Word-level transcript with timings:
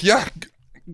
ja, 0.00 0.22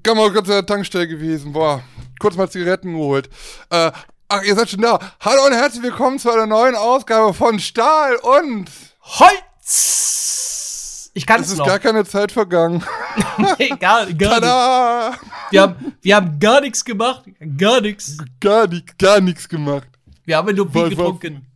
kann 0.03 0.17
man 0.17 0.33
kurz 0.33 0.49
an 0.49 0.55
der 0.55 0.67
Tankstelle 0.67 1.09
gewesen. 1.09 1.53
Boah, 1.53 1.83
kurz 2.19 2.37
mal 2.37 2.49
Zigaretten 2.49 2.93
geholt. 2.93 3.29
Äh, 3.71 3.93
ach, 4.29 4.43
ihr 4.43 4.55
seid 4.55 4.71
schon 4.71 4.81
da. 4.81 4.99
Hallo 5.21 5.47
und 5.47 5.53
herzlich 5.53 5.83
willkommen 5.83 6.19
zu 6.19 6.31
einer 6.31 6.47
neuen 6.47 6.75
Ausgabe 6.75 7.35
von 7.35 7.59
Stahl 7.59 8.17
und 8.17 8.71
Holz. 9.03 11.11
Ich 11.15 11.27
kann 11.27 11.43
es 11.43 11.57
noch. 11.57 11.65
ist 11.65 11.71
gar 11.71 11.79
keine 11.79 12.05
Zeit 12.05 12.33
vergangen. 12.33 12.85
nee, 13.59 13.69
gar, 13.69 13.79
gar 13.79 14.07
nicht. 14.07 14.21
Tada! 14.21 15.15
Wir 15.51 15.63
haben, 15.63 15.95
wir 16.01 16.17
haben 16.17 16.41
gar 16.41 16.61
nichts 16.61 16.85
gemacht. 16.85 17.25
Gar 17.57 17.81
nichts. 17.83 18.17
Gar, 18.41 18.67
nicht, 18.67 18.99
gar 18.99 19.21
nichts 19.21 19.49
gemacht. 19.49 19.89
Wir 20.25 20.37
haben 20.37 20.57
nur 20.57 20.69
Bier 20.69 20.89
getrunken. 20.89 21.47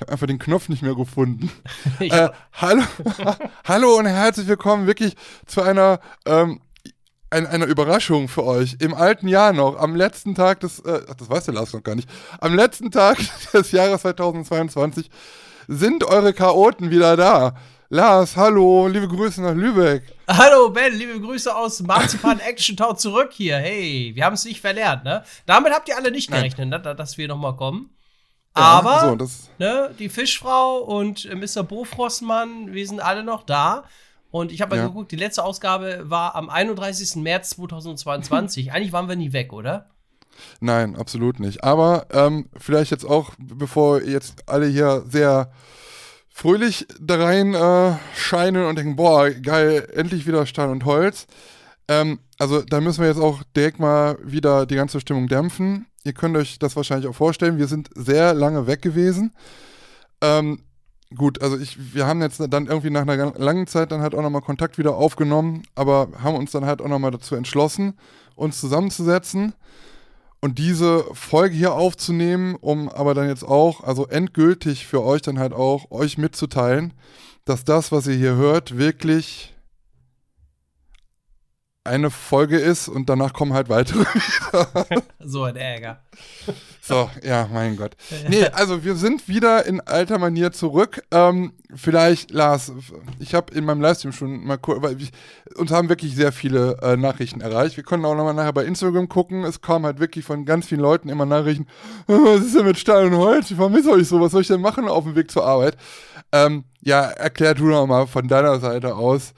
Ich 0.00 0.02
habe 0.02 0.12
einfach 0.12 0.26
den 0.28 0.38
Knopf 0.38 0.70
nicht 0.70 0.80
mehr 0.80 0.94
gefunden. 0.94 1.50
Äh, 2.00 2.30
hallo, 2.54 2.82
hallo 3.68 3.96
und 3.98 4.06
herzlich 4.06 4.46
willkommen 4.46 4.86
wirklich 4.86 5.14
zu 5.44 5.60
einer, 5.60 6.00
ähm, 6.24 6.62
ein, 7.28 7.46
einer 7.46 7.66
Überraschung 7.66 8.26
für 8.28 8.44
euch. 8.44 8.76
Im 8.80 8.94
alten 8.94 9.28
Jahr 9.28 9.52
noch, 9.52 9.76
am 9.78 9.94
letzten 9.94 10.34
Tag 10.34 10.60
des, 10.60 10.78
äh, 10.80 11.02
ach, 11.06 11.14
das 11.16 11.28
weiß 11.28 11.44
der 11.44 11.54
Lars 11.54 11.74
noch 11.74 11.82
gar 11.82 11.96
nicht, 11.96 12.08
am 12.40 12.54
letzten 12.54 12.90
Tag 12.90 13.18
des 13.52 13.72
Jahres 13.72 14.00
2022 14.00 15.10
sind 15.68 16.02
eure 16.04 16.32
Chaoten 16.32 16.90
wieder 16.90 17.18
da. 17.18 17.54
Lars, 17.90 18.38
hallo, 18.38 18.86
liebe 18.88 19.06
Grüße 19.06 19.42
nach 19.42 19.54
Lübeck. 19.54 20.04
Hallo 20.26 20.70
Ben, 20.70 20.94
liebe 20.94 21.20
Grüße 21.20 21.54
aus 21.54 21.82
Marzipan 21.82 22.40
Action 22.40 22.74
Town 22.78 22.96
zurück 22.96 23.32
hier. 23.32 23.58
Hey, 23.58 24.12
wir 24.14 24.24
haben 24.24 24.32
es 24.34 24.46
nicht 24.46 24.62
verlernt, 24.62 25.04
ne? 25.04 25.24
Damit 25.44 25.74
habt 25.74 25.90
ihr 25.90 25.96
alle 25.98 26.10
nicht 26.10 26.30
gerechnet, 26.32 26.70
ne? 26.70 26.80
da- 26.80 26.94
dass 26.94 27.18
wir 27.18 27.28
nochmal 27.28 27.56
kommen. 27.56 27.90
Aber 28.54 29.16
So, 29.18 29.28
ne, 29.58 29.94
die 29.98 30.08
Fischfrau 30.08 30.78
und 30.78 31.24
äh, 31.24 31.34
Mr. 31.34 31.62
Bofrostmann, 31.62 32.72
wir 32.72 32.86
sind 32.86 33.00
alle 33.00 33.22
noch 33.22 33.44
da. 33.44 33.84
Und 34.30 34.52
ich 34.52 34.60
habe 34.60 34.76
mal 34.76 34.82
Ja. 34.82 34.88
geguckt, 34.88 35.10
die 35.12 35.16
letzte 35.16 35.44
Ausgabe 35.44 36.02
war 36.04 36.34
am 36.36 36.48
31. 36.50 37.16
März 37.16 37.50
2022. 37.50 38.72
Eigentlich 38.72 38.92
waren 38.92 39.08
wir 39.08 39.16
nie 39.16 39.32
weg, 39.32 39.52
oder? 39.52 39.90
Nein, 40.60 40.96
absolut 40.96 41.40
nicht. 41.40 41.64
Aber 41.64 42.06
ähm, 42.12 42.48
vielleicht 42.56 42.90
jetzt 42.92 43.04
auch, 43.04 43.32
bevor 43.38 44.02
jetzt 44.02 44.48
alle 44.48 44.66
hier 44.66 45.04
sehr 45.08 45.50
fröhlich 46.32 46.86
da 47.00 47.16
rein 47.16 47.54
äh, 47.54 47.96
scheinen 48.16 48.64
und 48.66 48.76
denken, 48.76 48.96
boah, 48.96 49.30
geil, 49.30 49.88
endlich 49.94 50.26
wieder 50.26 50.46
Stahl 50.46 50.70
und 50.70 50.84
Holz. 50.84 51.26
Ähm, 51.88 52.20
also 52.38 52.62
da 52.62 52.80
müssen 52.80 53.00
wir 53.02 53.08
jetzt 53.08 53.20
auch 53.20 53.42
direkt 53.54 53.80
mal 53.80 54.16
wieder 54.22 54.64
die 54.64 54.76
ganze 54.76 55.00
Stimmung 55.00 55.28
dämpfen. 55.28 55.86
Ihr 56.04 56.12
könnt 56.12 56.36
euch 56.36 56.58
das 56.58 56.76
wahrscheinlich 56.76 57.08
auch 57.08 57.14
vorstellen. 57.14 57.58
Wir 57.58 57.66
sind 57.66 57.90
sehr 57.94 58.32
lange 58.34 58.66
weg 58.66 58.80
gewesen. 58.82 59.32
Ähm, 60.22 60.60
gut, 61.14 61.42
also 61.42 61.58
ich, 61.58 61.94
wir 61.94 62.06
haben 62.06 62.22
jetzt 62.22 62.40
dann 62.40 62.66
irgendwie 62.66 62.90
nach 62.90 63.02
einer 63.02 63.38
langen 63.38 63.66
Zeit 63.66 63.92
dann 63.92 64.00
halt 64.00 64.14
auch 64.14 64.22
nochmal 64.22 64.42
Kontakt 64.42 64.78
wieder 64.78 64.94
aufgenommen, 64.96 65.62
aber 65.74 66.08
haben 66.22 66.36
uns 66.36 66.52
dann 66.52 66.64
halt 66.64 66.80
auch 66.80 66.88
nochmal 66.88 67.10
dazu 67.10 67.34
entschlossen, 67.34 67.94
uns 68.34 68.60
zusammenzusetzen 68.60 69.54
und 70.40 70.58
diese 70.58 71.04
Folge 71.12 71.54
hier 71.54 71.74
aufzunehmen, 71.74 72.56
um 72.60 72.88
aber 72.88 73.14
dann 73.14 73.28
jetzt 73.28 73.44
auch, 73.44 73.84
also 73.84 74.06
endgültig 74.06 74.86
für 74.86 75.02
euch 75.02 75.20
dann 75.22 75.38
halt 75.38 75.52
auch, 75.52 75.90
euch 75.90 76.16
mitzuteilen, 76.16 76.94
dass 77.44 77.64
das, 77.64 77.92
was 77.92 78.06
ihr 78.06 78.14
hier 78.14 78.36
hört, 78.36 78.78
wirklich 78.78 79.49
eine 81.90 82.10
Folge 82.10 82.58
ist 82.58 82.88
und 82.88 83.08
danach 83.08 83.32
kommen 83.32 83.52
halt 83.52 83.68
weitere. 83.68 84.04
So 85.22 85.42
ein 85.44 85.56
Ärger. 85.56 86.00
So, 86.80 87.10
ja, 87.22 87.48
mein 87.52 87.76
Gott. 87.76 87.94
Nee, 88.28 88.46
also 88.46 88.82
wir 88.82 88.96
sind 88.96 89.28
wieder 89.28 89.66
in 89.66 89.80
alter 89.80 90.18
Manier 90.18 90.50
zurück. 90.50 91.02
Ähm, 91.10 91.52
vielleicht, 91.74 92.30
Lars, 92.30 92.72
ich 93.18 93.34
habe 93.34 93.52
in 93.54 93.64
meinem 93.64 93.80
Livestream 93.80 94.12
schon 94.12 94.44
mal 94.44 94.56
kurz, 94.56 94.82
weil 94.82 95.00
ich, 95.00 95.10
uns 95.56 95.70
haben 95.70 95.88
wirklich 95.88 96.16
sehr 96.16 96.32
viele 96.32 96.78
äh, 96.82 96.96
Nachrichten 96.96 97.42
erreicht. 97.42 97.76
Wir 97.76 97.84
können 97.84 98.04
auch 98.04 98.14
nochmal 98.14 98.34
nachher 98.34 98.52
bei 98.52 98.64
Instagram 98.64 99.08
gucken. 99.08 99.44
Es 99.44 99.60
kamen 99.60 99.84
halt 99.84 100.00
wirklich 100.00 100.24
von 100.24 100.44
ganz 100.46 100.66
vielen 100.66 100.80
Leuten 100.80 101.10
immer 101.10 101.26
Nachrichten, 101.26 101.66
"Äh, 102.08 102.12
was 102.14 102.46
ist 102.46 102.56
denn 102.56 102.64
mit 102.64 102.78
Stahl 102.78 103.06
und 103.06 103.16
Holz? 103.16 103.50
Ich 103.50 103.56
vermisse 103.56 103.90
euch 103.90 104.08
so, 104.08 104.20
was 104.20 104.32
soll 104.32 104.40
ich 104.42 104.48
denn 104.48 104.60
machen 104.60 104.88
auf 104.88 105.04
dem 105.04 105.14
Weg 105.14 105.30
zur 105.30 105.44
Arbeit? 105.44 105.76
Ähm, 106.32 106.64
ja, 106.80 107.02
erklär 107.02 107.54
du 107.54 107.66
noch 107.66 107.86
mal 107.86 108.06
von 108.06 108.26
deiner 108.26 108.58
Seite 108.58 108.96
aus, 108.96 109.34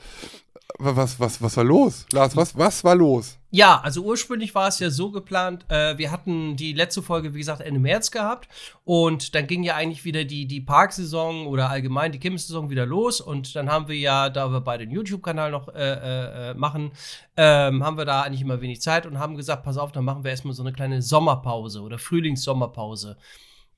was, 0.84 1.20
was, 1.20 1.42
was 1.42 1.56
war 1.56 1.64
los? 1.64 2.06
Lars, 2.12 2.36
was, 2.36 2.56
was 2.56 2.84
war 2.84 2.94
los? 2.94 3.38
Ja, 3.50 3.80
also 3.82 4.02
ursprünglich 4.02 4.54
war 4.54 4.68
es 4.68 4.78
ja 4.78 4.88
so 4.88 5.10
geplant, 5.10 5.66
äh, 5.68 5.98
wir 5.98 6.10
hatten 6.10 6.56
die 6.56 6.72
letzte 6.72 7.02
Folge, 7.02 7.34
wie 7.34 7.38
gesagt, 7.38 7.60
Ende 7.60 7.80
März 7.80 8.10
gehabt 8.10 8.48
und 8.84 9.34
dann 9.34 9.46
ging 9.46 9.62
ja 9.62 9.74
eigentlich 9.74 10.04
wieder 10.04 10.24
die, 10.24 10.46
die 10.46 10.62
Parksaison 10.62 11.46
oder 11.46 11.68
allgemein 11.68 12.12
die 12.12 12.18
Kirmessaison 12.18 12.70
wieder 12.70 12.86
los 12.86 13.20
und 13.20 13.54
dann 13.54 13.70
haben 13.70 13.88
wir 13.88 13.96
ja, 13.96 14.30
da 14.30 14.50
wir 14.50 14.62
bei 14.62 14.78
den 14.78 14.90
YouTube-Kanal 14.90 15.50
noch 15.50 15.68
äh, 15.68 15.72
äh, 15.74 16.50
äh, 16.50 16.54
machen, 16.54 16.92
ähm, 17.36 17.84
haben 17.84 17.98
wir 17.98 18.06
da 18.06 18.22
eigentlich 18.22 18.40
immer 18.40 18.62
wenig 18.62 18.80
Zeit 18.80 19.04
und 19.04 19.18
haben 19.18 19.36
gesagt, 19.36 19.64
pass 19.64 19.76
auf, 19.76 19.92
dann 19.92 20.04
machen 20.04 20.24
wir 20.24 20.30
erstmal 20.30 20.54
so 20.54 20.62
eine 20.62 20.72
kleine 20.72 21.02
Sommerpause 21.02 21.82
oder 21.82 21.98
Frühlings-Sommerpause. 21.98 23.18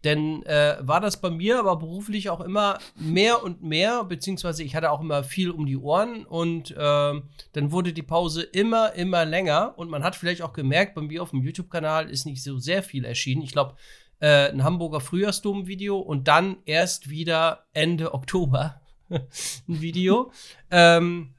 Denn 0.04 0.44
äh, 0.44 0.76
war 0.80 1.00
das 1.00 1.20
bei 1.20 1.30
mir 1.30 1.58
aber 1.58 1.76
beruflich 1.76 2.28
auch 2.28 2.40
immer 2.40 2.78
mehr 2.96 3.42
und 3.42 3.62
mehr, 3.62 4.04
beziehungsweise 4.04 4.62
ich 4.62 4.76
hatte 4.76 4.90
auch 4.90 5.00
immer 5.00 5.24
viel 5.24 5.50
um 5.50 5.66
die 5.66 5.78
Ohren 5.78 6.26
und 6.26 6.74
ähm, 6.78 7.24
dann 7.52 7.72
wurde 7.72 7.92
die 7.92 8.02
Pause 8.02 8.42
immer, 8.42 8.92
immer 8.92 9.24
länger 9.24 9.74
und 9.76 9.90
man 9.90 10.04
hat 10.04 10.14
vielleicht 10.14 10.42
auch 10.42 10.52
gemerkt, 10.52 10.94
bei 10.94 11.00
mir 11.00 11.22
auf 11.22 11.30
dem 11.30 11.42
YouTube-Kanal 11.42 12.10
ist 12.10 12.26
nicht 12.26 12.42
so 12.42 12.58
sehr 12.58 12.82
viel 12.82 13.04
erschienen. 13.04 13.42
Ich 13.42 13.52
glaube, 13.52 13.76
äh, 14.20 14.50
ein 14.50 14.62
Hamburger 14.62 15.00
Frühjahrsdom-Video 15.00 15.98
und 15.98 16.28
dann 16.28 16.58
erst 16.66 17.08
wieder 17.08 17.66
Ende 17.72 18.14
Oktober 18.14 18.80
ein 19.10 19.22
Video. 19.66 20.32
ähm, 20.70 21.34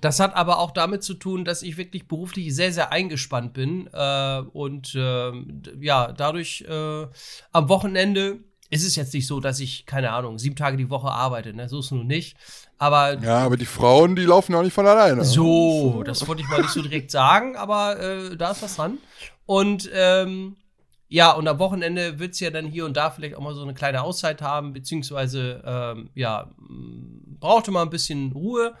das 0.00 0.20
hat 0.20 0.34
aber 0.34 0.58
auch 0.58 0.70
damit 0.70 1.02
zu 1.02 1.14
tun, 1.14 1.44
dass 1.44 1.62
ich 1.62 1.76
wirklich 1.76 2.06
beruflich 2.08 2.54
sehr, 2.54 2.72
sehr 2.72 2.92
eingespannt 2.92 3.52
bin. 3.52 3.88
Äh, 3.92 4.40
und 4.52 4.94
d- 4.94 5.72
ja, 5.80 6.12
dadurch 6.12 6.64
äh, 6.68 7.06
am 7.52 7.68
Wochenende 7.68 8.38
ist 8.72 8.86
es 8.86 8.94
jetzt 8.94 9.12
nicht 9.14 9.26
so, 9.26 9.40
dass 9.40 9.58
ich, 9.58 9.84
keine 9.84 10.12
Ahnung, 10.12 10.38
sieben 10.38 10.54
Tage 10.54 10.76
die 10.76 10.90
Woche 10.90 11.08
arbeite. 11.10 11.52
Ne? 11.52 11.68
So 11.68 11.80
ist 11.80 11.86
es 11.86 11.90
nun 11.90 12.06
nicht. 12.06 12.36
Aber 12.78 13.18
Ja, 13.20 13.38
aber 13.38 13.56
die 13.56 13.66
Frauen, 13.66 14.14
die 14.14 14.22
laufen 14.24 14.52
ja 14.52 14.58
auch 14.60 14.62
nicht 14.62 14.72
von 14.72 14.86
alleine. 14.86 15.24
so, 15.24 16.02
das 16.04 16.26
wollte 16.28 16.42
ich 16.42 16.48
mal 16.48 16.60
nicht 16.62 16.70
so 16.70 16.80
direkt 16.82 17.10
sagen, 17.10 17.56
aber 17.56 17.98
äh, 18.00 18.36
da 18.36 18.52
ist 18.52 18.62
was 18.62 18.76
dran. 18.76 18.98
Und 19.44 19.90
ähm, 19.92 20.56
ja, 21.08 21.32
und 21.32 21.48
am 21.48 21.58
Wochenende 21.58 22.20
wird 22.20 22.34
es 22.34 22.40
ja 22.40 22.50
dann 22.50 22.66
hier 22.66 22.84
und 22.86 22.96
da 22.96 23.10
vielleicht 23.10 23.34
auch 23.34 23.40
mal 23.40 23.54
so 23.54 23.62
eine 23.62 23.74
kleine 23.74 24.02
Auszeit 24.02 24.40
haben, 24.40 24.72
beziehungsweise 24.72 25.60
ähm, 25.66 26.10
ja, 26.14 26.52
brauchte 27.40 27.72
mal 27.72 27.82
ein 27.82 27.90
bisschen 27.90 28.30
Ruhe. 28.32 28.74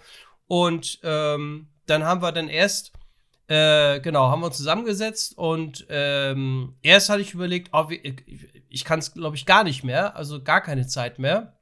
Und 0.50 0.98
ähm, 1.04 1.68
dann 1.86 2.02
haben 2.02 2.22
wir 2.22 2.32
dann 2.32 2.48
erst, 2.48 2.90
äh, 3.46 4.00
genau, 4.00 4.30
haben 4.30 4.40
wir 4.40 4.46
uns 4.46 4.56
zusammengesetzt 4.56 5.38
und 5.38 5.86
ähm, 5.88 6.74
erst 6.82 7.08
hatte 7.08 7.20
ich 7.20 7.34
überlegt, 7.34 7.70
oh, 7.72 7.86
ich, 7.88 8.48
ich 8.68 8.84
kann 8.84 8.98
es, 8.98 9.14
glaube 9.14 9.36
ich, 9.36 9.46
gar 9.46 9.62
nicht 9.62 9.84
mehr, 9.84 10.16
also 10.16 10.42
gar 10.42 10.60
keine 10.60 10.88
Zeit 10.88 11.20
mehr. 11.20 11.52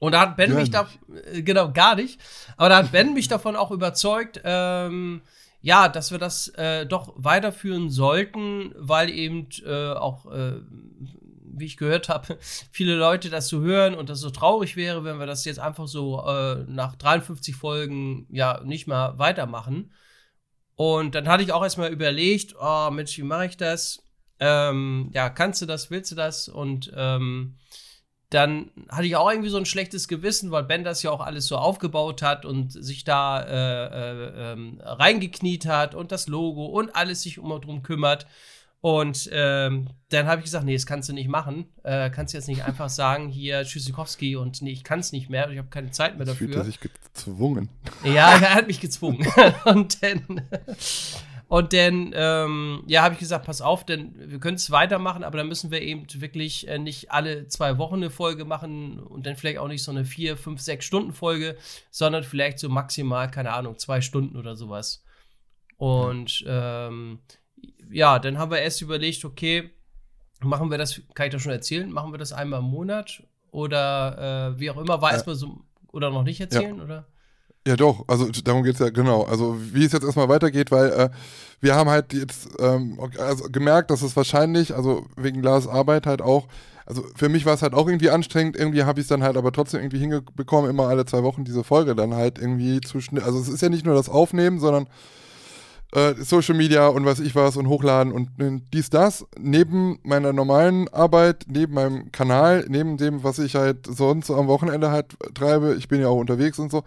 Und 0.00 0.10
da 0.10 0.22
hat 0.22 0.36
Ben 0.36 0.50
Gar 0.50 0.58
mich 0.58 0.72
da, 0.72 0.88
äh, 1.32 1.42
genau, 1.42 1.70
gar 1.70 1.94
nicht. 1.94 2.20
Aber 2.56 2.68
da 2.70 2.78
hat 2.78 2.90
Ben 2.90 3.14
mich 3.14 3.28
davon 3.28 3.54
auch 3.54 3.70
überzeugt, 3.70 4.40
ähm, 4.42 5.22
ja, 5.60 5.88
dass 5.88 6.10
wir 6.10 6.18
das 6.18 6.48
äh, 6.56 6.86
doch 6.86 7.12
weiterführen 7.14 7.90
sollten, 7.90 8.74
weil 8.76 9.08
eben 9.08 9.46
äh, 9.64 9.92
auch, 9.92 10.26
äh, 10.26 10.54
wie 11.52 11.66
ich 11.66 11.76
gehört 11.76 12.08
habe, 12.08 12.38
viele 12.72 12.96
Leute 12.96 13.30
das 13.30 13.48
so 13.48 13.60
hören 13.60 13.94
und 13.94 14.08
das 14.08 14.20
so 14.20 14.30
traurig 14.30 14.76
wäre, 14.76 15.04
wenn 15.04 15.18
wir 15.18 15.26
das 15.26 15.44
jetzt 15.44 15.58
einfach 15.58 15.86
so 15.86 16.24
äh, 16.26 16.64
nach 16.66 16.96
53 16.96 17.54
Folgen 17.54 18.26
ja 18.30 18.60
nicht 18.64 18.86
mal 18.86 19.18
weitermachen. 19.18 19.92
Und 20.76 21.14
dann 21.14 21.28
hatte 21.28 21.42
ich 21.42 21.52
auch 21.52 21.62
erstmal 21.62 21.92
überlegt, 21.92 22.54
oh 22.58 22.90
Mensch, 22.90 23.18
wie 23.18 23.22
mache 23.22 23.46
ich 23.46 23.56
das? 23.56 24.02
Ähm, 24.38 25.10
ja, 25.12 25.28
kannst 25.28 25.60
du 25.60 25.66
das, 25.66 25.90
willst 25.90 26.10
du 26.10 26.14
das? 26.14 26.48
Und 26.48 26.90
ähm, 26.96 27.58
dann 28.30 28.70
hatte 28.88 29.06
ich 29.06 29.16
auch 29.16 29.28
irgendwie 29.28 29.50
so 29.50 29.56
ein 29.56 29.66
schlechtes 29.66 30.06
Gewissen, 30.06 30.52
weil 30.52 30.62
Ben 30.62 30.84
das 30.84 31.02
ja 31.02 31.10
auch 31.10 31.20
alles 31.20 31.48
so 31.48 31.56
aufgebaut 31.56 32.22
hat 32.22 32.46
und 32.46 32.72
sich 32.72 33.02
da 33.02 33.42
äh, 33.42 33.86
äh, 33.86 34.52
ähm, 34.52 34.80
reingekniet 34.82 35.66
hat 35.66 35.96
und 35.96 36.12
das 36.12 36.28
Logo 36.28 36.66
und 36.66 36.94
alles 36.94 37.22
sich 37.22 37.40
um 37.40 37.60
drum 37.60 37.82
kümmert. 37.82 38.26
Und 38.82 39.28
ähm, 39.32 39.88
dann 40.08 40.26
habe 40.26 40.40
ich 40.40 40.46
gesagt, 40.46 40.64
nee, 40.64 40.72
das 40.72 40.86
kannst 40.86 41.08
du 41.08 41.12
nicht 41.12 41.28
machen. 41.28 41.66
Äh, 41.82 42.08
kannst 42.08 42.32
du 42.32 42.38
jetzt 42.38 42.48
nicht 42.48 42.64
einfach 42.64 42.88
sagen, 42.88 43.28
hier 43.28 43.62
Tschüssikowski 43.62 44.36
und 44.36 44.62
nee, 44.62 44.70
ich 44.70 44.84
kann 44.84 45.00
es 45.00 45.12
nicht 45.12 45.28
mehr, 45.28 45.50
ich 45.50 45.58
habe 45.58 45.68
keine 45.68 45.90
Zeit 45.90 46.16
mehr 46.16 46.26
er 46.26 46.32
dafür. 46.32 46.64
sich 46.64 46.80
gezwungen. 46.80 47.68
Ja, 48.04 48.32
er 48.38 48.54
hat 48.54 48.66
mich 48.66 48.80
gezwungen. 48.80 49.26
und 49.66 50.02
dann, 50.02 50.42
und 51.48 51.72
dann 51.74 52.12
ähm, 52.14 52.82
ja, 52.86 53.02
habe 53.02 53.12
ich 53.12 53.20
gesagt, 53.20 53.44
pass 53.44 53.60
auf, 53.60 53.84
denn 53.84 54.14
wir 54.16 54.40
können 54.40 54.56
es 54.56 54.70
weitermachen, 54.70 55.24
aber 55.24 55.36
dann 55.36 55.48
müssen 55.48 55.70
wir 55.70 55.82
eben 55.82 56.06
wirklich 56.14 56.66
äh, 56.66 56.78
nicht 56.78 57.12
alle 57.12 57.48
zwei 57.48 57.76
Wochen 57.76 57.96
eine 57.96 58.08
Folge 58.08 58.46
machen 58.46 58.98
und 58.98 59.26
dann 59.26 59.36
vielleicht 59.36 59.58
auch 59.58 59.68
nicht 59.68 59.82
so 59.82 59.90
eine 59.90 60.06
vier, 60.06 60.38
fünf, 60.38 60.58
sechs 60.58 60.86
Stunden 60.86 61.12
Folge, 61.12 61.58
sondern 61.90 62.24
vielleicht 62.24 62.58
so 62.58 62.70
maximal, 62.70 63.30
keine 63.30 63.52
Ahnung, 63.52 63.76
zwei 63.76 64.00
Stunden 64.00 64.38
oder 64.38 64.56
sowas. 64.56 65.04
Und 65.76 66.44
ähm, 66.46 67.18
ja, 67.90 68.18
dann 68.18 68.38
haben 68.38 68.50
wir 68.50 68.60
erst 68.60 68.82
überlegt, 68.82 69.24
okay, 69.24 69.70
machen 70.42 70.70
wir 70.70 70.78
das, 70.78 71.00
kann 71.14 71.26
ich 71.26 71.32
das 71.32 71.42
schon 71.42 71.52
erzählen, 71.52 71.90
machen 71.90 72.12
wir 72.12 72.18
das 72.18 72.32
einmal 72.32 72.60
im 72.60 72.66
Monat 72.66 73.22
oder 73.50 74.54
äh, 74.56 74.60
wie 74.60 74.70
auch 74.70 74.78
immer, 74.78 75.02
war 75.02 75.10
Äh, 75.10 75.14
erstmal 75.14 75.36
so, 75.36 75.58
oder 75.92 76.10
noch 76.10 76.22
nicht 76.22 76.40
erzählen, 76.40 76.80
oder? 76.80 77.06
Ja, 77.66 77.76
doch, 77.76 78.04
also 78.08 78.30
darum 78.30 78.62
geht 78.62 78.74
es 78.74 78.80
ja 78.80 78.88
genau. 78.88 79.24
Also 79.24 79.56
wie 79.74 79.84
es 79.84 79.92
jetzt 79.92 80.04
erstmal 80.04 80.30
weitergeht, 80.30 80.70
weil 80.70 80.90
äh, 80.92 81.10
wir 81.60 81.74
haben 81.74 81.90
halt 81.90 82.14
jetzt 82.14 82.48
ähm, 82.58 82.98
also 83.18 83.44
gemerkt, 83.50 83.90
dass 83.90 84.00
es 84.00 84.16
wahrscheinlich, 84.16 84.74
also 84.74 85.04
wegen 85.16 85.42
Lars 85.42 85.66
Arbeit 85.68 86.06
halt 86.06 86.22
auch, 86.22 86.48
also 86.86 87.04
für 87.14 87.28
mich 87.28 87.44
war 87.44 87.54
es 87.54 87.60
halt 87.62 87.74
auch 87.74 87.86
irgendwie 87.86 88.08
anstrengend, 88.10 88.56
irgendwie 88.56 88.84
habe 88.84 88.98
ich 88.98 89.04
es 89.04 89.08
dann 89.08 89.22
halt 89.22 89.36
aber 89.36 89.52
trotzdem 89.52 89.80
irgendwie 89.80 89.98
hingebekommen, 89.98 90.70
immer 90.70 90.88
alle 90.88 91.04
zwei 91.04 91.22
Wochen 91.22 91.44
diese 91.44 91.62
Folge 91.62 91.94
dann 91.94 92.14
halt 92.14 92.38
irgendwie 92.38 92.80
zu 92.80 93.00
schnell. 93.02 93.22
Also 93.24 93.38
es 93.38 93.48
ist 93.48 93.60
ja 93.60 93.68
nicht 93.68 93.84
nur 93.84 93.94
das 93.94 94.08
Aufnehmen, 94.08 94.58
sondern 94.58 94.86
äh, 95.92 96.14
Social 96.14 96.54
Media 96.54 96.88
und 96.88 97.04
was 97.04 97.20
ich 97.20 97.34
was 97.34 97.56
und 97.56 97.68
hochladen 97.68 98.12
und 98.12 98.28
äh, 98.40 98.60
dies, 98.72 98.90
das, 98.90 99.26
neben 99.38 99.98
meiner 100.02 100.32
normalen 100.32 100.88
Arbeit, 100.88 101.46
neben 101.48 101.74
meinem 101.74 102.12
Kanal, 102.12 102.64
neben 102.68 102.96
dem, 102.96 103.24
was 103.24 103.38
ich 103.38 103.56
halt 103.56 103.86
sonst 103.86 104.30
am 104.30 104.46
Wochenende 104.46 104.90
halt 104.90 105.16
treibe, 105.34 105.74
ich 105.74 105.88
bin 105.88 106.00
ja 106.00 106.08
auch 106.08 106.18
unterwegs 106.18 106.58
und 106.58 106.70
so. 106.70 106.82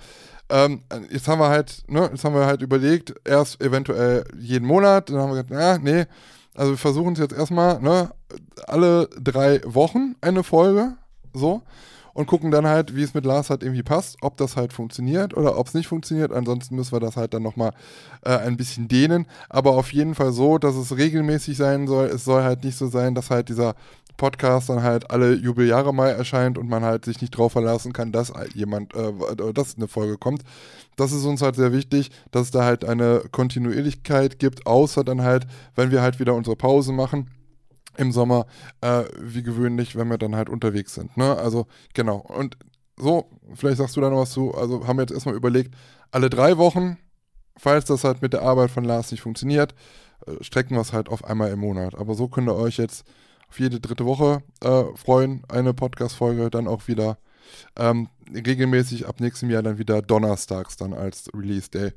Ähm, 0.49 0.81
jetzt 1.09 1.27
haben 1.27 1.39
wir 1.39 1.49
halt, 1.49 1.83
ne, 1.87 2.09
jetzt 2.11 2.23
haben 2.23 2.35
wir 2.35 2.45
halt 2.45 2.61
überlegt, 2.61 3.13
erst 3.25 3.61
eventuell 3.61 4.25
jeden 4.37 4.67
Monat, 4.67 5.09
dann 5.09 5.17
haben 5.17 5.33
wir 5.33 5.43
gesagt, 5.43 5.51
na, 5.51 5.77
nee, 5.77 6.05
also 6.53 6.71
wir 6.71 6.77
versuchen 6.77 7.13
es 7.13 7.19
jetzt 7.19 7.33
erstmal, 7.33 7.81
ne, 7.81 8.11
alle 8.67 9.09
drei 9.19 9.61
Wochen 9.65 10.15
eine 10.21 10.43
Folge, 10.43 10.93
so 11.33 11.63
und 12.13 12.27
gucken 12.27 12.51
dann 12.51 12.67
halt, 12.67 12.95
wie 12.95 13.03
es 13.03 13.13
mit 13.13 13.25
Lars 13.25 13.49
halt 13.49 13.63
irgendwie 13.63 13.83
passt, 13.83 14.17
ob 14.21 14.37
das 14.37 14.55
halt 14.55 14.71
funktioniert 14.71 15.35
oder 15.35 15.57
ob 15.57 15.67
es 15.67 15.73
nicht 15.73 15.87
funktioniert. 15.87 16.31
Ansonsten 16.31 16.75
müssen 16.75 16.91
wir 16.91 16.99
das 16.99 17.17
halt 17.17 17.33
dann 17.33 17.43
nochmal 17.43 17.71
äh, 18.23 18.37
ein 18.37 18.57
bisschen 18.57 18.87
dehnen. 18.87 19.25
Aber 19.49 19.71
auf 19.71 19.91
jeden 19.93 20.15
Fall 20.15 20.31
so, 20.31 20.57
dass 20.57 20.75
es 20.75 20.95
regelmäßig 20.95 21.57
sein 21.57 21.87
soll. 21.87 22.07
Es 22.07 22.23
soll 22.23 22.43
halt 22.43 22.63
nicht 22.63 22.77
so 22.77 22.87
sein, 22.87 23.15
dass 23.15 23.29
halt 23.29 23.49
dieser 23.49 23.75
Podcast 24.15 24.69
dann 24.69 24.83
halt 24.83 25.09
alle 25.09 25.33
Jubeljahre 25.33 25.91
mal 25.91 26.09
erscheint 26.09 26.59
und 26.59 26.69
man 26.69 26.83
halt 26.83 27.03
sich 27.03 27.19
nicht 27.19 27.31
drauf 27.31 27.53
verlassen 27.53 27.93
kann, 27.93 28.11
dass 28.11 28.31
jemand, 28.53 28.93
äh, 28.95 29.53
dass 29.53 29.75
eine 29.75 29.87
Folge 29.87 30.17
kommt. 30.17 30.43
Das 30.95 31.11
ist 31.11 31.25
uns 31.25 31.41
halt 31.41 31.55
sehr 31.55 31.73
wichtig, 31.73 32.11
dass 32.29 32.43
es 32.43 32.51
da 32.51 32.63
halt 32.63 32.85
eine 32.85 33.23
Kontinuierlichkeit 33.31 34.37
gibt, 34.37 34.67
außer 34.67 35.03
dann 35.03 35.23
halt, 35.23 35.47
wenn 35.75 35.89
wir 35.89 36.03
halt 36.03 36.19
wieder 36.19 36.35
unsere 36.35 36.55
Pause 36.55 36.93
machen 36.93 37.27
im 37.97 38.11
Sommer, 38.11 38.45
äh, 38.81 39.03
wie 39.19 39.43
gewöhnlich, 39.43 39.95
wenn 39.95 40.07
wir 40.07 40.17
dann 40.17 40.35
halt 40.35 40.49
unterwegs 40.49 40.93
sind. 40.95 41.15
Ne? 41.17 41.35
Also 41.37 41.67
genau. 41.93 42.17
Und 42.17 42.57
so, 42.97 43.29
vielleicht 43.55 43.77
sagst 43.77 43.95
du 43.95 44.01
da 44.01 44.09
noch 44.09 44.19
was 44.19 44.31
zu. 44.31 44.53
Also 44.53 44.87
haben 44.87 44.97
wir 44.97 45.03
jetzt 45.03 45.13
erstmal 45.13 45.35
überlegt, 45.35 45.73
alle 46.11 46.29
drei 46.29 46.57
Wochen, 46.57 46.97
falls 47.57 47.85
das 47.85 48.03
halt 48.03 48.21
mit 48.21 48.33
der 48.33 48.43
Arbeit 48.43 48.71
von 48.71 48.83
Lars 48.83 49.11
nicht 49.11 49.21
funktioniert, 49.21 49.73
äh, 50.27 50.43
strecken 50.43 50.75
wir 50.75 50.81
es 50.81 50.93
halt 50.93 51.09
auf 51.09 51.23
einmal 51.23 51.51
im 51.51 51.59
Monat. 51.59 51.95
Aber 51.95 52.13
so 52.13 52.27
könnt 52.27 52.49
ihr 52.49 52.55
euch 52.55 52.77
jetzt 52.77 53.05
auf 53.49 53.59
jede 53.59 53.79
dritte 53.79 54.05
Woche 54.05 54.43
äh, 54.61 54.83
freuen. 54.95 55.43
Eine 55.49 55.73
Podcast-Folge 55.73 56.49
dann 56.49 56.67
auch 56.67 56.87
wieder 56.87 57.17
ähm, 57.75 58.09
regelmäßig 58.33 59.07
ab 59.07 59.19
nächstem 59.19 59.49
Jahr 59.49 59.63
dann 59.63 59.77
wieder 59.77 60.01
donnerstags 60.01 60.77
dann 60.77 60.93
als 60.93 61.29
Release 61.35 61.69
Day. 61.69 61.93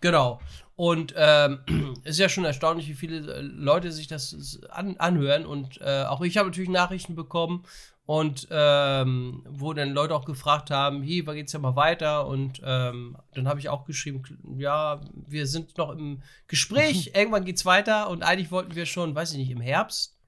Genau. 0.00 0.40
Und 0.76 1.14
ähm, 1.16 1.60
es 2.04 2.12
ist 2.12 2.20
ja 2.20 2.28
schon 2.28 2.44
erstaunlich, 2.44 2.88
wie 2.88 2.94
viele 2.94 3.34
äh, 3.34 3.40
Leute 3.40 3.92
sich 3.92 4.08
das 4.08 4.60
an, 4.70 4.96
anhören. 4.96 5.44
Und 5.44 5.80
äh, 5.80 6.04
auch 6.04 6.22
ich 6.22 6.38
habe 6.38 6.48
natürlich 6.48 6.70
Nachrichten 6.70 7.14
bekommen 7.14 7.64
und 8.06 8.48
ähm, 8.50 9.44
wo 9.48 9.72
dann 9.72 9.92
Leute 9.92 10.16
auch 10.16 10.24
gefragt 10.24 10.70
haben, 10.70 11.02
hier, 11.02 11.26
wann 11.26 11.36
geht's 11.36 11.52
ja 11.52 11.60
mal 11.60 11.76
weiter? 11.76 12.26
Und 12.26 12.60
ähm, 12.64 13.16
dann 13.34 13.46
habe 13.46 13.60
ich 13.60 13.68
auch 13.68 13.84
geschrieben, 13.84 14.22
ja, 14.58 15.00
wir 15.12 15.46
sind 15.46 15.78
noch 15.78 15.90
im 15.90 16.22
Gespräch, 16.48 17.12
irgendwann 17.14 17.44
geht's 17.44 17.66
weiter 17.66 18.10
und 18.10 18.24
eigentlich 18.24 18.50
wollten 18.50 18.74
wir 18.74 18.86
schon, 18.86 19.14
weiß 19.14 19.32
ich 19.32 19.38
nicht, 19.38 19.50
im 19.50 19.60
Herbst 19.60 20.19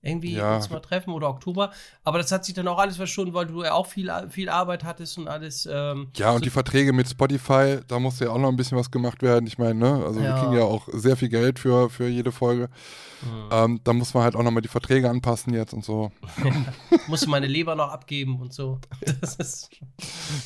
irgendwie 0.00 0.34
ja. 0.34 0.56
uns 0.56 0.70
mal 0.70 0.80
treffen 0.80 1.10
oder 1.10 1.28
Oktober. 1.28 1.72
Aber 2.04 2.18
das 2.18 2.30
hat 2.30 2.44
sich 2.44 2.54
dann 2.54 2.68
auch 2.68 2.78
alles 2.78 2.96
verschoben, 2.96 3.34
weil 3.34 3.46
du 3.46 3.64
ja 3.64 3.72
auch 3.72 3.86
viel, 3.86 4.10
viel 4.30 4.48
Arbeit 4.48 4.84
hattest 4.84 5.18
und 5.18 5.28
alles. 5.28 5.66
Ähm, 5.70 6.08
ja, 6.16 6.30
und 6.30 6.38
so 6.38 6.44
die 6.44 6.50
Verträge 6.50 6.92
mit 6.92 7.08
Spotify, 7.08 7.78
da 7.86 7.98
musste 7.98 8.26
ja 8.26 8.30
auch 8.30 8.38
noch 8.38 8.48
ein 8.48 8.56
bisschen 8.56 8.78
was 8.78 8.90
gemacht 8.90 9.22
werden. 9.22 9.46
Ich 9.46 9.58
meine, 9.58 9.74
ne, 9.74 10.04
also 10.04 10.20
ja. 10.20 10.34
wir 10.34 10.42
kriegen 10.42 10.56
ja 10.56 10.64
auch 10.64 10.88
sehr 10.92 11.16
viel 11.16 11.28
Geld 11.28 11.58
für, 11.58 11.90
für 11.90 12.08
jede 12.08 12.32
Folge. 12.32 12.68
Mhm. 13.22 13.48
Ähm, 13.50 13.80
da 13.82 13.92
muss 13.92 14.14
man 14.14 14.22
halt 14.22 14.36
auch 14.36 14.42
nochmal 14.42 14.62
die 14.62 14.68
Verträge 14.68 15.10
anpassen 15.10 15.52
jetzt 15.52 15.74
und 15.74 15.84
so. 15.84 16.12
musste 17.08 17.28
meine 17.28 17.46
Leber 17.46 17.74
noch 17.74 17.90
abgeben 17.90 18.40
und 18.40 18.52
so. 18.52 18.80
Das 19.20 19.34
ist 19.36 19.70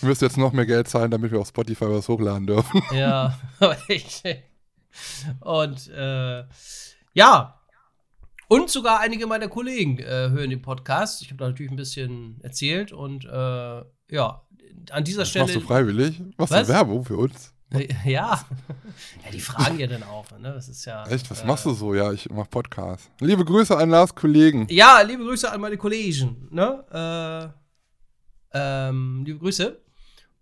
wir 0.01 0.09
müssen 0.09 0.25
jetzt 0.25 0.39
noch 0.39 0.53
mehr 0.53 0.67
Geld 0.67 0.89
zahlen, 0.89 1.11
damit 1.11 1.31
wir 1.31 1.41
auf 1.41 1.49
Spotify 1.49 1.87
was 1.89 2.09
hochladen 2.09 2.47
dürfen. 2.47 2.83
Ja, 2.93 3.39
aber 3.61 3.77
ich. 3.89 4.23
Und 5.41 5.89
äh, 5.89 6.45
ja, 7.15 7.62
und 8.53 8.69
sogar 8.69 9.01
einige 9.01 9.27
meiner 9.27 9.49
Kollegen 9.49 9.99
äh, 9.99 10.05
hören 10.05 10.51
den 10.51 10.61
Podcast. 10.61 11.23
Ich 11.23 11.29
habe 11.29 11.39
da 11.39 11.49
natürlich 11.49 11.73
ein 11.73 11.77
bisschen 11.77 12.39
erzählt 12.43 12.93
und 12.93 13.25
äh, 13.25 13.29
ja, 14.11 14.43
an 14.91 15.05
dieser 15.05 15.21
das 15.21 15.31
Stelle. 15.31 15.47
Machst 15.47 15.57
du 15.57 15.61
freiwillig? 15.61 16.21
Machst 16.37 16.53
du 16.53 16.69
Werbung 16.69 17.05
für 17.05 17.17
uns? 17.17 17.55
Äh, 17.71 17.89
ja. 18.05 18.45
ja, 19.25 19.31
die 19.33 19.41
fragen 19.41 19.79
ja 19.79 19.87
dann 19.87 20.03
auch. 20.03 20.27
Ne? 20.39 20.53
Das 20.53 20.69
ist 20.69 20.85
ja. 20.85 21.07
Echt? 21.07 21.31
Was 21.31 21.41
äh, 21.41 21.47
machst 21.47 21.65
du 21.65 21.73
so? 21.73 21.95
Ja, 21.95 22.13
ich 22.13 22.29
mache 22.29 22.49
Podcast. 22.51 23.11
Liebe 23.21 23.43
Grüße 23.43 23.75
an 23.75 23.89
Lars 23.89 24.15
Kollegen. 24.15 24.67
Ja, 24.69 25.01
liebe 25.01 25.25
Grüße 25.25 25.51
an 25.51 25.61
meine 25.61 25.79
Kollegen. 25.79 26.49
Ne? 26.51 27.53
Äh, 28.53 28.59
ähm, 28.59 29.23
liebe 29.25 29.39
Grüße. 29.39 29.81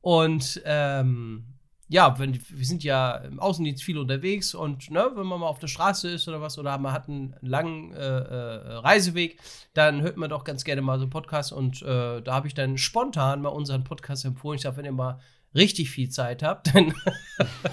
Und 0.01 0.61
ähm, 0.65 1.45
ja, 1.91 2.17
wenn, 2.21 2.39
wir 2.49 2.65
sind 2.65 2.85
ja 2.85 3.17
im 3.17 3.41
Außendienst 3.41 3.83
viel 3.83 3.99
unterwegs 3.99 4.55
und 4.55 4.93
ne, 4.93 5.11
wenn 5.17 5.27
man 5.27 5.41
mal 5.41 5.49
auf 5.49 5.59
der 5.59 5.67
Straße 5.67 6.09
ist 6.09 6.29
oder 6.29 6.41
was 6.41 6.57
oder 6.57 6.79
man 6.79 6.93
hat 6.93 7.09
einen 7.09 7.35
langen 7.41 7.93
äh, 7.93 7.99
äh, 7.99 8.75
Reiseweg, 8.75 9.41
dann 9.75 10.01
hört 10.01 10.17
man 10.17 10.31
doch 10.31 10.45
ganz 10.45 10.63
gerne 10.63 10.83
mal 10.83 10.99
so 10.99 11.03
einen 11.03 11.11
Podcast 11.11 11.53
und 11.53 11.83
äh, 11.83 12.23
da 12.23 12.33
habe 12.33 12.47
ich 12.47 12.55
dann 12.55 12.79
spontan 12.79 13.43
mal 13.43 13.49
unseren 13.49 13.83
Podcast 13.83 14.25
empfohlen. 14.25 14.55
Ich 14.57 14.63
sage, 14.63 14.77
wenn 14.77 14.85
ihr 14.85 14.93
mal 14.93 15.19
richtig 15.53 15.91
viel 15.91 16.09
Zeit 16.11 16.45
habt 16.45 16.73
dann 16.73 16.95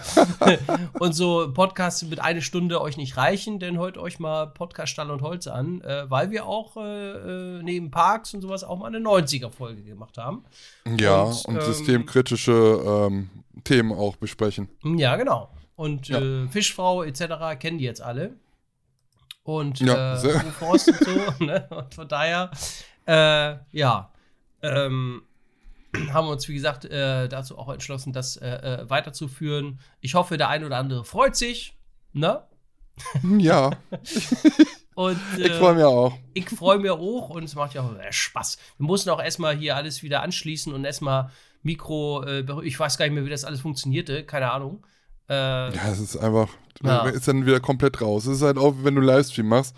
und 0.99 1.13
so 1.13 1.53
Podcasts 1.53 2.01
mit 2.01 2.19
einer 2.19 2.41
Stunde 2.41 2.81
euch 2.81 2.97
nicht 2.97 3.17
reichen, 3.17 3.59
dann 3.59 3.77
hört 3.77 3.99
euch 3.99 4.17
mal 4.17 4.47
Podcast 4.47 4.93
Stall 4.93 5.11
und 5.11 5.21
Holz 5.21 5.45
an, 5.45 5.81
äh, 5.81 6.09
weil 6.09 6.31
wir 6.31 6.47
auch 6.47 6.75
äh, 6.77 7.59
äh 7.59 7.61
neben 7.61 7.91
Parks 7.91 8.33
und 8.33 8.41
sowas 8.41 8.63
auch 8.63 8.79
mal 8.79 8.87
eine 8.87 8.97
90er-Folge 8.97 9.83
gemacht 9.83 10.17
haben. 10.17 10.43
Ja, 10.97 11.21
und, 11.21 11.45
und 11.45 11.55
ähm, 11.57 11.61
systemkritische 11.61 12.81
ähm, 13.11 13.29
Themen 13.67 13.91
auch 13.91 14.15
besprechen. 14.15 14.69
Ja, 14.83 15.15
genau. 15.15 15.51
Und 15.75 16.07
ja. 16.07 16.19
Äh, 16.19 16.47
Fischfrau 16.47 17.03
etc. 17.03 17.59
kennen 17.59 17.77
die 17.77 17.86
jetzt 17.86 18.01
alle. 18.01 18.36
Und 19.43 19.79
ja, 19.79 20.15
äh, 20.15 20.51
Forst 20.51 20.89
und 20.89 20.97
so. 21.03 21.33
ne? 21.45 21.67
Und 21.69 21.93
von 21.93 22.07
daher, 22.07 22.51
äh, 23.05 23.57
ja. 23.71 24.12
Ähm, 24.62 25.21
haben 26.13 26.27
wir 26.27 26.31
uns, 26.31 26.47
wie 26.47 26.53
gesagt, 26.53 26.86
äh, 26.86 27.29
dazu 27.29 27.57
auch 27.57 27.69
entschlossen, 27.69 28.12
das 28.12 28.38
äh, 28.38 28.50
äh, 28.50 28.89
weiterzuführen. 28.89 29.79
Ich 30.01 30.15
hoffe, 30.15 30.38
der 30.38 30.50
ein 30.50 30.63
oder 30.63 30.77
andere 30.77 31.05
freut 31.05 31.36
sich. 31.36 31.77
Ne? 32.13 32.43
Ja. 33.38 33.71
und, 34.95 35.19
ich 35.38 35.51
freue 35.53 35.75
mich 35.75 35.83
auch. 35.83 36.17
Ich 36.33 36.50
freue 36.50 36.79
mich 36.79 36.91
auch 36.91 37.29
und 37.29 37.43
es 37.43 37.55
macht 37.55 37.74
ja 37.74 37.81
auch 37.81 37.93
Spaß. 38.09 38.57
Wir 38.77 38.86
mussten 38.86 39.09
auch 39.12 39.21
erstmal 39.21 39.55
hier 39.55 39.75
alles 39.75 40.03
wieder 40.03 40.24
anschließen 40.24 40.74
und 40.74 40.83
erstmal 40.86 41.29
Mikro, 41.67 42.24
äh, 42.24 42.43
ich 42.63 42.79
weiß 42.79 42.97
gar 42.97 43.05
nicht 43.05 43.13
mehr, 43.13 43.25
wie 43.25 43.29
das 43.29 43.43
alles 43.43 43.59
funktionierte, 43.59 44.24
keine 44.24 44.51
Ahnung. 44.51 44.86
Äh, 45.29 45.33
ja, 45.33 45.91
es 45.91 46.00
ist 46.00 46.17
einfach, 46.17 46.47
ja. 46.81 47.05
ist 47.09 47.27
dann 47.27 47.45
wieder 47.45 47.59
komplett 47.59 48.01
raus. 48.01 48.25
Es 48.25 48.38
ist 48.38 48.41
halt 48.41 48.57
auch, 48.57 48.74
wenn 48.81 48.95
du 48.95 49.01
Livestream 49.01 49.47
machst, 49.47 49.75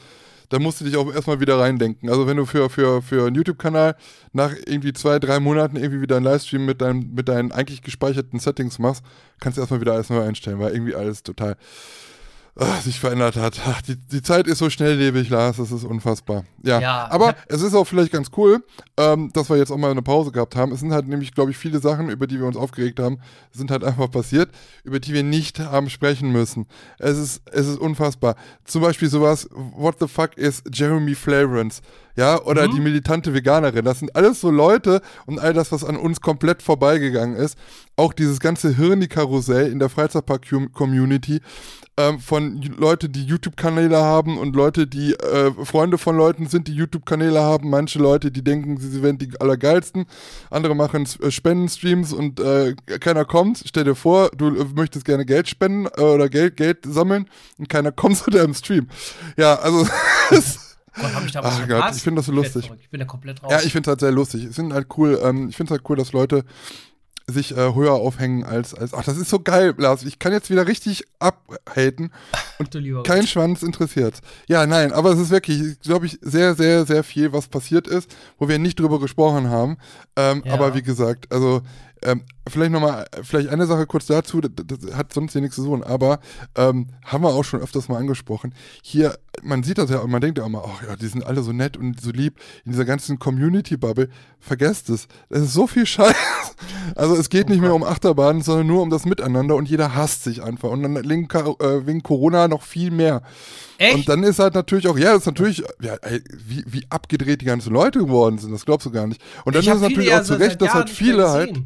da 0.49 0.59
musst 0.59 0.81
du 0.81 0.85
dich 0.85 0.97
auch 0.97 1.11
erstmal 1.13 1.39
wieder 1.39 1.59
reindenken. 1.59 2.09
Also 2.09 2.27
wenn 2.27 2.37
du 2.37 2.45
für, 2.45 2.69
für, 2.69 3.01
für 3.01 3.27
einen 3.27 3.35
YouTube-Kanal 3.35 3.95
nach 4.33 4.53
irgendwie 4.65 4.93
zwei, 4.93 5.19
drei 5.19 5.39
Monaten 5.39 5.75
irgendwie 5.75 6.01
wieder 6.01 6.17
einen 6.17 6.25
Livestream 6.25 6.65
mit, 6.65 6.81
dein, 6.81 7.11
mit 7.13 7.27
deinen 7.27 7.51
eigentlich 7.51 7.81
gespeicherten 7.81 8.39
Settings 8.39 8.79
machst, 8.79 9.03
kannst 9.39 9.57
du 9.57 9.61
erstmal 9.61 9.81
wieder 9.81 9.93
alles 9.93 10.09
neu 10.09 10.21
einstellen, 10.21 10.59
weil 10.59 10.73
irgendwie 10.73 10.95
alles 10.95 11.23
total 11.23 11.55
ach, 12.59 12.81
sich 12.81 12.99
verändert 12.99 13.35
hat. 13.35 13.59
Ach, 13.65 13.81
die, 13.81 13.95
die 13.95 14.21
Zeit 14.21 14.47
ist 14.47 14.59
so 14.59 14.69
schnelllebig, 14.69 15.29
Lars, 15.29 15.57
das 15.57 15.71
ist 15.71 15.83
unfassbar. 15.83 16.43
Ja, 16.63 16.79
ja 16.79 17.07
aber 17.09 17.35
es 17.47 17.61
ist 17.61 17.73
auch 17.73 17.85
vielleicht 17.85 18.11
ganz 18.11 18.29
cool, 18.37 18.63
ähm, 18.97 19.31
dass 19.33 19.49
wir 19.49 19.57
jetzt 19.57 19.71
auch 19.71 19.77
mal 19.77 19.91
eine 19.91 20.01
Pause 20.01 20.31
gehabt 20.31 20.55
haben. 20.55 20.71
Es 20.71 20.81
sind 20.81 20.91
halt 20.91 21.07
nämlich, 21.07 21.33
glaube 21.33 21.51
ich, 21.51 21.57
viele 21.57 21.79
Sachen, 21.79 22.09
über 22.09 22.27
die 22.27 22.39
wir 22.39 22.45
uns 22.45 22.57
aufgeregt 22.57 22.99
haben, 22.99 23.19
sind 23.51 23.71
halt 23.71 23.83
einfach 23.83 24.11
passiert, 24.11 24.49
über 24.83 24.99
die 24.99 25.13
wir 25.13 25.23
nicht 25.23 25.59
haben 25.59 25.89
sprechen 25.89 26.31
müssen. 26.31 26.67
Es 26.97 27.17
ist, 27.17 27.41
es 27.51 27.67
ist 27.67 27.79
unfassbar. 27.79 28.35
Zum 28.65 28.81
Beispiel 28.81 29.09
sowas, 29.09 29.47
what 29.51 29.95
the 29.99 30.07
fuck 30.07 30.37
is 30.37 30.63
Jeremy 30.71 31.15
Flavorance? 31.15 31.81
Ja, 32.15 32.41
oder 32.41 32.67
mhm. 32.67 32.75
die 32.75 32.81
militante 32.81 33.33
Veganerin. 33.33 33.85
Das 33.85 33.99
sind 33.99 34.13
alles 34.13 34.41
so 34.41 34.51
Leute 34.51 35.01
und 35.25 35.39
all 35.39 35.53
das, 35.53 35.71
was 35.71 35.85
an 35.85 35.95
uns 35.95 36.19
komplett 36.19 36.61
vorbeigegangen 36.61 37.37
ist. 37.37 37.57
Auch 37.99 38.13
dieses 38.13 38.39
ganze 38.39 38.77
Hirni-Karussell 38.77 39.69
in 39.69 39.77
der 39.77 39.89
Freizeitpark-Community 39.89 41.41
ähm, 41.97 42.19
von 42.19 42.61
Leute, 42.61 43.09
die 43.09 43.25
YouTube-Kanäle 43.25 43.97
haben 43.97 44.37
und 44.37 44.55
Leute, 44.55 44.87
die 44.87 45.15
äh, 45.15 45.51
Freunde 45.65 45.97
von 45.97 46.15
Leuten 46.15 46.47
sind, 46.47 46.69
die 46.69 46.73
YouTube-Kanäle 46.73 47.41
haben. 47.41 47.69
Manche 47.69 47.99
Leute, 47.99 48.31
die 48.31 48.41
denken, 48.41 48.77
sie 48.77 49.03
wären 49.03 49.17
die 49.17 49.29
Allergeilsten. 49.41 50.05
Andere 50.49 50.75
machen 50.75 51.09
äh, 51.21 51.29
Spendenstreams 51.29 52.13
und 52.13 52.39
äh, 52.39 52.73
keiner 53.01 53.25
kommt. 53.25 53.63
Stell 53.65 53.83
dir 53.83 53.95
vor, 53.95 54.29
du 54.29 54.47
äh, 54.47 54.65
möchtest 54.73 55.03
gerne 55.03 55.25
Geld 55.25 55.49
spenden 55.49 55.87
äh, 55.97 56.01
oder 56.01 56.29
Geld, 56.29 56.55
Geld 56.55 56.85
sammeln 56.87 57.25
und 57.57 57.67
keiner 57.67 57.91
kommt 57.91 58.15
zu 58.15 58.31
deinem 58.31 58.53
Stream. 58.53 58.87
Ja, 59.35 59.55
also. 59.55 59.85
Gott, 60.29 61.13
hab 61.13 61.25
ich 61.25 61.31
da 61.33 61.43
was 61.43 61.59
Ach 61.61 61.67
Gott, 61.67 61.95
ich 61.95 62.01
finde 62.01 62.19
das 62.19 62.27
so 62.27 62.31
lustig. 62.31 62.71
Ich 62.79 62.89
bin 62.89 63.01
da 63.01 63.05
komplett 63.05 63.43
raus. 63.43 63.51
Ja, 63.51 63.59
ich 63.59 63.73
finde 63.73 63.87
es 63.87 63.87
halt 63.89 63.99
sehr 63.99 64.11
lustig. 64.11 64.45
Es 64.45 64.55
sind 64.55 64.71
halt 64.71 64.87
cool, 64.97 65.19
ähm, 65.21 65.49
ich 65.49 65.57
finde 65.57 65.73
es 65.73 65.77
halt 65.77 65.89
cool, 65.89 65.97
dass 65.97 66.13
Leute 66.13 66.45
sich 67.29 67.55
äh, 67.55 67.73
höher 67.73 67.93
aufhängen 67.93 68.43
als, 68.43 68.73
als, 68.73 68.93
ach, 68.93 69.03
das 69.03 69.17
ist 69.17 69.29
so 69.29 69.39
geil, 69.39 69.73
Lars, 69.77 70.03
ich 70.03 70.19
kann 70.19 70.33
jetzt 70.33 70.49
wieder 70.49 70.67
richtig 70.67 71.03
abhaten 71.19 72.11
und 72.59 73.03
kein 73.05 73.27
Schwanz 73.27 73.63
interessiert. 73.63 74.19
Ja, 74.47 74.65
nein, 74.65 74.91
aber 74.91 75.11
es 75.11 75.19
ist 75.19 75.29
wirklich, 75.29 75.79
glaube 75.79 76.05
ich, 76.05 76.19
sehr, 76.21 76.55
sehr, 76.55 76.85
sehr 76.85 77.03
viel, 77.03 77.33
was 77.33 77.47
passiert 77.47 77.87
ist, 77.87 78.15
wo 78.37 78.47
wir 78.47 78.59
nicht 78.59 78.79
drüber 78.79 78.99
gesprochen 78.99 79.49
haben. 79.49 79.77
Ähm, 80.15 80.43
ja. 80.45 80.53
Aber 80.53 80.75
wie 80.75 80.83
gesagt, 80.83 81.31
also 81.31 81.61
ähm, 82.03 82.23
vielleicht 82.47 82.71
nochmal, 82.71 83.05
vielleicht 83.23 83.49
eine 83.49 83.65
Sache 83.65 83.85
kurz 83.85 84.05
dazu, 84.05 84.41
das, 84.41 84.51
das, 84.65 84.95
hat 84.95 85.13
sonst 85.13 85.33
hier 85.33 85.41
nichts 85.41 85.55
zu 85.55 85.65
tun, 85.65 85.83
aber 85.83 86.19
ähm, 86.55 86.87
haben 87.05 87.23
wir 87.23 87.29
auch 87.29 87.43
schon 87.43 87.61
öfters 87.61 87.89
mal 87.89 87.97
angesprochen. 87.97 88.53
Hier, 88.81 89.17
man 89.41 89.63
sieht 89.63 89.77
das 89.77 89.89
ja 89.89 89.99
und 89.99 90.11
man 90.11 90.21
denkt 90.21 90.37
ja 90.37 90.45
immer, 90.45 90.63
ach 90.65 90.83
ja, 90.83 90.95
die 90.95 91.07
sind 91.07 91.25
alle 91.25 91.43
so 91.43 91.51
nett 91.51 91.77
und 91.77 91.99
so 92.01 92.11
lieb 92.11 92.39
in 92.65 92.71
dieser 92.71 92.85
ganzen 92.85 93.19
Community-Bubble. 93.19 94.09
Vergesst 94.39 94.89
es. 94.89 95.07
Es 95.29 95.41
ist 95.41 95.53
so 95.53 95.67
viel 95.67 95.85
Scheiß. 95.85 96.15
Also 96.95 97.15
es 97.15 97.29
geht 97.29 97.49
nicht 97.49 97.61
mehr 97.61 97.73
um 97.73 97.83
Achterbahnen, 97.83 98.41
sondern 98.41 98.67
nur 98.67 98.81
um 98.81 98.89
das 98.89 99.05
Miteinander 99.05 99.55
und 99.55 99.69
jeder 99.69 99.95
hasst 99.95 100.23
sich 100.23 100.43
einfach. 100.43 100.69
Und 100.69 100.83
dann 100.83 100.95
wegen, 101.09 101.29
äh, 101.29 101.87
wegen 101.87 102.03
Corona 102.03 102.47
noch 102.47 102.63
viel 102.63 102.91
mehr. 102.91 103.21
Echt? 103.77 103.95
Und 103.95 104.09
dann 104.09 104.23
ist 104.23 104.39
halt 104.39 104.55
natürlich 104.55 104.87
auch, 104.87 104.97
ja, 104.97 105.13
das 105.13 105.19
ist 105.21 105.25
natürlich, 105.27 105.63
ja, 105.81 105.95
ey, 106.01 106.21
wie, 106.45 106.63
wie 106.67 106.85
abgedreht 106.89 107.41
die 107.41 107.45
ganzen 107.45 107.71
Leute 107.71 107.99
geworden 107.99 108.39
sind, 108.39 108.51
das 108.51 108.65
glaubst 108.65 108.85
du 108.87 108.91
gar 108.91 109.07
nicht. 109.07 109.21
Und 109.45 109.55
dann 109.55 109.63
ist 109.63 109.73
es 109.73 109.81
natürlich 109.81 110.13
auch 110.13 110.23
zu 110.23 110.37
Recht, 110.37 110.61
dass 110.61 110.73
halt 110.73 110.89
viele 110.89 111.29
halt 111.29 111.61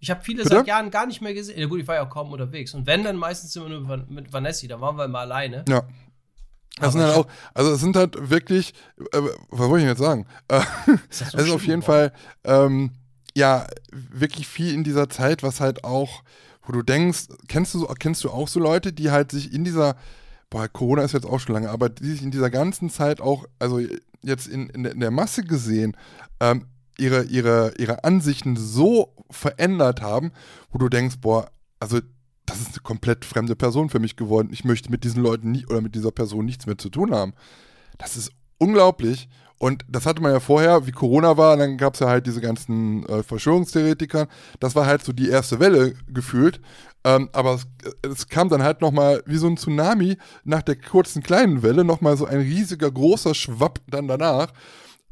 ich 0.00 0.10
habe 0.10 0.22
viele 0.22 0.42
Bitte? 0.42 0.56
seit 0.56 0.66
Jahren 0.66 0.90
gar 0.90 1.06
nicht 1.06 1.20
mehr 1.20 1.34
gesehen. 1.34 1.58
Ja 1.58 1.66
gut, 1.66 1.80
ich 1.80 1.88
war 1.88 1.96
ja 1.96 2.06
auch 2.06 2.10
kaum 2.10 2.32
unterwegs. 2.32 2.74
Und 2.74 2.86
wenn, 2.86 3.02
dann 3.02 3.16
meistens 3.16 3.54
immer 3.56 3.68
nur 3.68 4.04
mit 4.08 4.32
Vanessi, 4.32 4.68
da 4.68 4.80
waren 4.80 4.96
wir 4.96 5.04
immer 5.04 5.20
alleine. 5.20 5.64
Ja. 5.68 5.82
Das 6.80 6.92
sind 6.92 7.02
halt 7.02 7.16
auch, 7.16 7.26
also 7.54 7.72
es 7.72 7.80
sind 7.80 7.96
halt 7.96 8.30
wirklich, 8.30 8.72
äh, 9.12 9.20
was 9.50 9.68
wollte 9.68 9.84
ich 9.84 9.90
jetzt 9.90 9.98
sagen? 9.98 10.26
Äh, 10.48 10.60
ist 11.10 11.30
so 11.30 11.38
es 11.38 11.46
ist 11.46 11.50
auf 11.50 11.66
jeden 11.66 11.82
Fall, 11.82 12.12
ähm, 12.44 12.92
ja, 13.34 13.66
wirklich 13.92 14.46
viel 14.46 14.72
in 14.72 14.84
dieser 14.84 15.08
Zeit, 15.08 15.42
was 15.42 15.60
halt 15.60 15.84
auch, 15.84 16.22
wo 16.62 16.72
du 16.72 16.82
denkst, 16.82 17.26
kennst 17.48 17.74
du, 17.74 17.86
kennst 17.98 18.22
du 18.24 18.30
auch 18.30 18.48
so 18.48 18.60
Leute, 18.60 18.92
die 18.92 19.10
halt 19.10 19.32
sich 19.32 19.52
in 19.52 19.64
dieser, 19.64 19.96
boah, 20.50 20.68
Corona 20.68 21.02
ist 21.02 21.12
jetzt 21.12 21.26
auch 21.26 21.40
schon 21.40 21.54
lange, 21.54 21.70
aber 21.70 21.88
die 21.88 22.10
sich 22.10 22.22
in 22.22 22.30
dieser 22.30 22.50
ganzen 22.50 22.90
Zeit 22.90 23.20
auch, 23.20 23.46
also 23.58 23.80
jetzt 24.22 24.46
in, 24.46 24.68
in 24.70 25.00
der 25.00 25.10
Masse 25.10 25.42
gesehen, 25.42 25.96
ähm, 26.40 26.66
ihre, 26.98 27.24
ihre, 27.24 27.74
ihre 27.78 28.04
Ansichten 28.04 28.56
so 28.56 29.14
verändert 29.30 30.02
haben, 30.02 30.32
wo 30.70 30.78
du 30.78 30.88
denkst, 30.88 31.16
boah, 31.20 31.50
also 31.80 32.00
das 32.46 32.60
ist 32.60 32.68
eine 32.68 32.82
komplett 32.82 33.24
fremde 33.24 33.56
Person 33.56 33.90
für 33.90 34.00
mich 34.00 34.16
geworden. 34.16 34.48
Ich 34.52 34.64
möchte 34.64 34.90
mit 34.90 35.04
diesen 35.04 35.22
Leuten 35.22 35.50
nicht 35.50 35.70
oder 35.70 35.80
mit 35.80 35.94
dieser 35.94 36.10
Person 36.10 36.46
nichts 36.46 36.66
mehr 36.66 36.78
zu 36.78 36.88
tun 36.88 37.14
haben. 37.14 37.34
Das 37.98 38.16
ist 38.16 38.32
unglaublich. 38.58 39.28
Und 39.58 39.84
das 39.88 40.06
hatte 40.06 40.22
man 40.22 40.32
ja 40.32 40.40
vorher, 40.40 40.86
wie 40.86 40.92
Corona 40.92 41.36
war, 41.36 41.56
dann 41.56 41.78
gab 41.78 41.94
es 41.94 42.00
ja 42.00 42.08
halt 42.08 42.26
diese 42.26 42.40
ganzen 42.40 43.04
äh, 43.06 43.24
Verschwörungstheoretiker. 43.24 44.28
Das 44.60 44.76
war 44.76 44.86
halt 44.86 45.04
so 45.04 45.12
die 45.12 45.28
erste 45.28 45.58
Welle 45.58 45.94
gefühlt. 46.06 46.60
Ähm, 47.04 47.28
aber 47.32 47.54
es, 47.54 47.66
es, 48.08 48.28
kam 48.28 48.48
dann 48.48 48.62
halt 48.62 48.80
nochmal 48.80 49.22
wie 49.26 49.36
so 49.36 49.48
ein 49.48 49.56
Tsunami 49.56 50.16
nach 50.44 50.62
der 50.62 50.76
kurzen 50.76 51.22
kleinen 51.22 51.62
Welle, 51.62 51.84
nochmal 51.84 52.16
so 52.16 52.24
ein 52.24 52.40
riesiger, 52.40 52.90
großer 52.90 53.34
Schwapp 53.34 53.80
dann 53.88 54.08
danach 54.08 54.52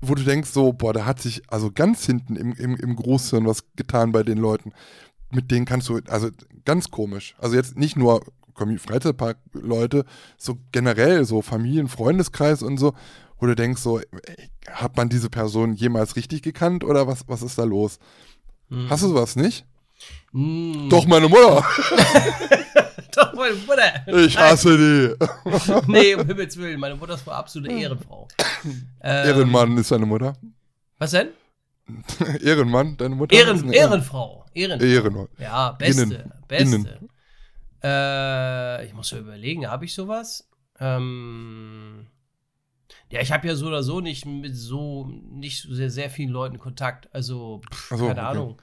wo 0.00 0.14
du 0.14 0.22
denkst, 0.22 0.50
so, 0.50 0.72
boah, 0.72 0.92
da 0.92 1.04
hat 1.04 1.20
sich 1.20 1.42
also 1.48 1.70
ganz 1.70 2.04
hinten 2.04 2.36
im, 2.36 2.52
im, 2.52 2.76
im 2.76 2.96
Großhirn 2.96 3.46
was 3.46 3.64
getan 3.76 4.12
bei 4.12 4.22
den 4.22 4.38
Leuten. 4.38 4.72
Mit 5.30 5.50
denen 5.50 5.64
kannst 5.64 5.88
du, 5.88 6.00
also 6.08 6.28
ganz 6.64 6.90
komisch. 6.90 7.34
Also 7.38 7.56
jetzt 7.56 7.76
nicht 7.76 7.96
nur 7.96 8.24
Freizeitpark-Leute, 8.54 10.04
so 10.38 10.58
generell 10.72 11.24
so 11.24 11.42
Familien, 11.42 11.88
Freundeskreis 11.88 12.62
und 12.62 12.78
so, 12.78 12.94
wo 13.38 13.46
du 13.46 13.54
denkst, 13.54 13.82
so, 13.82 14.00
ey, 14.00 14.50
hat 14.70 14.96
man 14.96 15.08
diese 15.08 15.30
Person 15.30 15.74
jemals 15.74 16.16
richtig 16.16 16.42
gekannt 16.42 16.84
oder 16.84 17.06
was, 17.06 17.28
was 17.28 17.42
ist 17.42 17.58
da 17.58 17.64
los? 17.64 17.98
Mhm. 18.68 18.88
Hast 18.88 19.02
du 19.02 19.08
sowas 19.08 19.36
nicht? 19.36 19.66
Mhm. 20.32 20.88
Doch, 20.88 21.06
meine 21.06 21.28
Mutter. 21.28 21.64
Doch, 23.16 23.32
meine 23.32 23.54
Mutter. 23.54 24.06
Ich 24.24 24.36
hasse 24.36 24.76
die. 24.76 25.26
nee, 25.86 26.14
um 26.14 26.26
Himmels 26.26 26.56
Willen. 26.58 26.78
Meine 26.78 26.96
Mutter 26.96 27.14
ist 27.14 27.26
eine 27.26 27.36
absolute 27.36 27.72
Ehrenfrau. 27.72 28.28
Ähm, 28.64 28.82
Ehrenmann 29.00 29.78
ist 29.78 29.90
deine 29.90 30.04
Mutter. 30.04 30.36
Was 30.98 31.12
denn? 31.12 31.28
Ehrenmann, 32.42 32.96
deine 32.96 33.14
Mutter? 33.14 33.34
Ehren, 33.34 33.72
Ehrenfrau. 33.72 34.44
Ehrenfrau. 34.52 34.86
Ehrenfrau. 34.86 35.28
Ja, 35.38 35.72
beste. 35.72 36.02
Innen. 36.02 36.32
Beste. 36.46 36.76
Innen. 36.76 37.08
Äh, 37.82 38.86
ich 38.86 38.92
muss 38.92 39.10
ja 39.10 39.18
überlegen, 39.18 39.66
habe 39.66 39.86
ich 39.86 39.94
sowas? 39.94 40.48
Ähm, 40.78 42.08
ja, 43.10 43.20
ich 43.20 43.32
habe 43.32 43.46
ja 43.46 43.54
so 43.54 43.66
oder 43.66 43.82
so 43.82 44.00
nicht 44.00 44.26
mit 44.26 44.54
so 44.56 45.06
nicht 45.06 45.66
sehr, 45.70 45.90
sehr 45.90 46.10
vielen 46.10 46.30
Leuten 46.30 46.58
Kontakt. 46.58 47.08
Also, 47.14 47.62
pff, 47.72 47.88
so, 47.90 48.08
keine 48.08 48.20
okay. 48.20 48.20
Ahnung. 48.20 48.62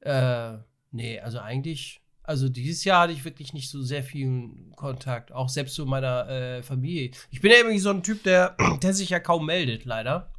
Äh, 0.00 0.58
nee, 0.92 1.18
also 1.18 1.40
eigentlich 1.40 2.00
also 2.28 2.50
dieses 2.50 2.84
Jahr 2.84 3.02
hatte 3.02 3.14
ich 3.14 3.24
wirklich 3.24 3.54
nicht 3.54 3.70
so 3.70 3.80
sehr 3.80 4.02
viel 4.02 4.50
Kontakt, 4.76 5.32
auch 5.32 5.48
selbst 5.48 5.74
zu 5.74 5.86
meiner 5.86 6.28
äh, 6.28 6.62
Familie. 6.62 7.10
Ich 7.30 7.40
bin 7.40 7.50
ja 7.50 7.56
irgendwie 7.56 7.78
so 7.78 7.88
ein 7.88 8.02
Typ, 8.02 8.22
der, 8.22 8.54
der 8.82 8.92
sich 8.92 9.08
ja 9.08 9.18
kaum 9.18 9.46
meldet, 9.46 9.86
leider. 9.86 10.30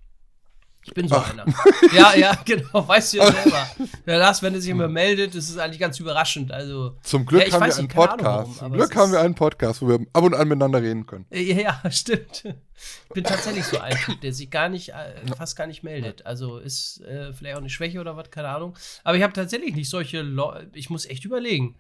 Ich 0.86 0.94
bin 0.94 1.08
so 1.08 1.16
Ach. 1.16 1.32
einer. 1.32 1.46
ja, 1.94 2.16
ja, 2.16 2.34
genau, 2.46 2.88
weißt 2.88 3.14
du 3.14 3.18
ja 3.18 3.32
selber. 3.32 3.68
Der 4.06 4.18
Lars, 4.18 4.42
wenn 4.42 4.54
er 4.54 4.62
sich 4.62 4.72
immer 4.72 4.88
meldet, 4.88 5.36
das 5.36 5.50
ist 5.50 5.58
eigentlich 5.58 5.80
ganz 5.80 6.00
überraschend. 6.00 6.52
Also, 6.52 6.98
Zum 7.04 7.26
Glück 7.26 7.46
ja, 7.48 7.54
haben 7.54 7.66
wir 7.66 7.78
einen 7.78 7.88
Podcast. 7.88 8.24
Warum, 8.24 8.56
Zum 8.56 8.74
Glück 8.74 8.96
haben 8.96 9.12
wir 9.12 9.20
einen 9.20 9.36
Podcast, 9.36 9.82
wo 9.82 9.90
wir 9.90 10.00
ab 10.14 10.24
und 10.24 10.34
an 10.34 10.48
miteinander 10.48 10.82
reden 10.82 11.06
können. 11.06 11.26
Ja, 11.60 11.82
stimmt. 11.92 12.46
Ich 12.46 13.14
bin 13.14 13.24
tatsächlich 13.26 13.66
so 13.66 13.80
ein 13.80 13.96
Typ, 13.98 14.22
der 14.22 14.32
sich 14.32 14.50
gar 14.50 14.70
nicht, 14.70 14.90
äh, 14.90 15.28
fast 15.38 15.58
gar 15.58 15.68
nicht 15.68 15.84
meldet. 15.84 16.26
Also 16.26 16.60
ist 16.60 17.02
äh, 17.02 17.34
vielleicht 17.34 17.56
auch 17.56 17.60
eine 17.62 17.70
Schwäche 17.70 18.00
oder 18.00 18.16
was, 18.16 18.32
keine 18.32 18.48
Ahnung. 18.48 18.76
Aber 19.04 19.18
ich 19.18 19.24
habe 19.24 19.34
tatsächlich 19.34 19.76
nicht 19.76 19.90
solche 19.90 20.22
Leute, 20.22 20.70
ich 20.74 20.90
muss 20.90 21.06
echt 21.06 21.26
überlegen. 21.26 21.76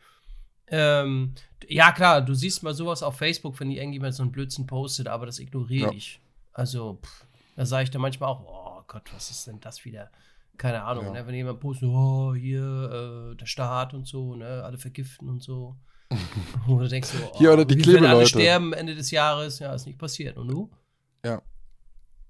Ähm, 0.67 1.33
ja, 1.67 1.91
klar, 1.91 2.21
du 2.21 2.33
siehst 2.33 2.63
mal 2.63 2.73
sowas 2.73 3.01
auf 3.01 3.17
Facebook, 3.17 3.59
wenn 3.59 3.71
irgendjemand 3.71 4.13
so 4.13 4.23
einen 4.23 4.31
Blödsinn 4.31 4.67
postet, 4.67 5.07
aber 5.07 5.25
das 5.25 5.39
ignoriere 5.39 5.91
ja. 5.91 5.95
ich. 5.95 6.19
Also, 6.51 6.99
pff, 7.01 7.25
da 7.55 7.65
sage 7.65 7.83
ich 7.83 7.91
dann 7.91 8.01
manchmal 8.01 8.29
auch, 8.29 8.43
oh 8.45 8.58
Gott, 8.89 9.03
was 9.13 9.29
ist 9.29 9.45
denn 9.45 9.59
das 9.59 9.85
wieder? 9.85 10.09
Keine 10.57 10.83
Ahnung, 10.83 11.05
ja. 11.05 11.11
ne? 11.13 11.27
wenn 11.27 11.35
jemand 11.35 11.59
postet, 11.59 11.87
oh, 11.87 12.33
hier, 12.35 13.31
äh, 13.31 13.35
der 13.35 13.45
Staat 13.45 13.93
und 13.93 14.07
so, 14.07 14.35
ne, 14.35 14.63
alle 14.65 14.79
vergiften 14.79 15.29
und 15.29 15.41
so. 15.43 15.77
Oder 16.67 16.89
denkst 16.89 17.11
du, 17.11 17.17
oh, 17.23 17.37
hier 17.37 17.53
oder 17.53 17.65
die 17.65 17.77
Klebeleute. 17.77 18.09
alle 18.09 18.25
sterben 18.25 18.73
Ende 18.73 18.95
des 18.95 19.11
Jahres, 19.11 19.59
ja, 19.59 19.73
ist 19.73 19.85
nicht 19.85 19.99
passiert. 19.99 20.37
Und 20.37 20.47
du? 20.49 20.69
Ja. 21.23 21.41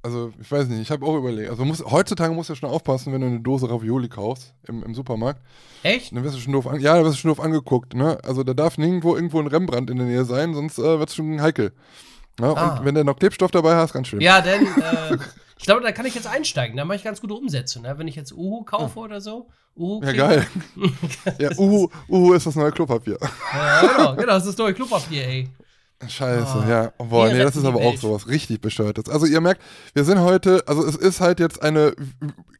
Also, 0.01 0.31
ich 0.39 0.51
weiß 0.51 0.67
nicht, 0.67 0.81
ich 0.81 0.91
habe 0.91 1.05
auch 1.05 1.15
überlegt. 1.15 1.49
Also, 1.49 1.63
muss, 1.63 1.83
heutzutage 1.83 2.33
musst 2.33 2.49
du 2.49 2.53
ja 2.53 2.57
schon 2.57 2.69
aufpassen, 2.69 3.13
wenn 3.13 3.21
du 3.21 3.27
eine 3.27 3.39
Dose 3.39 3.69
Ravioli 3.69 4.09
kaufst 4.09 4.53
im, 4.67 4.83
im 4.83 4.93
Supermarkt. 4.93 5.41
Echt? 5.83 6.13
Dann 6.13 6.23
wirst 6.23 6.35
du 6.35 6.39
schon 6.41 6.53
doof, 6.53 6.67
an, 6.67 6.79
ja, 6.81 6.95
dann 6.95 7.05
wirst 7.05 7.15
du 7.15 7.21
schon 7.21 7.29
doof 7.29 7.39
angeguckt, 7.39 7.95
ne? 7.95 8.17
Also, 8.23 8.43
da 8.43 8.53
darf 8.53 8.77
nirgendwo 8.77 9.15
irgendwo 9.15 9.39
ein 9.39 9.47
Rembrandt 9.47 9.89
in 9.89 9.97
der 9.97 10.07
Nähe 10.07 10.25
sein, 10.25 10.53
sonst 10.53 10.77
äh, 10.77 10.99
wird 10.99 11.09
es 11.09 11.15
schon 11.15 11.41
heikel. 11.41 11.73
Ja, 12.39 12.53
ah. 12.53 12.77
Und 12.77 12.85
wenn 12.85 12.95
du 12.95 13.03
noch 13.03 13.17
Klebstoff 13.17 13.51
dabei 13.51 13.75
hast, 13.75 13.93
ganz 13.93 14.07
schön. 14.07 14.21
Ja, 14.21 14.41
denn 14.41 14.65
äh, 14.65 15.17
ich 15.59 15.65
glaube, 15.65 15.81
da 15.81 15.91
kann 15.91 16.05
ich 16.05 16.15
jetzt 16.15 16.25
einsteigen. 16.25 16.77
Da 16.77 16.85
mache 16.85 16.95
ich 16.95 17.03
ganz 17.03 17.19
gute 17.19 17.33
Umsätze. 17.33 17.81
Ne? 17.81 17.93
Wenn 17.97 18.07
ich 18.07 18.15
jetzt 18.15 18.31
Uhu 18.31 18.63
kaufe 18.63 19.01
ah. 19.01 19.03
oder 19.03 19.19
so. 19.19 19.49
Uhu 19.75 20.01
ja, 20.03 20.13
geil. 20.13 20.47
ja, 21.37 21.51
Uhu, 21.57 21.89
Uhu 22.07 22.33
ist 22.33 22.47
das 22.47 22.55
neue 22.55 22.71
Klopapier. 22.71 23.17
ja, 23.53 23.81
genau, 23.81 24.15
genau, 24.15 24.27
das 24.27 24.45
ist 24.45 24.53
das 24.53 24.57
neue 24.57 24.73
Klopapier, 24.73 25.27
ey. 25.27 25.49
Scheiße, 26.07 26.63
oh, 26.65 26.69
ja. 26.69 26.93
Boah, 26.97 27.27
nee, 27.27 27.39
das 27.39 27.57
ist 27.57 27.65
aber 27.65 27.79
Welt. 27.79 27.97
auch 27.97 27.97
sowas 27.97 28.27
richtig 28.29 28.61
bescheuertes. 28.61 29.09
Also 29.09 29.25
ihr 29.25 29.41
merkt, 29.41 29.61
wir 29.93 30.05
sind 30.05 30.19
heute, 30.21 30.63
also 30.65 30.85
es 30.85 30.95
ist 30.95 31.19
halt 31.19 31.41
jetzt 31.41 31.61
eine 31.61 31.93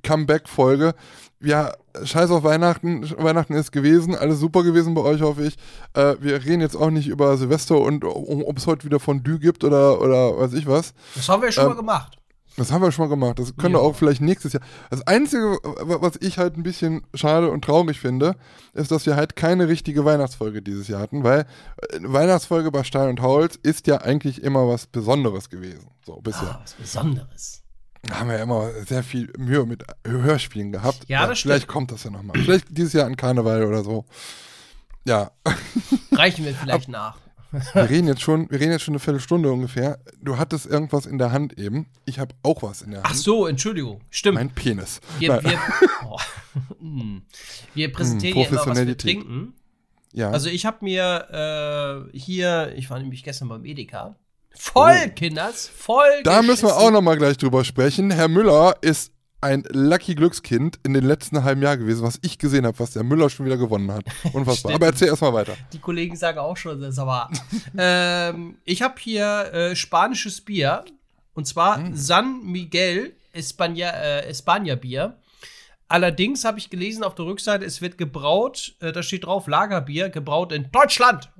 Comeback-Folge. 0.03 0.93
Ja, 1.39 1.71
scheiß 2.03 2.31
auf 2.31 2.43
Weihnachten. 2.43 3.09
Weihnachten 3.17 3.53
ist 3.53 3.71
gewesen, 3.71 4.13
alles 4.13 4.39
super 4.39 4.63
gewesen 4.63 4.93
bei 4.93 5.01
euch, 5.01 5.21
hoffe 5.21 5.45
ich. 5.45 5.55
Äh, 5.93 6.15
wir 6.19 6.43
reden 6.43 6.59
jetzt 6.59 6.75
auch 6.75 6.89
nicht 6.89 7.07
über 7.07 7.37
Silvester 7.37 7.79
und 7.79 8.03
ob 8.03 8.57
es 8.57 8.67
heute 8.67 8.83
wieder 8.83 8.99
Fondue 8.99 9.39
gibt 9.39 9.63
oder, 9.63 10.01
oder 10.01 10.37
weiß 10.37 10.51
ich 10.53 10.67
was. 10.67 10.93
Das 11.15 11.29
haben 11.29 11.41
wir 11.41 11.51
schon 11.53 11.63
ähm, 11.63 11.69
mal 11.69 11.75
gemacht. 11.77 12.18
Das 12.57 12.71
haben 12.71 12.81
wir 12.81 12.91
schon 12.91 13.05
mal 13.05 13.09
gemacht. 13.09 13.39
Das 13.39 13.55
könnte 13.55 13.77
ja. 13.77 13.83
auch 13.83 13.95
vielleicht 13.95 14.21
nächstes 14.21 14.53
Jahr. 14.53 14.61
Das 14.89 15.05
Einzige, 15.07 15.59
was 15.63 16.17
ich 16.19 16.37
halt 16.37 16.57
ein 16.57 16.63
bisschen 16.63 17.03
schade 17.13 17.49
und 17.51 17.63
traurig 17.63 17.99
finde, 17.99 18.35
ist, 18.73 18.91
dass 18.91 19.05
wir 19.05 19.15
halt 19.15 19.35
keine 19.35 19.67
richtige 19.67 20.03
Weihnachtsfolge 20.03 20.61
dieses 20.61 20.87
Jahr 20.87 20.99
hatten, 20.99 21.23
weil 21.23 21.45
eine 21.93 22.07
äh, 22.07 22.13
Weihnachtsfolge 22.13 22.71
bei 22.71 22.83
Stein 22.83 23.09
und 23.09 23.21
Holz 23.21 23.57
ist 23.61 23.87
ja 23.87 24.01
eigentlich 24.01 24.43
immer 24.43 24.67
was 24.67 24.87
Besonderes 24.87 25.49
gewesen. 25.49 25.89
So 26.05 26.15
bisher. 26.17 26.49
Ah, 26.49 26.59
was 26.61 26.73
Besonderes. 26.73 27.63
Da 28.03 28.19
haben 28.19 28.29
wir 28.29 28.37
ja 28.37 28.43
immer 28.43 28.69
sehr 28.85 29.03
viel 29.03 29.31
Mühe 29.37 29.65
mit 29.65 29.83
Hörspielen 30.05 30.71
gehabt. 30.71 31.05
Ja, 31.07 31.27
das 31.27 31.39
ja, 31.39 31.49
Vielleicht 31.49 31.67
kommt 31.67 31.91
das 31.91 32.03
ja 32.03 32.11
nochmal. 32.11 32.39
Vielleicht 32.39 32.65
dieses 32.69 32.93
Jahr 32.93 33.05
an 33.05 33.17
Karneval 33.17 33.63
oder 33.63 33.83
so. 33.83 34.05
Ja. 35.05 35.31
Reichen 36.11 36.45
wir 36.45 36.53
vielleicht 36.53 36.87
nach. 36.89 37.17
Wir 37.51 37.89
reden 37.89 38.07
jetzt 38.07 38.21
schon, 38.21 38.49
wir 38.51 38.59
reden 38.59 38.71
jetzt 38.71 38.83
schon 38.83 38.93
eine 38.93 38.99
Viertelstunde 38.99 39.51
ungefähr. 39.51 39.99
Du 40.21 40.37
hattest 40.37 40.65
irgendwas 40.65 41.05
in 41.05 41.17
der 41.17 41.31
Hand 41.31 41.57
eben. 41.57 41.87
Ich 42.05 42.19
habe 42.19 42.35
auch 42.43 42.61
was 42.61 42.81
in 42.81 42.91
der 42.91 43.03
Hand. 43.03 43.09
Ach 43.11 43.15
so, 43.15 43.47
Entschuldigung. 43.47 44.01
Stimmt. 44.09 44.35
Mein 44.35 44.51
Penis. 44.51 45.01
Wir, 45.17 45.43
wir, 45.43 45.59
oh. 46.07 46.17
Hm. 46.79 47.23
wir 47.73 47.91
präsentieren 47.91 48.43
hm, 48.43 48.53
immer, 48.53 48.65
was 48.65 48.85
wir 48.85 48.97
trinken. 48.97 49.53
Ja. 50.13 50.31
Also 50.31 50.49
ich 50.49 50.65
habe 50.65 50.77
mir 50.81 52.09
äh, 52.13 52.17
hier, 52.17 52.73
ich 52.75 52.89
war 52.89 52.99
nämlich 52.99 53.23
gestern 53.23 53.49
beim 53.49 53.65
Edeka. 53.65 54.15
Voll, 54.55 54.95
oh. 55.05 55.09
Kinders, 55.15 55.67
voll. 55.67 56.23
Da 56.23 56.41
müssen 56.41 56.67
wir 56.67 56.75
auch 56.75 56.91
noch 56.91 57.01
mal 57.01 57.17
gleich 57.17 57.37
drüber 57.37 57.63
sprechen. 57.63 58.11
Herr 58.11 58.27
Müller 58.27 58.75
ist 58.81 59.13
ein 59.41 59.63
lucky 59.69 60.15
Glückskind 60.15 60.79
in 60.83 60.93
den 60.93 61.05
letzten 61.05 61.43
halben 61.43 61.61
Jahr 61.61 61.77
gewesen, 61.77 62.03
was 62.03 62.19
ich 62.21 62.37
gesehen 62.37 62.65
habe, 62.65 62.77
was 62.79 62.91
der 62.91 63.03
Müller 63.03 63.29
schon 63.29 63.45
wieder 63.45 63.57
gewonnen 63.57 63.91
hat. 63.91 64.03
Unfassbar. 64.33 64.73
Aber 64.75 64.87
erzähl 64.87 65.07
erstmal 65.07 65.33
weiter. 65.33 65.55
Die 65.71 65.79
Kollegen 65.79 66.15
sagen 66.15 66.39
auch 66.39 66.57
schon, 66.57 66.79
das 66.81 66.93
ist 66.93 66.99
aber. 66.99 67.29
ähm, 67.77 68.57
ich 68.65 68.81
habe 68.81 68.95
hier 68.99 69.53
äh, 69.53 69.75
spanisches 69.75 70.41
Bier. 70.41 70.83
Und 71.33 71.45
zwar 71.45 71.77
Hm. 71.77 71.95
San 71.95 72.43
Miguel 72.43 73.15
Espana, 73.31 73.91
äh, 73.91 74.25
Espana 74.27 74.75
Bier. 74.75 75.17
Allerdings 75.87 76.43
habe 76.43 76.59
ich 76.59 76.69
gelesen 76.69 77.03
auf 77.03 77.15
der 77.15 77.25
Rückseite, 77.25 77.65
es 77.65 77.81
wird 77.81 77.97
gebraut, 77.97 78.75
äh, 78.79 78.91
da 78.91 79.01
steht 79.01 79.25
drauf 79.25 79.47
Lagerbier, 79.47 80.09
gebraut 80.09 80.51
in 80.51 80.69
Deutschland. 80.71 81.31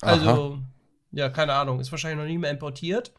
Also, 0.00 0.58
ja, 1.10 1.28
keine 1.28 1.54
Ahnung, 1.54 1.80
ist 1.80 1.90
wahrscheinlich 1.90 2.18
noch 2.18 2.26
nicht 2.26 2.38
mehr 2.38 2.50
importiert. 2.50 3.12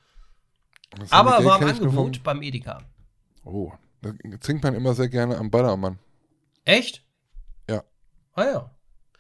Das 0.98 1.12
Aber 1.12 1.44
war 1.44 1.62
im 1.62 1.68
Angebot 1.68 2.24
beim 2.24 2.42
Edeka. 2.42 2.84
Oh, 3.46 3.72
das 4.02 4.14
trinkt 4.42 4.64
man 4.64 4.74
immer 4.76 4.94
sehr 4.94 5.08
gerne 5.10 5.38
am 5.38 5.50
Ballermann. 5.52 6.00
Echt? 6.66 7.04
Ja. 7.70 7.84
Ah 8.34 8.44
ja. 8.44 8.72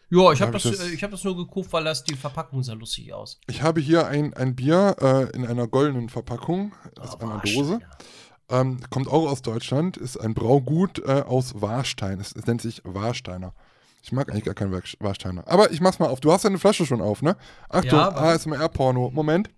Ja, 0.10 0.32
ich 0.32 0.42
habe 0.42 0.54
Hab 0.54 0.62
das, 0.62 0.64
das- 0.64 0.80
äh, 0.88 0.90
ich 0.92 1.04
hab 1.04 1.12
das 1.12 1.24
nur 1.24 1.36
gekauft, 1.36 1.74
weil 1.74 1.84
das 1.84 2.04
die 2.04 2.16
Verpackung 2.16 2.62
sah 2.64 2.74
lustig 2.74 3.12
aus. 3.14 3.40
Ich 3.48 3.62
habe 3.64 3.80
hier 3.82 4.06
ein, 4.08 4.34
ein 4.36 4.56
Bier 4.56 4.96
äh, 5.02 5.36
in 5.36 5.46
einer 5.46 5.68
goldenen 5.68 6.10
Verpackung, 6.10 6.74
aus 7.00 7.16
Oh, 7.16 7.24
einer. 7.24 7.40
Dose. 7.42 7.80
Ähm, 8.50 8.80
kommt 8.92 9.08
auch 9.08 9.28
aus 9.30 9.42
Deutschland, 9.42 9.98
ist 9.98 10.18
ein 10.18 10.36
Braugut 10.36 11.00
äh, 11.00 11.24
aus 11.26 11.60
Warstein. 11.62 12.20
Es, 12.20 12.36
es 12.36 12.46
nennt 12.46 12.62
sich 12.62 12.82
Warsteiner. 12.84 13.54
Ich 14.04 14.12
mag 14.12 14.30
eigentlich 14.30 14.44
gar 14.46 14.54
keinen 14.54 14.72
Warsteiner. 15.00 15.48
Aber 15.48 15.72
ich 15.72 15.82
mach's 15.82 15.98
mal 15.98 16.10
auf. 16.10 16.20
Du 16.20 16.32
hast 16.32 16.46
deine 16.46 16.60
Flasche 16.60 16.86
schon 16.86 17.02
auf, 17.02 17.24
ne? 17.24 17.36
Achtung, 17.70 17.98
Ja. 17.98 18.10
ASMR-Porno. 18.16 19.10
Moment. 19.12 19.50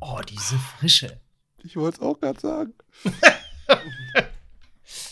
Oh, 0.00 0.20
diese 0.28 0.58
Frische. 0.58 1.20
Ich 1.62 1.76
wollte 1.76 1.98
es 1.98 2.02
auch 2.02 2.18
gerade 2.18 2.40
sagen. 2.40 2.72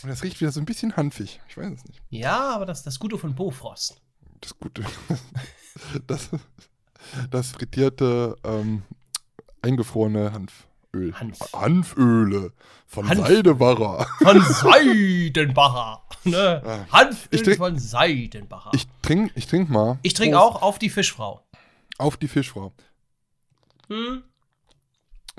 Und 0.03 0.09
das 0.09 0.23
riecht 0.23 0.39
wieder 0.41 0.51
so 0.51 0.59
ein 0.59 0.65
bisschen 0.65 0.95
hanfig. 0.97 1.39
Ich 1.47 1.57
weiß 1.57 1.71
es 1.73 1.85
nicht. 1.85 2.01
Ja, 2.09 2.53
aber 2.55 2.65
das 2.65 2.83
das 2.83 2.99
Gute 2.99 3.17
von 3.17 3.35
Bofrost. 3.35 4.01
Das 4.41 4.57
Gute. 4.57 4.83
Das, 6.07 6.29
das 7.31 7.51
frittierte, 7.51 8.35
ähm, 8.43 8.83
eingefrorene 9.61 10.33
Hanföl. 10.33 11.13
Hanf. 11.17 11.39
Hanföle 11.53 12.51
von 12.85 13.07
Hanf. 13.07 13.25
Seidebacher. 13.27 14.05
Von 14.21 14.41
Seidenbacher. 14.41 16.01
Ne? 16.25 16.61
Ah. 16.65 16.85
Hanföl 16.91 17.27
Ich 17.31 17.43
trink- 17.43 17.57
von 17.57 17.79
Seidenbacher. 17.79 18.71
Ich 18.73 18.87
trinke 19.01 19.31
ich 19.35 19.47
trink 19.47 19.69
mal. 19.69 19.99
Ich 20.01 20.13
trinke 20.15 20.37
auch 20.39 20.61
auf 20.61 20.79
die 20.79 20.89
Fischfrau. 20.89 21.41
Auf 21.97 22.17
die 22.17 22.27
Fischfrau. 22.27 22.73
Hm? 23.87 24.23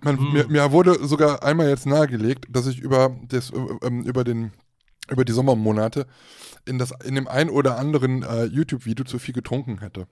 Man, 0.02 0.16
Mm. 0.16 0.33
mir, 0.33 0.49
mir 0.49 0.73
wurde 0.73 1.07
sogar 1.07 1.42
einmal 1.42 1.69
jetzt 1.69 1.87
nahegelegt, 1.87 2.47
dass 2.49 2.66
ich 2.66 2.78
über, 2.80 3.16
das, 3.28 3.50
äh, 3.50 3.57
ähm, 3.83 4.02
über, 4.04 4.25
den, 4.25 4.52
über 5.11 5.25
die 5.25 5.33
Sommermonate 5.33 6.07
in, 6.66 6.78
das, 6.78 6.92
in 7.04 7.14
dem 7.14 7.28
ein 7.28 7.50
oder 7.50 7.76
anderen 7.78 8.23
äh, 8.23 8.45
YouTube-Video 8.45 9.04
zu 9.04 9.19
viel 9.19 9.35
getrunken 9.35 9.78
hätte. 9.80 10.07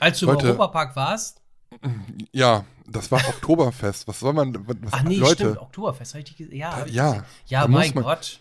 Als 0.00 0.18
du 0.20 0.26
Leute. 0.26 0.46
im 0.46 0.52
Europapark 0.52 0.96
warst. 0.96 1.40
Ja, 2.32 2.64
das 2.86 3.10
war 3.10 3.20
Oktoberfest. 3.28 4.06
Was 4.06 4.20
soll 4.20 4.32
man. 4.34 4.66
Was, 4.66 4.76
Ach 4.90 5.02
nee, 5.04 5.16
Leute, 5.16 5.34
stimmt. 5.34 5.58
Oktoberfest, 5.58 6.14
richtig. 6.14 6.52
Ja, 6.52 6.84
ich 6.86 6.92
ja, 6.94 7.24
ja 7.46 7.62
da 7.62 7.68
mein 7.68 7.94
man- 7.94 8.04
Gott. 8.04 8.40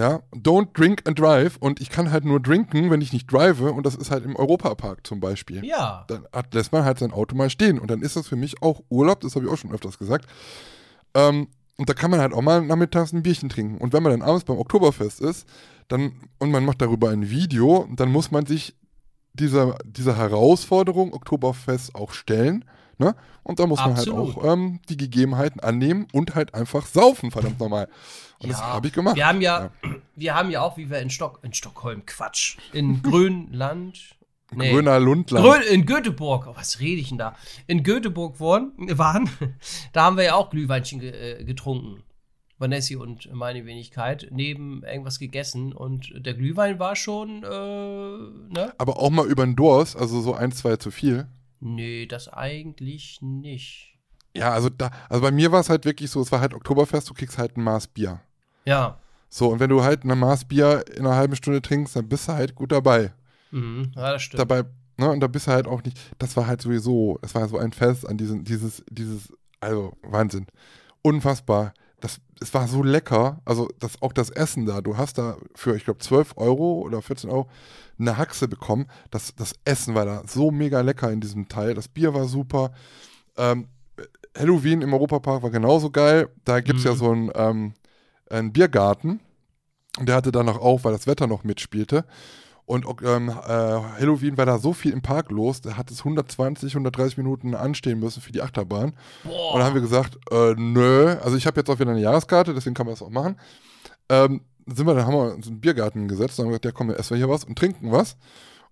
Ja, 0.00 0.22
don't 0.32 0.68
drink 0.72 1.02
and 1.06 1.18
drive. 1.18 1.58
Und 1.58 1.78
ich 1.78 1.90
kann 1.90 2.10
halt 2.10 2.24
nur 2.24 2.42
trinken, 2.42 2.90
wenn 2.90 3.02
ich 3.02 3.12
nicht 3.12 3.30
drive. 3.30 3.60
Und 3.60 3.84
das 3.84 3.96
ist 3.96 4.10
halt 4.10 4.24
im 4.24 4.34
Europapark 4.34 5.06
zum 5.06 5.20
Beispiel. 5.20 5.62
Ja. 5.62 6.06
Dann 6.08 6.24
hat, 6.32 6.54
lässt 6.54 6.72
man 6.72 6.86
halt 6.86 6.98
sein 6.98 7.12
Auto 7.12 7.36
mal 7.36 7.50
stehen. 7.50 7.78
Und 7.78 7.90
dann 7.90 8.00
ist 8.00 8.16
das 8.16 8.26
für 8.26 8.36
mich 8.36 8.62
auch 8.62 8.80
Urlaub, 8.88 9.20
das 9.20 9.34
habe 9.34 9.44
ich 9.44 9.52
auch 9.52 9.58
schon 9.58 9.72
öfters 9.72 9.98
gesagt. 9.98 10.24
Ähm, 11.12 11.48
und 11.76 11.90
da 11.90 11.92
kann 11.92 12.10
man 12.10 12.18
halt 12.20 12.32
auch 12.32 12.40
mal 12.40 12.62
nachmittags 12.62 13.12
ein 13.12 13.22
Bierchen 13.22 13.50
trinken. 13.50 13.76
Und 13.76 13.92
wenn 13.92 14.02
man 14.02 14.12
dann 14.12 14.22
abends 14.22 14.44
beim 14.44 14.56
Oktoberfest 14.56 15.20
ist, 15.20 15.46
dann, 15.88 16.12
und 16.38 16.50
man 16.50 16.64
macht 16.64 16.80
darüber 16.80 17.10
ein 17.10 17.28
Video, 17.28 17.86
dann 17.94 18.10
muss 18.10 18.30
man 18.30 18.46
sich 18.46 18.74
dieser, 19.34 19.76
dieser 19.84 20.16
Herausforderung 20.16 21.12
Oktoberfest 21.12 21.94
auch 21.94 22.14
stellen. 22.14 22.64
Ne? 23.00 23.16
Und 23.42 23.58
da 23.58 23.66
muss 23.66 23.78
man 23.78 23.96
halt 23.96 24.06
Absolut. 24.06 24.36
auch 24.36 24.52
ähm, 24.52 24.78
die 24.90 24.98
Gegebenheiten 24.98 25.58
annehmen 25.60 26.06
und 26.12 26.34
halt 26.34 26.54
einfach 26.54 26.84
saufen, 26.84 27.30
verdammt 27.30 27.58
nochmal. 27.58 27.88
Und 28.40 28.50
das 28.52 28.60
Ja, 28.60 28.74
habe 28.74 28.88
ich 28.88 28.92
gemacht. 28.92 29.16
Wir 29.16 29.26
haben 29.26 29.40
ja, 29.40 29.70
wir 30.16 30.34
haben 30.34 30.50
ja 30.50 30.60
auch, 30.60 30.76
wie 30.76 30.90
wir 30.90 30.98
in, 30.98 31.08
Stock, 31.08 31.40
in 31.42 31.54
Stockholm, 31.54 32.04
Quatsch, 32.04 32.58
in 32.74 33.00
Grönland, 33.02 34.16
nee, 34.52 34.70
Gröner 34.70 35.00
Lundland. 35.00 35.46
Grön, 35.46 35.62
in 35.62 35.86
Göteborg, 35.86 36.46
oh, 36.46 36.52
was 36.54 36.80
rede 36.80 37.00
ich 37.00 37.08
denn 37.08 37.16
da? 37.16 37.34
In 37.66 37.84
Göteborg 37.84 38.38
waren, 38.38 38.72
waren 38.98 39.30
da 39.94 40.02
haben 40.02 40.18
wir 40.18 40.24
ja 40.24 40.34
auch 40.34 40.50
Glühweinchen 40.50 41.00
ge, 41.00 41.40
äh, 41.40 41.44
getrunken. 41.44 42.02
Vanessi 42.58 42.96
und 42.96 43.32
meine 43.32 43.64
Wenigkeit, 43.64 44.28
neben 44.30 44.82
irgendwas 44.84 45.18
gegessen 45.18 45.72
und 45.72 46.12
der 46.14 46.34
Glühwein 46.34 46.78
war 46.78 46.94
schon, 46.94 47.42
äh, 47.42 48.54
ne? 48.54 48.74
Aber 48.76 48.98
auch 48.98 49.08
mal 49.08 49.26
über 49.26 49.46
den 49.46 49.56
Durst, 49.56 49.96
also 49.96 50.20
so 50.20 50.34
ein, 50.34 50.52
zwei 50.52 50.76
zu 50.76 50.90
viel. 50.90 51.26
Nee, 51.60 52.06
das 52.06 52.28
eigentlich 52.28 53.18
nicht. 53.20 53.98
Ja, 54.36 54.52
also 54.52 54.68
da, 54.68 54.90
also 55.08 55.22
bei 55.22 55.30
mir 55.30 55.52
war 55.52 55.60
es 55.60 55.68
halt 55.68 55.84
wirklich 55.84 56.10
so, 56.10 56.20
es 56.20 56.32
war 56.32 56.40
halt 56.40 56.54
Oktoberfest, 56.54 57.10
du 57.10 57.14
kriegst 57.14 57.38
halt 57.38 57.56
ein 57.56 57.62
Maß 57.62 57.88
Bier. 57.88 58.20
Ja. 58.64 58.98
So, 59.28 59.48
und 59.48 59.60
wenn 59.60 59.70
du 59.70 59.82
halt 59.82 60.04
ein 60.04 60.18
Maß 60.18 60.46
Bier 60.46 60.84
in 60.96 61.06
einer 61.06 61.16
halben 61.16 61.36
Stunde 61.36 61.62
trinkst, 61.62 61.96
dann 61.96 62.08
bist 62.08 62.28
du 62.28 62.32
halt 62.32 62.54
gut 62.54 62.72
dabei. 62.72 63.12
Mhm. 63.50 63.92
Ja, 63.94 64.12
das 64.12 64.22
stimmt. 64.22 64.40
Dabei, 64.40 64.64
ne, 64.96 65.10
und 65.10 65.20
da 65.20 65.26
bist 65.26 65.46
du 65.46 65.52
halt 65.52 65.66
auch 65.66 65.82
nicht, 65.82 65.98
das 66.18 66.36
war 66.36 66.46
halt 66.46 66.62
sowieso, 66.62 67.18
es 67.22 67.34
war 67.34 67.48
so 67.48 67.58
ein 67.58 67.72
Fest 67.72 68.08
an 68.08 68.16
diesen, 68.16 68.44
dieses, 68.44 68.84
dieses, 68.88 69.32
also 69.60 69.92
Wahnsinn. 70.02 70.46
Unfassbar. 71.02 71.74
Das, 72.00 72.20
es 72.40 72.54
war 72.54 72.66
so 72.66 72.82
lecker, 72.82 73.40
also 73.44 73.68
das, 73.78 74.00
auch 74.00 74.12
das 74.14 74.30
Essen 74.30 74.64
da, 74.64 74.80
du 74.80 74.96
hast 74.96 75.18
da 75.18 75.36
für, 75.54 75.76
ich 75.76 75.84
glaube, 75.84 75.98
12 75.98 76.32
Euro 76.36 76.80
oder 76.80 77.02
14 77.02 77.28
Euro 77.28 77.46
eine 78.00 78.16
Haxe 78.18 78.48
bekommen. 78.48 78.86
Das, 79.10 79.34
das 79.36 79.54
Essen 79.64 79.94
war 79.94 80.04
da 80.04 80.22
so 80.26 80.50
mega 80.50 80.80
lecker 80.80 81.10
in 81.12 81.20
diesem 81.20 81.48
Teil. 81.48 81.74
Das 81.74 81.88
Bier 81.88 82.14
war 82.14 82.26
super. 82.26 82.72
Ähm, 83.36 83.68
Halloween 84.36 84.82
im 84.82 84.92
Europapark 84.94 85.42
war 85.42 85.50
genauso 85.50 85.90
geil. 85.90 86.28
Da 86.44 86.60
gibt 86.60 86.78
es 86.78 86.84
ja 86.84 86.92
Mhm. 86.92 86.96
so 86.96 87.10
einen, 87.10 87.30
ähm, 87.34 87.74
einen 88.30 88.52
Biergarten. 88.52 89.20
Und 89.98 90.08
der 90.08 90.16
hatte 90.16 90.32
da 90.32 90.42
noch 90.42 90.58
auf, 90.58 90.84
weil 90.84 90.92
das 90.92 91.06
Wetter 91.06 91.26
noch 91.26 91.42
mitspielte. 91.44 92.04
Und 92.64 92.86
ähm, 93.02 93.28
äh, 93.30 93.32
Halloween 93.42 94.36
war 94.36 94.46
da 94.46 94.58
so 94.58 94.72
viel 94.72 94.92
im 94.92 95.02
Park 95.02 95.32
los, 95.32 95.60
da 95.60 95.76
hat 95.76 95.90
es 95.90 95.98
120, 96.04 96.72
130 96.74 97.16
Minuten 97.18 97.56
anstehen 97.56 97.98
müssen 97.98 98.20
für 98.22 98.30
die 98.30 98.40
Achterbahn. 98.42 98.92
Boah. 99.24 99.52
Und 99.54 99.58
dann 99.58 99.66
haben 99.66 99.74
wir 99.74 99.80
gesagt, 99.80 100.16
äh, 100.30 100.54
nö, 100.56 101.16
also 101.20 101.36
ich 101.36 101.48
habe 101.48 101.58
jetzt 101.58 101.68
auch 101.68 101.80
wieder 101.80 101.90
eine 101.90 102.00
Jahreskarte, 102.00 102.54
deswegen 102.54 102.74
kann 102.74 102.86
man 102.86 102.92
das 102.92 103.02
auch 103.02 103.10
machen. 103.10 103.34
Ähm, 104.08 104.42
sind 104.74 104.86
wir, 104.86 104.94
dann 104.94 105.06
haben 105.06 105.14
wir 105.14 105.34
uns 105.34 105.46
in 105.46 105.54
den 105.54 105.60
Biergarten 105.60 106.08
gesetzt 106.08 106.38
und 106.38 106.44
haben 106.44 106.50
gesagt, 106.50 106.64
ja 106.64 106.72
komm, 106.72 106.90
essen 106.90 107.10
wir 107.10 107.18
hier 107.18 107.28
was 107.28 107.44
und 107.44 107.56
trinken 107.56 107.92
was. 107.92 108.16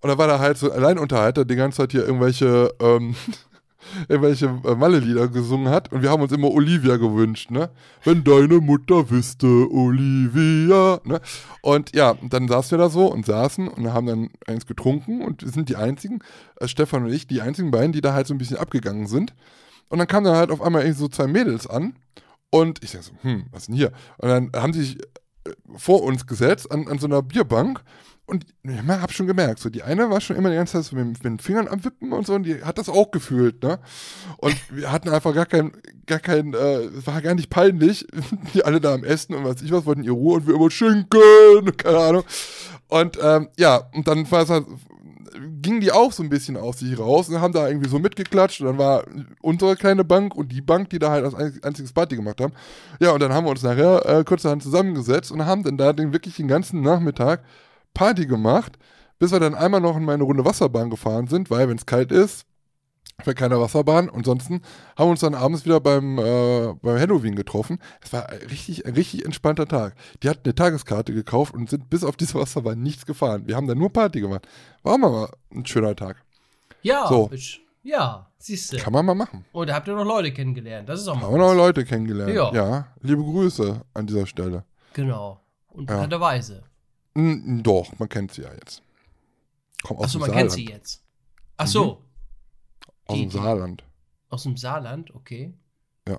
Und 0.01 0.09
da 0.09 0.19
war 0.19 0.29
da 0.29 0.39
halt 0.39 0.59
so 0.59 0.71
ein 0.71 0.79
Alleinunterhalter, 0.79 1.45
der 1.45 1.57
die 1.57 1.59
ganze 1.59 1.79
Zeit 1.79 1.93
hier 1.93 2.07
irgendwelche, 2.07 2.73
ähm, 2.81 3.17
irgendwelche 4.09 4.47
äh, 4.47 4.75
Malle-Lieder 4.75 5.29
gesungen 5.29 5.71
hat. 5.71 5.93
Und 5.93 6.03
wir 6.03 6.11
haben 6.11 6.23
uns 6.23 6.31
immer 6.31 6.51
Olivia 6.51 6.97
gewünscht, 6.97 7.51
ne? 7.51 7.71
Wenn 8.05 8.23
deine 8.23 8.61
Mutter 8.61 9.11
wüsste, 9.11 9.47
Olivia, 9.47 11.01
ne? 11.05 11.21
Und 11.63 11.95
ja, 11.97 12.15
dann 12.23 12.47
saßen 12.47 12.73
wir 12.73 12.79
da 12.79 12.91
so 12.91 13.13
und 13.13 13.27
saßen 13.27 13.67
und 13.67 13.93
haben 13.93 14.07
dann 14.07 14.31
eins 14.47 14.67
getrunken 14.67 15.23
und 15.23 15.43
wir 15.43 15.51
sind 15.51 15.69
die 15.69 15.77
einzigen, 15.77 16.21
äh, 16.61 16.69
Stefan 16.69 17.05
und 17.05 17.13
ich, 17.13 17.27
die 17.27 17.41
einzigen 17.41 17.73
beiden, 17.73 17.93
die 17.93 18.01
da 18.01 18.13
halt 18.13 18.29
so 18.29 18.35
ein 18.35 18.39
bisschen 18.39 18.59
abgegangen 18.59 19.07
sind. 19.09 19.35
Und 19.89 19.99
dann 19.99 20.07
kamen 20.07 20.27
dann 20.27 20.37
halt 20.37 20.51
auf 20.51 20.63
einmal 20.63 20.83
irgendwie 20.83 21.01
so 21.01 21.09
zwei 21.09 21.27
Mädels 21.27 21.67
an 21.67 21.97
und 22.51 22.83
ich 22.85 22.91
sag 22.91 23.03
so, 23.03 23.13
hm, 23.23 23.47
was 23.51 23.67
denn 23.67 23.75
hier? 23.75 23.93
Und 24.19 24.29
dann 24.29 24.53
haben 24.55 24.73
sie 24.73 24.83
sich 24.83 24.99
vor 25.77 26.03
uns 26.03 26.27
gesetzt 26.27 26.71
an, 26.71 26.89
an 26.89 26.99
so 26.99 27.07
einer 27.07 27.23
Bierbank 27.23 27.83
und 28.29 28.45
ich 28.63 28.79
hab 28.87 29.13
schon 29.13 29.27
gemerkt, 29.27 29.59
so 29.59 29.71
die 29.71 29.83
eine 29.83 30.11
war 30.11 30.21
schon 30.21 30.37
immer 30.37 30.51
die 30.51 30.57
ganze 30.57 30.75
Zeit 30.75 30.85
so 30.85 30.97
mit, 30.97 31.25
den 31.25 31.39
Fingern 31.39 31.67
am 31.67 31.83
Wippen 31.83 32.13
und 32.13 32.27
so 32.27 32.35
und 32.35 32.43
die 32.43 32.63
hat 32.63 32.77
das 32.77 32.91
auch 32.91 33.11
gefühlt, 33.11 33.63
ne? 33.63 33.79
Und 34.37 34.55
wir 34.71 34.93
hatten 34.93 35.09
einfach 35.09 35.35
gar 35.35 35.47
kein, 35.47 35.73
gar 36.05 36.19
kein, 36.19 36.53
äh, 36.53 36.81
es 36.81 37.07
war 37.07 37.23
gar 37.23 37.35
nicht 37.35 37.49
peinlich, 37.49 38.07
die 38.55 38.67
alle 38.67 38.83
da 38.83 38.93
am 38.93 39.03
Essen 39.03 39.35
und 39.35 39.45
was 39.45 39.63
ich 39.63 39.73
was, 39.73 39.87
wollten 39.87 40.05
ihre 40.05 40.15
Ruhe 40.15 40.37
und 40.37 40.47
wir 40.47 40.55
immer 40.55 40.71
Schinken, 40.71 41.75
keine 41.79 41.99
Ahnung. 41.99 42.25
Und 42.89 43.19
ähm, 43.23 43.49
ja, 43.57 43.89
und 43.95 44.07
dann 44.07 44.31
war 44.31 44.43
es 44.43 44.51
halt, 44.51 44.67
gingen 45.63 45.81
die 45.81 45.93
auch 45.93 46.13
so 46.13 46.23
ein 46.23 46.29
bisschen 46.29 46.57
aus 46.57 46.79
sich 46.79 46.99
raus 46.99 47.29
und 47.29 47.41
haben 47.41 47.53
da 47.53 47.69
irgendwie 47.69 47.89
so 47.89 47.99
mitgeklatscht 47.99 48.61
und 48.61 48.67
dann 48.67 48.79
war 48.79 49.05
unsere 49.41 49.77
kleine 49.77 50.05
Bank 50.05 50.35
und 50.35 50.51
die 50.53 50.61
Bank, 50.61 50.91
die 50.91 50.99
da 50.99 51.11
halt 51.11 51.25
als 51.25 51.35
ein- 51.35 51.59
einziges 51.63 51.93
Party 51.93 52.17
gemacht 52.17 52.41
haben. 52.41 52.53
Ja, 53.01 53.13
und 53.13 53.21
dann 53.21 53.33
haben 53.33 53.45
wir 53.47 53.51
uns 53.51 53.63
nachher 53.63 54.05
äh, 54.07 54.25
kurzerhand 54.25 54.63
zusammengesetzt 54.63 55.31
und 55.33 55.45
haben 55.47 55.63
dann 55.63 55.77
da 55.77 55.93
den 55.93 56.13
wirklich 56.13 56.37
den 56.37 56.49
ganzen 56.49 56.81
Nachmittag 56.81 57.43
Party 57.95 58.27
gemacht, 58.27 58.79
bis 59.19 59.33
wir 59.33 59.41
dann 59.41 59.55
einmal 59.55 59.81
noch 59.81 59.97
in 59.97 60.05
meine 60.05 60.23
Runde 60.25 60.45
Wasserbahn 60.45 60.91
gefahren 60.91 61.27
sind, 61.27 61.51
weil 61.51 61.69
wenn 61.69 61.77
es 61.79 61.87
kalt 61.87 62.13
ist, 62.13 62.45
fährt 63.23 63.37
keine 63.37 63.61
Wasserbahn. 63.61 64.09
Und 64.09 64.19
ansonsten 64.21 64.63
haben 64.97 65.07
wir 65.09 65.11
uns 65.11 65.21
dann 65.21 65.35
abends 65.35 65.65
wieder 65.65 65.81
beim, 65.81 66.19
äh, 66.19 66.73
beim 66.81 66.99
Halloween 66.99 67.35
getroffen. 67.35 67.79
Es 68.01 68.13
war 68.13 68.29
ein 68.29 68.39
richtig, 68.49 68.87
ein 68.87 68.95
richtig 68.95 69.25
entspannter 69.25 69.67
Tag. 69.67 69.95
Die 70.23 70.29
hatten 70.29 70.43
eine 70.45 70.55
Tageskarte 70.55 71.13
gekauft 71.13 71.55
und 71.55 71.69
sind 71.69 71.91
bis 71.91 72.05
auf 72.05 72.17
diese 72.17 72.35
Wasserbahn 72.35 72.81
nichts 72.81 73.07
gefahren. 73.07 73.47
Wir 73.47 73.57
haben 73.57 73.67
da 73.67 73.75
nur 73.75 73.93
Party 73.93 74.21
gemacht. 74.21 74.47
War 74.83 74.95
auch 74.95 74.99
mal 74.99 75.29
ein 75.53 75.67
schöner 75.67 75.97
Tag. 75.97 76.23
ja, 76.83 77.07
so. 77.09 77.29
ich, 77.33 77.61
Ja, 77.83 78.29
siehst 78.39 78.73
du. 78.73 78.77
Kann 78.77 78.93
man 78.93 79.05
mal 79.05 79.15
machen. 79.15 79.45
Und 79.53 79.69
da 79.69 79.75
habt 79.75 79.89
ihr 79.89 79.95
noch 79.95 80.05
Leute 80.05 80.33
kennengelernt. 80.33 80.89
Das 80.89 81.01
ist 81.01 81.09
auch 81.09 81.17
mal 81.17 81.23
Haben 81.23 81.33
wir 81.35 81.39
noch. 81.39 81.55
Leute 81.55 81.85
kennengelernt. 81.85 82.33
Ja. 82.35 82.53
ja. 82.53 82.87
Liebe 83.01 83.23
Grüße 83.23 83.81
an 83.95 84.07
dieser 84.07 84.27
Stelle. 84.27 84.65
Genau. 84.93 85.41
Und 85.71 85.89
Ja. 85.91 85.97
bekannterweise. 85.97 86.63
N 87.15 87.63
doch, 87.65 87.99
man 87.99 88.09
kennt 88.09 88.33
sie 88.33 88.43
ja 88.43 88.53
jetzt. 88.55 88.83
Komm 89.83 89.97
aus 89.97 90.05
Achso, 90.07 90.19
man 90.21 90.29
Saarland. 90.31 90.51
kennt 90.51 90.53
sie 90.53 90.73
jetzt. 90.73 91.03
Ach 91.57 91.67
so. 91.67 92.05
Aus 93.09 93.17
Die- 93.17 93.23
dem 93.23 93.31
Saarland. 93.33 93.85
Aus 94.31 94.43
dem 94.45 94.57
Saarland, 94.57 95.15
okay. 95.15 95.53
Ja. 96.07 96.19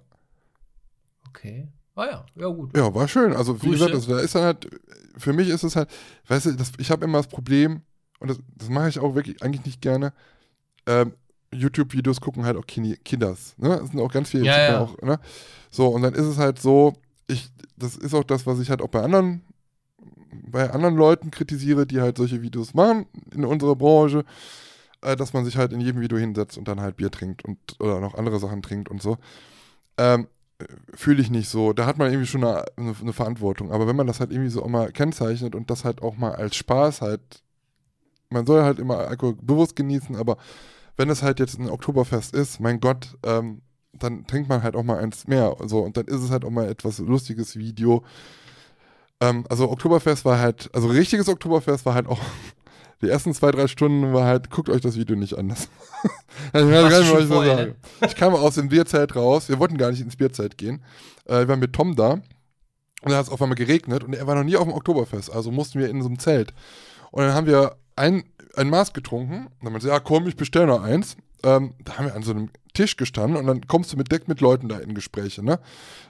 Okay. 1.27 1.67
Ah 1.95 2.05
ja, 2.05 2.25
ja 2.35 2.47
gut. 2.47 2.75
Ja, 2.75 2.93
war 2.93 3.07
schön. 3.07 3.33
Also, 3.33 3.61
wie 3.61 3.67
Grüße. 3.69 3.85
gesagt, 3.91 4.09
da 4.09 4.19
ist 4.19 4.35
dann 4.35 4.43
halt, 4.43 4.69
für 5.17 5.33
mich 5.33 5.49
ist 5.49 5.63
es 5.63 5.75
halt, 5.75 5.89
weißt 6.27 6.47
du, 6.47 6.51
das, 6.53 6.71
ich 6.77 6.91
habe 6.91 7.05
immer 7.05 7.17
das 7.19 7.27
Problem, 7.27 7.81
und 8.19 8.29
das, 8.29 8.39
das 8.55 8.69
mache 8.69 8.89
ich 8.89 8.99
auch 8.99 9.15
wirklich 9.15 9.41
eigentlich 9.43 9.65
nicht 9.65 9.81
gerne, 9.81 10.13
ähm, 10.87 11.13
YouTube-Videos 11.53 12.21
gucken 12.21 12.45
halt 12.45 12.57
auch 12.57 12.65
Kinders. 12.67 13.55
Ne? 13.57 13.69
Das 13.81 13.89
sind 13.89 13.99
auch 13.99 14.11
ganz 14.11 14.29
viele 14.29 14.45
Ja, 14.45 14.57
ja. 14.71 14.79
Auch, 14.81 15.01
ne? 15.01 15.19
So, 15.71 15.87
und 15.87 16.03
dann 16.03 16.13
ist 16.13 16.25
es 16.25 16.37
halt 16.37 16.59
so, 16.59 16.93
ich, 17.27 17.49
das 17.75 17.95
ist 17.97 18.13
auch 18.13 18.23
das, 18.23 18.45
was 18.45 18.59
ich 18.59 18.69
halt 18.69 18.81
auch 18.81 18.87
bei 18.89 19.01
anderen, 19.01 19.41
bei 20.31 20.69
anderen 20.69 20.95
Leuten 20.95 21.31
kritisiere, 21.31 21.85
die 21.87 22.01
halt 22.01 22.17
solche 22.17 22.41
Videos 22.43 22.73
machen 22.75 23.07
in 23.33 23.45
unserer 23.45 23.75
Branche, 23.75 24.25
äh, 25.01 25.15
dass 25.15 25.33
man 25.33 25.45
sich 25.45 25.57
halt 25.57 25.73
in 25.73 25.81
jedem 25.81 26.01
Video 26.01 26.17
hinsetzt 26.17 26.57
und 26.57 26.67
dann 26.67 26.81
halt 26.81 26.97
Bier 26.97 27.11
trinkt 27.11 27.45
und 27.45 27.57
oder 27.79 27.99
noch 27.99 28.15
andere 28.15 28.39
Sachen 28.39 28.61
trinkt 28.61 28.89
und 28.89 29.01
so. 29.01 29.17
Ähm, 29.97 30.27
fühle 30.93 31.21
ich 31.21 31.29
nicht 31.29 31.49
so. 31.49 31.73
Da 31.73 31.85
hat 31.85 31.97
man 31.97 32.11
irgendwie 32.11 32.27
schon 32.27 32.43
eine, 32.43 32.65
eine, 32.77 33.13
Verantwortung. 33.13 33.71
Aber 33.71 33.87
wenn 33.87 33.95
man 33.95 34.07
das 34.07 34.19
halt 34.19 34.31
irgendwie 34.31 34.49
so 34.49 34.63
auch 34.63 34.67
mal 34.67 34.91
kennzeichnet 34.91 35.55
und 35.55 35.69
das 35.69 35.85
halt 35.85 36.01
auch 36.01 36.17
mal 36.17 36.35
als 36.35 36.55
Spaß 36.55 37.01
halt, 37.01 37.43
man 38.29 38.45
soll 38.45 38.63
halt 38.63 38.79
immer 38.79 38.97
Alkohol 38.97 39.35
bewusst 39.41 39.75
genießen, 39.75 40.15
aber 40.15 40.37
wenn 40.97 41.09
es 41.09 41.23
halt 41.23 41.39
jetzt 41.39 41.57
ein 41.57 41.69
Oktoberfest 41.69 42.35
ist, 42.35 42.59
mein 42.59 42.79
Gott, 42.81 43.17
ähm, 43.23 43.61
dann 43.93 44.27
trinkt 44.27 44.49
man 44.49 44.63
halt 44.63 44.75
auch 44.75 44.83
mal 44.83 44.99
eins 44.99 45.27
mehr. 45.27 45.55
So, 45.65 45.79
und 45.79 45.97
dann 45.97 46.05
ist 46.05 46.21
es 46.21 46.29
halt 46.29 46.45
auch 46.45 46.49
mal 46.49 46.67
etwas 46.67 46.99
lustiges 46.99 47.55
Video. 47.55 48.03
Ähm, 49.21 49.45
also 49.49 49.69
Oktoberfest 49.71 50.25
war 50.25 50.39
halt, 50.39 50.69
also 50.73 50.87
richtiges 50.89 51.29
Oktoberfest 51.29 51.85
war 51.85 51.93
halt 51.93 52.07
auch, 52.07 52.19
die 53.01 53.09
ersten 53.09 53.33
zwei, 53.33 53.51
drei 53.51 53.67
Stunden 53.67 54.13
war 54.13 54.25
halt, 54.25 54.49
guckt 54.49 54.69
euch 54.69 54.81
das 54.81 54.97
Video 54.97 55.15
nicht 55.15 55.37
an. 55.37 55.55
Das, 56.53 56.63
ich, 56.63 56.69
nicht, 56.69 57.07
schon 57.07 57.75
ich 58.05 58.15
kam 58.15 58.33
aus 58.33 58.55
dem 58.55 58.69
Bierzelt 58.69 59.15
raus, 59.15 59.49
wir 59.49 59.59
wollten 59.59 59.77
gar 59.77 59.91
nicht 59.91 59.99
ins 59.99 60.15
Bierzelt 60.15 60.57
gehen. 60.57 60.81
Äh, 61.25 61.39
wir 61.39 61.47
waren 61.49 61.59
mit 61.59 61.73
Tom 61.73 61.95
da 61.95 62.11
und 62.11 62.23
dann 63.03 63.15
hat 63.15 63.25
es 63.25 63.31
auf 63.31 63.41
einmal 63.41 63.57
geregnet 63.57 64.03
und 64.03 64.13
er 64.13 64.25
war 64.25 64.35
noch 64.35 64.43
nie 64.43 64.55
auf 64.55 64.63
dem 64.63 64.73
Oktoberfest, 64.73 65.31
also 65.31 65.51
mussten 65.51 65.79
wir 65.79 65.89
in 65.89 66.01
so 66.01 66.07
einem 66.07 66.19
Zelt. 66.19 66.53
Und 67.11 67.23
dann 67.23 67.33
haben 67.33 67.47
wir 67.47 67.75
ein, 67.95 68.23
ein 68.55 68.69
Maß 68.69 68.93
getrunken 68.93 69.47
und 69.47 69.63
dann 69.63 69.73
meinte 69.73 69.87
sie, 69.87 69.91
ja 69.91 69.99
komm, 69.99 70.27
ich 70.27 70.37
bestelle 70.37 70.67
noch 70.67 70.81
eins. 70.81 71.17
Ähm, 71.43 71.73
da 71.83 71.97
haben 71.97 72.05
wir 72.05 72.15
an 72.15 72.23
so 72.23 72.31
einem 72.31 72.49
Tisch 72.73 72.97
gestanden 72.97 73.37
und 73.37 73.47
dann 73.47 73.67
kommst 73.67 73.91
du 73.91 73.97
mit 73.97 74.11
direkt 74.11 74.27
mit 74.27 74.41
Leuten 74.41 74.69
da 74.69 74.77
in 74.77 74.93
Gespräche, 74.93 75.43
ne? 75.43 75.59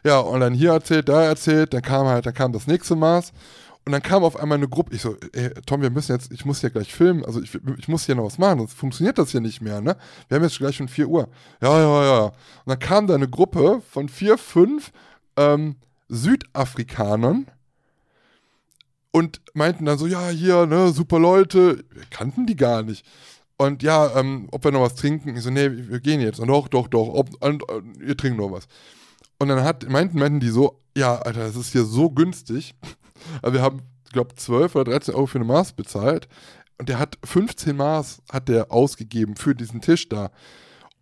Ja, 0.03 0.19
und 0.19 0.39
dann 0.39 0.53
hier 0.53 0.71
erzählt, 0.71 1.09
da 1.09 1.23
erzählt, 1.23 1.73
dann 1.73 1.81
kam 1.81 2.07
halt, 2.07 2.25
dann 2.25 2.33
kam 2.33 2.51
das 2.51 2.67
nächste 2.67 2.95
Maß 2.95 3.31
und 3.89 3.93
dann 3.93 4.03
kam 4.03 4.23
auf 4.23 4.35
einmal 4.39 4.59
eine 4.59 4.67
Gruppe, 4.67 4.93
ich 4.93 5.01
so, 5.01 5.17
ey, 5.33 5.49
Tom, 5.65 5.81
wir 5.81 5.89
müssen 5.89 6.11
jetzt, 6.11 6.31
ich 6.31 6.45
muss 6.45 6.61
hier 6.61 6.69
gleich 6.69 6.93
filmen, 6.93 7.25
also 7.25 7.41
ich, 7.41 7.57
ich 7.79 7.87
muss 7.87 8.05
hier 8.05 8.13
noch 8.13 8.25
was 8.25 8.37
machen, 8.37 8.59
sonst 8.59 8.75
funktioniert 8.75 9.17
das 9.17 9.31
hier 9.31 9.41
nicht 9.41 9.61
mehr, 9.61 9.81
ne? 9.81 9.97
Wir 10.27 10.35
haben 10.35 10.43
jetzt 10.43 10.59
gleich 10.59 10.75
schon 10.75 10.87
4 10.87 11.07
Uhr. 11.07 11.27
Ja, 11.59 11.75
ja, 11.79 12.03
ja. 12.03 12.25
Und 12.25 12.33
dann 12.67 12.77
kam 12.77 13.07
da 13.07 13.15
eine 13.15 13.27
Gruppe 13.27 13.81
von 13.89 14.07
vier, 14.07 14.37
fünf 14.37 14.91
ähm, 15.37 15.77
Südafrikanern 16.07 17.47
und 19.09 19.41
meinten 19.55 19.85
dann 19.85 19.97
so, 19.97 20.05
ja, 20.05 20.29
hier, 20.29 20.67
ne, 20.67 20.93
super 20.93 21.17
Leute, 21.17 21.83
wir 21.89 22.03
kannten 22.11 22.45
die 22.45 22.57
gar 22.57 22.83
nicht. 22.83 23.03
Und 23.57 23.81
ja, 23.81 24.15
ähm, 24.19 24.49
ob 24.51 24.65
wir 24.65 24.71
noch 24.71 24.81
was 24.81 24.93
trinken? 24.93 25.35
Ich 25.35 25.41
so, 25.41 25.49
nee, 25.49 25.67
wir 25.71 25.99
gehen 25.99 26.21
jetzt. 26.21 26.39
Und 26.39 26.49
doch, 26.49 26.67
doch, 26.67 26.87
doch, 26.87 27.07
ob, 27.07 27.43
und, 27.43 27.67
und, 27.67 28.03
ihr 28.03 28.15
trinkt 28.15 28.37
noch 28.37 28.51
was. 28.51 28.67
Und 29.39 29.47
dann 29.47 29.63
hat, 29.63 29.89
meinten, 29.89 30.19
meinten 30.19 30.39
die 30.39 30.49
so, 30.49 30.79
ja, 30.95 31.15
Alter, 31.15 31.47
das 31.47 31.55
ist 31.55 31.71
hier 31.71 31.85
so 31.85 32.11
günstig. 32.11 32.75
Also 33.41 33.53
wir 33.53 33.61
haben, 33.61 33.81
ich 34.05 34.11
glaube, 34.11 34.35
12 34.35 34.75
oder 34.75 34.91
13 34.91 35.13
Euro 35.15 35.25
für 35.25 35.37
eine 35.37 35.45
Maß 35.45 35.73
bezahlt. 35.73 36.27
Und 36.77 36.89
der 36.89 36.99
hat 36.99 37.17
15 37.23 37.75
Maß 37.75 38.21
hat 38.31 38.47
der 38.47 38.71
ausgegeben 38.71 39.35
für 39.35 39.53
diesen 39.53 39.81
Tisch 39.81 40.07
da. 40.07 40.31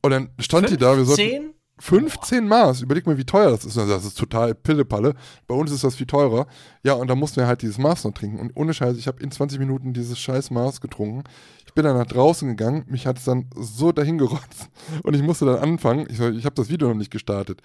Und 0.01 0.11
dann 0.11 0.29
stand 0.39 0.69
die 0.69 0.77
da, 0.77 0.97
wir 0.97 1.05
sollten, 1.05 1.21
Zehn? 1.21 1.53
15 1.79 2.47
Maß. 2.47 2.81
Überleg 2.81 3.05
mal, 3.05 3.17
wie 3.17 3.25
teuer 3.25 3.51
das 3.51 3.65
ist. 3.65 3.77
Also 3.77 3.91
das 3.91 4.05
ist 4.05 4.17
total 4.17 4.55
Pillepalle. 4.55 5.13
Bei 5.47 5.55
uns 5.55 5.71
ist 5.71 5.83
das 5.83 5.95
viel 5.95 6.07
teurer. 6.07 6.47
Ja, 6.83 6.93
und 6.93 7.07
da 7.07 7.15
mussten 7.15 7.37
wir 7.37 7.47
halt 7.47 7.61
dieses 7.61 7.77
Maß 7.77 8.03
noch 8.03 8.13
trinken. 8.13 8.39
Und 8.39 8.51
ohne 8.55 8.73
Scheiß, 8.73 8.97
ich 8.97 9.07
habe 9.07 9.21
in 9.21 9.31
20 9.31 9.59
Minuten 9.59 9.93
dieses 9.93 10.17
scheiß 10.17 10.49
Maß 10.51 10.81
getrunken. 10.81 11.23
Ich 11.65 11.73
bin 11.73 11.83
dann 11.83 11.97
nach 11.97 12.07
draußen 12.07 12.47
gegangen. 12.47 12.85
Mich 12.87 13.05
hat 13.05 13.19
es 13.19 13.25
dann 13.25 13.49
so 13.55 13.91
dahin 13.91 14.17
gerotzt. 14.17 14.69
Und 15.03 15.15
ich 15.15 15.21
musste 15.21 15.45
dann 15.45 15.59
anfangen. 15.59 16.07
Ich, 16.09 16.19
ich 16.19 16.45
habe 16.45 16.55
das 16.55 16.69
Video 16.69 16.87
noch 16.87 16.95
nicht 16.95 17.11
gestartet. 17.11 17.61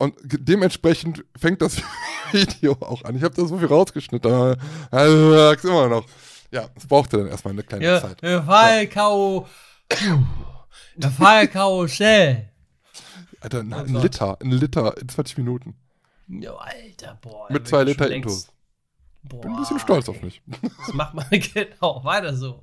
Und 0.00 0.14
dementsprechend 0.24 1.24
fängt 1.36 1.60
das 1.60 1.76
Video 2.32 2.72
auch 2.80 3.04
an. 3.04 3.16
Ich 3.16 3.22
habe 3.22 3.34
da 3.34 3.44
so 3.46 3.58
viel 3.58 3.66
rausgeschnitten. 3.68 4.56
Also, 4.90 5.32
sag's 5.36 5.64
immer 5.64 5.88
noch. 5.88 6.06
Ja, 6.50 6.68
es 6.74 6.86
brauchte 6.86 7.18
dann 7.18 7.26
erstmal 7.28 7.52
eine 7.52 7.62
kleine 7.62 7.84
Ja, 7.84 8.00
Zeit. 8.00 8.22
der 8.22 8.42
Falkau. 8.42 9.46
Der 10.96 11.10
Falkau 11.10 11.86
schnell. 11.86 12.48
Alter, 13.40 13.60
ein, 13.60 13.72
Oh 13.72 13.76
ein 13.76 13.92
Gott. 13.92 14.02
Liter, 14.02 14.38
ein 14.40 14.50
Liter 14.52 14.96
in 15.00 15.08
20 15.08 15.36
Minuten. 15.38 15.74
Ja, 16.28 16.54
Alter, 16.54 17.18
boah. 17.20 17.46
Mit 17.50 17.68
zwei 17.68 17.84
Liter 17.84 18.08
längst- 18.08 18.52
Boah, 19.22 19.42
Bin 19.42 19.50
ein 19.52 19.58
bisschen 19.58 19.78
stolz 19.80 20.08
auf 20.08 20.16
ey. 20.16 20.24
mich. 20.24 20.42
Das 20.46 20.94
macht 20.94 21.12
man 21.14 21.26
genau 21.30 22.02
weiter 22.04 22.34
so. 22.34 22.62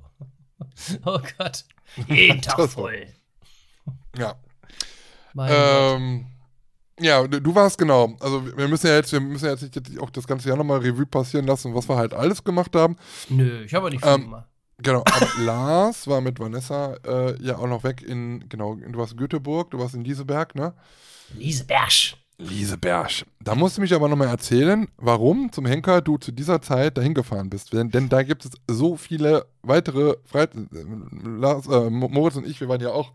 Oh 1.04 1.20
Gott. 1.38 1.64
Jeden 2.08 2.42
Tag 2.42 2.68
voll. 2.68 3.06
Ja. 4.16 4.34
Mein 5.34 5.48
Gott. 5.50 6.37
Ja, 7.00 7.26
du 7.26 7.40
du 7.40 7.54
warst 7.54 7.78
genau. 7.78 8.16
Also 8.20 8.44
wir 8.56 8.68
müssen 8.68 8.86
ja 8.86 8.96
jetzt, 8.96 9.12
wir 9.12 9.20
müssen 9.20 9.44
ja 9.44 9.52
jetzt 9.52 9.62
nicht 9.62 10.00
auch 10.00 10.10
das 10.10 10.26
ganze 10.26 10.48
Jahr 10.48 10.58
nochmal 10.58 10.78
Revue 10.78 11.06
passieren 11.06 11.46
lassen, 11.46 11.74
was 11.74 11.88
wir 11.88 11.96
halt 11.96 12.14
alles 12.14 12.42
gemacht 12.42 12.74
haben. 12.74 12.96
Nö, 13.28 13.64
ich 13.64 13.74
habe 13.74 13.90
nicht 13.90 14.02
viel 14.02 14.12
ähm, 14.14 14.22
gemacht. 14.22 14.48
Genau, 14.78 15.02
aber 15.12 15.28
Lars 15.38 16.06
war 16.06 16.20
mit 16.20 16.38
Vanessa 16.38 16.94
äh, 17.04 17.42
ja 17.42 17.56
auch 17.58 17.66
noch 17.66 17.84
weg 17.84 18.02
in, 18.02 18.48
genau, 18.48 18.74
du 18.74 18.98
warst 18.98 19.12
in 19.12 19.18
Göteborg, 19.18 19.70
du 19.70 19.78
warst 19.78 19.94
in 19.94 20.04
Lieseberg, 20.04 20.54
ne? 20.54 20.74
Lieseberg. 21.34 22.14
Lieseberg. 22.38 23.26
Da 23.42 23.54
musst 23.56 23.76
du 23.76 23.80
mich 23.80 23.92
aber 23.92 24.08
nochmal 24.08 24.28
erzählen, 24.28 24.86
warum 24.96 25.50
zum 25.50 25.66
Henker 25.66 26.00
du 26.00 26.18
zu 26.18 26.30
dieser 26.30 26.62
Zeit 26.62 26.96
dahin 26.96 27.12
gefahren 27.14 27.50
bist. 27.50 27.72
Denn, 27.72 27.90
denn 27.90 28.08
da 28.08 28.22
gibt 28.22 28.44
es 28.44 28.52
so 28.68 28.96
viele 28.96 29.46
weitere 29.62 30.14
Freit 30.24 30.54
äh, 30.54 30.58
Lars, 31.26 31.66
äh, 31.66 31.90
Mo- 31.90 32.08
Moritz 32.08 32.36
und 32.36 32.46
ich, 32.46 32.60
wir 32.60 32.68
waren 32.68 32.80
ja 32.80 32.90
auch 32.90 33.12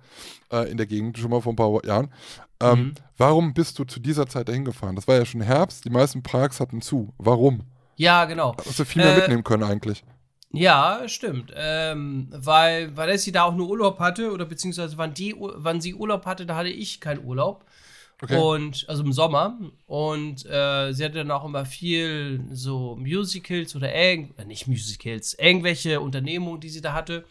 äh, 0.52 0.70
in 0.70 0.76
der 0.78 0.86
Gegend 0.88 1.18
schon 1.18 1.32
mal 1.32 1.42
vor 1.42 1.54
ein 1.54 1.56
paar 1.56 1.86
Jahren. 1.86 2.10
Ähm, 2.60 2.80
Mhm. 2.80 2.94
Warum 3.18 3.54
bist 3.54 3.78
du 3.80 3.84
zu 3.86 4.00
dieser 4.00 4.28
Zeit 4.28 4.50
dahin 4.50 4.66
gefahren? 4.66 4.96
Das 4.96 5.08
war 5.08 5.16
ja 5.16 5.26
schon 5.26 5.42
Herbst, 5.42 5.86
die 5.86 5.90
meisten 5.90 6.24
Parks 6.24 6.60
hatten 6.60 6.82
zu. 6.82 7.14
Warum? 7.18 7.62
Ja, 7.96 8.26
genau. 8.26 8.56
Hast 8.58 8.80
du 8.80 8.86
viel 8.86 9.02
mehr 9.04 9.14
Äh, 9.14 9.20
mitnehmen 9.20 9.44
können 9.44 9.64
eigentlich. 9.64 10.04
Ja, 10.52 11.02
stimmt. 11.08 11.52
Ähm, 11.56 12.28
weil, 12.32 12.96
sie 13.18 13.32
da 13.32 13.44
auch 13.44 13.56
nur 13.56 13.70
Urlaub 13.70 14.00
hatte, 14.00 14.32
oder 14.32 14.46
beziehungsweise 14.46 14.98
wann, 14.98 15.14
die, 15.14 15.36
wann 15.38 15.82
sie 15.82 15.94
Urlaub 15.96 16.26
hatte, 16.26 16.46
da 16.46 16.56
hatte 16.56 16.70
ich 16.70 17.00
keinen 17.00 17.24
Urlaub. 17.24 17.66
Okay. 18.24 18.38
Und, 18.38 18.86
also 18.88 19.04
im 19.04 19.12
Sommer. 19.14 19.60
Und 19.86 20.46
äh, 20.46 20.94
sie 20.94 21.04
hatte 21.04 21.16
dann 21.20 21.32
auch 21.32 21.46
immer 21.46 21.66
viel 21.66 22.46
so 22.52 22.96
Musicals 22.96 23.76
oder 23.76 23.94
irgend, 23.94 24.40
äh, 24.40 24.46
nicht 24.46 24.68
Musicals, 24.68 25.34
irgendwelche 25.38 26.00
Unternehmungen, 26.00 26.62
die 26.62 26.70
sie 26.70 26.82
da 26.82 26.94
hatte. 26.94 27.26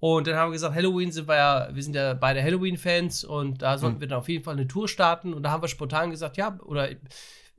Und 0.00 0.26
dann 0.26 0.34
haben 0.34 0.48
wir 0.50 0.54
gesagt, 0.54 0.74
Halloween 0.74 1.12
sind 1.12 1.28
wir 1.28 1.36
ja, 1.36 1.68
wir 1.72 1.82
sind 1.82 1.94
ja 1.94 2.14
beide 2.14 2.42
Halloween-Fans 2.42 3.22
und 3.24 3.62
da 3.62 3.78
sollten 3.78 3.98
Mhm. 3.98 4.00
wir 4.00 4.08
dann 4.08 4.18
auf 4.18 4.28
jeden 4.28 4.42
Fall 4.42 4.54
eine 4.54 4.66
Tour 4.66 4.88
starten. 4.88 5.32
Und 5.34 5.42
da 5.44 5.50
haben 5.52 5.62
wir 5.62 5.68
spontan 5.68 6.10
gesagt, 6.10 6.36
ja, 6.36 6.58
oder 6.64 6.88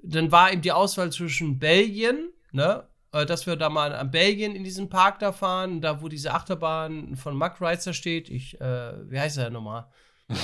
dann 0.01 0.31
war 0.31 0.51
eben 0.51 0.61
die 0.61 0.73
Auswahl 0.73 1.11
zwischen 1.11 1.59
Belgien, 1.59 2.29
ne? 2.51 2.83
äh, 3.13 3.25
Dass 3.25 3.45
wir 3.47 3.55
da 3.55 3.69
mal 3.69 3.93
an 3.95 4.11
Belgien 4.11 4.55
in 4.55 4.63
diesen 4.65 4.89
Park 4.89 5.19
da 5.19 5.31
fahren, 5.31 5.79
da 5.79 6.01
wo 6.01 6.09
diese 6.09 6.33
Achterbahn 6.33 7.15
von 7.15 7.37
Mack 7.37 7.61
Reizer 7.61 7.93
steht. 7.93 8.29
Ich, 8.29 8.59
äh, 8.59 9.09
wie 9.09 9.19
heißt 9.19 9.37
er 9.37 9.49
nochmal? 9.49 9.85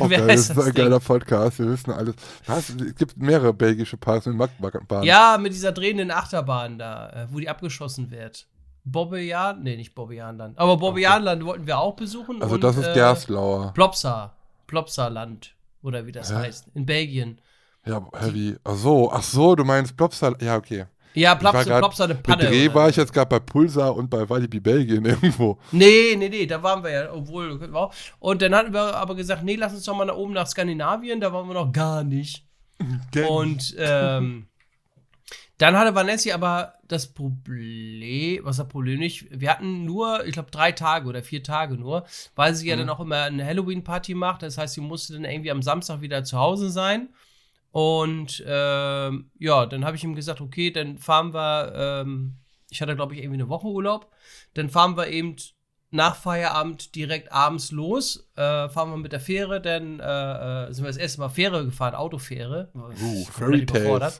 Oh, 0.00 0.08
geil, 0.08 0.26
das 0.26 0.40
ist 0.40 0.50
das 0.50 0.58
ein 0.58 0.74
Ding? 0.74 0.84
geiler 0.84 1.00
Podcast, 1.00 1.58
wir 1.58 1.70
wissen 1.70 1.90
alles. 1.90 2.14
Was? 2.46 2.68
Es 2.68 2.94
gibt 2.96 3.16
mehrere 3.16 3.54
belgische 3.54 3.96
Parks 3.96 4.26
mit 4.26 4.36
Mackbahn. 4.36 5.02
Ja, 5.04 5.38
mit 5.40 5.54
dieser 5.54 5.72
drehenden 5.72 6.10
Achterbahn 6.10 6.78
da, 6.78 7.08
äh, 7.10 7.26
wo 7.30 7.40
die 7.40 7.48
abgeschossen 7.48 8.10
wird. 8.10 8.46
Bobbejahan? 8.84 9.62
Nee, 9.62 9.76
nicht 9.76 9.94
Bobbejahnland. 9.94 10.58
Aber 10.58 10.76
Bobbejahnland 10.76 11.44
wollten 11.44 11.66
wir 11.66 11.78
auch 11.78 11.96
besuchen. 11.96 12.42
Also 12.42 12.56
und, 12.56 12.64
das 12.64 12.76
ist 12.76 12.88
äh, 12.88 12.94
Gerstlauer. 12.94 13.72
Plopsa. 13.72 14.34
Plopsaland. 14.66 15.54
Oder 15.82 16.06
wie 16.06 16.12
das 16.12 16.30
Hä? 16.30 16.36
heißt. 16.36 16.68
In 16.74 16.84
Belgien. 16.86 17.40
Ja, 17.86 18.06
heavy. 18.14 18.56
Ach 18.64 18.76
so, 18.76 19.10
ach 19.10 19.22
so, 19.22 19.54
du 19.54 19.64
meinst 19.64 19.96
Plopsal. 19.96 20.36
Ja, 20.40 20.56
okay. 20.56 20.86
Ja, 21.14 21.34
grad- 21.34 21.64
Plopsa 21.78 22.04
eine 22.04 22.14
Mit 22.14 22.22
Panne. 22.24 22.44
Dreh 22.46 22.66
oder? 22.66 22.74
war 22.74 22.88
ich 22.88 22.96
jetzt 22.96 23.12
gerade 23.12 23.28
bei 23.28 23.38
Pulsar 23.38 23.94
und 23.94 24.10
bei 24.10 24.28
Walibi 24.28 24.60
Belgien 24.60 25.04
irgendwo. 25.04 25.58
Nee, 25.72 26.16
nee, 26.16 26.28
nee, 26.28 26.46
da 26.46 26.62
waren 26.62 26.82
wir 26.82 26.90
ja, 26.90 27.12
obwohl. 27.12 27.58
Und 28.18 28.42
dann 28.42 28.54
hatten 28.54 28.72
wir 28.72 28.96
aber 28.96 29.14
gesagt, 29.14 29.42
nee, 29.44 29.54
lass 29.56 29.72
uns 29.72 29.84
doch 29.84 29.96
mal 29.96 30.04
nach 30.04 30.16
oben 30.16 30.32
nach 30.32 30.46
Skandinavien, 30.46 31.20
da 31.20 31.32
waren 31.32 31.46
wir 31.48 31.54
noch 31.54 31.72
gar 31.72 32.02
nicht. 32.04 32.44
Und 33.28 33.74
ähm, 33.78 34.46
Dann 35.58 35.76
hatte 35.76 35.94
Vanessa 35.94 36.34
aber 36.34 36.74
das 36.88 37.06
Problem, 37.14 38.44
was 38.44 38.56
das 38.56 38.68
Problem 38.68 38.98
nicht, 38.98 39.26
wir 39.30 39.50
hatten 39.50 39.84
nur, 39.84 40.26
ich 40.26 40.32
glaube, 40.32 40.50
drei 40.50 40.72
Tage 40.72 41.08
oder 41.08 41.22
vier 41.22 41.44
Tage 41.44 41.74
nur, 41.76 42.04
weil 42.34 42.54
sie 42.56 42.68
ja 42.68 42.74
Mhm. 42.74 42.80
dann 42.80 42.88
auch 42.90 42.98
immer 43.00 43.22
eine 43.22 43.44
Halloween-Party 43.46 44.14
macht. 44.14 44.42
Das 44.42 44.58
heißt, 44.58 44.74
sie 44.74 44.80
musste 44.80 45.12
dann 45.14 45.24
irgendwie 45.24 45.52
am 45.52 45.62
Samstag 45.62 46.00
wieder 46.00 46.24
zu 46.24 46.38
Hause 46.38 46.70
sein. 46.70 47.08
Und 47.74 48.40
ähm, 48.46 49.32
ja, 49.36 49.66
dann 49.66 49.84
habe 49.84 49.96
ich 49.96 50.04
ihm 50.04 50.14
gesagt, 50.14 50.40
okay, 50.40 50.70
dann 50.70 50.96
fahren 50.96 51.34
wir, 51.34 51.72
ähm, 51.74 52.36
ich 52.70 52.80
hatte, 52.80 52.94
glaube 52.94 53.14
ich, 53.14 53.18
irgendwie 53.18 53.40
eine 53.40 53.48
Woche 53.48 53.66
Urlaub, 53.66 54.12
dann 54.54 54.70
fahren 54.70 54.96
wir 54.96 55.08
eben 55.08 55.34
nach 55.90 56.14
Feierabend 56.14 56.94
direkt 56.94 57.32
abends 57.32 57.72
los, 57.72 58.30
äh, 58.36 58.68
fahren 58.68 58.90
wir 58.90 58.96
mit 58.96 59.10
der 59.10 59.18
Fähre, 59.18 59.60
dann 59.60 59.98
äh, 59.98 60.04
äh, 60.68 60.72
sind 60.72 60.84
wir 60.84 60.88
das 60.88 60.98
erste 60.98 61.18
Mal 61.18 61.30
Fähre 61.30 61.64
gefahren, 61.64 61.96
Autofähre. 61.96 62.70
Uh, 62.76 63.24
Komplett 63.24 63.32
Fairy 63.32 63.60
überfordert. 63.62 64.18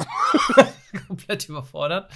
Komplett 1.06 1.48
überfordert. 1.48 2.10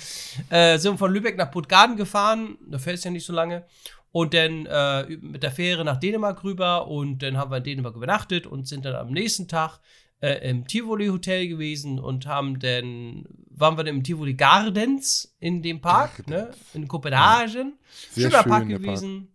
Äh, 0.50 0.76
sind 0.78 0.98
von 0.98 1.12
Lübeck 1.12 1.36
nach 1.36 1.52
Puttgarden 1.52 1.96
gefahren, 1.96 2.58
da 2.66 2.78
fährt 2.78 2.98
es 2.98 3.04
ja 3.04 3.12
nicht 3.12 3.24
so 3.24 3.32
lange. 3.32 3.64
Und 4.10 4.34
dann 4.34 4.66
äh, 4.66 5.04
mit 5.20 5.44
der 5.44 5.52
Fähre 5.52 5.84
nach 5.84 5.98
Dänemark 5.98 6.42
rüber 6.42 6.88
und 6.88 7.22
dann 7.22 7.36
haben 7.36 7.52
wir 7.52 7.58
in 7.58 7.64
Dänemark 7.64 7.94
übernachtet 7.94 8.48
und 8.48 8.66
sind 8.66 8.84
dann 8.84 8.96
am 8.96 9.12
nächsten 9.12 9.46
Tag 9.46 9.78
äh, 10.20 10.48
im 10.50 10.66
Tivoli 10.66 11.08
Hotel 11.08 11.48
gewesen 11.48 11.98
und 11.98 12.26
haben 12.26 12.58
dann, 12.58 13.24
waren 13.50 13.76
wir 13.76 13.84
dann 13.84 13.96
im 13.96 14.04
Tivoli 14.04 14.34
Gardens 14.34 15.34
in 15.38 15.62
dem 15.62 15.80
Park, 15.80 16.28
ne, 16.28 16.52
in 16.74 16.88
Kopenhagen. 16.88 17.78
Sehr 18.10 18.30
Schöner 18.30 18.42
schön, 18.42 18.50
Park 18.50 18.68
der 18.68 18.78
Park. 18.78 18.84
gewesen. 19.00 19.28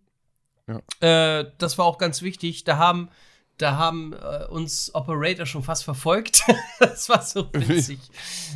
Äh, 1.00 1.44
das 1.58 1.78
war 1.78 1.84
auch 1.86 1.98
ganz 1.98 2.22
wichtig. 2.22 2.64
Da 2.64 2.78
haben, 2.78 3.10
da 3.58 3.76
haben 3.76 4.14
äh, 4.14 4.46
uns 4.46 4.94
Operator 4.94 5.46
schon 5.46 5.62
fast 5.62 5.84
verfolgt. 5.84 6.42
das 6.80 7.08
war 7.08 7.22
so 7.22 7.48
witzig. 7.52 7.98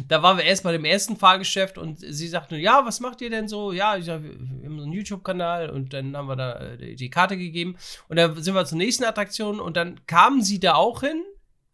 da 0.09 0.23
waren 0.23 0.39
wir 0.39 0.45
erst 0.45 0.65
bei 0.65 0.73
dem 0.73 0.85
ersten 0.85 1.17
Fahrgeschäft 1.17 1.79
und 1.79 1.99
sie 2.01 2.29
sagte, 2.29 2.57
ja, 2.57 2.85
was 2.85 3.01
macht 3.01 3.21
ihr 3.21 3.31
denn 3.31 3.49
so? 3.49 3.73
Ja, 3.73 3.97
ich 3.97 4.07
sag, 4.07 4.23
wir 4.23 4.31
haben 4.69 4.79
so 4.79 4.85
einen 4.85 4.93
YouTube-Kanal 4.93 5.71
und 5.71 5.93
dann 5.93 6.17
haben 6.17 6.29
wir 6.29 6.37
da 6.37 6.59
äh, 6.61 6.95
die 6.95 7.11
Karte 7.11 7.37
gegeben. 7.37 7.77
Und 8.09 8.17
dann 8.17 8.43
sind 8.43 8.55
wir 8.55 8.65
zur 8.65 8.79
nächsten 8.79 9.05
Attraktion 9.05 9.61
und 9.61 9.77
dann 9.77 10.05
kamen 10.07 10.43
sie 10.43 10.61
da 10.61 10.75
auch 10.75 11.01
hin. 11.01 11.23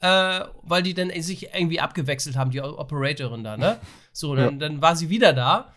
Äh, 0.01 0.45
weil 0.63 0.83
die 0.83 0.95
dann 0.95 1.11
sich 1.23 1.55
irgendwie 1.55 1.81
abgewechselt 1.81 2.37
haben, 2.37 2.51
die 2.51 2.61
Operatorin 2.61 3.45
da, 3.45 3.57
ne? 3.57 3.81
So, 4.13 4.37
dann, 4.37 4.61
dann 4.61 4.81
war 4.81 4.95
sie 4.95 5.09
wieder 5.11 5.33
da. 5.33 5.73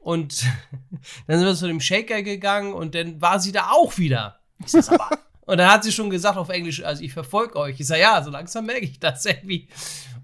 Und 0.00 0.44
dann 1.26 1.38
sind 1.38 1.46
wir 1.46 1.54
zu 1.54 1.66
dem 1.66 1.80
Shaker 1.80 2.22
gegangen 2.22 2.72
und 2.72 2.94
dann 2.94 3.20
war 3.20 3.40
sie 3.40 3.52
da 3.52 3.70
auch 3.70 3.98
wieder. 3.98 4.40
Ich 4.60 4.72
sag, 4.72 4.92
aber. 4.92 5.18
und 5.46 5.58
dann 5.58 5.70
hat 5.70 5.84
sie 5.84 5.92
schon 5.92 6.10
gesagt 6.10 6.38
auf 6.38 6.48
Englisch, 6.50 6.82
also 6.84 7.02
ich 7.02 7.12
verfolge 7.12 7.56
euch. 7.56 7.80
Ich 7.80 7.86
sag, 7.86 7.98
ja, 7.98 8.22
so 8.22 8.30
langsam 8.30 8.66
merke 8.66 8.84
ich 8.84 9.00
das 9.00 9.24
irgendwie. 9.26 9.68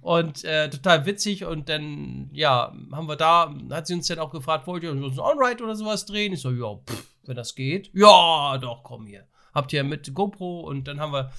Und 0.01 0.45
äh, 0.45 0.71
total 0.71 1.05
witzig. 1.05 1.45
Und 1.45 1.69
dann, 1.69 2.31
ja, 2.33 2.73
haben 2.93 3.09
wir 3.09 3.17
da, 3.17 3.53
hat 3.71 3.89
sie 3.89 3.95
uns 3.95 4.07
dann 4.07 4.21
auch 4.21 4.31
gefragt, 4.31 4.67
wollt 4.67 4.85
ihr 4.85 4.93
uns 4.93 5.19
ein 5.19 5.21
On-Ride 5.21 5.65
oder 5.65 5.75
sowas 5.75 6.07
drehen? 6.07 6.33
Ich 6.33 6.41
so, 6.41 6.53
ja, 6.53 6.77
pff, 6.77 7.07
wenn 7.25 7.37
das 7.37 7.55
geht. 7.55 7.91
Ja, 7.93 8.57
doch, 8.59 8.85
komm 8.85 9.07
hier. 9.07 9.27
Habt 9.53 9.73
ihr 9.73 9.83
mit 9.83 10.15
GoPro 10.15 10.61
und 10.61 10.87
dann 10.87 11.01
haben 11.01 11.13
wir 11.13 11.33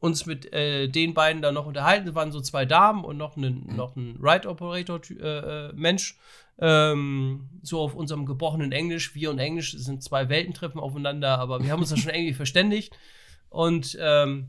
uns 0.00 0.26
mit 0.26 0.52
äh, 0.52 0.88
den 0.88 1.14
beiden 1.14 1.42
da 1.42 1.52
noch 1.52 1.66
unterhalten. 1.66 2.08
Es 2.08 2.14
waren 2.14 2.32
so 2.32 2.40
zwei 2.40 2.64
Damen 2.64 3.04
und 3.04 3.16
noch 3.18 3.36
ein, 3.36 3.66
noch 3.76 3.94
ein 3.96 4.18
Ride-Operator-Mensch. 4.20 6.18
ähm, 6.58 7.48
so 7.62 7.80
auf 7.80 7.94
unserem 7.94 8.26
gebrochenen 8.26 8.72
Englisch. 8.72 9.14
Wir 9.14 9.30
und 9.30 9.38
Englisch 9.38 9.72
sind 9.72 10.02
zwei 10.02 10.28
Welten 10.28 10.54
treffen 10.54 10.80
aufeinander, 10.80 11.38
aber 11.38 11.62
wir 11.62 11.70
haben 11.70 11.80
uns 11.80 11.90
da 11.90 11.96
schon 11.96 12.10
irgendwie 12.14 12.34
verständigt. 12.34 12.96
Und 13.50 13.96
ähm, 14.00 14.48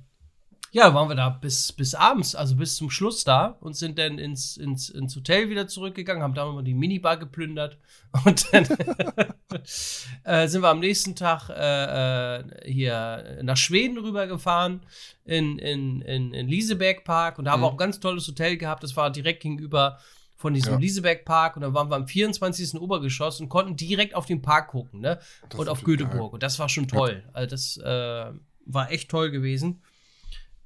ja, 0.73 0.93
waren 0.93 1.09
wir 1.09 1.15
da 1.15 1.29
bis, 1.29 1.73
bis 1.73 1.93
abends, 1.95 2.33
also 2.33 2.55
bis 2.55 2.75
zum 2.75 2.89
Schluss 2.89 3.23
da 3.25 3.57
und 3.59 3.75
sind 3.75 3.99
dann 3.99 4.17
ins, 4.17 4.55
ins, 4.55 4.89
ins 4.89 5.15
Hotel 5.15 5.49
wieder 5.49 5.67
zurückgegangen, 5.67 6.23
haben 6.23 6.33
da 6.33 6.45
nochmal 6.45 6.63
die 6.63 6.73
Minibar 6.73 7.17
geplündert 7.17 7.77
und 8.25 8.45
dann 8.53 8.65
äh, 10.23 10.47
sind 10.47 10.61
wir 10.61 10.69
am 10.69 10.79
nächsten 10.79 11.15
Tag 11.15 11.49
äh, 11.49 12.37
äh, 12.39 12.71
hier 12.71 13.39
nach 13.43 13.57
Schweden 13.57 13.97
rübergefahren 13.97 14.81
in, 15.25 15.59
in, 15.59 16.01
in, 16.01 16.33
in 16.33 16.47
Lieseberg 16.47 17.03
Park 17.03 17.37
und 17.37 17.45
da 17.45 17.51
haben 17.51 17.61
wir 17.61 17.67
Mhm. 17.67 17.67
auch 17.67 17.73
ein 17.73 17.77
ganz 17.77 17.99
tolles 17.99 18.27
Hotel 18.27 18.57
gehabt, 18.57 18.83
das 18.83 18.95
war 18.95 19.11
direkt 19.11 19.43
gegenüber 19.43 19.99
von 20.37 20.53
diesem 20.55 20.73
Ja. 20.73 20.79
Lieseberg 20.79 21.23
Park 21.25 21.55
und 21.55 21.61
dann 21.61 21.73
waren 21.73 21.89
wir 21.91 21.95
am 21.97 22.07
24. 22.07 22.79
Obergeschoss 22.81 23.39
und 23.41 23.49
konnten 23.49 23.75
direkt 23.75 24.15
auf 24.15 24.25
den 24.25 24.41
Park 24.41 24.69
gucken, 24.69 25.01
ne? 25.01 25.19
Das 25.49 25.59
und 25.59 25.69
auf 25.69 25.83
Göteborg. 25.83 26.33
Und 26.33 26.41
das 26.41 26.57
war 26.57 26.67
schon 26.67 26.87
toll. 26.87 27.23
Also 27.33 27.49
das 27.49 27.77
äh, 27.77 28.31
war 28.65 28.91
echt 28.91 29.11
toll 29.11 29.29
gewesen. 29.29 29.83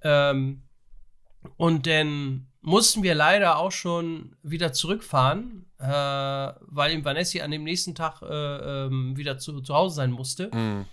Ähm, 0.06 0.62
und 1.58 1.88
dann 1.88 2.48
mussten 2.62 3.04
wir 3.04 3.16
leider 3.16 3.58
auch 3.58 3.72
schon 3.72 4.36
wieder 4.44 4.72
zurückfahren, 4.72 5.66
äh, 5.80 5.86
weil 5.86 6.92
im 6.92 7.04
Vanessi 7.04 7.42
an 7.42 7.52
dem 7.52 7.64
nächsten 7.64 7.96
Tag 7.96 8.22
äh, 8.22 8.86
ähm, 8.86 9.18
wieder 9.18 9.38
zu, 9.38 9.62
zu 9.62 9.74
Hause 9.74 9.96
sein 9.96 10.12
musste. 10.12 10.50
Mhm. 10.54 10.86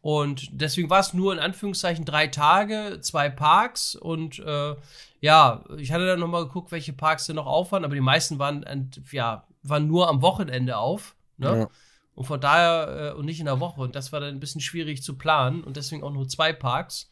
Und 0.00 0.48
deswegen 0.52 0.90
war 0.90 1.00
es 1.00 1.14
nur 1.14 1.32
in 1.32 1.38
Anführungszeichen 1.38 2.04
drei 2.04 2.26
Tage, 2.26 2.98
zwei 3.00 3.30
Parks 3.30 3.94
und 3.94 4.38
äh, 4.38 4.74
ja, 5.20 5.64
ich 5.78 5.92
hatte 5.92 6.06
dann 6.06 6.20
nochmal 6.20 6.44
geguckt, 6.44 6.72
welche 6.72 6.92
Parks 6.92 7.26
denn 7.26 7.36
noch 7.36 7.46
auf 7.46 7.72
waren, 7.72 7.84
aber 7.84 7.94
die 7.94 8.02
meisten 8.02 8.38
waren, 8.38 8.90
ja, 9.10 9.46
waren 9.62 9.86
nur 9.86 10.08
am 10.08 10.20
Wochenende 10.20 10.76
auf. 10.76 11.16
Ne? 11.38 11.60
Ja. 11.60 11.68
Und 12.14 12.24
von 12.26 12.40
daher 12.40 13.12
äh, 13.14 13.18
und 13.18 13.24
nicht 13.24 13.40
in 13.40 13.46
der 13.46 13.60
Woche. 13.60 13.80
Und 13.80 13.96
das 13.96 14.12
war 14.12 14.20
dann 14.20 14.34
ein 14.34 14.40
bisschen 14.40 14.60
schwierig 14.60 15.02
zu 15.02 15.16
planen 15.16 15.64
und 15.64 15.76
deswegen 15.76 16.04
auch 16.04 16.12
nur 16.12 16.28
zwei 16.28 16.52
Parks. 16.52 17.10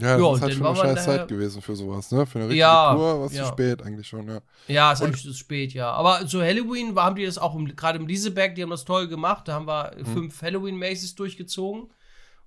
Ja, 0.00 0.18
das 0.18 0.20
Ja, 0.20 0.34
ist 0.34 0.42
halt 0.42 0.54
schon 0.54 0.66
eine 0.66 0.76
scheiß 0.76 1.04
Zeit 1.04 1.28
gewesen 1.28 1.62
für 1.62 1.74
sowas, 1.76 2.10
ne? 2.10 2.26
Für 2.26 2.38
eine 2.38 2.48
richtige 2.48 2.60
Ja, 2.60 2.94
Tour 2.94 3.20
war 3.20 3.26
es 3.26 3.32
ja. 3.34 3.44
zu 3.44 3.48
spät 3.52 3.82
eigentlich 3.82 4.06
schon, 4.06 4.28
ja. 4.28 4.40
Ja, 4.68 4.92
ist 4.92 5.00
Und- 5.00 5.06
eigentlich 5.08 5.22
zu 5.22 5.32
spät, 5.32 5.72
ja. 5.72 5.90
Aber 5.92 6.26
zu 6.26 6.42
Halloween 6.42 6.94
war, 6.94 7.04
haben 7.06 7.16
die 7.16 7.24
das 7.24 7.38
auch 7.38 7.56
gerade 7.76 7.98
im 7.98 8.06
Lieseberg, 8.06 8.54
die 8.54 8.62
haben 8.62 8.70
das 8.70 8.84
toll 8.84 9.08
gemacht. 9.08 9.48
Da 9.48 9.54
haben 9.54 9.66
wir 9.66 9.92
Mhm. 9.98 10.04
fünf 10.06 10.42
Halloween-Maces 10.42 11.14
durchgezogen. 11.14 11.90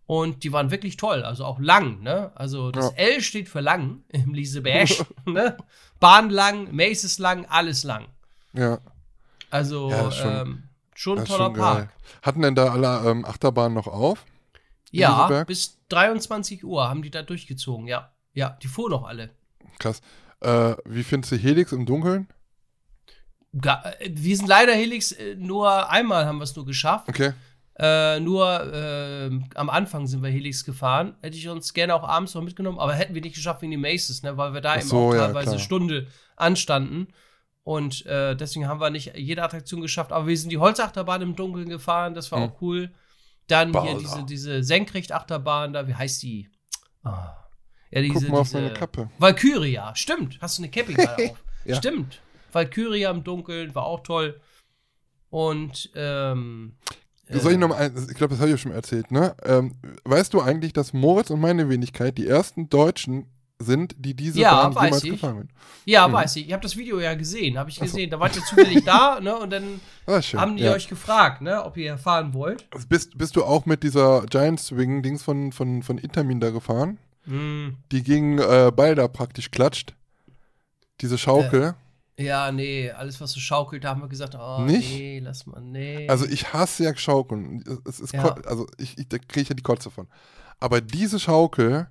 Und 0.05 0.43
die 0.43 0.51
waren 0.51 0.71
wirklich 0.71 0.97
toll, 0.97 1.23
also 1.23 1.45
auch 1.45 1.59
lang, 1.59 2.01
ne? 2.01 2.31
Also 2.35 2.71
das 2.71 2.85
Ja. 2.91 2.97
L 2.97 3.21
steht 3.21 3.47
für 3.47 3.59
lang 3.61 4.03
im 4.09 4.33
Lieseberg, 4.33 4.89
ne? 5.25 5.55
Bahn 5.99 6.29
lang, 6.29 6.73
Maces 6.75 7.19
lang, 7.19 7.45
alles 7.49 7.83
lang. 7.83 8.05
Ja, 8.53 8.79
Also 9.51 9.89
Ja, 9.89 10.07
ist 10.07 10.15
schon- 10.17 10.31
ähm, 10.35 10.63
schon 10.95 11.17
ein 11.17 11.23
ist 11.23 11.29
toller 11.29 11.45
schon 11.45 11.53
geil. 11.53 11.63
Park. 11.63 11.89
Hatten 12.21 12.41
denn 12.41 12.55
da 12.55 12.71
alle 12.73 13.09
ähm, 13.09 13.25
Achterbahnen 13.25 13.73
noch 13.75 13.87
auf? 13.87 14.25
Ja, 14.91 15.21
Lieseberg? 15.23 15.47
bis 15.47 15.77
23 15.89 16.63
Uhr 16.63 16.87
haben 16.89 17.01
die 17.01 17.11
da 17.11 17.21
durchgezogen, 17.23 17.87
ja. 17.87 18.11
Ja, 18.33 18.57
die 18.61 18.67
fuhren 18.67 18.91
noch 18.91 19.05
alle. 19.05 19.31
Krass. 19.79 20.01
Äh, 20.41 20.75
wie 20.85 21.03
findest 21.03 21.31
du 21.33 21.35
Helix 21.37 21.71
im 21.71 21.85
Dunkeln? 21.85 22.27
Ga 23.59 23.83
äh, 23.99 24.09
wir 24.13 24.37
sind 24.37 24.47
leider 24.47 24.73
Helix, 24.73 25.11
äh, 25.11 25.35
nur 25.35 25.89
einmal 25.89 26.25
haben 26.25 26.37
wir 26.37 26.43
es 26.43 26.55
nur 26.55 26.65
geschafft. 26.65 27.09
Okay. 27.09 27.33
Äh, 27.77 28.19
nur 28.19 28.45
äh, 28.73 29.29
am 29.55 29.69
Anfang 29.69 30.05
sind 30.05 30.21
wir 30.21 30.29
Helix 30.29 30.65
gefahren. 30.65 31.15
Hätte 31.21 31.37
ich 31.37 31.47
uns 31.47 31.73
gerne 31.73 31.95
auch 31.95 32.03
abends 32.03 32.33
noch 32.35 32.41
mitgenommen, 32.43 32.77
aber 32.77 32.93
hätten 32.93 33.15
wir 33.15 33.21
nicht 33.21 33.35
geschafft 33.35 33.61
wegen 33.61 33.71
die 33.71 33.77
Maces, 33.77 34.21
ne? 34.21 34.35
weil 34.37 34.53
wir 34.53 34.61
da 34.61 34.73
Ach 34.73 34.77
eben 34.79 34.87
so, 34.87 34.97
auch 35.09 35.13
ja, 35.13 35.25
teilweise 35.27 35.51
klar. 35.51 35.59
Stunde 35.59 36.07
anstanden. 36.35 37.07
Und 37.63 38.05
äh, 38.05 38.35
deswegen 38.35 38.67
haben 38.67 38.81
wir 38.81 38.89
nicht 38.89 39.15
jede 39.15 39.43
Attraktion 39.43 39.81
geschafft. 39.81 40.11
Aber 40.11 40.27
wir 40.27 40.37
sind 40.37 40.49
die 40.51 40.57
Holzachterbahn 40.57 41.21
im 41.21 41.35
Dunkeln 41.35 41.69
gefahren, 41.69 42.13
das 42.13 42.31
war 42.31 42.41
Hm. 42.43 42.49
auch 42.49 42.61
cool. 42.61 42.91
Dann 43.49 43.71
hier 43.71 43.81
Balder. 43.81 43.99
diese, 43.99 44.23
diese 44.25 44.63
Senkrechtachterbahn 44.63 45.73
da, 45.73 45.87
wie 45.87 45.95
heißt 45.95 46.23
die? 46.23 46.49
Ah. 47.03 47.35
Ja, 47.91 48.01
diese, 48.01 48.13
Guck 48.13 48.29
mal 48.29 48.39
auf 48.39 48.47
diese 48.49 48.61
meine 48.61 48.73
Kappe. 48.73 49.09
Valkyria, 49.17 49.95
stimmt. 49.95 50.37
Hast 50.41 50.57
du 50.57 50.63
eine 50.63 50.71
Cappy 50.71 50.93
gerade 50.93 51.25
auf? 51.31 51.43
Ja. 51.65 51.75
Stimmt. 51.75 52.21
Valkyria 52.51 53.11
im 53.11 53.23
Dunkeln 53.23 53.73
war 53.75 53.83
auch 53.85 54.01
toll. 54.01 54.39
Und 55.29 55.91
ähm, 55.95 56.77
Soll 57.29 57.51
ich 57.51 57.57
äh, 57.57 57.59
noch 57.59 57.69
mal 57.69 57.77
ein, 57.77 58.07
ich 58.09 58.15
glaube, 58.15 58.31
das 58.31 58.39
habe 58.39 58.49
ich 58.49 58.53
ja 58.53 58.57
schon 58.57 58.71
erzählt, 58.71 59.11
ne? 59.11 59.35
Ähm, 59.43 59.75
weißt 60.03 60.33
du 60.33 60.41
eigentlich, 60.41 60.73
dass 60.73 60.93
Moritz 60.93 61.29
und 61.29 61.39
meine 61.39 61.69
Wenigkeit 61.69 62.17
die 62.17 62.27
ersten 62.27 62.69
Deutschen 62.69 63.27
sind, 63.61 63.93
die 63.97 64.13
diese 64.13 64.39
Ja, 64.39 64.67
Bahn 64.69 64.71
jemals 64.85 65.03
ich. 65.03 65.11
gefahren 65.11 65.37
sind? 65.39 65.51
Ja, 65.85 66.07
Mhm. 66.07 66.13
weiß 66.13 66.35
ich. 66.37 66.47
Ich 66.47 66.53
habe 66.53 66.63
das 66.63 66.77
Video 66.77 66.99
ja 66.99 67.13
gesehen, 67.15 67.57
habe 67.57 67.69
ich 67.69 67.75
Ach 67.77 67.79
so. 67.79 67.85
gesehen. 67.85 68.09
Da 68.09 68.19
wart 68.19 68.35
ihr 68.35 68.43
zufällig 68.43 68.83
da, 68.85 69.19
ne? 69.19 69.37
Und 69.37 69.49
dann 69.51 69.81
Ah, 70.07 70.21
haben 70.21 70.55
die 70.55 70.63
ja. 70.63 70.71
euch 70.71 70.87
gefragt, 70.87 71.41
ne, 71.41 71.63
ob 71.65 71.75
ihr 71.77 71.97
fahren 71.97 72.33
wollt. 72.33 72.65
Bist, 72.87 73.17
bist 73.17 73.35
du 73.35 73.43
auch 73.43 73.65
mit 73.65 73.83
dieser 73.83 74.25
Giant 74.27 74.59
Swing 74.59 75.03
Dings 75.03 75.23
von, 75.23 75.51
von, 75.51 75.83
von 75.83 75.97
Intermin 75.97 76.39
da 76.39 76.51
gefahren? 76.51 76.97
Hm, 77.25 77.75
Die 77.91 78.01
gegen 78.03 78.39
äh, 78.39 78.71
Balder 78.75 79.07
praktisch 79.09 79.51
klatscht. 79.51 79.93
Diese 81.01 81.17
Schaukel. 81.17 81.75
ja, 82.17 82.51
nee, 82.51 82.91
alles, 82.91 83.19
was 83.21 83.31
so 83.31 83.39
schaukelt, 83.39 83.83
da 83.83 83.89
haben 83.89 84.01
wir 84.01 84.07
gesagt, 84.09 84.35
oh, 84.39 84.61
Nicht? 84.61 84.89
nee, 84.91 85.19
lass 85.23 85.45
mal, 85.45 85.61
nee. 85.61 86.07
Also 86.09 86.25
ich 86.25 86.51
hasse 86.53 86.83
ja 86.85 86.95
Schaukeln. 86.95 87.63
Es 87.87 87.99
ist 87.99 88.13
Ja. 88.13 88.33
also 88.45 88.67
ich, 88.77 88.97
ich 88.97 89.07
da 89.09 89.17
kriege 89.17 89.41
ich 89.41 89.49
ja 89.49 89.55
die 89.55 89.63
Kotze 89.63 89.89
von. 89.91 90.07
Aber 90.59 90.81
diese 90.81 91.19
Schaukel, 91.19 91.87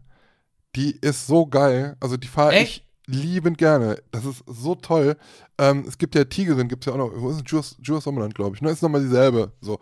die 0.76 0.92
ist 1.00 1.26
so 1.26 1.46
geil. 1.46 1.96
Also 2.00 2.16
die 2.16 2.28
fahre 2.28 2.58
ich 2.58 2.84
liebend 3.06 3.58
gerne. 3.58 4.00
Das 4.10 4.24
ist 4.24 4.44
so 4.46 4.74
toll. 4.74 5.16
Ähm, 5.58 5.84
es 5.88 5.96
gibt 5.98 6.14
ja 6.14 6.24
Tigerin, 6.24 6.68
gibt 6.68 6.82
es 6.82 6.86
ja 6.86 6.92
auch 6.92 6.98
noch. 6.98 7.12
Wo 7.20 7.30
ist 7.30 7.42
Jules, 7.46 7.76
Jules 7.82 8.04
Sommerland, 8.04 8.34
glaube 8.34 8.54
ich. 8.56 8.62
Ne? 8.62 8.70
Ist 8.70 8.82
nochmal 8.82 9.00
dieselbe. 9.02 9.52
So. 9.60 9.78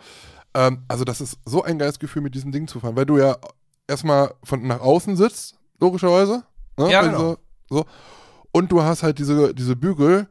Ähm, 0.55 0.85
also 0.89 1.05
das 1.05 1.21
ist 1.21 1.39
so 1.45 1.63
ein 1.63 1.79
geiles 1.79 1.99
Gefühl, 1.99 2.23
mit 2.23 2.35
diesem 2.35 2.53
Ding 2.53 2.69
zu 2.69 2.81
fahren, 2.81 2.97
weil 2.97 3.07
du 3.07 3.19
ja 3.19 3.37
erstmal 3.89 4.33
von 4.45 4.67
nach 4.67 4.81
außen 4.81 5.17
sitzt, 5.17 5.57
logischerweise. 5.81 6.45
Ne? 6.79 6.91
Ja, 6.91 7.01
Bei 7.03 7.09
genau. 7.09 7.19
dieser- 7.19 7.39
so. 7.69 7.85
Und 8.53 8.71
du 8.73 8.83
hast 8.83 9.03
halt 9.03 9.19
diese, 9.19 9.53
diese 9.55 9.77
Bügel, 9.77 10.29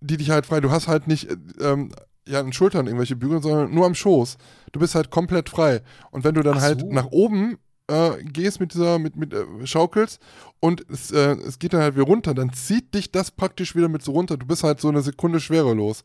die 0.00 0.16
dich 0.16 0.30
halt 0.30 0.46
frei, 0.46 0.60
du 0.60 0.70
hast 0.70 0.88
halt 0.88 1.06
nicht 1.06 1.30
äh, 1.30 1.36
ähm, 1.60 1.92
ja, 2.26 2.40
an 2.40 2.46
den 2.46 2.52
Schultern 2.52 2.86
irgendwelche 2.86 3.16
Bügel, 3.16 3.42
sondern 3.42 3.74
nur 3.74 3.84
am 3.86 3.94
Schoß. 3.94 4.36
Du 4.72 4.80
bist 4.80 4.94
halt 4.94 5.10
komplett 5.10 5.48
frei. 5.48 5.82
Und 6.10 6.24
wenn 6.24 6.34
du 6.34 6.42
dann 6.42 6.60
halt 6.60 6.80
so. 6.80 6.86
nach 6.90 7.06
oben 7.10 7.58
äh, 7.88 8.22
gehst 8.22 8.60
mit 8.60 8.74
dieser, 8.74 8.98
mit, 8.98 9.16
mit 9.16 9.32
äh, 9.34 9.44
Schaukels 9.64 10.18
und 10.60 10.84
es, 10.90 11.10
äh, 11.10 11.32
es 11.46 11.58
geht 11.58 11.72
dann 11.72 11.80
halt 11.82 11.94
wieder 11.94 12.04
runter, 12.06 12.34
dann 12.34 12.52
zieht 12.52 12.94
dich 12.94 13.10
das 13.12 13.30
praktisch 13.30 13.74
wieder 13.74 13.88
mit 13.88 14.02
so 14.02 14.12
runter. 14.12 14.36
Du 14.36 14.46
bist 14.46 14.62
halt 14.62 14.80
so 14.80 14.88
eine 14.88 15.02
Sekunde 15.02 15.40
schwerelos. 15.40 16.04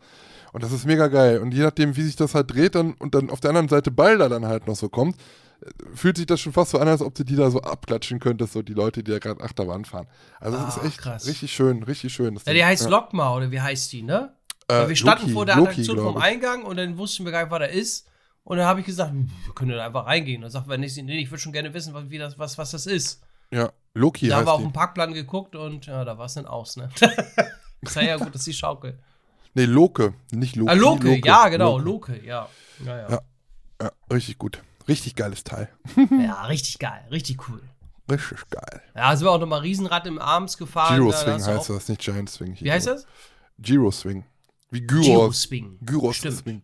Und 0.54 0.64
das 0.64 0.72
ist 0.72 0.86
mega 0.86 1.08
geil. 1.08 1.40
Und 1.40 1.54
je 1.54 1.62
nachdem, 1.62 1.96
wie 1.98 2.02
sich 2.02 2.16
das 2.16 2.34
halt 2.34 2.52
dreht, 2.52 2.74
dann 2.76 2.94
und 2.94 3.14
dann 3.14 3.30
auf 3.30 3.42
der 3.42 3.50
anderen 3.50 3.68
Seite 3.68 3.92
Balder 3.92 4.30
dann 4.30 4.46
halt 4.46 4.66
noch 4.66 4.76
so 4.76 4.90
kommt, 4.90 5.16
äh, 5.62 5.70
fühlt 5.94 6.18
sich 6.18 6.26
das 6.26 6.40
schon 6.40 6.54
fast 6.54 6.72
so 6.72 6.80
an, 6.80 6.88
als 6.88 7.02
ob 7.02 7.14
du 7.14 7.24
die 7.24 7.36
da 7.36 7.52
so 7.52 7.62
abklatschen 7.62 8.20
könntest, 8.20 8.54
so 8.54 8.62
die 8.62 8.74
Leute, 8.74 9.04
die 9.04 9.12
da 9.12 9.20
gerade 9.20 9.44
Achterbahn 9.44 9.86
fahren. 9.86 10.08
Also 10.40 10.58
es 10.58 10.64
Ah, 10.64 10.68
ist 10.82 10.86
echt 10.88 10.98
krass. 11.00 11.28
richtig 11.28 11.52
schön, 11.52 11.84
richtig 11.84 12.14
schön. 12.14 12.34
Das 12.34 12.46
Ja, 12.46 12.54
die 12.54 12.66
heißt 12.66 12.90
Lokma, 12.90 13.36
oder 13.36 13.52
wie 13.52 13.62
heißt 13.62 13.92
die, 13.92 14.02
ne? 14.04 14.34
Äh, 14.70 14.88
wir 14.88 14.96
standen 14.96 15.24
Loki, 15.24 15.34
vor 15.34 15.46
der 15.46 15.56
Loki, 15.58 15.70
Attraktion 15.70 15.98
glaub 15.98 16.14
vom. 16.14 16.22
Eingang 16.22 16.64
und 16.64 16.78
dann 16.78 16.98
wussten 16.98 17.24
wir 17.26 17.32
gar 17.32 17.44
nicht, 17.44 17.52
was 17.52 17.60
da 17.60 17.66
ist. 17.66 18.08
Und 18.48 18.56
dann 18.56 18.66
habe 18.66 18.80
ich 18.80 18.86
gesagt, 18.86 19.12
hm, 19.12 19.30
wir 19.44 19.54
können 19.54 19.72
da 19.72 19.86
einfach 19.86 20.06
reingehen. 20.06 20.42
Dann 20.42 20.50
sagt 20.50 20.70
nicht, 20.70 20.96
nee, 21.04 21.20
ich 21.20 21.30
würde 21.30 21.42
schon 21.42 21.52
gerne 21.52 21.74
wissen, 21.74 21.94
was, 21.94 22.10
wie 22.10 22.18
das, 22.18 22.40
was, 22.40 22.58
was 22.58 22.72
das 22.72 22.86
ist. 22.86 23.22
Ja, 23.52 23.74
Loki 23.94 24.30
da 24.30 24.38
haben 24.38 24.46
wir 24.46 24.54
auf 24.54 24.64
die. 24.64 24.70
Parkplan 24.70 25.14
geguckt 25.14 25.54
und 25.58 25.86
ja, 25.86 26.06
da 26.06 26.18
war 26.18 26.28
es 26.28 26.36
dann 26.36 26.46
aus, 26.46 26.78
ne? 26.78 26.88
ist 27.82 27.96
ja, 27.98 28.02
ja 28.04 28.16
gut, 28.16 28.30
das 28.30 28.36
ist 28.36 28.48
die 28.48 28.54
Schaukel. 28.54 29.00
Nee, 29.54 29.66
Loke, 29.66 30.14
nicht 30.32 30.56
Loki. 30.56 30.72
Ah, 30.72 30.76
Loke, 30.76 31.22
ja, 31.26 31.50
genau, 31.50 31.78
Loke. 31.78 32.14
Loke, 32.14 32.26
ja. 32.26 32.48
Ja, 32.86 32.98
ja. 32.98 33.10
Ja. 33.10 33.22
Ja, 33.82 33.92
richtig 34.14 34.38
gut. 34.38 34.64
Richtig 34.88 35.16
geiles 35.16 35.44
Teil. 35.44 35.68
ja, 36.10 36.46
richtig 36.46 36.80
geil, 36.80 37.04
richtig 37.12 37.50
cool. 37.50 37.62
Richtig 38.10 38.50
geil. 38.50 38.82
Ja, 38.96 39.14
sind 39.14 39.28
wir 39.28 39.32
auch 39.32 39.40
nochmal 39.40 39.60
Riesenrad 39.60 40.08
im 40.08 40.20
Arms 40.20 40.58
gefahren. 40.58 41.06
Da 41.06 41.12
Swing 41.12 41.46
heißt 41.46 41.70
das, 41.70 41.90
nicht 41.90 42.00
Giant 42.00 42.30
Swing. 42.30 42.56
Wie 42.58 42.72
heißt 42.72 42.88
das? 42.88 43.06
Giro 43.60 43.92
Swing. 43.92 44.24
Wie 44.70 44.82
Gyros. 44.82 45.06
Giro-Swing. 45.06 45.80
Gyros 45.82 46.16
Stimmt. 46.16 46.38
Swing. 46.38 46.62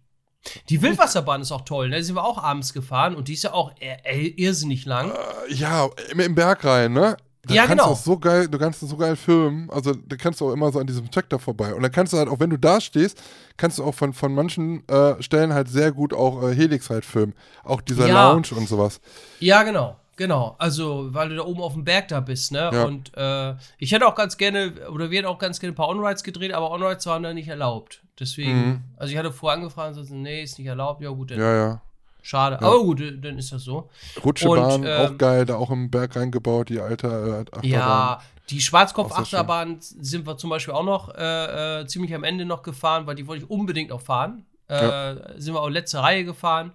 Die 0.70 0.82
Wildwasserbahn 0.82 1.42
ist 1.42 1.52
auch 1.52 1.62
toll, 1.62 1.90
ne? 1.90 2.04
Sind 2.04 2.16
wir 2.16 2.24
auch 2.24 2.42
abends 2.42 2.74
gefahren 2.74 3.16
und 3.16 3.28
die 3.28 3.34
ist 3.34 3.44
ja 3.44 3.54
auch 3.54 3.72
äh, 3.80 3.96
äh, 4.04 4.28
irrsinnig 4.28 4.86
lang. 4.86 5.12
Äh, 5.12 5.54
ja, 5.54 5.88
im, 6.12 6.20
im 6.20 6.36
Berg 6.36 6.64
rein, 6.66 6.94
ne? 6.94 7.18
Da 7.46 7.54
Ja, 7.54 7.66
kannst 7.66 7.84
genau. 7.84 7.94
Du 7.94 8.00
so 8.02 8.18
geil, 8.18 8.48
du 8.48 8.58
kannst 8.58 8.82
das 8.82 8.90
so 8.90 8.96
geil 8.96 9.16
filmen. 9.18 9.70
Also 9.70 9.94
da 9.94 10.16
kannst 10.16 10.40
du 10.40 10.48
auch 10.50 10.54
immer 10.54 10.72
so 10.72 10.80
an 10.80 10.88
diesem 10.88 11.12
Track 11.12 11.30
da 11.30 11.38
vorbei. 11.38 11.74
Und 11.74 11.82
dann 11.82 11.92
kannst 11.92 12.14
du 12.14 12.18
halt, 12.18 12.30
auch 12.30 12.40
wenn 12.40 12.50
du 12.50 12.58
da 12.58 12.80
stehst, 12.80 13.22
kannst 13.58 13.80
du 13.80 13.84
auch 13.84 13.94
von, 13.94 14.14
von 14.14 14.34
manchen 14.34 14.88
äh, 14.88 15.22
Stellen 15.22 15.54
halt 15.54 15.68
sehr 15.68 15.92
gut 15.92 16.14
auch 16.14 16.42
äh, 16.44 16.56
Helix 16.56 16.90
halt 16.90 17.04
filmen. 17.04 17.34
Auch 17.66 17.82
dieser 17.82 18.08
Ja. 18.08 18.32
Lounge 18.32 18.48
und 18.56 18.70
sowas. 18.70 19.02
Ja, 19.40 19.64
genau. 19.64 19.98
Genau, 20.24 20.56
also 20.58 21.14
weil 21.14 21.28
du 21.28 21.36
da 21.36 21.44
oben 21.44 21.62
auf 21.62 21.74
dem 21.74 21.84
Berg 21.84 22.08
da 22.08 22.22
bist, 22.22 22.54
ne? 22.54 22.70
Ja. 22.72 22.86
Und 22.86 23.12
äh, 23.18 23.56
ich 23.78 23.92
hätte 23.92 24.08
auch 24.08 24.16
ganz 24.16 24.38
gerne, 24.38 24.72
oder 24.90 25.12
wir 25.12 25.18
hätten 25.18 25.28
auch 25.28 25.38
ganz 25.38 25.60
gerne 25.60 25.74
ein 25.74 25.76
paar 25.76 25.90
On-Rides 25.90 26.24
gedreht, 26.24 26.54
aber 26.54 26.72
On-Rides 26.72 27.06
waren 27.08 27.24
da 27.24 27.34
nicht 27.34 27.50
erlaubt. 27.50 28.02
Deswegen, 28.18 28.68
Mhm. 28.68 28.82
also 28.96 29.12
ich 29.12 29.18
hatte 29.20 29.34
vorher 29.34 29.58
angefragt 29.60 29.96
so, 29.96 30.16
nee, 30.16 30.42
ist 30.44 30.58
nicht 30.60 30.68
erlaubt. 30.68 31.02
Ja, 31.02 31.10
gut, 31.10 31.32
dann 31.32 31.40
Ja, 31.40 31.56
ja. 31.56 31.82
schade. 32.22 32.56
Aber 32.62 32.80
gut, 32.84 33.02
dann 33.22 33.38
ist 33.38 33.52
das 33.52 33.64
so. 33.64 33.90
Rutschebahn, 34.24 34.82
Und, 34.82 34.86
ähm, 34.88 35.02
auch 35.14 35.18
geil, 35.18 35.46
da 35.46 35.56
auch 35.58 35.72
im 35.72 35.92
Berg 35.92 36.16
reingebaut, 36.16 36.70
die 36.70 36.80
alte 36.80 37.08
äh, 37.08 37.58
Achterbahn. 37.58 37.62
Ja, 37.70 38.22
die 38.50 38.62
Schwarzkopf-Achterbahn 38.62 39.78
sind 39.82 40.26
wir 40.26 40.38
zum 40.38 40.52
Beispiel 40.52 40.74
auch 40.74 40.84
noch 40.86 41.14
äh, 41.16 41.82
äh, 41.82 41.86
ziemlich 41.88 42.16
am 42.16 42.24
Ende 42.24 42.46
noch 42.46 42.64
gefahren, 42.64 43.08
weil 43.08 43.16
die 43.16 43.28
wollte 43.28 43.44
ich 43.44 43.50
unbedingt 43.50 43.90
noch 43.90 44.00
fahren. 44.02 44.46
Äh, 44.70 45.16
Sind 45.36 45.54
wir 45.54 45.60
auch 45.62 45.70
letzte 45.70 46.00
Reihe 46.02 46.24
gefahren. 46.24 46.72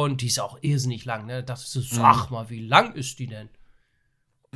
Und 0.00 0.20
die 0.22 0.26
ist 0.28 0.40
auch 0.40 0.58
irrsinnig 0.62 1.04
lang. 1.04 1.26
Ne? 1.26 1.42
Da 1.42 1.54
dachte 1.54 1.64
ich 1.64 1.70
so, 1.70 1.80
Mhm. 1.80 1.84
sag 2.02 2.30
mal, 2.30 2.48
wie 2.50 2.66
lang 2.66 2.94
ist 2.94 3.18
die 3.18 3.26
denn? 3.26 3.48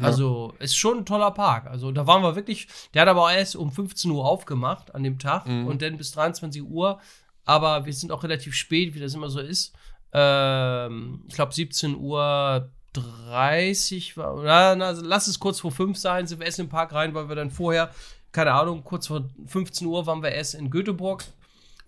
Also, 0.00 0.52
ist 0.58 0.76
schon 0.76 0.98
ein 0.98 1.06
toller 1.06 1.30
Park. 1.30 1.66
Also, 1.66 1.90
da 1.90 2.06
waren 2.06 2.22
wir 2.22 2.36
wirklich. 2.36 2.68
Der 2.92 3.02
hat 3.02 3.08
aber 3.08 3.22
auch 3.24 3.30
erst 3.30 3.56
um 3.56 3.72
15 3.72 4.10
Uhr 4.10 4.24
aufgemacht 4.26 4.94
an 4.94 5.02
dem 5.02 5.18
Tag 5.18 5.46
Mhm. 5.46 5.66
und 5.66 5.80
dann 5.82 5.96
bis 5.96 6.12
23 6.12 6.62
Uhr. 6.62 7.00
Aber 7.46 7.86
wir 7.86 7.92
sind 7.94 8.12
auch 8.12 8.22
relativ 8.22 8.54
spät, 8.54 8.94
wie 8.94 9.00
das 9.00 9.14
immer 9.14 9.30
so 9.30 9.40
ist. 9.40 9.72
Ähm, 10.12 11.22
ich 11.28 11.34
glaube, 11.34 11.52
17 11.54 11.96
Uhr 11.96 12.70
30 12.92 14.16
war. 14.16 14.42
Na, 14.42 14.74
na, 14.76 14.90
lass 14.90 15.28
es 15.28 15.38
kurz 15.38 15.60
vor 15.60 15.70
5 15.72 15.96
sein, 15.98 16.26
sind 16.26 16.38
wir 16.40 16.46
erst 16.46 16.58
in 16.58 16.66
den 16.66 16.70
Park 16.70 16.92
rein, 16.92 17.14
weil 17.14 17.28
wir 17.28 17.36
dann 17.36 17.50
vorher, 17.50 17.90
keine 18.32 18.52
Ahnung, 18.52 18.84
kurz 18.84 19.06
vor 19.06 19.24
15 19.46 19.86
Uhr 19.86 20.06
waren 20.06 20.22
wir 20.22 20.30
erst 20.32 20.54
in 20.54 20.70
Göteborg, 20.70 21.24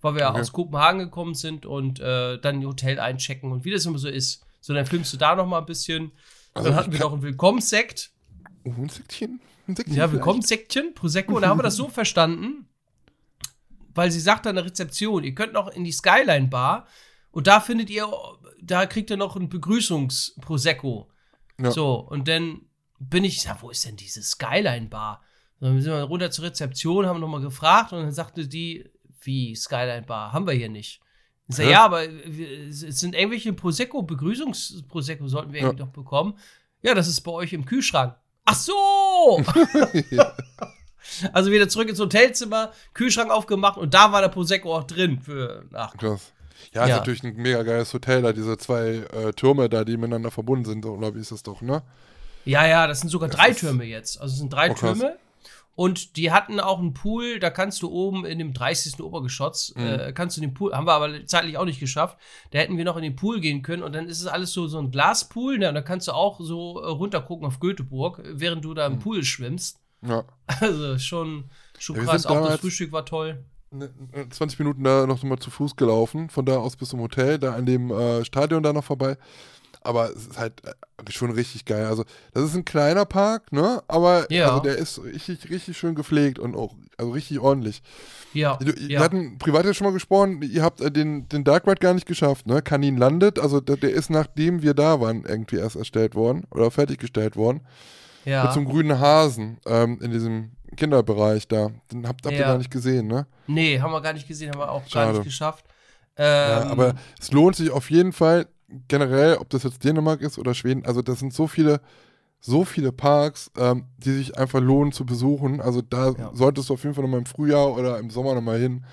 weil 0.01 0.15
wir 0.15 0.29
Okay. 0.29 0.39
aus 0.39 0.51
Kopenhagen 0.51 0.99
gekommen 0.99 1.33
sind 1.35 1.65
und 1.65 1.99
äh, 1.99 2.39
dann 2.39 2.59
ein 2.59 2.65
Hotel 2.65 2.99
einchecken 2.99 3.51
und 3.51 3.65
wie 3.65 3.71
das 3.71 3.85
immer 3.85 3.97
so 3.99 4.07
ist. 4.09 4.45
So, 4.61 4.73
dann 4.73 4.85
filmst 4.85 5.13
du 5.13 5.17
da 5.17 5.35
noch 5.35 5.45
mal 5.47 5.59
ein 5.59 5.65
bisschen. 5.65 6.11
Also 6.53 6.69
dann 6.69 6.77
hatten 6.77 6.91
wir 6.91 6.99
noch 6.99 7.13
ein 7.13 7.21
Willkommenssekt. 7.21 8.11
Oh, 8.65 8.71
ein 8.77 8.89
Säckchen? 8.89 9.39
Ein 9.67 9.75
Säckchen 9.75 9.93
Ja, 9.95 10.03
vielleicht? 10.07 10.13
Willkommensäckchen, 10.13 10.93
Prosecco. 10.93 11.35
Und 11.35 11.43
da 11.43 11.49
haben 11.49 11.59
wir 11.59 11.63
das 11.63 11.75
so 11.75 11.87
verstanden, 11.89 12.67
weil 13.95 14.11
sie 14.11 14.19
sagt 14.19 14.47
an 14.47 14.55
der 14.55 14.65
Rezeption, 14.65 15.23
ihr 15.23 15.33
könnt 15.35 15.53
noch 15.53 15.67
in 15.69 15.83
die 15.83 15.91
Skyline 15.91 16.47
Bar 16.47 16.87
und 17.31 17.47
da 17.47 17.59
findet 17.59 17.89
ihr, 17.89 18.07
da 18.61 18.85
kriegt 18.85 19.09
ihr 19.09 19.17
noch 19.17 19.35
ein 19.35 19.49
Begrüßungs-Prosecco. 19.49 21.07
Ja. 21.59 21.71
So, 21.71 21.95
und 21.99 22.27
dann 22.27 22.61
bin 22.99 23.23
ich, 23.23 23.41
sag, 23.41 23.61
wo 23.61 23.69
ist 23.69 23.85
denn 23.85 23.95
diese 23.95 24.21
Skyline 24.23 24.87
Bar? 24.87 25.21
Dann 25.59 25.81
sind 25.81 25.91
wir 25.91 26.01
runter 26.03 26.31
zur 26.31 26.45
Rezeption, 26.45 27.05
haben 27.05 27.19
nochmal 27.19 27.41
gefragt 27.41 27.91
und 27.93 27.99
dann 28.01 28.11
sagte 28.11 28.47
die, 28.47 28.89
wie 29.21 29.55
Skyline 29.55 30.03
Bar, 30.03 30.33
haben 30.33 30.45
wir 30.47 30.53
hier 30.53 30.69
nicht. 30.69 31.01
Ich 31.47 31.55
sag, 31.55 31.65
Hä? 31.65 31.71
ja, 31.71 31.85
aber 31.85 32.03
es 32.07 32.79
sind 32.79 33.15
irgendwelche 33.15 33.53
Prosecco, 33.53 34.03
Begrüßungs-Prosecco 34.03 35.27
sollten 35.27 35.51
wir 35.53 35.61
Ja. 35.61 35.65
irgendwie 35.67 35.83
doch 35.83 35.91
bekommen. 35.91 36.35
Ja, 36.81 36.93
das 36.93 37.07
ist 37.07 37.21
bei 37.21 37.31
euch 37.31 37.53
im 37.53 37.65
Kühlschrank. 37.65 38.15
Ach 38.45 38.55
so! 38.55 39.43
Also 41.33 41.51
wieder 41.51 41.67
zurück 41.69 41.89
ins 41.89 41.99
Hotelzimmer, 41.99 42.71
Kühlschrank 42.93 43.31
aufgemacht 43.31 43.77
und 43.77 43.93
da 43.93 44.11
war 44.11 44.21
der 44.21 44.27
Prosecco 44.29 44.75
auch 44.75 44.83
drin 44.83 45.19
für 45.19 45.65
ach, 45.73 45.95
Krass. 45.97 46.33
Ja, 46.73 46.83
ist 46.83 46.89
Ja. 46.89 46.97
natürlich 46.97 47.23
ein 47.23 47.35
mega 47.35 47.63
geiles 47.63 47.93
Hotel, 47.93 48.21
da 48.21 48.31
diese 48.33 48.57
zwei 48.57 49.05
äh, 49.13 49.33
Türme 49.33 49.69
da, 49.69 49.83
die 49.85 49.97
miteinander 49.97 50.29
verbunden 50.29 50.65
sind, 50.65 50.83
so 50.83 50.97
glaube 50.97 51.17
ich, 51.17 51.21
ist 51.23 51.31
das 51.31 51.41
doch, 51.41 51.61
ne? 51.61 51.81
Ja, 52.45 52.67
ja, 52.67 52.85
das 52.85 52.99
sind 52.99 53.09
sogar 53.09 53.29
drei 53.29 53.49
ist- 53.49 53.61
Türme 53.61 53.85
jetzt. 53.85 54.19
Also 54.21 54.33
es 54.33 54.39
sind 54.39 54.51
drei 54.53 54.69
Oh. 54.71 54.73
Türme. 54.75 55.17
Und 55.79 56.17
die 56.17 56.29
hatten 56.33 56.59
auch 56.59 56.79
einen 56.79 56.93
Pool, 56.93 57.39
da 57.39 57.49
kannst 57.49 57.83
du 57.83 57.89
oben 57.89 58.25
in 58.25 58.37
dem 58.37 58.53
30. 58.53 58.99
Obergeschoss, 59.01 59.73
Mhm. 59.77 59.81
äh, 59.85 60.11
kannst 60.13 60.35
du 60.35 60.41
den 60.41 60.53
Pool, 60.53 60.73
haben 60.73 60.85
wir 60.85 60.91
aber 60.91 61.25
zeitlich 61.25 61.57
auch 61.57 61.63
nicht 61.63 61.79
geschafft. 61.79 62.17
Da 62.51 62.59
hätten 62.59 62.77
wir 62.77 62.83
noch 62.83 62.97
in 62.97 63.03
den 63.03 63.15
Pool 63.15 63.39
gehen 63.39 63.61
können 63.61 63.81
und 63.83 63.95
dann 63.95 64.07
ist 64.09 64.19
es 64.19 64.27
alles 64.27 64.51
so, 64.51 64.67
so 64.67 64.77
ein 64.79 64.91
Glaspool, 64.91 65.57
ne? 65.57 65.69
Und 65.69 65.75
da 65.75 65.81
kannst 65.81 66.09
du 66.09 66.11
auch 66.11 66.37
so 66.41 66.81
äh, 66.81 66.87
runtergucken 66.87 67.45
auf 67.47 67.61
Göteborg, 67.61 68.21
während 68.25 68.65
du 68.65 68.73
da 68.73 68.87
im 68.87 68.95
Mhm. 68.95 68.99
Pool 68.99 69.23
schwimmst. 69.23 69.79
Ja. 70.05 70.25
Also 70.59 70.97
schon, 70.97 71.45
schon 71.77 71.95
Ja, 71.95 72.03
krass. 72.03 72.25
Auch 72.25 72.45
das 72.45 72.59
Frühstück 72.59 72.91
war 72.91 73.05
toll. 73.05 73.41
Ne- 73.71 73.89
ne, 74.13 74.27
20 74.29 74.59
Minuten 74.59 74.83
da 74.83 75.07
noch 75.07 75.23
mal 75.23 75.39
zu 75.39 75.49
Fuß 75.49 75.77
gelaufen, 75.77 76.29
von 76.29 76.45
da 76.45 76.57
aus 76.57 76.75
bis 76.75 76.89
zum 76.89 76.99
Hotel, 76.99 77.37
da 77.39 77.53
an 77.53 77.65
dem 77.65 77.89
äh, 77.89 78.25
Stadion 78.25 78.63
da 78.63 78.73
noch 78.73 78.83
vorbei. 78.83 79.15
Aber 79.81 80.09
es 80.09 80.27
ist 80.27 80.37
halt 80.37 80.61
äh, 80.65 80.73
schon 81.11 81.31
richtig 81.31 81.63
geil. 81.65 81.85
Also, 81.85 82.03
das 82.33 82.43
ist 82.43 82.55
ein 82.55 82.65
kleiner 82.65 83.05
Park, 83.05 83.51
ne? 83.53 83.81
Aber 83.87 84.29
Ja. 84.31 84.49
also 84.49 84.59
der 84.61 84.77
ist 84.77 85.01
richtig, 85.03 85.49
richtig 85.49 85.77
schön 85.77 85.95
gepflegt 85.95 86.37
und 86.37 86.55
auch 86.55 86.75
also 86.97 87.11
richtig 87.11 87.39
ordentlich. 87.39 87.81
Ja. 88.33 88.57
Du, 88.57 88.71
ja. 88.73 88.87
Wir 88.89 88.99
hatten 88.99 89.37
privat 89.37 89.65
ja 89.65 89.73
schon 89.73 89.87
mal 89.87 89.93
gesprochen, 89.93 90.41
ihr 90.41 90.61
habt 90.63 90.81
äh, 90.81 90.91
den, 90.91 91.29
den 91.29 91.43
Dark 91.45 91.65
Ride 91.65 91.79
gar 91.79 91.93
nicht 91.93 92.05
geschafft, 92.05 92.45
ne? 92.45 92.61
Kanin 92.61 92.97
landet, 92.97 93.39
also 93.39 93.61
der, 93.61 93.77
der 93.77 93.91
ist 93.91 94.09
nachdem 94.09 94.61
wir 94.61 94.73
da 94.73 94.99
waren 94.99 95.23
irgendwie 95.25 95.55
erst 95.55 95.77
erstellt 95.77 96.13
worden 96.15 96.45
oder 96.51 96.69
fertiggestellt 96.71 97.35
worden. 97.37 97.61
ja. 98.25 98.43
Mit 98.43 98.51
so 98.53 98.59
einem 98.59 98.67
grünen 98.69 98.99
Hasen 98.99 99.59
ähm, 99.65 99.97
in 100.01 100.11
diesem 100.11 100.51
Kinderbereich 100.75 101.47
da. 101.47 101.71
Den 101.91 102.05
habt, 102.07 102.25
habt 102.25 102.33
ihr 102.33 102.41
Ja. 102.41 102.47
gar 102.49 102.57
nicht 102.57 102.69
gesehen, 102.71 103.07
ne? 103.07 103.25
Nee, 103.47 103.79
haben 103.79 103.91
wir 103.91 104.01
gar 104.01 104.13
nicht 104.13 104.27
gesehen, 104.27 104.51
haben 104.51 104.59
wir 104.59 104.69
auch 104.69 104.81
gar 104.83 105.05
Schade. 105.05 105.13
nicht 105.19 105.23
geschafft. 105.23 105.65
Ja, 106.17 106.63
Ähm, 106.63 106.67
aber 106.67 106.95
es 107.19 107.31
lohnt 107.31 107.55
sich 107.55 107.71
auf 107.71 107.89
jeden 107.89 108.11
Fall 108.11 108.45
generell, 108.87 109.37
ob 109.37 109.49
das 109.49 109.63
jetzt 109.63 109.83
Dänemark 109.83 110.21
ist 110.21 110.37
oder 110.37 110.53
Schweden, 110.53 110.85
also 110.85 111.01
das 111.01 111.19
sind 111.19 111.33
so 111.33 111.47
viele, 111.47 111.81
so 112.39 112.63
viele 112.65 112.91
Parks, 112.91 113.51
ähm, 113.57 113.85
die 113.97 114.11
sich 114.11 114.37
einfach 114.37 114.59
lohnen 114.61 114.91
zu 114.91 115.05
besuchen. 115.05 115.59
Also 115.61 115.81
da 115.81 116.11
Ja. 116.11 116.31
solltest 116.33 116.69
du 116.69 116.73
auf 116.75 116.83
jeden 116.83 116.95
Fall 116.95 117.03
nochmal 117.03 117.19
im 117.19 117.25
Frühjahr 117.25 117.73
oder 117.75 117.99
im 117.99 118.09
Sommer 118.09 118.33
nochmal 118.35 118.59
hin. 118.59 118.85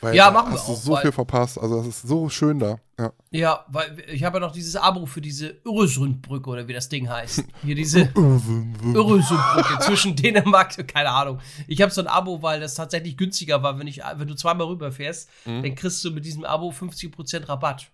Weil 0.00 0.14
Ja, 0.14 0.30
machen 0.30 0.52
wir 0.52 0.58
hast 0.58 0.68
du 0.68 0.72
auch, 0.72 0.76
so 0.76 0.92
weil- 0.92 1.02
viel 1.02 1.12
verpasst. 1.12 1.58
Also 1.58 1.78
das 1.78 1.86
ist 1.86 2.02
so 2.02 2.28
schön 2.28 2.58
da. 2.58 2.76
Ja. 2.98 3.12
Ja, 3.30 3.64
weil 3.68 3.96
ich 4.12 4.22
habe 4.22 4.36
ja 4.36 4.40
noch 4.46 4.52
dieses 4.52 4.76
Abo 4.76 5.06
für 5.06 5.20
diese 5.22 5.56
Öresundbrücke 5.66 6.48
oder 6.50 6.68
wie 6.68 6.74
das 6.74 6.88
Ding 6.90 7.08
heißt. 7.08 7.42
Hier 7.64 7.74
diese 7.74 8.08
Öresundbrücke 8.14 9.78
zwischen 9.80 10.14
Dänemark, 10.14 10.86
keine 10.88 11.10
Ahnung. 11.10 11.38
Ich 11.66 11.80
habe 11.82 11.90
so 11.92 12.00
ein 12.00 12.06
Abo, 12.06 12.42
weil 12.42 12.60
das 12.60 12.74
tatsächlich 12.74 13.16
günstiger 13.16 13.62
war, 13.62 13.78
wenn 13.78 13.86
ich, 13.86 14.00
wenn 14.16 14.28
du 14.28 14.34
zweimal 14.36 14.66
rüberfährst, 14.66 15.28
Mhm. 15.46 15.62
dann 15.62 15.74
kriegst 15.74 16.04
du 16.04 16.10
mit 16.10 16.24
diesem 16.24 16.44
Abo 16.44 16.70
50% 16.70 17.48
Rabatt. 17.48 17.90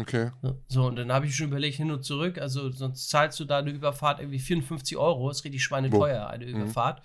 Okay. 0.00 0.30
So, 0.68 0.86
und 0.86 0.96
dann 0.96 1.12
habe 1.12 1.26
ich 1.26 1.36
schon 1.36 1.48
überlegt, 1.48 1.76
hin 1.76 1.90
und 1.90 2.02
zurück, 2.04 2.38
also 2.38 2.70
sonst 2.70 3.08
zahlst 3.10 3.38
du 3.40 3.44
da 3.44 3.58
eine 3.58 3.70
Überfahrt 3.70 4.20
irgendwie 4.20 4.38
54 4.38 4.96
Euro, 4.96 5.30
ist 5.30 5.44
richtig 5.44 5.62
schweineteuer, 5.62 6.26
eine 6.28 6.46
Mhm. 6.46 6.62
Überfahrt. 6.62 7.02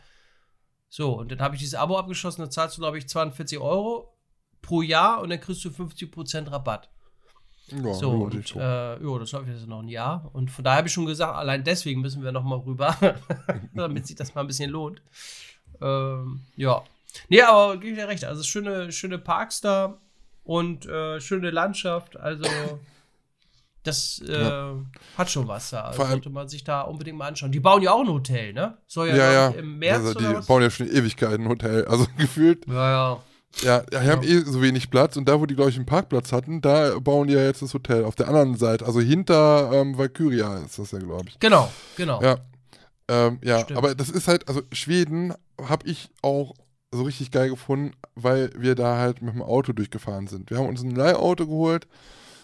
So, 0.90 1.14
und 1.20 1.32
dann 1.32 1.40
habe 1.40 1.56
ich 1.56 1.62
dieses 1.62 1.76
Abo 1.76 1.98
abgeschlossen, 1.98 2.42
dann 2.42 2.52
zahlst 2.52 2.78
du, 2.78 2.82
glaube 2.82 2.98
ich, 2.98 3.08
42 3.10 3.60
Euro 3.60 4.14
pro 4.62 4.82
Jahr 4.82 5.22
und 5.22 5.30
dann 5.30 5.40
kriegst 5.42 5.64
du 5.66 5.70
50% 5.70 6.52
Rabatt. 6.52 6.90
Ja, 7.68 7.94
So, 7.94 8.12
und 8.12 8.56
äh, 8.56 8.60
ja, 9.04 9.20
das 9.20 9.32
läuft 9.32 9.48
jetzt 9.48 9.68
noch 9.68 9.82
ein 9.82 9.88
Jahr. 9.90 10.30
Und 10.34 10.52
von 10.52 10.64
daher 10.64 10.78
habe 10.78 10.88
ich 10.88 10.94
schon 10.94 11.08
gesagt, 11.08 11.36
allein 11.36 11.64
deswegen 11.64 12.02
müssen 12.02 12.24
wir 12.24 12.32
noch 12.32 12.44
mal 12.44 12.60
rüber, 12.60 12.96
damit 13.74 14.06
sich 14.08 14.16
das 14.16 14.36
mal 14.36 14.42
ein 14.42 14.48
bisschen 14.48 14.70
lohnt. 14.70 15.02
Ähm, 15.82 16.42
ja. 16.56 16.84
Nee, 17.28 17.42
aber 17.42 17.78
gebe 17.78 17.94
ich 17.94 17.98
dir 17.98 18.08
recht. 18.08 18.24
Also 18.24 18.44
schöne, 18.44 18.92
schöne 18.92 19.18
Parks 19.18 19.62
da 19.62 19.98
und 20.46 20.86
äh, 20.86 21.20
schöne 21.20 21.52
Landschaft. 21.52 22.18
Also 22.18 22.48
das 23.84 24.22
äh, 24.28 24.42
ja. 24.42 24.76
hat 25.18 25.30
schon 25.30 25.48
was 25.48 25.72
da. 25.72 25.82
Also 25.82 26.06
sollte 26.06 26.30
man 26.30 26.48
sich 26.48 26.64
da 26.64 26.82
unbedingt 26.82 27.18
mal 27.18 27.28
anschauen. 27.28 27.52
Die 27.52 27.60
bauen 27.60 27.82
ja 27.82 27.92
auch 27.92 28.02
ein 28.02 28.08
Hotel, 28.08 28.54
ne? 28.54 28.78
Soll 28.88 29.10
ja, 29.10 29.16
ja, 29.16 29.32
ja. 29.32 29.48
im 29.50 29.78
März 29.78 30.06
also, 30.06 30.20
Die 30.20 30.48
bauen 30.48 30.62
ja 30.62 30.70
schon 30.70 30.88
Ewigkeiten 30.88 31.44
ein 31.44 31.50
Hotel. 31.50 31.86
Also 31.86 32.08
gefühlt. 32.18 32.66
Ja, 32.68 32.92
ja. 32.92 33.24
Ja, 33.62 33.80
die 33.80 33.96
haben 33.98 34.24
eh 34.24 34.40
so 34.40 34.62
wenig 34.62 34.90
Platz 34.90 35.16
und 35.16 35.30
da, 35.30 35.40
wo 35.40 35.46
die, 35.46 35.56
glaube 35.56 35.70
ich, 35.70 35.78
einen 35.78 35.86
Parkplatz 35.86 36.34
hatten, 36.34 36.60
da 36.60 37.00
bauen 37.00 37.30
die 37.30 37.36
ja 37.36 37.44
jetzt 37.44 37.62
das 37.62 37.74
Hotel. 37.74 38.04
Auf 38.04 38.16
der 38.16 38.28
anderen 38.28 38.58
Seite, 38.58 38.86
also 38.86 39.00
hinter 39.00 39.72
ähm, 39.72 39.98
Valkyria 39.98 40.58
ist 40.58 40.78
das 40.78 40.92
ja, 40.92 41.00
glaube 41.00 41.30
ich. 41.30 41.40
Genau, 41.40 41.72
genau. 41.96 42.22
Ja, 42.22 42.38
ähm, 43.08 43.40
ja 43.42 43.66
aber 43.76 43.96
das 43.96 44.10
ist 44.10 44.28
halt, 44.28 44.50
also 44.50 44.62
Schweden 44.74 45.34
habe 45.70 45.88
ich 45.88 46.10
auch 46.22 46.54
so 46.96 47.04
richtig 47.04 47.32
geil 47.32 47.50
gefunden, 47.50 47.92
weil 48.16 48.52
wir 48.58 48.76
da 48.76 48.98
halt 48.98 49.22
mit 49.22 49.34
dem 49.34 49.42
Auto 49.42 49.74
durchgefahren 49.74 50.28
sind. 50.28 50.50
Wir 50.50 50.58
haben 50.58 50.68
uns 50.68 50.84
ein 50.84 50.96
Leihauto 50.96 51.46
geholt, 51.46 51.88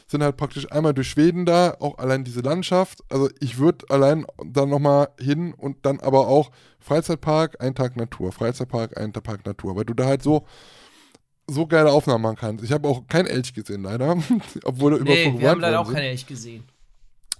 sind 0.08 0.24
halt 0.24 0.38
praktisch 0.38 0.72
einmal 0.72 0.94
durch 0.94 1.10
Schweden 1.10 1.46
da, 1.46 1.76
auch 1.80 1.98
allein 1.98 2.24
diese 2.24 2.42
Landschaft. 2.42 3.00
Also 3.10 3.30
ich 3.40 3.58
würde 3.58 3.86
allein 3.90 4.26
dann 4.46 4.70
nochmal 4.70 5.10
hin 5.20 5.54
und 5.54 5.86
dann 5.86 6.00
aber 6.00 6.28
auch 6.28 6.52
Freizeitpark, 6.80 7.62
ein 7.62 7.76
Tag 7.76 7.96
Natur, 7.96 8.32
Freizeitpark, 8.32 8.98
ein 8.98 9.14
Tag 9.14 9.46
Natur, 9.46 9.76
weil 9.76 9.86
du 9.86 9.94
da 9.94 10.06
halt 10.06 10.24
so 10.24 10.46
so 11.48 11.68
geile 11.68 11.92
Aufnahmen 11.92 12.24
machen 12.24 12.38
kannst. 12.38 12.64
Ich 12.64 12.72
habe 12.72 12.88
auch 12.88 13.08
kein 13.08 13.26
Elch 13.26 13.54
gesehen, 13.54 13.84
leider. 13.84 14.18
Obwohl 14.64 14.94
er 14.94 15.04
nee, 15.04 15.28
über 15.28 15.40
wir 15.40 15.50
haben 15.50 15.60
leider 15.60 15.82
auch 15.82 15.92
kein 15.92 16.04
Elch 16.04 16.26
gesehen. 16.26 16.64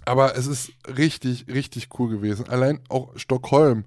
Aber 0.04 0.36
es 0.36 0.46
ist 0.46 0.72
richtig, 0.96 1.46
richtig 1.48 1.88
cool 1.98 2.10
gewesen. 2.10 2.48
Allein 2.48 2.80
auch 2.88 3.16
Stockholm, 3.16 3.84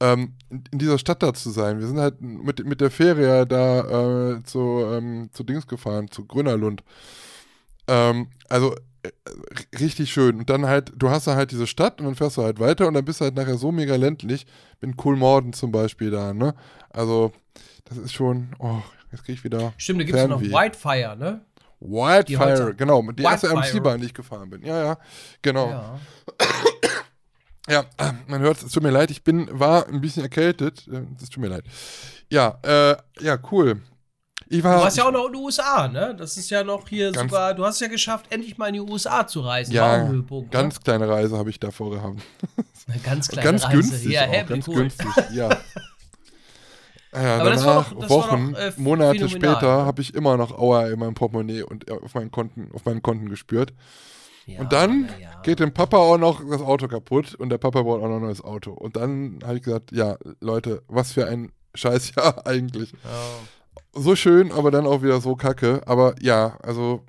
ähm, 0.00 0.34
in, 0.50 0.78
dieser 0.78 0.98
Stadt 0.98 1.22
da 1.22 1.32
zu 1.34 1.50
sein. 1.50 1.78
Wir 1.80 1.86
sind 1.86 1.98
halt 1.98 2.20
mit, 2.20 2.64
mit 2.64 2.80
der 2.80 2.90
Fähre 2.90 3.46
da 3.46 4.32
äh, 4.32 4.42
zu, 4.44 4.84
ähm, 4.86 5.30
zu 5.32 5.44
Dings 5.44 5.66
gefahren, 5.66 6.10
zu 6.10 6.26
Grünerlund. 6.26 6.82
Ähm, 7.86 8.28
also 8.48 8.74
äh, 9.02 9.10
richtig 9.78 10.12
schön. 10.12 10.38
Und 10.38 10.50
dann 10.50 10.66
halt, 10.66 10.92
du 10.96 11.10
hast 11.10 11.26
da 11.26 11.36
halt 11.36 11.50
diese 11.50 11.66
Stadt 11.66 12.00
und 12.00 12.06
dann 12.06 12.14
fährst 12.14 12.36
du 12.36 12.42
halt 12.42 12.60
weiter 12.60 12.88
und 12.88 12.94
dann 12.94 13.04
bist 13.04 13.20
du 13.20 13.24
halt 13.24 13.34
nachher 13.34 13.56
so 13.56 13.72
mega 13.72 13.96
ländlich. 13.96 14.46
Bin 14.80 14.96
Coolmorden 14.96 15.52
zum 15.52 15.72
Beispiel 15.72 16.10
da, 16.10 16.34
ne? 16.34 16.54
Also, 16.90 17.32
das 17.84 17.98
ist 17.98 18.12
schon, 18.12 18.54
oh, 18.58 18.82
jetzt 19.12 19.24
krieg 19.24 19.36
ich 19.36 19.44
wieder. 19.44 19.72
Stimmt, 19.76 20.00
da 20.00 20.04
gibt 20.04 20.18
es 20.18 20.28
noch 20.28 20.40
Whitefire, 20.40 21.16
ne? 21.16 21.40
Wildfire, 21.84 22.74
genau. 22.74 23.02
Die 23.12 23.22
erste 23.22 23.48
MC-Bahn, 23.48 24.00
die 24.00 24.06
ich 24.06 24.14
gefahren 24.14 24.48
bin. 24.48 24.62
Ja, 24.62 24.84
ja, 24.84 24.98
genau. 25.42 25.68
Ja. 25.68 25.98
ja, 27.68 27.84
man 28.26 28.40
hört 28.40 28.62
es 28.62 28.72
tut 28.72 28.82
mir 28.82 28.90
leid, 28.90 29.10
ich 29.10 29.24
bin, 29.24 29.48
war 29.50 29.86
ein 29.88 30.00
bisschen 30.00 30.22
erkältet. 30.22 30.86
Es 31.22 31.30
tut 31.30 31.42
mir 31.42 31.48
leid. 31.48 31.64
Ja, 32.30 32.58
äh, 32.62 32.96
ja, 33.20 33.38
cool. 33.50 33.80
Ich 34.48 34.62
war, 34.62 34.76
du 34.76 34.82
warst 34.82 34.96
ja 34.98 35.04
auch 35.04 35.12
noch 35.12 35.26
in 35.26 35.32
den 35.32 35.42
USA, 35.42 35.88
ne? 35.88 36.14
Das 36.16 36.36
ist 36.36 36.50
ja 36.50 36.62
noch 36.62 36.88
hier 36.88 37.12
sogar, 37.14 37.54
du 37.54 37.64
hast 37.64 37.76
es 37.76 37.80
ja 37.80 37.88
geschafft, 37.88 38.26
endlich 38.30 38.58
mal 38.58 38.68
in 38.68 38.74
die 38.74 38.80
USA 38.80 39.26
zu 39.26 39.40
reisen. 39.40 39.72
Ja, 39.72 40.04
ne? 40.04 40.24
ganz 40.50 40.74
ne? 40.76 40.80
kleine 40.84 41.08
Reise 41.08 41.38
habe 41.38 41.50
ich 41.50 41.58
davor 41.58 41.90
gehabt. 41.90 42.20
Eine 42.86 42.98
ganz 42.98 43.28
kleine 43.28 43.50
ganz 43.50 43.64
Reise. 43.64 43.76
Günstig 43.76 44.12
ja, 44.12 44.28
auch, 44.28 44.46
ganz 44.46 44.68
cool. 44.68 44.74
günstig, 44.74 45.06
ja. 45.32 45.48
Ja, 47.14 47.36
Aber 47.36 47.50
danach, 47.50 47.92
doch, 47.92 48.10
Wochen, 48.10 48.54
doch, 48.54 48.58
äh, 48.58 48.72
Monate 48.76 49.28
später, 49.28 49.86
habe 49.86 50.02
ich 50.02 50.14
immer 50.14 50.36
noch 50.36 50.50
Aua 50.58 50.88
in 50.88 50.98
meinem 50.98 51.14
Portemonnaie 51.14 51.62
und 51.62 51.88
auf 51.88 52.12
meinen 52.14 52.32
Konten, 52.32 52.70
auf 52.74 52.84
meinen 52.86 53.02
Konten 53.02 53.28
gespürt. 53.28 53.72
Ja, 54.46 54.60
und 54.60 54.72
dann 54.72 55.10
ja. 55.20 55.40
geht 55.42 55.60
dem 55.60 55.72
Papa 55.72 55.96
auch 55.96 56.18
noch 56.18 56.42
das 56.48 56.60
Auto 56.60 56.88
kaputt 56.88 57.34
und 57.34 57.48
der 57.48 57.58
Papa 57.58 57.82
braucht 57.82 58.02
auch 58.02 58.08
noch 58.08 58.16
ein 58.16 58.22
neues 58.22 58.42
Auto. 58.42 58.72
Und 58.72 58.96
dann 58.96 59.40
habe 59.44 59.56
ich 59.56 59.62
gesagt, 59.62 59.92
ja, 59.92 60.16
Leute, 60.40 60.82
was 60.88 61.12
für 61.12 61.26
ein 61.26 61.52
Scheißjahr 61.74 62.46
eigentlich. 62.46 62.92
Ja. 62.92 63.08
So 63.92 64.16
schön, 64.16 64.52
aber 64.52 64.70
dann 64.70 64.86
auch 64.86 65.02
wieder 65.02 65.20
so 65.20 65.36
kacke. 65.36 65.82
Aber 65.86 66.14
ja, 66.20 66.56
also 66.62 67.02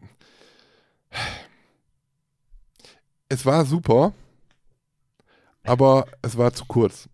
es 3.30 3.46
war 3.46 3.66
super, 3.66 4.14
aber 5.64 6.06
es 6.22 6.38
war 6.38 6.54
zu 6.54 6.66
kurz. 6.66 7.10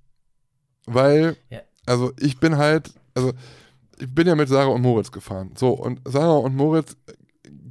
Weil 0.85 1.37
ja 1.49 1.61
also 1.85 2.11
ich 2.19 2.39
bin 2.39 2.57
halt, 2.57 2.93
also 3.13 3.33
ich 3.99 4.13
bin 4.13 4.27
ja 4.27 4.35
mit 4.35 4.49
Sarah 4.49 4.67
und 4.67 4.81
Moritz 4.81 5.11
gefahren. 5.11 5.51
So, 5.57 5.71
und 5.71 6.01
Sarah 6.05 6.37
und 6.37 6.55
Moritz 6.55 6.95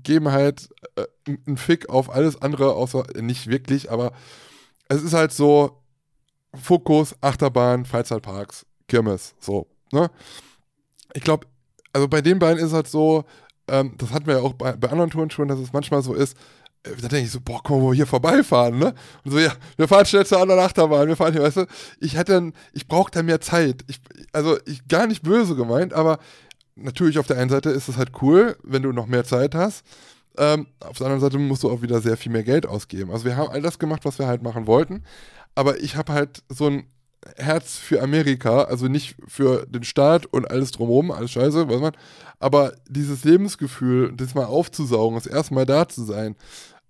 geben 0.03 0.30
halt 0.30 0.68
äh, 1.03 1.36
einen 1.46 1.57
Fick 1.57 1.88
auf 1.88 2.11
alles 2.11 2.40
andere, 2.40 2.74
außer 2.74 3.05
nicht 3.20 3.46
wirklich, 3.48 3.90
aber 3.90 4.12
es 4.88 5.03
ist 5.03 5.14
halt 5.14 5.32
so 5.32 5.82
Fokus, 6.55 7.14
Achterbahn, 7.20 7.84
Freizeitparks, 7.84 8.66
Kirmes, 8.88 9.34
so, 9.40 9.66
ne? 9.92 10.11
Ich 11.14 11.22
glaube, 11.22 11.46
also 11.92 12.09
bei 12.09 12.20
den 12.20 12.38
beiden 12.38 12.59
ist 12.59 12.68
es 12.68 12.72
halt 12.72 12.88
so, 12.88 13.24
ähm, 13.68 13.94
das 13.98 14.11
hatten 14.11 14.26
wir 14.26 14.34
ja 14.34 14.40
auch 14.40 14.55
bei, 14.55 14.72
bei 14.72 14.90
anderen 14.90 15.11
Touren 15.11 15.30
schon, 15.30 15.48
dass 15.48 15.59
es 15.59 15.72
manchmal 15.72 16.03
so 16.03 16.14
ist, 16.14 16.36
äh, 16.82 16.90
da 17.01 17.09
denke 17.09 17.26
ich 17.26 17.30
so, 17.30 17.40
boah, 17.40 17.61
komm, 17.62 17.82
wir 17.82 17.94
hier 17.94 18.07
vorbeifahren, 18.07 18.78
ne? 18.78 18.94
Und 19.24 19.32
so, 19.32 19.38
ja, 19.38 19.53
wir 19.76 19.88
fahren 19.88 20.07
schnell 20.07 20.26
zur 20.26 20.40
anderen 20.40 20.61
Achterbahn, 20.61 21.09
wir 21.09 21.16
fahren 21.16 21.32
hier, 21.32 21.42
weißt 21.42 21.59
du, 21.59 21.66
ich 22.01 22.16
hätte, 22.16 22.53
ich 22.72 22.88
brauche 22.88 23.11
da 23.11 23.22
mehr 23.22 23.40
Zeit. 23.40 23.84
Ich, 23.86 24.01
also, 24.32 24.59
ich, 24.66 24.86
gar 24.88 25.07
nicht 25.07 25.22
böse 25.22 25.57
gemeint, 25.57 25.92
aber 25.92 26.18
natürlich 26.76 27.18
auf 27.18 27.26
der 27.26 27.38
einen 27.38 27.51
Seite 27.51 27.70
ist 27.70 27.88
es 27.88 27.96
halt 27.96 28.11
cool, 28.22 28.57
wenn 28.62 28.82
du 28.82 28.92
noch 28.92 29.07
mehr 29.07 29.24
Zeit 29.24 29.55
hast. 29.55 29.84
Ähm, 30.41 30.66
auf 30.80 30.97
der 30.97 31.07
anderen 31.07 31.20
Seite 31.20 31.38
musst 31.38 31.62
du 31.62 31.70
auch 31.70 31.82
wieder 31.82 32.01
sehr 32.01 32.16
viel 32.16 32.32
mehr 32.32 32.43
Geld 32.43 32.64
ausgeben. 32.64 33.11
Also 33.11 33.26
wir 33.26 33.36
haben 33.36 33.51
all 33.51 33.61
das 33.61 33.78
gemacht, 33.78 34.07
was 34.07 34.18
wir 34.18 34.26
halt 34.26 34.43
machen 34.43 34.66
wollten, 34.66 35.05
aber 35.55 35.80
ich 35.80 35.97
habe 35.97 36.14
halt 36.14 36.43
so 36.49 36.66
ein 36.66 36.86
Herz 37.36 37.76
für 37.76 38.03
Amerika, 38.03 38.62
also 38.62 38.88
nicht 38.88 39.16
für 39.28 39.66
den 39.66 39.84
Staat 39.84 40.24
und 40.24 40.51
alles 40.51 40.70
drumherum, 40.70 41.11
alles 41.11 41.32
scheiße, 41.32 41.68
weiß 41.68 41.80
man, 41.80 41.93
aber 42.38 42.72
dieses 42.88 43.22
Lebensgefühl, 43.24 44.14
das 44.16 44.34
mal 44.34 44.47
aufzusaugen, 44.47 45.18
das 45.18 45.26
erste 45.26 45.53
Mal 45.53 45.66
da 45.66 45.86
zu 45.86 46.05
sein, 46.05 46.36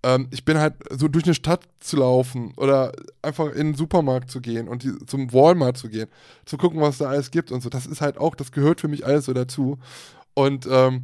ähm, 0.03 0.29
ich 0.31 0.45
bin 0.45 0.57
halt 0.57 0.75
so 0.89 1.09
durch 1.09 1.25
eine 1.25 1.33
Stadt 1.33 1.65
zu 1.81 1.97
laufen 1.97 2.53
oder 2.55 2.93
einfach 3.21 3.47
in 3.47 3.67
den 3.67 3.75
Supermarkt 3.75 4.31
zu 4.31 4.39
gehen 4.39 4.69
und 4.69 4.83
die, 4.83 4.97
zum 5.07 5.33
Walmart 5.33 5.77
zu 5.77 5.89
gehen, 5.89 6.07
zu 6.45 6.57
gucken, 6.57 6.79
was 6.79 6.99
da 6.99 7.09
alles 7.09 7.31
gibt 7.31 7.51
und 7.51 7.61
so. 7.61 7.67
Das 7.67 7.85
ist 7.85 7.99
halt 7.99 8.17
auch, 8.17 8.35
das 8.35 8.53
gehört 8.53 8.79
für 8.79 8.87
mich 8.87 9.05
alles 9.05 9.25
so 9.25 9.33
dazu. 9.33 9.77
Und 10.33 10.65
ähm, 10.71 11.03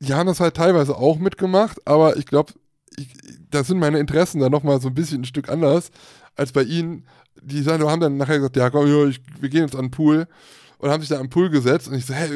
die 0.00 0.14
haben 0.14 0.26
das 0.26 0.40
halt 0.40 0.56
teilweise 0.56 0.96
auch 0.96 1.18
mitgemacht, 1.18 1.78
aber 1.86 2.16
ich 2.16 2.26
glaube, 2.26 2.52
da 3.50 3.64
sind 3.64 3.78
meine 3.78 3.98
Interessen 3.98 4.40
dann 4.40 4.52
nochmal 4.52 4.80
so 4.80 4.88
ein 4.88 4.94
bisschen 4.94 5.22
ein 5.22 5.24
Stück 5.24 5.48
anders 5.48 5.90
als 6.34 6.52
bei 6.52 6.62
ihnen. 6.62 7.06
Die 7.40 7.64
haben 7.64 8.00
dann 8.00 8.16
nachher 8.16 8.38
gesagt, 8.38 8.56
ja 8.56 8.70
komm, 8.70 8.86
ich, 9.08 9.20
wir 9.40 9.48
gehen 9.48 9.62
jetzt 9.62 9.76
an 9.76 9.86
den 9.86 9.90
Pool 9.90 10.26
und 10.78 10.90
haben 10.90 11.00
sich 11.00 11.08
da 11.08 11.18
am 11.18 11.30
Pool 11.30 11.50
gesetzt 11.50 11.88
und 11.88 11.94
ich 11.94 12.06
so, 12.06 12.14
hey, 12.14 12.28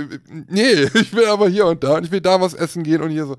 nee, 0.49 0.83
ich 0.95 1.13
will 1.15 1.27
aber 1.27 1.49
hier 1.49 1.67
und 1.67 1.85
da 1.85 1.97
und 1.97 2.05
ich 2.05 2.11
will 2.11 2.21
da 2.21 2.41
was 2.41 2.55
essen 2.55 2.83
gehen 2.83 3.03
und 3.03 3.11
hier 3.11 3.27
so. 3.27 3.37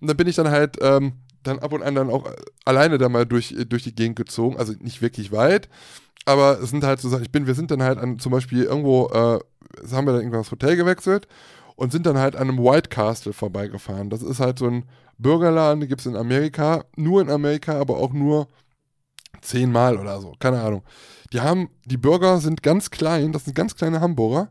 Und 0.00 0.08
dann 0.08 0.16
bin 0.16 0.28
ich 0.28 0.36
dann 0.36 0.50
halt 0.50 0.76
ähm, 0.80 1.14
dann 1.42 1.58
ab 1.58 1.72
und 1.72 1.82
an 1.82 1.94
dann 1.94 2.10
auch 2.10 2.30
alleine 2.64 2.98
da 2.98 3.08
mal 3.08 3.26
durch, 3.26 3.54
durch 3.68 3.82
die 3.82 3.94
Gegend 3.94 4.16
gezogen, 4.16 4.56
also 4.56 4.72
nicht 4.80 5.02
wirklich 5.02 5.30
weit, 5.32 5.68
aber 6.24 6.60
es 6.60 6.70
sind 6.70 6.84
halt 6.84 7.00
so 7.00 7.08
Sachen, 7.08 7.24
ich 7.24 7.32
bin, 7.32 7.46
wir 7.46 7.54
sind 7.54 7.70
dann 7.70 7.82
halt 7.82 7.98
an 7.98 8.18
zum 8.18 8.32
Beispiel 8.32 8.64
irgendwo, 8.64 9.08
äh, 9.08 9.38
haben 9.92 10.06
wir 10.06 10.12
dann 10.12 10.22
irgendwann 10.22 10.40
das 10.40 10.50
Hotel 10.50 10.76
gewechselt 10.76 11.28
und 11.76 11.92
sind 11.92 12.06
dann 12.06 12.18
halt 12.18 12.36
an 12.36 12.48
einem 12.48 12.58
White 12.58 12.88
Castle 12.88 13.32
vorbeigefahren. 13.32 14.10
Das 14.10 14.22
ist 14.22 14.40
halt 14.40 14.58
so 14.58 14.66
ein 14.66 14.84
Bürgerladen, 15.18 15.80
die 15.80 15.88
gibt 15.88 16.00
es 16.00 16.06
in 16.06 16.16
Amerika, 16.16 16.84
nur 16.96 17.20
in 17.20 17.30
Amerika, 17.30 17.78
aber 17.78 17.98
auch 17.98 18.12
nur 18.12 18.48
zehnmal 19.40 19.98
oder 19.98 20.20
so, 20.20 20.34
keine 20.38 20.60
Ahnung. 20.60 20.82
Die 21.32 21.40
haben, 21.40 21.68
die 21.84 21.96
Burger 21.96 22.38
sind 22.38 22.62
ganz 22.62 22.90
klein, 22.90 23.32
das 23.32 23.44
sind 23.44 23.54
ganz 23.54 23.74
kleine 23.74 24.00
Hamburger. 24.00 24.50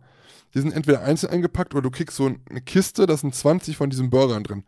Die 0.54 0.60
sind 0.60 0.74
entweder 0.74 1.02
einzeln 1.02 1.32
eingepackt 1.32 1.74
oder 1.74 1.82
du 1.82 1.90
kriegst 1.90 2.16
so 2.16 2.28
eine 2.28 2.62
Kiste, 2.62 3.08
da 3.08 3.18
sind 3.18 3.34
20 3.34 3.76
von 3.76 3.90
diesen 3.90 4.10
Burgern 4.10 4.44
drin. 4.44 4.64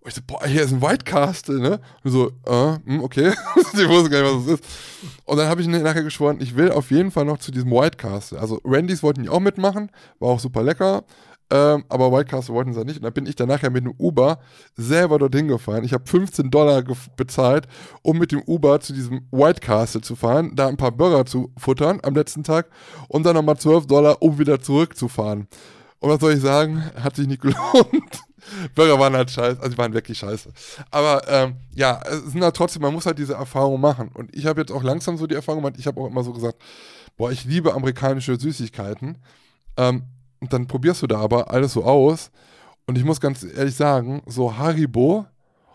Und 0.00 0.08
ich 0.08 0.14
so, 0.14 0.20
boah, 0.26 0.44
hier 0.44 0.62
ist 0.62 0.72
ein 0.72 0.82
White 0.82 1.04
Castle, 1.04 1.60
ne? 1.60 1.80
Und 2.02 2.10
so, 2.10 2.32
äh, 2.46 2.78
hm, 2.84 3.04
okay. 3.04 3.32
ich 3.56 3.88
wusste 3.88 4.10
gar 4.10 4.22
nicht, 4.22 4.34
was 4.34 4.46
das 4.46 4.54
ist. 4.54 4.64
Und 5.24 5.36
dann 5.36 5.48
habe 5.48 5.60
ich 5.60 5.68
nachher 5.68 6.02
geschworen, 6.02 6.38
ich 6.40 6.56
will 6.56 6.72
auf 6.72 6.90
jeden 6.90 7.12
Fall 7.12 7.24
noch 7.24 7.38
zu 7.38 7.52
diesem 7.52 7.70
White 7.70 7.98
Castle. 7.98 8.40
Also 8.40 8.60
Randys 8.64 9.04
wollten 9.04 9.22
die 9.22 9.28
auch 9.28 9.38
mitmachen, 9.38 9.92
war 10.18 10.30
auch 10.30 10.40
super 10.40 10.64
lecker. 10.64 11.04
Ähm, 11.52 11.84
aber 11.90 12.10
White 12.10 12.30
Castle 12.30 12.54
wollten 12.54 12.72
sie 12.72 12.82
nicht. 12.82 12.96
Und 12.96 13.02
dann 13.02 13.12
bin 13.12 13.26
ich 13.26 13.36
dann 13.36 13.48
nachher 13.48 13.68
mit 13.68 13.84
einem 13.84 13.92
Uber 13.98 14.38
selber 14.74 15.18
dorthin 15.18 15.48
gefahren. 15.48 15.84
Ich 15.84 15.92
habe 15.92 16.04
15 16.06 16.50
Dollar 16.50 16.82
bezahlt, 17.14 17.68
um 18.00 18.16
mit 18.16 18.32
dem 18.32 18.42
Uber 18.46 18.80
zu 18.80 18.94
diesem 18.94 19.28
White 19.30 19.60
Castle 19.60 20.00
zu 20.00 20.16
fahren, 20.16 20.52
da 20.54 20.68
ein 20.68 20.78
paar 20.78 20.92
Burger 20.92 21.26
zu 21.26 21.52
futtern 21.58 22.00
am 22.04 22.14
letzten 22.14 22.42
Tag 22.42 22.70
und 23.08 23.26
dann 23.26 23.34
nochmal 23.34 23.58
12 23.58 23.86
Dollar, 23.86 24.22
um 24.22 24.38
wieder 24.38 24.62
zurückzufahren. 24.62 25.46
Und 25.98 26.08
was 26.08 26.20
soll 26.20 26.32
ich 26.32 26.40
sagen? 26.40 26.82
Hat 27.02 27.16
sich 27.16 27.26
nicht 27.28 27.42
gelohnt. 27.42 28.22
Burger 28.74 28.98
waren 28.98 29.14
halt 29.14 29.30
scheiße, 29.30 29.60
also 29.60 29.72
die 29.72 29.78
waren 29.78 29.92
wirklich 29.92 30.18
scheiße. 30.18 30.50
Aber 30.90 31.22
ähm, 31.28 31.56
ja, 31.74 32.00
es 32.06 32.32
sind 32.32 32.42
halt 32.42 32.56
trotzdem, 32.56 32.80
man 32.80 32.94
muss 32.94 33.04
halt 33.04 33.18
diese 33.18 33.34
Erfahrung 33.34 33.78
machen. 33.78 34.08
Und 34.14 34.34
ich 34.34 34.46
habe 34.46 34.62
jetzt 34.62 34.72
auch 34.72 34.82
langsam 34.82 35.18
so 35.18 35.26
die 35.26 35.34
Erfahrung 35.34 35.62
gemacht, 35.62 35.78
ich 35.78 35.86
habe 35.86 36.00
auch 36.00 36.06
immer 36.06 36.24
so 36.24 36.32
gesagt, 36.32 36.56
boah, 37.18 37.30
ich 37.30 37.44
liebe 37.44 37.74
amerikanische 37.74 38.40
Süßigkeiten. 38.40 39.18
Ähm, 39.76 40.04
und 40.42 40.52
dann 40.52 40.66
probierst 40.66 41.02
du 41.02 41.06
da 41.06 41.20
aber 41.20 41.52
alles 41.52 41.72
so 41.72 41.84
aus. 41.84 42.32
Und 42.86 42.98
ich 42.98 43.04
muss 43.04 43.20
ganz 43.20 43.44
ehrlich 43.44 43.76
sagen, 43.76 44.22
so 44.26 44.58
Haribo 44.58 45.24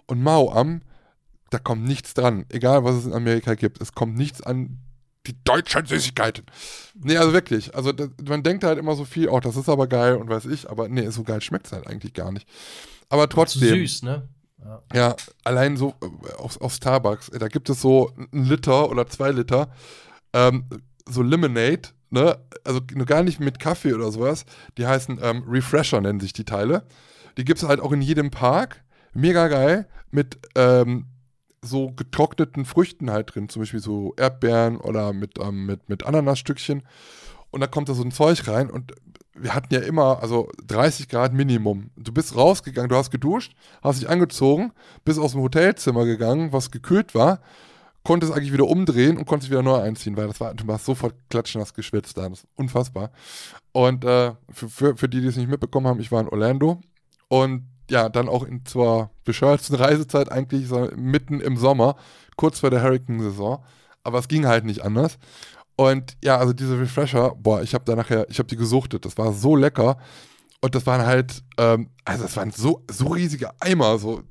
und 0.08 0.22
Mao 0.22 0.52
Am, 0.52 0.82
da 1.50 1.58
kommt 1.58 1.86
nichts 1.86 2.14
dran. 2.14 2.46
Egal, 2.50 2.84
was 2.84 2.96
es 2.96 3.06
in 3.06 3.14
Amerika 3.14 3.56
gibt. 3.56 3.82
Es 3.82 3.94
kommt 3.94 4.18
nichts 4.18 4.42
an 4.42 4.80
die 5.26 5.42
deutschen 5.46 5.86
Süßigkeiten. 5.86 6.46
Nee, 6.96 7.16
also 7.16 7.32
wirklich. 7.32 7.74
Also 7.76 7.94
das, 7.94 8.10
man 8.28 8.44
denkt 8.44 8.66
halt 8.66 8.78
immer 8.78 8.96
so 8.96 9.06
viel, 9.06 9.30
oh, 9.30 9.40
das 9.40 9.56
ist 9.56 9.70
aber 9.70 9.88
geil 9.88 10.16
und 10.16 10.30
weiß 10.30 10.46
ich, 10.48 10.70
aber 10.70 10.90
nee, 10.90 11.10
so 11.10 11.24
geil 11.24 11.42
schmeckt 11.42 11.68
es 11.68 11.72
halt 11.72 11.88
eigentlich 11.88 12.14
gar 12.14 12.34
nicht. 12.34 12.46
Aber 13.08 13.30
trotzdem. 13.30 13.70
Süß, 13.70 14.04
ne? 14.04 14.28
Ja. 14.60 14.84
ja, 14.94 15.16
allein 15.46 15.78
so 15.78 15.94
äh, 16.02 16.34
auf, 16.34 16.60
auf 16.60 16.74
Starbucks, 16.74 17.32
da 17.40 17.48
gibt 17.48 17.70
es 17.70 17.80
so 17.80 18.12
einen 18.18 18.44
Liter 18.44 18.90
oder 18.90 19.08
zwei 19.08 19.32
Liter, 19.32 19.72
ähm, 20.34 20.66
so 21.08 21.22
Lemonade, 21.22 21.90
ne? 22.10 22.38
Also 22.64 22.82
gar 23.06 23.24
nicht 23.24 23.40
mit 23.40 23.60
Kaffee 23.60 23.94
oder 23.94 24.12
sowas. 24.12 24.46
Die 24.78 24.86
heißen 24.86 25.20
ähm, 25.22 25.44
Refresher, 25.48 26.02
nennen 26.02 26.20
sich 26.20 26.34
die 26.34 26.46
Teile. 26.46 26.84
Die 27.38 27.46
gibt 27.46 27.62
es 27.62 27.68
halt 27.68 27.80
auch 27.80 27.92
in 27.92 28.02
jedem 28.02 28.32
Park. 28.32 28.84
Mega 29.14 29.48
geil. 29.48 29.88
Mit 30.12 30.40
ähm, 30.56 31.06
so 31.62 31.92
getrockneten 31.92 32.66
Früchten 32.66 33.12
halt 33.12 33.34
drin, 33.34 33.50
zum 33.50 33.62
Beispiel 33.62 33.80
so 33.80 34.14
Erdbeeren 34.18 34.78
oder 34.78 35.14
mit, 35.14 35.40
ähm, 35.40 35.66
mit, 35.66 35.90
mit 35.90 36.06
Ananasstückchen. 36.06 36.84
Und 37.52 37.62
da 37.62 37.68
kommt 37.68 37.90
da 37.90 37.94
so 37.94 38.04
ein 38.04 38.12
Zeug 38.12 38.48
rein 38.48 38.70
und 38.70 38.94
wir 39.40 39.54
hatten 39.54 39.74
ja 39.74 39.82
immer, 39.82 40.22
also 40.22 40.50
30 40.66 41.10
Grad 41.10 41.34
Minimum. 41.34 41.92
Du 41.96 42.12
bist 42.12 42.36
rausgegangen, 42.36 42.90
du 42.90 42.96
hast 42.96 43.12
geduscht, 43.12 43.56
hast 43.84 44.02
dich 44.02 44.10
angezogen, 44.10 44.72
bist 45.06 45.20
aus 45.20 45.34
dem 45.34 45.42
Hotelzimmer 45.42 46.06
gegangen, 46.06 46.54
was 46.54 46.72
gekühlt 46.72 47.14
war, 47.14 47.40
konntest 48.08 48.32
eigentlich 48.32 48.54
wieder 48.54 48.68
umdrehen 48.68 49.18
und 49.18 49.26
konntest 49.26 49.52
wieder 49.52 49.62
neu 49.62 49.82
einziehen, 49.82 50.16
weil 50.16 50.28
das 50.28 50.40
war, 50.40 50.54
du 50.54 50.66
warst 50.66 50.86
sofort 50.86 51.14
klatschnass 51.30 51.74
geschwitzt 51.74 52.18
da. 52.18 52.30
Das 52.30 52.40
ist 52.40 52.48
unfassbar. 52.56 53.12
Und 53.74 54.06
äh, 54.06 54.32
für, 54.50 54.70
für, 54.70 54.96
für 54.96 55.10
die, 55.10 55.20
die 55.20 55.28
es 55.28 55.36
nicht 55.36 55.50
mitbekommen 55.50 55.88
haben, 55.88 56.00
ich 56.00 56.10
war 56.10 56.22
in 56.22 56.30
Orlando 56.30 56.80
und 57.28 57.68
ja, 57.92 58.08
dann 58.08 58.30
auch 58.30 58.44
in 58.44 58.66
zur 58.66 59.12
bescheuertsten 59.26 59.76
Reisezeit 59.84 60.32
eigentlich 60.32 60.70
so 60.70 60.90
mitten 60.96 61.42
im 61.42 61.58
Sommer, 61.58 61.98
kurz 62.38 62.62
vor 62.62 62.70
der 62.70 62.82
Hurricane-Saison. 62.82 63.62
Aber 64.04 64.20
es 64.20 64.30
ging 64.30 64.46
halt 64.46 64.64
nicht 64.64 64.86
anders. 64.86 65.18
Und 65.76 66.16
ja, 66.24 66.38
also 66.38 66.54
diese 66.54 66.80
Refresher, 66.80 67.36
boah, 67.36 67.62
ich 67.62 67.74
habe 67.74 67.84
da 67.84 67.98
nachher, 67.98 68.26
ich 68.30 68.40
habe 68.40 68.48
die 68.48 68.56
gesuchtet. 68.56 69.04
Das 69.04 69.18
war 69.18 69.34
so 69.34 69.58
lecker. 69.58 69.98
Und 70.62 70.76
das 70.76 70.86
waren 70.86 71.06
halt, 71.06 71.44
ähm, 71.58 71.90
also 72.06 72.24
das 72.24 72.38
waren 72.38 72.52
so, 72.52 72.86
so 72.90 73.08
riesige 73.08 73.52
Eimer, 73.60 74.00
so 74.00 74.24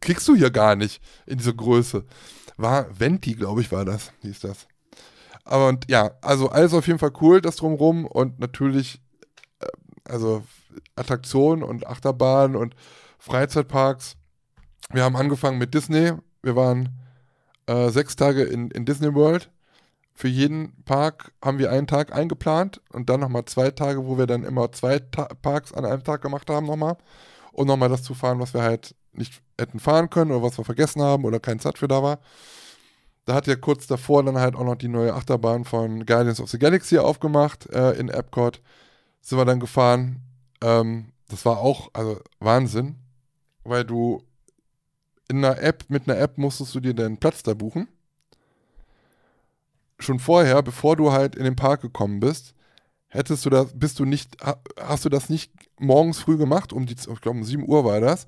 kriegst 0.00 0.26
du 0.26 0.34
hier 0.34 0.50
gar 0.50 0.74
nicht 0.74 1.02
in 1.26 1.36
dieser 1.36 1.52
Größe. 1.52 2.06
War 2.58 2.86
Venti, 2.98 3.34
glaube 3.34 3.62
ich, 3.62 3.72
war 3.72 3.84
das, 3.84 4.12
hieß 4.20 4.40
das. 4.40 4.66
Aber 5.44 5.68
und 5.68 5.90
ja, 5.90 6.10
also 6.20 6.50
alles 6.50 6.74
auf 6.74 6.86
jeden 6.86 6.98
Fall 6.98 7.12
cool, 7.22 7.40
das 7.40 7.56
drumrum 7.56 8.04
und 8.04 8.38
natürlich, 8.38 9.00
äh, 9.60 9.66
also 10.04 10.42
Attraktionen 10.94 11.62
und 11.62 11.86
Achterbahnen 11.86 12.56
und 12.56 12.74
Freizeitparks. 13.18 14.16
Wir 14.92 15.04
haben 15.04 15.16
angefangen 15.16 15.58
mit 15.58 15.72
Disney. 15.72 16.12
Wir 16.42 16.56
waren 16.56 16.90
äh, 17.66 17.90
sechs 17.90 18.16
Tage 18.16 18.42
in, 18.42 18.70
in 18.70 18.84
Disney 18.84 19.14
World. 19.14 19.50
Für 20.14 20.28
jeden 20.28 20.82
Park 20.84 21.32
haben 21.42 21.58
wir 21.58 21.70
einen 21.70 21.86
Tag 21.86 22.12
eingeplant 22.12 22.80
und 22.92 23.08
dann 23.08 23.20
nochmal 23.20 23.44
zwei 23.44 23.70
Tage, 23.70 24.04
wo 24.04 24.18
wir 24.18 24.26
dann 24.26 24.42
immer 24.42 24.72
zwei 24.72 24.98
Ta 24.98 25.26
Parks 25.42 25.72
an 25.72 25.84
einem 25.84 26.02
Tag 26.02 26.22
gemacht 26.22 26.50
haben 26.50 26.66
nochmal. 26.66 26.96
Und 27.52 27.68
nochmal 27.68 27.88
das 27.88 28.02
zu 28.02 28.14
fahren, 28.14 28.40
was 28.40 28.52
wir 28.52 28.62
halt 28.62 28.96
nicht 29.18 29.42
hätten 29.58 29.80
fahren 29.80 30.10
können 30.10 30.30
oder 30.30 30.42
was 30.42 30.58
wir 30.58 30.64
vergessen 30.64 31.02
haben 31.02 31.24
oder 31.24 31.40
kein 31.40 31.60
Zeit 31.60 31.78
für 31.78 31.88
da 31.88 32.02
war. 32.02 32.20
Da 33.26 33.34
hat 33.34 33.46
ja 33.46 33.56
kurz 33.56 33.86
davor 33.86 34.22
dann 34.24 34.38
halt 34.38 34.56
auch 34.56 34.64
noch 34.64 34.76
die 34.76 34.88
neue 34.88 35.12
Achterbahn 35.12 35.64
von 35.64 36.06
Guardians 36.06 36.40
of 36.40 36.48
the 36.48 36.58
Galaxy 36.58 36.98
aufgemacht 36.98 37.68
äh, 37.70 37.92
in 37.92 38.08
Epcot. 38.08 38.62
Sind 39.20 39.38
wir 39.38 39.44
dann 39.44 39.60
gefahren 39.60 40.22
ähm, 40.60 41.12
das 41.28 41.44
war 41.44 41.58
auch 41.58 41.90
also 41.92 42.20
Wahnsinn, 42.40 42.96
weil 43.64 43.84
du 43.84 44.22
in 45.28 45.44
einer 45.44 45.60
App, 45.60 45.84
mit 45.88 46.08
einer 46.08 46.18
App 46.18 46.38
musstest 46.38 46.74
du 46.74 46.80
dir 46.80 46.94
deinen 46.94 47.18
Platz 47.18 47.42
da 47.42 47.54
buchen. 47.54 47.88
Schon 49.98 50.20
vorher, 50.20 50.62
bevor 50.62 50.96
du 50.96 51.12
halt 51.12 51.36
in 51.36 51.44
den 51.44 51.56
Park 51.56 51.82
gekommen 51.82 52.20
bist, 52.20 52.54
hättest 53.08 53.44
du 53.44 53.50
das, 53.50 53.72
bist 53.74 53.98
du 53.98 54.04
nicht, 54.04 54.36
hast 54.80 55.04
du 55.04 55.08
das 55.08 55.28
nicht 55.28 55.52
morgens 55.78 56.18
früh 56.18 56.38
gemacht, 56.38 56.72
um 56.72 56.86
die, 56.86 56.94
ich 56.94 57.20
glaube 57.20 57.38
um 57.38 57.44
7 57.44 57.68
Uhr 57.68 57.84
war 57.84 58.00
das. 58.00 58.26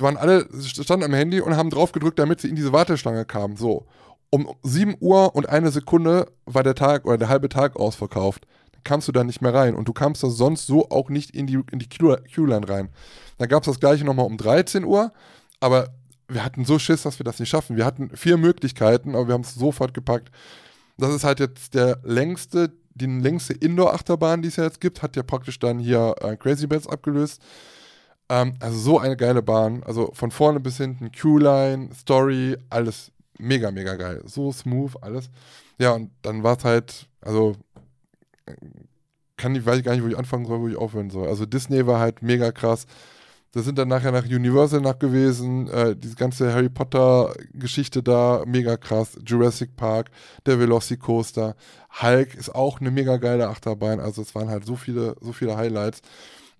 Die 0.00 0.04
waren 0.04 0.16
alle, 0.16 0.48
standen 0.62 1.04
am 1.04 1.12
Handy 1.12 1.40
und 1.40 1.56
haben 1.56 1.70
drauf 1.70 1.92
gedrückt, 1.92 2.18
damit 2.18 2.40
sie 2.40 2.48
in 2.48 2.56
diese 2.56 2.72
Warteschlange 2.72 3.26
kamen. 3.26 3.56
So. 3.56 3.86
Um 4.30 4.48
7 4.62 4.96
Uhr 5.00 5.34
und 5.34 5.48
eine 5.48 5.70
Sekunde 5.70 6.26
war 6.46 6.62
der 6.62 6.74
Tag 6.74 7.04
oder 7.04 7.18
der 7.18 7.28
halbe 7.28 7.48
Tag 7.48 7.76
ausverkauft 7.76 8.46
kamst 8.84 9.08
du 9.08 9.12
da 9.12 9.24
nicht 9.24 9.40
mehr 9.40 9.54
rein. 9.54 9.74
Und 9.74 9.88
du 9.88 9.92
kamst 9.92 10.22
da 10.22 10.30
sonst 10.30 10.66
so 10.66 10.88
auch 10.90 11.08
nicht 11.08 11.30
in 11.30 11.46
die, 11.46 11.60
in 11.70 11.78
die 11.78 11.88
Q-Line 11.88 12.68
rein. 12.68 12.88
Da 13.38 13.46
gab 13.46 13.62
es 13.62 13.66
das 13.66 13.80
gleiche 13.80 14.04
nochmal 14.04 14.26
um 14.26 14.36
13 14.36 14.84
Uhr, 14.84 15.12
aber 15.60 15.88
wir 16.28 16.44
hatten 16.44 16.64
so 16.64 16.78
Schiss, 16.78 17.02
dass 17.02 17.18
wir 17.18 17.24
das 17.24 17.40
nicht 17.40 17.48
schaffen. 17.48 17.76
Wir 17.76 17.84
hatten 17.84 18.10
vier 18.14 18.36
Möglichkeiten, 18.36 19.14
aber 19.14 19.28
wir 19.28 19.34
haben 19.34 19.42
es 19.42 19.54
sofort 19.54 19.94
gepackt. 19.94 20.30
Das 20.96 21.12
ist 21.14 21.24
halt 21.24 21.40
jetzt 21.40 21.74
der 21.74 21.98
längste, 22.04 22.72
die 22.94 23.06
längste 23.06 23.54
Indoor-Achterbahn, 23.54 24.42
die 24.42 24.48
es 24.48 24.56
ja 24.56 24.64
jetzt 24.64 24.80
gibt, 24.80 25.02
hat 25.02 25.16
ja 25.16 25.22
praktisch 25.22 25.58
dann 25.58 25.78
hier 25.78 26.14
äh, 26.20 26.36
Crazy 26.36 26.66
Beds 26.66 26.86
abgelöst. 26.86 27.42
Ähm, 28.30 28.54
also 28.60 28.78
so 28.78 28.98
eine 28.98 29.16
geile 29.16 29.42
Bahn. 29.42 29.82
Also 29.82 30.10
von 30.14 30.30
vorne 30.30 30.60
bis 30.60 30.78
hinten, 30.78 31.10
Q-Line, 31.12 31.90
Story, 31.94 32.56
alles 32.70 33.12
mega, 33.38 33.70
mega 33.70 33.96
geil. 33.96 34.22
So 34.24 34.52
smooth, 34.52 34.92
alles. 35.02 35.28
Ja, 35.78 35.92
und 35.92 36.10
dann 36.22 36.42
war 36.42 36.56
es 36.56 36.64
halt, 36.64 37.08
also 37.20 37.56
kann 39.36 39.54
ich, 39.54 39.66
weiß 39.66 39.78
ich 39.78 39.84
gar 39.84 39.94
nicht, 39.94 40.04
wo 40.04 40.08
ich 40.08 40.18
anfangen 40.18 40.46
soll, 40.46 40.60
wo 40.60 40.68
ich 40.68 40.76
aufhören 40.76 41.10
soll. 41.10 41.28
Also 41.28 41.44
Disney 41.44 41.86
war 41.86 41.98
halt 41.98 42.22
mega 42.22 42.52
krass. 42.52 42.86
Da 43.52 43.62
sind 43.62 43.78
dann 43.78 43.88
nachher 43.88 44.12
nach 44.12 44.24
Universal 44.24 44.80
nach 44.80 45.00
gewesen, 45.00 45.66
äh, 45.68 45.96
diese 45.96 46.14
ganze 46.14 46.52
Harry 46.52 46.68
Potter 46.68 47.34
Geschichte 47.52 48.00
da, 48.00 48.44
mega 48.46 48.76
krass. 48.76 49.18
Jurassic 49.26 49.74
Park, 49.74 50.10
der 50.46 50.60
Velocicoaster, 50.60 51.56
Hulk 52.00 52.34
ist 52.34 52.54
auch 52.54 52.80
eine 52.80 52.92
mega 52.92 53.16
geile 53.16 53.48
Achterbahn. 53.48 53.98
Also 53.98 54.22
es 54.22 54.36
waren 54.36 54.48
halt 54.48 54.66
so 54.66 54.76
viele, 54.76 55.16
so 55.20 55.32
viele 55.32 55.56
Highlights. 55.56 56.02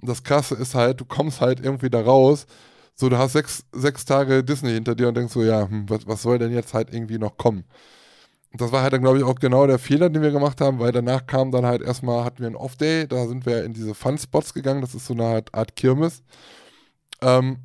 Und 0.01 0.09
das 0.09 0.23
Krasse 0.23 0.55
ist 0.55 0.75
halt, 0.75 1.01
du 1.01 1.05
kommst 1.05 1.41
halt 1.41 1.61
irgendwie 1.61 1.91
da 1.91 2.01
raus, 2.01 2.47
so 2.95 3.09
du 3.09 3.19
hast 3.19 3.33
sechs, 3.33 3.65
sechs 3.73 4.05
Tage 4.05 4.45
Disney 4.45 4.73
hinter 4.73 4.95
dir 4.95 5.09
und 5.09 5.17
denkst 5.17 5.33
so, 5.33 5.43
ja, 5.43 5.69
hm, 5.69 5.89
was, 5.89 6.07
was 6.07 6.23
soll 6.23 6.39
denn 6.39 6.53
jetzt 6.53 6.75
halt 6.75 6.93
irgendwie 6.93 7.19
noch 7.19 7.37
kommen? 7.37 7.65
das 8.53 8.73
war 8.73 8.83
halt 8.83 8.93
dann, 8.93 9.03
glaube 9.03 9.19
ich, 9.19 9.25
auch 9.25 9.37
genau 9.37 9.67
der 9.67 9.79
Fehler, 9.79 10.11
den 10.11 10.23
wir 10.23 10.33
gemacht 10.33 10.61
haben, 10.61 10.81
weil 10.81 10.91
danach 10.93 11.27
kam 11.27 11.53
dann 11.53 11.67
halt 11.67 11.83
erstmal, 11.83 12.25
hatten 12.25 12.41
wir 12.41 12.47
einen 12.47 12.57
Off-Day, 12.57 13.07
da 13.07 13.27
sind 13.27 13.47
wir 13.47 13.65
in 13.65 13.73
diese 13.73 13.95
Fun-Spots 13.95 14.55
gegangen, 14.55 14.81
das 14.81 14.95
ist 14.95 15.07
so 15.07 15.15
eine 15.15 15.25
Art, 15.25 15.55
Art 15.55 15.77
Kirmes. 15.77 16.23
Ähm, 17.23 17.59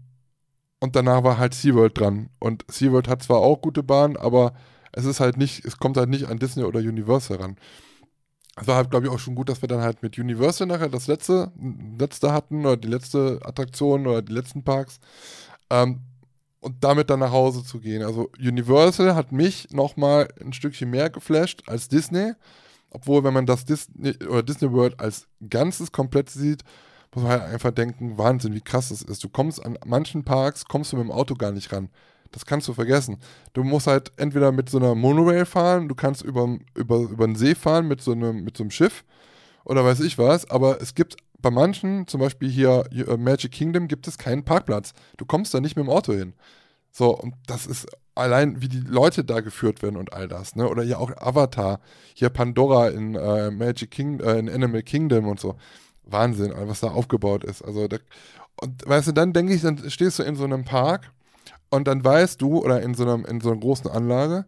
und 0.79 0.95
danach 0.95 1.23
war 1.23 1.39
halt 1.39 1.55
SeaWorld 1.55 1.99
dran. 1.99 2.29
Und 2.39 2.65
SeaWorld 2.69 3.07
hat 3.07 3.23
zwar 3.23 3.39
auch 3.39 3.61
gute 3.61 3.81
Bahnen, 3.81 4.15
aber 4.17 4.53
es 4.91 5.05
ist 5.05 5.19
halt 5.19 5.37
nicht, 5.37 5.65
es 5.65 5.79
kommt 5.79 5.97
halt 5.97 6.09
nicht 6.09 6.27
an 6.27 6.37
Disney 6.37 6.63
oder 6.63 6.79
Universal 6.79 7.37
ran. 7.37 7.57
Es 8.55 8.67
war 8.67 8.77
halt, 8.77 8.89
glaube 8.89 9.05
ich, 9.05 9.11
auch 9.11 9.19
schon 9.19 9.35
gut, 9.35 9.49
dass 9.49 9.61
wir 9.61 9.67
dann 9.67 9.81
halt 9.81 10.01
mit 10.01 10.17
Universal 10.17 10.67
nachher 10.67 10.87
das 10.89 11.07
letzte, 11.07 11.51
letzte 11.99 12.31
hatten 12.31 12.65
oder 12.65 12.77
die 12.77 12.87
letzte 12.87 13.39
Attraktion 13.43 14.07
oder 14.07 14.21
die 14.21 14.33
letzten 14.33 14.63
Parks. 14.63 14.99
Ähm, 15.69 16.01
und 16.61 16.83
damit 16.83 17.09
dann 17.09 17.19
nach 17.19 17.31
Hause 17.31 17.63
zu 17.63 17.79
gehen. 17.79 18.01
Also 18.01 18.31
Universal 18.39 19.13
hat 19.13 19.31
mich 19.31 19.69
nochmal 19.71 20.29
ein 20.41 20.51
Stückchen 20.51 20.89
mehr 20.89 21.11
geflasht 21.11 21.63
als 21.67 21.89
Disney. 21.89 22.33
Obwohl, 22.89 23.23
wenn 23.23 23.33
man 23.33 23.45
das 23.45 23.65
Disney 23.65 24.15
oder 24.23 24.41
Disney 24.41 24.71
World 24.71 24.99
als 24.99 25.27
Ganzes 25.47 25.91
komplett 25.91 26.29
sieht, 26.29 26.63
muss 27.13 27.23
man 27.23 27.33
halt 27.33 27.43
einfach 27.53 27.71
denken, 27.71 28.17
Wahnsinn, 28.17 28.55
wie 28.55 28.61
krass 28.61 28.89
das 28.89 29.01
ist. 29.01 29.23
Du 29.23 29.29
kommst 29.29 29.63
an 29.63 29.77
manchen 29.85 30.23
Parks, 30.23 30.65
kommst 30.65 30.91
du 30.91 30.97
mit 30.97 31.05
dem 31.05 31.11
Auto 31.11 31.35
gar 31.35 31.51
nicht 31.51 31.71
ran. 31.71 31.89
Das 32.31 32.45
kannst 32.45 32.67
du 32.67 32.73
vergessen. 32.73 33.17
Du 33.53 33.63
musst 33.63 33.87
halt 33.87 34.11
entweder 34.17 34.51
mit 34.51 34.69
so 34.69 34.77
einer 34.77 34.95
Monorail 34.95 35.45
fahren, 35.45 35.87
du 35.87 35.95
kannst 35.95 36.21
über, 36.21 36.57
über, 36.75 36.97
über 36.97 37.25
den 37.25 37.35
See 37.35 37.55
fahren 37.55 37.87
mit 37.87 38.01
so, 38.01 38.11
einem, 38.11 38.43
mit 38.43 38.57
so 38.57 38.63
einem 38.63 38.71
Schiff 38.71 39.05
oder 39.63 39.83
weiß 39.83 40.01
ich 40.01 40.17
was, 40.17 40.49
aber 40.49 40.81
es 40.81 40.95
gibt 40.95 41.17
bei 41.39 41.51
manchen, 41.51 42.07
zum 42.07 42.21
Beispiel 42.21 42.49
hier 42.49 42.85
äh, 42.91 43.17
Magic 43.17 43.51
Kingdom, 43.51 43.87
gibt 43.87 44.07
es 44.07 44.17
keinen 44.17 44.43
Parkplatz. 44.43 44.93
Du 45.17 45.25
kommst 45.25 45.53
da 45.53 45.59
nicht 45.59 45.75
mit 45.75 45.85
dem 45.85 45.91
Auto 45.91 46.13
hin. 46.13 46.33
So, 46.91 47.15
und 47.15 47.35
das 47.45 47.67
ist 47.67 47.87
allein, 48.15 48.61
wie 48.61 48.69
die 48.69 48.79
Leute 48.79 49.23
da 49.23 49.41
geführt 49.41 49.83
werden 49.83 49.97
und 49.97 50.13
all 50.13 50.27
das, 50.27 50.55
ne? 50.55 50.67
Oder 50.69 50.83
hier 50.83 50.99
auch 50.99 51.11
Avatar, 51.17 51.81
hier 52.13 52.29
Pandora 52.29 52.89
in 52.89 53.15
äh, 53.15 53.51
Magic 53.51 53.91
King, 53.91 54.19
äh, 54.21 54.39
in 54.39 54.49
Animal 54.49 54.81
Kingdom 54.81 55.27
und 55.27 55.39
so. 55.39 55.55
Wahnsinn, 56.03 56.53
was 56.55 56.79
da 56.79 56.87
aufgebaut 56.87 57.43
ist. 57.43 57.63
Also, 57.63 57.87
da, 57.87 57.97
und 58.61 58.87
weißt 58.87 59.09
du, 59.09 59.11
dann 59.11 59.33
denke 59.33 59.53
ich, 59.53 59.61
dann 59.61 59.89
stehst 59.89 60.19
du 60.19 60.23
in 60.23 60.35
so 60.35 60.45
einem 60.45 60.63
Park 60.63 61.11
und 61.75 61.87
dann 61.87 62.03
weißt 62.03 62.41
du, 62.41 62.63
oder 62.63 62.81
in 62.81 62.93
so, 62.95 63.03
einem, 63.03 63.25
in 63.25 63.41
so 63.41 63.51
einer 63.51 63.59
großen 63.59 63.89
Anlage, 63.89 64.45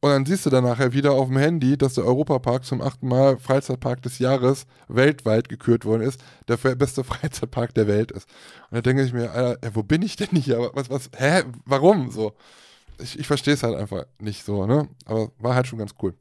und 0.00 0.10
dann 0.10 0.26
siehst 0.26 0.46
du 0.46 0.50
dann 0.50 0.64
nachher 0.64 0.92
wieder 0.92 1.12
auf 1.12 1.28
dem 1.28 1.38
Handy, 1.38 1.76
dass 1.76 1.94
der 1.94 2.04
Europapark 2.04 2.64
zum 2.64 2.82
achten 2.82 3.08
Mal 3.08 3.38
Freizeitpark 3.38 4.02
des 4.02 4.18
Jahres 4.18 4.66
weltweit 4.88 5.48
gekürt 5.48 5.84
worden 5.84 6.02
ist, 6.02 6.22
der 6.48 6.56
beste 6.76 7.02
Freizeitpark 7.04 7.74
der 7.74 7.86
Welt 7.86 8.12
ist. 8.12 8.28
Und 8.70 8.76
da 8.76 8.82
denke 8.82 9.02
ich 9.02 9.12
mir, 9.12 9.32
Alter, 9.32 9.74
wo 9.74 9.82
bin 9.82 10.02
ich 10.02 10.16
denn 10.16 10.28
hier? 10.30 10.70
Was, 10.74 10.90
was, 10.90 11.10
hä? 11.16 11.44
Warum? 11.64 12.10
So. 12.10 12.34
Ich, 13.00 13.18
ich 13.18 13.26
verstehe 13.26 13.54
es 13.54 13.62
halt 13.62 13.74
einfach 13.76 14.04
nicht 14.20 14.44
so, 14.44 14.66
ne? 14.66 14.88
Aber 15.06 15.32
war 15.38 15.54
halt 15.54 15.66
schon 15.66 15.78
ganz 15.78 15.94
cool. 16.02 16.14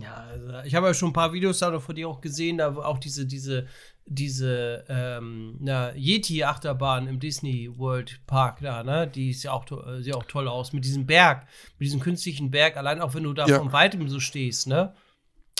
Ja, 0.00 0.14
also 0.14 0.60
ich 0.64 0.74
habe 0.74 0.86
ja 0.86 0.94
schon 0.94 1.10
ein 1.10 1.14
paar 1.14 1.32
Videos 1.32 1.58
da 1.58 1.78
von 1.80 1.94
dir 1.94 2.08
auch 2.08 2.20
gesehen, 2.20 2.58
da 2.58 2.76
auch 2.76 2.98
diese, 2.98 3.26
diese, 3.26 3.66
diese 4.06 4.84
ähm, 4.88 5.58
Yeti-Achterbahn 5.60 7.06
im 7.08 7.20
Disney 7.20 7.70
World 7.76 8.20
Park 8.26 8.60
da, 8.60 8.82
ne? 8.82 9.06
Die 9.06 9.32
sieht 9.32 9.50
auch, 9.50 9.64
äh, 9.70 10.02
sieht 10.02 10.14
auch 10.14 10.24
toll 10.24 10.48
aus. 10.48 10.72
Mit 10.72 10.84
diesem 10.84 11.06
Berg, 11.06 11.46
mit 11.78 11.86
diesem 11.86 12.00
künstlichen 12.00 12.50
Berg, 12.50 12.76
allein 12.76 13.00
auch 13.00 13.14
wenn 13.14 13.24
du 13.24 13.32
da 13.32 13.46
ja. 13.46 13.58
von 13.58 13.72
weitem 13.72 14.08
so 14.08 14.20
stehst, 14.20 14.66
ne? 14.66 14.94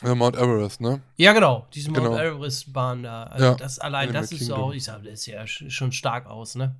Ja, 0.02 0.14
Mount 0.14 0.36
Everest, 0.36 0.80
ne? 0.80 1.02
Ja, 1.16 1.32
genau, 1.32 1.66
diese 1.74 1.90
Mount 1.90 2.04
genau. 2.04 2.18
Everest-Bahn 2.18 3.02
da. 3.02 3.24
Also 3.24 3.44
ja, 3.44 3.54
das 3.54 3.78
allein, 3.80 4.12
das 4.12 4.30
ist 4.30 4.38
Kingdom. 4.38 4.60
auch, 4.60 4.72
ich 4.72 4.84
sag, 4.84 5.02
das 5.02 5.22
sieht 5.22 5.34
ja 5.34 5.46
schon 5.46 5.90
stark 5.90 6.26
aus, 6.26 6.54
ne? 6.54 6.76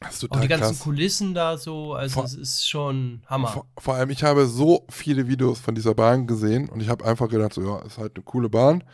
Auch 0.00 0.40
die 0.40 0.48
ganzen 0.48 0.68
krass. 0.68 0.80
Kulissen 0.80 1.34
da 1.34 1.58
so, 1.58 1.94
also 1.94 2.22
es 2.22 2.34
ist 2.34 2.68
schon 2.68 3.22
Hammer. 3.26 3.48
Vor, 3.48 3.66
vor, 3.78 3.94
allem, 3.94 4.10
ich 4.10 4.22
habe 4.22 4.46
so 4.46 4.86
viele 4.88 5.26
Videos 5.26 5.58
von 5.58 5.74
dieser 5.74 5.94
Bahn 5.94 6.26
gesehen 6.28 6.68
und 6.68 6.80
ich 6.80 6.88
habe 6.88 7.04
einfach 7.04 7.28
gedacht, 7.28 7.54
so, 7.54 7.62
ja, 7.62 7.80
ist 7.80 7.98
halt 7.98 8.12
eine 8.14 8.24
coole 8.24 8.48
Bahn, 8.48 8.84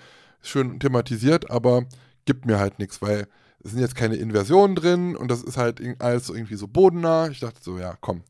schön 0.40 0.80
thematisiert, 0.80 1.50
aber 1.50 1.84
gibt 2.24 2.46
mir 2.46 2.59
halt 2.59 2.78
nichts, 2.78 3.02
weil 3.02 3.28
es 3.62 3.72
sind 3.72 3.80
jetzt 3.80 3.96
keine 3.96 4.16
Inversionen 4.16 4.76
drin 4.76 5.16
und 5.16 5.30
das 5.30 5.42
ist 5.42 5.57
halt 5.57 5.80
alles 6.00 6.28
irgendwie 6.28 6.57
so 6.57 6.68
bodennah. 6.68 7.28
Ich 7.28 7.40
dachte 7.40 7.61
so, 7.62 7.78
ja, 7.78 7.96
komm. 8.00 8.22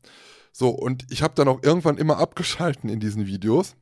So, 0.51 0.69
und 0.69 1.05
ich 1.11 1.21
habe 1.21 1.33
dann 1.35 1.47
auch 1.47 1.61
irgendwann 1.63 1.97
immer 1.97 2.17
abgeschalten 2.19 2.89
in 2.89 2.99
diesen 2.99 3.25
Videos. 3.25 3.75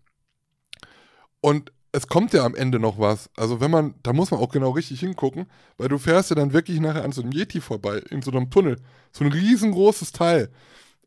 Und 1.42 1.72
es 1.94 2.08
kommt 2.08 2.34
ja 2.34 2.44
am 2.44 2.56
Ende 2.56 2.80
noch 2.80 2.98
was. 2.98 3.30
Also 3.38 3.62
wenn 3.62 3.72
man, 3.72 3.94
da 4.02 4.14
muss 4.14 4.32
man 4.32 4.40
auch 4.40 4.52
genau 4.52 4.72
richtig 4.72 5.00
hingucken, 5.00 5.46
weil 5.78 5.90
du 5.90 6.00
fährst 6.00 6.32
ja 6.32 6.36
dann 6.36 6.52
wirklich 6.52 6.80
nachher 6.80 7.04
an 7.04 7.12
so 7.12 7.22
einem 7.22 7.32
Yeti 7.32 7.62
vorbei, 7.62 8.02
in 8.10 8.24
so 8.24 8.32
einem 8.32 8.50
Tunnel. 8.50 8.78
So 9.12 9.24
ein 9.24 9.32
riesengroßes 9.32 10.12
Teil. 10.12 10.50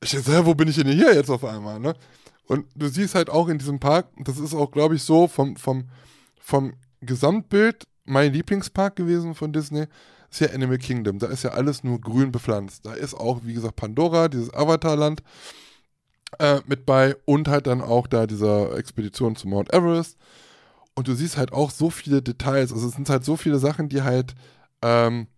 Ich 0.01 0.13
dachte, 0.13 0.47
wo 0.47 0.55
bin 0.55 0.69
ich 0.69 0.77
denn 0.77 0.87
hier 0.87 1.13
jetzt 1.13 1.31
auf 1.31 1.45
einmal, 1.45 1.81
ne? 1.81 1.95
Und 2.47 2.67
du 2.77 2.87
siehst 2.87 3.17
halt 3.17 3.29
auch 3.29 3.49
in 3.49 3.59
diesem 3.59 3.81
Park, 3.81 4.07
das 4.19 4.39
ist 4.39 4.55
auch, 4.55 4.71
glaube 4.71 4.95
ich, 4.95 5.03
so 5.03 5.27
vom, 5.27 5.57
vom, 5.57 5.89
vom 6.41 6.75
Gesamtbild 7.01 7.89
mein 8.05 8.33
Lieblingspark 8.33 8.95
gewesen 8.95 9.35
von 9.35 9.53
Disney, 9.53 9.87
ist 10.31 10.41
ja 10.41 10.51
Animal 10.51 10.79
Kingdom. 10.79 11.19
Da 11.19 11.27
ist 11.27 11.43
ja 11.43 11.51
alles 11.51 11.83
nur 11.83 12.01
grün 12.01 12.31
bepflanzt. 12.31 12.87
Da 12.87 12.93
ist 12.95 13.15
auch, 13.15 13.41
wie 13.43 13.55
gesagt, 13.55 13.75
Pandora, 13.75 14.29
dieses 14.29 14.55
Avatarland 14.55 15.25
äh, 16.39 16.61
mit 16.67 16.87
bei 16.87 17.17
und 17.25 17.49
halt 17.49 17.67
dann 17.67 17.81
auch 17.81 18.07
da 18.07 18.29
dieser 18.29 18.77
Expedition 18.77 19.35
zu 19.35 19.49
Mount 19.49 19.75
Everest. 19.75 20.17
Und 20.97 21.09
du 21.09 21.15
siehst 21.15 21.37
halt 21.37 21.53
auch 21.53 21.71
so 21.71 21.91
viele 21.91 22.23
Details. 22.23 22.73
Also 22.73 22.89
es 22.89 22.95
sind 22.95 23.09
halt 23.11 23.25
so 23.25 23.37
viele 23.37 23.59
Sachen, 23.59 23.89
die 23.89 24.03
halt, 24.03 24.35
ähm, 24.83 25.29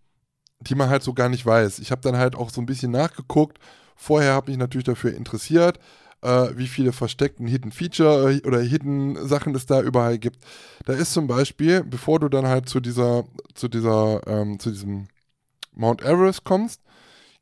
die 0.61 0.75
man 0.75 0.89
halt 0.89 1.03
so 1.03 1.13
gar 1.13 1.29
nicht 1.29 1.45
weiß. 1.45 1.79
Ich 1.79 1.91
habe 1.91 2.01
dann 2.01 2.17
halt 2.17 2.35
auch 2.35 2.49
so 2.49 2.61
ein 2.61 2.65
bisschen 2.65 2.91
nachgeguckt. 2.91 3.59
Vorher 3.95 4.33
habe 4.33 4.49
ich 4.51 4.57
mich 4.57 4.59
natürlich 4.59 4.85
dafür 4.85 5.13
interessiert, 5.13 5.79
äh, 6.21 6.49
wie 6.55 6.67
viele 6.67 6.93
versteckten 6.93 7.45
Hidden 7.47 7.71
Feature 7.71 8.31
äh, 8.31 8.47
oder 8.47 8.61
Hidden 8.61 9.27
Sachen 9.27 9.53
es 9.55 9.65
da 9.65 9.81
überall 9.81 10.17
gibt. 10.17 10.39
Da 10.85 10.93
ist 10.93 11.13
zum 11.13 11.27
Beispiel, 11.27 11.83
bevor 11.83 12.19
du 12.19 12.29
dann 12.29 12.47
halt 12.47 12.69
zu 12.69 12.79
dieser, 12.79 13.25
zu 13.53 13.67
dieser, 13.67 14.25
ähm, 14.27 14.59
zu 14.59 14.71
diesem 14.71 15.07
Mount 15.73 16.01
Everest 16.03 16.45
kommst, 16.45 16.81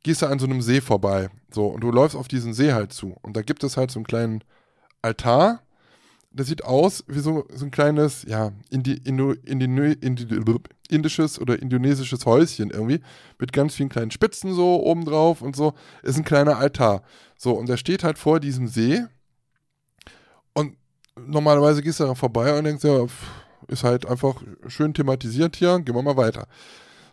gehst 0.02 0.22
du 0.22 0.26
an 0.26 0.40
so 0.40 0.46
einem 0.46 0.62
See 0.62 0.80
vorbei. 0.80 1.30
So, 1.52 1.68
und 1.68 1.82
du 1.82 1.90
läufst 1.92 2.16
auf 2.16 2.28
diesen 2.28 2.54
See 2.54 2.72
halt 2.72 2.92
zu. 2.92 3.16
Und 3.22 3.36
da 3.36 3.42
gibt 3.42 3.62
es 3.64 3.76
halt 3.76 3.90
so 3.92 4.00
einen 4.00 4.06
kleinen 4.06 4.44
Altar 5.02 5.62
das 6.30 6.46
sieht 6.46 6.64
aus 6.64 7.04
wie 7.08 7.20
so, 7.20 7.46
so 7.52 7.64
ein 7.64 7.70
kleines, 7.70 8.24
ja, 8.28 8.52
Indi, 8.70 9.00
Indo, 9.04 9.32
Indi, 9.32 9.64
Indi, 10.00 10.26
indisches 10.90 11.40
oder 11.40 11.60
indonesisches 11.60 12.26
Häuschen 12.26 12.70
irgendwie, 12.70 13.00
mit 13.38 13.52
ganz 13.52 13.74
vielen 13.74 13.88
kleinen 13.88 14.10
Spitzen 14.10 14.54
so 14.54 14.82
oben 14.82 15.04
drauf 15.04 15.42
und 15.42 15.56
so. 15.56 15.74
Ist 16.02 16.16
ein 16.16 16.24
kleiner 16.24 16.58
Altar. 16.58 17.02
So, 17.36 17.52
und 17.52 17.68
der 17.68 17.76
steht 17.76 18.04
halt 18.04 18.18
vor 18.18 18.40
diesem 18.40 18.68
See. 18.68 19.04
Und 20.52 20.76
normalerweise 21.16 21.82
gehst 21.82 22.00
du 22.00 22.04
da 22.04 22.14
vorbei 22.14 22.56
und 22.56 22.64
denkst, 22.64 22.84
ja, 22.84 23.06
ist 23.68 23.84
halt 23.84 24.06
einfach 24.06 24.42
schön 24.66 24.94
thematisiert 24.94 25.56
hier, 25.56 25.80
gehen 25.80 25.94
wir 25.94 26.02
mal 26.02 26.16
weiter. 26.16 26.46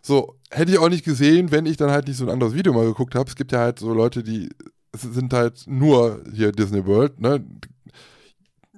So, 0.02 0.36
hätte 0.50 0.72
ich 0.72 0.78
auch 0.78 0.88
nicht 0.88 1.04
gesehen, 1.04 1.50
wenn 1.50 1.66
ich 1.66 1.76
dann 1.76 1.90
halt 1.90 2.06
nicht 2.06 2.16
so 2.16 2.24
ein 2.24 2.30
anderes 2.30 2.54
Video 2.54 2.72
mal 2.72 2.86
geguckt 2.86 3.14
habe. 3.14 3.28
Es 3.28 3.34
gibt 3.34 3.52
ja 3.52 3.58
halt 3.58 3.78
so 3.78 3.92
Leute, 3.92 4.22
die 4.22 4.50
sind 4.94 5.32
halt 5.32 5.64
nur 5.66 6.22
hier 6.32 6.52
Disney 6.52 6.86
World, 6.86 7.20
ne? 7.20 7.44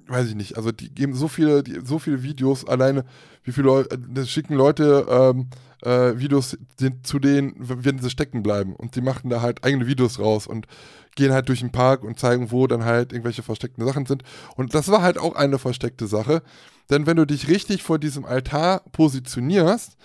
Weiß 0.08 0.28
ich 0.28 0.34
nicht, 0.34 0.56
also 0.56 0.72
die 0.72 0.92
geben 0.94 1.14
so 1.14 1.28
viele, 1.28 1.62
die, 1.62 1.80
so 1.84 1.98
viele 1.98 2.22
Videos, 2.22 2.66
alleine 2.66 3.04
wie 3.44 3.52
viele 3.52 3.66
Leute, 3.66 3.98
das 3.98 4.30
schicken 4.30 4.54
Leute 4.54 5.06
ähm, 5.08 5.48
äh, 5.82 6.18
Videos 6.18 6.56
sind 6.78 7.06
zu 7.06 7.18
denen, 7.18 7.54
wenn 7.58 7.98
sie 7.98 8.10
stecken 8.10 8.42
bleiben. 8.42 8.74
Und 8.74 8.96
die 8.96 9.00
machen 9.00 9.30
da 9.30 9.40
halt 9.40 9.64
eigene 9.64 9.86
Videos 9.86 10.18
raus 10.18 10.46
und 10.46 10.66
gehen 11.14 11.32
halt 11.32 11.48
durch 11.48 11.60
den 11.60 11.72
Park 11.72 12.04
und 12.04 12.18
zeigen, 12.18 12.50
wo 12.50 12.66
dann 12.66 12.84
halt 12.84 13.12
irgendwelche 13.12 13.42
versteckten 13.42 13.84
Sachen 13.84 14.06
sind. 14.06 14.22
Und 14.56 14.74
das 14.74 14.88
war 14.88 15.02
halt 15.02 15.18
auch 15.18 15.34
eine 15.34 15.58
versteckte 15.58 16.06
Sache, 16.06 16.42
denn 16.90 17.06
wenn 17.06 17.16
du 17.16 17.26
dich 17.26 17.48
richtig 17.48 17.82
vor 17.82 17.98
diesem 17.98 18.24
Altar 18.24 18.82
positionierst, 18.92 19.96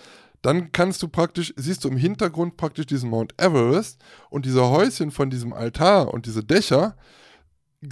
dann 0.42 0.72
kannst 0.72 1.02
du 1.02 1.08
praktisch, 1.08 1.54
siehst 1.56 1.84
du 1.84 1.88
im 1.88 1.96
Hintergrund 1.96 2.58
praktisch 2.58 2.84
diesen 2.84 3.08
Mount 3.08 3.32
Everest 3.38 3.98
und 4.28 4.44
diese 4.44 4.68
Häuschen 4.68 5.10
von 5.10 5.30
diesem 5.30 5.54
Altar 5.54 6.12
und 6.12 6.26
diese 6.26 6.44
Dächer, 6.44 6.96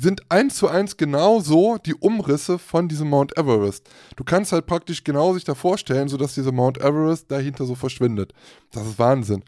sind 0.00 0.30
eins 0.30 0.56
zu 0.56 0.68
eins 0.68 0.96
genauso 0.96 1.78
die 1.78 1.94
Umrisse 1.94 2.58
von 2.58 2.88
diesem 2.88 3.08
Mount 3.08 3.36
Everest. 3.36 3.88
Du 4.16 4.24
kannst 4.24 4.52
halt 4.52 4.66
praktisch 4.66 5.04
genau 5.04 5.34
sich 5.34 5.44
da 5.44 5.54
vorstellen, 5.54 6.08
sodass 6.08 6.34
dieser 6.34 6.52
Mount 6.52 6.78
Everest 6.78 7.30
dahinter 7.30 7.64
so 7.64 7.74
verschwindet. 7.74 8.32
Das 8.70 8.86
ist 8.86 8.98
Wahnsinn. 8.98 9.42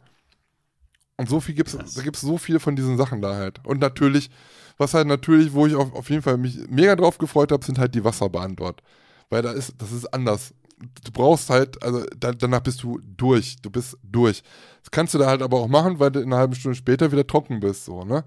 Und 1.17 1.29
so 1.29 1.41
viel 1.41 1.55
gibt's, 1.55 1.77
da 1.77 2.03
gibt 2.03 2.17
es 2.17 2.23
so 2.23 2.39
viele 2.39 2.59
von 2.61 2.75
diesen 2.75 2.97
Sachen 2.97 3.23
da 3.23 3.35
halt. 3.35 3.65
Und 3.65 3.81
natürlich, 3.81 4.31
was 4.79 4.95
halt 4.95 5.07
natürlich, 5.07 5.53
wo 5.53 5.67
ich 5.67 5.75
auf, 5.75 5.95
auf 5.95 6.11
jeden 6.11 6.23
Fall 6.23 6.37
mich 6.37 6.59
mega 6.69 6.97
drauf 6.97 7.19
gefreut 7.19 7.53
habe, 7.53 7.65
sind 7.65 7.79
halt 7.79 7.95
die 7.95 8.05
Wasserbahnen 8.05 8.57
dort. 8.57 8.83
Weil 9.31 9.43
da 9.43 9.53
ist, 9.53 9.75
das 9.79 9.93
ist 9.93 10.13
anders. 10.13 10.53
Du 11.05 11.13
brauchst 11.13 11.51
halt, 11.51 11.81
also 11.83 12.05
da, 12.19 12.33
danach 12.33 12.61
bist 12.61 12.83
du 12.83 13.01
durch. 13.17 13.57
Du 13.63 13.71
bist 13.71 13.97
durch. 14.03 14.43
Das 14.81 14.91
kannst 14.91 15.15
du 15.15 15.19
da 15.19 15.27
halt 15.27 15.43
aber 15.43 15.59
auch 15.59 15.69
machen, 15.69 16.01
weil 16.01 16.11
du 16.11 16.19
in 16.19 16.27
einer 16.27 16.39
halben 16.39 16.57
Stunde 16.57 16.77
später 16.77 17.13
wieder 17.13 17.27
trocken 17.27 17.61
bist, 17.61 17.85
so, 17.85 18.05
ne? 18.05 18.25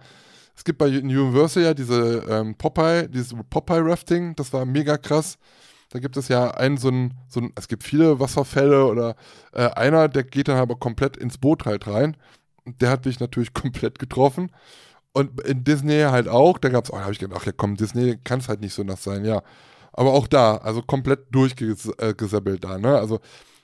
Es 0.57 0.63
gibt 0.63 0.79
bei 0.79 0.87
Universal 0.87 1.63
ja 1.63 1.73
diese 1.75 2.25
ähm, 2.27 2.55
Popeye, 2.55 3.07
dieses 3.07 3.35
Popeye-Rafting, 3.49 4.35
das 4.35 4.51
war 4.53 4.65
mega 4.65 4.97
krass. 4.97 5.37
Da 5.89 5.99
gibt 5.99 6.17
es 6.17 6.29
ja 6.29 6.49
einen 6.49 6.77
so 6.77 6.89
ein, 6.89 7.13
so 7.27 7.41
ein 7.41 7.53
es 7.55 7.67
gibt 7.67 7.83
viele 7.83 8.19
Wasserfälle 8.19 8.85
oder 8.87 9.15
äh, 9.53 9.69
einer, 9.69 10.09
der 10.09 10.23
geht 10.23 10.47
dann 10.47 10.57
aber 10.57 10.75
komplett 10.75 11.15
ins 11.15 11.37
Boot 11.37 11.65
halt 11.65 11.85
rein. 11.85 12.17
Der 12.65 12.89
hat 12.89 13.05
mich 13.05 13.19
natürlich 13.19 13.53
komplett 13.53 13.99
getroffen. 13.99 14.51
Und 15.13 15.39
in 15.41 15.63
Disney 15.63 16.01
halt 16.01 16.27
auch, 16.27 16.57
da 16.57 16.69
gab 16.69 16.85
es, 16.85 16.91
oh, 16.91 16.99
habe 16.99 17.11
ich 17.11 17.19
gedacht, 17.19 17.39
ach 17.39 17.45
ja 17.45 17.51
komm, 17.55 17.75
Disney 17.75 18.17
kann 18.23 18.39
es 18.39 18.49
halt 18.49 18.61
nicht 18.61 18.73
so 18.73 18.83
nass 18.83 19.03
sein, 19.03 19.25
ja. 19.25 19.43
Aber 19.93 20.13
auch 20.13 20.27
da, 20.27 20.57
also 20.57 20.81
komplett 20.81 21.27
durchgesäppelt 21.31 22.65
äh, 22.65 22.67
da, 22.67 22.77
ne? 22.79 22.97
Also 22.97 23.19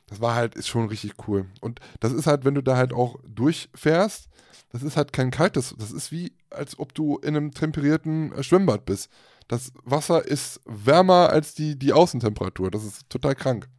das 0.08 0.22
war 0.22 0.36
halt, 0.36 0.54
ist 0.56 0.68
schon 0.68 0.88
richtig 0.88 1.14
cool. 1.28 1.48
Und 1.60 1.80
das 2.00 2.14
ist 2.14 2.28
halt, 2.28 2.46
wenn 2.46 2.54
du 2.54 2.62
da 2.62 2.78
halt 2.78 2.94
auch 2.94 3.18
durchfährst, 3.28 4.30
das 4.74 4.82
ist 4.82 4.98
halt 4.98 5.14
kein 5.14 5.32
kaltes, 5.32 5.76
das 5.78 5.92
ist 5.92 6.12
wie, 6.12 6.34
als 6.50 6.78
ob 6.80 6.96
du 6.96 7.18
in 7.20 7.38
einem 7.38 7.54
temperierten 7.54 8.34
äh, 8.34 8.44
Schwimmbad 8.44 8.86
bist. 8.86 9.10
Das 9.48 9.72
Wasser 9.84 10.26
ist 10.26 10.62
wärmer 10.66 11.30
als 11.30 11.54
die, 11.54 11.78
die 11.78 11.94
Außentemperatur. 11.94 12.72
Das 12.72 12.84
ist 12.84 13.08
total 13.08 13.36
krank. 13.36 13.70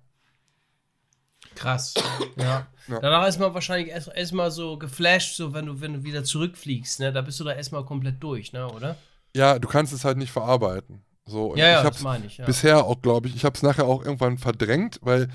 Krass. 1.54 1.94
Ja. 2.36 2.66
ja. 2.88 3.00
Danach 3.00 3.28
ist 3.28 3.38
man 3.38 3.54
wahrscheinlich 3.54 3.88
erstmal 3.88 4.18
erst 4.18 4.56
so 4.56 4.76
geflasht, 4.76 5.36
so 5.36 5.52
wenn 5.52 5.66
du, 5.66 5.80
wenn 5.80 5.94
du 5.94 6.04
wieder 6.04 6.24
zurückfliegst, 6.24 7.00
ne? 7.00 7.12
Da 7.12 7.22
bist 7.22 7.38
du 7.38 7.44
da 7.44 7.52
erstmal 7.52 7.84
komplett 7.84 8.22
durch, 8.22 8.52
ne, 8.52 8.68
oder? 8.68 8.96
Ja, 9.36 9.58
du 9.58 9.68
kannst 9.68 9.92
es 9.92 10.04
halt 10.04 10.18
nicht 10.18 10.32
verarbeiten. 10.32 11.02
So, 11.26 11.54
ja, 11.56 11.68
ja, 11.68 11.82
ich 11.82 11.88
das 11.88 12.02
meine 12.02 12.26
ich. 12.26 12.38
Ja. 12.38 12.44
Bisher 12.44 12.84
auch, 12.84 13.00
glaube 13.00 13.28
ich, 13.28 13.36
ich 13.36 13.44
habe 13.44 13.54
es 13.54 13.62
nachher 13.62 13.86
auch 13.86 14.04
irgendwann 14.04 14.36
verdrängt, 14.36 14.98
weil 15.02 15.28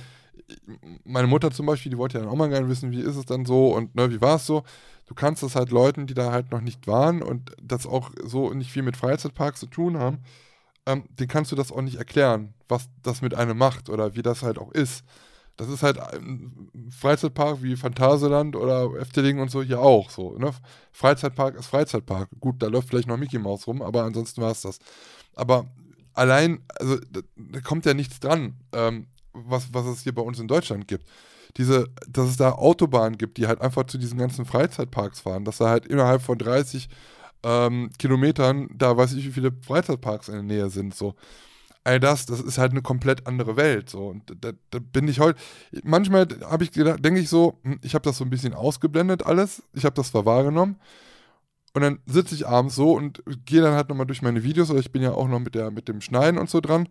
meine 1.04 1.28
Mutter 1.28 1.52
zum 1.52 1.66
Beispiel, 1.66 1.90
die 1.90 1.98
wollte 1.98 2.18
ja 2.18 2.24
dann 2.24 2.32
auch 2.32 2.36
mal 2.38 2.50
gerne 2.50 2.70
wissen, 2.70 2.92
wie 2.92 3.02
ist 3.02 3.16
es 3.16 3.26
dann 3.26 3.46
so 3.46 3.74
und 3.74 3.96
ne, 3.96 4.12
wie 4.12 4.22
war 4.22 4.36
es 4.36 4.46
so 4.46 4.64
du 5.10 5.16
kannst 5.16 5.42
das 5.42 5.56
halt 5.56 5.72
Leuten, 5.72 6.06
die 6.06 6.14
da 6.14 6.32
halt 6.32 6.52
noch 6.52 6.62
nicht 6.62 6.86
waren 6.86 7.24
und 7.24 7.52
das 7.62 7.88
auch 7.88 8.12
so 8.24 8.54
nicht 8.54 8.72
viel 8.72 8.84
mit 8.84 8.96
Freizeitparks 8.96 9.60
zu 9.60 9.66
tun 9.66 9.98
haben, 9.98 10.20
ähm, 10.86 11.04
denen 11.20 11.28
kannst 11.28 11.52
du 11.52 11.56
das 11.56 11.72
auch 11.72 11.82
nicht 11.82 11.98
erklären, 11.98 12.54
was 12.68 12.90
das 13.02 13.24
mit 13.24 13.34
einem 13.34 13.58
macht 13.58 13.90
oder 13.90 14.16
wie 14.16 14.22
das 14.22 14.44
halt 14.44 14.60
auch 14.60 14.72
ist. 14.72 15.04
Das 15.58 15.68
ist 15.68 15.82
halt 15.82 16.00
ein 16.00 16.70
Freizeitpark 16.92 17.64
wie 17.64 17.76
Phantasialand 17.76 18.56
oder 18.56 18.96
Efteling 19.00 19.40
und 19.40 19.50
so 19.50 19.64
hier 19.64 19.82
auch 19.82 20.12
so. 20.12 20.38
Ne? 20.38 20.52
Freizeitpark 20.92 21.56
ist 21.56 21.66
Freizeitpark. 21.66 22.30
Gut, 22.40 22.62
da 22.62 22.68
läuft 22.68 22.90
vielleicht 22.90 23.08
noch 23.08 23.18
Mickey 23.18 23.40
Mouse 23.40 23.66
rum, 23.66 23.82
aber 23.82 24.04
ansonsten 24.04 24.42
war 24.44 24.52
es 24.52 24.62
das. 24.62 24.78
Aber 25.34 25.66
allein, 26.14 26.64
also 26.80 26.98
da, 27.12 27.22
da 27.36 27.62
kommt 27.62 27.86
ja 27.86 27.96
nichts 27.96 28.20
dran, 28.20 28.58
ähm, 28.74 29.08
was, 29.34 29.74
was 29.74 29.88
es 29.88 30.04
hier 30.04 30.14
bei 30.14 30.22
uns 30.22 30.40
in 30.40 30.48
Deutschland 30.48 30.88
gibt 30.88 31.06
diese, 31.58 31.88
dass 32.08 32.30
es 32.30 32.38
da 32.38 32.52
Autobahnen 32.54 33.18
gibt, 33.18 33.38
die 33.38 33.48
halt 33.48 33.62
einfach 33.62 33.86
zu 33.86 33.98
diesen 33.98 34.18
ganzen 34.18 34.46
Freizeitparks 34.46 35.22
fahren, 35.22 35.46
dass 35.46 35.58
da 35.58 35.70
halt 35.70 35.86
innerhalb 35.86 36.22
von 36.22 36.38
30 36.38 36.90
ähm, 37.44 37.90
Kilometern, 37.98 38.70
da 38.76 38.96
weiß 38.96 39.14
ich, 39.14 39.26
wie 39.26 39.32
viele 39.32 39.52
Freizeitparks 39.66 40.28
in 40.30 40.36
der 40.36 40.44
Nähe 40.44 40.70
sind, 40.70 40.96
so. 40.96 41.16
All 41.86 42.00
das, 42.00 42.26
das 42.26 42.42
ist 42.42 42.58
halt 42.58 42.72
eine 42.72 42.82
komplett 42.82 43.26
andere 43.26 43.56
Welt, 43.56 43.90
so. 43.90 44.08
Und 44.10 44.24
da, 44.42 44.52
da 44.70 44.80
bin 44.80 45.08
ich 45.08 45.20
heute, 45.20 45.40
manchmal 45.84 46.28
habe 46.46 46.64
ich 46.64 46.72
gedacht, 46.72 47.04
denke 47.04 47.22
ich 47.22 47.30
so, 47.30 47.60
hm, 47.64 47.80
ich 47.84 47.96
habe 47.96 48.04
das 48.04 48.18
so 48.18 48.26
ein 48.26 48.30
bisschen 48.30 48.54
ausgeblendet 48.54 49.26
alles, 49.26 49.64
ich 49.74 49.86
habe 49.86 49.96
das 49.96 50.12
zwar 50.12 50.26
wahrgenommen, 50.26 50.78
und 51.74 51.82
dann 51.84 52.00
sitze 52.06 52.36
ich 52.36 52.48
abends 52.48 52.76
so 52.76 52.94
und 52.94 53.24
gehe 53.46 53.62
dann 53.62 53.76
halt 53.76 53.90
nochmal 53.90 54.08
durch 54.08 54.22
meine 54.22 54.44
Videos, 54.44 54.70
oder 54.70 54.80
ich 54.80 54.92
bin 54.92 55.02
ja 55.02 55.14
auch 55.14 55.28
noch 55.28 55.40
mit, 55.40 55.56
der, 55.56 55.72
mit 55.72 55.88
dem 55.88 56.02
Schneiden 56.02 56.40
und 56.40 56.50
so 56.50 56.62
dran. 56.62 56.90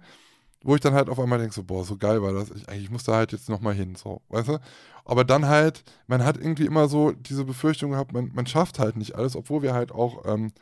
Wo 0.62 0.74
ich 0.74 0.80
dann 0.80 0.94
halt 0.94 1.08
auf 1.08 1.18
einmal 1.18 1.38
denke, 1.38 1.54
so, 1.54 1.62
boah, 1.62 1.84
so 1.84 1.96
geil 1.96 2.22
war 2.22 2.32
das. 2.32 2.50
Ich, 2.50 2.68
eigentlich 2.68 2.90
muss 2.90 3.04
da 3.04 3.14
halt 3.14 3.32
jetzt 3.32 3.48
nochmal 3.48 3.74
hin, 3.74 3.94
so, 3.94 4.22
weißt 4.28 4.48
du? 4.48 4.58
Aber 5.04 5.24
dann 5.24 5.46
halt, 5.46 5.84
man 6.06 6.24
hat 6.24 6.36
irgendwie 6.36 6.66
immer 6.66 6.88
so 6.88 7.12
diese 7.12 7.44
Befürchtung 7.44 7.92
gehabt, 7.92 8.12
man, 8.12 8.30
man 8.34 8.46
schafft 8.46 8.78
halt 8.78 8.96
nicht 8.96 9.14
alles, 9.14 9.36
obwohl 9.36 9.62
wir 9.62 9.72
halt 9.72 9.92
auch 9.92 10.24
ähm, 10.26 10.52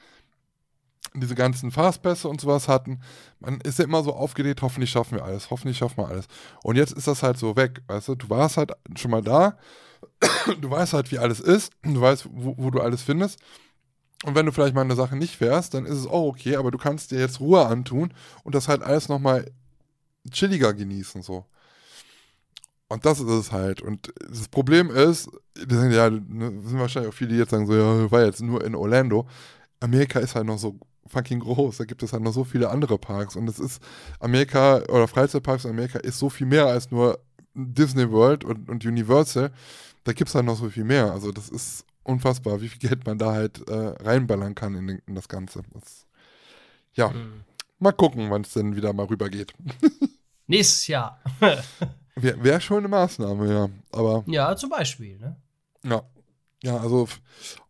diese 1.15 1.35
ganzen 1.35 1.71
Fastpässe 1.71 2.29
und 2.29 2.41
sowas 2.41 2.69
hatten. 2.69 3.01
Man 3.41 3.61
ist 3.63 3.79
ja 3.79 3.85
immer 3.85 4.03
so 4.03 4.15
aufgelegt, 4.15 4.63
hoffentlich 4.63 4.91
schaffen 4.91 5.17
wir 5.17 5.25
alles, 5.25 5.51
hoffentlich 5.51 5.79
schaffen 5.79 5.99
wir 5.99 6.09
alles. 6.09 6.27
Und 6.63 6.77
jetzt 6.77 6.93
ist 6.93 7.07
das 7.07 7.23
halt 7.23 7.39
so 7.39 7.57
weg, 7.57 7.83
weißt 7.87 8.09
du? 8.09 8.15
Du 8.15 8.31
warst 8.31 8.57
halt 8.57 8.73
schon 8.97 9.11
mal 9.11 9.23
da, 9.23 9.59
du 10.61 10.71
weißt 10.71 10.93
halt, 10.93 11.11
wie 11.11 11.19
alles 11.19 11.41
ist, 11.41 11.73
du 11.83 12.01
weißt, 12.01 12.29
wo, 12.31 12.55
wo 12.59 12.71
du 12.71 12.81
alles 12.81 13.03
findest. 13.03 13.41
Und 14.25 14.35
wenn 14.35 14.47
du 14.47 14.53
vielleicht 14.53 14.75
mal 14.75 14.81
eine 14.83 14.97
Sache 14.97 15.17
nicht 15.17 15.37
fährst, 15.37 15.75
dann 15.75 15.85
ist 15.85 15.99
es 15.99 16.07
auch 16.07 16.27
okay, 16.27 16.57
aber 16.57 16.71
du 16.71 16.79
kannst 16.79 17.11
dir 17.11 17.19
jetzt 17.19 17.41
Ruhe 17.41 17.67
antun 17.67 18.13
und 18.45 18.55
das 18.55 18.69
halt 18.69 18.83
alles 18.83 19.09
nochmal 19.09 19.47
chilliger 20.31 20.75
genießen, 20.75 21.23
so. 21.23 21.45
Und 22.89 23.05
das 23.05 23.19
ist 23.19 23.29
es 23.29 23.53
halt. 23.53 23.83
Und 23.83 24.13
das 24.29 24.49
Problem 24.49 24.91
ist, 24.91 25.29
ja, 25.69 26.11
ne, 26.11 26.63
sind 26.65 26.79
wahrscheinlich 26.79 27.13
auch 27.13 27.17
viele, 27.17 27.31
die 27.31 27.39
jetzt 27.39 27.51
sagen, 27.51 27.67
so, 27.67 27.75
ja, 27.75 28.11
war 28.11 28.25
jetzt 28.25 28.43
nur 28.43 28.65
in 28.65 28.75
Orlando. 28.75 29.27
Amerika 29.81 30.21
ist 30.21 30.35
halt 30.35 30.47
noch 30.47 30.59
so 30.59 30.79
fucking 31.09 31.41
groß. 31.41 31.79
Da 31.79 31.85
gibt 31.85 32.03
es 32.03 32.13
halt 32.13 32.23
noch 32.23 32.33
so 32.33 32.45
viele 32.45 32.71
andere 32.71 32.99
Parks. 32.99 33.35
Und 33.37 33.49
es 33.49 33.59
ist 33.59 33.83
Amerika 34.21 34.79
oder 34.89 35.09
Freizeitparks 35.09 35.65
in 35.65 35.73
Amerika 35.73 35.99
ist 35.99 36.19
so 36.19 36.31
viel 36.31 36.47
mehr 36.47 36.67
als 36.67 36.91
nur 36.91 37.19
Disney 37.55 38.11
World 38.11 38.45
und, 38.45 38.69
und 38.69 38.85
Universal. 38.85 39.53
Da 40.05 40.13
gibt 40.13 40.29
es 40.29 40.35
halt 40.35 40.47
noch 40.47 40.57
so 40.57 40.69
viel 40.71 40.85
mehr. 40.85 41.11
Also 41.13 41.33
das 41.33 41.49
ist 41.49 41.85
unfassbar, 42.05 42.61
wie 42.61 42.69
viel 42.69 42.89
Geld 42.89 43.05
man 43.05 43.19
da 43.19 43.33
halt 43.33 43.69
äh, 43.69 43.75
reinballern 43.75 44.55
kann 44.55 44.75
in, 44.77 44.89
in 45.07 45.15
das 45.15 45.29
Ganze. 45.29 45.63
Das, 45.73 46.07
ja, 46.95 47.09
mhm. 47.09 47.43
mal 47.81 47.93
gucken, 47.93 48.31
wann 48.31 48.43
es 48.43 48.53
denn 48.53 48.77
wieder 48.77 48.93
mal 48.93 49.07
rübergeht. 49.07 49.53
Nächstes 50.47 50.87
Jahr. 50.87 51.21
Wäre 52.17 52.43
wär 52.43 52.61
schon 52.61 52.79
eine 52.79 52.89
Maßnahme, 52.89 53.53
ja. 53.53 53.69
Aber, 53.93 54.25
ja, 54.27 54.57
zum 54.57 54.71
Beispiel, 54.71 55.19
ne? 55.19 55.37
Ja. 55.85 56.03
Ja, 56.63 56.79
also 56.79 57.07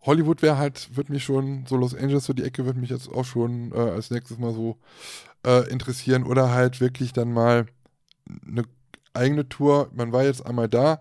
Hollywood 0.03 0.43
wäre 0.43 0.57
halt, 0.57 0.97
würde 0.97 1.13
mich 1.13 1.25
schon, 1.25 1.67
so 1.67 1.77
Los 1.77 1.95
Angeles, 1.95 2.25
so 2.25 2.33
die 2.33 2.45
Ecke 2.45 2.65
würde 2.65 2.79
mich 2.79 2.91
jetzt 2.91 3.09
auch 3.09 3.25
schon 3.25 3.73
äh, 3.73 3.79
als 3.79 4.11
nächstes 4.11 4.39
mal 4.39 4.55
so 4.55 4.79
äh, 5.45 5.69
interessieren. 5.69 6.23
Oder 6.23 6.53
halt 6.53 6.81
wirklich 6.81 7.13
dann 7.13 7.33
mal 7.33 7.67
eine 8.47 8.63
eigene 9.13 9.49
Tour. 9.49 9.91
Man 9.93 10.13
war 10.13 10.25
jetzt 10.25 10.47
einmal 10.47 10.69
da, 10.69 11.01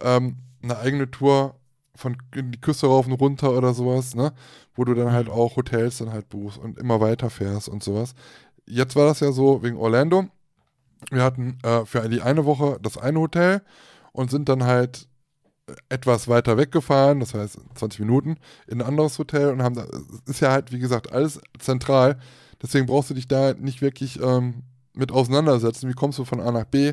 ähm, 0.00 0.36
eine 0.62 0.78
eigene 0.78 1.10
Tour 1.10 1.58
von 1.96 2.16
die 2.34 2.60
Küste 2.60 2.86
rauf 2.86 3.06
und 3.06 3.12
runter 3.12 3.56
oder 3.56 3.72
sowas, 3.72 4.14
ne? 4.14 4.32
Wo 4.74 4.84
du 4.84 4.94
dann 4.94 5.12
halt 5.12 5.28
mhm. 5.28 5.32
auch 5.32 5.56
Hotels 5.56 5.98
dann 5.98 6.12
halt 6.12 6.28
buchst 6.28 6.58
und 6.58 6.78
immer 6.78 7.00
weiter 7.00 7.30
fährst 7.30 7.68
und 7.68 7.82
sowas. 7.82 8.14
Jetzt 8.66 8.96
war 8.96 9.06
das 9.06 9.20
ja 9.20 9.32
so 9.32 9.62
wegen 9.62 9.76
Orlando. 9.76 10.26
Wir 11.10 11.22
hatten 11.22 11.58
äh, 11.62 11.84
für 11.84 12.08
die 12.08 12.22
eine 12.22 12.44
Woche 12.44 12.78
das 12.82 12.98
eine 12.98 13.20
Hotel 13.20 13.62
und 14.12 14.30
sind 14.30 14.48
dann 14.48 14.64
halt 14.64 15.08
etwas 15.88 16.28
weiter 16.28 16.58
weggefahren, 16.58 17.20
das 17.20 17.34
heißt 17.34 17.58
20 17.74 18.00
Minuten, 18.00 18.36
in 18.66 18.80
ein 18.80 18.86
anderes 18.86 19.18
Hotel 19.18 19.50
und 19.50 19.62
haben 19.62 19.74
da, 19.74 19.86
ist 20.26 20.40
ja 20.40 20.50
halt, 20.50 20.72
wie 20.72 20.78
gesagt, 20.78 21.12
alles 21.12 21.40
zentral. 21.58 22.18
Deswegen 22.62 22.86
brauchst 22.86 23.10
du 23.10 23.14
dich 23.14 23.28
da 23.28 23.54
nicht 23.54 23.80
wirklich 23.82 24.20
ähm, 24.20 24.62
mit 24.92 25.10
auseinandersetzen. 25.10 25.88
Wie 25.88 25.94
kommst 25.94 26.18
du 26.18 26.24
von 26.24 26.40
A 26.40 26.50
nach 26.52 26.64
B? 26.64 26.92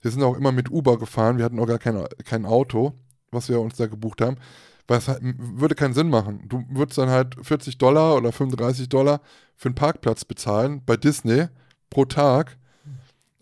Wir 0.00 0.10
sind 0.10 0.22
auch 0.22 0.36
immer 0.36 0.52
mit 0.52 0.70
Uber 0.70 0.98
gefahren, 0.98 1.38
wir 1.38 1.44
hatten 1.44 1.58
auch 1.58 1.66
gar 1.66 1.78
kein, 1.78 2.04
kein 2.24 2.46
Auto, 2.46 2.94
was 3.30 3.48
wir 3.48 3.60
uns 3.60 3.76
da 3.76 3.86
gebucht 3.86 4.20
haben. 4.20 4.36
Weil 4.86 4.98
es 4.98 5.08
halt, 5.08 5.20
würde 5.22 5.74
keinen 5.74 5.94
Sinn 5.94 6.10
machen. 6.10 6.44
Du 6.46 6.62
würdest 6.68 6.98
dann 6.98 7.08
halt 7.08 7.36
40 7.40 7.78
Dollar 7.78 8.16
oder 8.16 8.32
35 8.32 8.88
Dollar 8.90 9.22
für 9.56 9.68
einen 9.68 9.74
Parkplatz 9.74 10.24
bezahlen 10.24 10.82
bei 10.84 10.96
Disney 10.96 11.46
pro 11.88 12.04
Tag 12.04 12.58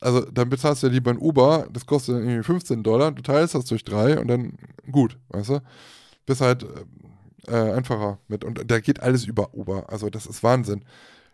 also 0.03 0.21
dann 0.23 0.49
bezahlst 0.51 0.83
du 0.83 0.89
ja 0.89 0.93
lieber 0.93 1.11
ein 1.11 1.19
Uber, 1.19 1.69
das 1.73 1.87
kostet 1.87 2.17
irgendwie 2.17 2.43
15 2.43 2.83
Dollar, 2.83 3.13
du 3.13 3.23
teilst 3.23 3.55
das 3.55 3.65
durch 3.67 3.85
drei 3.85 4.19
und 4.19 4.29
dann 4.29 4.59
gut, 4.91 5.19
weißt 5.29 5.51
du? 5.51 5.63
Bist 6.27 6.41
halt 6.41 6.67
äh, 7.49 7.73
einfacher 7.73 8.19
mit. 8.29 8.45
Und 8.45 8.71
da 8.71 8.81
geht 8.81 9.01
alles 9.01 9.25
über 9.25 9.55
Uber. 9.55 9.87
Also 9.89 10.11
das 10.11 10.27
ist 10.27 10.43
Wahnsinn. 10.43 10.85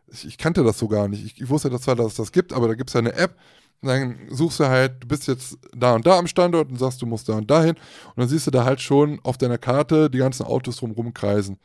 Ich, 0.07 0.27
ich 0.27 0.39
kannte 0.39 0.65
das 0.65 0.79
so 0.79 0.89
gar 0.89 1.09
nicht. 1.09 1.25
Ich, 1.25 1.41
ich 1.41 1.49
wusste 1.49 1.71
zwar, 1.79 1.97
dass 1.97 2.07
es 2.09 2.15
das 2.15 2.33
gibt, 2.33 2.53
aber 2.53 2.69
da 2.69 2.75
gibt 2.75 2.91
es 2.91 2.95
ja 2.95 3.01
eine 3.01 3.15
App. 3.15 3.37
Dann 3.83 4.19
suchst 4.31 4.59
du 4.59 4.67
halt, 4.67 5.05
du 5.05 5.09
bist 5.09 5.29
jetzt 5.29 5.57
da 5.77 5.95
und 5.95 6.05
da 6.07 6.19
am 6.19 6.27
Standort 6.27 6.69
und 6.69 6.79
sagst, 6.79 7.01
du 7.01 7.07
musst 7.07 7.29
da 7.29 7.35
und 7.35 7.51
dahin. 7.51 7.77
Und 7.77 8.17
dann 8.17 8.29
siehst 8.29 8.47
du 8.47 8.51
da 8.51 8.65
halt 8.65 8.81
schon 8.81 9.21
auf 9.23 9.39
deiner 9.39 9.59
Karte 9.59 10.11
die 10.11 10.19
ganzen 10.19 10.45
Autos 10.47 10.79
drumherum 10.79 11.15
kreisen. 11.15 11.59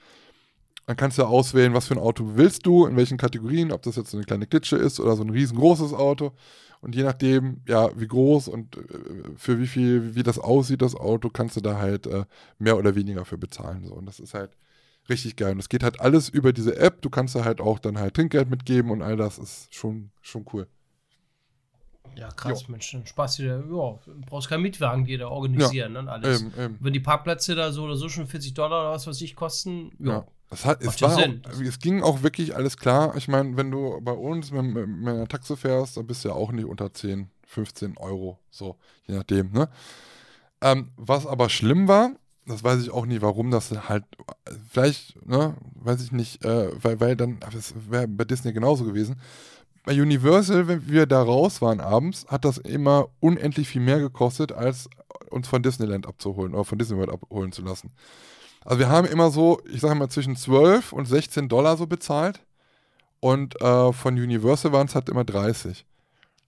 Dann 0.85 0.97
kannst 0.97 1.17
du 1.17 1.23
auswählen, 1.23 1.73
was 1.73 1.87
für 1.87 1.93
ein 1.93 1.99
Auto 1.99 2.31
willst 2.35 2.65
du, 2.65 2.85
in 2.85 2.97
welchen 2.97 3.17
Kategorien, 3.17 3.71
ob 3.71 3.81
das 3.83 3.95
jetzt 3.95 4.11
so 4.11 4.17
eine 4.17 4.25
kleine 4.25 4.47
Klitsche 4.47 4.75
ist 4.75 4.99
oder 4.99 5.15
so 5.15 5.23
ein 5.23 5.29
riesengroßes 5.29 5.93
Auto. 5.93 6.33
Und 6.81 6.95
je 6.95 7.03
nachdem, 7.03 7.61
ja, 7.65 7.89
wie 7.97 8.07
groß 8.07 8.49
und 8.49 8.75
äh, 8.75 8.81
für 9.37 9.57
wie 9.59 9.67
viel, 9.67 10.15
wie 10.15 10.23
das 10.23 10.37
aussieht, 10.37 10.81
das 10.81 10.95
Auto, 10.95 11.29
kannst 11.29 11.55
du 11.55 11.61
da 11.61 11.77
halt 11.77 12.07
äh, 12.07 12.25
mehr 12.59 12.77
oder 12.77 12.95
weniger 12.95 13.23
für 13.23 13.37
bezahlen. 13.37 13.85
So. 13.85 13.93
Und 13.93 14.05
das 14.05 14.19
ist 14.19 14.33
halt 14.33 14.57
richtig 15.07 15.37
geil. 15.37 15.53
Und 15.53 15.59
es 15.59 15.69
geht 15.69 15.83
halt 15.83 16.01
alles 16.01 16.27
über 16.27 16.51
diese 16.51 16.75
App. 16.75 17.01
Du 17.01 17.09
kannst 17.09 17.35
da 17.35 17.45
halt 17.45 17.61
auch 17.61 17.79
dann 17.79 17.97
halt 17.97 18.15
Trinkgeld 18.15 18.49
mitgeben 18.49 18.91
und 18.91 19.01
all 19.01 19.15
das 19.15 19.37
ist 19.37 19.73
schon, 19.73 20.11
schon 20.21 20.45
cool. 20.51 20.67
Ja, 22.15 22.29
krass, 22.29 22.63
jo. 22.63 22.71
Mensch, 22.71 22.95
Spaß 23.05 23.37
dir, 23.37 23.63
ja, 23.65 23.99
brauchst 24.27 24.49
keinen 24.49 24.61
Mietwagen 24.61 25.05
dir 25.05 25.17
da 25.17 25.29
organisieren 25.29 25.93
ja, 25.93 25.99
und 25.99 26.07
alles. 26.09 26.41
Eben, 26.41 26.53
eben. 26.59 26.77
Wenn 26.79 26.93
die 26.93 26.99
Parkplätze 26.99 27.55
da 27.55 27.71
so 27.71 27.83
oder 27.83 27.95
so 27.95 28.09
schon 28.09 28.27
40 28.27 28.53
Dollar 28.53 28.81
oder 28.81 28.91
was 28.91 29.07
weiß 29.07 29.21
ich 29.21 29.35
kosten, 29.35 29.91
ja. 29.99 30.11
ja. 30.11 30.27
Es, 30.53 30.65
hat, 30.65 30.81
es, 30.81 31.01
war 31.01 31.17
es 31.61 31.79
ging 31.79 32.03
auch 32.03 32.23
wirklich 32.23 32.55
alles 32.55 32.77
klar. 32.77 33.15
Ich 33.17 33.27
meine, 33.27 33.57
wenn 33.57 33.71
du 33.71 33.99
bei 34.01 34.11
uns 34.11 34.51
mit, 34.51 34.63
mit, 34.63 34.87
mit 34.87 35.07
einer 35.07 35.27
Taxe 35.27 35.57
fährst, 35.57 35.97
dann 35.97 36.07
bist 36.07 36.23
du 36.23 36.29
ja 36.29 36.35
auch 36.35 36.51
nicht 36.51 36.65
unter 36.65 36.93
10, 36.93 37.29
15 37.47 37.97
Euro. 37.97 38.39
So, 38.49 38.77
je 39.07 39.15
nachdem, 39.15 39.51
ne? 39.51 39.69
Ähm, 40.61 40.91
was 40.95 41.25
aber 41.27 41.49
schlimm 41.49 41.87
war, 41.87 42.11
das 42.45 42.63
weiß 42.63 42.81
ich 42.81 42.91
auch 42.91 43.05
nie, 43.05 43.21
warum 43.21 43.51
das 43.51 43.71
halt, 43.89 44.05
vielleicht, 44.69 45.25
ne, 45.25 45.55
weiß 45.75 46.01
ich 46.03 46.11
nicht, 46.11 46.43
äh, 46.45 46.71
weil, 46.81 46.99
weil 46.99 47.15
dann, 47.15 47.39
das 47.51 47.73
wäre 47.89 48.07
bei 48.07 48.25
Disney 48.25 48.53
genauso 48.53 48.85
gewesen. 48.85 49.19
Bei 49.85 49.93
Universal, 49.93 50.67
wenn 50.67 50.87
wir 50.87 51.05
da 51.05 51.21
raus 51.21 51.61
waren 51.61 51.81
abends, 51.81 52.25
hat 52.27 52.45
das 52.45 52.57
immer 52.57 53.09
unendlich 53.19 53.67
viel 53.67 53.81
mehr 53.81 53.99
gekostet, 53.99 54.53
als 54.53 54.89
uns 55.29 55.47
von 55.47 55.63
Disneyland 55.63 56.07
abzuholen 56.07 56.53
oder 56.53 56.63
von 56.63 56.77
Disney 56.77 56.97
World 56.97 57.11
abholen 57.11 57.51
zu 57.51 57.61
lassen. 57.61 57.91
Also 58.65 58.79
wir 58.79 58.89
haben 58.89 59.07
immer 59.07 59.29
so, 59.29 59.61
ich 59.71 59.81
sage 59.81 59.95
mal, 59.95 60.09
zwischen 60.09 60.35
12 60.35 60.93
und 60.93 61.05
16 61.05 61.49
Dollar 61.49 61.77
so 61.77 61.87
bezahlt. 61.87 62.41
Und 63.19 63.59
äh, 63.61 63.93
von 63.93 64.15
Universal 64.15 64.71
waren 64.73 64.87
es 64.87 64.95
halt 64.95 65.09
immer 65.09 65.23
30. 65.23 65.85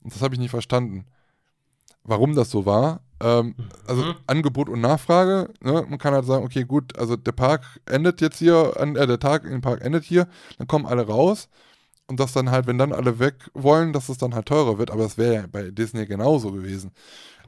Und 0.03 0.13
das 0.13 0.22
habe 0.22 0.36
ich 0.36 0.39
nicht 0.39 0.51
verstanden. 0.51 1.05
Warum 2.03 2.36
das 2.36 2.51
so 2.51 2.66
war. 2.66 3.01
Ähm, 3.22 3.55
also 3.88 4.03
mhm. 4.03 4.16
Angebot 4.28 4.70
und 4.70 4.82
Nachfrage. 4.82 5.49
Ne? 5.61 5.86
Man 5.88 5.97
kann 5.97 6.13
halt 6.13 6.26
sagen, 6.26 6.45
okay, 6.45 6.63
gut, 6.63 6.97
also 6.97 7.16
der 7.16 7.32
Park 7.32 7.63
endet 7.86 8.22
jetzt 8.22 8.39
hier, 8.39 8.74
äh, 8.78 9.07
der 9.07 9.20
Tag 9.20 9.45
im 9.45 9.61
Park 9.61 9.82
endet 9.82 10.03
hier, 10.03 10.28
dann 10.57 10.68
kommen 10.68 10.86
alle 10.86 11.07
raus. 11.07 11.49
Und 12.07 12.20
das 12.20 12.34
dann 12.34 12.51
halt, 12.51 12.68
wenn 12.68 12.78
dann 12.78 12.93
alle 12.93 13.18
weg 13.18 13.49
wollen, 13.53 13.91
dass 13.91 14.09
es 14.09 14.20
dann 14.20 14.36
halt 14.36 14.45
teurer 14.47 14.78
wird. 14.78 14.91
Aber 14.91 15.03
das 15.03 15.18
wäre 15.18 15.34
ja 15.34 15.45
bei 15.51 15.72
Disney 15.72 16.05
genauso 16.05 16.51
gewesen. 16.51 16.91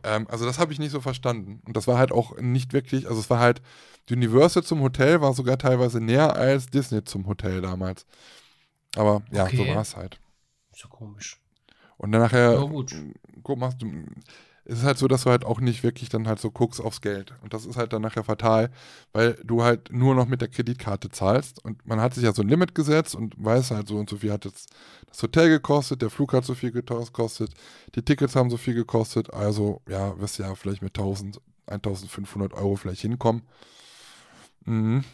Ähm, 0.03 0.27
also 0.29 0.45
das 0.45 0.59
habe 0.59 0.73
ich 0.73 0.79
nicht 0.79 0.91
so 0.91 1.01
verstanden. 1.01 1.61
Und 1.65 1.77
das 1.77 1.87
war 1.87 1.97
halt 1.97 2.11
auch 2.11 2.37
nicht 2.39 2.73
wirklich, 2.73 3.07
also 3.07 3.19
es 3.19 3.29
war 3.29 3.39
halt, 3.39 3.61
Universal 4.09 4.63
zum 4.63 4.81
Hotel 4.81 5.21
war 5.21 5.33
sogar 5.33 5.57
teilweise 5.57 5.99
näher 5.99 6.35
als 6.35 6.67
Disney 6.67 7.03
zum 7.03 7.27
Hotel 7.27 7.61
damals. 7.61 8.05
Aber 8.95 9.21
ja, 9.31 9.43
okay. 9.43 9.57
so 9.57 9.67
war 9.67 9.81
es 9.81 9.95
halt. 9.95 10.19
So 10.73 10.87
komisch. 10.87 11.39
Und 11.97 12.11
dann 12.11 12.21
nachher, 12.21 12.53
ja, 12.53 12.61
gut. 12.61 12.95
guck, 13.43 13.57
machst 13.57 13.81
du, 13.81 13.87
es 14.70 14.80
ist 14.80 14.84
halt 14.84 14.97
so, 14.97 15.07
dass 15.07 15.24
du 15.24 15.30
halt 15.30 15.45
auch 15.45 15.61
nicht 15.61 15.84
wirklich 15.84 16.09
dann 16.09 16.28
halt 16.28 16.39
so 16.39 16.51
guckst 16.51 16.82
aufs 16.82 16.99
Geld. 16.99 17.34
Und 17.41 17.53
das 17.53 17.65
ist 17.65 17.78
halt 17.78 17.93
dann 17.93 18.01
nachher 18.01 18.26
fatal, 18.26 18.70
weil 19.13 19.39
du 19.45 19.63
halt 19.63 19.93
nur 19.93 20.13
noch 20.13 20.28
mit 20.28 20.41
der 20.41 20.49
Kreditkarte 20.49 21.09
zahlst. 21.09 21.63
Und 21.63 21.88
man 21.88 22.01
hat 22.01 22.13
sich 22.13 22.26
ja 22.26 22.34
so 22.34 22.41
ein 22.41 22.49
Limit 22.49 22.76
gesetzt 22.76 23.15
und 23.15 23.34
weiß 23.38 23.72
halt 23.72 23.88
so 23.88 23.95
und 23.95 24.09
so 24.09 24.18
viel 24.18 24.32
hat 24.32 24.43
jetzt 24.43 24.76
das 25.07 25.24
Hotel 25.24 25.47
gekostet, 25.47 26.01
der 26.01 26.09
Flug 26.09 26.34
hat 26.34 26.43
so 26.43 26.53
viel 26.53 26.72
gekostet, 26.72 27.53
die 27.95 28.01
Tickets 28.01 28.36
haben 28.36 28.49
so 28.49 28.57
viel 28.57 28.74
gekostet. 28.74 29.34
Also 29.34 29.82
ja, 29.88 30.20
wirst 30.20 30.38
ja 30.38 30.53
vielleicht 30.53 30.82
mit 30.82 30.97
1000, 30.97 31.39
1500 31.68 32.53
Euro 32.53 32.76
vielleicht 32.76 33.01
hinkommen. 33.01 33.43
Mhm. 34.65 35.05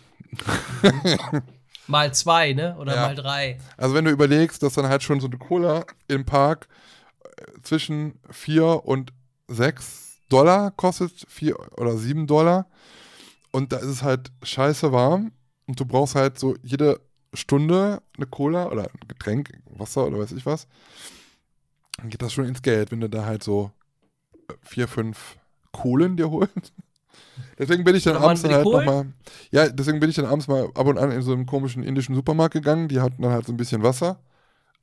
mal 1.88 2.12
zwei, 2.12 2.54
ne? 2.54 2.76
Oder 2.80 2.96
ja. 2.96 3.02
mal 3.06 3.16
drei. 3.16 3.60
Also 3.78 3.94
wenn 3.94 4.06
du 4.06 4.10
überlegst, 4.10 4.64
dass 4.64 4.74
dann 4.74 4.88
halt 4.88 5.04
schon 5.04 5.20
so 5.20 5.28
eine 5.28 5.38
Cola 5.38 5.86
im 6.08 6.26
Park 6.26 6.68
äh, 7.24 7.62
zwischen 7.62 8.20
4 8.32 8.84
und 8.84 9.14
6 9.48 10.20
Dollar 10.30 10.72
kostet, 10.72 11.12
4 11.28 11.56
oder 11.78 11.98
7 11.98 12.28
Dollar. 12.28 12.68
Und 13.52 13.72
da 13.72 13.78
ist 13.78 13.88
es 13.88 14.04
halt 14.04 14.32
scheiße 14.42 14.92
warm. 14.92 15.32
Und 15.68 15.80
du 15.80 15.86
brauchst 15.86 16.16
halt 16.16 16.40
so 16.40 16.56
jede 16.64 17.00
Stunde 17.34 18.02
eine 18.18 18.26
Cola 18.26 18.70
oder 18.70 18.84
ein 18.84 19.08
Getränk, 19.08 19.52
Wasser 19.66 20.08
oder 20.08 20.20
weiß 20.20 20.32
ich 20.34 20.46
was. 20.46 20.68
Dann 21.98 22.10
geht 22.10 22.22
das 22.22 22.34
schon 22.34 22.46
ins 22.46 22.62
Geld, 22.62 22.92
wenn 22.92 23.02
du 23.02 23.10
da 23.10 23.26
halt 23.26 23.44
so 23.44 23.72
4, 24.64 24.88
5 24.88 25.38
Kohlen 25.72 26.18
dir 26.18 26.30
holst. 26.30 26.74
Deswegen 27.60 27.84
bin 27.84 27.96
ich 27.96 28.04
dann 28.04 28.18
abends 28.18 28.42
dann 28.42 28.54
halt 28.54 28.66
nochmal. 28.66 29.06
Ja, 29.52 29.70
deswegen 29.70 30.00
bin 30.00 30.10
ich 30.10 30.16
dann 30.16 30.26
abends 30.26 30.48
mal 30.48 30.66
ab 30.74 30.88
und 30.88 30.98
an 30.98 31.12
in 31.12 31.22
so 31.22 31.32
einem 31.32 31.46
komischen 31.46 31.84
indischen 31.84 32.16
Supermarkt 32.16 32.54
gegangen. 32.54 32.88
Die 32.88 33.00
hatten 33.00 33.22
dann 33.22 33.32
halt 33.32 33.46
so 33.46 33.54
ein 33.54 33.58
bisschen 33.58 33.84
Wasser. 33.84 34.20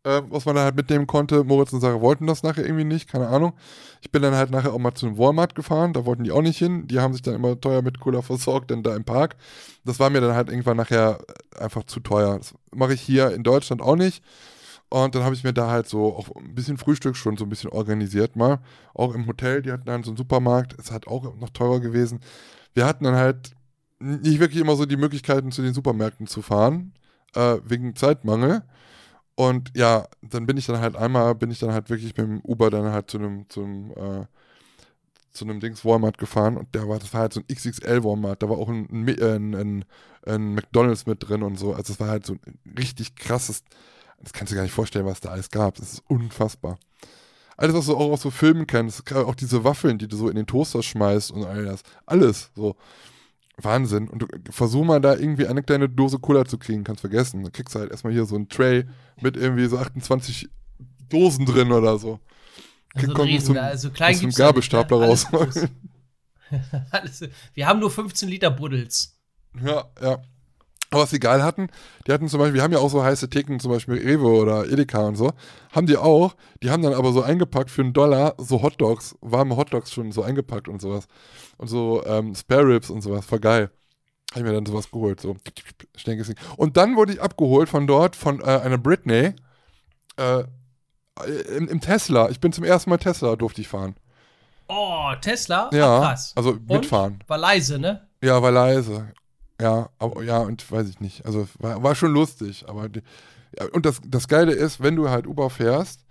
Äh, 0.04 0.22
was 0.28 0.46
man 0.46 0.54
da 0.56 0.64
halt 0.64 0.76
mitnehmen 0.76 1.06
konnte. 1.06 1.44
Moritz 1.44 1.72
und 1.72 1.80
Sarah 1.80 2.00
wollten 2.00 2.26
das 2.26 2.42
nachher 2.42 2.64
irgendwie 2.64 2.84
nicht, 2.84 3.08
keine 3.08 3.28
Ahnung. 3.28 3.52
Ich 4.00 4.10
bin 4.10 4.22
dann 4.22 4.34
halt 4.34 4.50
nachher 4.50 4.72
auch 4.72 4.78
mal 4.78 4.94
zu 4.94 5.06
einem 5.06 5.18
Walmart 5.18 5.54
gefahren, 5.54 5.92
da 5.92 6.04
wollten 6.06 6.24
die 6.24 6.32
auch 6.32 6.42
nicht 6.42 6.58
hin. 6.58 6.86
Die 6.88 7.00
haben 7.00 7.12
sich 7.12 7.22
dann 7.22 7.34
immer 7.34 7.60
teuer 7.60 7.82
mit 7.82 8.00
Cola 8.00 8.22
versorgt, 8.22 8.70
denn 8.70 8.82
da 8.82 8.96
im 8.96 9.04
Park. 9.04 9.36
Das 9.84 10.00
war 10.00 10.10
mir 10.10 10.20
dann 10.20 10.34
halt 10.34 10.48
irgendwann 10.48 10.76
nachher 10.76 11.18
einfach 11.58 11.84
zu 11.84 12.00
teuer. 12.00 12.38
Das 12.38 12.54
mache 12.74 12.94
ich 12.94 13.00
hier 13.00 13.32
in 13.32 13.42
Deutschland 13.42 13.82
auch 13.82 13.96
nicht. 13.96 14.22
Und 14.88 15.14
dann 15.14 15.22
habe 15.22 15.36
ich 15.36 15.44
mir 15.44 15.52
da 15.52 15.70
halt 15.70 15.88
so 15.88 16.16
auch 16.16 16.34
ein 16.34 16.54
bisschen 16.54 16.76
Frühstück 16.76 17.16
schon 17.16 17.36
so 17.36 17.44
ein 17.44 17.48
bisschen 17.48 17.70
organisiert 17.70 18.34
mal. 18.34 18.58
Auch 18.92 19.14
im 19.14 19.26
Hotel, 19.26 19.62
die 19.62 19.70
hatten 19.70 19.84
dann 19.84 20.02
so 20.02 20.10
einen 20.10 20.16
Supermarkt. 20.16 20.74
Es 20.78 20.90
hat 20.90 21.06
auch 21.06 21.36
noch 21.36 21.50
teurer 21.50 21.78
gewesen. 21.78 22.20
Wir 22.74 22.86
hatten 22.86 23.04
dann 23.04 23.14
halt 23.14 23.52
nicht 24.00 24.40
wirklich 24.40 24.60
immer 24.60 24.74
so 24.74 24.86
die 24.86 24.96
Möglichkeiten, 24.96 25.52
zu 25.52 25.62
den 25.62 25.74
Supermärkten 25.74 26.26
zu 26.26 26.42
fahren, 26.42 26.92
äh, 27.34 27.58
wegen 27.64 27.94
Zeitmangel. 27.94 28.62
Und 29.40 29.72
ja, 29.74 30.06
dann 30.20 30.44
bin 30.44 30.58
ich 30.58 30.66
dann 30.66 30.80
halt 30.80 30.96
einmal, 30.96 31.34
bin 31.34 31.50
ich 31.50 31.60
dann 31.60 31.72
halt 31.72 31.88
wirklich 31.88 32.14
mit 32.14 32.18
dem 32.18 32.40
Uber 32.42 32.68
dann 32.68 32.92
halt 32.92 33.10
zu 33.10 33.16
einem, 33.16 33.48
zum, 33.48 33.90
äh, 33.92 34.26
zu 35.30 35.46
einem 35.46 35.60
Dings 35.60 35.82
Walmart 35.82 36.18
gefahren 36.18 36.58
und 36.58 36.74
der 36.74 36.86
war, 36.86 36.98
das 36.98 37.14
war 37.14 37.22
halt 37.22 37.32
so 37.32 37.40
ein 37.40 37.46
XXL 37.46 38.04
Walmart, 38.04 38.42
da 38.42 38.50
war 38.50 38.58
auch 38.58 38.68
ein, 38.68 38.86
ein, 38.90 39.54
ein, 39.54 39.84
ein 40.26 40.54
McDonalds 40.54 41.06
mit 41.06 41.26
drin 41.26 41.42
und 41.42 41.58
so. 41.58 41.72
Also 41.72 41.94
es 41.94 42.00
war 42.00 42.08
halt 42.08 42.26
so 42.26 42.34
ein 42.34 42.58
richtig 42.76 43.16
krasses, 43.16 43.64
das 44.22 44.34
kannst 44.34 44.52
du 44.52 44.56
gar 44.56 44.62
nicht 44.62 44.74
vorstellen, 44.74 45.06
was 45.06 45.20
da 45.20 45.30
alles 45.30 45.48
gab. 45.48 45.76
Das 45.76 45.94
ist 45.94 46.02
unfassbar. 46.06 46.78
Alles, 47.56 47.74
was 47.74 47.86
du 47.86 47.96
auch 47.96 48.12
aus 48.12 48.20
so 48.20 48.30
Filmen 48.30 48.66
kennst, 48.66 49.10
auch 49.10 49.34
diese 49.34 49.64
Waffeln, 49.64 49.96
die 49.96 50.06
du 50.08 50.18
so 50.18 50.28
in 50.28 50.36
den 50.36 50.46
Toaster 50.46 50.82
schmeißt 50.82 51.30
und 51.30 51.46
all 51.46 51.64
das. 51.64 51.80
Alles 52.04 52.50
so. 52.54 52.76
Wahnsinn. 53.64 54.08
Und 54.08 54.20
du 54.22 54.26
versuch 54.50 54.84
mal 54.84 55.00
da 55.00 55.14
irgendwie 55.14 55.46
eine 55.46 55.62
kleine 55.62 55.88
Dose 55.88 56.18
Cola 56.18 56.44
zu 56.44 56.58
kriegen, 56.58 56.84
kannst 56.84 57.00
vergessen. 57.00 57.42
Dann 57.42 57.52
kriegst 57.52 57.74
du 57.74 57.80
halt 57.80 57.90
erstmal 57.90 58.12
hier 58.12 58.24
so 58.24 58.36
ein 58.36 58.48
Tray 58.48 58.84
mit 59.20 59.36
irgendwie 59.36 59.66
so 59.66 59.78
28 59.78 60.48
Dosen 61.08 61.46
drin 61.46 61.72
oder 61.72 61.98
so. 61.98 62.20
Also, 62.94 63.12
riesen, 63.22 63.46
zum, 63.46 63.56
also 63.56 63.90
klein 63.90 64.14
aus 64.14 64.20
dem 64.20 64.30
Gabelstapler 64.32 65.06
raus. 65.06 65.26
Alles, 66.90 67.28
wir 67.54 67.66
haben 67.66 67.78
nur 67.78 67.90
15 67.90 68.28
Liter 68.28 68.50
Buddels. 68.50 69.16
Ja, 69.62 69.84
ja. 70.00 70.18
Aber 70.90 71.02
was 71.02 71.10
sie 71.10 71.20
geil 71.20 71.42
hatten, 71.42 71.68
die 72.06 72.12
hatten 72.12 72.28
zum 72.28 72.40
Beispiel, 72.40 72.54
wir 72.54 72.62
haben 72.62 72.72
ja 72.72 72.80
auch 72.80 72.90
so 72.90 73.04
heiße 73.04 73.30
Theken, 73.30 73.60
zum 73.60 73.70
Beispiel 73.70 73.94
Rewe 73.94 74.26
oder 74.26 74.66
Edeka 74.66 75.06
und 75.06 75.14
so, 75.14 75.32
haben 75.72 75.86
die 75.86 75.96
auch, 75.96 76.34
die 76.62 76.70
haben 76.70 76.82
dann 76.82 76.94
aber 76.94 77.12
so 77.12 77.22
eingepackt 77.22 77.70
für 77.70 77.82
einen 77.82 77.92
Dollar 77.92 78.34
so 78.38 78.62
Hotdogs, 78.62 79.16
warme 79.20 79.56
Hotdogs 79.56 79.92
schon 79.92 80.10
so 80.10 80.22
eingepackt 80.22 80.66
und 80.66 80.80
sowas. 80.80 81.06
Und 81.58 81.68
so 81.68 82.04
ähm, 82.06 82.34
Spare 82.34 82.66
Ribs 82.66 82.90
und 82.90 83.02
sowas, 83.02 83.24
voll 83.24 83.38
geil. 83.38 83.70
Habe 84.32 84.40
ich 84.40 84.46
mir 84.46 84.52
dann 84.52 84.66
sowas 84.66 84.90
geholt, 84.90 85.20
so 85.20 85.36
schnell 85.96 86.16
gesehen. 86.16 86.36
Und 86.56 86.76
dann 86.76 86.96
wurde 86.96 87.12
ich 87.12 87.22
abgeholt 87.22 87.68
von 87.68 87.86
dort, 87.86 88.16
von 88.16 88.40
äh, 88.40 88.44
einer 88.44 88.78
Britney, 88.78 89.34
äh, 90.16 90.44
im, 91.56 91.68
im, 91.68 91.80
Tesla. 91.80 92.30
Ich 92.30 92.40
bin 92.40 92.52
zum 92.52 92.64
ersten 92.64 92.90
Mal 92.90 92.98
Tesla, 92.98 93.36
durfte 93.36 93.60
ich 93.60 93.68
fahren. 93.68 93.94
Oh, 94.68 95.12
Tesla? 95.20 95.68
Ja, 95.72 95.98
Ach, 95.98 96.08
krass. 96.08 96.32
also 96.36 96.50
und? 96.50 96.68
mitfahren. 96.68 97.22
War 97.26 97.38
leise, 97.38 97.78
ne? 97.78 98.08
Ja, 98.22 98.40
war 98.42 98.50
leise. 98.50 99.12
Ja, 99.60 99.90
aber 99.98 100.22
ja, 100.22 100.38
und 100.38 100.70
weiß 100.70 100.88
ich 100.88 101.00
nicht. 101.00 101.26
Also 101.26 101.46
war, 101.58 101.82
war 101.82 101.94
schon 101.94 102.12
lustig, 102.12 102.64
aber 102.66 102.88
die, 102.88 103.02
ja, 103.58 103.66
und 103.72 103.84
das, 103.84 104.00
das 104.06 104.28
Geile 104.28 104.52
ist, 104.52 104.82
wenn 104.82 104.96
du 104.96 105.10
halt 105.10 105.26
Uber 105.26 105.50
fährst, 105.50 106.04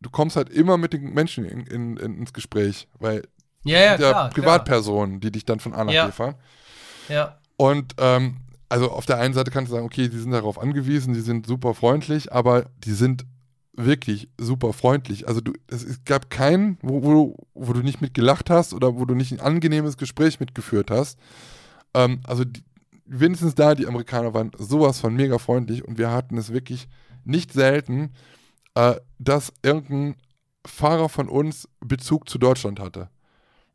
du 0.00 0.10
kommst 0.10 0.36
halt 0.36 0.50
immer 0.50 0.76
mit 0.76 0.92
den 0.92 1.12
Menschen 1.14 1.44
in, 1.44 1.66
in, 1.66 1.96
in 1.96 2.18
ins 2.18 2.32
Gespräch, 2.32 2.88
weil 2.98 3.22
ja, 3.64 3.78
ja, 3.78 3.84
ja 3.84 3.96
klar, 3.96 4.30
Privatpersonen, 4.30 5.14
klar. 5.14 5.20
die 5.20 5.32
dich 5.32 5.44
dann 5.44 5.58
von 5.58 5.74
A 5.74 5.84
nach 5.84 5.92
ja. 5.92 6.06
B 6.06 6.12
fahren. 6.12 6.34
Ja. 7.08 7.38
Und 7.56 7.94
ähm, 7.98 8.36
also 8.68 8.90
auf 8.90 9.06
der 9.06 9.18
einen 9.18 9.34
Seite 9.34 9.50
kannst 9.50 9.70
du 9.70 9.74
sagen, 9.74 9.86
okay, 9.86 10.08
die 10.08 10.18
sind 10.18 10.30
darauf 10.32 10.60
angewiesen, 10.60 11.14
die 11.14 11.20
sind 11.20 11.46
super 11.46 11.74
freundlich, 11.74 12.32
aber 12.32 12.66
die 12.84 12.92
sind 12.92 13.24
wirklich 13.72 14.28
super 14.38 14.72
freundlich. 14.72 15.28
Also 15.28 15.40
du, 15.40 15.52
es, 15.68 15.84
es 15.84 16.04
gab 16.04 16.30
keinen, 16.30 16.78
wo, 16.82 17.02
wo, 17.02 17.46
wo 17.54 17.72
du 17.72 17.80
nicht 17.80 18.00
mit 18.00 18.14
gelacht 18.14 18.50
hast 18.50 18.74
oder 18.74 18.96
wo 18.96 19.04
du 19.04 19.14
nicht 19.14 19.32
ein 19.32 19.40
angenehmes 19.40 19.96
Gespräch 19.96 20.40
mitgeführt 20.40 20.90
hast. 20.90 21.18
Ähm, 21.94 22.20
also 22.24 22.44
die, 22.44 22.62
wenigstens 23.06 23.54
da, 23.54 23.74
die 23.74 23.86
Amerikaner 23.86 24.34
waren 24.34 24.50
sowas 24.58 25.00
von 25.00 25.14
mega 25.14 25.38
freundlich 25.38 25.84
und 25.84 25.98
wir 25.98 26.10
hatten 26.10 26.38
es 26.38 26.52
wirklich 26.52 26.88
nicht 27.24 27.52
selten, 27.52 28.12
äh, 28.74 28.96
dass 29.18 29.52
irgendein 29.62 30.16
Fahrer 30.66 31.08
von 31.08 31.28
uns 31.28 31.68
Bezug 31.80 32.28
zu 32.28 32.38
Deutschland 32.38 32.80
hatte. 32.80 33.08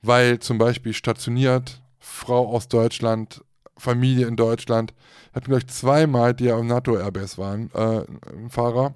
Weil 0.02 0.40
zum 0.40 0.58
Beispiel 0.58 0.94
stationiert, 0.94 1.82
Frau 2.00 2.54
aus 2.54 2.68
Deutschland, 2.68 3.44
Familie 3.78 4.28
in 4.28 4.36
Deutschland. 4.36 4.94
Hatten 5.34 5.52
gleich 5.52 5.68
zweimal, 5.68 6.34
die 6.34 6.46
ja 6.46 6.60
im 6.60 6.68
NATO-Airbase 6.68 7.38
waren, 7.38 7.72
äh, 7.74 8.06
ein 8.34 8.50
Fahrer. 8.50 8.94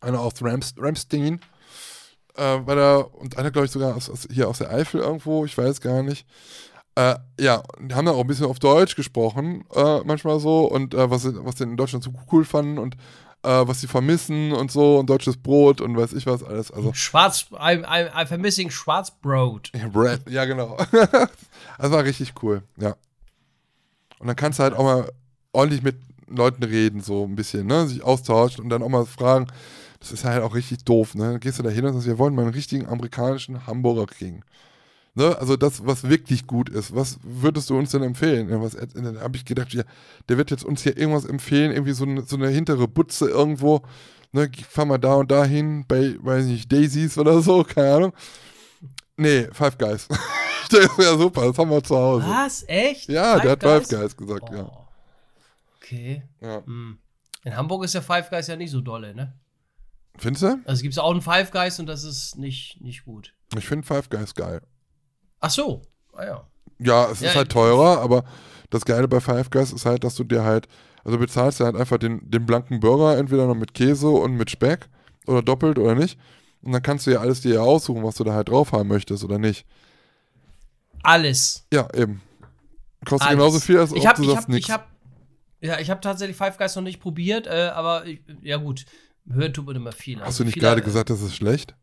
Einer 0.00 0.20
aus 0.20 0.34
Rams, 0.40 0.74
Ramstein. 0.78 1.40
Äh, 2.34 2.58
weil 2.64 2.78
er, 2.78 3.14
und 3.14 3.36
einer, 3.36 3.50
glaube 3.50 3.66
ich, 3.66 3.72
sogar 3.72 3.94
aus, 3.94 4.08
aus, 4.08 4.26
hier 4.30 4.48
aus 4.48 4.58
der 4.58 4.70
Eifel 4.70 5.00
irgendwo, 5.00 5.44
ich 5.44 5.56
weiß 5.56 5.80
gar 5.80 6.02
nicht. 6.02 6.26
Äh, 6.94 7.16
ja, 7.40 7.62
die 7.80 7.94
haben 7.94 8.06
dann 8.06 8.14
auch 8.14 8.20
ein 8.20 8.26
bisschen 8.26 8.46
auf 8.46 8.58
Deutsch 8.58 8.96
gesprochen, 8.96 9.64
äh, 9.74 10.00
manchmal 10.04 10.38
so, 10.40 10.64
und 10.64 10.92
äh, 10.92 11.10
was, 11.10 11.24
was 11.24 11.56
sie 11.56 11.64
in 11.64 11.76
Deutschland 11.76 12.04
so 12.04 12.12
cool 12.30 12.44
fanden 12.44 12.78
und 12.78 12.96
äh, 13.42 13.66
was 13.66 13.80
sie 13.80 13.86
vermissen 13.86 14.52
und 14.52 14.70
so, 14.70 14.98
und 14.98 15.08
deutsches 15.08 15.38
Brot 15.38 15.80
und 15.80 15.96
weiß 15.96 16.12
ich 16.12 16.26
was 16.26 16.42
alles. 16.42 16.70
Also, 16.70 16.92
Schwarz, 16.92 17.46
I'm, 17.52 17.84
I'm, 17.84 18.10
I'm 18.10 18.26
vermissing 18.26 18.70
Schwarzbrot. 18.70 19.72
Ja, 19.74 19.88
Bread, 19.88 20.28
ja 20.28 20.44
genau. 20.44 20.76
das 20.92 21.90
war 21.90 22.04
richtig 22.04 22.34
cool, 22.42 22.62
ja. 22.76 22.94
Und 24.18 24.26
dann 24.26 24.36
kannst 24.36 24.58
du 24.58 24.62
halt 24.62 24.74
auch 24.74 24.84
mal 24.84 25.10
ordentlich 25.52 25.82
mit 25.82 25.96
Leuten 26.28 26.62
reden, 26.62 27.00
so 27.00 27.24
ein 27.24 27.36
bisschen, 27.36 27.66
ne, 27.66 27.86
sich 27.86 28.02
austauschen 28.02 28.62
und 28.62 28.70
dann 28.70 28.82
auch 28.82 28.88
mal 28.88 29.06
fragen, 29.06 29.46
das 29.98 30.12
ist 30.12 30.24
halt 30.24 30.42
auch 30.42 30.54
richtig 30.54 30.84
doof, 30.84 31.14
ne, 31.14 31.32
dann 31.32 31.40
gehst 31.40 31.58
du 31.58 31.62
da 31.62 31.70
hin 31.70 31.84
und 31.84 31.94
sagst, 31.94 32.06
wir 32.06 32.18
wollen 32.18 32.34
mal 32.34 32.42
einen 32.42 32.54
richtigen 32.54 32.86
amerikanischen 32.86 33.66
Hamburger 33.66 34.06
kriegen. 34.06 34.42
Ne? 35.14 35.36
Also 35.38 35.56
das, 35.56 35.84
was 35.84 36.08
wirklich 36.08 36.46
gut 36.46 36.70
ist. 36.70 36.94
Was 36.94 37.18
würdest 37.22 37.68
du 37.68 37.76
uns 37.76 37.90
denn 37.90 38.02
empfehlen? 38.02 38.48
Was, 38.62 38.72
dann 38.72 39.20
habe 39.20 39.36
ich 39.36 39.44
gedacht, 39.44 39.74
ja, 39.74 39.82
der 40.28 40.38
wird 40.38 40.50
jetzt 40.50 40.64
uns 40.64 40.82
hier 40.82 40.96
irgendwas 40.96 41.26
empfehlen, 41.26 41.72
irgendwie 41.72 41.92
so 41.92 42.04
eine, 42.04 42.22
so 42.22 42.36
eine 42.36 42.48
hintere 42.48 42.88
Butze 42.88 43.28
irgendwo. 43.28 43.82
Ne, 44.32 44.50
fahr 44.66 44.86
mal 44.86 44.98
da 44.98 45.14
und 45.16 45.30
da 45.30 45.44
hin, 45.44 45.84
bei, 45.86 46.16
weiß 46.18 46.46
nicht, 46.46 46.72
Daisies 46.72 47.18
oder 47.18 47.42
so, 47.42 47.64
keine 47.64 47.94
Ahnung. 47.94 48.12
Nee, 49.18 49.48
Five 49.52 49.76
Guys. 49.76 50.08
das 50.70 50.80
ist 50.80 50.98
ja 50.98 51.18
super, 51.18 51.48
das 51.48 51.58
haben 51.58 51.70
wir 51.70 51.82
zu 51.82 51.94
Hause. 51.94 52.26
Was? 52.26 52.64
Echt? 52.66 53.10
Ja, 53.10 53.34
Five 53.34 53.42
der 53.42 53.50
hat 53.50 53.60
Guys? 53.60 53.88
Five 53.88 54.00
Guys 54.00 54.16
gesagt, 54.16 54.48
oh. 54.50 54.54
ja. 54.54 54.88
Okay. 55.76 56.22
Ja. 56.40 56.64
Hm. 56.64 56.98
In 57.44 57.56
Hamburg 57.56 57.84
ist 57.84 57.92
ja 57.92 58.00
Five 58.00 58.30
Guys 58.30 58.46
ja 58.46 58.56
nicht 58.56 58.70
so 58.70 58.80
dolle, 58.80 59.14
ne? 59.14 59.34
Findest 60.16 60.44
du? 60.44 60.60
Also 60.64 60.82
gibt 60.82 60.94
es 60.94 60.98
auch 60.98 61.10
einen 61.10 61.20
Five 61.20 61.50
Guys 61.50 61.78
und 61.78 61.86
das 61.86 62.04
ist 62.04 62.38
nicht, 62.38 62.80
nicht 62.80 63.04
gut. 63.04 63.34
Ich 63.58 63.66
finde 63.66 63.86
Five 63.86 64.08
Guys 64.08 64.34
geil. 64.34 64.62
Ach 65.42 65.50
so, 65.50 65.82
ah 66.14 66.24
ja. 66.24 66.46
Ja, 66.78 67.10
es 67.10 67.20
ja, 67.20 67.28
ist 67.28 67.36
halt 67.36 67.52
teurer, 67.52 68.00
aber 68.00 68.24
das 68.70 68.84
Geile 68.84 69.08
bei 69.08 69.20
Five 69.20 69.50
Guys 69.50 69.72
ist 69.72 69.84
halt, 69.84 70.04
dass 70.04 70.14
du 70.14 70.24
dir 70.24 70.44
halt, 70.44 70.68
also 71.04 71.18
bezahlst 71.18 71.60
du 71.60 71.64
halt 71.64 71.76
einfach 71.76 71.98
den, 71.98 72.30
den 72.30 72.46
blanken 72.46 72.80
Burger, 72.80 73.18
entweder 73.18 73.46
noch 73.46 73.56
mit 73.56 73.74
Käse 73.74 74.08
und 74.08 74.36
mit 74.36 74.50
Speck 74.50 74.88
oder 75.26 75.42
doppelt 75.42 75.78
oder 75.78 75.94
nicht. 75.94 76.18
Und 76.62 76.72
dann 76.72 76.82
kannst 76.82 77.06
du 77.06 77.10
ja 77.10 77.20
alles 77.20 77.40
dir 77.40 77.62
aussuchen, 77.62 78.04
was 78.04 78.14
du 78.14 78.24
da 78.24 78.32
halt 78.34 78.48
drauf 78.48 78.72
haben 78.72 78.88
möchtest 78.88 79.24
oder 79.24 79.38
nicht. 79.38 79.66
Alles. 81.02 81.66
Ja, 81.72 81.88
eben. 81.94 82.22
Kostet 83.04 83.28
alles. 83.28 83.38
genauso 83.38 83.60
viel, 83.60 83.78
als 83.78 83.92
ich 83.92 84.06
hab, 84.06 84.16
du 84.16 84.36
hab, 84.36 84.48
nichts. 84.48 84.68
Ich 84.68 84.72
hab, 84.72 84.88
ja, 85.60 85.80
ich 85.80 85.90
habe 85.90 86.00
tatsächlich 86.00 86.36
Five 86.36 86.56
Guys 86.56 86.76
noch 86.76 86.82
nicht 86.82 87.00
probiert, 87.00 87.48
äh, 87.48 87.70
aber 87.74 88.06
ich, 88.06 88.20
ja 88.42 88.58
gut, 88.58 88.86
hören 89.28 89.52
tut 89.52 89.66
man 89.66 89.74
immer 89.74 89.92
viel. 89.92 90.20
Hast 90.20 90.26
also 90.26 90.44
du 90.44 90.46
nicht 90.46 90.60
gerade 90.60 90.82
gesagt, 90.82 91.10
das 91.10 91.20
ist 91.20 91.34
schlecht? 91.34 91.74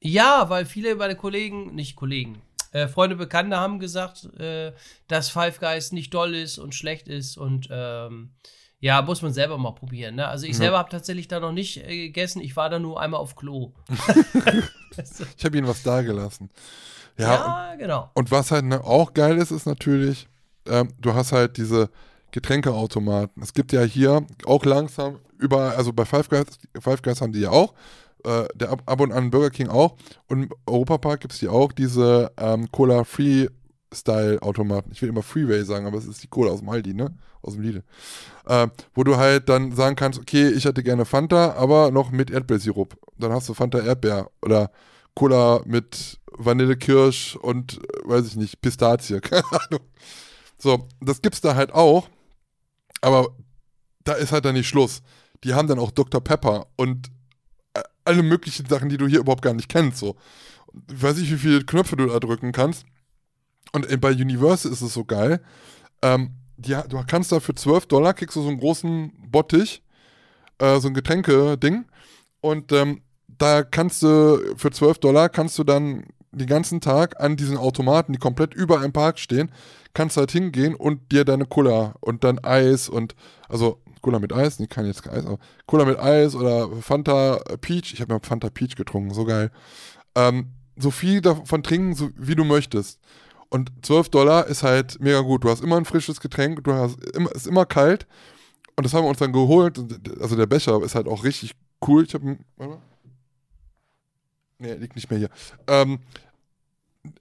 Ja, 0.00 0.48
weil 0.48 0.64
viele 0.64 0.94
meine 0.94 1.16
Kollegen, 1.16 1.74
nicht 1.74 1.96
Kollegen, 1.96 2.40
äh, 2.74 2.88
Freunde, 2.88 3.14
Bekannte 3.14 3.56
haben 3.56 3.78
gesagt, 3.78 4.24
äh, 4.38 4.72
dass 5.06 5.28
Five 5.28 5.60
Guys 5.60 5.92
nicht 5.92 6.12
doll 6.12 6.34
ist 6.34 6.58
und 6.58 6.74
schlecht 6.74 7.06
ist 7.06 7.38
und 7.38 7.68
ähm, 7.70 8.32
ja, 8.80 9.00
muss 9.00 9.22
man 9.22 9.32
selber 9.32 9.56
mal 9.58 9.70
probieren. 9.70 10.16
Ne? 10.16 10.26
Also 10.26 10.44
ich 10.44 10.52
ja. 10.52 10.58
selber 10.58 10.78
habe 10.78 10.90
tatsächlich 10.90 11.28
da 11.28 11.38
noch 11.38 11.52
nicht 11.52 11.76
äh, 11.78 12.08
gegessen. 12.08 12.42
Ich 12.42 12.56
war 12.56 12.68
da 12.68 12.80
nur 12.80 13.00
einmal 13.00 13.20
auf 13.20 13.36
Klo. 13.36 13.72
ich 15.38 15.44
habe 15.44 15.56
ihnen 15.56 15.68
was 15.68 15.84
dagelassen. 15.84 16.50
Ja, 17.16 17.32
ja 17.34 17.72
und, 17.72 17.78
genau. 17.78 18.10
Und 18.14 18.32
was 18.32 18.50
halt 18.50 18.64
ne, 18.64 18.82
auch 18.82 19.14
geil 19.14 19.38
ist, 19.38 19.52
ist 19.52 19.66
natürlich, 19.66 20.26
ähm, 20.66 20.88
du 21.00 21.14
hast 21.14 21.30
halt 21.30 21.56
diese 21.56 21.90
Getränkeautomaten. 22.32 23.40
Es 23.40 23.54
gibt 23.54 23.72
ja 23.72 23.82
hier 23.82 24.26
auch 24.46 24.64
langsam 24.64 25.20
überall, 25.38 25.76
also 25.76 25.92
bei 25.92 26.04
Five 26.04 26.28
Guys, 26.28 26.46
Five 26.80 27.02
Guys 27.02 27.20
haben 27.20 27.32
die 27.32 27.40
ja 27.40 27.50
auch 27.50 27.72
äh, 28.24 28.46
der 28.54 28.70
ab, 28.70 28.82
ab, 28.86 29.00
und 29.00 29.12
an 29.12 29.30
Burger 29.30 29.50
King 29.50 29.68
auch. 29.68 29.96
Und 30.28 30.44
im 30.44 30.48
Europapark 30.66 31.20
gibt 31.20 31.34
es 31.34 31.40
hier 31.40 31.52
auch 31.52 31.72
diese 31.72 32.32
ähm, 32.36 32.70
Cola 32.70 33.04
Free 33.04 33.48
Style 33.92 34.42
Automaten. 34.42 34.90
Ich 34.92 35.00
will 35.02 35.08
immer 35.08 35.22
Freeway 35.22 35.64
sagen, 35.64 35.86
aber 35.86 35.98
es 35.98 36.06
ist 36.06 36.22
die 36.22 36.28
Cola 36.28 36.50
aus 36.50 36.60
dem 36.60 36.68
Aldi, 36.68 36.94
ne? 36.94 37.14
Aus 37.42 37.54
dem 37.54 37.62
Lidl. 37.62 37.82
Äh, 38.46 38.68
wo 38.94 39.04
du 39.04 39.16
halt 39.16 39.48
dann 39.48 39.72
sagen 39.72 39.96
kannst, 39.96 40.18
okay, 40.18 40.48
ich 40.48 40.64
hätte 40.64 40.82
gerne 40.82 41.04
Fanta, 41.04 41.54
aber 41.54 41.90
noch 41.90 42.10
mit 42.10 42.30
Erdbeersirup. 42.30 42.96
Dann 43.18 43.32
hast 43.32 43.48
du 43.48 43.54
Fanta 43.54 43.78
Erdbeer 43.78 44.30
oder 44.42 44.70
Cola 45.14 45.60
mit 45.64 46.18
Vanillekirsch 46.32 47.36
und, 47.36 47.78
äh, 47.78 48.08
weiß 48.08 48.26
ich 48.26 48.36
nicht, 48.36 48.60
Pistazie. 48.60 49.20
Keine 49.20 49.44
Ahnung. 49.44 49.86
So, 50.58 50.88
das 51.00 51.22
gibt's 51.22 51.40
da 51.40 51.54
halt 51.54 51.72
auch. 51.72 52.08
Aber 53.00 53.28
da 54.04 54.14
ist 54.14 54.32
halt 54.32 54.44
dann 54.44 54.54
nicht 54.54 54.68
Schluss. 54.68 55.02
Die 55.44 55.54
haben 55.54 55.68
dann 55.68 55.78
auch 55.78 55.90
Dr. 55.90 56.22
Pepper 56.22 56.66
und 56.76 57.10
alle 58.04 58.22
möglichen 58.22 58.66
Sachen, 58.66 58.88
die 58.88 58.96
du 58.96 59.06
hier 59.06 59.20
überhaupt 59.20 59.42
gar 59.42 59.54
nicht 59.54 59.68
kennst. 59.68 59.98
So. 59.98 60.16
Ich 60.90 61.02
weiß 61.02 61.16
nicht, 61.16 61.32
wie 61.32 61.38
viele 61.38 61.64
Knöpfe 61.64 61.96
du 61.96 62.06
da 62.06 62.18
drücken 62.20 62.52
kannst. 62.52 62.84
Und 63.72 64.00
bei 64.00 64.12
Universal 64.12 64.72
ist 64.72 64.82
es 64.82 64.94
so 64.94 65.04
geil. 65.04 65.40
Ähm, 66.02 66.30
die, 66.56 66.76
du 66.88 67.02
kannst 67.06 67.32
da 67.32 67.40
für 67.40 67.54
12 67.54 67.86
Dollar 67.86 68.14
kriegst 68.14 68.36
du 68.36 68.42
so 68.42 68.48
einen 68.48 68.60
großen 68.60 69.12
Bottich, 69.30 69.82
äh, 70.58 70.78
so 70.78 70.88
ein 70.88 70.94
Getränke-Ding. 70.94 71.84
Und 72.40 72.72
ähm, 72.72 73.02
da 73.26 73.62
kannst 73.62 74.02
du 74.02 74.54
für 74.56 74.70
12 74.70 74.98
Dollar 74.98 75.28
kannst 75.28 75.58
du 75.58 75.64
dann 75.64 76.04
den 76.30 76.46
ganzen 76.46 76.80
Tag 76.80 77.20
an 77.20 77.36
diesen 77.36 77.56
Automaten, 77.56 78.12
die 78.12 78.18
komplett 78.18 78.54
über 78.54 78.84
im 78.84 78.92
Park 78.92 79.18
stehen, 79.18 79.50
kannst 79.94 80.16
halt 80.16 80.32
hingehen 80.32 80.74
und 80.74 81.12
dir 81.12 81.24
deine 81.24 81.46
Cola 81.46 81.94
und 82.00 82.24
dann 82.24 82.38
Eis 82.44 82.88
und, 82.88 83.14
also 83.48 83.80
Cola 84.04 84.18
mit 84.18 84.34
Eis, 84.34 84.58
nee, 84.58 84.66
kann 84.66 84.84
jetzt 84.84 85.02
kein 85.02 85.14
Eis, 85.14 85.24
aber 85.24 85.38
Cola 85.64 85.86
mit 85.86 85.98
Eis 85.98 86.34
oder 86.34 86.68
Fanta 86.82 87.40
Peach, 87.62 87.94
ich 87.94 88.02
habe 88.02 88.12
mal 88.12 88.20
Fanta 88.22 88.50
Peach 88.50 88.76
getrunken, 88.76 89.14
so 89.14 89.24
geil. 89.24 89.50
Ähm, 90.14 90.50
so 90.76 90.90
viel 90.90 91.22
davon 91.22 91.62
trinken, 91.62 91.94
so 91.94 92.10
wie 92.16 92.34
du 92.34 92.44
möchtest. 92.44 93.00
Und 93.48 93.72
12 93.80 94.10
Dollar 94.10 94.46
ist 94.46 94.62
halt 94.62 95.00
mega 95.00 95.20
gut. 95.20 95.44
Du 95.44 95.48
hast 95.48 95.62
immer 95.62 95.78
ein 95.78 95.86
frisches 95.86 96.20
Getränk, 96.20 96.62
du 96.64 96.74
hast 96.74 97.02
immer, 97.14 97.32
ist 97.32 97.46
immer 97.46 97.64
kalt. 97.64 98.06
Und 98.76 98.84
das 98.84 98.92
haben 98.92 99.04
wir 99.04 99.08
uns 99.08 99.20
dann 99.20 99.32
geholt. 99.32 99.78
Also 100.20 100.36
der 100.36 100.46
Becher 100.46 100.82
ist 100.82 100.94
halt 100.94 101.08
auch 101.08 101.24
richtig 101.24 101.52
cool. 101.86 102.04
Ich 102.04 102.12
habe 102.12 102.36
warte 102.56 102.72
mal. 102.74 102.82
Nee, 104.58 104.74
liegt 104.74 104.96
nicht 104.96 105.08
mehr 105.08 105.18
hier. 105.18 105.30
Ähm, 105.66 106.00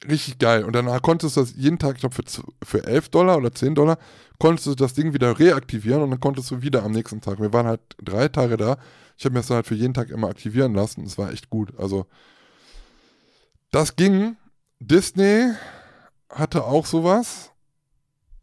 richtig 0.08 0.40
geil. 0.40 0.64
Und 0.64 0.74
dann 0.74 1.02
konntest 1.02 1.38
du 1.38 1.42
das 1.42 1.54
jeden 1.56 1.80
Tag, 1.80 1.96
ich 1.96 2.02
glaube, 2.02 2.16
für, 2.16 2.44
für 2.64 2.86
11 2.86 3.10
Dollar 3.10 3.38
oder 3.38 3.52
10 3.52 3.76
Dollar, 3.76 3.98
konntest 4.40 4.68
du 4.68 4.76
das 4.76 4.94
Ding 4.94 5.14
wieder 5.14 5.38
reaktivieren 5.40 6.02
und 6.02 6.12
dann 6.12 6.20
konntest 6.20 6.52
du 6.52 6.62
wieder 6.62 6.84
am 6.84 6.92
nächsten 6.92 7.22
Tag. 7.22 7.40
Wir 7.40 7.54
waren 7.54 7.68
halt 7.68 7.82
drei 8.02 8.28
Tage 8.28 8.58
da. 8.58 8.78
Ich 9.18 9.26
habe 9.26 9.34
mir 9.34 9.40
das 9.40 9.48
dann 9.48 9.56
halt 9.56 9.68
für 9.68 9.76
jeden 9.76 9.94
Tag 9.94 10.10
immer 10.10 10.30
aktivieren 10.30 10.74
lassen. 10.74 11.04
Es 11.04 11.18
war 11.18 11.32
echt 11.32 11.50
gut. 11.50 11.78
Also, 11.78 12.08
das 13.72 13.96
ging. 13.96 14.38
Disney 14.80 15.54
hatte 16.30 16.66
auch 16.66 16.86
sowas. 16.86 17.52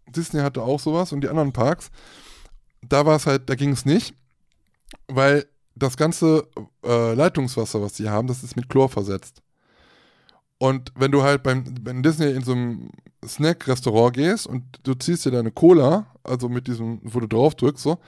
Disney 0.09 0.41
hatte 0.41 0.63
auch 0.63 0.81
sowas 0.81 1.13
und 1.13 1.21
die 1.21 1.29
anderen 1.29 1.53
Parks. 1.53 1.91
Da 2.83 3.05
war 3.05 3.17
es 3.17 3.27
halt, 3.27 3.49
da 3.51 3.55
ging 3.55 3.73
es 3.73 3.85
nicht, 3.85 4.15
weil 5.07 5.47
das 5.75 5.97
ganze 5.97 6.49
äh, 6.85 7.15
Leitungswasser, 7.15 7.83
was 7.83 7.97
sie 7.97 8.09
haben, 8.09 8.27
das 8.27 8.43
ist 8.43 8.57
mit 8.57 8.69
Chlor 8.69 8.89
versetzt. 8.89 9.43
Und 10.63 10.93
wenn 10.95 11.11
du 11.11 11.23
halt 11.23 11.43
beim, 11.43 11.65
beim 11.81 12.03
Disney 12.03 12.33
in 12.33 12.45
so 12.45 12.53
einem 12.53 12.91
Snack-Restaurant 13.27 14.13
gehst 14.13 14.47
und 14.47 14.63
du 14.83 14.93
ziehst 14.93 15.25
dir 15.25 15.31
deine 15.31 15.51
Cola, 15.51 16.07
also 16.23 16.51
mit 16.51 16.67
diesem, 16.67 17.01
wo 17.03 17.19
du 17.19 17.27
drauf 17.27 17.55
drückst, 17.55 17.83
so, 17.83 17.99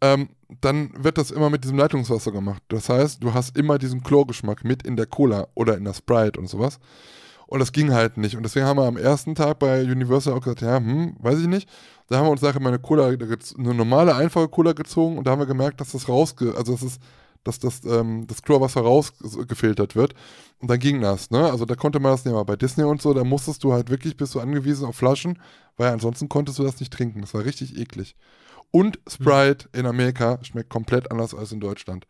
ähm, 0.00 0.30
dann 0.60 0.90
wird 0.98 1.16
das 1.16 1.30
immer 1.30 1.48
mit 1.48 1.62
diesem 1.62 1.78
Leitungswasser 1.78 2.32
gemacht. 2.32 2.60
Das 2.68 2.88
heißt, 2.88 3.22
du 3.22 3.32
hast 3.34 3.56
immer 3.56 3.78
diesen 3.78 4.02
Chlorgeschmack 4.02 4.64
mit 4.64 4.82
in 4.82 4.96
der 4.96 5.06
Cola 5.06 5.46
oder 5.54 5.76
in 5.76 5.84
der 5.84 5.94
Sprite 5.94 6.40
und 6.40 6.48
sowas. 6.48 6.80
Und 7.46 7.60
das 7.60 7.70
ging 7.70 7.92
halt 7.92 8.16
nicht. 8.16 8.36
Und 8.36 8.42
deswegen 8.42 8.66
haben 8.66 8.78
wir 8.78 8.86
am 8.86 8.96
ersten 8.96 9.36
Tag 9.36 9.60
bei 9.60 9.82
Universal 9.82 10.34
auch 10.34 10.40
gesagt, 10.40 10.62
ja, 10.62 10.78
hm, 10.78 11.14
weiß 11.20 11.38
ich 11.38 11.46
nicht. 11.46 11.68
Da 12.08 12.18
haben 12.18 12.26
wir 12.26 12.32
uns 12.32 12.42
nachher 12.42 12.60
mal 12.60 12.70
eine 12.70 12.80
Cola, 12.80 13.06
eine 13.06 13.74
normale, 13.74 14.16
einfache 14.16 14.48
Cola 14.48 14.72
gezogen 14.72 15.18
und 15.18 15.26
da 15.28 15.30
haben 15.30 15.38
wir 15.38 15.46
gemerkt, 15.46 15.80
dass 15.80 15.92
das 15.92 16.08
rausge, 16.08 16.54
also 16.56 16.72
das 16.72 16.82
ist 16.82 17.00
dass 17.46 17.58
das, 17.58 17.84
ähm, 17.84 18.26
das 18.26 18.42
Chlorwasser 18.42 18.80
rausgefiltert 18.80 19.96
wird. 19.96 20.14
Und 20.58 20.70
dann 20.70 20.78
ging 20.78 21.00
das, 21.00 21.30
ne? 21.30 21.50
Also 21.50 21.64
da 21.64 21.74
konnte 21.74 22.00
man 22.00 22.12
das 22.12 22.24
nehmen. 22.24 22.36
Aber 22.36 22.46
bei 22.46 22.56
Disney 22.56 22.84
und 22.84 23.02
so, 23.02 23.12
da 23.14 23.24
musstest 23.24 23.62
du 23.64 23.72
halt 23.72 23.90
wirklich, 23.90 24.16
bist 24.16 24.34
du 24.34 24.40
angewiesen 24.40 24.86
auf 24.86 24.96
Flaschen, 24.96 25.38
weil 25.76 25.92
ansonsten 25.92 26.28
konntest 26.28 26.58
du 26.58 26.64
das 26.64 26.80
nicht 26.80 26.92
trinken. 26.92 27.20
Das 27.20 27.34
war 27.34 27.44
richtig 27.44 27.76
eklig. 27.76 28.16
Und 28.70 28.98
Sprite 29.08 29.68
mhm. 29.72 29.80
in 29.80 29.86
Amerika 29.86 30.38
schmeckt 30.42 30.70
komplett 30.70 31.10
anders 31.10 31.34
als 31.34 31.52
in 31.52 31.60
Deutschland. 31.60 32.06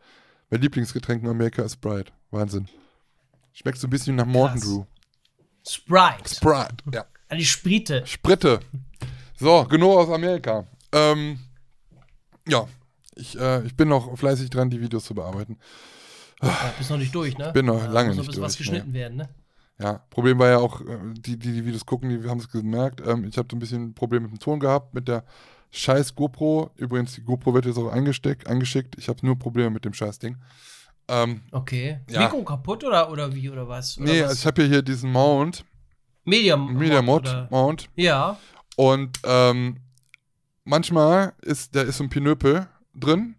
Mein 0.49 0.61
Lieblingsgetränk 0.61 1.23
in 1.23 1.29
Amerika 1.29 1.63
ist 1.63 1.73
Sprite. 1.73 2.11
Wahnsinn. 2.31 2.67
Schmeckt 3.53 3.79
so 3.79 3.87
ein 3.87 3.89
bisschen 3.89 4.15
nach 4.15 4.25
Morton 4.25 4.59
Drew. 4.59 4.85
Sprite. 5.67 6.35
Sprite, 6.35 6.75
ja. 6.93 7.05
An 7.29 7.37
die 7.37 7.45
Sprite. 7.45 8.05
Sprite. 8.05 8.59
So, 9.39 9.65
genug 9.65 9.97
aus 9.97 10.09
Amerika. 10.09 10.65
Ähm, 10.91 11.39
ja, 12.47 12.67
ich, 13.17 13.39
äh, 13.39 13.65
ich 13.65 13.75
bin 13.75 13.89
noch 13.89 14.17
fleißig 14.17 14.49
dran, 14.49 14.69
die 14.69 14.81
Videos 14.81 15.05
zu 15.05 15.15
bearbeiten. 15.15 15.57
Ja, 16.41 16.73
bist 16.77 16.89
noch 16.89 16.97
nicht 16.97 17.13
durch, 17.13 17.37
ne? 17.37 17.51
Bin 17.51 17.65
noch 17.65 17.83
ja, 17.83 17.91
lange 17.91 18.09
muss 18.09 18.17
nicht 18.17 18.27
noch 18.27 18.33
durch. 18.35 18.45
was 18.45 18.57
geschnitten 18.57 18.91
nee. 18.91 18.99
werden, 18.99 19.17
ne? 19.17 19.29
Ja, 19.79 20.03
Problem 20.09 20.39
war 20.39 20.49
ja 20.49 20.57
auch, 20.57 20.81
äh, 20.81 20.97
die, 21.13 21.37
die 21.37 21.53
die 21.53 21.65
Videos 21.65 21.85
gucken, 21.85 22.09
die 22.09 22.29
haben 22.29 22.39
es 22.39 22.49
gemerkt. 22.49 23.01
Ähm, 23.05 23.25
ich 23.25 23.37
habe 23.37 23.47
so 23.49 23.55
ein 23.55 23.59
bisschen 23.59 23.89
ein 23.89 23.93
Problem 23.93 24.23
mit 24.23 24.31
dem 24.31 24.39
Ton 24.39 24.59
gehabt, 24.59 24.93
mit 24.93 25.07
der 25.07 25.23
scheiß 25.71 26.15
GoPro. 26.15 26.71
Übrigens, 26.75 27.13
die 27.15 27.21
GoPro 27.21 27.53
wird 27.53 27.65
jetzt 27.65 27.77
auch 27.77 27.91
eingesteckt, 27.91 28.47
eingeschickt. 28.47 28.95
Ich 28.97 29.07
habe 29.07 29.25
nur 29.25 29.37
Probleme 29.37 29.69
mit 29.69 29.85
dem 29.85 29.93
scheiß 29.93 30.19
Ding. 30.19 30.37
Ähm, 31.07 31.41
okay. 31.51 31.99
Ja. 32.09 32.21
Mikro 32.21 32.43
kaputt 32.43 32.83
oder, 32.83 33.11
oder 33.11 33.33
wie 33.33 33.49
oder 33.49 33.67
was? 33.67 33.97
Oder 33.97 34.11
nee, 34.11 34.21
was? 34.21 34.29
also 34.29 34.39
ich 34.39 34.45
habe 34.45 34.61
hier, 34.63 34.71
hier 34.71 34.81
diesen 34.81 35.11
Mount, 35.11 35.63
Media, 36.25 36.57
Media 36.57 37.01
Mod 37.01 37.21
oder- 37.21 37.47
Mount. 37.49 37.89
Ja. 37.95 38.37
Und 38.75 39.19
ähm, 39.23 39.77
manchmal 40.65 41.33
ist, 41.41 41.75
da 41.75 41.81
ist 41.81 41.97
so 41.97 42.03
ein 42.03 42.09
Pinöpel 42.09 42.67
drin. 42.99 43.35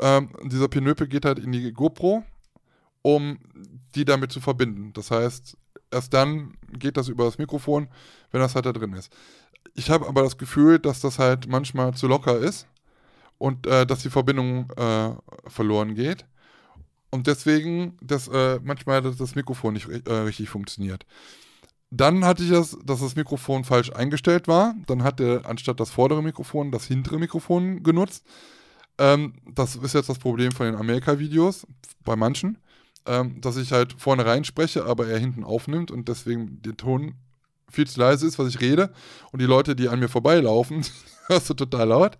Ähm, 0.00 0.30
dieser 0.44 0.68
Pinöpel 0.68 1.06
geht 1.06 1.24
halt 1.24 1.38
in 1.38 1.52
die 1.52 1.72
GoPro, 1.72 2.24
um 3.02 3.38
die 3.94 4.04
damit 4.04 4.32
zu 4.32 4.40
verbinden. 4.40 4.92
Das 4.92 5.10
heißt, 5.10 5.56
erst 5.90 6.14
dann 6.14 6.56
geht 6.72 6.96
das 6.96 7.08
über 7.08 7.24
das 7.24 7.38
Mikrofon, 7.38 7.88
wenn 8.30 8.40
das 8.40 8.54
halt 8.54 8.66
da 8.66 8.72
drin 8.72 8.92
ist. 8.92 9.12
Ich 9.74 9.90
habe 9.90 10.06
aber 10.08 10.22
das 10.22 10.38
Gefühl, 10.38 10.78
dass 10.78 11.00
das 11.00 11.18
halt 11.18 11.48
manchmal 11.48 11.94
zu 11.94 12.06
locker 12.06 12.38
ist 12.38 12.66
und 13.38 13.66
äh, 13.66 13.86
dass 13.86 14.02
die 14.02 14.10
Verbindung 14.10 14.70
äh, 14.76 15.10
verloren 15.48 15.94
geht. 15.94 16.24
Und 17.10 17.26
deswegen, 17.26 17.96
dass 18.02 18.28
äh, 18.28 18.60
manchmal 18.62 19.02
das, 19.02 19.34
Mikrofon 19.34 19.74
nicht 19.74 19.88
äh, 19.88 20.12
richtig 20.12 20.48
funktioniert. 20.48 21.06
Dann 21.90 22.24
hatte 22.24 22.42
ich 22.42 22.50
das, 22.50 22.76
dass 22.84 23.00
das 23.00 23.16
Mikrofon 23.16 23.64
falsch 23.64 23.92
eingestellt 23.92 24.48
war. 24.48 24.74
Dann 24.86 25.04
hat 25.04 25.20
er 25.20 25.46
anstatt 25.46 25.78
das 25.78 25.90
vordere 25.90 26.22
Mikrofon 26.22 26.72
das 26.72 26.86
hintere 26.86 27.18
Mikrofon 27.18 27.82
genutzt. 27.82 28.26
Ähm, 28.98 29.34
das 29.54 29.76
ist 29.76 29.94
jetzt 29.94 30.08
das 30.08 30.18
Problem 30.18 30.52
von 30.52 30.66
den 30.66 30.74
Amerika-Videos, 30.76 31.66
bei 32.04 32.16
manchen, 32.16 32.58
ähm, 33.06 33.40
dass 33.40 33.56
ich 33.56 33.72
halt 33.72 33.94
vorne 33.98 34.24
rein 34.24 34.44
spreche, 34.44 34.84
aber 34.84 35.06
er 35.08 35.18
hinten 35.18 35.44
aufnimmt 35.44 35.90
und 35.90 36.08
deswegen 36.08 36.62
der 36.62 36.76
Ton 36.76 37.14
viel 37.68 37.86
zu 37.86 38.00
leise 38.00 38.26
ist, 38.26 38.38
was 38.38 38.48
ich 38.48 38.60
rede. 38.60 38.92
Und 39.32 39.40
die 39.42 39.46
Leute, 39.46 39.76
die 39.76 39.88
an 39.88 39.98
mir 39.98 40.08
vorbeilaufen, 40.08 40.84
hörst 41.26 41.50
du 41.50 41.54
total 41.54 41.88
laut. 41.88 42.16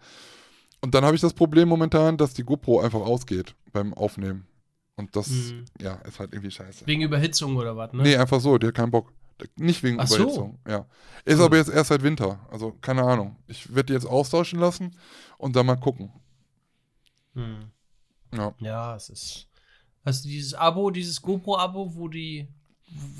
Und 0.82 0.94
dann 0.94 1.04
habe 1.04 1.14
ich 1.14 1.22
das 1.22 1.32
Problem 1.32 1.68
momentan, 1.68 2.16
dass 2.18 2.34
die 2.34 2.42
GoPro 2.44 2.80
einfach 2.80 3.00
ausgeht 3.00 3.54
beim 3.72 3.94
Aufnehmen. 3.94 4.46
Und 4.96 5.14
das, 5.16 5.28
Mhm. 5.28 5.64
ja, 5.80 5.94
ist 6.06 6.18
halt 6.18 6.32
irgendwie 6.32 6.50
scheiße. 6.50 6.86
Wegen 6.86 7.02
Überhitzung 7.02 7.56
oder 7.56 7.76
was, 7.76 7.92
ne? 7.92 8.02
Nee, 8.02 8.16
einfach 8.16 8.40
so, 8.40 8.58
der 8.58 8.68
hat 8.68 8.74
keinen 8.76 8.90
Bock. 8.90 9.12
Nicht 9.56 9.82
wegen 9.82 10.00
Ach 10.00 10.06
so. 10.06 10.16
Überhitzung, 10.16 10.58
ja. 10.66 10.86
Ist 11.24 11.38
Hm. 11.38 11.44
aber 11.44 11.56
jetzt 11.58 11.70
erst 11.70 11.88
seit 11.88 12.02
Winter, 12.02 12.40
also 12.50 12.72
keine 12.80 13.02
Ahnung. 13.02 13.36
Ich 13.46 13.68
werde 13.74 13.86
die 13.88 13.92
jetzt 13.92 14.06
austauschen 14.06 14.58
lassen 14.58 14.96
und 15.38 15.54
dann 15.56 15.66
mal 15.66 15.76
gucken. 15.76 16.10
Hm. 17.36 17.70
Ja. 18.34 18.52
Ja, 18.58 18.96
es 18.96 19.08
ist. 19.08 19.46
Hast 20.04 20.24
du 20.24 20.28
dieses 20.28 20.54
Abo, 20.54 20.90
dieses 20.90 21.20
GoPro-Abo, 21.20 21.94
wo 21.94 22.08
die, 22.08 22.48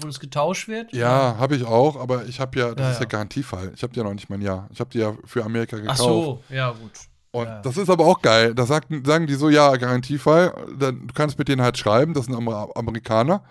wo 0.01 0.07
das 0.07 0.21
getauscht 0.21 0.69
wird? 0.69 0.93
Ja, 0.93 1.37
habe 1.39 1.57
ich 1.57 1.65
auch, 1.65 1.97
aber 1.97 2.27
ich 2.27 2.39
habe 2.41 2.59
ja, 2.59 2.75
das 2.75 2.79
Ja, 2.85 2.91
ist 2.93 2.97
ja 2.97 3.03
ja. 3.03 3.09
Garantiefall. 3.09 3.73
Ich 3.75 3.83
habe 3.83 3.93
die 3.93 3.99
ja 3.99 4.05
noch 4.05 4.15
nicht 4.15 4.29
mal 4.29 4.37
ein 4.37 4.43
Jahr. 4.43 4.69
Ich 4.73 4.81
habe 4.81 4.91
die 4.91 4.99
ja 4.99 5.15
für 5.25 5.45
Amerika 5.45 5.77
Ach 5.77 5.81
gekauft. 5.81 5.99
so, 5.99 6.43
ja, 6.49 6.71
gut. 6.71 6.93
Und 7.33 7.47
ja. 7.47 7.61
das 7.61 7.77
ist 7.77 7.91
aber 7.91 8.07
auch 8.07 8.23
geil. 8.23 8.55
Da 8.55 8.65
sagt, 8.67 8.89
sagen 9.05 9.27
die 9.27 9.35
so, 9.35 9.51
ja, 9.51 9.77
Garantiefall. 9.77 10.55
Dann, 10.79 11.07
du 11.07 11.15
kannst 11.15 11.39
mit 11.39 11.49
denen 11.49 11.61
halt 11.61 11.77
schreiben, 11.77 12.15
das 12.15 12.27
sind 12.27 12.35
Amer 12.35 12.71
Amerikaner. 12.75 13.43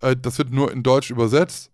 Äh, 0.00 0.16
das 0.16 0.38
wird 0.38 0.50
nur 0.50 0.72
in 0.72 0.82
Deutsch 0.82 1.10
übersetzt. 1.10 1.70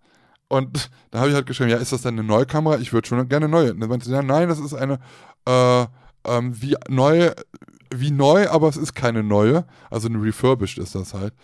Und 0.48 0.90
da 1.10 1.20
habe 1.20 1.28
ich 1.30 1.34
halt 1.34 1.46
geschrieben, 1.46 1.70
ja, 1.70 1.78
ist 1.78 1.92
das 1.92 2.02
denn 2.02 2.18
eine 2.18 2.24
neue 2.26 2.44
Kamera? 2.44 2.78
Ich 2.78 2.92
würde 2.92 3.08
schon 3.08 3.28
gerne 3.28 3.46
eine 3.46 3.52
neue. 3.52 3.72
Und 3.72 3.80
dann 3.80 3.88
meinte 3.88 4.06
sie, 4.06 4.12
ja, 4.12 4.22
nein, 4.22 4.48
das 4.48 4.58
ist 4.58 4.74
eine 4.74 4.98
äh, 5.46 5.86
ähm, 6.26 6.60
wie 6.60 6.76
neu, 6.88 7.30
wie 7.94 8.10
neu, 8.10 8.48
aber 8.48 8.68
es 8.68 8.76
ist 8.76 8.94
keine 8.94 9.22
neue. 9.22 9.64
Also 9.90 10.08
eine 10.08 10.22
refurbished 10.22 10.78
ist 10.78 10.94
das 10.94 11.14
halt. 11.14 11.34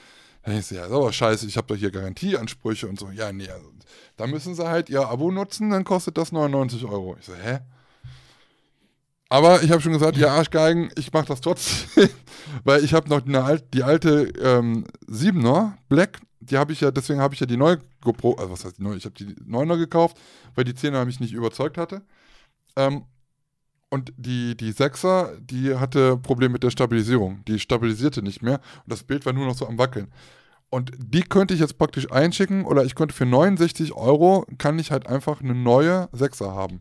Dann 0.42 0.56
ich 0.56 0.66
so, 0.66 0.74
ja, 0.74 0.86
ist 0.86 0.92
aber 0.92 1.12
scheiße, 1.12 1.46
ich 1.46 1.56
habe 1.56 1.66
doch 1.66 1.76
hier 1.76 1.90
Garantieansprüche 1.90 2.88
und 2.88 2.98
so. 2.98 3.10
Ja, 3.10 3.32
nee, 3.32 3.48
also, 3.48 3.70
da 4.16 4.26
müssen 4.26 4.54
sie 4.54 4.66
halt 4.66 4.88
ihr 4.88 5.06
Abo 5.06 5.30
nutzen, 5.30 5.70
dann 5.70 5.84
kostet 5.84 6.16
das 6.16 6.32
99 6.32 6.84
Euro. 6.84 7.16
Ich 7.18 7.26
so, 7.26 7.34
hä? 7.34 7.60
Aber 9.28 9.62
ich 9.62 9.70
habe 9.70 9.80
schon 9.80 9.92
gesagt, 9.92 10.16
ja, 10.16 10.34
Arschgeigen, 10.34 10.90
ich 10.96 11.12
mache 11.12 11.26
das 11.26 11.40
trotzdem, 11.40 12.08
weil 12.64 12.82
ich 12.82 12.94
habe 12.94 13.08
noch 13.08 13.24
eine 13.24 13.62
die 13.72 13.84
alte 13.84 14.32
ähm, 14.42 14.86
7er 15.06 15.74
Black, 15.88 16.20
die 16.40 16.58
habe 16.58 16.72
ich 16.72 16.80
ja, 16.80 16.90
deswegen 16.90 17.20
habe 17.20 17.34
ich 17.34 17.40
ja 17.40 17.46
die 17.46 17.56
neue 17.56 17.78
GoPro, 18.00 18.34
also 18.34 18.50
was 18.50 18.64
heißt 18.64 18.78
die 18.78 18.82
neue, 18.82 18.96
ich 18.96 19.04
habe 19.04 19.14
die 19.14 19.34
9er 19.34 19.76
gekauft, 19.76 20.18
weil 20.56 20.64
die 20.64 20.72
10er 20.72 21.04
mich 21.04 21.20
nicht 21.20 21.32
überzeugt 21.32 21.78
hatte. 21.78 22.02
Ähm, 22.74 23.04
und 23.90 24.12
die, 24.16 24.56
die 24.56 24.72
6er, 24.72 25.36
die 25.40 25.76
hatte 25.76 26.16
Probleme 26.16 26.52
mit 26.54 26.62
der 26.62 26.70
Stabilisierung. 26.70 27.44
Die 27.46 27.58
stabilisierte 27.58 28.22
nicht 28.22 28.42
mehr 28.42 28.60
und 28.84 28.92
das 28.92 29.02
Bild 29.02 29.26
war 29.26 29.32
nur 29.32 29.46
noch 29.46 29.54
so 29.54 29.66
am 29.66 29.78
Wackeln. 29.78 30.12
Und 30.70 30.92
die 30.96 31.22
könnte 31.22 31.52
ich 31.52 31.60
jetzt 31.60 31.78
praktisch 31.78 32.10
einschicken 32.12 32.64
oder 32.64 32.84
ich 32.84 32.94
könnte 32.94 33.14
für 33.14 33.26
69 33.26 33.92
Euro, 33.92 34.46
kann 34.58 34.78
ich 34.78 34.92
halt 34.92 35.08
einfach 35.08 35.40
eine 35.40 35.54
neue 35.54 36.08
6er 36.14 36.54
haben. 36.54 36.80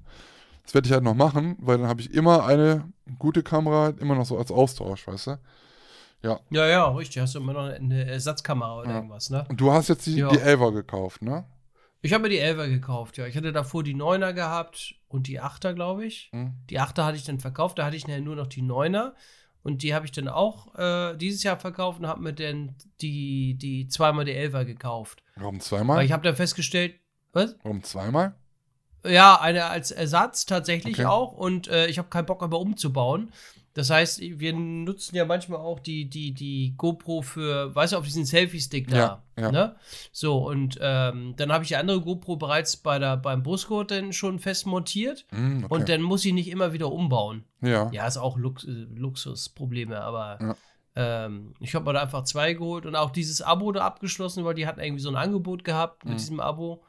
Das 0.63 0.75
werde 0.75 0.87
ich 0.87 0.93
halt 0.93 1.03
noch 1.03 1.15
machen, 1.15 1.55
weil 1.59 1.79
dann 1.79 1.87
habe 1.87 1.99
ich 2.01 2.13
immer 2.13 2.45
eine 2.45 2.83
gute 3.17 3.41
Kamera, 3.41 3.89
immer 3.99 4.13
noch 4.13 4.25
so 4.25 4.37
als 4.37 4.51
Austausch, 4.51 5.07
weißt 5.07 5.27
du? 5.27 5.39
Ja. 6.21 6.39
Ja, 6.51 6.67
ja, 6.67 6.87
richtig. 6.89 7.21
Hast 7.23 7.33
du 7.33 7.39
immer 7.39 7.53
noch 7.53 7.63
eine 7.63 8.05
Ersatzkamera 8.05 8.81
oder 8.81 8.89
Ja. 8.89 8.95
irgendwas, 8.97 9.31
ne? 9.31 9.45
Und 9.49 9.59
du 9.59 9.71
hast 9.71 9.87
jetzt 9.87 10.05
die, 10.05 10.17
Ja. 10.17 10.29
die 10.29 10.37
Elfer 10.39 10.71
gekauft, 10.71 11.23
ne? 11.23 11.45
Ich 12.01 12.13
habe 12.13 12.23
mir 12.23 12.29
die 12.29 12.39
11er 12.41 12.69
gekauft, 12.69 13.17
ja. 13.17 13.25
Ich 13.27 13.35
hatte 13.35 13.51
davor 13.51 13.83
die 13.83 13.95
9er 13.95 14.33
gehabt 14.33 14.95
und 15.09 15.27
die 15.27 15.41
8er, 15.41 15.73
glaube 15.73 16.05
ich. 16.05 16.29
Hm? 16.31 16.53
Die 16.69 16.79
8er 16.79 17.03
hatte 17.05 17.17
ich 17.17 17.25
dann 17.25 17.39
verkauft, 17.39 17.77
da 17.79 17.85
hatte 17.85 17.95
ich 17.97 18.07
nachher 18.07 18.21
nur 18.21 18.35
noch 18.35 18.47
die 18.47 18.63
9er. 18.63 19.13
Und 19.61 19.83
die 19.83 19.93
habe 19.93 20.05
ich 20.05 20.13
dann 20.13 20.29
auch 20.29 20.73
äh, 20.79 21.17
dieses 21.17 21.43
Jahr 21.43 21.59
verkauft 21.59 21.99
und 21.99 22.07
habe 22.07 22.21
mir 22.21 22.31
dann 22.33 22.75
die, 23.01 23.55
die 23.55 23.87
zweimal 23.89 24.23
die 24.23 24.31
11er 24.31 24.63
gekauft. 24.63 25.21
Warum 25.35 25.55
Weil 25.55 25.61
zweimal? 25.61 26.05
ich 26.05 26.13
habe 26.13 26.23
dann 26.23 26.35
festgestellt, 26.35 26.95
was? 27.33 27.57
Warum 27.63 27.83
zweimal? 27.83 28.35
Ja, 29.05 29.39
eine 29.39 29.65
als 29.65 29.91
Ersatz 29.91 30.45
tatsächlich 30.45 30.99
Okay. 30.99 31.05
auch. 31.05 31.33
Und 31.33 31.67
äh, 31.67 31.87
ich 31.87 31.97
habe 31.99 32.07
keinen 32.09 32.25
Bock 32.25 32.41
aber 32.41 32.59
umzubauen. 32.59 33.31
Das 33.79 33.89
heißt, 33.89 34.19
wir 34.19 34.51
nutzen 34.51 35.15
ja 35.15 35.23
manchmal 35.23 35.59
auch 35.61 35.79
die, 35.79 36.09
die, 36.09 36.33
die 36.33 36.73
GoPro 36.75 37.21
für, 37.21 37.73
weißt 37.73 37.93
du, 37.93 37.97
auf 37.97 38.03
diesen 38.03 38.25
Selfie-Stick 38.25 38.89
da. 38.89 38.97
Ja, 38.97 39.23
ja. 39.39 39.51
Ne? 39.53 39.75
So, 40.11 40.37
und 40.45 40.77
ähm, 40.81 41.33
dann 41.37 41.49
habe 41.53 41.63
ich 41.63 41.69
die 41.69 41.77
andere 41.77 42.01
GoPro 42.01 42.35
bereits 42.35 42.75
bei 42.75 42.99
der, 42.99 43.15
beim 43.15 43.41
Buscode 43.41 43.91
dann 43.91 44.11
schon 44.11 44.39
fest 44.39 44.65
montiert. 44.65 45.25
Hm, 45.29 45.63
okay. 45.63 45.73
Und 45.73 45.87
dann 45.87 46.01
muss 46.01 46.25
ich 46.25 46.33
nicht 46.33 46.49
immer 46.49 46.73
wieder 46.73 46.91
umbauen. 46.91 47.45
ja. 47.61 47.89
Ja, 47.93 48.05
ist 48.05 48.17
auch 48.17 48.37
Lux 48.37 48.65
äh, 48.65 48.69
Luxusprobleme, 48.69 50.01
aber 50.01 50.39
Ja. 50.41 50.55
ähm, 51.25 51.53
ich 51.61 51.73
habe 51.73 51.85
mir 51.85 51.93
da 51.93 52.01
einfach 52.01 52.23
zwei 52.25 52.53
geholt 52.53 52.85
und 52.85 52.97
auch 52.97 53.11
dieses 53.11 53.41
Abo 53.41 53.71
da 53.71 53.85
abgeschlossen, 53.85 54.43
weil 54.43 54.55
die 54.55 54.67
hatten 54.67 54.81
irgendwie 54.81 55.01
so 55.01 55.09
ein 55.09 55.15
Angebot 55.15 55.63
gehabt 55.63 56.03
mit 56.03 56.15
Mhm. 56.15 56.17
diesem 56.17 56.39
Abo. 56.41 56.83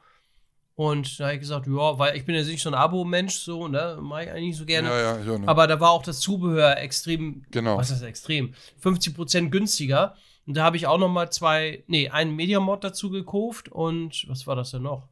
Und 0.81 1.19
da 1.19 1.25
habe 1.25 1.35
ich 1.35 1.41
gesagt, 1.41 1.67
ja, 1.67 1.99
weil 1.99 2.17
ich 2.17 2.25
bin 2.25 2.33
ja 2.33 2.41
nicht 2.41 2.63
so 2.63 2.69
ein 2.69 2.73
Abo-Mensch, 2.73 3.35
so, 3.35 3.67
ne, 3.67 3.99
mache 4.01 4.23
ich 4.23 4.29
eigentlich 4.31 4.45
nicht 4.45 4.57
so 4.57 4.65
gerne. 4.65 4.87
Ja, 4.89 5.19
ja, 5.19 5.33
auch 5.33 5.37
nicht. 5.37 5.47
Aber 5.47 5.67
da 5.67 5.79
war 5.79 5.91
auch 5.91 6.01
das 6.01 6.19
Zubehör 6.19 6.75
extrem, 6.79 7.45
Genau. 7.51 7.77
was 7.77 7.91
ist 7.91 8.01
extrem? 8.01 8.55
50% 8.81 9.51
günstiger. 9.51 10.15
Und 10.47 10.57
da 10.57 10.63
habe 10.63 10.77
ich 10.77 10.87
auch 10.87 10.97
noch 10.97 11.09
mal 11.09 11.31
zwei, 11.31 11.83
nee, 11.85 12.09
einen 12.09 12.35
Mediamod 12.35 12.83
dazu 12.83 13.11
gekauft 13.11 13.69
und 13.69 14.25
was 14.27 14.47
war 14.47 14.55
das 14.55 14.71
denn 14.71 14.81
noch? 14.81 15.07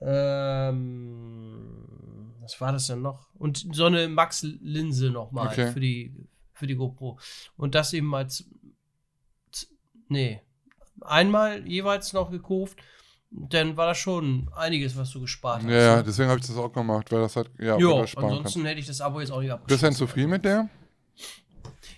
Ähm, 0.00 1.58
was 2.40 2.58
war 2.62 2.72
das 2.72 2.86
denn 2.86 3.02
noch? 3.02 3.28
Und 3.34 3.66
so 3.72 3.84
eine 3.84 4.08
Max-Linse 4.08 5.10
noch 5.10 5.30
mal 5.30 5.48
Okay. 5.48 5.72
für 5.72 5.80
die 5.80 6.14
für 6.54 6.66
die 6.66 6.74
GoPro. 6.74 7.18
Und 7.58 7.74
das 7.74 7.92
eben 7.92 8.14
als 8.14 8.48
nee, 10.08 10.40
einmal 11.02 11.68
jeweils 11.68 12.14
noch 12.14 12.30
gekauft. 12.30 12.78
Dann 13.30 13.76
war 13.76 13.88
das 13.88 13.98
schon 13.98 14.48
einiges, 14.54 14.96
was 14.96 15.10
du 15.10 15.20
gespart 15.20 15.62
hast. 15.62 15.68
ja, 15.70 15.76
ja, 15.76 15.96
ne? 15.96 16.04
deswegen 16.04 16.28
habe 16.30 16.38
ich 16.40 16.46
das 16.46 16.56
auch 16.56 16.72
gemacht, 16.72 17.10
weil 17.12 17.20
das 17.20 17.36
halt, 17.36 17.50
ja, 17.58 17.76
Jo, 17.76 17.98
ansonsten 18.16 18.60
kann. 18.60 18.66
hätte 18.68 18.80
ich 18.80 18.86
das 18.86 19.00
Abo 19.00 19.20
jetzt 19.20 19.30
auch 19.30 19.40
nicht 19.40 19.48
Bist 19.50 19.58
du 19.58 19.62
abgeschlossen. 19.62 19.84
denn 19.84 19.94
zufrieden 19.94 20.30
mit 20.30 20.44
der? 20.44 20.68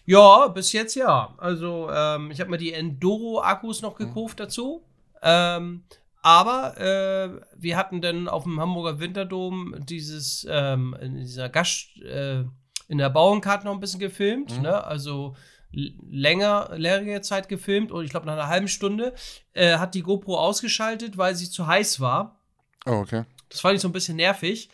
Ja, 0.06 0.48
bis 0.48 0.72
jetzt 0.72 0.94
ja. 0.94 1.34
Also, 1.36 1.90
ähm, 1.92 2.30
ich 2.30 2.40
habe 2.40 2.50
mir 2.50 2.58
die 2.58 2.72
Enduro-Akkus 2.72 3.82
Mhm. 3.82 3.88
noch 3.88 3.96
gekauft 3.96 4.40
dazu. 4.40 4.82
Ähm, 5.22 5.84
aber 6.22 6.78
äh, 6.78 7.40
wir 7.56 7.76
hatten 7.76 8.00
dann 8.00 8.28
auf 8.28 8.44
dem 8.44 8.58
Hamburger 8.60 8.98
Winterdom 9.00 9.74
dieses, 9.86 10.46
ähm, 10.48 10.96
in 11.00 11.16
dieser 11.16 11.48
Gast, 11.48 11.96
äh, 12.02 12.44
in 12.88 12.98
der 12.98 13.10
Bauenkarte 13.10 13.66
noch 13.66 13.74
ein 13.74 13.80
bisschen 13.80 14.00
gefilmt. 14.00 14.56
Mhm. 14.56 14.62
Ne? 14.62 14.84
Also 14.84 15.36
länger, 15.70 16.70
längere 16.76 17.20
Zeit 17.20 17.48
gefilmt 17.48 17.92
und 17.92 18.04
ich 18.04 18.10
glaube 18.10 18.26
nach 18.26 18.32
einer 18.34 18.48
halben 18.48 18.68
Stunde 18.68 19.14
äh, 19.52 19.76
hat 19.78 19.94
die 19.94 20.02
GoPro 20.02 20.38
ausgeschaltet, 20.38 21.18
weil 21.18 21.34
sie 21.34 21.50
zu 21.50 21.66
heiß 21.66 22.00
war. 22.00 22.40
Oh, 22.86 22.92
okay. 22.92 23.24
Das 23.50 23.60
fand 23.60 23.76
ich 23.76 23.80
so 23.82 23.88
ein 23.88 23.92
bisschen 23.92 24.16
nervig. 24.16 24.70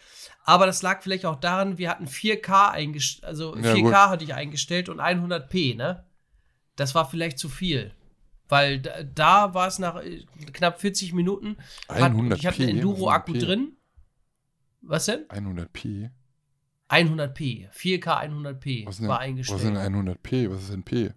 Aber 0.47 0.67
das 0.67 0.83
lag 0.83 1.03
vielleicht 1.03 1.25
auch 1.25 1.37
daran, 1.37 1.79
wir 1.79 1.89
hatten 1.89 2.07
4K 2.07 2.71
eingestellt, 2.71 3.25
also 3.25 3.57
Ja, 3.57 3.73
4K 3.73 3.81
gut. 3.83 3.95
hatte 3.95 4.25
ich 4.25 4.35
eingestellt 4.35 4.89
und 4.89 5.01
100p, 5.01 5.75
ne? 5.77 6.05
Das 6.77 6.95
war 6.95 7.09
vielleicht 7.09 7.39
zu 7.39 7.49
viel. 7.49 7.93
Weil 8.49 8.81
da, 8.81 9.03
da 9.03 9.55
war 9.55 9.69
es 9.69 9.79
nach 9.79 10.03
äh, 10.03 10.23
knapp 10.53 10.81
40 10.81 11.15
Minuten. 11.15 11.57
Hat, 11.89 12.13
100p? 12.13 12.35
ich 12.37 12.47
hatte 12.47 12.63
einen 12.63 12.77
Enduro-Akku 12.77 13.33
drin. 13.33 13.77
Was 14.83 15.07
denn? 15.07 15.27
100p? 15.29 16.11
100p. 16.91 17.71
4K 17.71 18.03
100p 18.03 18.87
Was 18.87 18.99
denn, 18.99 19.09
war 19.09 19.17
was 19.17 19.25
eingestellt. 19.25 19.63
ist 19.63 19.67
denn 19.67 19.77
100p? 19.77 20.51
Was 20.51 20.63
ist 20.63 20.73
denn 20.73 20.83
P? 20.83 21.11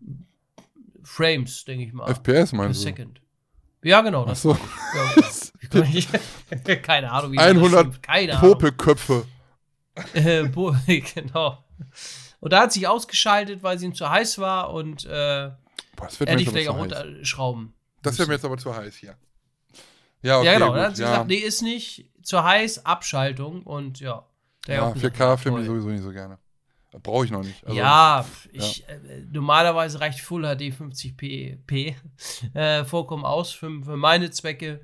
Frames, 1.03 1.65
denke 1.65 1.85
ich 1.85 1.93
mal. 1.93 2.07
FPS 2.07 2.51
per 2.51 2.57
meinst 2.57 2.81
du? 2.81 2.83
second. 2.83 3.21
Ja, 3.83 4.01
genau. 4.01 4.25
Das 4.25 4.45
Achso. 4.45 4.57
ja, 5.73 6.75
keine 6.81 7.11
Ahnung, 7.11 7.31
wie 7.31 7.35
man 7.37 7.55
das 7.55 7.55
100 7.55 7.79
stimmt. 7.79 8.03
Keine. 8.03 8.35
Popelköpfe. 8.35 9.25
Äh, 10.13 10.47
genau. 11.15 11.65
Und 12.39 12.53
da 12.53 12.61
hat 12.61 12.71
sich 12.71 12.87
ausgeschaltet, 12.87 13.63
weil 13.63 13.79
sie 13.79 13.87
ihm 13.87 13.95
zu 13.95 14.07
heiß 14.07 14.37
war 14.37 14.71
und 14.71 15.05
äh, 15.05 15.09
Boah, 15.09 16.05
das 16.05 16.19
wird 16.19 16.29
hätte 16.29 16.35
mir 16.35 16.41
ich 16.41 16.45
jetzt 16.45 16.49
vielleicht 16.49 16.69
auch 16.69 16.77
runterschrauben. 16.77 17.73
Das 18.03 18.19
wäre 18.19 18.27
mir 18.27 18.35
jetzt 18.35 18.45
aber 18.45 18.59
zu 18.59 18.75
heiß 18.75 18.95
hier. 18.95 19.17
Ja, 20.21 20.37
okay, 20.37 20.45
ja, 20.45 20.53
genau. 20.53 20.67
gut. 20.67 20.75
Dann 20.75 20.85
hat 20.85 20.95
sie 20.97 21.01
ja. 21.01 21.09
gesagt, 21.09 21.27
nee, 21.29 21.37
ist 21.37 21.63
nicht 21.63 22.11
zu 22.21 22.43
heiß, 22.43 22.85
Abschaltung 22.85 23.63
und 23.63 23.99
ja. 23.99 24.27
Da 24.67 24.73
ja, 24.73 24.79
ich 24.79 24.85
auch 24.85 24.93
gesagt, 24.93 25.15
4K 25.15 25.37
filme 25.37 25.61
ich 25.61 25.65
sowieso 25.65 25.87
nicht 25.89 26.03
so 26.03 26.11
gerne. 26.11 26.37
Brauche 27.03 27.25
ich 27.25 27.31
noch 27.31 27.43
nicht. 27.43 27.63
Also, 27.65 27.77
ja, 27.77 28.25
ich, 28.51 28.87
äh, 28.87 29.25
normalerweise 29.31 29.99
reicht 29.99 30.19
Full 30.19 30.43
HD 30.43 30.71
50p 30.71 31.57
P, 31.65 31.95
äh, 32.53 32.83
vollkommen 32.85 33.23
aus 33.25 33.51
für, 33.51 33.69
für 33.83 33.97
meine 33.97 34.29
Zwecke. 34.31 34.81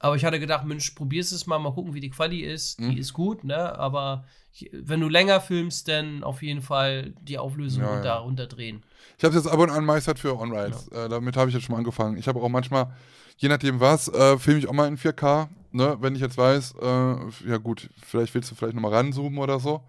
Aber 0.00 0.16
ich 0.16 0.24
hatte 0.24 0.40
gedacht, 0.40 0.64
Mensch, 0.64 0.90
probierst 0.92 1.32
es 1.32 1.46
mal, 1.46 1.58
mal 1.58 1.72
gucken, 1.72 1.92
wie 1.94 2.00
die 2.00 2.10
Quali 2.10 2.40
ist. 2.40 2.80
Mhm. 2.80 2.90
Die 2.90 2.98
ist 2.98 3.12
gut, 3.12 3.44
ne? 3.44 3.78
Aber 3.78 4.24
ich, 4.52 4.70
wenn 4.72 5.00
du 5.00 5.08
länger 5.08 5.40
filmst, 5.40 5.88
dann 5.88 6.22
auf 6.22 6.42
jeden 6.42 6.62
Fall 6.62 7.14
die 7.20 7.38
Auflösung 7.38 7.82
Ja, 7.82 8.04
ja. 8.04 8.16
runterdrehen. 8.16 8.84
Ich 9.18 9.24
habe 9.24 9.36
es 9.36 9.44
jetzt 9.44 9.52
ab 9.52 9.58
und 9.58 9.70
an 9.70 9.84
meistert 9.84 10.18
für 10.18 10.38
On-Rides. 10.38 10.88
Äh, 10.88 11.08
damit 11.08 11.36
habe 11.36 11.50
ich 11.50 11.54
jetzt 11.54 11.64
schon 11.64 11.72
mal 11.72 11.78
angefangen. 11.78 12.16
Ich 12.16 12.28
habe 12.28 12.40
auch 12.40 12.48
manchmal, 12.48 12.92
je 13.38 13.48
nachdem 13.48 13.80
was, 13.80 14.08
äh, 14.08 14.38
filme 14.38 14.60
ich 14.60 14.68
auch 14.68 14.72
mal 14.72 14.88
in 14.88 14.98
4K. 14.98 15.48
Ne? 15.70 15.96
Wenn 16.00 16.14
ich 16.14 16.20
jetzt 16.20 16.36
weiß, 16.36 16.74
äh, 16.80 17.48
ja 17.48 17.56
gut, 17.62 17.88
vielleicht 18.04 18.34
willst 18.34 18.50
du 18.50 18.54
vielleicht 18.54 18.74
nochmal 18.74 18.92
ranzoomen 18.92 19.38
oder 19.38 19.58
so. 19.60 19.82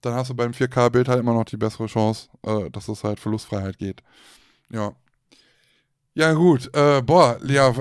Dann 0.00 0.14
hast 0.14 0.30
du 0.30 0.34
beim 0.34 0.52
4K-Bild 0.52 1.08
halt 1.08 1.20
immer 1.20 1.32
noch 1.32 1.44
die 1.44 1.56
bessere 1.56 1.86
Chance, 1.86 2.28
äh, 2.42 2.70
dass 2.70 2.88
es 2.88 3.04
halt 3.04 3.20
Verlustfreiheit 3.20 3.78
geht. 3.78 4.02
Ja. 4.70 4.92
Ja, 6.14 6.32
gut. 6.34 6.74
Äh, 6.74 7.00
boah, 7.02 7.38
Lea, 7.40 7.72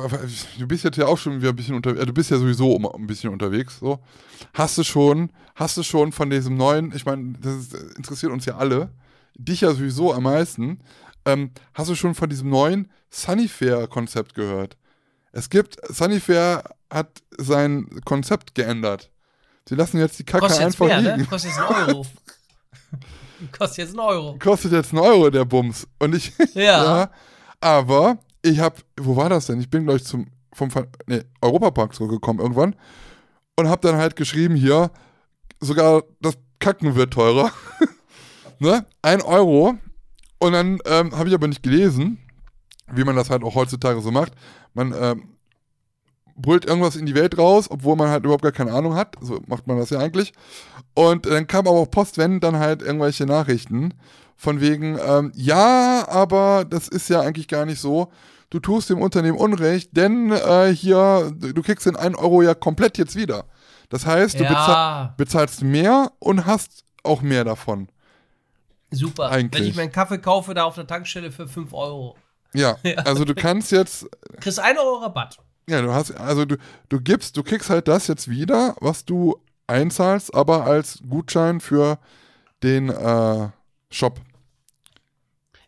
du 0.57 0.67
bist 0.67 0.83
jetzt 0.85 0.97
ja 0.97 1.07
auch 1.07 1.17
schon 1.17 1.41
wieder 1.41 1.49
ein 1.49 1.55
bisschen 1.55 1.75
unterwegs. 1.75 2.01
Äh, 2.01 2.05
du 2.05 2.13
bist 2.13 2.29
ja 2.29 2.37
sowieso 2.37 2.77
ein 2.77 3.07
bisschen 3.07 3.31
unterwegs. 3.31 3.79
So. 3.79 3.99
Hast 4.53 4.77
du 4.77 4.83
schon, 4.83 5.31
hast 5.55 5.77
du 5.77 5.83
schon 5.83 6.11
von 6.11 6.29
diesem 6.29 6.55
neuen, 6.55 6.95
ich 6.95 7.05
meine, 7.05 7.33
das 7.41 7.55
ist, 7.55 7.73
äh, 7.73 7.97
interessiert 7.97 8.31
uns 8.31 8.45
ja 8.45 8.55
alle, 8.55 8.91
dich 9.35 9.61
ja 9.61 9.73
sowieso 9.73 10.13
am 10.13 10.23
meisten. 10.23 10.79
Ähm, 11.25 11.51
hast 11.73 11.89
du 11.89 11.95
schon 11.95 12.13
von 12.15 12.29
diesem 12.29 12.49
neuen 12.49 12.89
Sunnyfair-Konzept 13.09 14.35
gehört? 14.35 14.77
Es 15.31 15.49
gibt, 15.49 15.77
Sunnyfair 15.89 16.63
hat 16.91 17.21
sein 17.37 17.87
Konzept 18.05 18.53
geändert. 18.55 19.09
Sie 19.67 19.75
lassen 19.75 19.99
jetzt 19.99 20.19
die 20.19 20.23
Kacke 20.23 20.45
Kostet 20.47 20.65
einfach 20.65 20.85
mehr, 20.87 21.01
liegen. 21.01 21.17
ne? 21.17 21.25
Kostet 21.25 21.51
jetzt 21.51 21.59
einen 21.59 21.89
Euro. 21.89 22.05
Kostet 23.57 23.77
jetzt 23.77 23.89
einen 23.91 23.99
Euro. 23.99 24.37
Kostet 24.39 24.71
jetzt 24.71 24.91
einen 24.91 25.01
Euro 25.01 25.29
der 25.29 25.45
Bums. 25.45 25.87
Und 25.99 26.15
ich, 26.15 26.33
Ja. 26.53 26.83
ja, 26.83 27.11
aber 27.59 28.17
ich 28.41 28.59
habe, 28.59 28.75
wo 28.99 29.15
war 29.15 29.29
das 29.29 29.45
denn? 29.47 29.59
Ich 29.61 29.69
bin 29.69 29.85
gleich 29.85 30.03
zum 30.03 30.27
vom 30.53 30.69
nee, 31.07 31.23
Europapark 31.41 31.95
zurückgekommen 31.95 32.39
irgendwann 32.41 32.75
und 33.55 33.69
habe 33.69 33.87
dann 33.87 33.97
halt 33.97 34.17
geschrieben 34.17 34.55
hier, 34.55 34.91
sogar 35.61 36.03
das 36.19 36.37
Kacken 36.59 36.95
wird 36.95 37.13
teurer. 37.13 37.51
ne? 38.59 38.85
Ein 39.01 39.21
Euro. 39.21 39.75
Und 40.39 40.53
dann 40.53 40.79
ähm, 40.85 41.15
habe 41.17 41.29
ich 41.29 41.35
aber 41.35 41.47
nicht 41.47 41.63
gelesen, 41.63 42.17
wie 42.95 43.03
man 43.03 43.15
das 43.15 43.29
halt 43.29 43.43
auch 43.43 43.55
heutzutage 43.55 44.01
so 44.01 44.11
macht. 44.11 44.33
Man 44.73 44.93
ähm, 44.99 45.29
brüllt 46.35 46.65
irgendwas 46.65 46.95
in 46.95 47.05
die 47.05 47.15
Welt 47.15 47.37
raus, 47.37 47.69
obwohl 47.69 47.95
man 47.95 48.09
halt 48.09 48.23
überhaupt 48.23 48.43
gar 48.43 48.51
keine 48.51 48.73
Ahnung 48.73 48.95
hat. 48.95 49.15
So 49.21 49.39
macht 49.47 49.67
man 49.67 49.77
das 49.77 49.89
ja 49.89 49.99
eigentlich. 49.99 50.33
Und 50.93 51.25
dann 51.25 51.47
kam 51.47 51.67
aber 51.67 51.77
auch 51.77 51.91
postwendend 51.91 52.43
dann 52.43 52.57
halt 52.59 52.81
irgendwelche 52.81 53.25
Nachrichten 53.25 53.93
von 54.35 54.59
wegen, 54.59 54.97
ähm, 55.05 55.31
ja, 55.35 56.07
aber 56.07 56.65
das 56.67 56.87
ist 56.87 57.09
ja 57.09 57.21
eigentlich 57.21 57.47
gar 57.47 57.65
nicht 57.65 57.79
so. 57.79 58.11
Du 58.49 58.59
tust 58.59 58.89
dem 58.89 59.01
Unternehmen 59.01 59.37
Unrecht, 59.37 59.95
denn 59.95 60.31
äh, 60.31 60.73
hier, 60.73 61.31
du 61.37 61.61
kriegst 61.61 61.85
den 61.85 61.95
1 61.95 62.17
Euro 62.17 62.41
ja 62.41 62.53
komplett 62.53 62.97
jetzt 62.97 63.15
wieder. 63.15 63.45
Das 63.89 64.05
heißt, 64.05 64.39
du 64.39 64.43
bezahl 64.43 64.69
Ja, 64.69 65.13
bezahlst 65.17 65.61
mehr 65.63 66.11
und 66.19 66.45
hast 66.45 66.83
auch 67.03 67.21
mehr 67.21 67.43
davon. 67.43 67.87
super. 68.91 69.29
eigentlich. 69.29 69.61
Wenn 69.61 69.69
ich 69.69 69.75
meinen 69.75 69.91
Kaffee 69.91 70.17
kaufe, 70.17 70.53
da 70.53 70.63
auf 70.63 70.75
der 70.75 70.87
Tankstelle 70.87 71.31
für 71.31 71.47
5 71.47 71.73
Euro. 71.73 72.15
Ja, 72.53 72.77
also 73.05 73.23
du 73.25 73.33
kannst 73.33 73.71
jetzt, 73.71 74.05
Kriegst 74.41 74.59
1 74.59 74.77
Euro 74.77 74.97
Rabatt. 74.97 75.37
ja, 75.69 75.81
du 75.81 75.93
hast, 75.93 76.11
also 76.11 76.43
du, 76.45 76.57
du 76.89 76.99
gibst, 76.99 77.37
du 77.37 77.43
kriegst 77.43 77.69
halt 77.69 77.87
das 77.87 78.07
jetzt 78.07 78.27
wieder, 78.29 78.75
was 78.81 79.05
du 79.05 79.37
einzahlst, 79.67 80.33
aber 80.35 80.65
als 80.65 80.99
Gutschein 81.07 81.61
für 81.61 81.97
den 82.61 82.89
äh, 82.89 83.49
Shop. 83.89 84.19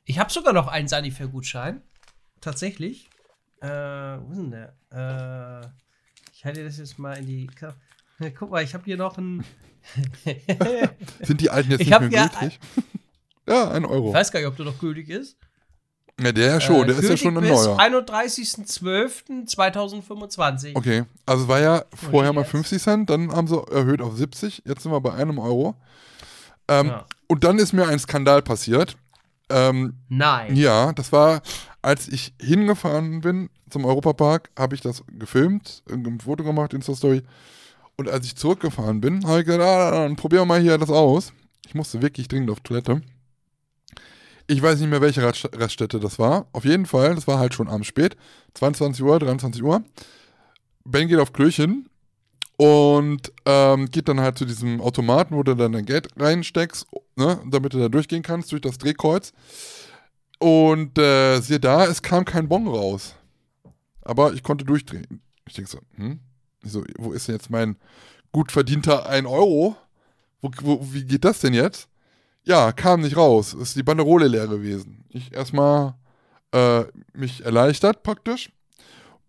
Ich 0.05 0.19
habe 0.19 0.31
sogar 0.31 0.51
noch 0.53 0.68
einen 0.68 0.88
Sanifair-Gutschein. 0.89 1.81
Tatsächlich. 2.41 3.10
Äh, 3.61 3.68
wo 3.69 4.31
ist 4.31 4.38
denn 4.39 4.51
der? 4.51 4.73
Äh, 4.91 5.68
ich 6.34 6.43
halte 6.43 6.65
das 6.65 6.77
jetzt 6.77 6.99
mal 6.99 7.18
in 7.18 7.26
die. 7.26 7.47
Ka 7.47 7.73
Guck 8.38 8.51
mal, 8.51 8.61
ich 8.64 8.73
habe 8.73 8.84
hier 8.84 8.97
noch 8.97 9.18
einen. 9.18 9.45
Sind 11.22 11.39
die 11.39 11.49
alten 11.49 11.72
jetzt 11.72 11.81
Ich 11.81 11.89
nicht 11.89 11.99
mehr 12.01 12.10
gültig? 12.10 12.60
ja, 13.47 13.72
ein 13.72 13.85
Euro. 13.85 14.10
Ich 14.10 14.14
weiß 14.14 14.31
gar 14.31 14.39
nicht, 14.41 14.47
ob 14.47 14.57
der 14.57 14.65
noch 14.65 14.80
gültig 14.80 15.10
ist. 15.10 15.38
Ja, 16.22 16.31
der 16.31 16.61
schon, 16.61 16.84
Äh, 16.84 16.88
der 16.88 16.98
ist 16.99 17.10
ja 17.10 17.18
schon 17.18 17.38
ein 17.38 17.44
neuer. 17.44 17.80
31.12.2025. 17.80 20.76
Okay, 20.76 21.03
also 21.26 21.48
war 21.48 21.60
ja 21.60 21.84
vorher 22.11 22.31
mal 22.34 22.41
jetzt? 22.41 22.52
50 22.52 22.81
Cent, 22.81 23.10
dann 23.10 23.31
haben 23.31 23.48
sie 23.48 23.57
erhöht 23.72 24.02
auf 24.02 24.15
70, 24.15 24.61
jetzt 24.65 24.84
sind 24.84 24.91
wir 24.91 25.02
bei 25.02 25.14
einem 25.14 25.40
Euro. 25.40 25.76
Ähm, 26.68 26.88
Ja. 26.88 27.06
Und 27.27 27.44
dann 27.44 27.57
ist 27.57 27.73
mir 27.73 27.88
ein 27.88 27.98
Skandal 27.99 28.41
passiert. 28.44 28.95
Ähm, 29.49 29.95
Nein. 30.10 30.56
ja, 30.56 30.94
das 30.94 31.11
war, 31.11 31.41
als 31.81 32.07
ich 32.07 32.34
hingefahren 32.40 33.22
bin 33.22 33.49
zum 33.69 33.85
Europapark, 33.85 34.49
habe 34.57 34.76
ich 34.76 34.81
das 34.81 35.03
gefilmt, 35.18 35.81
ein 35.90 36.19
Foto 36.19 36.44
gemacht, 36.44 36.73
Insta-Story. 36.73 37.23
Und 37.98 38.10
als 38.10 38.26
ich 38.27 38.35
zurückgefahren 38.35 39.02
bin, 39.02 39.26
habe 39.27 39.40
ich 39.41 39.45
gesagt, 39.45 39.64
ah, 39.64 39.91
dann 39.91 40.15
probieren 40.15 40.44
wir 40.44 40.45
mal 40.45 40.61
hier 40.61 40.77
das 40.77 40.90
aus. 40.90 41.34
Ich 41.68 41.76
musste 41.76 42.02
wirklich 42.02 42.27
dringend 42.27 42.49
auf 42.52 42.60
Toilette. 42.61 43.02
Ich 44.47 44.61
weiß 44.61 44.79
nicht 44.79 44.89
mehr, 44.89 45.01
welche 45.01 45.21
Rastst- 45.21 45.57
Raststätte 45.57 45.99
das 45.99 46.19
war. 46.19 46.47
Auf 46.51 46.65
jeden 46.65 46.85
Fall, 46.85 47.15
das 47.15 47.27
war 47.27 47.39
halt 47.39 47.53
schon 47.53 47.67
abends 47.69 47.87
spät. 47.87 48.17
22 48.55 49.03
Uhr, 49.03 49.19
23 49.19 49.63
Uhr. 49.63 49.83
Ben 50.83 51.07
geht 51.07 51.19
auf 51.19 51.31
Klöchen 51.31 51.87
und 52.57 53.31
ähm, 53.45 53.89
geht 53.89 54.09
dann 54.09 54.19
halt 54.19 54.37
zu 54.37 54.45
diesem 54.45 54.81
Automaten, 54.81 55.35
wo 55.35 55.43
du 55.43 55.55
dann 55.55 55.71
dein 55.71 55.85
Geld 55.85 56.07
reinsteckst, 56.17 56.87
ne, 57.15 57.41
damit 57.49 57.73
du 57.73 57.79
da 57.79 57.87
durchgehen 57.87 58.21
kannst, 58.21 58.51
durch 58.51 58.61
das 58.61 58.77
Drehkreuz. 58.77 59.31
Und 60.39 60.97
äh, 60.97 61.39
siehe 61.39 61.59
da, 61.59 61.85
es 61.85 62.01
kam 62.01 62.25
kein 62.25 62.49
Bon 62.49 62.67
raus. 62.67 63.15
Aber 64.01 64.33
ich 64.33 64.43
konnte 64.43 64.65
durchdrehen. 64.65 65.21
Ich 65.47 65.53
denke 65.53 65.71
so, 65.71 65.79
hm? 65.95 66.19
So, 66.63 66.83
wo 66.97 67.13
ist 67.13 67.27
denn 67.27 67.35
jetzt 67.35 67.49
mein 67.49 67.77
gut 68.33 68.51
verdienter 68.51 69.07
1 69.07 69.25
Euro? 69.27 69.77
Wo, 70.41 70.51
wo, 70.61 70.93
wie 70.93 71.05
geht 71.05 71.23
das 71.23 71.39
denn 71.39 71.53
jetzt? 71.53 71.87
Ja, 72.45 72.71
kam 72.71 73.01
nicht 73.01 73.15
raus. 73.17 73.53
Ist 73.53 73.75
die 73.75 73.83
Banderole 73.83 74.27
leer 74.27 74.47
gewesen. 74.47 75.05
Ich 75.09 75.31
erstmal 75.33 75.95
äh, 76.53 76.85
mich 77.13 77.45
erleichtert 77.45 78.03
praktisch. 78.03 78.51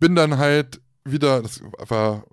Bin 0.01 0.15
dann 0.17 0.39
halt 0.39 0.81
wieder, 1.05 1.43
das 1.43 1.63
war 1.89 2.25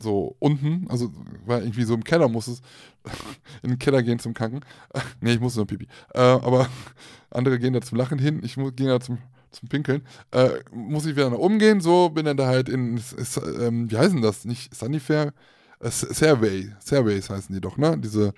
so 0.00 0.36
unten, 0.40 0.86
also 0.90 1.12
war 1.46 1.60
irgendwie 1.60 1.84
so 1.84 1.94
im 1.94 2.04
Keller, 2.04 2.28
muss 2.28 2.48
es 2.48 2.62
in 3.62 3.70
den 3.70 3.78
Keller 3.78 4.02
gehen 4.02 4.18
zum 4.20 4.34
Kacken. 4.34 4.60
nee, 5.20 5.34
ich 5.34 5.40
musste 5.40 5.60
nur 5.60 5.66
Pipi. 5.66 5.88
Äh, 6.14 6.20
aber 6.20 6.68
andere 7.30 7.58
gehen 7.58 7.74
da 7.74 7.80
zum 7.82 7.98
Lachen 7.98 8.18
hin, 8.18 8.40
ich 8.44 8.56
mu- 8.56 8.72
ging 8.72 8.88
da 8.88 9.00
zum, 9.00 9.18
zum 9.52 9.68
Pinkeln. 9.68 10.02
Äh, 10.32 10.50
muss 10.72 11.06
ich 11.06 11.16
wieder 11.16 11.30
nach 11.30 11.38
oben 11.38 11.58
gehen, 11.58 11.80
so 11.80 12.10
bin 12.10 12.26
dann 12.26 12.36
da 12.38 12.46
halt 12.46 12.68
in, 12.68 12.98
s- 12.98 13.40
ähm, 13.60 13.90
wie 13.90 13.98
heißen 13.98 14.22
das? 14.22 14.44
Nicht 14.46 14.74
Sunnyfair? 14.74 15.34
Äh, 15.80 15.90
Survey. 15.90 16.72
Surveys 16.80 17.30
heißen 17.30 17.54
die 17.54 17.60
doch, 17.60 17.76
ne? 17.78 17.98
Diese 17.98 18.34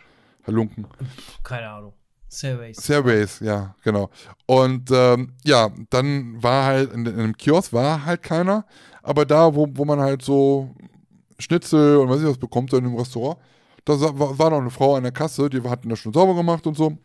Halunken. 0.47 0.87
Keine 1.43 1.69
Ahnung. 1.69 1.95
Surveys. 2.29 2.79
Surveys, 2.79 3.41
ja, 3.41 3.75
genau. 3.85 4.09
Und 4.47 4.91
ähm, 4.91 5.35
ja, 5.45 5.71
dann 5.91 6.43
war 6.43 6.65
halt 6.65 6.93
in, 6.93 7.05
in 7.05 7.19
einem 7.19 7.37
Kiosk 7.37 7.75
war 7.75 8.07
halt 8.07 8.23
keiner, 8.23 8.65
aber 9.03 9.27
da, 9.27 9.55
wo, 9.55 9.69
wo 9.73 9.85
man 9.85 10.01
halt 10.01 10.23
so 10.23 10.75
Schnitzel 11.39 11.99
und 11.99 12.09
weiß 12.09 12.21
ich 12.21 12.27
was 12.27 12.39
bekommt 12.39 12.73
in 12.73 12.87
einem 12.87 12.97
Restaurant, 12.97 13.39
da 13.85 14.01
war, 14.01 14.39
war 14.39 14.51
noch 14.51 14.61
eine 14.61 14.71
Frau 14.71 14.95
an 14.95 15.03
der 15.03 15.13
Kasse, 15.13 15.51
die 15.51 15.61
hatten 15.63 15.91
das 15.91 15.99
schon 15.99 16.15
sauber 16.15 16.35
gemacht 16.35 16.67
und 16.67 16.75
so. 16.75 16.97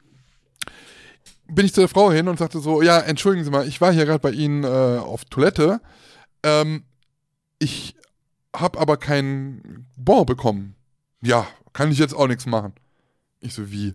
Bin 1.49 1.65
ich 1.65 1.73
zu 1.73 1.81
der 1.81 1.89
Frau 1.89 2.09
hin 2.11 2.29
und 2.29 2.39
sagte 2.39 2.59
so, 2.59 2.81
ja, 2.81 2.99
entschuldigen 2.99 3.43
Sie 3.43 3.51
mal, 3.51 3.67
ich 3.67 3.81
war 3.81 3.91
hier 3.91 4.05
gerade 4.05 4.19
bei 4.19 4.31
Ihnen 4.31 4.63
äh, 4.63 4.99
auf 4.99 5.25
Toilette. 5.25 5.81
Ähm, 6.43 6.83
ich 7.59 7.95
habe 8.55 8.79
aber 8.79 8.95
keinen 8.97 9.87
Bon 9.97 10.25
bekommen. 10.25 10.75
Ja, 11.21 11.47
kann 11.73 11.91
ich 11.91 11.97
jetzt 11.97 12.13
auch 12.13 12.27
nichts 12.27 12.45
machen. 12.45 12.73
Ich 13.41 13.53
so, 13.53 13.69
wie? 13.71 13.93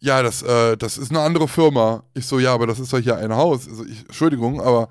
Ja, 0.00 0.22
das, 0.22 0.42
äh, 0.42 0.76
das 0.76 0.96
ist 0.96 1.10
eine 1.10 1.20
andere 1.20 1.48
Firma. 1.48 2.04
Ich 2.14 2.26
so, 2.26 2.38
ja, 2.38 2.54
aber 2.54 2.66
das 2.66 2.78
ist 2.78 2.92
doch 2.92 2.98
hier 3.00 3.16
ein 3.16 3.34
Haus. 3.34 3.68
Also 3.68 3.84
ich, 3.84 4.00
Entschuldigung, 4.02 4.60
aber 4.60 4.88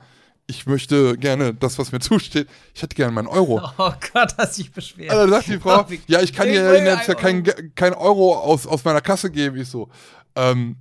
ich 0.48 0.66
möchte 0.66 1.18
gerne 1.18 1.54
das, 1.54 1.78
was 1.80 1.92
mir 1.92 2.00
zusteht. 2.02 2.48
Ich 2.74 2.82
hätte 2.82 2.96
gerne 2.96 3.14
meinen 3.14 3.28
Euro. 3.28 3.62
Oh 3.78 3.92
Gott, 4.14 4.34
hast 4.38 4.58
dich 4.58 4.72
beschwert. 4.72 5.12
Also 5.12 5.32
sagt 5.32 5.48
die 5.48 5.60
Frau, 5.60 5.86
ja, 6.08 6.22
ich 6.22 6.34
kann 6.34 6.48
dir 6.48 6.84
jetzt 6.84 7.08
ja 7.08 7.16
ein 7.16 7.22
kein, 7.22 7.44
Ge- 7.44 7.72
kein 7.76 7.94
Euro 7.94 8.38
aus, 8.38 8.68
aus 8.68 8.84
meiner 8.84 9.02
Kasse 9.02 9.32
geben. 9.32 9.58
Ich 9.58 9.70
so, 9.70 9.88
ähm, 10.36 10.76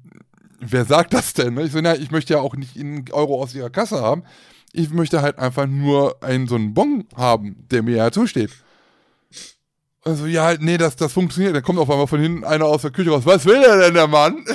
wer 0.61 0.85
sagt 0.85 1.15
das 1.15 1.33
denn? 1.33 1.55
ne? 1.55 1.63
Ich 1.63 1.73
so, 1.73 1.81
na, 1.81 1.95
ich 1.95 2.11
möchte 2.11 2.35
ja 2.35 2.41
auch 2.41 2.57
nicht 2.57 2.77
einen 2.77 3.05
Euro 3.13 3.41
aus 3.41 3.55
ihrer 3.55 3.71
Kasse 3.71 4.01
haben. 4.03 4.25
Ich 4.73 4.91
möchte 4.91 5.23
halt 5.23 5.39
einfach 5.39 5.67
nur 5.67 6.23
einen 6.23 6.49
so 6.49 6.57
einen 6.57 6.75
Bon 6.75 7.07
haben, 7.17 7.65
der 7.71 7.83
mir 7.85 7.97
ja 7.97 8.11
zusteht. 8.11 8.51
Also, 10.07 10.27
ja, 10.27 10.55
nee, 10.61 10.79
das, 10.79 10.95
das 10.95 11.13
funktioniert. 11.13 11.57
Dann 11.57 11.65
kommt 11.65 11.81
auf 11.81 11.91
einmal 11.91 12.07
von 12.07 12.21
hinten 12.21 12.45
einer 12.45 12.67
aus 12.67 12.83
der 12.83 12.93
Küche 12.93 13.11
raus. 13.11 13.23
Was 13.25 13.45
will 13.45 13.61
der 13.61 13.77
denn, 13.79 13.95
der 13.95 14.07
Mann? 14.07 14.45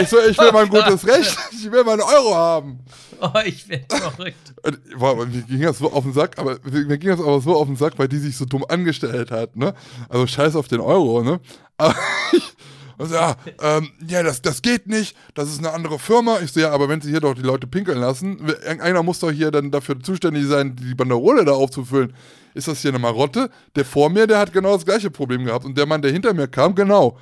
Ich 0.00 0.08
so, 0.08 0.18
ich 0.20 0.38
will 0.38 0.52
mein 0.52 0.68
gutes 0.70 1.04
Recht. 1.06 1.36
Ich 1.52 1.70
will 1.72 1.82
meinen 1.82 2.00
Euro 2.00 2.34
haben. 2.36 2.78
Oh, 3.20 3.30
ich 3.44 3.68
werde 3.68 3.84
verrückt. 3.88 4.54
Und, 4.62 4.78
boah, 4.96 5.26
mir 5.26 5.42
ging 5.42 5.62
das 5.62 5.78
so 5.78 5.92
auf 5.92 6.04
den 6.04 6.12
Sack, 6.12 6.38
aber 6.38 6.58
mir 6.64 6.98
ging 6.98 7.10
das 7.10 7.18
aber 7.18 7.40
so 7.40 7.56
auf 7.56 7.66
den 7.66 7.74
Sack, 7.74 7.98
weil 7.98 8.06
die 8.06 8.18
sich 8.18 8.36
so 8.36 8.44
dumm 8.44 8.64
angestellt 8.68 9.32
hat, 9.32 9.56
ne? 9.56 9.74
Also 10.08 10.26
scheiß 10.28 10.54
auf 10.54 10.68
den 10.68 10.78
Euro, 10.78 11.22
ne? 11.24 11.40
Aber 11.78 11.96
ich, 12.32 12.54
also, 12.96 13.14
ja, 13.14 13.34
ähm, 13.60 13.90
ja, 14.06 14.22
das, 14.22 14.40
das 14.40 14.62
geht 14.62 14.86
nicht, 14.86 15.16
das 15.34 15.48
ist 15.48 15.58
eine 15.58 15.72
andere 15.72 15.98
Firma. 15.98 16.38
Ich 16.40 16.52
so, 16.52 16.60
ja, 16.60 16.70
aber 16.70 16.88
wenn 16.88 17.00
sie 17.00 17.10
hier 17.10 17.20
doch 17.20 17.34
die 17.34 17.42
Leute 17.42 17.66
pinkeln 17.66 17.98
lassen, 17.98 18.38
irgendeiner 18.46 19.02
muss 19.02 19.18
doch 19.18 19.32
hier 19.32 19.50
dann 19.50 19.72
dafür 19.72 20.00
zuständig 20.00 20.46
sein, 20.46 20.76
die 20.76 20.94
Banderole 20.94 21.44
da 21.44 21.52
aufzufüllen. 21.52 22.14
Ist 22.56 22.68
das 22.68 22.80
hier 22.80 22.90
eine 22.90 22.98
Marotte? 22.98 23.50
Der 23.74 23.84
vor 23.84 24.08
mir, 24.08 24.26
der 24.26 24.38
hat 24.38 24.50
genau 24.50 24.74
das 24.74 24.86
gleiche 24.86 25.10
Problem 25.10 25.44
gehabt. 25.44 25.66
Und 25.66 25.76
der 25.76 25.84
Mann, 25.84 26.00
der 26.00 26.10
hinter 26.10 26.32
mir 26.32 26.48
kam, 26.48 26.74
genau. 26.74 27.18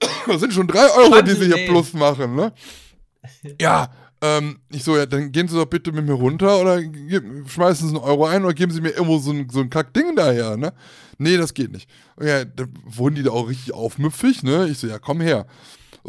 Das 0.26 0.40
sind 0.40 0.52
schon 0.52 0.66
drei 0.66 0.90
Euro, 0.96 1.22
die 1.22 1.32
sie 1.32 1.46
hier 1.46 1.66
plus 1.66 1.92
machen, 1.92 2.34
ne? 2.34 2.52
Ja, 3.60 3.90
ähm, 4.20 4.58
ich 4.70 4.84
so, 4.84 4.96
ja, 4.96 5.06
dann 5.06 5.30
gehen 5.30 5.46
Sie 5.46 5.56
doch 5.56 5.66
bitte 5.66 5.92
mit 5.92 6.06
mir 6.06 6.14
runter 6.14 6.58
oder 6.60 6.80
schmeißen 7.46 7.88
Sie 7.88 7.94
einen 7.94 8.04
Euro 8.04 8.26
ein 8.26 8.44
oder 8.44 8.54
geben 8.54 8.72
Sie 8.72 8.80
mir 8.80 8.90
irgendwo 8.90 9.18
so 9.18 9.30
ein, 9.30 9.48
so 9.50 9.60
ein 9.60 9.70
Kackding 9.70 10.16
daher, 10.16 10.56
ne? 10.56 10.72
Nee, 11.18 11.36
das 11.36 11.52
geht 11.52 11.70
nicht. 11.72 11.88
Und 12.16 12.26
ja, 12.26 12.44
dann 12.44 12.72
wurden 12.84 13.14
die 13.16 13.22
da 13.22 13.30
auch 13.30 13.48
richtig 13.48 13.74
aufmüpfig, 13.74 14.42
ne? 14.42 14.68
Ich 14.68 14.78
so, 14.78 14.86
ja, 14.86 14.98
komm 14.98 15.20
her. 15.20 15.46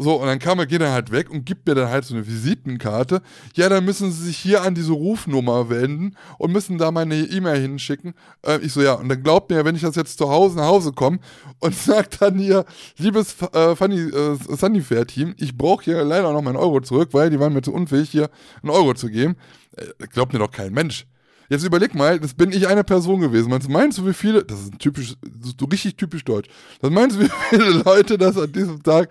So, 0.02 0.14
und 0.14 0.26
dann 0.26 0.38
kam 0.38 0.58
er, 0.58 0.64
geht 0.64 0.80
er 0.80 0.92
halt 0.92 1.12
weg 1.12 1.28
und 1.28 1.44
gibt 1.44 1.68
mir 1.68 1.74
dann 1.74 1.90
halt 1.90 2.06
so 2.06 2.14
eine 2.14 2.26
Visitenkarte. 2.26 3.20
Ja, 3.54 3.68
dann 3.68 3.84
müssen 3.84 4.10
Sie 4.10 4.24
sich 4.24 4.38
hier 4.38 4.62
an 4.62 4.74
diese 4.74 4.92
Rufnummer 4.92 5.68
wenden 5.68 6.16
und 6.38 6.52
müssen 6.52 6.78
da 6.78 6.90
meine 6.90 7.16
E-Mail 7.16 7.60
hinschicken. 7.60 8.14
Äh, 8.40 8.60
ich 8.60 8.72
so, 8.72 8.80
ja, 8.80 8.94
und 8.94 9.10
dann 9.10 9.22
glaubt 9.22 9.50
mir, 9.50 9.62
wenn 9.66 9.76
ich 9.76 9.82
das 9.82 9.96
jetzt 9.96 10.16
zu 10.16 10.30
Hause 10.30 10.56
nach 10.56 10.68
Hause 10.68 10.92
komme 10.92 11.18
und 11.58 11.74
sagt 11.76 12.22
dann 12.22 12.38
hier, 12.38 12.64
liebes 12.96 13.36
äh, 13.52 13.76
Funny, 13.76 14.00
äh, 14.00 14.38
Sunnyfair-Team, 14.48 15.34
ich 15.36 15.54
brauche 15.54 15.84
hier 15.84 16.02
leider 16.02 16.32
noch 16.32 16.40
meinen 16.40 16.56
Euro 16.56 16.80
zurück, 16.80 17.10
weil 17.12 17.28
die 17.28 17.38
waren 17.38 17.52
mir 17.52 17.60
zu 17.60 17.74
unfähig, 17.74 18.08
hier 18.08 18.30
einen 18.62 18.70
Euro 18.70 18.94
zu 18.94 19.08
geben. 19.08 19.36
Äh, 19.76 20.06
glaubt 20.06 20.32
mir 20.32 20.38
doch 20.38 20.50
kein 20.50 20.72
Mensch. 20.72 21.06
Jetzt 21.50 21.64
überleg 21.64 21.96
mal, 21.96 22.20
das 22.20 22.32
bin 22.32 22.52
ich 22.52 22.68
eine 22.68 22.84
Person 22.84 23.20
gewesen. 23.20 23.50
Meinst, 23.50 23.68
meinst 23.68 23.98
du, 23.98 24.06
wie 24.06 24.14
viele, 24.14 24.44
das 24.44 24.60
ist 24.60 24.78
typisch, 24.78 25.16
so 25.58 25.66
richtig 25.66 25.96
typisch 25.96 26.24
deutsch. 26.24 26.48
Das 26.80 26.90
meinst 26.90 27.16
du, 27.16 27.24
wie 27.24 27.30
viele 27.50 27.82
Leute 27.84 28.16
das 28.16 28.38
an 28.38 28.50
diesem 28.50 28.82
Tag, 28.82 29.10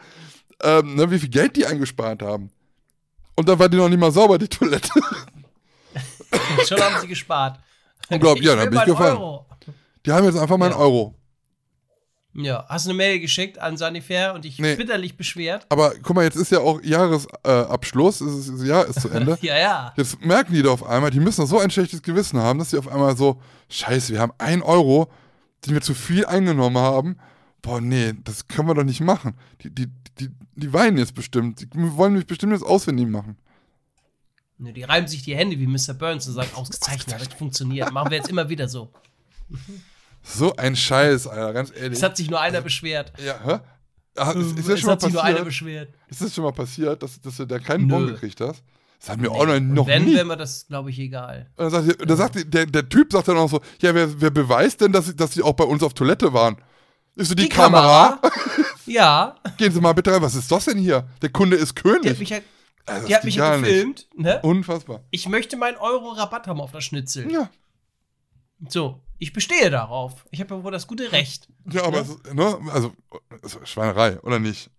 ähm, 0.63 0.95
ne, 0.95 1.09
wie 1.11 1.19
viel 1.19 1.29
Geld 1.29 1.55
die 1.55 1.65
eingespart 1.65 2.21
haben? 2.21 2.51
Und 3.35 3.47
dann 3.47 3.57
war 3.59 3.69
die 3.69 3.77
noch 3.77 3.89
nicht 3.89 3.99
mal 3.99 4.11
sauber, 4.11 4.37
die 4.37 4.47
Toilette. 4.47 4.89
Schon 6.67 6.79
haben 6.79 6.99
sie 7.01 7.07
gespart. 7.07 7.59
Unglaublich, 8.09 8.45
ja, 8.45 8.55
dann 8.55 8.69
bin 8.69 8.79
ich 8.79 8.85
gefahren. 8.85 9.17
Euro. 9.17 9.45
Die 10.05 10.11
haben 10.11 10.25
jetzt 10.25 10.37
einfach 10.37 10.57
meinen 10.57 10.71
Ja. 10.71 10.77
Euro. 10.77 11.15
Ja, 12.33 12.65
hast 12.69 12.85
eine 12.85 12.93
Mail 12.93 13.19
geschickt 13.19 13.57
an 13.59 13.75
Sanifair 13.75 14.33
und 14.33 14.45
dich 14.45 14.59
Nee. 14.59 14.75
bitterlich 14.75 15.17
beschwert. 15.17 15.65
Aber 15.69 15.93
guck 16.03 16.15
mal, 16.15 16.23
jetzt 16.23 16.35
ist 16.37 16.51
ja 16.51 16.59
auch 16.59 16.79
Jahresabschluss, 16.83 18.21
äh, 18.21 18.25
ist, 18.25 18.49
das 18.49 18.63
Jahr 18.63 18.85
ist 18.85 19.01
zu 19.01 19.09
Ende. 19.09 19.37
Ja, 19.41 19.57
ja. 19.57 19.93
Jetzt 19.97 20.23
merken 20.23 20.53
die 20.53 20.61
doch 20.61 20.73
auf 20.73 20.83
einmal, 20.85 21.09
die 21.09 21.19
müssen 21.19 21.41
doch 21.41 21.47
so 21.47 21.59
ein 21.59 21.71
schlechtes 21.71 22.01
Gewissen 22.03 22.39
haben, 22.39 22.59
dass 22.59 22.69
sie 22.69 22.77
auf 22.77 22.87
einmal 22.87 23.17
so, 23.17 23.41
scheiße, 23.69 24.13
wir 24.13 24.19
haben 24.21 24.33
einen 24.37 24.61
Euro, 24.61 25.09
den 25.65 25.73
wir 25.73 25.81
zu 25.81 25.93
viel 25.95 26.25
eingenommen 26.25 26.77
haben. 26.77 27.17
Boah, 27.61 27.81
nee, 27.81 28.13
das 28.23 28.47
können 28.47 28.67
wir 28.69 28.75
doch 28.75 28.83
nicht 28.83 29.01
machen. 29.01 29.33
Die, 29.61 29.73
die, 29.73 29.87
die, 30.59 30.67
die 30.67 30.73
weinen 30.73 30.97
jetzt 30.97 31.15
bestimmt. 31.15 31.61
Die 31.61 31.67
wollen 31.97 32.13
mich 32.13 32.25
bestimmt 32.27 32.53
jetzt 32.53 32.63
auswendig 32.65 33.07
machen. 33.07 33.37
Ne, 34.57 34.73
Die 34.73 34.83
reiben 34.83 35.07
sich 35.07 35.23
die 35.23 35.35
Hände 35.35 35.57
wie 35.57 35.67
Mr. 35.67 35.93
Burns 35.93 36.27
und 36.27 36.33
sagen, 36.33 36.49
ausgezeichnet, 36.55 37.19
hat 37.19 37.33
funktioniert. 37.33 37.91
Machen 37.91 38.09
wir 38.11 38.17
jetzt 38.17 38.29
immer 38.29 38.49
wieder 38.49 38.67
so. 38.67 38.91
So 40.21 40.55
ein 40.57 40.75
Scheiß, 40.75 41.27
Alter, 41.27 41.53
ganz 41.53 41.71
ehrlich. 41.75 41.97
Es 41.97 42.03
hat 42.03 42.17
sich 42.17 42.29
nur 42.29 42.39
einer 42.41 42.61
beschwert. 42.61 43.13
ja, 43.23 43.39
hä? 43.43 43.59
Ah, 44.15 44.31
ist, 44.31 44.57
ist, 44.59 44.67
das 44.67 44.67
es 44.67 44.79
schon 44.81 44.87
mal 44.87 44.91
hat 44.93 45.01
sich 45.01 45.13
nur 45.13 45.23
einer 45.23 45.31
passiert? 45.37 45.45
beschwert. 45.45 45.93
ist 46.09 46.21
das 46.21 46.35
schon 46.35 46.43
mal 46.43 46.51
passiert, 46.51 47.01
dass, 47.01 47.21
dass 47.21 47.37
du 47.37 47.45
da 47.45 47.57
keinen 47.59 47.87
Nö. 47.87 47.93
Bon 47.95 48.07
gekriegt 48.07 48.41
hast? 48.41 48.63
Das 48.99 49.09
hat 49.11 49.19
mir 49.21 49.31
auch 49.31 49.45
Nee. 49.45 49.51
noch, 49.51 49.55
Und 49.61 49.73
noch 49.75 49.87
wenn, 49.87 50.03
nie. 50.05 50.15
wäre 50.15 50.25
mir 50.25 50.35
das, 50.35 50.67
glaube 50.67 50.89
ich, 50.89 50.99
egal. 50.99 51.49
Und 51.55 51.71
dann 51.71 51.85
sagt, 51.85 52.01
die- 52.01 52.05
dann 52.05 52.17
sagt 52.17 52.35
die, 52.35 52.49
der, 52.49 52.65
der 52.65 52.89
Typ 52.89 53.13
sagt 53.13 53.29
dann 53.29 53.37
auch 53.37 53.49
so, 53.49 53.61
ja, 53.81 53.95
wer, 53.95 54.19
wer 54.19 54.29
beweist 54.29 54.81
denn, 54.81 54.91
dass, 54.91 55.05
sie- 55.05 55.15
dass 55.15 55.33
sie 55.33 55.41
auch 55.41 55.53
bei 55.53 55.63
uns 55.63 55.81
auf 55.83 55.93
Toilette 55.93 56.33
waren? 56.33 56.57
Ist 57.15 57.29
so 57.29 57.35
die, 57.35 57.47
Kamera? 57.47 58.19
ja. 58.89 59.35
Gehen 59.57 59.71
Sie 59.71 59.79
mal 59.81 59.93
bitte 59.93 60.11
rein, 60.11 60.21
was 60.21 60.35
ist 60.35 60.51
das 60.51 60.65
denn 60.65 60.77
hier? 60.77 61.07
Der 61.21 61.29
Kunde 61.29 61.55
ist 61.57 61.75
König. 61.75 62.09
hat 62.11 62.19
mich 62.19 62.29
ja, 62.29 62.39
Also, 62.85 63.07
die 63.07 63.15
hat 63.15 63.23
mich 63.23 63.35
ja 63.35 63.55
gefilmt. 63.57 64.07
Ne? 64.15 64.39
Unfassbar. 64.41 65.01
Ich 65.11 65.27
möchte 65.29 65.55
meinen 65.57 65.77
Euro 65.77 66.09
Rabatt 66.11 66.47
haben 66.47 66.59
auf 66.61 66.71
das 66.71 66.83
Schnitzel. 66.83 67.31
Ja, 67.31 67.49
So, 68.67 68.99
ich 69.17 69.31
bestehe 69.33 69.69
darauf. 69.69 70.25
Ich 70.31 70.39
habe 70.41 70.55
ja 70.55 70.63
wohl 70.63 70.71
das 70.71 70.87
gute 70.87 71.11
Recht. 71.11 71.47
ja 71.71 71.83
aber, 71.83 71.97
Ja. 71.97 72.03
es 72.03 72.33
ne, 72.33 72.57
also, 72.73 72.93
Schweinerei, 73.63 74.19
oder 74.21 74.39
nicht? 74.39 74.69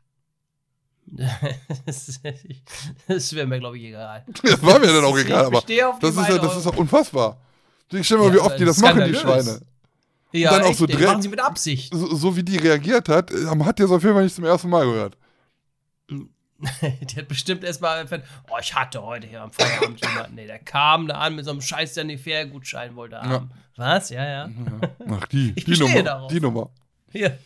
das 1.86 3.34
wäre 3.34 3.46
mir, 3.46 3.58
glaube 3.58 3.78
ich, 3.78 3.84
egal. 3.84 4.24
Das 4.42 4.62
war 4.62 4.78
mir 4.78 4.86
dann 4.86 5.04
auch 5.04 5.18
egal, 5.18 5.46
aber 5.46 5.58
bestehe 5.58 5.88
auf 5.88 5.98
die 5.98 6.06
das 6.06 6.16
ist, 6.16 6.28
ja, 6.28 6.38
das 6.38 6.56
ist 6.56 6.66
doch 6.66 6.76
unfassbar. 6.76 7.40
Ich 7.92 8.06
stell 8.06 8.18
mal, 8.18 8.28
Ja, 8.28 8.34
wie 8.34 8.38
oft 8.38 8.58
die 8.60 8.64
das 8.64 8.78
machen, 8.78 9.04
die. 9.06 9.14
Schweine. 9.14 9.60
Ja, 10.32 10.50
dann 10.52 10.62
auch 10.62 10.66
echt, 10.68 10.78
so 10.78 10.86
direkt- 10.86 11.08
machen 11.08 11.22
sie 11.22 11.28
mit 11.28 11.40
Absicht. 11.40 11.92
So, 11.94 12.14
so 12.14 12.36
wie 12.36 12.42
die 12.42 12.56
reagiert 12.56 13.08
hat, 13.08 13.30
äh, 13.32 13.46
hat 13.46 13.78
die 13.78 13.82
das 13.82 13.90
auf 13.90 14.02
jeden 14.02 14.14
Fall 14.14 14.24
nicht 14.24 14.34
zum 14.36 14.44
ersten 14.44 14.68
Mal 14.68 14.84
gehört. 14.84 15.16
Die 16.60 17.16
hat 17.16 17.26
bestimmt 17.26 17.64
erstmal, 17.64 18.06
oh, 18.50 18.56
ich 18.60 18.74
hatte 18.74 19.02
heute 19.02 19.26
hier 19.26 19.40
am 19.40 19.50
Feierabend 19.50 19.98
jemanden, 20.04 20.34
nee, 20.34 20.46
der 20.46 20.58
kam 20.58 21.06
da 21.06 21.14
an 21.18 21.34
mit 21.34 21.46
so 21.46 21.52
einem 21.52 21.62
scheiß 21.62 21.94
Sanifair-Gutschein, 21.94 22.94
wollte 22.96 23.16
er 23.16 23.22
Ja. 23.24 23.28
haben. 23.30 23.50
Was? 23.76 24.10
Ja, 24.10 24.26
ja. 24.28 24.50
Ach, 25.08 25.26
die, 25.28 25.54
Ich 25.56 25.64
die 25.64 25.78
Nummer. 25.78 26.02
darauf. 26.02 26.30
Die 26.30 26.38
Nummer. 26.40 26.70
Hier. 27.10 27.38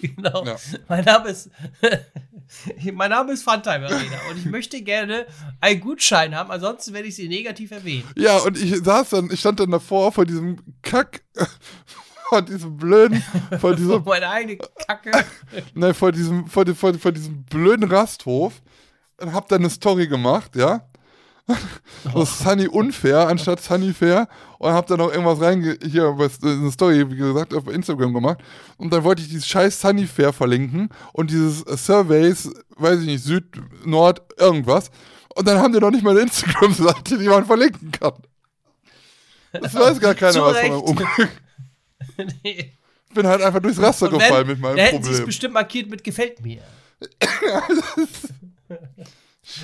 Genau. 0.00 0.44
Ja. 0.46 0.56
Mein 0.88 1.04
Name 1.04 1.28
ist 1.28 1.50
mein 2.94 3.10
Name 3.10 3.32
ist 3.32 3.42
Funtime 3.42 3.86
Arena 3.86 4.16
und 4.30 4.38
ich 4.38 4.44
möchte 4.46 4.80
gerne 4.82 5.26
einen 5.60 5.80
Gutschein 5.80 6.34
haben, 6.34 6.50
ansonsten 6.50 6.94
werde 6.94 7.08
ich 7.08 7.16
sie 7.16 7.28
negativ 7.28 7.70
erwähnen. 7.70 8.08
Ja, 8.16 8.38
und 8.38 8.56
ich 8.58 8.76
saß 8.82 9.10
dann, 9.10 9.30
ich 9.30 9.40
stand 9.40 9.60
dann 9.60 9.70
davor 9.70 10.10
vor 10.12 10.24
diesem 10.26 10.56
Kack, 10.82 11.22
vor 12.28 12.42
diesem 12.42 12.76
blöden, 12.76 13.22
vor 13.60 13.74
diesem, 13.76 14.02
Meine 14.04 14.28
eigene 14.28 14.58
Kacke. 14.86 15.10
nein, 15.74 15.94
vor 15.94 16.12
diesem, 16.12 16.46
vor, 16.46 16.64
dem- 16.64 16.76
vor, 16.76 16.94
vor 16.94 17.12
diesem 17.12 17.44
blöden 17.44 17.90
Rasthof 17.90 18.54
und 19.20 19.32
hab 19.32 19.48
dann 19.48 19.60
eine 19.62 19.70
Story 19.70 20.06
gemacht, 20.06 20.56
ja. 20.56 20.80
So 22.14 22.24
Sunny 22.24 22.66
unfair 22.68 23.28
anstatt 23.28 23.60
Sunny 23.60 23.92
fair 23.92 24.28
und 24.58 24.72
hab 24.72 24.86
dann 24.86 24.96
noch 24.98 25.10
irgendwas 25.10 25.40
reinge 25.42 25.76
hier 25.82 26.16
was 26.16 26.42
äh, 26.42 26.46
eine 26.52 26.70
Story 26.72 27.10
wie 27.10 27.16
gesagt 27.16 27.52
auf 27.52 27.68
Instagram 27.68 28.14
gemacht 28.14 28.38
und 28.78 28.90
dann 28.94 29.04
wollte 29.04 29.20
ich 29.20 29.28
dieses 29.28 29.46
scheiß 29.46 29.78
Sunny 29.78 30.06
fair 30.06 30.32
verlinken 30.32 30.88
und 31.12 31.30
dieses 31.30 31.62
äh, 31.66 31.76
Surveys 31.76 32.50
weiß 32.76 33.00
ich 33.00 33.06
nicht 33.06 33.24
Süd 33.24 33.44
Nord 33.84 34.22
irgendwas 34.38 34.90
und 35.34 35.46
dann 35.46 35.58
haben 35.58 35.74
die 35.74 35.80
noch 35.80 35.90
nicht 35.90 36.02
mal 36.02 36.12
eine 36.12 36.20
Instagram 36.22 36.72
Seite 36.72 37.18
die 37.18 37.28
man 37.28 37.44
verlinken 37.44 37.90
kann 37.90 38.14
das 39.52 39.74
weiß 39.74 40.00
gar 40.00 40.14
keiner 40.14 40.40
was 40.46 40.58
von 40.58 40.68
meinem 40.70 40.80
Unglück 40.80 41.28
nee. 42.42 42.72
ich 43.08 43.14
bin 43.14 43.26
halt 43.26 43.42
einfach 43.42 43.60
durchs 43.60 43.80
Raster 43.80 44.10
wenn, 44.10 44.18
gefallen 44.18 44.46
mit 44.46 44.60
meinem 44.60 44.76
da 44.76 44.82
hätten 44.82 45.02
Problem 45.02 45.26
bestimmt 45.26 45.54
markiert 45.54 45.90
mit 45.90 46.04
gefällt 46.04 46.40
mir. 46.40 46.62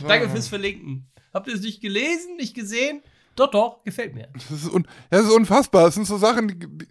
Danke 0.06 0.28
fürs 0.28 0.48
Verlinken. 0.48 1.06
Habt 1.32 1.48
ihr 1.48 1.54
es 1.54 1.60
nicht 1.60 1.80
gelesen, 1.80 2.36
nicht 2.36 2.54
gesehen? 2.54 3.02
Doch, 3.36 3.50
doch, 3.50 3.84
gefällt 3.84 4.14
mir. 4.14 4.28
Das 4.34 4.50
ist, 4.50 4.70
das 5.08 5.22
ist 5.22 5.32
unfassbar. 5.32 5.84
Das 5.84 5.94
sind 5.94 6.06
so 6.06 6.18
Sachen, 6.18 6.48
die, 6.48 6.58
die, 6.58 6.86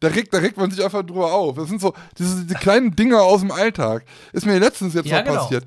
da, 0.00 0.08
regt, 0.08 0.32
da 0.32 0.38
regt 0.38 0.56
man 0.56 0.70
sich 0.70 0.82
einfach 0.82 1.04
drüber 1.04 1.32
auf. 1.32 1.56
Das 1.56 1.68
sind 1.68 1.80
so 1.80 1.92
diese, 2.18 2.42
diese 2.42 2.54
kleinen 2.54 2.96
Dinge 2.96 3.20
aus 3.20 3.42
dem 3.42 3.52
Alltag. 3.52 4.04
Ist 4.32 4.46
mir 4.46 4.58
letztens 4.58 4.94
jetzt 4.94 5.06
Ja, 5.06 5.18
noch 5.18 5.26
genau. 5.26 5.42
passiert. 5.42 5.64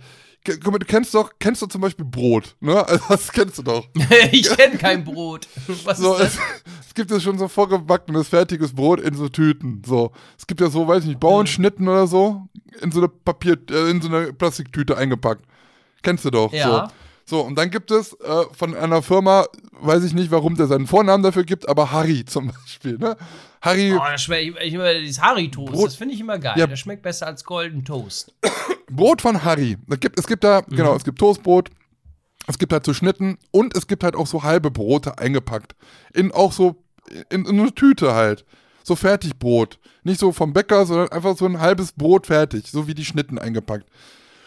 Guck 0.48 0.72
mal, 0.72 0.80
du 0.80 0.86
kennst 0.86 1.14
doch, 1.14 1.32
kennst 1.40 1.62
doch 1.62 1.68
zum 1.68 1.82
Beispiel 1.82 2.06
Brot, 2.06 2.56
ne? 2.60 2.76
Also 2.88 3.04
das 3.10 3.32
kennst 3.32 3.58
du 3.58 3.64
doch. 3.64 3.88
ich 4.32 4.50
kenne 4.56 4.78
kein 4.78 5.04
Brot. 5.04 5.48
Was 5.84 5.98
So, 5.98 6.14
ist 6.16 6.20
das? 6.22 6.34
es, 6.36 6.40
es 6.88 6.94
gibt 6.94 7.12
ja 7.12 7.20
schon 7.20 7.38
so 7.38 7.48
vorgebackenes, 7.48 8.30
fertiges 8.30 8.74
Brot 8.74 9.00
in 9.02 9.14
so 9.16 9.30
Tüten. 9.30 9.82
So. 9.86 10.12
Es 10.38 10.48
gibt 10.48 10.62
ja 10.62 10.70
so, 10.70 10.88
weiß 10.88 11.04
ich 11.04 11.10
nicht, 11.10 11.20
Bauernschnitten 11.20 11.88
oder 11.88 12.08
so, 12.08 12.48
in 12.82 12.92
so 12.92 13.00
eine 13.00 13.10
Papier, 13.10 13.58
äh, 13.70 13.90
in 13.90 14.02
so 14.02 14.08
eine 14.08 14.34
Plastiktüte 14.34 14.98
eingepackt. 14.98 15.44
Kennst 16.04 16.26
du 16.26 16.32
doch. 16.32 16.54
Ja. 16.54 16.88
So. 16.88 16.94
So, 17.30 17.42
und 17.42 17.56
dann 17.58 17.70
gibt 17.70 17.92
es 17.92 18.14
äh, 18.22 18.44
von 18.54 18.74
einer 18.74 19.02
Firma, 19.02 19.48
weiß 19.82 20.06
ich 20.06 20.14
nicht, 20.14 20.32
warum 20.32 20.56
der 20.56 20.68
seinen 20.68 20.88
Vornamen 20.88 21.24
dafür 21.24 21.44
gibt, 21.44 21.68
aber 21.68 21.92
Harry 21.92 22.24
zum 22.24 22.54
Beispiel, 22.54 22.98
ne? 22.98 23.18
Harry, 23.60 23.94
Oh, 23.94 24.00
das 24.00 24.22
schmeckt, 24.24 24.58
ich, 24.64 24.74
ich 24.74 24.80
dieses 25.02 25.22
Harry-Toast, 25.22 25.86
das 25.88 25.96
finde 25.96 26.14
ich 26.14 26.22
immer 26.22 26.40
geil. 26.40 26.54
Ja. 26.56 26.68
Das 26.68 26.80
schmeckt 26.80 27.02
besser 27.02 27.28
als 27.28 27.44
Golden 27.44 27.84
Toast. 27.84 28.34
Brot 28.92 29.22
von 29.22 29.44
Harry. 29.44 29.78
Es 29.90 30.00
gibt, 30.00 30.20
es 30.20 30.28
gibt 30.28 30.44
da, 30.44 30.62
Mhm. 30.68 30.76
genau, 30.76 30.96
es 30.96 31.04
gibt 31.04 31.20
Toastbrot, 31.20 31.70
es 32.48 32.58
gibt 32.58 32.72
halt 32.74 32.86
so 32.86 32.94
Schnitten 32.94 33.38
und 33.52 33.76
es 33.76 33.88
gibt 33.88 34.04
halt 34.04 34.16
auch 34.16 34.28
so 34.28 34.44
halbe 34.44 34.72
Brote 34.72 35.18
eingepackt. 35.18 35.76
In 36.14 36.32
auch 36.32 36.52
so, 36.54 36.84
in, 37.30 37.46
in 37.46 37.60
eine 37.60 37.74
Tüte 37.74 38.14
halt. 38.14 38.46
So 38.84 38.96
Fertigbrot. 38.96 39.80
Nicht 40.04 40.20
so 40.22 40.32
vom 40.32 40.54
Bäcker, 40.54 40.86
sondern 40.86 41.10
einfach 41.10 41.36
so 41.38 41.46
ein 41.46 41.60
halbes 41.60 41.92
Brot 41.92 42.28
fertig, 42.28 42.68
so 42.72 42.88
wie 42.88 42.94
die 42.96 43.04
Schnitten 43.04 43.38
eingepackt. 43.38 43.86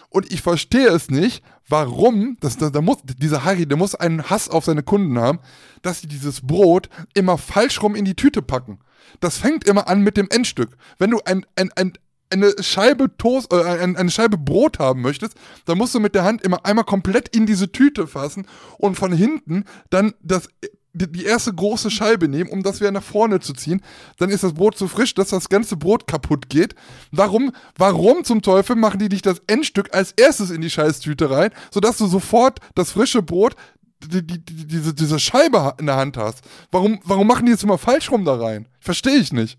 Und 0.08 0.32
ich 0.32 0.40
verstehe 0.40 0.88
es 0.88 1.10
nicht, 1.10 1.44
warum, 1.68 2.38
das, 2.40 2.56
da, 2.56 2.70
da 2.70 2.80
muss, 2.80 2.98
dieser 3.04 3.44
Harry, 3.44 3.66
der 3.66 3.76
muss 3.76 3.94
einen 3.94 4.28
Hass 4.30 4.48
auf 4.48 4.64
seine 4.64 4.82
Kunden 4.82 5.18
haben, 5.18 5.38
dass 5.82 6.00
sie 6.00 6.08
dieses 6.08 6.40
Brot 6.40 6.88
immer 7.14 7.36
falsch 7.38 7.82
rum 7.82 7.94
in 7.94 8.06
die 8.06 8.16
Tüte 8.16 8.40
packen. 8.42 8.80
Das 9.20 9.36
fängt 9.36 9.64
immer 9.64 9.88
an 9.88 10.00
mit 10.02 10.16
dem 10.16 10.28
Endstück. 10.30 10.76
Wenn 10.98 11.10
du 11.10 11.20
ein, 11.26 11.44
ein, 11.54 11.70
ein, 11.76 11.92
eine 12.30 12.54
Scheibe 12.60 13.16
Toast, 13.16 13.52
äh, 13.52 13.62
ein, 13.62 13.96
eine 13.96 14.10
Scheibe 14.10 14.38
Brot 14.38 14.78
haben 14.78 15.02
möchtest, 15.02 15.34
dann 15.64 15.78
musst 15.78 15.94
du 15.94 16.00
mit 16.00 16.14
der 16.14 16.24
Hand 16.24 16.42
immer 16.42 16.64
einmal 16.64 16.84
komplett 16.84 17.34
in 17.34 17.46
diese 17.46 17.72
Tüte 17.72 18.06
fassen 18.06 18.46
und 18.78 18.96
von 18.96 19.12
hinten 19.12 19.64
dann 19.90 20.14
das, 20.22 20.48
die, 20.92 21.24
erste 21.24 21.52
große 21.52 21.90
Scheibe 21.90 22.28
nehmen, 22.28 22.50
um 22.50 22.62
das 22.62 22.80
wieder 22.80 22.90
nach 22.90 23.02
vorne 23.02 23.40
zu 23.40 23.52
ziehen. 23.52 23.82
Dann 24.18 24.30
ist 24.30 24.44
das 24.44 24.54
Brot 24.54 24.76
so 24.76 24.88
frisch, 24.88 25.14
dass 25.14 25.28
das 25.28 25.48
ganze 25.48 25.76
Brot 25.76 26.06
kaputt 26.06 26.48
geht. 26.48 26.74
Warum, 27.12 27.52
warum 27.76 28.24
zum 28.24 28.42
Teufel 28.42 28.76
machen 28.76 28.98
die 28.98 29.08
nicht 29.08 29.26
das 29.26 29.42
Endstück 29.46 29.94
als 29.94 30.12
erstes 30.12 30.50
in 30.50 30.60
die 30.60 30.70
Scheißtüte 30.70 31.30
rein, 31.30 31.50
sodass 31.70 31.98
du 31.98 32.06
sofort 32.06 32.60
das 32.74 32.92
frische 32.92 33.22
Brot, 33.22 33.54
die, 34.02 34.26
die, 34.26 34.44
die, 34.44 34.66
diese, 34.66 34.94
diese 34.94 35.18
Scheibe 35.18 35.74
in 35.78 35.86
der 35.86 35.96
Hand 35.96 36.16
hast? 36.16 36.42
Warum, 36.70 37.00
warum 37.04 37.26
machen 37.26 37.46
die 37.46 37.52
jetzt 37.52 37.64
immer 37.64 37.78
falsch 37.78 38.10
rum 38.10 38.24
da 38.24 38.36
rein? 38.36 38.66
Verstehe 38.80 39.16
ich 39.16 39.32
nicht. 39.32 39.58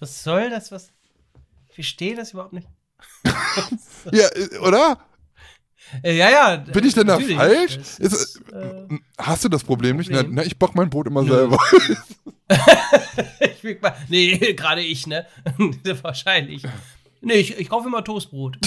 Was, 0.00 0.22
soll 0.22 0.50
das? 0.50 0.72
Was? 0.72 0.92
Ich 1.68 1.74
verstehe 1.74 2.16
das 2.16 2.32
überhaupt 2.32 2.52
nicht. 2.52 2.68
Ja, 4.12 4.28
äh, 4.28 4.58
oder? 4.58 4.98
Äh, 6.02 6.16
ja, 6.16 6.30
ja. 6.30 6.56
Bin 6.56 6.84
ich 6.84 6.94
denn 6.94 7.06
da 7.06 7.18
falsch? 7.18 7.76
Ist, 7.76 8.00
ist, 8.00 8.40
äh, 8.52 8.98
Hast 9.18 9.44
du 9.44 9.48
das 9.48 9.64
Problem 9.64 9.96
nicht? 9.96 10.10
Na, 10.10 10.22
na, 10.26 10.42
ich 10.42 10.58
back 10.58 10.74
mein 10.74 10.90
Brot 10.90 11.06
immer 11.06 11.22
Nö. 11.22 11.30
selber. 11.30 11.58
ich 13.62 13.80
mal, 13.80 13.96
nee, 14.08 14.36
gerade 14.54 14.82
ich, 14.82 15.06
ne? 15.06 15.26
Wahrscheinlich. 16.02 16.62
Nee, 17.20 17.34
ich, 17.34 17.58
ich 17.58 17.68
kaufe 17.68 17.88
immer 17.88 18.04
Toastbrot. 18.04 18.58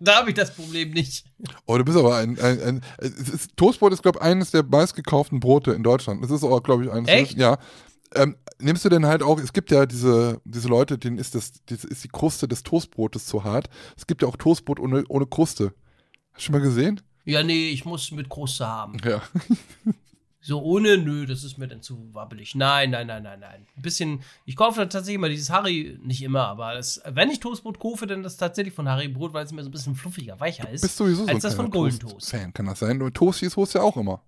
da 0.00 0.16
habe 0.16 0.30
ich 0.30 0.34
das 0.34 0.54
Problem 0.54 0.90
nicht. 0.90 1.24
Oh, 1.66 1.78
du 1.78 1.84
bist 1.84 1.96
aber 1.96 2.16
ein. 2.16 2.38
ein, 2.38 2.60
ein 2.60 2.82
ist, 2.98 3.56
Toastbrot 3.56 3.92
ist, 3.92 4.02
glaube 4.02 4.18
ich, 4.18 4.24
eines 4.24 4.50
der 4.50 4.64
meistgekauften 4.64 5.40
Brote 5.40 5.72
in 5.72 5.82
Deutschland. 5.82 6.22
Das 6.22 6.30
ist 6.30 6.44
auch, 6.44 6.62
glaube 6.62 6.84
ich, 6.84 6.90
eines. 6.90 7.08
Echt? 7.08 7.38
Ja. 7.38 7.58
Ähm, 8.14 8.36
nimmst 8.58 8.84
du 8.84 8.88
denn 8.88 9.06
halt 9.06 9.22
auch, 9.22 9.38
es 9.38 9.52
gibt 9.52 9.70
ja 9.70 9.86
diese, 9.86 10.40
diese 10.44 10.68
Leute, 10.68 10.98
denen 10.98 11.18
ist, 11.18 11.34
das, 11.34 11.52
das 11.66 11.84
ist 11.84 12.02
die 12.04 12.08
Kruste 12.08 12.48
des 12.48 12.62
Toastbrotes 12.62 13.26
zu 13.26 13.44
hart. 13.44 13.70
Es 13.96 14.06
gibt 14.06 14.22
ja 14.22 14.28
auch 14.28 14.36
Toastbrot 14.36 14.80
ohne, 14.80 15.04
ohne 15.08 15.26
Kruste. 15.26 15.74
Hast 16.32 16.38
du 16.38 16.42
schon 16.46 16.52
mal 16.54 16.60
gesehen? 16.60 17.00
Ja, 17.24 17.42
nee, 17.42 17.70
ich 17.70 17.84
muss 17.84 18.10
mit 18.10 18.28
Kruste 18.28 18.66
haben. 18.66 18.96
Ja. 19.04 19.22
So 20.42 20.62
ohne, 20.62 20.96
nö, 20.96 21.26
das 21.26 21.44
ist 21.44 21.58
mir 21.58 21.68
dann 21.68 21.82
zu 21.82 22.14
wabbelig. 22.14 22.54
Nein, 22.54 22.90
nein, 22.90 23.06
nein, 23.06 23.22
nein, 23.22 23.40
nein. 23.40 23.66
Ein 23.76 23.82
bisschen, 23.82 24.22
ich 24.46 24.56
kaufe 24.56 24.80
dann 24.80 24.88
tatsächlich 24.88 25.16
immer 25.16 25.28
dieses 25.28 25.50
Harry, 25.50 25.98
nicht 26.02 26.22
immer, 26.22 26.46
aber 26.46 26.72
das, 26.72 27.02
wenn 27.04 27.28
ich 27.28 27.40
Toastbrot 27.40 27.78
kaufe, 27.78 28.06
dann 28.06 28.22
das 28.22 28.38
tatsächlich 28.38 28.72
von 28.72 28.88
Harry 28.88 29.08
Brot, 29.08 29.34
weil 29.34 29.44
es 29.44 29.52
mir 29.52 29.62
so 29.62 29.68
ein 29.68 29.72
bisschen 29.72 29.94
fluffiger, 29.94 30.40
weicher 30.40 30.70
ist. 30.70 30.80
Bist 30.80 30.96
sowieso 30.96 31.24
so 31.24 31.28
ein 31.28 31.34
als 31.34 31.42
das 31.42 31.54
von 31.54 31.70
Golden 31.70 31.98
Toast. 31.98 32.30
Fan, 32.30 32.54
kann 32.54 32.64
das 32.64 32.78
sein? 32.78 33.02
Und 33.02 33.20
holst 33.20 33.42
du 33.42 33.78
ja 33.78 33.82
auch 33.82 33.98
immer. 33.98 34.22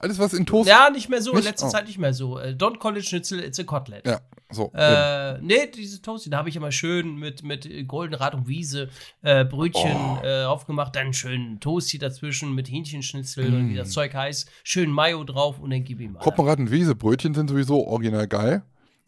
Alles, 0.00 0.18
was 0.18 0.32
in 0.32 0.46
Toast. 0.46 0.68
Ja, 0.68 0.90
nicht 0.90 1.08
mehr 1.08 1.22
so, 1.22 1.32
in 1.32 1.42
letzter 1.44 1.66
Oh. 1.66 1.70
Zeit 1.70 1.86
nicht 1.86 1.98
mehr 1.98 2.12
so. 2.14 2.38
Äh, 2.38 2.56
Don't 2.58 2.78
call 2.78 2.96
it 2.96 3.04
Schnitzel, 3.04 3.38
it's 3.40 3.58
a 3.60 3.64
Cotlet. 3.64 4.06
Ja, 4.06 4.20
so. 4.50 4.72
Äh, 4.74 5.38
nee, 5.42 5.66
diese 5.74 6.00
Toasty, 6.02 6.30
da 6.30 6.38
habe 6.38 6.48
ich 6.48 6.56
immer 6.56 6.72
schön 6.72 7.16
mit, 7.16 7.42
mit 7.44 7.68
Goldenrad 7.86 8.34
und 8.34 8.48
Wiese 8.48 8.88
äh, 9.22 9.44
Brötchen 9.44 9.94
Oh. 9.94 10.18
äh, 10.24 10.44
aufgemacht, 10.44 10.96
dann 10.96 11.12
schön 11.12 11.60
Toasty 11.60 11.98
dazwischen 11.98 12.54
mit 12.54 12.68
Hähnchenschnitzel 12.70 13.46
und 13.54 13.68
wie 13.68 13.74
Mm. 13.74 13.76
das 13.76 13.90
Zeug 13.90 14.14
heißt, 14.14 14.50
schön 14.64 14.90
Mayo 14.90 15.22
drauf 15.24 15.58
und 15.60 15.70
dann 15.70 15.84
gib 15.84 16.00
ihm 16.00 16.12
mal. 16.12 16.20
Koppenrad 16.20 16.58
und 16.58 16.70
Wiese, 16.70 16.94
Brötchen 16.94 17.34
sind 17.34 17.48
sowieso 17.50 17.86
original 17.86 18.26
geil. 18.26 18.62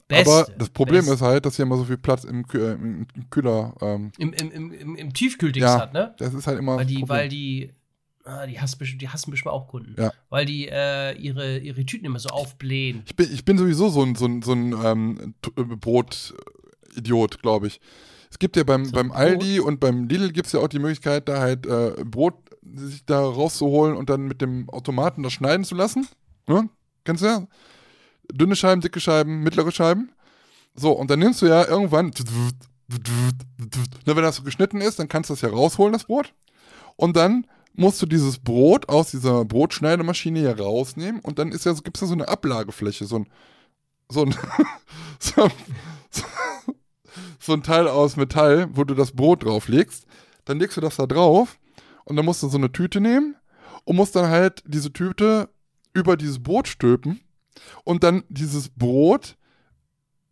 Beste, 0.09 0.31
aber 0.31 0.47
das 0.59 0.69
Problem 0.69 0.97
beste. 1.01 1.15
ist 1.15 1.21
halt, 1.23 1.47
dass 1.47 1.57
hier 1.57 1.63
immer 1.65 1.79
so 1.79 1.85
viel 1.85 1.97
Platz 1.97 2.25
im, 2.25 2.41
äh, 2.53 3.23
Kühler. 3.31 3.73
Ähm, 3.81 4.13
Im, 4.19 4.33
im, 4.35 4.51
im, 4.51 4.73
im, 4.73 4.97
im 4.97 5.15
Tiefkühldings 5.15 5.65
ja, 5.65 5.81
hat, 5.81 5.95
ne? 5.95 6.15
das 6.19 6.35
ist 6.35 6.47
halt 6.47 6.59
immer. 6.59 6.77
Weil 6.77 6.85
die, 6.85 7.09
weil 7.09 7.29
die, 7.31 7.73
ah, 8.25 8.47
die, 8.47 8.61
hassen, 8.61 8.79
bestimmt- 8.79 9.03
die 9.03 9.09
hassen 9.09 9.31
bestimmt 9.31 9.53
auch 9.53 9.69
Kunden. 9.69 9.95
Ja. 10.01 10.13
Weil 10.31 10.47
die 10.47 10.69
äh, 10.69 11.17
ihre, 11.19 11.59
ihre 11.59 11.85
Tüten 11.85 12.07
immer 12.07 12.19
so 12.19 12.29
aufblähen. 12.31 13.03
Ich 13.07 13.17
bin, 13.17 13.33
ich 13.33 13.45
bin 13.45 13.59
sowieso 13.59 13.89
so 13.89 14.03
ein, 14.03 14.15
so 14.15 14.27
ein, 14.27 14.43
so 14.43 14.53
ein 14.53 14.75
ähm, 14.85 15.35
äh, 15.57 15.63
Brot-Idiot, 15.63 17.43
glaube 17.43 17.67
ich. 17.67 17.81
Es 18.31 18.39
gibt 18.39 18.57
ja 18.57 18.65
beim, 18.65 18.85
So 18.87 18.93
beim? 18.93 19.13
Aldi 19.13 19.61
und 19.61 19.81
beim 19.81 20.09
Lidl 20.09 20.33
gibt 20.33 20.47
es 20.47 20.53
ja 20.53 20.61
auch 20.61 20.69
die 20.69 20.79
Möglichkeit, 20.79 21.29
da 21.29 21.41
halt 21.41 21.67
äh, 21.67 21.93
Brot 22.05 22.35
sich 22.75 23.05
da 23.05 23.21
rauszuholen 23.21 23.97
und 23.97 24.09
dann 24.09 24.23
mit 24.23 24.41
dem 24.41 24.71
Automaten 24.71 25.23
das 25.23 25.33
schneiden 25.33 25.65
zu 25.65 25.75
lassen. 25.75 26.07
Ne? 26.47 26.69
Kennst 27.05 27.23
du 27.23 27.27
ja? 27.27 27.47
Dünne 28.33 28.57
Scheiben, 28.57 28.81
dicke 28.81 29.01
Scheiben, 29.01 29.43
mittlere 29.43 29.73
Scheiben. 29.73 30.13
So, 30.75 30.93
und 30.93 31.11
dann 31.11 31.19
nimmst 31.19 31.43
du 31.43 31.47
ja 31.47 31.67
irgendwann, 31.67 32.13
na, 34.07 34.17
wenn 34.17 34.23
das 34.23 34.37
so 34.37 34.43
geschnitten 34.43 34.81
ist, 34.81 34.99
dann 34.99 35.09
kannst 35.09 35.29
du 35.29 35.35
das 35.35 35.43
ja 35.43 35.51
rausholen, 35.51 35.93
das 35.93 36.05
Brot. 36.05 36.33
Und 36.97 37.17
dann 37.17 37.47
musst 37.75 38.03
du 38.03 38.07
dieses 38.07 38.39
Brot 38.39 38.89
aus 38.89 39.11
dieser 39.11 39.45
Brotschneidemaschine 39.45 40.41
hier 40.41 40.59
rausnehmen 40.59 41.21
und 41.21 41.39
dann 41.39 41.53
ja, 41.53 41.73
gibt 41.73 41.97
es 41.97 42.01
ja 42.01 42.07
so 42.07 42.13
eine 42.13 42.29
Ablagefläche, 42.29 43.05
so 43.07 43.17
ein, 43.17 43.29
so 44.09 44.25
ein, 44.25 44.35
so, 45.19 45.49
so, 46.11 46.25
so 47.39 47.53
ein 47.53 47.63
Teil 47.63 47.89
aus 47.89 48.17
Metall, 48.17 48.69
wo 48.73 48.85
du 48.85 48.95
das 48.95 49.13
Brot 49.13 49.45
drauflegst. 49.45 50.07
Dann 50.45 50.59
legst 50.59 50.77
du 50.77 50.81
das 50.81 50.97
da 50.97 51.07
drauf 51.07 51.59
und 52.05 52.17
dann 52.17 52.25
musst 52.25 52.43
du 52.43 52.49
so 52.49 52.59
eine 52.59 52.73
Tüte 52.73 53.01
nehmen 53.01 53.37
und 53.85 53.97
musst 53.97 54.17
dann 54.17 54.29
halt 54.29 54.63
diese 54.67 54.93
Tüte 54.93 55.49
über 55.95 56.17
dieses 56.17 56.43
Brot 56.43 56.69
stülpen 56.69 57.21
und 57.85 58.03
dann 58.03 58.25
dieses 58.29 58.69
Brot 58.71 59.37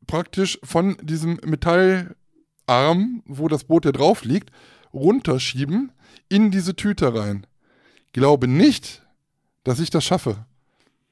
praktisch 0.06 0.58
von 0.64 0.96
diesem 1.02 1.38
Metallarm, 1.44 3.22
wo 3.26 3.48
das 3.48 3.64
Brot 3.64 3.84
ja 3.84 3.92
drauf 3.92 4.24
liegt, 4.24 4.50
runterschieben 4.92 5.92
in 6.30 6.50
diese 6.50 6.74
Tüte 6.74 7.14
rein. 7.14 7.46
Glaube 8.14 8.48
nicht, 8.48 9.02
dass 9.64 9.78
ich 9.80 9.90
das 9.90 10.04
schaffe. 10.04 10.46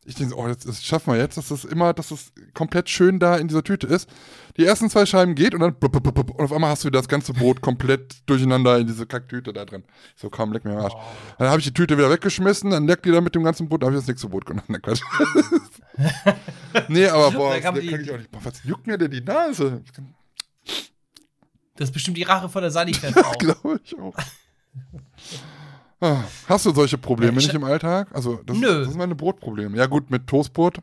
Ich 0.07 0.15
denke, 0.15 0.35
oh, 0.39 0.47
das, 0.47 0.61
das 0.61 0.82
schaffen 0.82 1.12
wir 1.12 1.19
jetzt, 1.20 1.36
dass 1.36 1.49
das 1.49 1.66
immer, 1.66 1.93
dass 1.93 2.09
das 2.09 2.32
komplett 2.55 2.89
schön 2.89 3.19
da 3.19 3.36
in 3.36 3.47
dieser 3.47 3.62
Tüte 3.62 3.86
ist. 3.86 4.09
Die 4.57 4.65
ersten 4.65 4.89
zwei 4.89 5.05
Scheiben 5.05 5.35
geht 5.35 5.53
und 5.53 5.61
dann 5.61 5.74
blub, 5.74 5.93
blub, 5.93 6.15
blub, 6.15 6.31
und 6.31 6.40
auf 6.40 6.51
einmal 6.51 6.70
hast 6.70 6.82
du 6.85 6.89
das 6.89 7.09
ganze 7.09 7.35
Brot 7.35 7.61
komplett 7.61 8.23
durcheinander 8.24 8.78
in 8.78 8.86
diese 8.86 9.07
Kacktüte 9.07 9.53
da 9.53 9.66
drin. 9.66 9.85
So, 10.16 10.31
komm, 10.31 10.55
leck 10.55 10.65
mir 10.65 10.73
am 10.73 10.78
Arsch. 10.78 10.95
Dann 11.39 11.49
habe 11.51 11.59
ich 11.59 11.66
die 11.66 11.74
Tüte 11.74 11.99
wieder 11.99 12.09
weggeschmissen, 12.11 12.70
dann 12.70 12.86
leckt 12.86 13.05
die 13.05 13.11
da 13.12 13.20
mit 13.20 13.35
dem 13.35 13.45
ganzen 13.45 13.69
Brot, 13.69 13.82
da 13.82 13.86
habe 13.89 13.97
ich 13.97 14.01
das 14.01 14.09
nächste 14.09 14.28
Brot 14.31 14.47
genommen. 14.47 14.65
Na, 14.69 14.78
Quatsch. 14.78 15.03
nee, 16.89 17.07
aber 17.07 17.31
boah, 17.32 17.51
Da 17.51 17.55
das 17.57 17.65
kann 17.65 17.74
die- 17.74 17.95
ich 17.95 18.11
auch 18.11 18.16
nicht. 18.16 18.31
Boah, 18.31 18.40
was 18.45 18.65
juckt 18.65 18.86
mir 18.86 18.97
denn 18.97 19.11
die 19.11 19.20
Nase? 19.20 19.82
Das 21.77 21.90
ist 21.90 21.93
bestimmt 21.93 22.16
die 22.16 22.23
Rache 22.23 22.49
von 22.49 22.62
der 22.62 22.70
Sanifair-Frau. 22.70 23.32
Glaube 23.39 23.81
ich 23.85 23.99
auch. 23.99 24.15
Ah, 26.01 26.23
Hast 26.49 26.65
du 26.67 26.73
solche 26.73 26.97
Probleme 26.99 27.33
Ja, 27.33 27.39
ich- 27.39 27.47
nicht 27.47 27.55
im 27.55 27.65
Alltag? 27.65 28.09
Also, 28.13 28.41
das, 28.47 28.57
Nö. 28.57 28.81
das 28.81 28.89
ist 28.91 28.97
meine 28.97 29.15
Brotprobleme. 29.15 29.77
Ja, 29.77 29.87
gut, 29.87 30.11
mit 30.11 30.27
Toastbrot. 30.27 30.79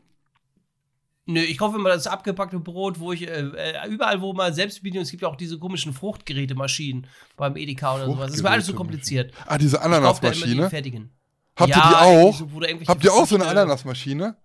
Nö, 1.28 1.40
ich 1.40 1.58
kaufe 1.58 1.76
immer 1.76 1.88
das 1.88 2.06
abgepackte 2.06 2.60
Brot, 2.60 3.00
wo 3.00 3.12
ich 3.12 3.22
äh, 3.26 3.40
äh, 3.40 3.88
überall, 3.88 4.20
wo 4.20 4.32
man 4.32 4.52
Selbstbedienung, 4.54 5.02
es 5.02 5.10
gibt 5.10 5.22
ja 5.22 5.28
auch 5.28 5.34
diese 5.36 5.58
komischen 5.58 5.92
Fruchtgerätemaschinen 5.92 7.06
beim 7.36 7.56
Edeka 7.56 7.96
oder 7.96 8.06
sowas. 8.06 8.26
Das 8.28 8.36
ist 8.36 8.42
mir 8.44 8.50
alles 8.50 8.66
so 8.66 8.74
kompliziert. 8.74 9.32
Ah, 9.46 9.58
diese 9.58 9.76
die 9.78 9.82
Ananasmaschine. 9.82 10.70
fertigen. 10.70 11.10
Habt 11.56 11.70
Ja, 11.70 11.76
ihr 11.78 11.88
die 11.88 11.94
auch? 12.28 12.34
so, 12.38 12.48
Habt 12.86 13.02
ihr 13.02 13.12
auch 13.12 13.26
so 13.26 13.34
eine 13.36 13.46
Ananasmaschine? 13.46 14.36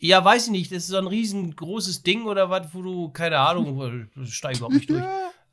Ja, 0.00 0.24
weiß 0.24 0.46
ich 0.46 0.52
nicht. 0.52 0.72
Das 0.72 0.84
ist 0.84 0.88
so 0.88 0.96
ein 0.96 1.06
riesengroßes 1.06 2.02
Ding 2.02 2.24
oder 2.24 2.48
was, 2.48 2.68
wo 2.72 2.80
du, 2.82 3.08
keine 3.10 3.38
Ahnung, 3.38 4.08
steige 4.24 4.56
überhaupt 4.58 4.74
nicht 4.76 4.88
durch. 4.88 5.02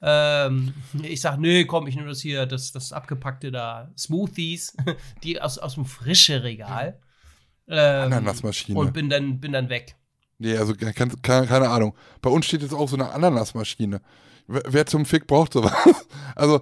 Ähm, 0.01 0.73
ich 1.03 1.21
sag, 1.21 1.37
nö, 1.39 1.65
komm, 1.65 1.87
ich 1.87 1.95
nehme 1.95 2.07
das 2.09 2.21
hier, 2.21 2.45
das, 2.45 2.71
das 2.71 2.93
abgepackte 2.93 3.51
da, 3.51 3.91
Smoothies, 3.97 4.75
die 5.23 5.41
aus, 5.41 5.57
aus 5.57 5.75
dem 5.75 5.85
frische 5.85 6.43
Regal. 6.43 6.99
Ähm, 7.67 8.05
Ananasmaschine. 8.13 8.79
Und 8.79 8.93
bin 8.93 9.09
dann, 9.09 9.39
bin 9.39 9.51
dann 9.51 9.69
weg. 9.69 9.95
Nee, 10.37 10.57
also 10.57 10.73
ke- 10.73 10.93
keine, 10.93 11.15
keine 11.47 11.69
Ahnung. 11.69 11.95
Bei 12.21 12.29
uns 12.29 12.45
steht 12.45 12.61
jetzt 12.61 12.73
auch 12.73 12.87
so 12.89 12.95
eine 12.95 13.11
Ananasmaschine. 13.11 14.01
Wer, 14.47 14.63
wer 14.67 14.85
zum 14.85 15.05
Fick 15.05 15.27
braucht 15.27 15.53
sowas? 15.53 15.73
Also, 16.35 16.61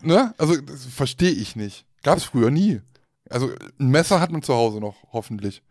ne? 0.00 0.32
Also, 0.38 0.58
das 0.58 0.86
verstehe 0.86 1.30
ich 1.30 1.54
nicht. 1.54 1.84
Gab's 2.02 2.24
früher 2.24 2.50
nie. 2.50 2.80
Also, 3.28 3.50
ein 3.78 3.88
Messer 3.90 4.20
hat 4.20 4.32
man 4.32 4.42
zu 4.42 4.54
Hause 4.54 4.80
noch, 4.80 4.96
hoffentlich. 5.12 5.62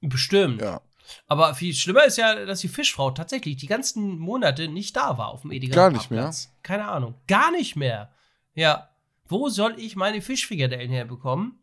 Bestimmt. 0.00 0.60
Ja. 0.62 0.80
Aber 1.26 1.54
viel 1.54 1.74
schlimmer 1.74 2.04
ist 2.04 2.18
ja, 2.18 2.44
dass 2.44 2.60
die 2.60 2.68
Fischfrau 2.68 3.10
tatsächlich 3.10 3.56
die 3.56 3.66
ganzen 3.66 4.18
Monate 4.18 4.68
nicht 4.68 4.96
da 4.96 5.18
war 5.18 5.28
auf 5.28 5.42
dem 5.42 5.52
Edeka. 5.52 5.74
Gar 5.74 5.90
nicht 5.90 6.10
mehr? 6.10 6.32
Keine 6.62 6.88
Ahnung. 6.88 7.14
Gar 7.26 7.50
nicht 7.52 7.76
mehr. 7.76 8.10
Ja. 8.54 8.88
Wo 9.28 9.48
soll 9.48 9.74
ich 9.78 9.96
meine 9.96 10.22
Fischfrikadellen 10.22 10.90
herbekommen? 10.90 11.58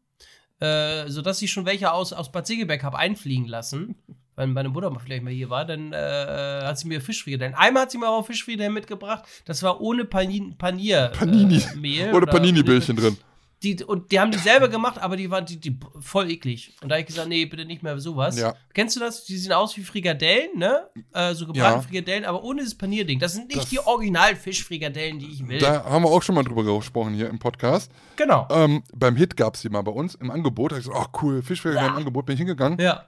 Äh, 0.59 1.09
sodass 1.09 1.41
ich 1.41 1.51
schon 1.51 1.65
welche 1.65 1.91
aus, 1.91 2.13
aus 2.13 2.31
Bad 2.31 2.47
Segeberg 2.47 2.83
habe 2.83 2.97
einfliegen 2.97 3.47
lassen. 3.47 3.95
Wenn 4.35 4.53
meine 4.53 4.69
Mutter 4.69 4.89
mal 4.89 4.99
vielleicht 4.99 5.23
mal 5.23 5.31
hier 5.31 5.49
war, 5.49 5.65
dann 5.65 5.93
äh, 5.93 6.61
hat 6.63 6.79
sie 6.79 6.87
mir 6.87 7.01
Fischfrikadellen. 7.01 7.53
Einmal 7.53 7.83
hat 7.83 7.91
sie 7.91 7.97
mir 7.97 8.07
aber 8.07 8.17
auch 8.17 8.25
Fischfrikadellen 8.25 8.73
mitgebracht. 8.73 9.23
Das 9.45 9.61
war 9.61 9.79
ohne 9.81 10.05
Panin 10.05 10.57
Panier. 10.57 11.11
Panini. 11.13 11.57
Äh, 11.57 11.75
Mehl 11.75 12.13
Oder 12.13 12.27
Panini-Bällchen 12.27 12.95
drin. 12.95 13.17
Die, 13.63 13.83
und 13.83 14.11
die 14.11 14.19
haben 14.19 14.31
die 14.31 14.37
selber 14.37 14.67
gemacht, 14.67 14.97
aber 14.99 15.15
die 15.15 15.29
waren 15.31 15.45
die, 15.45 15.57
die 15.59 15.77
voll 16.01 16.29
eklig. 16.29 16.73
Und 16.81 16.89
da 16.89 16.95
habe 16.95 17.01
ich 17.01 17.07
gesagt, 17.07 17.29
nee, 17.29 17.45
bitte 17.45 17.65
nicht 17.65 17.81
mehr 17.83 17.97
sowas. 17.99 18.37
Ja. 18.37 18.55
Kennst 18.73 18.95
du 18.95 18.99
das? 18.99 19.23
Die 19.25 19.37
sehen 19.37 19.53
aus 19.53 19.77
wie 19.77 19.83
Frikadellen, 19.83 20.57
ne? 20.57 20.89
Äh, 21.13 21.33
so 21.33 21.45
gebrannte 21.45 21.77
Ja. 21.77 21.81
Frikadellen, 21.81 22.25
aber 22.25 22.43
ohne 22.43 22.63
das 22.63 22.75
Panierding. 22.75 23.19
Das 23.19 23.33
sind 23.33 23.47
nicht 23.47 23.61
Das- 23.63 23.69
die 23.69 23.79
Original-Fischfrikadellen, 23.79 25.19
die 25.19 25.27
ich 25.31 25.47
will. 25.47 25.59
Da 25.59 25.83
haben 25.85 26.03
wir 26.03 26.09
auch 26.09 26.21
schon 26.23 26.35
mal 26.35 26.43
drüber 26.43 26.63
gesprochen 26.77 27.13
hier 27.13 27.29
im 27.29 27.39
Podcast. 27.39 27.91
genau. 28.15 28.47
Ähm, 28.51 28.83
beim 28.93 29.15
Hit 29.15 29.37
gab's 29.37 29.61
die 29.61 29.69
mal 29.69 29.81
bei 29.81 29.91
uns 29.91 30.15
im 30.15 30.29
Angebot. 30.31 30.71
Da 30.71 30.75
hab 30.75 30.81
ich 30.81 30.87
gesagt, 30.89 31.07
ach 31.15 31.21
cool, 31.23 31.41
Fischfrikadellen 31.41 31.87
im 31.89 31.93
Ja. 31.93 31.97
Angebot, 31.99 32.25
bin 32.25 32.33
ich 32.33 32.39
hingegangen. 32.39 32.79
Ja. 32.79 33.05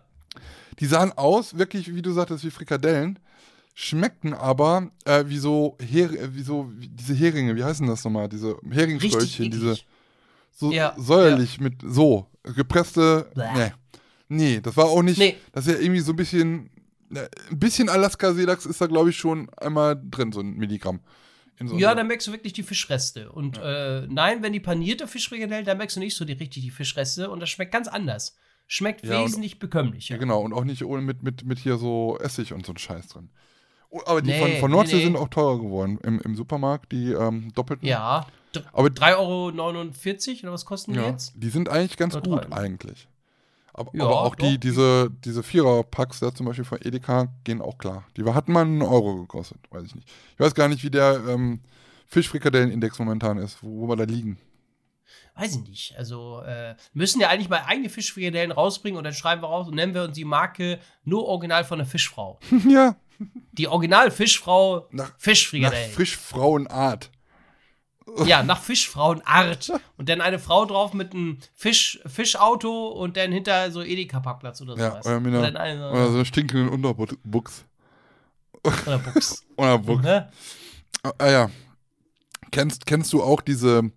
Die 0.80 0.86
sahen 0.86 1.12
aus, 1.18 1.58
wirklich, 1.58 1.94
wie 1.94 2.02
du 2.02 2.12
sagtest, 2.12 2.44
wie 2.44 2.50
Frikadellen, 2.52 3.20
schmeckten 3.74 4.34
aber 4.34 4.90
äh, 5.06 5.26
wie 5.28 5.38
so, 5.38 5.78
Her 5.82 6.10
wie 6.34 6.42
so 6.44 6.70
diese 6.78 7.14
Heringe, 7.14 7.56
wie 7.56 7.64
heißen 7.64 7.86
das 7.88 8.04
nochmal? 8.04 8.30
Diese 8.30 8.56
Richtig 8.62 8.74
Heringsröllchen, 8.78 9.52
diese. 9.52 9.78
So 10.58 10.72
Ja, 10.72 10.96
säuerlich 10.98 11.60
mit 11.60 11.76
so 11.86 12.28
gepresste. 12.44 13.30
Nee. 13.36 13.72
Nee, 14.28 14.62
das 14.62 14.76
war 14.76 14.86
auch 14.86 15.04
nicht. 15.04 15.20
Nee. 15.20 15.36
Das 15.52 15.68
ist 15.68 15.74
ja 15.76 15.80
irgendwie 15.80 16.02
so 16.02 16.14
ein 16.14 16.16
bisschen. 16.16 16.70
Ein 17.12 17.60
bisschen 17.60 17.88
Alaska-Seelachs 17.88 18.66
ist 18.66 18.82
da, 18.82 18.88
glaube 18.88 19.12
ich, 19.12 19.18
schon 19.18 19.48
einmal 19.58 19.96
drin, 20.10 20.32
so 20.32 20.40
ein 20.40 20.56
Milligramm. 20.56 21.02
So 21.64 21.78
Ja, 21.78 21.94
dann 21.94 22.08
merkst 22.08 22.28
du 22.28 22.32
wirklich 22.32 22.54
die 22.54 22.64
Fischreste. 22.64 23.32
Und 23.32 23.60
äh, 23.64 24.08
nein, 24.10 24.42
wenn 24.42 24.52
die 24.54 24.60
panierte 24.60 25.08
Fischfrikadelle, 25.08 25.64
dann 25.64 25.78
merkst 25.78 25.96
du 25.96 26.00
nicht 26.00 26.16
so 26.18 26.26
die, 26.26 26.34
richtig 26.34 26.64
die 26.64 26.72
Fischreste 26.72 27.30
und 27.30 27.40
das 27.42 27.50
schmeckt 27.50 27.72
ganz 27.72 27.88
anders. 27.88 28.36
Schmeckt 28.68 29.06
Ja, 29.06 29.20
und- 29.20 29.26
wesentlich 29.26 29.60
bekömmlicher. 29.60 30.16
Ja, 30.16 30.20
genau. 30.20 30.42
Und 30.42 30.52
auch 30.54 30.64
nicht 30.64 30.84
ohne 30.84 31.04
mit, 31.04 31.22
mit, 31.22 31.46
mit 31.46 31.60
hier 31.60 31.78
so 31.78 32.18
Essig 32.20 32.52
und 32.54 32.66
so 32.66 32.74
ein 32.74 32.78
Scheiß 32.78 33.08
drin. 33.08 33.30
Oh, 33.92 34.02
aber 34.08 34.22
die 34.24 34.32
Nee, 34.32 34.40
von, 34.40 34.52
von 34.60 34.72
Nordsee 34.72 34.96
nee, 34.96 35.00
nee. 35.02 35.06
sind 35.06 35.16
auch 35.16 35.30
teurer 35.30 35.60
geworden 35.60 36.00
im, 36.04 36.20
im 36.22 36.36
Supermarkt, 36.36 36.92
die 36.92 37.12
ähm, 37.12 37.54
doppelten. 37.54 37.88
Ja. 37.88 38.26
Aber 38.74 38.90
3,49 38.90 39.18
Euro 39.18 39.50
oder 40.44 40.54
was 40.54 40.66
kosten 40.66 40.94
die 40.94 41.00
ja, 41.00 41.10
jetzt? 41.10 41.34
die 41.36 41.50
sind 41.50 41.70
eigentlich 41.70 41.98
ganz 41.98 42.16
Oder 42.16 42.30
gut 42.30 42.52
drei. 42.52 42.58
eigentlich. 42.58 43.08
Aber, 43.74 43.92
Ja, 43.94 44.06
aber 44.06 44.22
auch 44.22 44.36
die, 44.36 44.58
diese, 44.58 45.12
diese 45.26 45.44
Vierer-Packs 45.44 46.20
da 46.20 46.34
zum 46.34 46.46
Beispiel 46.46 46.64
von 46.64 46.80
Edeka 46.82 47.28
gehen 47.44 47.62
auch 47.62 47.78
klar. 47.78 48.06
Die 48.16 48.24
hatten 48.24 48.54
mal 48.54 48.62
einen 48.62 48.82
Euro 48.82 49.18
gekostet, 49.18 49.60
weiß 49.70 49.84
ich 49.84 49.96
nicht. 49.96 50.08
Ich 50.34 50.40
weiß 50.40 50.56
gar 50.56 50.70
nicht, 50.70 50.84
wie 50.84 50.92
der 50.92 51.22
ähm, 51.28 51.60
Fischfrikadellenindex 52.08 53.00
momentan 53.00 53.38
ist, 53.38 53.62
wo, 53.62 53.82
wo 53.82 53.88
wir 53.90 53.98
da 53.98 54.06
liegen. 54.06 54.38
Weiß 55.36 55.58
ich 55.58 55.68
nicht. 55.68 55.98
Also, 55.98 56.42
äh, 56.42 56.76
müssen 56.94 57.20
ja 57.20 57.28
eigentlich 57.28 57.50
mal 57.50 57.64
eigene 57.66 57.90
Fischfrikadellen 57.90 58.52
rausbringen 58.52 58.98
und 58.98 59.04
dann 59.04 59.14
schreiben 59.14 59.42
wir 59.42 59.48
raus 59.48 59.68
und 59.68 59.76
nennen 59.76 59.94
wir 59.94 60.04
uns 60.04 60.16
die 60.16 60.24
Marke 60.24 60.80
nur 61.04 61.26
original 61.26 61.66
von 61.66 61.78
der 61.78 61.88
Fischfrau. 61.88 62.40
ja, 62.70 62.96
Die 63.52 63.68
Original 63.68 64.12
Fischfrau 64.12 64.88
nach, 64.92 65.10
nach 65.10 65.20
Fischfrikadellen. 65.20 65.92
Frischfrauenart. 65.92 67.12
Ja, 68.26 68.44
nach 68.44 68.62
Fischfrauenart. 68.62 69.72
Und 69.98 70.10
dann 70.10 70.22
eine 70.22 70.40
Frau 70.40 70.66
drauf 70.66 70.94
mit 70.94 71.14
einem 71.14 71.40
Fisch, 71.56 72.00
Fischauto 72.06 72.88
und 72.90 73.18
dann 73.18 73.32
hinter 73.32 73.72
so 73.72 73.82
Edeka-Parkplatz 73.82 74.62
oder 74.62 74.78
Ja, 74.78 74.92
sowas. 74.92 75.06
oder 75.06 75.20
mit 75.20 75.34
einer, 75.36 75.60
eine, 75.60 75.90
oder 75.92 76.08
so 76.10 76.16
einer 76.16 76.26
stinkenden 76.26 76.70
Unterbuchs. 76.70 77.66
oder 78.86 78.98
Buchs. 79.00 79.44
Unterbuchs. 79.56 80.04
ne? 80.04 80.32
Ah 81.18 81.30
ja. 81.30 81.50
Kennst, 82.52 82.86
kennst 82.86 83.12
du 83.14 83.22
auch 83.22 83.42
diese, 83.42 83.92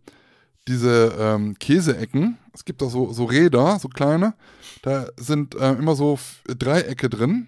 diese 0.66 1.14
ähm, 1.18 1.58
Käseecken? 1.58 2.38
Es 2.52 2.64
gibt 2.64 2.82
da 2.82 2.86
so, 2.86 3.12
so 3.12 3.24
Räder, 3.24 3.78
so 3.78 3.88
kleine. 3.88 4.34
Da 4.82 5.06
sind 5.16 5.54
äh, 5.54 5.72
immer 5.74 5.94
so 5.94 6.18
Dreiecke 6.46 7.08
drin 7.08 7.46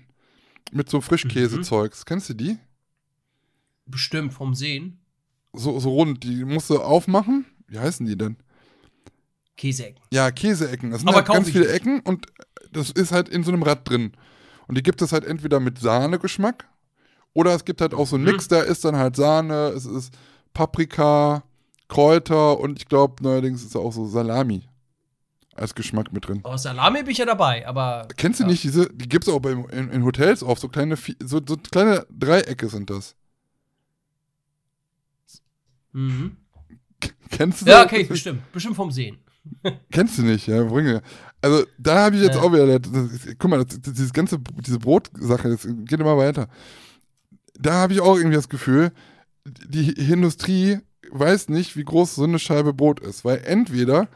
mit 0.72 0.88
so 0.88 1.00
Frischkäsezeugs. 1.00 2.04
Kennst 2.04 2.28
du 2.28 2.34
die? 2.34 2.58
Bestimmt 3.86 4.32
vom 4.32 4.54
Sehen. 4.54 4.99
So, 5.52 5.78
so 5.80 5.90
rund, 5.90 6.22
die 6.24 6.44
musst 6.44 6.70
du 6.70 6.78
aufmachen. 6.80 7.44
Wie 7.66 7.78
heißen 7.78 8.06
die 8.06 8.16
denn? 8.16 8.36
Käseecken. 9.56 10.00
Ja, 10.12 10.30
Käseecken. 10.30 10.90
Das 10.90 11.00
sind 11.00 11.08
Aber 11.08 11.18
halt 11.18 11.26
ganz 11.26 11.50
viele 11.50 11.66
nicht. 11.66 11.74
Ecken 11.74 12.00
und 12.00 12.26
das 12.72 12.90
ist 12.90 13.12
halt 13.12 13.28
in 13.28 13.42
so 13.44 13.52
einem 13.52 13.62
Rad 13.62 13.88
drin. 13.88 14.12
Und 14.68 14.78
die 14.78 14.82
gibt 14.82 15.02
es 15.02 15.12
halt 15.12 15.24
entweder 15.24 15.60
mit 15.60 15.78
Sahnegeschmack 15.78 16.66
oder 17.34 17.54
es 17.54 17.64
gibt 17.64 17.80
halt 17.80 17.92
auch 17.94 18.06
so 18.06 18.16
einen 18.16 18.24
Mhm. 18.24 18.32
Mix, 18.32 18.48
da 18.48 18.60
ist 18.60 18.84
dann 18.84 18.96
halt 18.96 19.16
Sahne, 19.16 19.68
es 19.76 19.84
ist 19.84 20.14
Paprika, 20.54 21.42
Kräuter 21.88 22.58
und 22.58 22.78
ich 22.78 22.86
glaube 22.86 23.22
neuerdings 23.22 23.64
ist 23.64 23.76
auch 23.76 23.92
so 23.92 24.06
Salami 24.06 24.62
als 25.56 25.74
Geschmack 25.74 26.12
mit 26.12 26.26
drin. 26.28 26.40
Aber 26.44 26.56
Salami 26.56 27.02
bin 27.02 27.10
ich 27.10 27.18
ja 27.18 27.26
dabei, 27.26 27.66
aber. 27.66 28.06
Kennst 28.16 28.40
du 28.40 28.44
ja. 28.44 28.50
nicht 28.50 28.62
diese, 28.64 28.88
die 28.88 29.08
gibt 29.08 29.26
es 29.26 29.34
auch 29.34 29.40
bei, 29.40 29.50
in, 29.50 29.90
in 29.90 30.04
Hotels 30.04 30.42
auf, 30.42 30.58
so 30.58 30.68
kleine, 30.68 30.96
so, 30.96 31.40
so 31.46 31.56
kleine 31.56 32.06
Dreiecke 32.10 32.68
sind 32.68 32.88
das. 32.88 33.14
Mhm. 35.92 36.36
Kennst 37.30 37.62
du 37.62 37.66
Ja, 37.66 37.84
das? 37.84 37.92
okay, 37.92 38.04
bestimmt. 38.04 38.52
Bestimmt 38.52 38.76
vom 38.76 38.90
Sehen. 38.90 39.18
Kennst 39.90 40.18
du 40.18 40.22
nicht, 40.22 40.46
ja, 40.46 40.62
bringe. 40.64 41.02
Also, 41.40 41.64
da 41.78 42.04
habe 42.04 42.16
ich 42.16 42.22
jetzt 42.22 42.34
Ja. 42.36 42.42
auch 42.42 42.52
wieder, 42.52 42.78
das, 42.78 42.92
guck 43.38 43.50
mal, 43.50 43.64
das, 43.64 43.80
das, 43.80 43.94
dieses 43.94 44.12
ganze, 44.12 44.38
diese 44.66 44.78
Brotsache, 44.78 45.48
das 45.48 45.66
geht 45.66 45.98
immer 46.00 46.16
weiter. 46.18 46.48
Da 47.58 47.72
habe 47.74 47.92
ich 47.94 48.00
auch 48.00 48.16
irgendwie 48.16 48.36
das 48.36 48.48
Gefühl, 48.48 48.92
die 49.46 49.92
Industrie 49.92 50.78
weiß 51.10 51.48
nicht, 51.48 51.76
wie 51.76 51.84
groß 51.84 52.14
so 52.16 52.24
eine 52.24 52.38
Scheibe 52.38 52.72
Brot 52.74 53.00
ist, 53.00 53.24
weil 53.24 53.38
entweder 53.44 54.08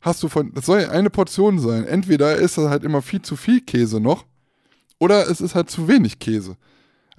hast 0.00 0.22
du 0.22 0.28
von, 0.28 0.52
das 0.54 0.66
soll 0.66 0.80
ja 0.82 0.90
eine 0.90 1.10
Portion 1.10 1.58
sein, 1.58 1.84
entweder 1.84 2.36
ist 2.36 2.56
da 2.58 2.70
halt 2.70 2.82
immer 2.84 3.02
viel 3.02 3.20
zu 3.22 3.36
viel 3.36 3.60
Käse 3.60 4.00
noch, 4.00 4.24
oder 4.98 5.30
es 5.30 5.40
ist 5.40 5.54
halt 5.54 5.70
zu 5.70 5.88
wenig 5.88 6.18
Käse. 6.18 6.56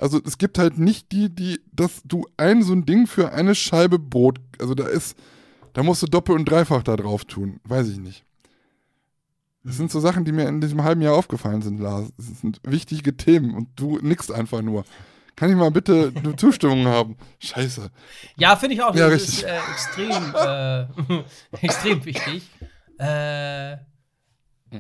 Also 0.02 0.20
es 0.26 0.40
gibt 0.40 0.58
halt 0.58 0.80
nicht 0.80 1.12
die, 1.12 1.30
die, 1.30 1.60
dass 1.72 2.02
du 2.04 2.26
ein 2.36 2.64
so 2.64 2.74
ein 2.74 2.88
Ding 2.88 3.06
für 3.06 3.32
eine 3.34 3.54
Scheibe 3.54 4.00
Brot, 4.00 4.40
also 4.60 4.74
da 4.74 4.88
ist, 4.88 5.16
da 5.74 5.84
musst 5.84 6.02
du 6.02 6.08
doppelt 6.08 6.40
und 6.40 6.50
dreifach 6.50 6.82
da 6.82 6.96
drauf 6.96 7.24
tun. 7.24 7.60
Weiß 7.66 7.88
ich 7.88 8.00
nicht. 8.00 8.26
Das 9.64 9.78
sind 9.78 9.92
so 9.92 10.00
Sachen, 10.00 10.26
die 10.26 10.32
mir 10.32 10.48
in 10.48 10.60
diesem 10.60 10.84
halben 10.84 11.04
Jahr 11.04 11.14
aufgefallen 11.14 11.62
sind, 11.62 11.80
Lars. 11.80 12.12
Das 12.18 12.42
sind 12.42 12.60
wichtige 12.64 13.16
Themen 13.16 13.54
und 13.54 13.68
du 13.76 14.00
nickst 14.02 14.32
einfach 14.32 14.64
nur. 14.64 14.86
Kann 15.36 15.52
ich 15.52 15.56
mal 15.56 15.70
bitte 15.70 16.12
eine 16.16 16.36
Zustimmung 16.36 16.88
haben? 16.88 17.16
Scheiße. 17.38 17.92
Ja, 18.38 18.56
finde 18.56 18.76
ich 18.76 18.82
auch. 18.82 18.96
Ja, 18.96 19.08
das 19.08 19.22
richtig. 19.22 19.44
ist 19.44 19.44
äh, 19.44 19.60
extrem, 19.72 20.36
äh, 20.36 21.62
extrem 21.62 22.06
wichtig. 22.06 22.50
Äh, 22.98 23.78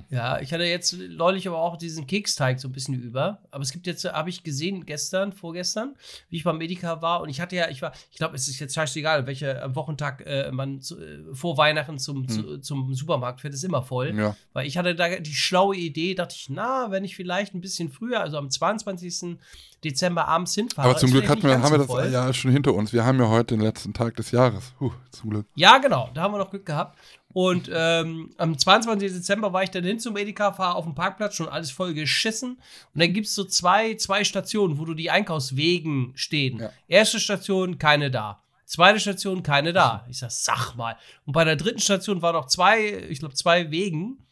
ja, 0.10 0.40
ich 0.40 0.54
hatte 0.54 0.64
jetzt 0.64 0.96
neulich 1.10 1.48
aber 1.48 1.60
auch 1.60 1.76
diesen 1.76 2.08
Keksteig 2.08 2.60
so 2.60 2.70
ein 2.70 2.72
bisschen 2.72 3.02
über. 3.02 3.40
Aber 3.52 3.62
es 3.62 3.72
gibt 3.72 3.88
jetzt, 3.88 4.06
habe 4.06 4.30
ich 4.30 4.44
gesehen 4.44 4.86
gestern, 4.86 5.34
vorgestern, 5.34 5.96
wie 6.30 6.38
ich 6.38 6.44
beim 6.44 6.58
Medica 6.58 7.02
war. 7.02 7.22
Und 7.22 7.30
ich 7.30 7.42
hatte 7.42 7.56
ja, 7.56 7.70
ich 7.70 7.82
war, 7.82 7.92
ich 8.12 8.18
glaube, 8.18 8.36
es 8.36 8.48
ist 8.48 8.60
jetzt 8.60 8.74
scheißegal, 8.74 9.28
welcher 9.28 9.76
Wochentag 9.76 10.24
äh, 10.26 10.52
man 10.52 10.82
zu, 10.82 11.00
äh, 11.00 11.20
vor 11.34 11.58
Weihnachten 11.58 12.00
zum, 12.00 12.28
zu, 12.28 12.60
zum 12.60 12.94
Supermarkt 12.94 13.42
fährt, 13.42 13.54
ist 13.54 13.64
immer 13.64 13.84
voll. 13.84 14.10
Hm. 14.10 14.20
Ja. 14.20 14.36
Weil 14.54 14.68
ich 14.68 14.78
hatte 14.78 14.96
da 14.96 15.20
die 15.20 15.34
schlaue 15.34 15.76
Idee, 15.76 16.16
dachte 16.16 16.36
ich, 16.38 16.50
na, 16.50 16.92
wenn 16.92 17.04
ich 17.04 17.16
vielleicht 17.16 17.54
ein 17.54 17.62
bisschen 17.62 17.92
früher, 17.92 18.22
also 18.22 18.38
am 18.38 18.50
22. 18.50 19.38
Dezember 19.84 20.28
abends 20.28 20.54
hinfahre. 20.54 20.90
Aber 20.90 20.98
zum 20.98 21.10
Glück 21.12 21.28
hatten 21.28 21.44
wir, 21.44 21.60
haben 21.60 21.72
wir 21.72 21.80
das 21.80 21.88
voll. 21.88 22.10
ja 22.12 22.32
schon 22.34 22.52
hinter 22.52 22.74
uns. 22.74 22.94
Wir 22.94 23.04
haben 23.04 23.20
ja 23.20 23.28
heute 23.28 23.56
den 23.56 23.62
letzten 23.62 23.94
Tag 23.94 24.16
des 24.16 24.32
Jahres. 24.32 24.74
Huh, 24.80 24.92
zum 25.10 25.32
Glück. 25.32 25.48
Ja, 25.56 25.80
genau, 25.80 26.10
da 26.14 26.22
haben 26.22 26.34
wir 26.34 26.38
noch 26.38 26.52
Glück 26.52 26.66
gehabt. 26.66 26.98
Und 27.34 27.70
ähm, 27.74 28.32
am 28.38 28.58
22. 28.58 29.12
Dezember 29.12 29.54
war 29.54 29.64
ich 29.64 29.72
dann 29.72 29.84
hin 29.84 30.00
zum 30.00 30.18
Edeka, 30.18 30.52
fahre 30.52 30.76
auf 30.76 30.86
dem 30.86 30.96
Parkplatz, 30.96 31.36
schon 31.36 31.50
alles 31.50 31.72
voll 31.72 31.94
geschissen. 31.94 32.60
Und 32.94 33.02
dann 33.02 33.14
gibt 33.14 33.28
es 33.28 33.36
so 33.36 33.44
zwei, 33.44 33.96
zwei 33.96 34.24
Stationen, 34.24 34.78
wo 34.78 34.86
du 34.86 34.94
die 34.94 35.12
Einkaufswegen 35.12 36.12
stehen. 36.16 36.60
Ja. 36.60 36.72
Erste 36.88 37.20
Station, 37.20 37.78
keine 37.78 38.12
da. 38.12 38.42
Zweite 38.66 39.00
Station, 39.00 39.44
keine 39.44 39.74
da. 39.74 40.06
Ich 40.10 40.20
sag, 40.20 40.32
sag 40.32 40.76
mal. 40.76 40.98
Und 41.26 41.34
bei 41.34 41.44
der 41.44 41.58
dritten 41.58 41.80
Station 41.80 42.22
war 42.22 42.34
noch 42.34 42.48
zwei, 42.48 43.06
ich 43.10 43.20
glaube, 43.20 43.36
zwei 43.36 43.72
Wegen. 43.72 44.26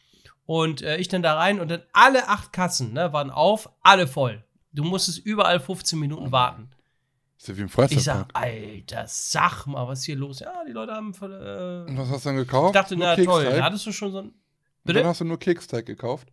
Und 0.46 0.82
äh, 0.82 0.96
ich 0.96 1.08
dann 1.08 1.22
da 1.22 1.36
rein 1.36 1.60
und 1.60 1.70
dann 1.70 1.82
alle 1.92 2.28
acht 2.28 2.52
Kassen 2.52 2.92
ne, 2.92 3.12
waren 3.12 3.30
auf, 3.30 3.70
alle 3.82 4.06
voll. 4.06 4.42
Du 4.72 4.82
musstest 4.82 5.18
überall 5.18 5.60
15 5.60 5.98
Minuten 5.98 6.32
warten. 6.32 6.70
Ist 7.40 7.48
ja 7.48 7.56
wie 7.56 7.60
im 7.62 7.66
Ich 7.68 7.72
Freizeitpark. 7.72 8.04
sag, 8.34 8.42
Alter, 8.42 9.04
sag 9.08 9.66
mal, 9.66 9.88
was 9.88 10.00
ist 10.00 10.04
hier 10.04 10.16
los? 10.16 10.40
Ja, 10.40 10.52
die 10.68 10.72
Leute 10.72 10.92
haben. 10.92 11.14
Äh, 11.14 11.90
Und 11.90 11.96
was 11.96 12.10
hast 12.10 12.26
du 12.26 12.28
dann 12.28 12.36
gekauft? 12.36 12.74
ich 12.76 12.80
dachte, 12.82 12.96
Nur 12.96 13.06
na 13.06 13.16
toll, 13.16 13.24
Keksteig? 13.44 13.56
da 13.58 13.64
hattest 13.64 13.86
du 13.86 13.92
schon 13.92 14.12
so 14.12 14.18
ein. 14.18 14.32
Bitte? 14.84 14.98
dann 14.98 15.08
hast 15.08 15.20
du 15.22 15.24
nur 15.24 15.38
Keksteig 15.38 15.86
gekauft. 15.86 16.28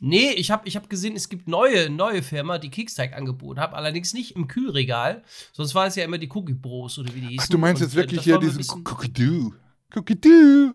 Nee, 0.00 0.30
ich 0.32 0.50
habe 0.50 0.66
ich 0.66 0.74
hab 0.74 0.90
gesehen, 0.90 1.14
es 1.14 1.28
gibt 1.28 1.46
neue, 1.46 1.88
neue 1.88 2.24
Firma, 2.24 2.58
die 2.58 2.70
Keksteig 2.70 3.12
angeboten 3.16 3.60
hat, 3.60 3.72
allerdings 3.74 4.12
nicht 4.14 4.34
im 4.34 4.48
Kühlregal, 4.48 5.22
sonst 5.52 5.76
war 5.76 5.86
es 5.86 5.94
ja 5.94 6.02
immer 6.04 6.18
die 6.18 6.28
Cookie 6.32 6.54
Bros 6.54 6.98
oder 6.98 7.14
wie 7.14 7.20
die 7.20 7.26
hießen. 7.28 7.40
Ach, 7.44 7.48
du 7.48 7.58
meinst 7.58 7.80
jetzt 7.82 7.94
wirklich 7.94 8.22
hier 8.22 8.38
diesen 8.38 8.56
bisschen- 8.58 8.84
Cookie-Doo. 8.84 9.52
Cookie-Doo. 9.94 10.72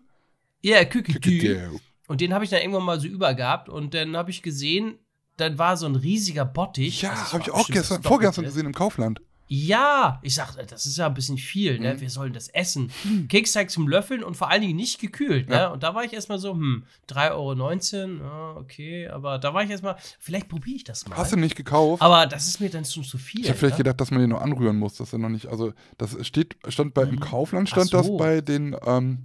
Ja, 0.62 0.80
Cookie 0.80 1.18
Doo. 1.18 1.78
Und 2.06 2.22
den 2.22 2.32
habe 2.32 2.44
ich 2.44 2.50
dann 2.50 2.60
irgendwann 2.60 2.84
mal 2.84 2.98
so 2.98 3.06
übergehabt 3.06 3.68
und 3.68 3.92
dann 3.92 4.16
habe 4.16 4.30
ich 4.30 4.40
gesehen, 4.40 4.98
dann 5.38 5.58
war 5.58 5.76
so 5.76 5.86
ein 5.86 5.96
riesiger 5.96 6.44
Bottich. 6.44 7.02
Ja, 7.02 7.10
Also 7.10 7.32
habe 7.32 7.42
ich 7.44 7.50
auch 7.50 7.66
gestern, 7.68 8.02
vorgestern 8.02 8.44
gesehen 8.44 8.66
im 8.66 8.74
Kaufland. 8.74 9.20
Ja, 9.50 10.18
ich 10.22 10.34
sag, 10.34 10.56
das 10.68 10.84
ist 10.84 10.98
ja 10.98 11.06
ein 11.06 11.14
bisschen 11.14 11.38
viel, 11.38 11.76
Mhm. 11.78 11.82
ne? 11.82 12.00
Wir 12.02 12.10
sollen 12.10 12.34
das 12.34 12.48
essen. 12.48 12.90
Keksteig 13.30 13.70
zum 13.70 13.88
Löffeln 13.88 14.22
und 14.22 14.36
vor 14.36 14.50
allen 14.50 14.60
Dingen 14.60 14.76
nicht 14.76 15.00
gekühlt, 15.00 15.48
ne? 15.48 15.54
Ja. 15.54 15.66
Und 15.68 15.82
da 15.82 15.94
war 15.94 16.04
ich 16.04 16.12
erstmal 16.12 16.38
so, 16.38 16.52
hm, 16.52 16.84
3,19 17.08 18.20
Euro, 18.20 18.26
ja, 18.54 18.56
okay, 18.60 19.08
aber 19.08 19.38
da 19.38 19.54
war 19.54 19.62
ich 19.62 19.70
erstmal, 19.70 19.96
vielleicht 20.20 20.50
probiere 20.50 20.76
ich 20.76 20.84
das 20.84 21.08
mal. 21.08 21.16
Hast 21.16 21.32
du 21.32 21.36
nicht 21.36 21.56
gekauft? 21.56 22.02
aber 22.02 22.26
das 22.26 22.46
ist 22.46 22.60
mir 22.60 22.68
dann 22.68 22.84
schon 22.84 23.04
zu 23.04 23.16
viel. 23.16 23.40
Ich 23.40 23.48
habe 23.48 23.58
vielleicht 23.58 23.76
ne? 23.78 23.84
gedacht, 23.84 23.98
dass 24.02 24.10
man 24.10 24.20
den 24.20 24.28
noch 24.28 24.42
anrühren 24.42 24.76
muss, 24.76 24.96
dass 24.96 25.14
er 25.14 25.18
noch 25.18 25.30
nicht, 25.30 25.46
also 25.46 25.72
das 25.96 26.14
steht, 26.26 26.56
stand 26.68 26.92
bei 26.92 27.04
im 27.04 27.18
Kaufland 27.18 27.70
stand 27.70 27.86
Ach 27.88 27.98
das 28.00 28.06
so. 28.06 28.18
bei 28.18 28.42
den, 28.42 28.76
ähm, 28.84 29.20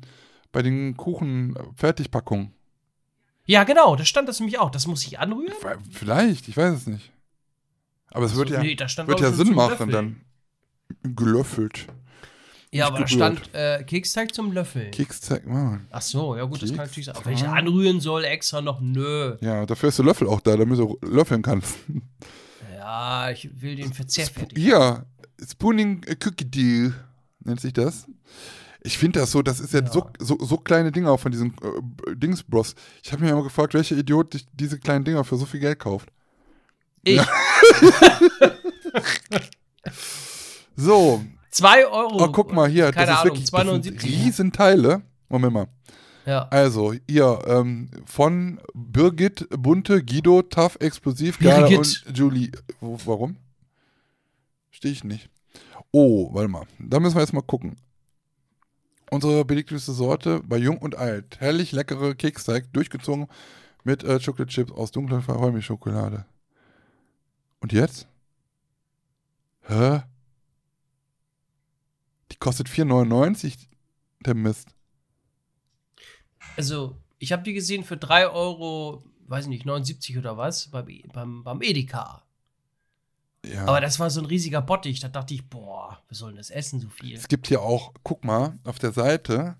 bei 0.53 0.61
den 0.61 0.95
Kuchen-Fertigpackungen. 0.95 2.53
Ja, 3.45 3.63
genau, 3.63 3.95
da 3.95 4.05
stand 4.05 4.29
das 4.29 4.39
nämlich 4.39 4.59
auch. 4.59 4.71
Das 4.71 4.87
muss 4.87 5.05
ich 5.05 5.19
anrühren? 5.19 5.53
Vielleicht, 5.91 6.47
ich 6.47 6.55
weiß 6.55 6.73
es 6.75 6.87
nicht. 6.87 7.11
Aber 8.09 8.25
es 8.25 8.35
wird 8.35 8.49
ja, 8.51 8.61
nee, 8.61 8.75
da 8.75 8.87
wird 9.07 9.19
ja 9.19 9.31
Sinn 9.31 9.53
machen 9.53 9.89
dann. 9.89 10.21
Gelöffelt. 11.03 11.87
Ja, 12.71 12.87
aber 12.87 12.99
da 12.99 13.05
gerührt. 13.05 13.37
stand 13.39 13.53
äh, 13.53 13.83
Keksteig 13.83 14.33
zum 14.33 14.51
Löffeln. 14.51 14.91
Keksteig, 14.91 15.45
Mann. 15.45 15.87
Ach 15.91 16.01
so, 16.01 16.35
ja 16.35 16.43
gut, 16.45 16.61
das 16.61 16.69
kann 16.69 16.85
natürlich 16.85 17.05
sein. 17.05 17.15
Aber 17.15 17.25
wenn 17.25 17.33
ich 17.33 17.45
anrühren 17.45 17.99
soll, 17.99 18.23
extra 18.23 18.61
noch, 18.61 18.81
nö. 18.81 19.37
Ja, 19.41 19.65
dafür 19.65 19.89
ist 19.89 19.99
der 19.99 20.05
Löffel 20.05 20.27
auch 20.27 20.41
da, 20.41 20.57
damit 20.57 20.79
du 20.79 20.97
löffeln 21.01 21.41
kannst. 21.41 21.75
Ja, 22.75 23.29
ich 23.29 23.49
will 23.61 23.75
den 23.75 23.93
Verzehr 23.93 24.25
fertig. 24.25 24.57
Ja, 24.57 25.05
Spooning 25.43 26.03
Cookie 26.23 26.45
Deal 26.45 26.93
nennt 27.39 27.61
sich 27.61 27.73
das. 27.73 28.07
Ich 28.85 28.97
finde 28.97 29.19
das 29.21 29.31
so, 29.31 29.41
das 29.41 29.59
ist 29.61 29.73
jetzt 29.73 29.95
Ja. 29.95 30.01
so, 30.01 30.09
so, 30.19 30.37
so 30.45 30.57
kleine 30.57 30.91
Dinger 30.91 31.17
von 31.17 31.31
diesen 31.31 31.53
äh, 31.61 32.15
Dingsbros. 32.15 32.75
Ich 33.01 33.11
habe 33.11 33.21
mich 33.23 33.31
immer 33.31 33.43
gefragt, 33.43 33.73
welcher 33.73 33.95
Idiot 33.97 34.45
diese 34.53 34.77
kleinen 34.79 35.05
Dinger 35.05 35.23
für 35.23 35.37
so 35.37 35.45
viel 35.45 35.59
Geld 35.61 35.79
kauft. 35.79 36.09
Ich, 37.03 37.21
So, 40.75 41.23
2 41.51 41.85
Euro. 41.87 42.23
oh, 42.23 42.31
guck 42.31 42.51
mal 42.53 42.67
hier, 42.69 42.91
Keine 42.91 43.07
das 43.07 43.15
ist 43.15 43.21
Ahnung, 43.21 43.35
wirklich 43.37 43.51
das 43.51 43.83
sind 43.85 44.01
2,79. 44.01 44.03
Riesenteile. 44.03 45.01
Moment 45.29 45.53
mal. 45.53 45.67
Ja. 46.25 46.47
Also, 46.49 46.93
hier, 47.09 47.39
ähm, 47.47 47.89
von 48.05 48.59
Birgit, 48.73 49.47
Bunte, 49.49 50.03
Guido, 50.03 50.41
Tough, 50.41 50.77
Explosiv, 50.79 51.37
Gala 51.39 51.67
und 51.67 52.05
Julie. 52.13 52.51
Warum? 52.79 53.35
Stehe 54.71 54.93
ich 54.93 55.03
nicht. 55.03 55.29
Oh, 55.91 56.33
warte 56.33 56.47
mal. 56.47 56.63
Da 56.79 56.99
müssen 56.99 57.15
wir 57.15 57.21
jetzt 57.21 57.33
mal 57.33 57.41
gucken. 57.41 57.75
Unsere 59.11 59.45
beliebteste 59.45 59.91
Sorte 59.91 60.41
bei 60.43 60.57
Jung 60.57 60.77
und 60.77 60.95
Alt. 60.95 61.39
Herrlich 61.39 61.71
leckere 61.71 62.15
Keksteig, 62.15 62.71
durchgezogen 62.73 63.27
mit 63.83 64.03
äh, 64.03 64.19
Chocolate 64.19 64.47
Chips 64.47 64.71
aus 64.71 64.91
dunkler 64.91 65.21
Vollmilchschokolade. 65.21 66.25
Und 67.59 67.73
jetzt? 67.73 68.07
Hä? 69.61 70.01
Die 72.31 72.37
kostet 72.37 72.67
4,99? 72.67 73.67
Der 74.25 74.35
Mist. 74.35 74.69
Also, 76.57 76.97
ich 77.19 77.31
habe 77.31 77.43
die 77.43 77.53
gesehen 77.53 77.83
für 77.83 77.97
3 77.97 78.29
Euro, 78.29 79.03
weiß 79.27 79.45
ich 79.45 79.49
nicht, 79.49 79.65
79 79.65 80.17
oder 80.17 80.37
was, 80.37 80.69
beim, 80.69 80.87
beim, 81.13 81.43
beim 81.43 81.61
Edeka. 81.61 82.23
Ja. 83.45 83.65
Aber 83.65 83.81
das 83.81 83.99
war 83.99 84.09
so 84.09 84.21
ein 84.21 84.25
riesiger 84.25 84.61
Bottich. 84.61 85.01
Da 85.01 85.09
dachte 85.09 85.33
ich, 85.33 85.45
boah, 85.49 85.99
wir 86.07 86.15
sollen 86.15 86.37
das 86.37 86.49
essen, 86.49 86.79
so 86.79 86.87
viel. 86.89 87.13
Es 87.15 87.27
gibt 87.27 87.47
hier 87.47 87.61
auch, 87.61 87.91
guck 88.03 88.23
mal, 88.23 88.57
auf 88.63 88.79
der 88.79 88.93
Seite 88.93 89.57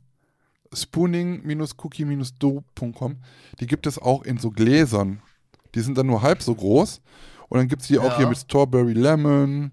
spooning-cookie-do.com, 0.74 3.18
die 3.60 3.68
gibt 3.68 3.86
es 3.88 4.00
auch 4.00 4.24
in 4.24 4.38
so 4.38 4.52
Gläsern. 4.52 5.22
Die 5.76 5.82
sind 5.82 5.98
dann 5.98 6.08
nur 6.08 6.22
halb 6.22 6.42
so 6.42 6.56
groß. 6.56 7.02
Und 7.50 7.58
dann 7.60 7.68
gibt 7.68 7.82
es 7.84 7.88
die 7.88 8.00
auch 8.00 8.12
Ja. 8.12 8.18
hier 8.18 8.28
mit 8.28 8.38
Strawberry 8.38 8.94
Lemon, 8.94 9.72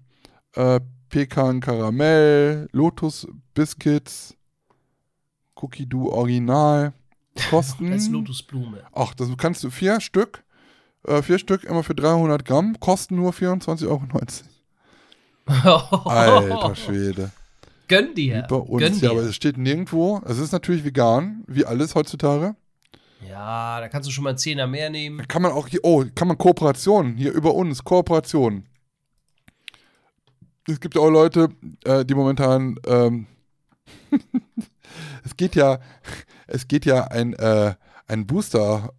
äh, 0.53 0.79
Pekan 1.09 1.59
Karamell, 1.59 2.67
Lotus 2.71 3.27
Biscuits, 3.53 4.35
Cookie 5.55 5.85
Do 5.87 6.09
Original. 6.11 6.93
Kosten. 7.49 7.91
Als 7.91 8.07
Lotusblume. 8.09 8.83
Ach, 8.91 9.13
das 9.15 9.29
kannst 9.37 9.63
du 9.63 9.69
vier 9.69 10.01
Stück, 10.01 10.43
äh, 11.07 11.21
vier 11.21 11.39
Stück 11.39 11.63
immer 11.63 11.83
für 11.83 11.95
300 11.95 12.45
Gramm, 12.45 12.79
kosten 12.79 13.15
nur 13.15 13.31
24,90 13.31 13.87
Euro. 13.87 14.01
Alter 16.09 16.75
Schwede. 16.75 17.31
Gönn 17.87 18.15
dir. 18.15 18.45
Bei 18.49 18.55
uns, 18.55 18.81
Gönn 18.81 18.93
ja, 18.93 18.99
dir. 18.99 19.11
aber 19.11 19.21
es 19.21 19.35
steht 19.35 19.57
nirgendwo. 19.57 20.21
Es 20.25 20.37
ist 20.37 20.51
natürlich 20.51 20.85
vegan, 20.85 21.43
wie 21.47 21.65
alles 21.65 21.95
heutzutage. 21.95 22.55
Ja, 23.27 23.79
da 23.79 23.89
kannst 23.89 24.07
du 24.07 24.13
schon 24.13 24.23
mal 24.23 24.31
einen 24.31 24.39
Zehner 24.39 24.67
mehr 24.67 24.89
nehmen. 24.89 25.19
Da 25.19 25.25
kann 25.25 25.41
man 25.41 25.51
auch 25.51 25.67
hier, 25.67 25.81
oh, 25.83 26.03
kann 26.15 26.27
man 26.27 26.37
Kooperationen, 26.37 27.17
hier 27.17 27.33
über 27.33 27.53
uns, 27.53 27.83
Kooperationen. 27.83 28.65
Es 30.67 30.79
gibt 30.79 30.95
ja 30.95 31.01
auch 31.01 31.09
Leute, 31.09 31.49
äh, 31.83 32.05
die 32.05 32.15
momentan, 32.15 32.77
ähm, 32.87 33.27
es 35.25 35.35
geht 35.35 35.55
ja, 35.55 35.79
es 36.47 36.67
geht 36.67 36.85
ja 36.85 37.05
ein, 37.05 37.33
äh, 37.33 37.73
ein 38.07 38.25
Booster 38.25 38.93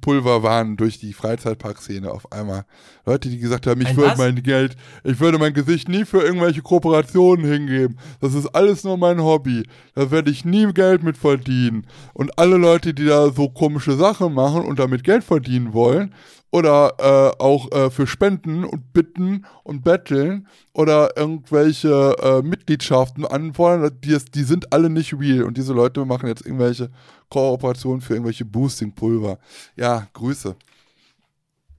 Pulverwahn 0.00 0.76
durch 0.76 1.00
die 1.00 1.12
Freizeitparkszene 1.12 2.10
auf 2.10 2.30
einmal. 2.30 2.64
Leute, 3.04 3.28
die 3.28 3.38
gesagt 3.38 3.66
haben, 3.66 3.80
ich 3.80 3.88
Ein 3.88 3.96
würde 3.96 4.10
was? 4.12 4.18
mein 4.18 4.42
Geld, 4.42 4.76
ich 5.02 5.18
würde 5.18 5.38
mein 5.38 5.52
Gesicht 5.52 5.88
nie 5.88 6.04
für 6.04 6.20
irgendwelche 6.20 6.62
Kooperationen 6.62 7.44
hingeben. 7.44 7.98
Das 8.20 8.34
ist 8.34 8.46
alles 8.54 8.84
nur 8.84 8.96
mein 8.96 9.20
Hobby. 9.20 9.64
Da 9.94 10.12
werde 10.12 10.30
ich 10.30 10.44
nie 10.44 10.72
Geld 10.72 11.02
mit 11.02 11.16
verdienen. 11.16 11.86
Und 12.12 12.38
alle 12.38 12.56
Leute, 12.56 12.94
die 12.94 13.06
da 13.06 13.30
so 13.32 13.48
komische 13.48 13.96
Sachen 13.96 14.32
machen 14.32 14.64
und 14.64 14.78
damit 14.78 15.02
Geld 15.02 15.24
verdienen 15.24 15.72
wollen, 15.72 16.14
oder 16.50 16.94
äh, 16.98 17.42
auch 17.42 17.70
äh, 17.72 17.90
für 17.90 18.06
Spenden 18.06 18.64
und 18.64 18.92
Bitten 18.92 19.44
und 19.64 19.82
Betteln 19.84 20.46
oder 20.72 21.16
irgendwelche 21.16 22.16
äh, 22.20 22.42
Mitgliedschaften 22.42 23.26
anfordern, 23.26 23.98
die, 24.02 24.16
die 24.34 24.42
sind 24.44 24.72
alle 24.72 24.88
nicht 24.88 25.12
real. 25.18 25.42
Und 25.42 25.58
diese 25.58 25.72
Leute 25.72 26.04
machen 26.04 26.26
jetzt 26.28 26.46
irgendwelche 26.46 26.90
Kooperationen 27.28 28.00
für 28.00 28.14
irgendwelche 28.14 28.44
Boosting-Pulver. 28.44 29.38
Ja, 29.76 30.08
Grüße. 30.14 30.56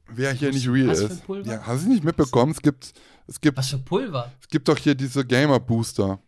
wer 0.10 0.34
hier 0.34 0.52
nicht 0.52 0.70
real 0.70 0.90
Was 0.90 1.00
ist. 1.02 1.24
Ja, 1.46 1.62
hast 1.66 1.86
du 1.86 1.90
nicht 1.90 2.04
mitbekommen? 2.04 2.52
Es 2.52 2.62
gibt, 2.62 2.94
es 3.28 3.42
gibt, 3.42 3.58
Was 3.58 3.70
für 3.70 3.80
Pulver? 3.80 4.32
es 4.40 4.48
gibt 4.48 4.68
doch 4.68 4.78
hier 4.78 4.94
diese 4.96 5.26
Gamer-Booster. 5.26 6.20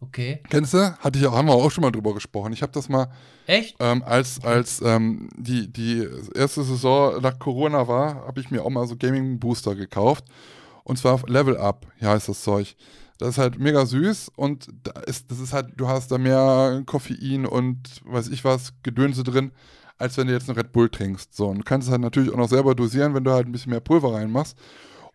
Okay. 0.00 0.40
Kennst 0.48 0.74
du? 0.74 0.96
Hatte 0.98 1.18
ich 1.18 1.26
auch, 1.26 1.32
haben 1.32 1.48
wir 1.48 1.54
auch 1.54 1.70
schon 1.70 1.82
mal 1.82 1.90
drüber 1.90 2.14
gesprochen. 2.14 2.52
Ich 2.52 2.62
habe 2.62 2.72
das 2.72 2.88
mal, 2.88 3.10
Echt? 3.46 3.76
ähm, 3.80 4.02
als, 4.04 4.42
als 4.44 4.80
ähm, 4.80 5.28
die, 5.36 5.72
die 5.72 6.06
erste 6.34 6.62
Saison 6.62 7.20
nach 7.20 7.38
Corona 7.38 7.88
war, 7.88 8.26
habe 8.26 8.40
ich 8.40 8.50
mir 8.50 8.64
auch 8.64 8.70
mal 8.70 8.86
so 8.86 8.96
Gaming-Booster 8.96 9.74
gekauft. 9.74 10.24
Und 10.84 10.98
zwar 10.98 11.20
Level 11.28 11.56
Up, 11.56 11.86
hier 11.98 12.10
heißt 12.10 12.28
das 12.28 12.42
Zeug. 12.42 12.76
Das 13.18 13.30
ist 13.30 13.38
halt 13.38 13.58
mega 13.58 13.84
süß 13.84 14.30
und 14.36 14.68
da 14.84 14.92
ist, 15.00 15.30
das 15.30 15.40
ist 15.40 15.52
halt, 15.52 15.72
du 15.76 15.88
hast 15.88 16.12
da 16.12 16.18
mehr 16.18 16.84
Koffein 16.86 17.46
und 17.46 18.00
weiß 18.04 18.28
ich 18.28 18.44
was, 18.44 18.72
Gedönse 18.84 19.24
drin, 19.24 19.50
als 19.98 20.16
wenn 20.16 20.28
du 20.28 20.32
jetzt 20.32 20.48
einen 20.48 20.56
Red 20.56 20.70
Bull 20.72 20.88
trinkst. 20.88 21.34
So, 21.34 21.48
und 21.48 21.58
du 21.58 21.64
kannst 21.64 21.88
es 21.88 21.92
halt 21.92 22.00
natürlich 22.00 22.32
auch 22.32 22.36
noch 22.36 22.48
selber 22.48 22.76
dosieren, 22.76 23.14
wenn 23.14 23.24
du 23.24 23.32
halt 23.32 23.46
ein 23.46 23.52
bisschen 23.52 23.70
mehr 23.70 23.80
Pulver 23.80 24.14
reinmachst. 24.14 24.56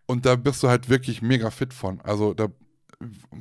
Und 0.05 0.25
da 0.25 0.35
bist 0.35 0.61
du 0.61 0.67
halt 0.67 0.89
wirklich 0.89 1.21
mega 1.21 1.49
fit 1.49 1.73
von. 1.73 2.01
Also 2.01 2.33
da 2.33 2.49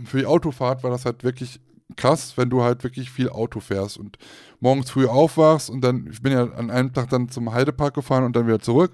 für 0.05 0.19
die 0.19 0.27
Autofahrt 0.27 0.83
war 0.83 0.91
das 0.91 1.05
halt 1.05 1.25
wirklich 1.25 1.61
krass, 1.97 2.37
wenn 2.37 2.51
du 2.51 2.63
halt 2.63 2.83
wirklich 2.85 3.11
viel 3.11 3.29
Auto 3.29 3.61
fährst 3.61 3.99
und 3.99 4.19
morgens 4.61 4.91
früh 4.91 5.07
aufwachst 5.07 5.71
und 5.71 5.83
dann, 5.83 6.09
ich 6.11 6.23
bin 6.23 6.33
ja 6.33 6.45
an 6.45 6.71
einem 6.71 6.93
Tag 6.93 7.11
dann 7.11 7.29
zum 7.29 7.53
Heidepark 7.53 7.95
gefahren 7.95 8.25
und 8.25 8.37
dann 8.37 8.47
wieder 8.47 8.61
zurück. 8.61 8.93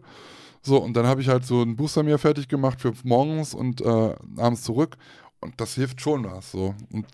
So, 0.62 0.78
und 0.78 0.95
dann 0.95 1.07
habe 1.07 1.20
ich 1.20 1.28
halt 1.28 1.47
so 1.47 1.62
einen 1.62 1.77
Booster 1.77 2.03
mir 2.03 2.19
fertig 2.19 2.49
gemacht 2.49 2.81
für 2.81 2.93
morgens 3.05 3.55
und 3.55 3.81
äh, 3.81 4.15
abends 4.36 4.62
zurück. 4.62 4.97
Und 5.40 5.61
das 5.61 5.74
hilft 5.74 6.01
schon 6.01 6.24
was. 6.24 6.51
So. 6.51 6.74
Und 6.93 7.07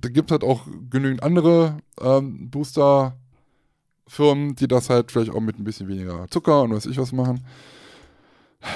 da 0.00 0.08
gibt 0.08 0.30
es 0.30 0.32
halt 0.32 0.42
auch 0.42 0.66
genügend 0.90 1.22
andere 1.22 1.76
ähm, 2.00 2.50
Booster-Firmen, 2.50 4.56
die 4.56 4.66
das 4.66 4.90
halt 4.90 5.12
vielleicht 5.12 5.30
auch 5.30 5.40
mit 5.40 5.60
ein 5.60 5.64
bisschen 5.64 5.86
weniger 5.86 6.26
Zucker 6.28 6.62
und 6.62 6.74
weiß 6.74 6.86
ich 6.86 6.98
was 6.98 7.12
machen. 7.12 7.46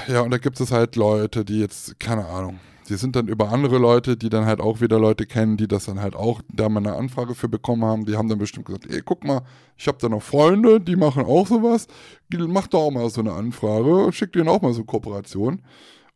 Ja, 0.07 0.21
und 0.21 0.31
da 0.31 0.39
gibt 0.39 0.61
es 0.61 0.71
halt 0.71 0.95
Leute, 0.95 1.45
die 1.45 1.59
jetzt, 1.59 1.99
keine 1.99 2.27
Ahnung, 2.27 2.61
die 2.89 2.97
sind 2.97 3.17
dann 3.17 3.29
über 3.29 3.51
andere 3.51 3.79
Leute, 3.79 4.17
die 4.17 4.29
dann 4.29 4.47
halt 4.47 4.61
auch 4.61 4.81
wieder 4.81 4.99
Leute 4.99 5.27
kennen, 5.27 5.57
die 5.57 5.69
das 5.69 5.85
dann 5.85 6.01
halt 6.01 6.17
auch 6.17 6.43
da 6.53 6.69
mal 6.69 6.81
eine 6.81 6.97
Anfrage 6.97 7.35
für 7.35 7.49
bekommen 7.49 7.85
haben. 7.85 8.05
Die 8.05 8.17
haben 8.17 8.29
dann 8.29 8.39
bestimmt 8.39 8.67
gesagt, 8.67 8.87
ey, 8.91 9.03
guck 9.05 9.25
mal, 9.25 9.43
ich 9.77 9.87
habe 9.89 9.99
da 10.01 10.09
noch 10.09 10.23
Freunde, 10.23 10.81
die 10.81 10.97
machen 10.97 11.25
auch 11.25 11.47
sowas. 11.47 11.87
Mach 12.33 12.67
doch 12.67 12.81
auch 12.81 12.91
mal 12.91 13.09
so 13.11 13.21
eine 13.21 13.33
Anfrage 13.33 14.13
schick 14.13 14.33
denen 14.33 14.49
auch 14.49 14.63
mal 14.63 14.73
so 14.73 14.85
Kooperation. 14.85 15.63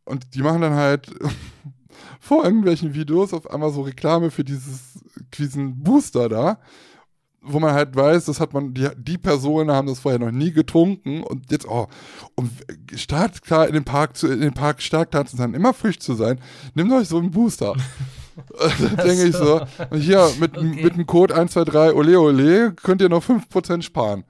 Und 0.03 0.35
die 0.35 0.41
machen 0.41 0.61
dann 0.61 0.73
halt 0.73 1.09
vor 2.19 2.43
irgendwelchen 2.43 2.93
Videos 2.93 3.33
auf 3.33 3.49
einmal 3.49 3.71
so 3.71 3.81
Reklame 3.81 4.31
für 4.31 4.43
dieses, 4.43 4.99
diesen 5.37 5.83
Booster 5.83 6.29
da, 6.29 6.59
wo 7.47 7.59
man 7.59 7.73
halt 7.73 7.95
weiß, 7.95 8.25
das 8.25 8.39
hat 8.39 8.53
man, 8.53 8.73
die, 8.73 8.87
die 8.97 9.17
Personen 9.17 9.71
haben 9.71 9.87
das 9.87 9.99
vorher 9.99 10.19
noch 10.19 10.31
nie 10.31 10.51
getrunken 10.51 11.23
und 11.23 11.51
jetzt, 11.51 11.67
oh, 11.67 11.87
um 12.35 12.49
startklar 12.95 13.67
in 13.67 13.73
den 13.73 13.83
Park 13.83 14.17
zu, 14.17 14.27
in 14.27 14.41
den 14.41 14.53
Park 14.53 14.81
startklar 14.81 15.25
zu 15.25 15.37
sein, 15.37 15.53
immer 15.53 15.73
frisch 15.73 15.99
zu 15.99 16.13
sein, 16.13 16.39
nehmt 16.75 16.91
euch 16.91 17.07
so 17.07 17.17
einen 17.17 17.31
Booster. 17.31 17.73
da 18.59 19.03
denke 19.03 19.25
ich 19.25 19.35
so, 19.35 19.61
und 19.89 19.99
hier 19.99 20.29
mit, 20.39 20.57
Okay. 20.57 20.83
mit 20.83 20.95
dem 20.95 21.07
Code 21.07 21.33
123 21.33 21.95
Ole 21.95 22.19
Ole 22.19 22.73
könnt 22.73 23.01
ihr 23.01 23.09
noch 23.09 23.23
5% 23.23 23.81
sparen. 23.81 24.23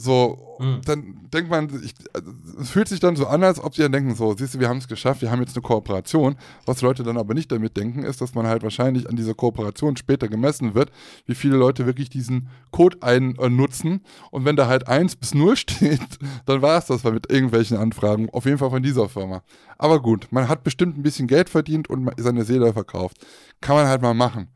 So, 0.00 0.56
Mhm. 0.58 0.80
dann 0.84 1.28
denkt 1.32 1.50
man, 1.50 1.68
ich, 1.82 1.94
also, 2.14 2.30
es 2.60 2.70
fühlt 2.70 2.88
sich 2.88 3.00
dann 3.00 3.16
so 3.16 3.26
an, 3.26 3.42
als 3.44 3.62
ob 3.62 3.74
sie 3.74 3.82
dann 3.82 3.92
denken, 3.92 4.14
so, 4.14 4.34
siehst 4.34 4.54
du, 4.54 4.60
wir 4.60 4.68
haben 4.68 4.78
es 4.78 4.88
geschafft, 4.88 5.20
wir 5.20 5.30
haben 5.30 5.40
jetzt 5.40 5.54
eine 5.56 5.62
Kooperation. 5.62 6.36
Was 6.64 6.80
Leute 6.80 7.02
dann 7.02 7.18
aber 7.18 7.34
nicht 7.34 7.52
damit 7.52 7.76
denken, 7.76 8.02
ist, 8.02 8.20
dass 8.20 8.34
man 8.34 8.46
halt 8.46 8.62
wahrscheinlich 8.62 9.08
an 9.08 9.16
dieser 9.16 9.34
Kooperation 9.34 9.96
später 9.96 10.28
gemessen 10.28 10.74
wird, 10.74 10.90
wie 11.26 11.34
viele 11.34 11.56
Leute 11.56 11.84
wirklich 11.86 12.08
diesen 12.08 12.48
Code 12.70 12.96
einnutzen. 13.02 14.00
Und 14.30 14.44
wenn 14.46 14.56
da 14.56 14.68
halt 14.68 14.88
1 14.88 15.16
bis 15.16 15.34
0 15.34 15.56
steht, 15.58 16.00
dann 16.46 16.62
war 16.62 16.78
es 16.78 16.86
das 16.86 17.04
mit 17.04 17.30
irgendwelchen 17.30 17.76
Anfragen, 17.76 18.30
auf 18.30 18.46
jeden 18.46 18.58
Fall 18.58 18.70
von 18.70 18.82
dieser 18.82 19.08
Firma. 19.08 19.42
Aber 19.78 20.00
gut, 20.00 20.28
man 20.30 20.48
hat 20.48 20.64
bestimmt 20.64 20.96
ein 20.96 21.02
bisschen 21.02 21.26
Geld 21.26 21.50
verdient 21.50 21.88
und 21.88 22.10
seine 22.18 22.44
Seele 22.44 22.72
verkauft. 22.72 23.18
Kann 23.60 23.76
man 23.76 23.86
halt 23.86 24.02
mal 24.02 24.14
machen. 24.14 24.48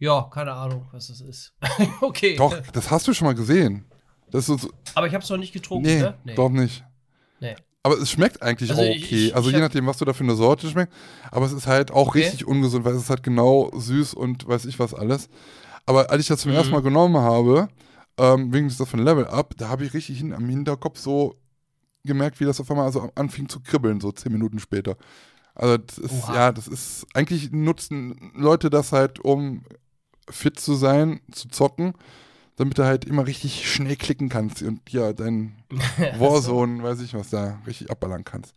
Ja, 0.00 0.28
keine 0.32 0.52
Ahnung, 0.52 0.86
was 0.92 1.06
das 1.08 1.20
ist. 1.20 1.54
okay. 2.00 2.34
Doch, 2.36 2.58
das 2.72 2.90
hast 2.90 3.06
du 3.06 3.14
schon 3.14 3.26
mal 3.26 3.34
gesehen. 3.34 3.84
Das 4.30 4.48
ist 4.48 4.68
Aber 4.94 5.06
ich 5.06 5.14
habe 5.14 5.22
es 5.22 5.30
noch 5.30 5.36
nicht 5.36 5.52
getrunken, 5.52 5.86
nee, 5.86 6.00
ne? 6.00 6.14
doch 6.34 6.48
nicht. 6.48 6.84
Nee. 7.40 7.54
Aber 7.82 7.98
es 7.98 8.10
schmeckt 8.10 8.42
eigentlich 8.42 8.70
Also 8.70 8.82
auch 8.82 8.86
okay. 8.88 9.28
ich- 9.28 9.34
also 9.36 9.48
ich 9.50 9.54
je 9.56 9.60
nachdem, 9.62 9.86
was 9.86 9.98
du 9.98 10.04
da 10.04 10.12
für 10.12 10.24
eine 10.24 10.34
Sorte 10.34 10.68
schmeckt. 10.68 10.92
Aber 11.30 11.46
es 11.46 11.52
ist 11.52 11.66
halt 11.66 11.90
auch 11.90 12.08
Okay. 12.08 12.20
richtig 12.20 12.46
ungesund, 12.46 12.84
weil 12.84 12.94
es 12.94 13.02
ist 13.02 13.10
halt 13.10 13.22
genau 13.22 13.70
süß 13.74 14.14
und 14.14 14.46
weiß 14.48 14.64
ich 14.66 14.78
was 14.78 14.94
alles. 14.94 15.28
Aber 15.86 16.10
als 16.10 16.20
ich 16.22 16.28
das 16.28 16.40
zum 16.40 16.50
Mhm. 16.52 16.56
ersten 16.58 16.72
Mal 16.72 16.82
genommen 16.82 17.16
habe, 17.16 17.68
ähm, 18.18 18.52
wegen 18.52 18.68
das 18.68 18.88
von 18.88 19.00
Level 19.00 19.26
Up, 19.26 19.54
da 19.56 19.68
habe 19.68 19.84
ich 19.84 19.94
richtig 19.94 20.18
hin, 20.18 20.32
am 20.34 20.48
Hinterkopf 20.48 20.98
so 20.98 21.36
gemerkt, 22.04 22.38
wie 22.40 22.44
das 22.44 22.60
auf 22.60 22.70
einmal 22.70 22.86
also 22.86 23.10
anfing 23.14 23.48
zu 23.48 23.60
kribbeln, 23.60 24.00
so 24.00 24.12
zehn 24.12 24.32
Minuten 24.32 24.58
später. 24.58 24.96
Also 25.54 25.78
das 25.78 25.98
ist, 25.98 26.24
Oha. 26.24 26.34
ja, 26.34 26.52
das 26.52 26.68
ist, 26.68 27.06
eigentlich 27.14 27.50
nutzen 27.50 28.30
Leute 28.34 28.70
das 28.70 28.92
halt, 28.92 29.18
um 29.20 29.64
fit 30.30 30.58
zu 30.60 30.74
sein, 30.74 31.20
zu 31.32 31.48
zocken, 31.48 31.94
damit 32.56 32.78
du 32.78 32.84
halt 32.84 33.04
immer 33.04 33.26
richtig 33.26 33.70
schnell 33.72 33.96
klicken 33.96 34.28
kannst 34.28 34.62
und 34.62 34.80
ja, 34.90 35.12
dein 35.12 35.54
Warzone, 36.18 36.82
weiß 36.82 37.00
ich 37.00 37.14
was, 37.14 37.30
da 37.30 37.58
richtig 37.66 37.90
abballern 37.90 38.24
kannst. 38.24 38.54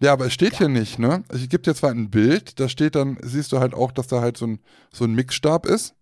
Ja, 0.00 0.12
aber 0.12 0.26
es 0.26 0.32
steht 0.32 0.56
hier 0.56 0.68
nicht, 0.68 0.98
ne? 0.98 1.24
Also, 1.28 1.42
Ich 1.42 1.50
gebe 1.50 1.62
dir 1.62 1.74
zwar 1.74 1.90
ein 1.90 2.10
Bild, 2.10 2.60
da 2.60 2.68
steht 2.68 2.94
dann, 2.94 3.18
siehst 3.22 3.50
du 3.52 3.58
halt 3.58 3.74
auch, 3.74 3.90
dass 3.90 4.06
da 4.06 4.20
halt 4.20 4.36
so 4.36 4.46
ein, 4.46 4.60
so 4.92 5.04
ein 5.04 5.12
Mixstab 5.14 5.66
ist. 5.66 5.94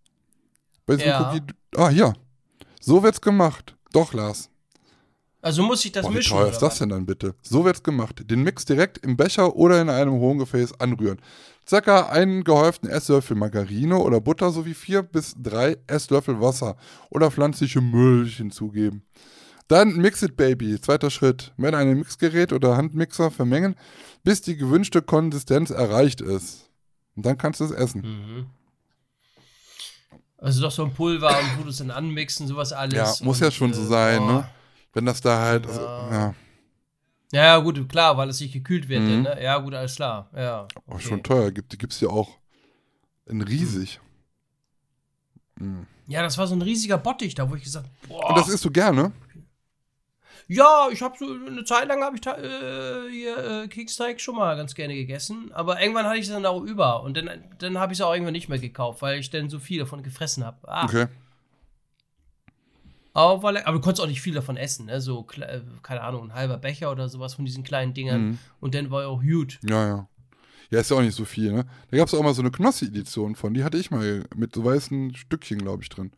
Bei 0.84 0.96
diesem 0.96 1.08
Ja. 1.10 1.30
Cookie. 1.32 1.42
Ah, 1.76 1.88
hier. 1.88 2.12
So 2.80 3.02
wird's 3.02 3.20
gemacht. 3.20 3.74
Doch, 3.92 4.12
Lars. 4.12 4.50
Also 5.40 5.62
muss 5.62 5.84
ich 5.84 5.92
das 5.92 6.02
Boah, 6.02 6.10
wie 6.10 6.16
mischen. 6.16 6.30
teuer 6.32 6.42
oder 6.42 6.52
ist 6.52 6.58
das 6.60 6.78
denn 6.78 6.88
dann 6.90 7.06
bitte? 7.06 7.34
So 7.42 7.64
wird's 7.64 7.82
gemacht. 7.82 8.22
Den 8.30 8.42
Mix 8.42 8.64
direkt 8.64 8.98
im 8.98 9.16
Becher 9.16 9.56
oder 9.56 9.80
in 9.80 9.88
einem 9.88 10.14
hohen 10.14 10.38
Gefäß 10.38 10.78
anrühren. 10.80 11.18
Circa 11.68 12.06
einen 12.08 12.44
gehäuften 12.44 12.88
Esslöffel 12.88 13.36
Margarine 13.36 13.98
oder 13.98 14.20
Butter 14.20 14.50
sowie 14.50 14.74
vier 14.74 15.02
bis 15.02 15.34
drei 15.36 15.76
Esslöffel 15.86 16.40
Wasser 16.40 16.76
oder 17.10 17.30
pflanzliche 17.30 17.80
Milch 17.80 18.36
hinzugeben. 18.36 19.02
Dann 19.68 19.96
Mix 19.96 20.22
it 20.22 20.36
Baby. 20.36 20.80
Zweiter 20.80 21.10
Schritt. 21.10 21.52
Mit 21.56 21.74
einem 21.74 21.98
Mixgerät 21.98 22.52
oder 22.52 22.76
Handmixer 22.76 23.32
vermengen, 23.32 23.74
bis 24.22 24.42
die 24.42 24.56
gewünschte 24.56 25.02
Konsistenz 25.02 25.70
erreicht 25.70 26.20
ist. 26.20 26.70
Und 27.16 27.26
dann 27.26 27.36
kannst 27.36 27.60
du 27.60 27.64
es 27.64 27.72
essen. 27.72 28.02
Mhm. 28.02 28.46
Also 30.38 30.62
doch 30.62 30.70
so 30.70 30.84
ein 30.84 30.92
Pulver 30.92 31.36
und 31.40 31.58
wo 31.58 31.62
du 31.64 31.70
es 31.70 31.78
dann 31.78 31.90
anmixen, 31.90 32.46
sowas 32.46 32.72
alles. 32.72 32.94
Ja, 32.94 33.24
muss 33.24 33.38
und, 33.38 33.44
ja 33.44 33.50
schon 33.50 33.72
so 33.72 33.82
äh, 33.82 33.86
sein, 33.86 34.20
oh. 34.20 34.26
ne? 34.26 34.48
Wenn 34.92 35.06
das 35.06 35.20
da 35.20 35.40
halt, 35.40 35.66
Ja. 35.66 36.10
ja, 36.10 36.10
Ja, 36.12 36.34
ja, 37.32 37.58
gut, 37.58 37.88
klar, 37.88 38.16
weil 38.16 38.28
es 38.28 38.40
nicht 38.40 38.52
gekühlt 38.52 38.88
wird, 38.88 39.02
Mhm. 39.02 39.22
ne? 39.22 39.42
Ja, 39.42 39.58
gut, 39.58 39.74
alles 39.74 39.96
klar. 39.96 40.30
Ja. 40.34 40.62
auch 40.86 40.94
okay. 40.94 41.02
schon 41.02 41.22
teuer. 41.22 41.50
Gibt, 41.50 41.72
die 41.72 41.78
gibt's 41.78 42.00
ja 42.00 42.08
auch 42.08 42.38
in 43.26 43.42
riesig. 43.42 44.00
Mhm. 45.58 45.86
Ja, 46.06 46.22
das 46.22 46.38
war 46.38 46.46
so 46.46 46.54
ein 46.54 46.62
riesiger 46.62 46.98
Bottich 46.98 47.34
da, 47.34 47.50
wo 47.50 47.54
ich 47.56 47.64
gesagt 47.64 47.88
boah. 48.08 48.28
Und 48.30 48.38
das 48.38 48.48
isst 48.48 48.64
du 48.64 48.70
gerne? 48.70 49.12
Ja, 50.48 50.88
ich 50.92 51.02
habe 51.02 51.16
so 51.18 51.26
eine 51.26 51.64
Zeit 51.64 51.88
lang 51.88 52.04
habe 52.04 52.16
ich 52.16 52.24
äh, 52.24 53.10
hier 53.10 53.62
äh, 53.64 53.68
Keksteig 53.68 54.20
schon 54.20 54.36
mal 54.36 54.56
ganz 54.56 54.76
gerne 54.76 54.94
gegessen, 54.94 55.50
aber 55.52 55.80
irgendwann 55.80 56.06
hatte 56.06 56.18
ich 56.18 56.26
es 56.26 56.30
dann 56.32 56.46
auch 56.46 56.62
über 56.62 57.02
und 57.02 57.16
dann, 57.16 57.28
dann 57.58 57.78
habe 57.78 57.92
ich 57.92 57.98
es 57.98 58.02
auch 58.04 58.12
irgendwann 58.12 58.32
nicht 58.34 58.48
mehr 58.48 58.60
gekauft, 58.60 59.02
weil 59.02 59.18
ich 59.18 59.30
dann 59.30 59.50
so 59.50 59.58
viel 59.58 59.80
davon 59.80 60.04
gefressen 60.04 60.44
habe. 60.44 60.58
Ah, 60.68 60.84
Okay. 60.84 61.06
Aber, 63.16 63.42
war 63.42 63.66
aber 63.66 63.78
du 63.78 63.80
konntest 63.80 64.02
auch 64.02 64.08
nicht 64.08 64.20
viel 64.20 64.34
davon 64.34 64.56
essen, 64.56 64.86
ne? 64.86 65.00
So, 65.00 65.26
äh, 65.40 65.60
keine 65.82 66.02
Ahnung, 66.02 66.24
ein 66.30 66.34
halber 66.34 66.58
Becher 66.58 66.90
oder 66.92 67.08
sowas 67.08 67.34
von 67.34 67.44
diesen 67.44 67.64
kleinen 67.64 67.94
Dingern 67.94 68.22
Mhm. 68.28 68.38
und 68.60 68.74
dann 68.74 68.90
war 68.90 69.02
er 69.02 69.08
auch 69.08 69.22
gut. 69.22 69.58
Ja, 69.68 69.86
ja. 69.88 70.08
Ja, 70.70 70.80
ist 70.80 70.90
ja 70.90 70.96
auch 70.96 71.00
nicht 71.02 71.14
so 71.14 71.24
viel, 71.24 71.52
ne? 71.52 71.64
Da 71.90 71.96
gab 71.96 72.08
es 72.08 72.14
auch 72.14 72.22
mal 72.22 72.34
so 72.34 72.42
eine 72.42 72.50
Knossi-Edition 72.50 73.36
von, 73.36 73.54
die 73.54 73.62
hatte 73.62 73.78
ich 73.78 73.90
mal 73.92 74.24
mit 74.34 74.52
so 74.54 74.64
weißen 74.64 75.14
Stückchen, 75.14 75.58
glaube 75.58 75.82
ich, 75.84 75.88
drin. 75.88 76.10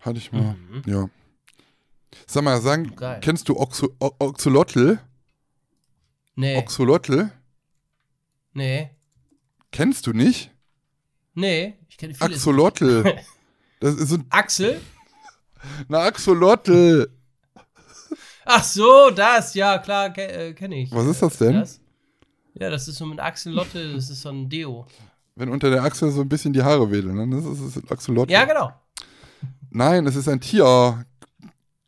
Hatte 0.00 0.18
ich 0.18 0.30
mal, 0.32 0.54
Mhm. 0.54 0.82
ja. 0.86 1.08
Sag 2.26 2.44
mal, 2.44 2.60
sagen, 2.60 2.94
Geil. 2.94 3.18
kennst 3.20 3.48
du 3.48 3.58
Oxo 3.58 3.88
Oxolotl? 3.98 5.00
Nee, 6.36 6.56
Oxolotl? 6.56 7.30
nee, 8.52 8.90
Kennst 9.72 10.06
du 10.06 10.12
nicht? 10.12 10.52
nee, 11.34 11.74
ich 11.88 11.96
kenne 11.98 12.14
viele. 12.14 12.30
Axolotl. 12.34 13.04
Das 13.80 13.96
ist 13.96 14.08
so 14.10 14.14
ein, 14.14 14.24
Axel? 14.30 14.80
Eine 15.88 15.98
Axolotl. 15.98 17.08
Ach 18.44 18.62
so, 18.62 19.10
das, 19.10 19.54
ja, 19.54 19.78
klar, 19.78 20.10
ke 20.10 20.22
äh, 20.22 20.52
kenne 20.52 20.82
ich. 20.82 20.92
Was 20.92 21.06
ist 21.06 21.22
das 21.22 21.38
denn? 21.38 21.54
Das? 21.54 21.80
Ja, 22.54 22.70
das 22.70 22.86
ist 22.88 22.96
so 22.98 23.06
mit 23.06 23.18
Axelotte, 23.20 23.94
das 23.94 24.10
ist 24.10 24.22
so 24.22 24.28
ein 24.28 24.48
Deo. 24.48 24.86
Wenn 25.34 25.48
unter 25.48 25.70
der 25.70 25.82
Achsel 25.82 26.10
so 26.10 26.20
ein 26.20 26.28
bisschen 26.28 26.52
die 26.52 26.62
Haare 26.62 26.90
wedeln, 26.90 27.16
dann 27.16 27.32
ist 27.32 27.44
es 27.44 27.76
ein 27.76 27.90
Axolotl. 27.90 28.30
Ja, 28.30 28.44
genau. 28.44 28.72
Nein, 29.70 30.06
es 30.06 30.14
ist 30.14 30.28
ein 30.28 30.40
Tier. 30.40 31.04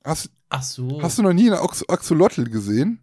Hast, 0.05 0.31
Ach 0.49 0.63
so. 0.63 1.01
hast 1.03 1.19
du 1.19 1.23
noch 1.23 1.33
nie 1.33 1.47
eine 1.47 1.63
Ox 1.63 1.89
Axolotl 1.89 2.45
gesehen? 2.45 3.01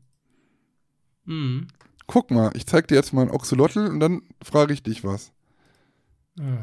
Mhm. 1.26 1.68
Guck 2.08 2.32
mal, 2.32 2.52
ich 2.54 2.66
zeig 2.66 2.88
dir 2.88 2.96
jetzt 2.96 3.14
mal 3.14 3.22
ein 3.22 3.32
Oxolotl 3.32 3.88
und 3.88 4.00
dann 4.00 4.24
frage 4.44 4.74
ich 4.74 4.84
dich 4.84 5.04
was. 5.04 5.32
Hm. 6.38 6.60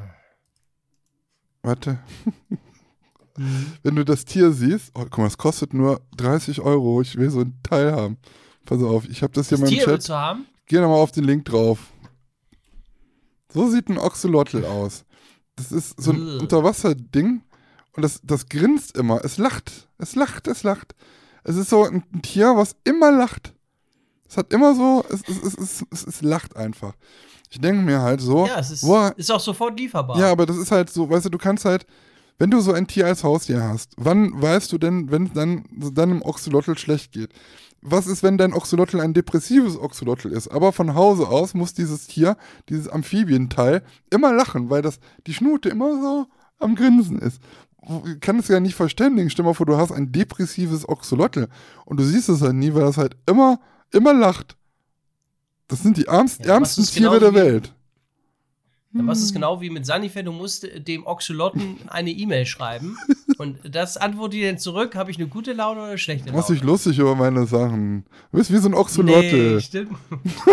Warte. 1.62 1.98
mhm. 3.40 3.72
wenn 3.82 3.96
du 3.96 4.04
das 4.04 4.24
Tier 4.24 4.52
siehst, 4.52 4.90
oh, 4.94 5.02
guck 5.04 5.18
mal, 5.18 5.26
es 5.26 5.38
kostet 5.38 5.74
nur 5.74 6.00
30 6.16 6.60
Euro, 6.60 7.00
ich 7.00 7.16
will 7.16 7.30
so 7.30 7.40
ein 7.40 7.58
Teil 7.62 7.92
haben. 7.92 8.18
Pass 8.64 8.82
auf, 8.82 9.08
ich 9.08 9.22
habe 9.22 9.32
das 9.32 9.48
hier 9.48 9.58
das 9.58 9.62
mal 9.62 9.72
im 9.72 9.78
Tier 9.78 9.84
Chat. 9.84 10.02
Zu 10.02 10.14
haben? 10.14 10.46
Geh 10.66 10.80
nochmal 10.80 10.98
auf 10.98 11.12
den 11.12 11.24
Link 11.24 11.44
drauf. 11.44 11.78
So 13.52 13.68
sieht 13.68 13.88
ein 13.88 13.98
Oxolotl 13.98 14.64
aus. 14.64 15.04
Das 15.56 15.72
ist 15.72 16.00
so 16.00 16.12
ein 16.12 16.20
Ugh. 16.20 16.42
Unterwasserding 16.42 17.42
und 17.92 18.02
das, 18.02 18.20
das 18.22 18.48
grinst 18.48 18.96
immer. 18.96 19.24
Es 19.24 19.38
lacht, 19.38 19.88
es 19.98 20.14
lacht, 20.14 20.46
es 20.46 20.62
lacht. 20.62 20.94
Es 21.42 21.56
ist 21.56 21.70
so 21.70 21.84
ein 21.84 22.04
Tier, 22.22 22.56
was 22.56 22.76
immer 22.84 23.10
lacht. 23.10 23.54
Es 24.28 24.36
hat 24.36 24.52
immer 24.52 24.74
so, 24.74 25.04
es, 25.10 25.22
es, 25.28 25.42
es, 25.42 25.54
es, 25.58 25.84
es, 25.90 26.06
es 26.06 26.22
lacht 26.22 26.56
einfach. 26.56 26.94
Ich 27.50 27.60
denke 27.60 27.82
mir 27.82 28.00
halt 28.00 28.20
so, 28.20 28.46
Ja, 28.46 28.60
es 28.60 28.70
ist, 28.70 28.82
boah, 28.82 29.12
ist 29.16 29.30
auch 29.32 29.40
sofort 29.40 29.78
lieferbar. 29.78 30.16
ja, 30.18 30.30
aber 30.30 30.46
das 30.46 30.56
ist 30.56 30.70
halt 30.70 30.88
so, 30.88 31.10
weißt 31.10 31.26
du, 31.26 31.30
du 31.30 31.38
kannst 31.38 31.64
halt, 31.64 31.84
wenn 32.40 32.50
du 32.50 32.60
so 32.60 32.72
ein 32.72 32.86
Tier 32.86 33.06
als 33.06 33.22
Haustier 33.22 33.62
hast, 33.62 33.92
wann 33.98 34.40
weißt 34.40 34.72
du 34.72 34.78
denn, 34.78 35.10
wenn 35.10 35.26
es 35.26 35.32
dann 35.34 35.64
deinem 35.92 36.22
Oxolotl 36.22 36.76
schlecht 36.78 37.12
geht? 37.12 37.28
Was 37.82 38.06
ist, 38.06 38.22
wenn 38.22 38.38
dein 38.38 38.54
Oxolotl 38.54 38.98
ein 39.00 39.12
depressives 39.12 39.78
Oxolotl 39.78 40.32
ist? 40.32 40.48
Aber 40.48 40.72
von 40.72 40.94
Hause 40.94 41.28
aus 41.28 41.52
muss 41.52 41.74
dieses 41.74 42.06
Tier, 42.06 42.38
dieses 42.70 42.88
Amphibienteil, 42.88 43.82
immer 44.08 44.32
lachen, 44.32 44.70
weil 44.70 44.80
das 44.80 45.00
die 45.26 45.34
Schnute 45.34 45.68
immer 45.68 46.00
so 46.00 46.26
am 46.58 46.76
Grinsen 46.76 47.18
ist. 47.18 47.42
Ich 48.06 48.20
kann 48.20 48.38
es 48.38 48.48
ja 48.48 48.58
nicht 48.58 48.74
verständigen. 48.74 49.28
Stell 49.28 49.44
mal 49.44 49.52
vor, 49.52 49.66
du 49.66 49.76
hast 49.76 49.92
ein 49.92 50.10
depressives 50.10 50.88
Oxolotl 50.88 51.46
und 51.84 52.00
du 52.00 52.04
siehst 52.04 52.30
es 52.30 52.40
halt 52.40 52.54
nie, 52.54 52.72
weil 52.72 52.82
das 52.82 52.96
halt 52.96 53.16
immer, 53.26 53.60
immer 53.92 54.14
lacht. 54.14 54.56
Das 55.68 55.82
sind 55.82 55.98
die 55.98 56.06
ärmsten, 56.06 56.46
Ja, 56.46 56.54
ärmsten 56.54 56.86
Tiere 56.86 57.18
genau 57.18 57.32
der 57.32 57.34
Welt. 57.34 57.74
Dann 58.92 59.06
was 59.06 59.18
Hm. 59.18 59.24
ist 59.24 59.32
genau 59.34 59.60
wie 59.60 59.70
mit 59.70 59.86
Sanifair, 59.86 60.24
du 60.24 60.32
musst 60.32 60.64
äh, 60.64 60.80
dem 60.80 61.06
Oxylotten 61.06 61.76
eine 61.88 62.10
E-Mail 62.10 62.44
schreiben 62.44 62.96
und 63.38 63.58
das 63.62 63.96
antwortet 63.96 64.34
dir 64.40 64.48
dann 64.48 64.58
zurück, 64.58 64.96
habe 64.96 65.12
ich 65.12 65.16
eine 65.18 65.28
gute 65.28 65.52
Laune 65.52 65.80
oder 65.80 65.88
eine 65.90 65.98
schlechte 65.98 66.24
Du 66.24 66.30
Laune? 66.30 66.38
machst 66.38 66.50
dich 66.50 66.62
lustig 66.64 66.98
über 66.98 67.14
meine 67.14 67.46
Sachen. 67.46 68.04
Du 68.32 68.38
bist 68.38 68.52
wie 68.52 68.56
so 68.58 68.68
ein 68.68 68.74
Oxolotl. 68.74 69.54
Nee, 69.54 69.60
stimmt. 69.60 69.92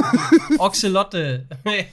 Oxylotte. 0.59 1.45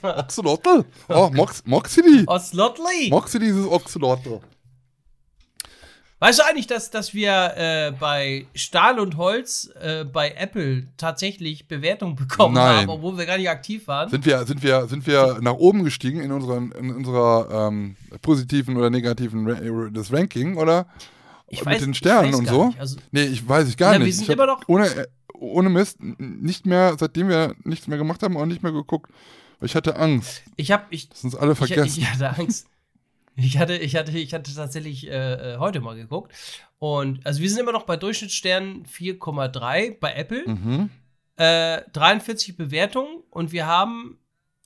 Oxolotl? 0.02 0.84
Oh, 1.08 1.30
Mox, 1.32 1.62
Moxidi. 1.66 2.24
Oxlotli. 2.26 3.08
Moxidi 3.10 3.46
ist 3.46 3.66
Oxolotl. 3.66 4.40
Weißt 6.24 6.38
du 6.38 6.42
eigentlich, 6.46 6.66
dass, 6.66 6.90
dass 6.90 7.12
wir 7.12 7.52
äh, 7.54 7.92
bei 8.00 8.46
Stahl 8.54 8.98
und 8.98 9.18
Holz 9.18 9.70
äh, 9.78 10.04
bei 10.06 10.30
Apple 10.30 10.86
tatsächlich 10.96 11.68
Bewertungen 11.68 12.16
bekommen 12.16 12.54
Nein. 12.54 12.76
haben, 12.76 12.88
obwohl 12.88 13.18
wir 13.18 13.26
gar 13.26 13.36
nicht 13.36 13.50
aktiv 13.50 13.86
waren? 13.88 14.08
Sind 14.08 14.24
wir, 14.24 14.42
sind, 14.46 14.62
wir, 14.62 14.86
sind 14.86 15.06
wir 15.06 15.40
nach 15.42 15.52
oben 15.52 15.84
gestiegen 15.84 16.20
in, 16.22 16.32
unseren, 16.32 16.72
in 16.72 16.90
unserer 16.94 17.68
ähm, 17.68 17.96
positiven 18.22 18.78
oder 18.78 18.88
negativen 18.88 19.46
Ra 19.46 19.90
das 19.90 20.10
Ranking, 20.14 20.56
oder? 20.56 20.86
Ich 21.48 21.62
mit 21.62 21.74
weiß- 21.74 21.80
den 21.80 21.90
ich 21.90 21.98
Sternen 21.98 22.32
und 22.34 22.48
so? 22.48 22.68
nicht. 22.68 22.80
Also, 22.80 22.96
Nee, 23.12 23.24
ich 23.24 23.46
weiß 23.46 23.68
ich 23.68 23.76
gar 23.76 23.92
Na, 23.92 23.98
wir 23.98 24.06
nicht. 24.06 24.14
sind 24.16 24.24
ich 24.24 24.30
hab 24.30 24.36
immer 24.36 24.46
noch- 24.46 24.62
Ohne, 24.66 24.86
äh, 24.86 25.06
ohne 25.34 25.68
Mist, 25.68 25.98
nicht 26.00 26.64
mehr, 26.64 26.96
seitdem 26.98 27.28
wir 27.28 27.54
nichts 27.64 27.86
mehr 27.86 27.98
gemacht 27.98 28.22
haben, 28.22 28.38
auch 28.38 28.46
nicht 28.46 28.62
mehr 28.62 28.72
geguckt. 28.72 29.10
Weil 29.60 29.66
ich 29.68 29.76
hatte 29.76 29.96
Angst, 29.96 30.42
ich 30.56 30.72
habe 30.72 30.84
ich, 30.88 31.10
dass 31.10 31.22
uns 31.22 31.36
alle 31.36 31.52
ich, 31.52 31.58
vergessen. 31.58 31.98
ich 32.00 32.10
hatte 32.10 32.30
Angst. 32.38 32.66
Ich 33.36 33.58
hatte, 33.58 33.76
ich 33.76 33.96
hatte, 33.96 34.16
ich 34.16 34.32
hatte 34.32 34.54
tatsächlich 34.54 35.08
äh, 35.08 35.54
äh, 35.54 35.58
heute 35.58 35.80
mal 35.80 35.96
geguckt. 35.96 36.32
Und 36.78 37.26
also 37.26 37.40
wir 37.40 37.48
sind 37.50 37.58
immer 37.60 37.72
noch 37.72 37.84
bei 37.84 37.96
Durchschnittssternen 37.96 38.86
4,3 38.86 39.98
bei 39.98 40.12
Apple. 40.14 40.44
mhm. 40.46 40.90
Äh, 41.36 41.82
43 41.92 42.56
Bewertungen 42.56 43.24
und 43.30 43.50
wir 43.50 43.66
haben 43.66 44.18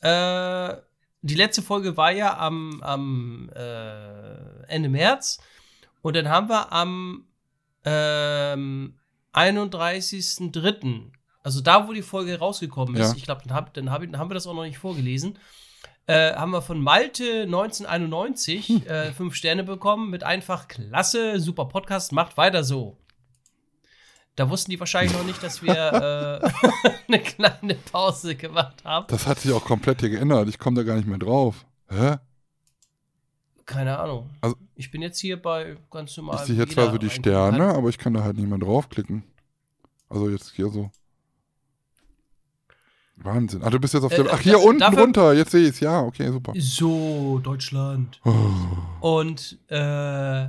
äh, 0.03 0.77
die 1.23 1.35
letzte 1.35 1.63
Folge 1.63 1.97
war 1.97 2.13
ja 2.13 2.37
am, 2.39 2.83
am 2.83 3.51
äh, 3.57 4.65
Ende 4.69 4.91
März 4.91 5.41
und 6.03 6.15
dann 6.15 6.29
haben 6.29 6.51
wir 6.51 6.71
am 6.71 7.25
ähm, 7.87 8.95
31.03., 9.33 11.11
also 11.43 11.61
da, 11.63 11.89
wo 11.89 11.93
die 11.93 12.03
Folge 12.03 12.39
rausgekommen 12.39 12.97
ist, 12.97 13.11
Ja. 13.13 13.17
ich 13.17 13.23
glaube, 13.25 13.43
dann, 13.47 13.55
hab, 13.57 13.73
dann, 13.75 13.91
hab, 13.91 14.03
dann 14.03 14.19
haben 14.19 14.29
wir 14.31 14.35
das 14.35 14.47
auch 14.47 14.55
noch 14.55 14.65
nicht 14.65 14.79
vorgelesen, 14.79 15.39
äh, 16.09 16.35
haben 16.35 16.51
wir 16.53 16.63
von 16.63 16.81
Malte 16.81 17.43
1991 17.43 18.87
äh, 18.89 19.13
fünf 19.13 19.35
Sterne 19.35 19.63
bekommen 19.63 20.11
mit 20.11 20.25
einfach 20.25 20.67
klasse, 20.67 21.39
super 21.39 21.67
Podcast, 21.67 22.13
macht 22.13 22.37
weiter 22.37 22.65
so. 22.65 22.97
Da 24.35 24.49
wussten 24.49 24.71
die 24.71 24.81
wahrscheinlich 24.81 25.13
noch 25.13 25.25
nicht, 25.25 25.43
dass 25.43 25.63
wir 25.63 25.75
äh, 25.75 26.51
eine 27.09 27.23
kleine 27.23 27.75
Pause 27.75 28.37
gemacht 28.37 28.85
haben. 28.85 29.07
Das 29.09 29.27
hat 29.27 29.41
sich 29.41 29.53
auch 29.53 29.65
komplett 29.65 30.01
hier 30.01 30.11
geändert. 30.11 30.49
Ich 30.49 30.59
komme 30.59 30.77
da 30.77 30.83
gar 30.83 30.97
nicht 30.97 31.09
mehr 31.09 31.19
drauf. 31.19 31.67
Hä? 31.91 32.17
Keine 33.67 33.99
Ahnung. 33.99 34.31
Also- 34.41 34.57
ich 34.77 34.91
bin 34.91 35.03
jetzt 35.03 35.19
hier 35.19 35.43
bei 35.43 35.77
ganz 35.91 36.17
normal. 36.17 36.37
Ich 36.37 36.47
sehe 36.47 36.57
hier 36.57 36.69
zwar 36.69 36.91
so 36.91 36.99
die 36.99 37.11
Sterne, 37.11 37.75
aber 37.75 37.89
ich 37.89 37.99
kann 37.99 38.15
da 38.15 38.23
halt 38.23 38.37
nicht 38.37 38.49
mehr 38.49 38.59
draufklicken. 38.59 39.25
Also 40.09 40.31
jetzt 40.31 40.53
hier 40.55 40.71
so. 40.71 40.91
Wahnsinn. 43.23 43.63
Ah, 43.63 43.71
du 43.71 43.79
bist 43.79 43.95
jetzt 43.95 44.05
auf 44.05 44.13
Äh. 44.13 44.25
Ach, 44.31 44.39
äh, 44.41 44.43
hier 44.43 44.53
da- 44.55 44.59
unten 44.59 44.81
dafür- 44.81 45.01
runter. 45.03 45.33
Jetzt 45.35 45.51
sehe 45.51 45.63
ich 45.65 45.71
es. 45.71 45.81
Ja, 45.81 46.01
okay, 46.03 46.31
super. 46.31 46.53
So, 46.57 47.41
Deutschland. 47.43 48.21
Oh. 48.25 48.35
Und 49.23 49.59
äh, 49.69 50.49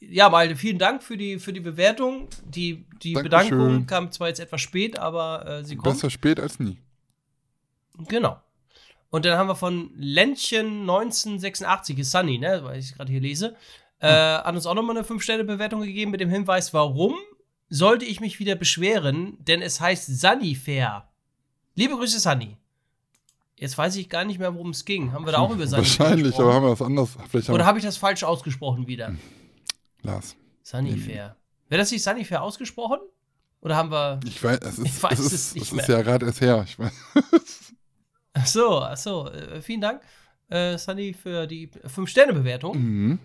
ja, 0.00 0.28
Malte, 0.30 0.56
vielen 0.56 0.78
Dank 0.78 1.02
für 1.02 1.16
die, 1.16 1.38
für 1.38 1.52
die 1.52 1.60
Bewertung. 1.60 2.28
Die, 2.44 2.86
die 3.02 3.12
Dankeschön. 3.14 3.24
Bedankung 3.58 3.86
kam 3.86 4.10
zwar 4.12 4.28
jetzt 4.28 4.40
etwas 4.40 4.60
spät, 4.60 4.98
aber 4.98 5.46
äh, 5.46 5.64
sie 5.64 5.76
kommt. 5.76 5.94
Besser 5.94 6.10
spät 6.10 6.40
als 6.40 6.58
nie. 6.58 6.78
Genau. 8.08 8.40
Und 9.10 9.24
dann 9.24 9.38
haben 9.38 9.48
wir 9.48 9.56
von 9.56 9.90
Ländchen 9.96 10.82
1986, 10.82 11.98
ist 11.98 12.10
Sunny, 12.10 12.38
ne, 12.38 12.60
weil 12.62 12.78
ich 12.78 12.86
es 12.90 12.94
gerade 12.94 13.10
hier 13.10 13.20
lese, 13.20 13.56
äh, 14.00 14.08
Hm. 14.08 14.44
hat 14.44 14.54
uns 14.54 14.66
auch 14.66 14.74
nochmal 14.74 14.96
eine 14.96 15.04
5-Sterne-Bewertung 15.06 15.80
gegeben 15.80 16.10
mit 16.10 16.20
dem 16.20 16.28
Hinweis, 16.30 16.74
warum 16.74 17.14
sollte 17.70 18.04
ich 18.04 18.20
mich 18.20 18.38
wieder 18.38 18.54
beschweren, 18.54 19.36
denn 19.40 19.62
es 19.62 19.80
heißt 19.80 20.20
Sunny 20.20 20.54
Fair. 20.54 21.08
Liebe 21.78 21.94
Grüße, 21.94 22.18
Sunny. 22.18 22.56
Jetzt 23.54 23.78
weiß 23.78 23.94
ich 23.94 24.08
gar 24.08 24.24
nicht 24.24 24.40
mehr, 24.40 24.52
worum 24.52 24.70
es 24.70 24.84
ging. 24.84 25.12
Haben 25.12 25.24
wir 25.26 25.30
da 25.30 25.38
auch 25.38 25.52
über 25.52 25.64
Sunny 25.68 25.82
Wahrscheinlich, 25.82 26.34
aber 26.36 26.52
haben 26.52 26.64
wir 26.64 26.72
was 26.72 26.82
anderes. 26.82 27.10
Vielleicht 27.30 27.50
Oder 27.50 27.66
habe 27.66 27.78
ich 27.78 27.84
das 27.84 27.96
falsch 27.96 28.24
ausgesprochen 28.24 28.88
wieder? 28.88 29.14
Lars. 30.02 30.34
Sunny 30.64 30.90
Hm. 30.90 31.00
Fair. 31.00 31.36
Wäre 31.68 31.80
das 31.80 31.92
nicht 31.92 32.02
Sunny 32.02 32.24
Fair 32.24 32.42
ausgesprochen? 32.42 32.98
Oder 33.60 33.76
haben 33.76 33.92
wir. 33.92 34.18
Ich 34.26 34.42
weiß, 34.42 34.58
es 34.60 34.78
ist, 34.80 34.86
Ich 34.86 35.00
weiß 35.04 35.18
es 35.20 35.26
es 35.26 35.32
ist, 35.32 35.54
nicht 35.54 35.64
es 35.66 35.72
mehr. 35.72 35.82
ist 35.82 35.88
ja 35.88 36.02
gerade 36.02 36.26
erst 36.26 36.40
her. 36.40 36.64
Ich 36.66 36.76
weiß. 36.80 36.92
Ach 38.32 38.46
so, 38.48 38.80
ach 38.80 38.96
so. 38.96 39.28
Äh, 39.30 39.62
vielen 39.62 39.80
Dank, 39.80 40.02
äh, 40.48 40.76
Sunny, 40.78 41.14
für 41.14 41.46
die 41.46 41.68
5-Sterne-Bewertung. 41.68 42.76
Mhm. 42.76 43.18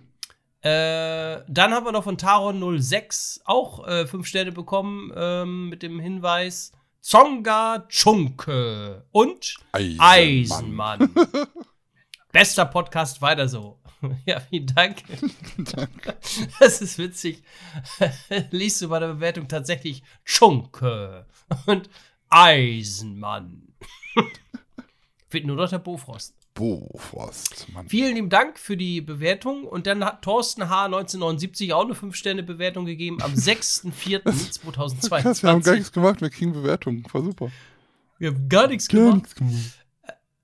Äh, 0.62 1.42
dann 1.48 1.74
haben 1.74 1.88
wir 1.88 1.92
noch 1.92 2.04
von 2.04 2.18
Taron06 2.18 3.42
auch 3.46 3.88
äh, 3.88 4.06
fünf 4.06 4.28
Sterne 4.28 4.52
bekommen 4.52 5.12
ähm, 5.16 5.70
mit 5.70 5.82
dem 5.82 6.00
Hinweis 6.00 6.72
Zonga 7.04 7.86
Chunke 7.90 9.06
und 9.12 9.58
Eisenmann. 9.74 10.00
Eisenmann. 10.00 11.14
Bester 12.32 12.66
Podcast, 12.66 13.22
weiter 13.22 13.50
so. 13.50 13.78
Ja, 14.26 14.40
vielen 14.40 14.68
Dank. 14.68 15.04
Das 16.60 16.82
ist 16.82 16.98
witzig. 16.98 17.44
Liest 18.52 18.82
du 18.82 18.88
bei 18.88 19.00
der 19.00 19.16
Bewertung 19.16 19.50
tatsächlich 19.50 20.02
Chunke 20.24 21.26
und 21.66 21.90
Eisenmann. 22.30 23.74
Fehlt 25.28 25.46
nur 25.46 25.58
noch 25.58 25.70
der 25.70 25.80
Bofrost. 25.80 26.36
Bofrost, 26.54 27.68
Mann. 27.74 27.88
Vielen 27.90 28.16
lieben 28.16 28.30
Dank 28.30 28.60
für 28.60 28.78
die 28.78 29.02
Bewertung. 29.02 29.64
Und 29.66 29.88
dann 29.88 30.04
hat 30.06 30.22
Thorsten 30.22 30.70
H. 30.70 30.86
1979 30.86 31.74
auch 31.74 31.86
eine 31.86 31.94
5-Sterne-Bewertung 31.94 32.86
gegeben 32.86 33.22
am 33.22 33.34
6.4.2022. 33.36 35.22
Krass, 35.22 35.44
wir 35.44 35.50
haben 35.50 35.62
gar 35.64 35.74
nichts 35.76 35.92
gemacht, 35.92 36.22
wir 36.22 36.30
kriegen 36.30 36.54
Bewertungen. 36.54 37.04
War 37.12 37.24
super. 37.24 37.50
Wir 38.20 38.30
haben 38.30 38.48
gar 38.50 38.68
nichts 38.68 38.88
Gar 38.88 39.02
gemacht. 39.02 39.16
nichts 39.18 39.36
gemacht. 39.36 39.80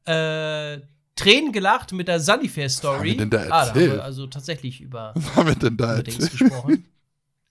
Äh, 0.05 0.81
Tränen 1.15 1.51
gelacht 1.51 1.91
mit 1.91 2.07
der 2.07 2.19
Sunnyfair-Story. 2.19 2.97
Was 2.97 2.99
haben 2.99 3.05
wir 3.05 3.17
denn 3.17 3.29
da 3.29 3.37
Ah, 3.37 3.47
da 3.47 3.49
haben 3.59 3.67
erzählt? 3.67 3.91
wir 3.93 4.03
also 4.03 4.27
tatsächlich 4.27 4.81
über, 4.81 5.11
Was 5.15 5.35
haben 5.35 5.47
wir 5.47 5.55
denn 5.55 5.77
da 5.77 5.95
erzählt? 5.97 6.31
gesprochen. 6.31 6.85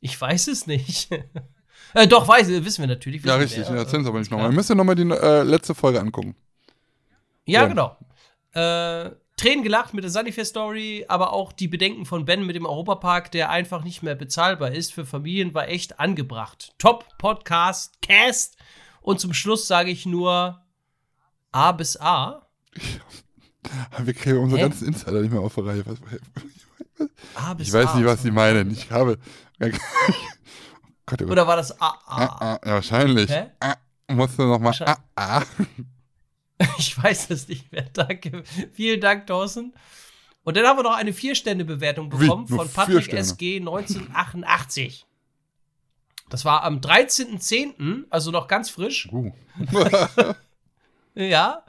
Ich 0.01 0.21
weiß 0.21 0.49
es 0.49 0.67
nicht. 0.67 1.11
äh, 1.95 2.07
doch, 2.09 2.27
weiß, 2.27 2.49
wissen 2.49 2.83
wir 2.83 2.89
natürlich. 2.89 3.23
Ja, 3.25 3.39
wissen 3.39 3.55
richtig. 3.59 3.69
wir, 3.69 3.77
Ja, 3.77 3.83
erzählen 3.83 4.03
Sie 4.05 4.09
aber 4.09 4.19
nicht 4.19 4.31
nochmal. 4.31 4.51
Ihr 4.51 4.55
müsst 4.55 4.69
ja 4.69 4.75
nochmal 4.75 4.95
die 4.97 5.03
äh, 5.03 5.43
letzte 5.43 5.75
Folge 5.75 6.01
angucken. 6.01 6.35
Ja, 7.45 7.63
Ja. 7.63 7.69
genau. 7.69 7.97
Äh, 8.53 9.11
Tränen 9.37 9.63
gelacht 9.63 9.95
mit 9.95 10.03
der 10.03 10.11
Sunnyfair-Story, 10.11 11.05
aber 11.09 11.33
auch 11.33 11.53
die 11.53 11.69
Bedenken 11.69 12.07
von 12.07 12.25
Ben 12.25 12.45
mit 12.45 12.57
dem 12.57 12.67
Europapark, 12.67 13.31
der 13.31 13.51
einfach 13.51 13.85
nicht 13.85 14.03
mehr 14.03 14.17
bezahlbar 14.17 14.73
ist 14.73 14.93
für 14.93 15.07
Familien, 15.07 15.55
war 15.55 15.69
echt 15.69 16.01
angebracht. 16.01 16.75
Top 16.79 17.07
Podcast, 17.19 18.03
Cast. 18.03 18.57
Und 19.01 19.21
zum 19.21 19.33
Schluss 19.33 19.69
sage 19.69 19.91
ich 19.91 20.07
nur 20.07 20.61
A 21.53 21.73
bis 21.73 21.97
A. 22.01 22.49
Wir 23.99 24.15
kriegen 24.15 24.39
unsere 24.39 24.61
Hä? 24.61 24.69
ganzen 24.69 24.89
Insider 24.89 25.21
nicht 25.21 25.31
mehr 25.33 25.41
auf 25.41 25.55
der 25.55 25.67
Reihe. 25.67 25.85
Was, 25.87 25.99
A 27.37 27.55
bis 27.55 27.69
ich 27.69 27.73
weiß 27.75 27.91
A. 27.91 27.97
nicht, 27.97 28.07
was 28.07 28.23
Sie 28.23 28.31
meinen. 28.31 28.71
Ich 28.73 28.91
habe. 28.91 29.19
Gott, 29.61 29.73
oh 31.13 31.17
Gott. 31.17 31.31
Oder 31.31 31.47
war 31.47 31.57
das 31.57 31.81
A, 31.81 31.89
A? 32.07 32.25
ah, 32.55 32.61
ja, 32.65 32.73
wahrscheinlich. 32.75 33.31
Hä? 33.31 33.51
Ah, 33.61 33.77
musst 34.09 34.39
du 34.39 34.43
nochmal. 34.43 34.69
Wahrscheinlich- 34.69 34.97
ah. 35.17 35.43
Ich 36.79 37.01
weiß 37.01 37.31
es 37.31 37.49
nicht 37.49 37.71
mehr. 37.73 37.87
Danke. 37.93 38.43
Vielen 38.73 39.01
Dank, 39.01 39.27
Dawson. 39.27 39.73
Und 40.45 40.57
dann 40.57 40.67
haben 40.67 40.79
wir 40.79 40.83
noch 40.83 40.97
eine 40.97 41.13
Vier-Sterne-Bewertung 41.13 42.13
Wie? 42.13 42.19
bekommen 42.27 42.47
Nur 42.49 42.61
von 42.61 42.73
Patrick? 42.73 43.13
SG 43.13 43.59
1988. 43.59 45.07
Das 46.31 46.45
war 46.45 46.63
am 46.65 46.81
13.10., 46.81 48.05
also 48.11 48.31
noch 48.31 48.49
ganz 48.49 48.71
frisch. 48.71 49.09
Uh. 49.13 49.33
Ja. 51.19 51.65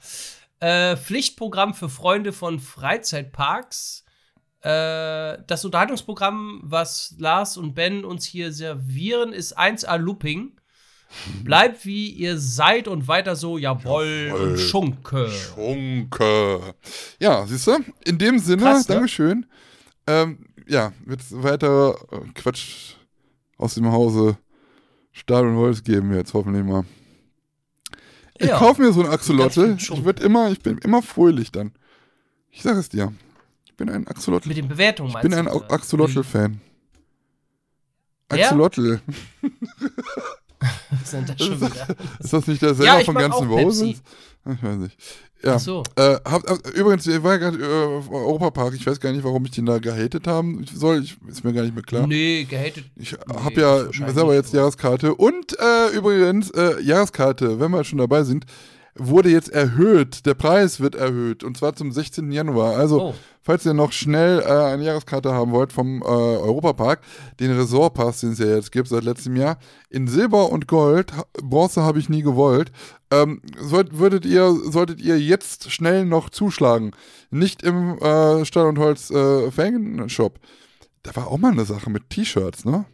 Äh, 0.59 0.95
Pflichtprogramm 0.95 1.73
für 1.73 1.89
Freunde 1.89 2.33
von 2.33 2.59
Freizeitparks. 2.59 4.05
Äh, 4.61 5.37
das 5.47 5.65
Unterhaltungsprogramm, 5.65 6.61
was 6.63 7.15
Lars 7.17 7.57
und 7.57 7.73
Ben 7.73 8.05
uns 8.05 8.25
hier 8.25 8.51
servieren, 8.51 9.33
ist 9.33 9.57
1A 9.57 9.97
Looping. 9.97 10.58
Bleibt 11.43 11.85
wie 11.85 12.09
ihr 12.09 12.37
seid 12.37 12.87
und 12.87 13.07
weiter 13.07 13.35
so, 13.35 13.57
jawoll, 13.57 14.27
Jawoll. 14.29 14.49
und 14.51 14.59
Schunke. 14.59 15.29
Schunke. 15.29 16.75
Ja, 17.19 17.45
siehst 17.47 17.65
du? 17.67 17.77
In 18.05 18.17
dem 18.17 18.37
Sinne, 18.39 18.61
Krass, 18.61 18.87
ne? 18.87 18.95
Dankeschön. 18.95 19.45
Ähm, 20.07 20.45
ja, 20.67 20.93
wird 21.05 21.21
weiter 21.31 21.95
äh, 22.11 22.19
Quatsch 22.35 22.93
aus 23.57 23.73
dem 23.75 23.91
Hause 23.91 24.37
Stahl 25.11 25.47
und 25.47 25.55
Holz 25.57 25.83
geben 25.83 26.13
jetzt 26.15 26.33
hoffentlich 26.33 26.63
mal. 26.63 26.85
Ich 28.37 28.47
Ja. 28.47 28.57
kaufe 28.57 28.81
mir 28.81 28.93
so 28.93 28.99
ein 29.01 29.07
Ganz 29.09 29.15
Axolotl. 29.21 29.75
Ich 29.77 30.05
wird 30.05 30.19
immer, 30.21 30.49
ich 30.51 30.61
bin 30.61 30.77
immer 30.77 31.01
fröhlich 31.01 31.51
dann. 31.51 31.73
Ich 32.51 32.61
sag 32.61 32.77
es 32.77 32.87
dir. 32.89 33.11
Ich 33.65 33.75
bin 33.75 33.89
ein 33.89 34.07
Axolotl. 34.07 34.47
Mit 34.47 34.57
den 34.57 34.67
Bewertungen 34.67 35.09
Ich 35.09 35.19
bin 35.21 35.33
ein? 35.33 35.47
Axolotl-Fan. 35.47 36.61
Ja? 38.31 38.45
Axolotl. 38.45 39.01
Was 40.59 41.13
ist 41.13 41.29
das 41.29 41.45
schon 41.45 41.61
wieder? 41.61 41.87
Ist 42.19 42.33
das 42.33 42.47
nicht 42.47 42.61
der 42.61 42.69
Ja, 42.69 42.75
Sänger 42.75 42.99
ich 42.99 43.05
von 43.05 43.13
mag 43.13 43.31
Guns 43.31 43.41
N' 43.41 43.47
auch 43.47 43.51
Roses? 43.51 44.01
Ich 44.51 44.63
weiß 44.63 44.77
nicht. 44.77 44.97
Ja. 45.43 45.55
Ach 45.55 45.59
so. 45.59 45.83
Äh, 45.95 46.15
hab, 46.25 46.49
hab, 46.49 46.67
übrigens, 46.75 47.07
ich 47.07 47.23
war 47.23 47.33
ja 47.33 47.37
gerade 47.37 47.57
äh, 47.63 47.97
auf 47.97 48.11
Europapark. 48.11 48.73
Ich 48.73 48.85
weiß 48.85 48.99
gar 48.99 49.11
nicht, 49.13 49.23
warum 49.23 49.45
ich 49.45 49.51
den 49.51 49.65
da 49.65 49.77
gehatet 49.79 50.27
haben 50.27 50.65
soll. 50.73 51.03
Ich, 51.03 51.17
ist 51.27 51.45
mir 51.45 51.53
gar 51.53 51.61
nicht 51.63 51.73
mehr 51.73 51.83
klar. 51.83 52.07
Nee, 52.07 52.43
gehatet. 52.43 52.85
Ich 52.97 53.13
Nee, 53.13 53.35
habe 53.35 53.61
ja 53.61 54.11
selber 54.11 54.33
jetzt. 54.33 54.53
Jahreskarte. 54.53 55.15
Und 55.15 55.57
äh, 55.57 55.95
übrigens, 55.95 56.51
äh, 56.51 56.81
Jahreskarte, 56.81 57.59
wenn 57.59 57.71
wir 57.71 57.83
schon 57.85 57.99
dabei 57.99 58.23
sind, 58.23 58.45
wurde 58.99 59.29
jetzt 59.29 59.49
erhöht. 59.49 60.25
Der 60.25 60.33
Preis 60.35 60.79
wird 60.79 60.95
erhöht. 60.95 61.43
Und 61.43 61.57
zwar 61.57 61.75
zum 61.75 61.91
16. 61.91 62.31
Januar. 62.31 62.75
Also, 62.75 63.01
Oh. 63.01 63.13
falls 63.41 63.65
ihr 63.65 63.73
noch 63.73 63.91
schnell 63.91 64.39
äh, 64.41 64.45
eine 64.45 64.83
Jahreskarte 64.83 65.33
haben 65.33 65.51
wollt 65.51 65.73
vom 65.73 66.01
äh, 66.01 66.05
Europapark, 66.05 67.01
den 67.39 67.51
Resortpass, 67.57 68.19
den 68.21 68.33
es 68.33 68.39
ja 68.39 68.47
jetzt 68.47 68.71
gibt 68.71 68.87
seit 68.89 69.03
letztem 69.03 69.35
Jahr, 69.35 69.57
in 69.89 70.07
Silber 70.07 70.51
und 70.51 70.67
Gold, 70.67 71.13
Bronze 71.41 71.81
habe 71.81 71.99
ich 71.99 72.09
nie 72.09 72.21
gewollt, 72.21 72.71
ähm, 73.11 73.41
sollt, 73.59 73.97
würdet 73.97 74.25
ihr, 74.25 74.53
solltet 74.69 75.01
ihr 75.01 75.19
jetzt 75.19 75.71
schnell 75.71 76.05
noch 76.05 76.29
zuschlagen. 76.29 76.91
Nicht 77.31 77.63
im 77.63 77.97
äh, 77.99 78.45
Stahl- 78.45 78.67
und 78.67 78.77
Holz 78.79 79.09
äh, 79.09 79.49
Fan-Shop. 79.49 80.39
Da 81.03 81.15
war 81.15 81.27
auch 81.27 81.37
mal 81.37 81.51
eine 81.53 81.65
Sache 81.65 81.89
mit 81.89 82.09
T-Shirts, 82.09 82.65
ne? 82.65 82.85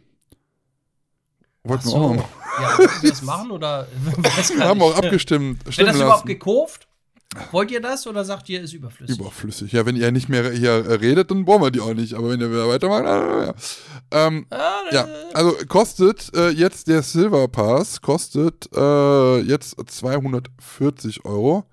Wollten 1.68 1.86
wir 1.86 1.94
auch 1.94 2.08
so. 2.08 2.14
noch 2.14 2.28
Ja, 2.60 2.78
wollt 2.78 3.02
ihr 3.02 3.10
das 3.10 3.22
machen 3.22 3.50
oder? 3.50 3.86
Wir 4.56 4.64
haben 4.64 4.82
auch 4.82 4.96
abgestimmt. 4.96 5.62
Stimmen 5.68 5.88
das 5.88 5.96
überhaupt 5.96 6.26
gekauft? 6.26 6.86
Wollt 7.50 7.70
ihr 7.70 7.80
das 7.80 8.06
oder 8.06 8.24
sagt 8.24 8.48
ihr, 8.48 8.62
ist 8.62 8.72
überflüssig? 8.72 9.18
Überflüssig. 9.18 9.72
Ja, 9.72 9.84
wenn 9.84 9.96
ihr 9.96 10.10
nicht 10.12 10.28
mehr 10.28 10.50
hier 10.52 10.70
äh, 10.70 10.94
redet, 10.94 11.30
dann 11.30 11.44
brauchen 11.44 11.62
wir 11.62 11.70
die 11.70 11.80
auch 11.80 11.92
nicht. 11.92 12.14
Aber 12.14 12.30
wenn 12.30 12.40
ihr 12.40 12.50
wieder 12.50 12.68
weitermacht, 12.68 13.04
äh, 13.04 13.46
ja. 13.46 13.54
Ähm, 14.26 14.46
Ah, 14.50 14.82
ja, 14.92 15.06
also 15.34 15.52
kostet 15.68 16.34
äh, 16.34 16.50
jetzt 16.50 16.88
der 16.88 17.02
Silver 17.02 17.48
Pass, 17.48 18.00
kostet 18.00 18.68
äh, 18.74 19.40
jetzt 19.40 19.76
240 19.86 21.24
Euro. 21.24 21.64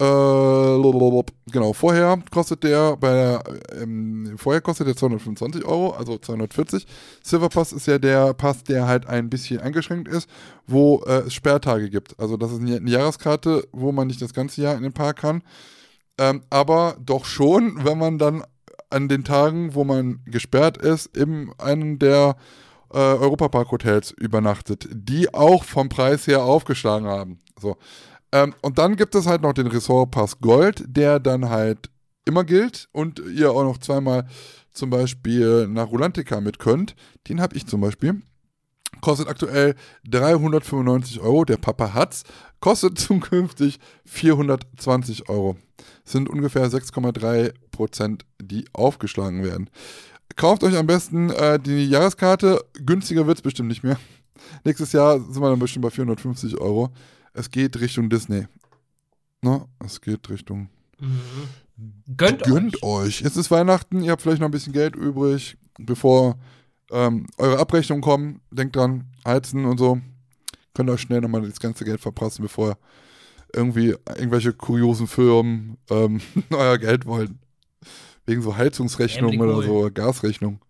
Äh, 0.00 1.22
genau, 1.50 1.72
vorher 1.72 2.22
kostet 2.30 2.62
der 2.62 2.96
bei 2.96 3.10
der, 3.10 3.42
ähm, 3.82 4.34
vorher 4.36 4.60
kostet 4.60 4.86
der 4.86 4.94
225 4.94 5.64
Euro, 5.64 5.90
also 5.90 6.16
240. 6.18 6.86
Silver 7.24 7.48
Pass 7.48 7.72
ist 7.72 7.88
ja 7.88 7.98
der 7.98 8.32
Pass, 8.34 8.62
der 8.62 8.86
halt 8.86 9.06
ein 9.06 9.28
bisschen 9.28 9.60
eingeschränkt 9.60 10.06
ist, 10.06 10.30
wo 10.68 11.02
äh, 11.04 11.26
es 11.26 11.34
Sperrtage 11.34 11.90
gibt. 11.90 12.18
Also 12.20 12.36
das 12.36 12.52
ist 12.52 12.60
eine, 12.60 12.76
eine 12.76 12.90
Jahreskarte, 12.90 13.66
wo 13.72 13.90
man 13.90 14.06
nicht 14.06 14.22
das 14.22 14.34
ganze 14.34 14.62
Jahr 14.62 14.76
in 14.76 14.84
den 14.84 14.92
Park 14.92 15.18
kann. 15.18 15.42
Ähm, 16.16 16.42
aber 16.48 16.96
doch 17.00 17.24
schon, 17.24 17.80
wenn 17.84 17.98
man 17.98 18.18
dann 18.18 18.44
an 18.90 19.08
den 19.08 19.24
Tagen, 19.24 19.74
wo 19.74 19.82
man 19.82 20.20
gesperrt 20.26 20.76
ist, 20.76 21.16
in 21.16 21.52
einem 21.58 21.98
der 21.98 22.36
äh, 22.92 22.98
Europapark-Hotels 22.98 24.12
übernachtet, 24.12 24.88
die 24.92 25.34
auch 25.34 25.64
vom 25.64 25.88
Preis 25.88 26.28
her 26.28 26.44
aufgeschlagen 26.44 27.08
haben. 27.08 27.40
So. 27.60 27.76
Ähm, 28.32 28.54
und 28.60 28.78
dann 28.78 28.96
gibt 28.96 29.14
es 29.14 29.26
halt 29.26 29.42
noch 29.42 29.52
den 29.52 29.66
Ressortpass 29.66 30.40
Gold, 30.40 30.84
der 30.86 31.18
dann 31.20 31.48
halt 31.48 31.90
immer 32.24 32.44
gilt 32.44 32.88
und 32.92 33.20
ihr 33.20 33.50
auch 33.50 33.64
noch 33.64 33.78
zweimal 33.78 34.26
zum 34.72 34.90
Beispiel 34.90 35.66
nach 35.66 35.88
Rulantica 35.88 36.40
mit 36.40 36.58
könnt. 36.58 36.94
Den 37.28 37.40
habe 37.40 37.56
ich 37.56 37.66
zum 37.66 37.80
Beispiel. 37.80 38.20
Kostet 39.00 39.28
aktuell 39.28 39.74
395 40.08 41.20
Euro. 41.20 41.44
Der 41.44 41.56
Papa 41.56 41.94
hat's. 41.94 42.24
Kostet 42.60 42.98
zukünftig 42.98 43.78
420 44.04 45.28
Euro. 45.28 45.56
Sind 46.04 46.28
ungefähr 46.28 46.68
6,3 46.68 47.52
Prozent, 47.70 48.24
die 48.40 48.64
aufgeschlagen 48.72 49.44
werden. 49.44 49.70
Kauft 50.36 50.62
euch 50.64 50.76
am 50.76 50.86
besten 50.86 51.30
äh, 51.30 51.58
die 51.58 51.86
Jahreskarte. 51.86 52.64
Günstiger 52.84 53.26
wird's 53.26 53.42
bestimmt 53.42 53.68
nicht 53.68 53.82
mehr. 53.82 53.98
Nächstes 54.64 54.92
Jahr 54.92 55.18
sind 55.18 55.40
wir 55.40 55.50
dann 55.50 55.58
bestimmt 55.58 55.82
bei 55.82 55.90
450 55.90 56.58
Euro. 56.58 56.90
Es 57.38 57.50
geht 57.50 57.78
Richtung 57.80 58.10
Disney. 58.10 58.46
Ne? 59.42 59.64
Es 59.84 60.00
geht 60.00 60.28
Richtung. 60.28 60.68
mhm. 60.98 61.20
Gönnt, 62.16 62.42
Gönnt 62.42 62.82
euch. 62.82 63.06
euch. 63.06 63.20
Jetzt 63.20 63.36
ist 63.36 63.52
Weihnachten, 63.52 64.02
ihr 64.02 64.10
habt 64.10 64.22
vielleicht 64.22 64.40
noch 64.40 64.48
ein 64.48 64.52
bisschen 64.52 64.72
Geld 64.72 64.96
übrig, 64.96 65.56
bevor 65.78 66.36
ähm, 66.90 67.28
eure 67.36 67.60
Abrechnungen 67.60 68.02
kommen. 68.02 68.40
Denkt 68.50 68.74
dran, 68.74 69.04
heizen 69.24 69.64
und 69.64 69.78
so. 69.78 70.00
Könnt 70.74 70.90
euch 70.90 71.02
schnell 71.02 71.20
nochmal 71.20 71.42
das 71.48 71.60
ganze 71.60 71.84
Geld 71.84 72.00
verprassen, 72.00 72.42
bevor 72.42 72.76
irgendwie 73.54 73.94
irgendwelche 74.08 74.52
kuriosen 74.52 75.06
Firmen 75.06 75.78
ähm, 75.88 76.20
euer 76.50 76.78
Geld 76.78 77.06
wollen. 77.06 77.38
Wegen 78.26 78.42
so 78.42 78.56
Heizungsrechnung 78.56 79.32
Emily 79.32 79.52
oder 79.52 79.64
Kohl. 79.66 79.84
so, 79.84 79.90
Gasrechnung. 79.94 80.60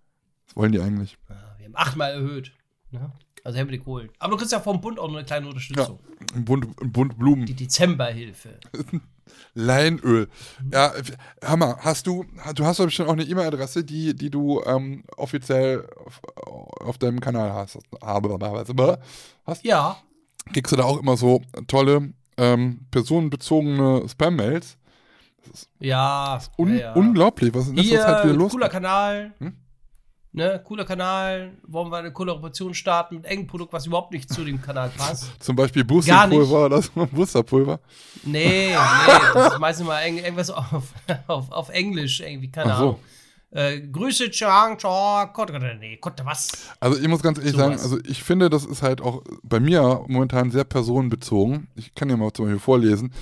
Was 0.47 0.57
wollen 0.57 0.73
die 0.73 0.81
eigentlich? 0.81 1.17
Ja, 1.31 1.55
Wir 1.57 1.65
haben 1.67 1.77
achtmal 1.77 2.13
erhöht. 2.13 2.53
Ne? 2.91 3.11
Also 3.45 3.65
die 3.65 3.79
Kohlen. 3.79 4.11
Aber 4.19 4.33
du 4.33 4.37
kriegst 4.39 4.53
ja 4.53 4.61
vom 4.61 4.81
Bund 4.81 4.99
auch 4.99 5.09
noch 5.09 5.17
eine 5.17 5.25
kleine 5.25 5.49
Unterstützung. 5.49 6.01
Ein 6.35 6.45
Bund, 6.45 6.67
ein 6.81 6.93
Bund 6.93 7.19
Blumen. 7.19 7.47
Die 7.47 7.55
Dezemberhilfe. 7.55 8.59
Leinöl. 9.55 10.29
Ja, 10.73 10.93
Hammer. 11.45 11.79
Hast 11.81 12.07
du, 12.07 12.25
du 12.55 12.65
hast 12.65 12.81
doch 12.81 12.87
bestimmt 12.87 13.09
auch 13.09 13.13
eine 13.13 13.25
E-Mail-Adresse, 13.25 13.85
die, 13.85 14.15
die 14.15 14.31
du 14.31 14.63
ähm, 14.65 15.05
offiziell 15.17 15.87
auf, 16.05 16.21
auf 16.81 16.99
deinem 16.99 17.21
Kanal 17.21 17.53
hast. 17.53 17.79
Hast. 19.47 19.65
Ja. 19.65 19.99
Kriegst 20.53 20.73
du 20.73 20.77
da 20.77 20.85
auch 20.85 21.01
immer 21.01 21.17
so 21.17 21.43
tolle 21.67 22.13
ähm, 22.37 22.87
personenbezogene 22.91 24.09
Spam-Mails? 24.09 24.79
Ja. 25.81 26.41
Un 26.57 26.75
ja, 26.75 26.81
ja. 26.81 26.93
Unglaublich. 26.95 27.53
Was 27.55 27.65
ist 27.65 27.71
in 27.71 27.77
letzter 27.77 27.91
Hier, 27.91 28.01
Zeit 28.01 28.25
wieder 28.25 28.35
los? 28.35 28.53
cooler 28.53 28.69
Kanal. 28.69 29.35
Hm? 29.39 29.57
Ne, 30.39 30.63
cooler 30.63 30.85
Kanal. 30.85 31.51
Wollen 31.67 31.91
wir 31.91 31.97
eine 31.97 32.13
Kollaboration 32.13 32.73
starten 32.73 33.17
mit 33.17 33.25
engem 33.25 33.49
Produkt, 33.49 33.73
was 33.73 33.87
überhaupt 33.87 34.13
nicht 34.13 34.33
zu 34.33 34.45
dem 34.45 34.63
Kanal 34.63 34.89
passt? 34.97 35.33
Zum 35.43 35.57
Beispiel. 35.57 35.83
Boostingpulver 35.83 36.67
oder 36.67 36.81
so. 36.81 36.91
Boosterpulver. 37.11 37.81
Nee, 38.23 38.69
nee, 38.69 38.75
das 39.35 39.55
ist 39.55 39.59
meistens 39.59 39.89
mal 39.89 40.07
irgendwas 40.07 40.51
auf, 40.51 40.95
auf, 41.27 41.51
auf 41.51 41.69
Englisch 41.71 42.21
irgendwie, 42.21 42.53
keine 42.53 42.73
Ach 42.73 42.79
so. 42.79 42.85
Ahnung. 42.85 43.01
Äh, 43.51 43.81
Grüße, 43.81 44.31
Chang, 44.31 44.79
Chang, 44.79 45.33
nee, 45.81 45.99
Gott, 46.01 46.21
was? 46.25 46.53
Also 46.79 47.01
ich 47.01 47.09
muss 47.09 47.21
ganz 47.21 47.39
ehrlich 47.39 47.55
Sowas. 47.55 47.67
sagen, 47.67 47.81
also 47.81 47.99
ich 48.09 48.23
finde, 48.23 48.49
das 48.49 48.65
ist 48.65 48.83
halt 48.83 49.01
auch 49.01 49.25
bei 49.43 49.59
mir 49.59 50.05
momentan 50.07 50.53
sehr 50.53 50.65
personenbezogen. 50.65 51.67
Ich 51.75 51.97
kann 51.97 52.11
ja 52.11 52.17
mal 52.17 52.33
zum 52.33 52.45
Beispiel 52.45 52.61
vorlesen. 52.61 53.13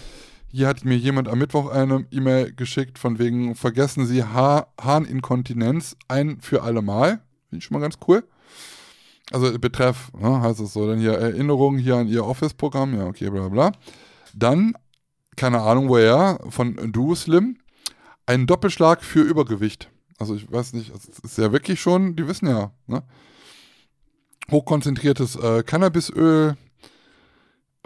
Hier 0.52 0.68
hat 0.68 0.84
mir 0.84 0.96
jemand 0.96 1.28
am 1.28 1.38
Mittwoch 1.38 1.70
eine 1.70 2.06
E-Mail 2.10 2.52
geschickt 2.52 2.98
von 2.98 3.18
wegen, 3.18 3.54
vergessen 3.54 4.06
Sie 4.06 4.24
ha 4.24 4.68
Harninkontinenz 4.80 5.96
ein 6.08 6.40
für 6.40 6.62
alle 6.62 6.82
Mal. 6.82 7.20
Finde 7.48 7.58
ich 7.58 7.64
schon 7.64 7.76
mal 7.76 7.82
ganz 7.82 7.98
cool. 8.08 8.24
Also 9.32 9.58
betreff, 9.58 10.12
ne, 10.18 10.40
heißt 10.40 10.60
es 10.60 10.72
so, 10.72 10.86
dann 10.86 11.00
hier 11.00 11.12
Erinnerungen 11.12 11.80
hier 11.80 11.96
an 11.96 12.06
Ihr 12.06 12.24
Office-Programm, 12.24 12.94
ja 12.94 13.06
okay, 13.06 13.28
bla 13.28 13.48
bla. 13.48 13.72
Dann, 14.34 14.74
keine 15.34 15.60
Ahnung 15.62 15.88
woher, 15.88 16.38
von 16.48 16.92
Duo 16.92 17.14
Slim, 17.14 17.58
ein 18.24 18.46
Doppelschlag 18.46 19.02
für 19.02 19.20
Übergewicht. 19.22 19.90
Also 20.18 20.34
ich 20.34 20.50
weiß 20.50 20.72
nicht, 20.74 20.92
es 20.94 21.18
ist 21.18 21.38
ja 21.38 21.52
wirklich 21.52 21.80
schon, 21.80 22.16
die 22.16 22.26
wissen 22.26 22.48
ja, 22.48 22.70
ne? 22.86 23.02
Hochkonzentriertes 24.50 25.36
äh, 25.36 25.62
Cannabisöl. 25.64 26.56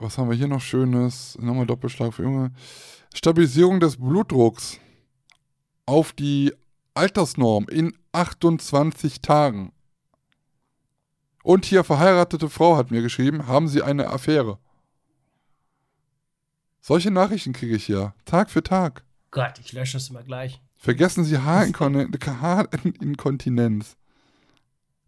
Was 0.01 0.17
haben 0.17 0.31
wir 0.31 0.37
hier 0.37 0.49
noch 0.49 0.63
Schönes? 0.63 1.37
Nochmal 1.39 1.67
Doppelschlag 1.67 2.15
für 2.15 2.23
Junge. 2.23 2.53
Stabilisierung 3.15 3.81
des 3.81 3.99
Blutdrucks 3.99 4.79
auf 5.85 6.15
die 6.15 6.55
Altersnorm 6.95 7.67
in 7.69 7.93
28 8.13 9.21
Tagen. 9.21 9.73
Und 11.43 11.67
hier 11.67 11.85
verheiratete 11.85 12.49
Frau 12.49 12.79
hat 12.79 12.91
mir 12.91 13.03
geschrieben, 13.03 13.47
haben 13.47 13.69
Sie 13.69 13.83
eine 13.83 14.09
Affäre? 14.09 14.59
Solche 16.81 17.11
Nachrichten 17.11 17.53
kriege 17.53 17.77
ich 17.77 17.85
hier, 17.85 18.15
Tag 18.25 18.51
für 18.51 18.63
Tag. 18.63 19.05
Gott, 19.31 19.59
ich 19.59 19.73
lösche 19.73 19.99
das 19.99 20.09
immer 20.09 20.23
gleich. 20.23 20.63
Vergessen 20.77 21.25
Sie 21.25 21.39
Haarinkontinenz. 21.39 22.41
Haarinkontinenz. 22.41 23.97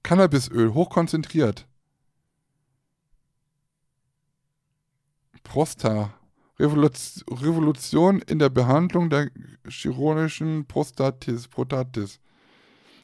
Cannabisöl, 0.02 0.74
hochkonzentriert. 0.74 1.66
Prosta. 5.42 6.14
Revolution, 6.58 8.20
in 8.22 8.38
der 8.38 8.48
Behandlung 8.50 9.10
der 9.10 9.30
chirurgischen 9.68 10.66
Prostatis. 10.66 11.48
Prostatis. 11.48 12.20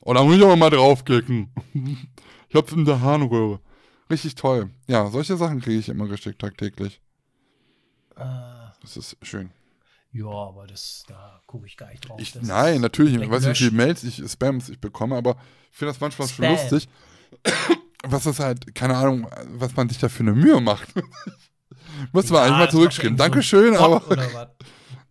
Oh, 0.01 0.15
da 0.15 0.23
muss 0.23 0.37
ich 0.37 0.43
aber 0.45 0.57
mal 0.57 0.71
draufklicken. 0.71 1.51
ich 2.49 2.55
hab's 2.55 2.73
in 2.73 2.85
der 2.85 3.01
Harnröhre. 3.01 3.61
Richtig 4.11 4.37
toll. 4.37 4.71
Ja, 4.87 5.09
solche 5.11 5.37
Sachen 5.37 5.61
kriege 5.61 5.79
ich 5.79 5.89
immer 5.89 6.07
geschickt 6.07 6.41
tagtäglich. 6.41 7.01
Äh, 8.17 8.25
Das 8.83 8.97
ist 8.97 9.17
schön. 9.23 9.51
ja, 10.13 10.27
aber 10.27 10.67
das, 10.67 11.05
da 11.09 11.41
gucke 11.47 11.67
ich 11.67 11.77
gar 11.77 11.91
nicht 11.91 12.09
drauf. 12.09 12.19
Ich, 12.21 12.35
nein, 12.41 12.81
natürlich. 12.81 13.15
Ich 13.21 13.31
weiß 13.31 13.45
nicht, 13.47 13.61
wie 13.61 13.65
viele. 13.65 13.77
Mails 13.77 14.05
ich, 14.05 14.23
Spams 14.31 14.69
ich 14.69 14.81
bekomme, 14.81 15.17
aber 15.17 15.37
ich 15.71 15.77
finde 15.77 15.93
das 15.93 16.01
manchmal 16.01 16.29
schon 16.29 16.45
Spam. 16.45 16.53
lustig. 16.53 16.89
Was 18.05 18.25
ist 18.27 18.39
halt, 18.39 18.73
keine 18.77 18.97
Ahnung, 18.97 19.27
was 19.59 19.75
man 19.75 19.89
sich 19.89 19.99
da 19.99 20.09
für 20.09 20.21
eine 20.23 20.33
Mühe 20.33 20.61
macht. 20.61 20.89
Muss 22.13 22.31
man 22.31 22.41
Ja, 22.41 22.45
eigentlich 22.47 22.59
mal 22.59 22.71
zurückschreiben. 22.71 23.17
so 23.17 23.23
Dankeschön, 23.25 23.73
Bot 23.75 23.81
aber. 24.19 24.55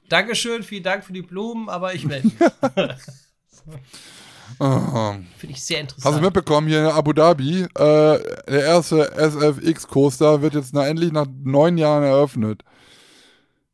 Dankeschön, 0.09 0.63
vielen 0.63 0.83
Dank 0.83 1.03
für 1.03 1.13
die 1.13 1.21
Blumen, 1.21 1.67
aber 1.69 1.93
ich 1.93 2.05
melde 2.05 2.27
mich. 2.27 2.35
Oh. 4.59 5.15
Finde 5.37 5.53
ich 5.55 5.63
sehr 5.63 5.83
Hast 5.83 5.91
du 5.91 5.95
interessant. 5.97 6.21
mitbekommen, 6.23 6.67
hier 6.67 6.79
in 6.79 6.85
Abu 6.87 7.13
Dhabi, 7.13 7.63
äh, 7.63 7.67
der 7.75 8.63
erste 8.65 9.11
SFX-Coaster 9.15 10.41
wird 10.41 10.55
jetzt 10.55 10.73
na, 10.73 10.87
endlich 10.87 11.11
nach 11.11 11.27
neun 11.43 11.77
Jahren 11.77 12.03
eröffnet. 12.03 12.63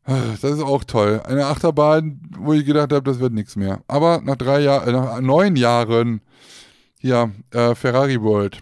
Das 0.06 0.44
ist 0.44 0.62
auch 0.62 0.84
toll. 0.84 1.22
Eine 1.26 1.46
Achterbahn, 1.46 2.20
wo 2.38 2.52
ich 2.54 2.66
gedacht 2.66 2.92
habe, 2.92 3.04
das 3.04 3.20
wird 3.20 3.32
nichts 3.34 3.56
mehr. 3.56 3.82
Aber 3.88 4.20
nach 4.22 4.36
drei 4.36 4.60
Jahren, 4.60 4.90
äh, 4.90 4.92
nach 4.92 5.22
neun 5.22 5.56
Jahren, 5.56 6.20
hier, 7.00 7.32
äh, 7.52 7.74
Ferrari 7.76 8.22
World. 8.22 8.58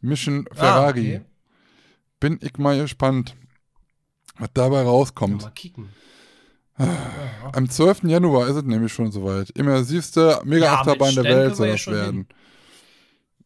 Mission 0.00 0.46
Ferrari. 0.52 1.16
Ah, 1.16 1.18
okay. 1.18 1.20
Bin 2.18 2.38
ich 2.40 2.56
mal 2.58 2.76
gespannt, 2.80 3.36
was 4.38 4.48
dabei 4.54 4.82
rauskommt. 4.82 5.42
Mal 5.42 5.50
kicken. 5.50 5.88
Am 7.52 7.70
12. 7.70 8.02
Januar 8.04 8.48
ist 8.48 8.56
es 8.56 8.64
nämlich 8.64 8.92
schon 8.92 9.10
soweit. 9.10 9.50
Immersivste 9.50 10.40
Mega-Achterbahn 10.44 11.14
Ja, 11.14 11.22
der 11.22 11.36
Welt 11.36 11.56
soll 11.56 11.68
ja 11.68 11.72
das 11.74 11.86
werden. 11.86 12.28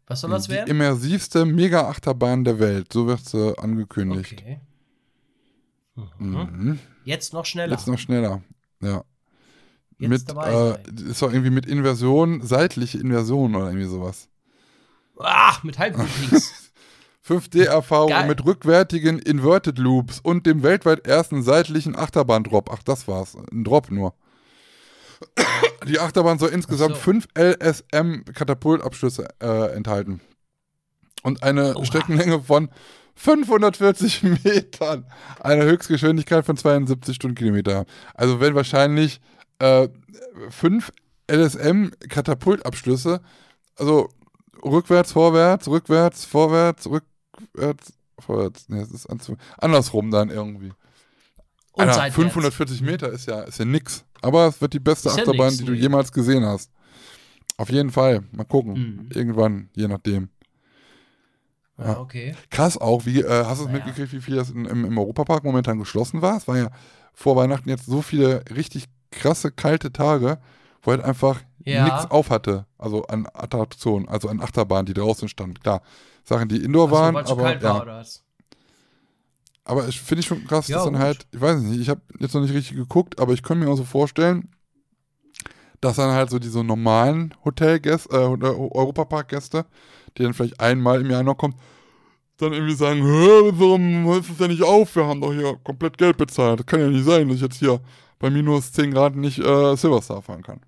Was 0.07 0.21
soll 0.23 0.31
das 0.31 0.47
Die 0.47 0.51
werden? 0.53 0.69
immersivste 0.69 1.45
Mega-Achterbahn 1.45 2.43
der 2.43 2.59
Welt. 2.59 2.93
So 2.93 3.07
wird 3.07 3.25
sie 3.25 3.57
angekündigt. 3.57 4.33
Okay. 4.33 4.61
Mhm. 5.95 6.09
Mhm. 6.19 6.79
Jetzt 7.05 7.33
noch 7.33 7.45
schneller. 7.47 7.73
Jetzt 7.77 7.87
noch 7.87 7.99
schneller. 7.99 8.43
Ja. 8.83 9.05
Jetzt 9.99 10.09
mit, 10.09 10.29
dabei 10.29 10.79
äh, 10.89 11.11
ist 11.11 11.23
doch 11.23 11.31
irgendwie 11.33 11.51
mit 11.51 11.67
Inversion, 11.67 12.41
seitliche 12.43 12.99
Inversion 12.99 13.55
oder 13.55 13.67
irgendwie 13.67 13.87
sowas. 13.87 14.29
Ach, 15.19 15.63
mit 15.63 15.79
Halbblutlinks. 15.79 16.70
5D-Erfahrung 17.31 18.09
Geil. 18.09 18.27
mit 18.27 18.45
rückwärtigen 18.45 19.19
Inverted 19.21 19.79
Loops 19.79 20.19
und 20.21 20.47
dem 20.47 20.63
weltweit 20.65 21.07
ersten 21.07 21.43
seitlichen 21.43 21.95
Achterbahn-Drop. 21.97 22.71
Ach, 22.73 22.83
das 22.83 23.07
war's. 23.07 23.37
Ein 23.53 23.63
Drop 23.63 23.91
nur. 23.91 24.15
Die 25.87 26.01
Achterbahn 26.01 26.39
soll 26.39 26.51
insgesamt 26.51 26.97
so. 26.97 27.01
fünf 27.01 27.29
LSM-Katapultabschlüsse 27.39 29.29
äh, 29.41 29.73
enthalten. 29.75 30.21
Und 31.23 31.43
eine 31.43 31.77
Oha. 31.77 31.85
Streckenlänge 31.85 32.41
von 32.43 32.71
540 33.15 34.23
Metern. 34.45 35.07
Eine 35.39 35.65
Höchstgeschwindigkeit 35.65 36.45
von 36.45 36.57
72 36.57 37.15
Stundenkilometer. 37.15 37.85
Also 38.15 38.41
wenn 38.41 38.55
wahrscheinlich 38.55 39.21
äh, 39.59 39.89
fünf 40.49 40.91
LSM-Katapultabschlüsse, 41.31 43.21
also 43.77 44.09
rückwärts, 44.65 45.13
vorwärts, 45.13 45.69
rückwärts, 45.69 46.25
vorwärts, 46.25 46.89
rückwärts, 47.43 47.93
vorwärts. 48.19 48.69
Nee, 48.69 48.81
das 48.81 48.91
ist 48.91 49.09
andersrum 49.59 50.11
dann 50.11 50.31
irgendwie. 50.31 50.73
Und 51.73 51.83
Alter, 51.83 51.95
seitwärts. 51.95 52.15
540 52.17 52.83
Meter 52.83 53.09
ist 53.11 53.27
ja, 53.27 53.41
ist 53.43 53.59
ja 53.59 53.65
nix. 53.65 54.05
Aber 54.23 54.47
es 54.49 54.61
wird 54.61 54.73
die 54.75 54.81
beste 54.81 55.09
Ist 55.09 55.17
ja 55.17 55.23
Achterbahn, 55.23 55.47
nix, 55.49 55.59
die 55.59 55.65
du 55.65 55.73
jemals 55.73 56.13
gesehen 56.13 56.45
hast. 56.45 56.71
Auf 57.57 57.71
jeden 57.71 57.91
Fall. 57.91 58.23
Mal 58.33 58.45
gucken. 58.45 58.73
Mhm. 58.73 59.09
Irgendwann, 59.15 59.71
je 59.75 59.89
nachdem. 59.89 60.29
Ja, 61.79 61.99
okay. 61.99 62.35
Krass 62.51 62.77
auch, 62.77 63.07
wie, 63.07 63.21
äh, 63.23 63.45
hast 63.45 63.61
du 63.61 63.65
es 63.65 63.71
Naja. 63.71 63.85
mitgekriegt, 63.85 64.13
wie 64.13 64.21
viel 64.21 64.37
das 64.37 64.51
in, 64.51 64.67
im, 64.67 64.85
im 64.85 64.99
Europapark 64.99 65.45
momentan 65.45 65.79
geschlossen 65.79 66.21
war? 66.21 66.37
Es 66.37 66.47
war 66.47 66.59
ja 66.59 66.71
vor 67.15 67.37
Weihnachten 67.37 67.69
jetzt 67.71 67.87
so 67.87 68.03
viele 68.03 68.45
richtig 68.55 68.85
krasse, 69.11 69.51
kalte 69.51 69.91
Tage, 69.93 70.39
wo 70.83 70.91
halt 70.91 71.03
einfach 71.03 71.41
Ja. 71.65 71.85
nichts 71.85 72.11
auf 72.11 72.29
hatte. 72.31 72.67
Also 72.77 73.05
an 73.07 73.27
Attraktionen, 73.33 74.09
also 74.09 74.29
an 74.29 74.41
Achterbahnen, 74.43 74.87
die 74.87 74.95
draußen 74.95 75.29
standen. 75.29 75.59
Klar, 75.61 75.81
Sachen, 76.25 76.49
die 76.49 76.63
Indoor 76.63 76.87
Ach 76.87 76.91
so, 76.91 76.97
waren, 76.97 77.17
aber 77.17 77.43
kalt 77.43 77.63
ja. 77.63 77.75
war, 77.75 77.83
oder 77.83 77.97
was? 77.99 78.25
Aber 79.65 79.89
ich 79.89 80.01
finde 80.01 80.21
ich 80.21 80.27
schon 80.27 80.45
krass, 80.47 80.69
Ja, 80.69 80.77
dass 80.77 80.85
dann 80.85 80.95
gut. 80.95 81.03
halt, 81.03 81.27
ich 81.33 81.41
weiß 81.41 81.61
nicht, 81.61 81.81
ich 81.81 81.89
habe 81.89 82.01
jetzt 82.19 82.35
noch 82.35 82.41
nicht 82.41 82.55
richtig 82.55 82.77
geguckt, 82.77 83.21
aber 83.21 83.33
ich 83.35 83.43
könnte 83.43 83.65
mir 83.65 83.71
auch 83.71 83.77
so 83.77 83.85
vorstellen, 83.85 84.49
dass 85.81 85.97
dann 85.97 86.11
halt 86.13 86.31
so 86.31 86.39
diese 86.39 86.63
normalen 86.65 87.35
Hotelgäste, 87.45 88.15
äh, 88.15 88.25
oder 88.27 88.57
Europapark-Gäste, 88.59 89.65
die 90.17 90.23
dann 90.23 90.35
vielleicht 90.35 90.61
einmal 90.61 91.01
im 91.01 91.11
Jahr 91.11 91.23
noch 91.23 91.37
kommen, 91.37 91.55
dann 92.39 92.53
irgendwie 92.53 92.75
sagen, 92.75 93.03
warum 93.03 94.11
ist 94.19 94.31
es 94.31 94.39
denn 94.39 94.51
nicht 94.51 94.63
auf? 94.63 94.97
Wir 94.97 95.07
haben 95.07 95.21
doch 95.21 95.33
hier 95.33 95.57
komplett 95.63 95.99
Geld 95.99 96.17
bezahlt. 96.17 96.61
Das 96.61 96.67
kann 96.67 96.81
ja 96.81 96.89
nicht 96.89 97.05
sein, 97.05 97.29
dass 97.29 97.37
ich 97.37 97.43
jetzt 97.43 97.59
hier 97.59 97.81
bei 98.19 98.31
minus 98.31 98.73
10 98.73 98.93
Grad 98.93 99.15
nicht 99.15 99.39
äh, 99.39 99.77
Silverstar 99.77 100.23
fahren 100.23 100.43
kann. 100.43 100.61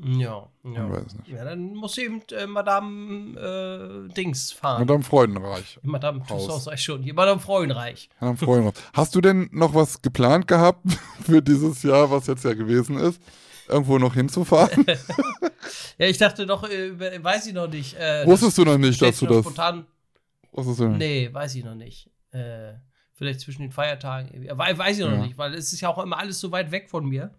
Ja, 0.00 0.48
ja. 0.62 1.02
Ja, 1.26 1.44
dann 1.44 1.74
muss 1.74 1.98
eben 1.98 2.22
äh, 2.30 2.46
Madame 2.46 3.36
äh, 4.08 4.14
Dings 4.14 4.52
fahren. 4.52 4.80
Madame 4.80 5.02
Freudenreich. 5.02 5.78
Madame. 5.82 6.22
Tussauds 6.26 6.64
sag 6.64 6.74
ich 6.74 6.82
schon. 6.84 7.02
Hier, 7.02 7.14
Madame 7.14 7.40
Freudenreich. 7.40 8.08
Madame 8.20 8.38
Freudenreich. 8.38 8.74
Hast 8.92 9.14
du 9.16 9.20
denn 9.20 9.48
noch 9.50 9.74
was 9.74 10.00
geplant 10.00 10.46
gehabt 10.46 10.84
für 11.24 11.42
dieses 11.42 11.82
Jahr, 11.82 12.10
was 12.10 12.28
jetzt 12.28 12.44
ja 12.44 12.54
gewesen 12.54 12.96
ist? 12.96 13.20
Irgendwo 13.68 13.98
noch 13.98 14.14
hinzufahren? 14.14 14.86
Ja, 15.98 16.06
ich 16.06 16.16
dachte 16.16 16.46
doch, 16.46 16.62
äh, 16.70 17.22
weiß 17.22 17.48
ich 17.48 17.52
noch 17.52 17.68
nicht. 17.68 17.94
Äh, 17.98 18.24
Wusstest 18.24 18.56
du 18.56 18.64
noch 18.64 18.78
nicht, 18.78 19.02
dass 19.02 19.18
du 19.18 19.26
das. 19.26 19.40
Spontan, 19.40 19.84
Wusstest 20.52 20.78
du 20.80 20.88
nicht? 20.88 20.98
nee, 20.98 21.28
weiß 21.32 21.56
ich 21.56 21.64
noch 21.64 21.74
nicht. 21.74 22.08
Äh, 22.30 22.74
vielleicht 23.14 23.40
zwischen 23.40 23.62
den 23.62 23.72
Feiertagen. 23.72 24.46
Weiß 24.56 24.98
ich 24.98 25.04
noch 25.04 25.10
Ja. 25.12 25.26
nicht, 25.26 25.36
weil 25.36 25.54
es 25.54 25.72
ist 25.72 25.80
ja 25.80 25.88
auch 25.88 25.98
immer 26.02 26.16
alles 26.18 26.38
so 26.38 26.52
weit 26.52 26.70
weg 26.70 26.88
von 26.88 27.04
mir. 27.06 27.34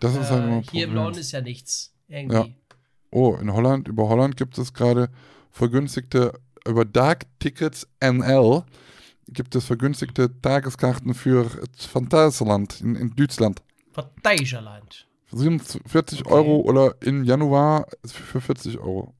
Das 0.00 0.16
ist 0.16 0.30
halt 0.30 0.44
immer 0.44 0.52
Äh, 0.54 0.56
ein 0.58 0.62
hier 0.62 0.84
im. 0.84 0.94
Norden 0.94 1.18
ist 1.18 1.32
ja 1.32 1.40
nichts. 1.40 1.92
Irgendwie. 2.08 2.54
Oh, 3.12 3.36
in 3.40 3.52
Holland, 3.52 3.88
über 3.88 4.08
Holland 4.08 4.36
gibt 4.36 4.56
es 4.58 4.72
gerade 4.72 5.08
vergünstigte, 5.50 6.32
über 6.66 6.84
Dark 6.84 7.26
Tickets 7.38 7.86
NL 8.00 8.64
gibt 9.28 9.54
es 9.54 9.64
vergünstigte 9.64 10.40
Tageskarten 10.42 11.14
für 11.14 11.48
Phantasialand 11.76 12.80
in, 12.80 12.96
in 12.96 13.10
Deutschland. 13.14 13.62
Verteigerland. 13.92 15.06
47 15.32 16.22
Okay. 16.26 16.32
Euro 16.34 16.60
oder 16.60 16.94
im 17.00 17.22
Januar 17.24 17.86
für 18.04 18.40
40 18.40 18.78
Euro. 18.78 19.14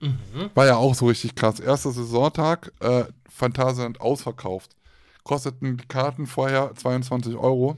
Mhm. 0.00 0.50
War 0.54 0.66
ja 0.66 0.76
auch 0.76 0.94
so 0.94 1.06
richtig 1.06 1.34
krass. 1.34 1.60
Erster 1.60 1.90
Saisontag, 1.90 2.72
äh, 2.80 3.04
Phantasialand 3.28 4.00
ausverkauft. 4.00 4.74
Kosteten 5.24 5.76
die 5.76 5.86
Karten 5.86 6.26
vorher 6.26 6.74
22 6.74 7.36
Euro. 7.36 7.76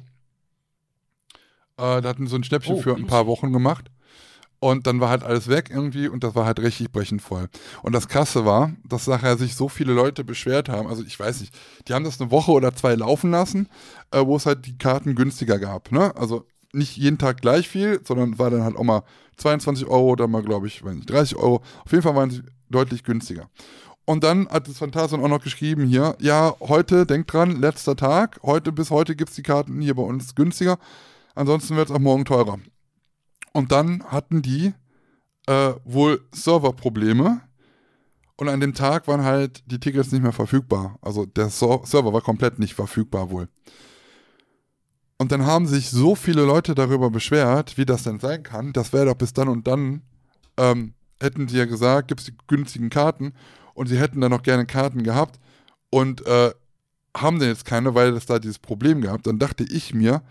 Äh, 1.77 2.01
da 2.01 2.09
hatten 2.09 2.27
so 2.27 2.37
ein 2.37 2.45
Schnäppchen 2.45 2.77
Oh, 2.77 2.81
für 2.81 2.95
ein 2.95 3.07
paar 3.07 3.27
Wochen 3.27 3.53
gemacht. 3.53 3.91
Und 4.61 4.87
dann 4.87 5.01
war 5.01 5.09
halt 5.09 5.25
alles 5.25 5.49
weg 5.49 5.71
irgendwie 5.73 6.07
und 6.07 6.23
das 6.23 6.37
war 6.37 6.47
halt 6.47 6.61
richtig 6.61 6.93
brechend 6.93 7.21
voll. 7.21 7.49
Und 7.83 7.93
das 7.93 8.07
Krasse 8.07 8.45
war, 8.45 8.71
dass 8.85 9.09
nachher 9.09 9.37
sich 9.37 9.57
so 9.57 9.69
viele 9.69 9.93
Leute 9.93 10.23
beschwert 10.23 10.69
haben. 10.69 10.87
Also 10.87 11.03
ich 11.03 11.19
weiß 11.19 11.41
nicht, 11.41 11.53
die 11.89 11.95
haben 11.95 12.05
das 12.05 12.21
eine 12.21 12.31
Woche 12.31 12.53
oder 12.53 12.73
zwei 12.73 12.95
laufen 12.95 13.33
lassen, 13.33 13.69
äh, 14.13 14.25
wo 14.25 14.37
es 14.37 14.47
halt 14.47 14.67
die 14.67 14.79
Karten 14.79 15.17
günstiger 15.17 15.59
gab. 15.59 15.91
Ne? 15.91 16.15
Also 16.15 16.47
nicht 16.73 16.97
jeden 16.97 17.19
Tag 17.19 17.41
gleich 17.41 17.69
viel, 17.69 18.01
sondern 18.07 18.39
war 18.39 18.51
dann 18.51 18.63
halt 18.63 18.77
auch 18.77 18.85
mal 18.85 19.03
22 19.39 19.87
Euro 19.87 20.11
oder 20.11 20.29
mal, 20.29 20.43
glaube 20.43 20.69
ich, 20.69 20.85
weiß 20.85 20.95
nicht, 20.95 21.11
30 21.11 21.37
Euro. 21.37 21.57
Auf 21.85 21.91
jeden 21.91 22.03
Fall 22.03 22.15
waren 22.15 22.31
sie 22.31 22.43
deutlich 22.71 23.03
günstiger. 23.03 23.49
Und 24.05 24.25
dann 24.25 24.49
hat 24.49 24.69
das 24.69 24.79
Phantasion 24.79 25.25
auch 25.25 25.29
noch 25.29 25.43
geschrieben 25.43 25.87
hier, 25.87 26.17
ja, 26.21 26.55
heute, 26.61 27.07
denkt 27.07 27.33
dran, 27.33 27.61
letzter 27.61 27.95
Tag, 27.95 28.41
heute 28.43 28.73
bis 28.73 28.91
heute 28.91 29.15
gibt 29.15 29.31
es 29.31 29.37
die 29.37 29.43
Karten 29.43 29.81
hier 29.81 29.95
bei 29.95 30.03
uns 30.03 30.35
günstiger, 30.35 30.79
ansonsten 31.35 31.77
wird 31.77 31.91
es 31.91 31.95
auch 31.95 32.01
morgen 32.01 32.25
teurer. 32.25 32.59
Und 33.53 33.73
dann 33.73 34.05
hatten 34.05 34.43
die 34.43 34.73
äh, 35.47 35.73
wohl 35.85 36.21
Serverprobleme 36.33 37.43
und 38.37 38.49
an 38.49 38.61
dem 38.61 38.75
Tag 38.75 39.07
waren 39.09 39.23
halt 39.23 39.63
die 39.71 39.79
Tickets 39.79 40.11
nicht 40.11 40.23
mehr 40.23 40.33
verfügbar. 40.33 40.99
Also 41.01 41.27
der 41.27 41.49
Ser 41.49 41.81
Server 41.85 42.13
war 42.13 42.23
komplett 42.23 42.59
nicht 42.59 42.75
verfügbar 42.75 43.31
wohl. 43.31 43.49
Und 45.19 45.31
dann 45.31 45.47
haben 45.47 45.69
sich 45.69 45.91
so 45.91 46.17
viele 46.17 46.45
Leute 46.45 46.75
darüber 46.75 47.11
beschwert, 47.11 47.79
wie 47.79 47.87
das 47.87 48.03
denn 48.03 48.19
sein 48.19 48.43
kann. 48.43 48.73
Das 48.73 48.93
wäre 48.93 49.07
doch 49.07 49.15
bis 49.15 49.33
dann 49.33 49.49
und 49.49 49.69
dann, 49.69 50.03
ähm, 50.57 50.95
hätten 51.21 51.47
sie 51.47 51.59
ja 51.59 51.67
gesagt, 51.67 52.09
gibt 52.09 52.21
es 52.21 52.27
die 52.27 52.35
günstigen 52.49 52.91
Karten 52.91 53.33
und 53.75 53.87
sie 53.87 54.01
hätten 54.01 54.21
dann 54.21 54.33
noch 54.33 54.43
gerne 54.43 54.67
Karten 54.67 55.05
gehabt 55.05 55.39
und 55.91 56.27
äh, 56.27 56.51
haben 57.17 57.39
denn 57.39 57.51
jetzt 57.51 57.65
keine, 57.65 57.95
weil 57.95 58.17
es 58.17 58.27
da 58.27 58.41
dieses 58.41 58.59
Problem 58.59 59.01
gab. 59.03 59.23
Dann 59.23 59.39
dachte 59.39 59.63
ich 59.63 59.95
mir, 59.95 60.23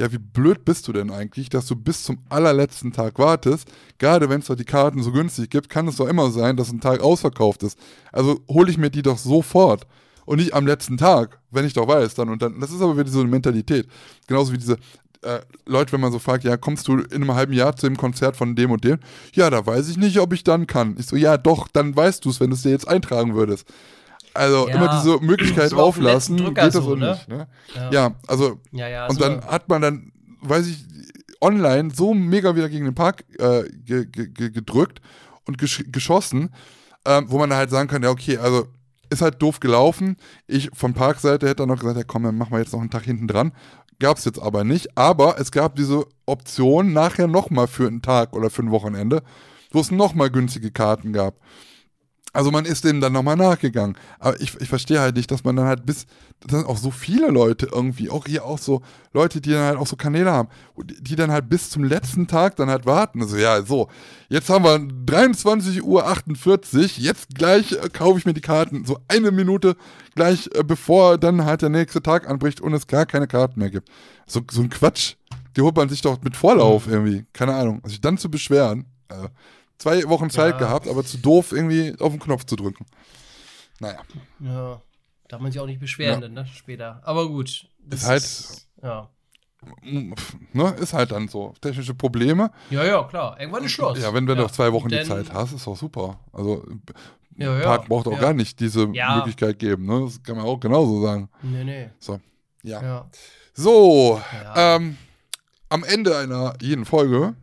ja, 0.00 0.10
wie 0.10 0.18
blöd 0.18 0.64
bist 0.64 0.88
du 0.88 0.94
denn 0.94 1.10
eigentlich, 1.10 1.50
dass 1.50 1.66
du 1.66 1.76
bis 1.76 2.04
zum 2.04 2.20
allerletzten 2.30 2.90
Tag 2.90 3.18
wartest? 3.18 3.68
Gerade 3.98 4.30
wenn 4.30 4.40
es 4.40 4.46
doch 4.46 4.56
die 4.56 4.64
Karten 4.64 5.02
so 5.02 5.12
günstig 5.12 5.50
gibt, 5.50 5.68
kann 5.68 5.86
es 5.88 5.96
doch 5.96 6.08
immer 6.08 6.30
sein, 6.30 6.56
dass 6.56 6.72
ein 6.72 6.80
Tag 6.80 7.02
ausverkauft 7.02 7.62
ist. 7.62 7.78
Also 8.10 8.40
hole 8.48 8.70
ich 8.70 8.78
mir 8.78 8.88
die 8.88 9.02
doch 9.02 9.18
sofort 9.18 9.86
und 10.24 10.38
nicht 10.38 10.54
am 10.54 10.66
letzten 10.66 10.96
Tag, 10.96 11.38
wenn 11.50 11.66
ich 11.66 11.74
doch 11.74 11.86
weiß 11.86 12.14
dann 12.14 12.30
und 12.30 12.40
dann. 12.40 12.60
Das 12.60 12.70
ist 12.70 12.80
aber 12.80 12.96
wieder 12.96 13.10
so 13.10 13.20
eine 13.20 13.28
Mentalität. 13.28 13.88
Genauso 14.26 14.54
wie 14.54 14.58
diese 14.58 14.78
äh, 15.20 15.40
Leute, 15.66 15.92
wenn 15.92 16.00
man 16.00 16.12
so 16.12 16.18
fragt, 16.18 16.44
ja, 16.44 16.56
kommst 16.56 16.88
du 16.88 16.96
in 16.96 17.16
einem 17.16 17.34
halben 17.34 17.52
Jahr 17.52 17.76
zu 17.76 17.86
dem 17.86 17.98
Konzert 17.98 18.38
von 18.38 18.56
dem 18.56 18.70
und 18.70 18.82
dem? 18.82 19.00
Ja, 19.34 19.50
da 19.50 19.66
weiß 19.66 19.90
ich 19.90 19.98
nicht, 19.98 20.18
ob 20.18 20.32
ich 20.32 20.44
dann 20.44 20.66
kann. 20.66 20.96
Ich 20.98 21.08
so, 21.08 21.16
ja, 21.16 21.36
doch, 21.36 21.68
dann 21.68 21.94
weißt 21.94 22.24
du 22.24 22.30
es, 22.30 22.40
wenn 22.40 22.48
du 22.48 22.56
es 22.56 22.62
dir 22.62 22.70
jetzt 22.70 22.88
eintragen 22.88 23.34
würdest. 23.34 23.68
Also 24.34 24.68
Ja. 24.68 24.74
immer 24.74 25.00
diese 25.00 25.18
Möglichkeit 25.24 25.72
auflassen, 25.74 26.36
geht 26.38 26.56
das 26.58 26.74
so, 26.74 26.82
so 26.82 26.94
ne? 26.96 27.10
nicht. 27.12 27.28
Ne? 27.28 27.48
Ja. 27.74 27.90
Ja, 27.90 28.14
also 28.28 28.60
Ja, 28.72 28.88
ja. 28.88 29.06
und 29.06 29.14
so- 29.16 29.20
dann 29.20 29.44
hat 29.44 29.68
man 29.68 29.82
dann, 29.82 30.12
weiß 30.42 30.66
ich, 30.68 30.84
online 31.40 31.90
so 31.94 32.14
mega 32.14 32.54
wieder 32.54 32.68
gegen 32.68 32.84
den 32.84 32.94
Park 32.94 33.24
äh, 33.38 33.64
ge 33.84 34.06
ge 34.06 34.28
ge 34.28 34.50
gedrückt 34.50 35.00
und 35.46 35.58
gesch 35.58 35.84
geschossen, 35.90 36.50
ähm, 37.06 37.24
wo 37.28 37.38
man 37.38 37.52
halt 37.54 37.70
sagen 37.70 37.88
kann, 37.88 38.02
ja, 38.02 38.10
okay, 38.10 38.36
also 38.36 38.66
ist 39.08 39.22
halt 39.22 39.40
doof 39.42 39.58
gelaufen. 39.58 40.16
Ich 40.46 40.70
von 40.74 40.94
Parkseite 40.94 41.46
hätte 41.48 41.56
dann 41.62 41.68
noch 41.68 41.80
gesagt, 41.80 41.96
ja 41.96 42.04
komm, 42.04 42.22
dann 42.24 42.36
machen 42.38 42.52
wir 42.52 42.58
jetzt 42.60 42.72
noch 42.72 42.80
einen 42.80 42.90
Tag 42.90 43.04
hinten 43.04 43.26
dran. 43.26 43.52
Gab 43.98 44.18
es 44.18 44.24
jetzt 44.24 44.40
aber 44.40 44.64
nicht. 44.64 44.96
Aber 44.96 45.38
es 45.40 45.50
gab 45.50 45.74
diese 45.76 46.06
Option 46.26 46.92
nachher 46.92 47.26
nochmal 47.26 47.66
für 47.66 47.86
einen 47.86 48.02
Tag 48.02 48.34
oder 48.34 48.48
für 48.50 48.62
ein 48.62 48.70
Wochenende, 48.70 49.22
wo 49.72 49.80
es 49.80 49.90
nochmal 49.90 50.30
günstige 50.30 50.70
Karten 50.70 51.12
gab. 51.12 51.34
Also 52.32 52.50
man 52.50 52.64
ist 52.64 52.84
dem 52.84 53.00
dann 53.00 53.12
nochmal 53.12 53.36
nachgegangen. 53.36 53.96
Aber 54.18 54.40
ich, 54.40 54.58
ich 54.60 54.68
verstehe 54.68 55.00
halt 55.00 55.16
nicht, 55.16 55.30
dass 55.30 55.42
man 55.42 55.56
dann 55.56 55.66
halt 55.66 55.84
bis, 55.84 56.06
das 56.40 56.52
sind 56.52 56.66
auch 56.66 56.76
so 56.76 56.90
viele 56.90 57.28
Leute 57.28 57.68
irgendwie, 57.72 58.08
auch 58.08 58.26
hier 58.26 58.44
auch 58.44 58.58
so 58.58 58.82
Leute, 59.12 59.40
die 59.40 59.50
dann 59.50 59.64
halt 59.64 59.78
auch 59.78 59.86
so 59.86 59.96
Kanäle 59.96 60.30
haben, 60.30 60.48
die, 60.82 61.02
die 61.02 61.16
dann 61.16 61.32
halt 61.32 61.48
bis 61.48 61.70
zum 61.70 61.82
letzten 61.82 62.28
Tag 62.28 62.56
dann 62.56 62.70
halt 62.70 62.86
warten. 62.86 63.20
Also 63.22 63.36
ja, 63.36 63.62
so, 63.62 63.88
jetzt 64.28 64.48
haben 64.48 64.64
wir 64.64 64.76
23.48 64.76 65.82
Uhr, 65.82 66.00
jetzt 66.98 67.34
gleich 67.34 67.72
äh, 67.72 67.88
kaufe 67.88 68.18
ich 68.18 68.26
mir 68.26 68.34
die 68.34 68.40
Karten, 68.40 68.84
so 68.84 68.98
eine 69.08 69.32
Minute 69.32 69.76
gleich, 70.14 70.48
äh, 70.54 70.62
bevor 70.62 71.18
dann 71.18 71.44
halt 71.44 71.62
der 71.62 71.68
nächste 71.70 72.02
Tag 72.02 72.28
anbricht 72.28 72.60
und 72.60 72.74
es 72.74 72.86
gar 72.86 73.06
keine 73.06 73.26
Karten 73.26 73.58
mehr 73.58 73.70
gibt. 73.70 73.88
So, 74.26 74.40
so 74.50 74.62
ein 74.62 74.70
Quatsch. 74.70 75.16
Die 75.56 75.62
holt 75.62 75.74
man 75.74 75.88
sich 75.88 76.00
doch 76.00 76.22
mit 76.22 76.36
Vorlauf 76.36 76.86
irgendwie, 76.86 77.26
keine 77.32 77.54
Ahnung. 77.54 77.80
Also 77.82 77.90
sich 77.90 78.00
dann 78.00 78.18
zu 78.18 78.30
beschweren, 78.30 78.86
äh, 79.08 79.28
zwei 79.80 80.04
Wochen 80.08 80.30
Zeit 80.30 80.52
Ja. 80.54 80.58
gehabt, 80.58 80.86
aber 80.86 81.04
zu 81.04 81.18
doof 81.18 81.50
irgendwie 81.52 81.96
auf 81.98 82.12
den 82.12 82.20
Knopf 82.20 82.44
zu 82.44 82.54
drücken. 82.56 82.86
Naja. 83.80 83.98
Ja. 84.40 84.80
Darf 85.28 85.40
man 85.40 85.50
sich 85.50 85.60
auch 85.60 85.66
nicht 85.66 85.80
beschweren, 85.80 86.14
Ja. 86.14 86.28
dann, 86.28 86.32
ne? 86.34 86.46
Später. 86.46 87.00
Aber 87.04 87.28
gut. 87.28 87.66
Ist 87.90 88.06
halt- 88.06 88.48
Ja. 88.82 89.08
Ne, 90.52 90.70
ist 90.80 90.94
halt 90.94 91.10
dann 91.12 91.28
so. 91.28 91.52
Technische 91.60 91.94
Probleme. 91.94 92.50
Ja, 92.70 92.82
ja, 92.84 93.04
klar. 93.04 93.38
Irgendwann 93.38 93.64
ist 93.64 93.72
Schluss. 93.72 94.00
Ja, 94.00 94.12
wenn 94.14 94.24
du 94.26 94.34
noch 94.34 94.50
zwei 94.50 94.72
Wochen 94.72 94.88
die 94.88 95.02
Zeit 95.02 95.32
hast, 95.32 95.52
ist 95.52 95.66
doch 95.66 95.76
super. 95.76 96.18
Also, 96.32 96.64
Ja, 97.36 97.56
ja. 97.58 97.64
Park 97.64 97.88
braucht 97.88 98.06
auch 98.08 98.12
ja. 98.12 98.18
gar 98.20 98.32
nicht 98.32 98.58
diese 98.60 98.88
Ja. 98.92 99.16
Möglichkeit 99.16 99.58
geben. 99.58 99.84
Ne? 99.86 100.00
Das 100.04 100.22
kann 100.22 100.36
man 100.36 100.46
auch 100.46 100.58
genauso 100.58 101.02
sagen. 101.02 101.28
Nee, 101.42 101.64
nee. 101.64 101.90
So, 101.98 102.20
ja. 102.62 102.82
Ja. 102.82 103.10
So, 103.54 104.20
Ja. 104.44 104.76
ähm, 104.76 104.96
am 105.68 105.84
Ende 105.84 106.16
einer 106.16 106.54
jeden 106.62 106.84
Folge, 106.86 107.34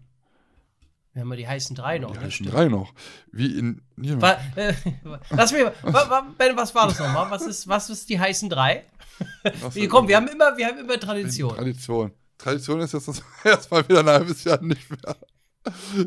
Wir 1.17 1.21
haben 1.21 1.31
ja 1.31 1.35
die 1.37 1.47
heißen 1.47 1.75
drei 1.75 1.97
noch. 1.97 2.11
die 2.11 2.17
ne? 2.17 2.25
heißen 2.25 2.31
Stimmt. 2.31 2.53
drei 2.53 2.67
noch, 2.67 2.93
wie 3.31 3.57
in. 3.57 3.81
Hier, 3.99 4.21
Wa 4.21 4.37
äh, 4.55 4.71
lass 5.31 5.51
mich, 5.51 5.63
wa 5.63 6.09
wa 6.09 6.27
ben, 6.37 6.55
was 6.55 6.75
war 6.75 6.89
das 6.89 6.99
nochmal? 6.99 7.31
Was 7.31 7.41
ist, 7.41 7.67
was 7.67 7.89
ist 7.89 8.07
die 8.09 8.19
heißen 8.19 8.51
drei? 8.51 8.83
Wir, 9.73 9.89
komm, 9.89 10.07
wir 10.07 10.15
haben 10.15 10.27
immer, 10.27 10.55
wir 10.57 10.67
haben 10.67 10.77
immer 10.77 10.99
Tradition. 10.99 11.55
Tradition. 11.55 12.11
Tradition 12.37 12.81
ist 12.81 12.93
jetzt, 12.93 13.07
dass 13.07 13.23
wir 13.43 13.51
erstmal 13.51 13.89
wieder 13.89 14.01
ein 14.01 14.09
halbes 14.09 14.43
Jahr 14.43 14.61
nicht 14.61 14.91
mehr, 14.91 15.15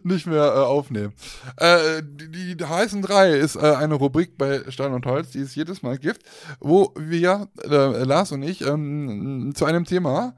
nicht 0.05 0.27
mehr 0.29 0.45
äh, 0.45 0.59
aufnehmen. 0.61 1.13
Äh, 1.57 2.05
die, 2.05 2.57
die 2.57 2.65
heißen 2.65 3.03
drei 3.03 3.33
ist 3.33 3.57
äh, 3.57 3.75
eine 3.75 3.95
Rubrik 3.95 4.39
bei 4.39 4.63
Stein 4.71 4.93
und 4.93 5.07
Holz, 5.07 5.31
die 5.31 5.41
es 5.41 5.57
jedes 5.57 5.83
Mal 5.83 5.99
gibt, 5.99 6.23
wo 6.61 6.95
wir, 6.97 7.49
äh, 7.65 8.05
Lars 8.05 8.31
und 8.31 8.45
ich, 8.45 8.61
ähm, 8.61 9.55
zu 9.57 9.65
einem 9.65 9.87
Thema 9.87 10.37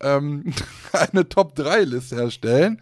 ähm, 0.00 0.52
eine 0.92 1.28
Top-3-Liste 1.28 2.16
erstellen 2.16 2.80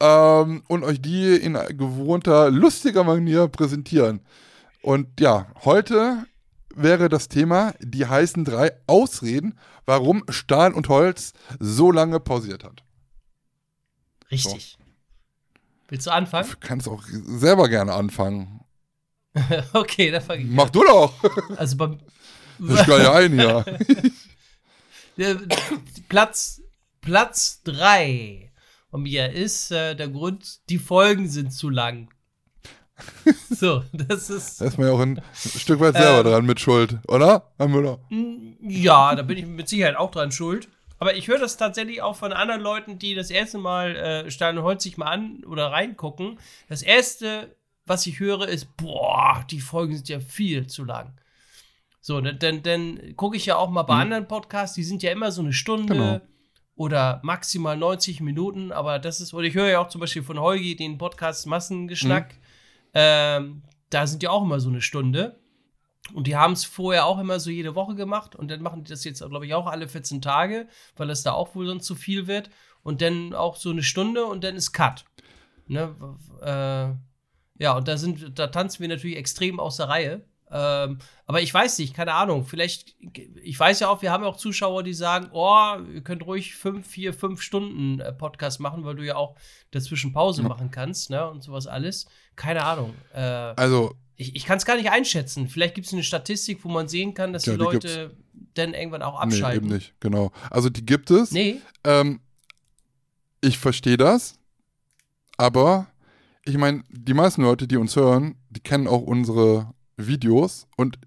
ähm, 0.00 0.62
und 0.68 0.84
euch 0.84 1.00
die 1.00 1.36
in 1.36 1.54
gewohnter, 1.76 2.50
lustiger 2.50 3.04
Manier 3.04 3.48
präsentieren. 3.48 4.20
Und 4.82 5.20
ja, 5.20 5.46
heute 5.64 6.24
wäre 6.74 7.08
das 7.08 7.28
Thema 7.28 7.74
die 7.80 8.06
heißen 8.06 8.44
drei 8.44 8.72
Ausreden, 8.86 9.58
warum 9.86 10.22
Stahl 10.28 10.72
und 10.72 10.88
Holz 10.88 11.32
so 11.58 11.90
lange 11.90 12.20
pausiert 12.20 12.64
hat. 12.64 12.82
Richtig. 14.30 14.78
Willst 15.88 16.06
du 16.06 16.10
anfangen? 16.10 16.48
Du 16.50 16.56
kannst 16.60 16.86
auch 16.86 17.02
selber 17.06 17.68
gerne 17.68 17.94
anfangen. 17.94 18.60
okay, 19.72 20.10
dann 20.10 20.22
fange 20.22 20.42
ich 20.42 20.50
Mach 20.50 20.70
du 20.70 20.82
doch. 20.84 21.14
Also 21.56 21.76
beim 21.76 21.98
Ich 22.58 22.86
kann 22.86 23.02
ja 23.02 23.12
ein 23.14 23.32
hier. 23.32 23.64
äh, 25.18 25.36
Platz, 26.08 26.62
Platz 27.00 27.62
3 27.64 28.50
von 28.90 29.02
mir 29.02 29.30
ist 29.32 29.70
äh, 29.70 29.94
der 29.94 30.08
Grund, 30.08 30.60
die 30.70 30.78
Folgen 30.78 31.28
sind 31.28 31.52
zu 31.52 31.68
lang. 31.68 32.08
so, 33.50 33.84
das 33.92 34.28
ist. 34.30 34.60
Da 34.60 34.64
ist 34.66 34.78
man 34.78 34.88
ja 34.88 34.92
auch 34.92 35.00
ein 35.00 35.22
Stück 35.34 35.78
weit 35.80 35.94
selber 35.96 36.20
Ähm. 36.20 36.24
dran 36.26 36.46
mit 36.46 36.58
Schuld, 36.60 36.98
oder? 37.06 37.52
Herr 37.56 37.68
Müller? 37.68 38.00
Ja, 38.60 39.14
da 39.14 39.22
bin 39.22 39.38
ich 39.38 39.46
mit 39.46 39.68
Sicherheit 39.68 39.96
auch 39.96 40.10
dran 40.10 40.32
schuld. 40.32 40.68
Aber 40.98 41.14
ich 41.14 41.28
höre 41.28 41.38
das 41.38 41.56
tatsächlich 41.56 42.02
auch 42.02 42.16
von 42.16 42.32
anderen 42.32 42.60
Leuten, 42.60 42.98
die 42.98 43.14
das 43.14 43.30
erste 43.30 43.58
Mal 43.58 43.94
äh, 43.94 44.30
Stein 44.32 44.58
und 44.58 44.64
Holz 44.64 44.82
sich 44.82 44.96
mal 44.96 45.06
an 45.06 45.44
oder 45.44 45.70
reingucken. 45.70 46.40
Das 46.68 46.82
erste, 46.82 47.54
was 47.86 48.04
ich 48.06 48.18
höre, 48.18 48.48
ist, 48.48 48.76
boah, 48.76 49.44
die 49.48 49.60
Folgen 49.60 49.94
sind 49.94 50.08
ja 50.08 50.18
viel 50.18 50.66
zu 50.66 50.84
lang. 50.84 51.12
So, 52.08 52.22
dann, 52.22 52.38
dann, 52.38 52.62
dann 52.62 53.16
gucke 53.16 53.36
ich 53.36 53.44
ja 53.44 53.56
auch 53.56 53.68
mal 53.68 53.82
bei 53.82 53.96
anderen 53.96 54.26
Podcasts, 54.26 54.74
die 54.74 54.82
sind 54.82 55.02
ja 55.02 55.12
immer 55.12 55.30
so 55.30 55.42
eine 55.42 55.52
Stunde 55.52 55.92
Genau. 55.92 56.20
oder 56.74 57.20
maximal 57.22 57.76
90 57.76 58.22
Minuten, 58.22 58.72
aber 58.72 58.98
das 58.98 59.20
ist, 59.20 59.34
oder 59.34 59.46
ich 59.46 59.54
höre 59.54 59.68
ja 59.68 59.80
auch 59.80 59.88
zum 59.88 60.00
Beispiel 60.00 60.22
von 60.22 60.40
Holgi 60.40 60.74
den 60.74 60.96
Podcast 60.96 61.46
Massengeschnack, 61.46 62.34
ähm, 62.94 63.62
da 63.90 64.06
sind 64.06 64.22
ja 64.22 64.30
auch 64.30 64.42
immer 64.42 64.58
so 64.58 64.70
eine 64.70 64.80
Stunde. 64.80 65.38
Und 66.14 66.26
die 66.26 66.34
haben 66.34 66.54
es 66.54 66.64
vorher 66.64 67.04
auch 67.04 67.18
immer 67.18 67.40
so 67.40 67.50
jede 67.50 67.74
Woche 67.74 67.94
gemacht 67.94 68.34
und 68.34 68.50
dann 68.50 68.62
machen 68.62 68.84
die 68.84 68.88
das 68.90 69.04
jetzt, 69.04 69.22
glaube 69.22 69.44
ich, 69.44 69.52
auch 69.52 69.66
alle 69.66 69.86
14 69.86 70.22
Tage, 70.22 70.66
weil 70.96 71.08
das 71.08 71.22
da 71.22 71.32
auch 71.32 71.54
wohl 71.54 71.66
sonst 71.66 71.84
zu 71.84 71.94
viel 71.94 72.26
wird. 72.26 72.48
Und 72.82 73.02
dann 73.02 73.34
auch 73.34 73.56
so 73.56 73.68
eine 73.68 73.82
Stunde 73.82 74.24
und 74.24 74.44
dann 74.44 74.56
ist 74.56 74.72
Cut. 74.72 75.04
Ne? 75.66 75.94
Äh, 76.40 77.62
ja, 77.62 77.76
und 77.76 77.86
da 77.86 77.98
sind, 77.98 78.38
da 78.38 78.46
tanzen 78.46 78.80
wir 78.80 78.88
natürlich 78.88 79.18
extrem 79.18 79.60
aus 79.60 79.76
der 79.76 79.90
Reihe. 79.90 80.24
Ähm, 80.50 80.98
aber 81.26 81.42
ich 81.42 81.52
weiß 81.52 81.78
nicht, 81.78 81.94
keine 81.94 82.14
Ahnung. 82.14 82.44
Vielleicht, 82.46 82.96
ich 83.42 83.58
weiß 83.58 83.80
ja 83.80 83.88
auch, 83.88 84.00
wir 84.02 84.10
haben 84.12 84.22
ja 84.24 84.28
auch 84.30 84.36
Zuschauer, 84.36 84.82
die 84.82 84.94
sagen, 84.94 85.28
oh, 85.32 85.76
ihr 85.92 86.00
könnt 86.02 86.24
ruhig 86.24 86.54
fünf, 86.54 86.86
vier, 86.86 87.12
fünf 87.12 87.42
Stunden 87.42 88.00
äh, 88.00 88.12
Podcast 88.12 88.60
machen, 88.60 88.84
weil 88.84 88.96
du 88.96 89.04
ja 89.04 89.16
auch 89.16 89.36
dazwischen 89.70 90.12
Pause 90.12 90.42
machen 90.42 90.70
kannst, 90.70 91.10
ne? 91.10 91.28
Und 91.28 91.42
sowas 91.42 91.66
alles. 91.66 92.06
Keine 92.36 92.64
Ahnung. 92.64 92.94
Äh, 93.12 93.20
Also, 93.20 93.94
ich, 94.16 94.34
ich 94.34 94.46
kann 94.46 94.56
es 94.58 94.64
gar 94.64 94.76
nicht 94.76 94.90
einschätzen. 94.90 95.48
Vielleicht 95.48 95.74
gibt 95.74 95.86
es 95.86 95.92
eine 95.92 96.02
Statistik, 96.02 96.64
wo 96.64 96.68
man 96.68 96.88
sehen 96.88 97.14
kann, 97.14 97.32
dass 97.32 97.44
Ja, 97.46 97.52
die 97.52 97.58
die 97.58 97.64
Leute 97.64 98.16
dann 98.54 98.74
irgendwann 98.74 99.02
auch 99.02 99.14
nee, 99.24 99.34
abschalten. 99.34 99.64
eben 99.66 99.74
nicht, 99.74 99.94
genau. 100.00 100.32
Also, 100.50 100.70
die 100.70 100.84
gibt 100.86 101.10
es. 101.10 101.30
Nee, 101.32 101.60
Ähm, 101.84 102.20
ich 103.40 103.58
verstehe 103.58 103.96
das, 103.96 104.38
aber 105.36 105.86
ich 106.44 106.56
meine, 106.56 106.82
die 106.90 107.14
meisten 107.14 107.42
Leute, 107.42 107.68
die 107.68 107.76
uns 107.76 107.94
hören, 107.94 108.36
die 108.50 108.60
kennen 108.60 108.88
auch 108.88 109.02
unsere 109.02 109.72
Videos 109.98 110.66
und 110.76 110.98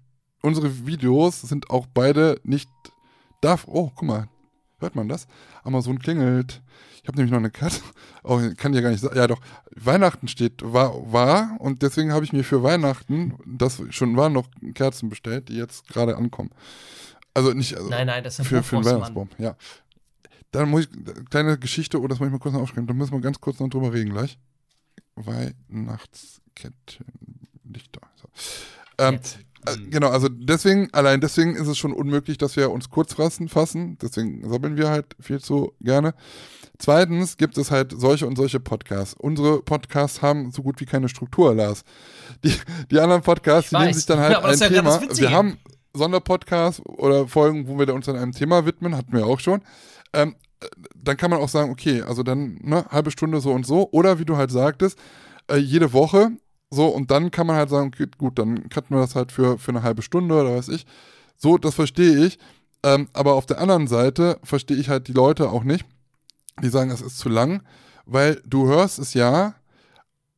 unsere 0.42 0.86
Videos 0.86 1.40
sind 1.40 1.70
auch 1.70 1.86
beide 1.92 2.40
nicht 2.44 2.70
darf. 3.40 3.66
Oh, 3.66 3.90
guck 3.94 4.06
mal, 4.06 4.28
hört 4.78 4.94
man 4.94 5.08
das? 5.08 5.26
Amazon 5.64 5.98
klingelt. 5.98 6.62
Ich 7.02 7.08
habe 7.08 7.16
nämlich 7.16 7.32
noch 7.32 7.38
eine 7.38 7.50
Katze. 7.50 7.80
Oh, 8.24 8.40
kann 8.56 8.72
ja 8.72 8.80
gar 8.80 8.90
nicht 8.90 9.00
sagen. 9.00 9.16
Ja, 9.16 9.26
doch. 9.26 9.40
Weihnachten 9.74 10.28
steht 10.28 10.62
war, 10.62 11.12
war 11.12 11.56
und 11.58 11.82
deswegen 11.82 12.12
habe 12.12 12.24
ich 12.24 12.32
mir 12.32 12.44
für 12.44 12.62
Weihnachten, 12.62 13.36
das 13.44 13.82
schon 13.90 14.16
waren 14.16 14.32
noch 14.32 14.46
Kerzen 14.74 15.08
bestellt, 15.08 15.48
die 15.48 15.56
jetzt 15.56 15.88
gerade 15.88 16.16
ankommen. 16.16 16.50
Also 17.34 17.52
nicht. 17.52 17.76
Also, 17.76 17.88
nein, 17.88 18.06
nein, 18.06 18.22
das 18.22 18.38
ist 18.38 18.46
für, 18.46 18.62
für 18.62 18.76
den. 18.76 18.84
Weihnachtsbaum, 18.84 19.28
ja. 19.38 19.56
Dann 20.52 20.70
muss 20.70 20.82
ich, 20.82 20.90
kleine 21.30 21.58
Geschichte, 21.58 22.00
oh, 22.00 22.06
das 22.06 22.20
muss 22.20 22.28
ich 22.28 22.32
mal 22.32 22.38
kurz 22.38 22.54
noch 22.54 22.62
aufschreiben, 22.62 22.86
da 22.86 22.94
müssen 22.94 23.12
wir 23.12 23.20
ganz 23.20 23.40
kurz 23.40 23.58
noch 23.58 23.68
drüber 23.68 23.92
reden 23.92 24.10
gleich. 24.10 24.38
Weihnachtskettenlichter. 25.16 28.02
So. 28.14 28.28
Ähm, 28.98 29.18
äh, 29.66 29.76
genau, 29.90 30.08
also 30.08 30.28
deswegen, 30.28 30.88
allein 30.92 31.20
deswegen 31.20 31.54
ist 31.54 31.68
es 31.68 31.78
schon 31.78 31.92
unmöglich, 31.92 32.38
dass 32.38 32.56
wir 32.56 32.70
uns 32.70 32.90
kurz 32.90 33.14
fassen. 33.14 33.98
Deswegen 34.00 34.48
sabbeln 34.48 34.76
wir 34.76 34.90
halt 34.90 35.16
viel 35.20 35.40
zu 35.40 35.72
gerne. 35.80 36.14
Zweitens 36.78 37.36
gibt 37.36 37.58
es 37.58 37.70
halt 37.70 37.94
solche 37.96 38.26
und 38.26 38.36
solche 38.36 38.58
Podcasts. 38.58 39.14
Unsere 39.16 39.62
Podcasts 39.62 40.20
haben 40.20 40.50
so 40.50 40.62
gut 40.62 40.80
wie 40.80 40.84
keine 40.84 41.08
Struktur, 41.08 41.54
Lars. 41.54 41.84
Die, 42.42 42.54
die 42.90 42.98
anderen 42.98 43.22
Podcasts, 43.22 43.70
die 43.70 43.76
nehmen 43.76 43.94
sich 43.94 44.06
dann 44.06 44.18
halt 44.18 44.36
das 44.42 44.60
ein 44.62 44.72
ja 44.72 44.82
Thema. 44.82 45.00
Wir 45.00 45.30
haben 45.30 45.58
Sonderpodcasts 45.94 46.84
oder 46.84 47.28
Folgen, 47.28 47.68
wo 47.68 47.78
wir 47.78 47.94
uns 47.94 48.06
dann 48.06 48.16
einem 48.16 48.32
Thema 48.32 48.66
widmen, 48.66 48.96
hatten 48.96 49.12
wir 49.12 49.26
auch 49.26 49.38
schon. 49.38 49.62
Ähm, 50.12 50.34
dann 50.96 51.16
kann 51.16 51.30
man 51.30 51.40
auch 51.40 51.48
sagen, 51.48 51.70
okay, 51.70 52.02
also 52.02 52.22
dann 52.22 52.58
ne, 52.62 52.84
halbe 52.90 53.10
Stunde 53.10 53.40
so 53.40 53.52
und 53.52 53.66
so. 53.66 53.88
Oder 53.92 54.18
wie 54.18 54.24
du 54.24 54.36
halt 54.36 54.50
sagtest, 54.50 54.98
äh, 55.48 55.56
jede 55.56 55.92
Woche 55.92 56.32
so 56.72 56.86
und 56.86 57.10
dann 57.10 57.30
kann 57.30 57.46
man 57.46 57.56
halt 57.56 57.68
sagen, 57.68 57.88
okay, 57.88 58.06
gut, 58.16 58.38
dann 58.38 58.70
cutten 58.70 58.96
wir 58.96 59.02
das 59.02 59.14
halt 59.14 59.30
für, 59.30 59.58
für 59.58 59.72
eine 59.72 59.82
halbe 59.82 60.00
Stunde 60.00 60.34
oder 60.40 60.56
weiß 60.56 60.68
ich. 60.68 60.86
So, 61.36 61.58
das 61.58 61.74
verstehe 61.74 62.24
ich. 62.24 62.38
Ähm, 62.82 63.08
aber 63.12 63.34
auf 63.34 63.44
der 63.44 63.60
anderen 63.60 63.86
Seite 63.86 64.38
verstehe 64.42 64.78
ich 64.78 64.88
halt 64.88 65.06
die 65.06 65.12
Leute 65.12 65.50
auch 65.50 65.64
nicht, 65.64 65.84
die 66.62 66.68
sagen, 66.68 66.90
es 66.90 67.02
ist 67.02 67.18
zu 67.18 67.28
lang, 67.28 67.62
weil 68.06 68.42
du 68.46 68.66
hörst 68.66 68.98
es 68.98 69.12
ja, 69.12 69.54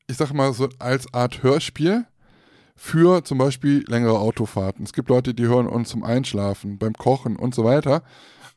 ich 0.08 0.16
sag 0.16 0.32
mal 0.32 0.52
so 0.52 0.68
als 0.80 1.12
Art 1.14 1.42
Hörspiel 1.42 2.04
für 2.74 3.22
zum 3.24 3.38
Beispiel 3.38 3.84
längere 3.86 4.18
Autofahrten. 4.18 4.84
Es 4.84 4.92
gibt 4.92 5.08
Leute, 5.10 5.34
die 5.34 5.46
hören 5.46 5.68
uns 5.68 5.90
zum 5.90 6.02
Einschlafen, 6.02 6.78
beim 6.78 6.94
Kochen 6.94 7.36
und 7.36 7.54
so 7.54 7.64
weiter. 7.64 8.02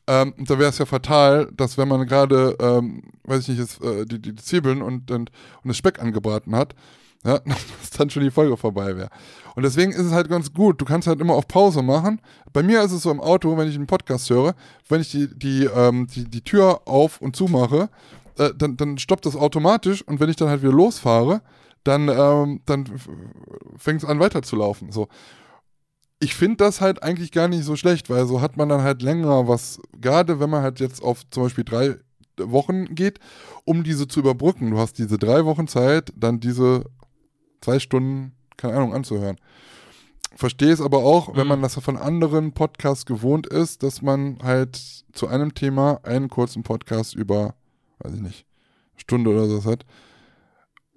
Ähm, 0.08 0.34
da 0.38 0.58
wäre 0.58 0.70
es 0.70 0.78
ja 0.78 0.86
fatal, 0.86 1.48
dass 1.54 1.78
wenn 1.78 1.86
man 1.86 2.06
gerade, 2.06 2.56
ähm, 2.60 3.04
weiß 3.24 3.42
ich 3.42 3.48
nicht, 3.50 3.58
jetzt, 3.58 3.82
äh, 3.82 4.04
die, 4.04 4.20
die 4.20 4.34
Zwiebeln 4.34 4.82
und, 4.82 5.10
und, 5.10 5.30
und 5.62 5.68
das 5.68 5.76
Speck 5.76 6.00
angebraten 6.00 6.56
hat, 6.56 6.74
ja, 7.24 7.38
dass 7.80 7.90
dann 7.96 8.10
schon 8.10 8.22
die 8.22 8.30
Folge 8.30 8.56
vorbei 8.56 8.96
wäre. 8.96 9.10
Und 9.54 9.64
deswegen 9.64 9.92
ist 9.92 10.06
es 10.06 10.12
halt 10.12 10.28
ganz 10.28 10.52
gut. 10.52 10.80
Du 10.80 10.84
kannst 10.84 11.08
halt 11.08 11.20
immer 11.20 11.34
auf 11.34 11.48
Pause 11.48 11.82
machen. 11.82 12.20
Bei 12.52 12.62
mir 12.62 12.82
ist 12.82 12.92
es 12.92 13.02
so 13.02 13.10
im 13.10 13.20
Auto, 13.20 13.56
wenn 13.56 13.68
ich 13.68 13.74
einen 13.74 13.86
Podcast 13.88 14.30
höre, 14.30 14.54
wenn 14.88 15.00
ich 15.00 15.10
die, 15.10 15.28
die, 15.36 15.64
ähm, 15.64 16.06
die, 16.06 16.24
die 16.24 16.42
Tür 16.42 16.82
auf 16.84 17.20
und 17.20 17.34
zu 17.34 17.46
mache, 17.46 17.88
äh, 18.38 18.50
dann, 18.56 18.76
dann 18.76 18.98
stoppt 18.98 19.26
das 19.26 19.36
automatisch 19.36 20.02
und 20.02 20.20
wenn 20.20 20.30
ich 20.30 20.36
dann 20.36 20.48
halt 20.48 20.62
wieder 20.62 20.72
losfahre, 20.72 21.42
dann, 21.84 22.08
ähm, 22.08 22.60
dann 22.66 22.84
fängt 23.76 24.02
es 24.02 24.08
an 24.08 24.20
weiterzulaufen. 24.20 24.92
So. 24.92 25.08
Ich 26.20 26.34
finde 26.34 26.58
das 26.58 26.80
halt 26.80 27.02
eigentlich 27.02 27.32
gar 27.32 27.48
nicht 27.48 27.64
so 27.64 27.76
schlecht, 27.76 28.10
weil 28.10 28.26
so 28.26 28.40
hat 28.40 28.56
man 28.56 28.68
dann 28.68 28.82
halt 28.82 29.02
länger 29.02 29.48
was, 29.48 29.80
gerade 30.00 30.40
wenn 30.40 30.50
man 30.50 30.62
halt 30.62 30.80
jetzt 30.80 31.02
auf 31.02 31.28
zum 31.30 31.44
Beispiel 31.44 31.64
drei 31.64 31.96
Wochen 32.36 32.94
geht, 32.94 33.18
um 33.64 33.82
diese 33.82 34.06
zu 34.06 34.20
überbrücken. 34.20 34.70
Du 34.70 34.78
hast 34.78 34.98
diese 34.98 35.18
drei 35.18 35.44
Wochen 35.44 35.66
Zeit, 35.66 36.12
dann 36.16 36.40
diese 36.40 36.84
zwei 37.60 37.78
Stunden, 37.78 38.32
keine 38.56 38.74
Ahnung, 38.74 38.94
anzuhören. 38.94 39.36
Verstehe 40.36 40.72
es 40.72 40.80
aber 40.80 40.98
auch, 40.98 41.34
wenn 41.36 41.46
man 41.46 41.62
das 41.62 41.74
von 41.74 41.96
anderen 41.96 42.52
Podcasts 42.52 43.06
gewohnt 43.06 43.46
ist, 43.46 43.82
dass 43.82 44.02
man 44.02 44.38
halt 44.42 44.76
zu 45.12 45.26
einem 45.26 45.54
Thema 45.54 46.00
einen 46.04 46.28
kurzen 46.28 46.62
Podcast 46.62 47.14
über, 47.14 47.54
weiß 48.00 48.14
ich 48.14 48.20
nicht, 48.20 48.46
Stunde 48.96 49.30
oder 49.30 49.46
so 49.46 49.64
hat. 49.64 49.84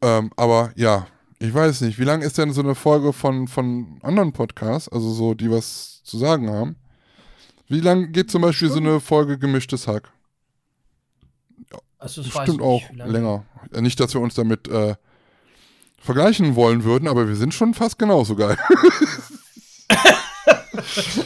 Ähm, 0.02 0.32
aber 0.36 0.72
ja, 0.76 1.08
ich 1.40 1.54
weiß 1.54 1.82
nicht, 1.82 1.98
wie 1.98 2.04
lang 2.04 2.22
ist 2.22 2.38
denn 2.38 2.54
so 2.54 2.62
eine 2.62 2.76
Folge 2.76 3.14
von, 3.14 3.48
von 3.48 4.00
anderen 4.04 4.32
Podcasts, 4.32 4.90
also 4.90 5.12
so, 5.12 5.34
die 5.34 5.50
was 5.50 6.04
zu 6.04 6.18
sagen 6.18 6.50
haben? 6.50 6.76
Wie 7.68 7.80
lang 7.80 8.12
geht 8.12 8.30
zum 8.30 8.42
Beispiel 8.42 8.70
so 8.70 8.80
eine 8.80 9.00
Folge 9.00 9.40
gemischtes 9.40 9.88
Hack? 9.88 10.12
Also, 11.98 12.22
das 12.22 12.34
Bestimmt 12.34 12.62
auch 12.62 12.82
länger. 12.92 13.46
Ja, 13.74 13.82
nicht, 13.82 14.00
dass 14.00 14.14
wir 14.14 14.22
uns 14.22 14.34
damit 14.34 14.68
äh, 14.68 14.96
vergleichen 16.02 16.56
wollen 16.56 16.84
würden, 16.84 17.07
aber 17.07 17.28
wir 17.28 17.36
sind 17.36 17.53
schon 17.53 17.73
fast 17.73 17.98
genauso 17.99 18.36
geil. 18.36 18.57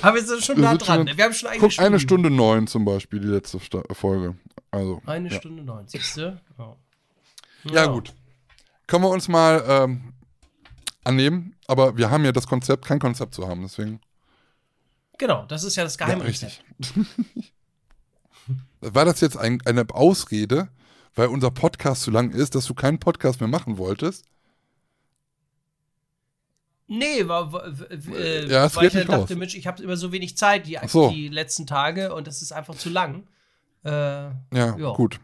aber 0.02 0.16
wir 0.16 0.24
sind 0.26 0.44
schon 0.44 0.60
nah 0.62 0.76
dran. 0.76 1.08
schon- 1.08 1.18
wir 1.18 1.24
haben 1.24 1.34
schon 1.34 1.50
eine 1.50 1.60
Guck, 1.60 1.72
Stunde. 1.72 1.88
eine 1.88 2.00
Stunde 2.00 2.30
neun 2.30 2.68
zum 2.68 2.86
Beispiel, 2.86 3.20
die 3.20 3.28
letzte 3.28 3.60
Sta 3.60 3.82
Folge. 3.94 4.36
Also, 4.72 5.02
Eine 5.06 5.30
ja. 5.30 5.36
Stunde 5.38 5.64
90. 5.64 6.16
Ja. 6.18 6.38
Ja, 7.64 7.86
gut. 7.88 8.14
Können 8.88 9.04
wir 9.04 9.10
uns 9.10 9.28
mal 9.28 9.64
ähm, 9.68 10.14
annehmen, 11.04 11.56
aber 11.68 11.96
wir 11.98 12.12
haben 12.12 12.26
ja 12.26 12.32
das 12.32 12.46
Konzept, 12.48 12.86
kein 12.86 13.00
Konzept 13.00 13.34
zu 13.34 13.48
haben, 13.48 13.62
deswegen. 13.64 14.02
Genau, 15.18 15.46
das 15.46 15.64
ist 15.64 15.76
ja 15.78 15.84
das 15.84 15.98
Ja, 15.98 16.06
Geheime. 16.08 16.26
richtig. 16.26 16.62
War 18.82 19.06
das 19.06 19.22
jetzt 19.22 19.38
ein, 19.38 19.62
eine 19.66 19.86
Ausrede, 19.90 20.68
weil 21.16 21.28
unser 21.30 21.50
Podcast 21.52 22.04
zu 22.04 22.12
lang 22.12 22.32
ist, 22.32 22.54
dass 22.54 22.66
du 22.66 22.74
keinen 22.74 23.00
Podcast 23.00 23.40
mehr 23.40 23.48
machen 23.50 23.78
wolltest? 23.78 24.26
Nee, 26.88 27.28
war, 27.28 27.52
äh, 27.90 28.46
Ja, 28.48 28.66
es 28.66 28.76
ich 28.76 28.82
nicht 28.94 29.10
dachte, 29.10 29.12
raus. 29.22 29.30
Mensch, 29.36 29.56
ich 29.56 29.66
habe 29.68 29.82
immer 29.82 29.98
so 29.98 30.12
wenig 30.12 30.38
Zeit 30.38 30.68
die, 30.68 30.78
so. 30.88 31.10
die 31.10 31.30
letzten 31.30 31.66
Tage 31.66 32.14
und 32.14 32.28
das 32.28 32.42
ist 32.42 32.52
einfach 32.52 32.76
zu 32.76 32.90
lang. 32.90 33.24
Äh, 33.84 33.90
Ja, 33.92 34.34
Ja. 34.54 34.92
gut. 34.94 35.20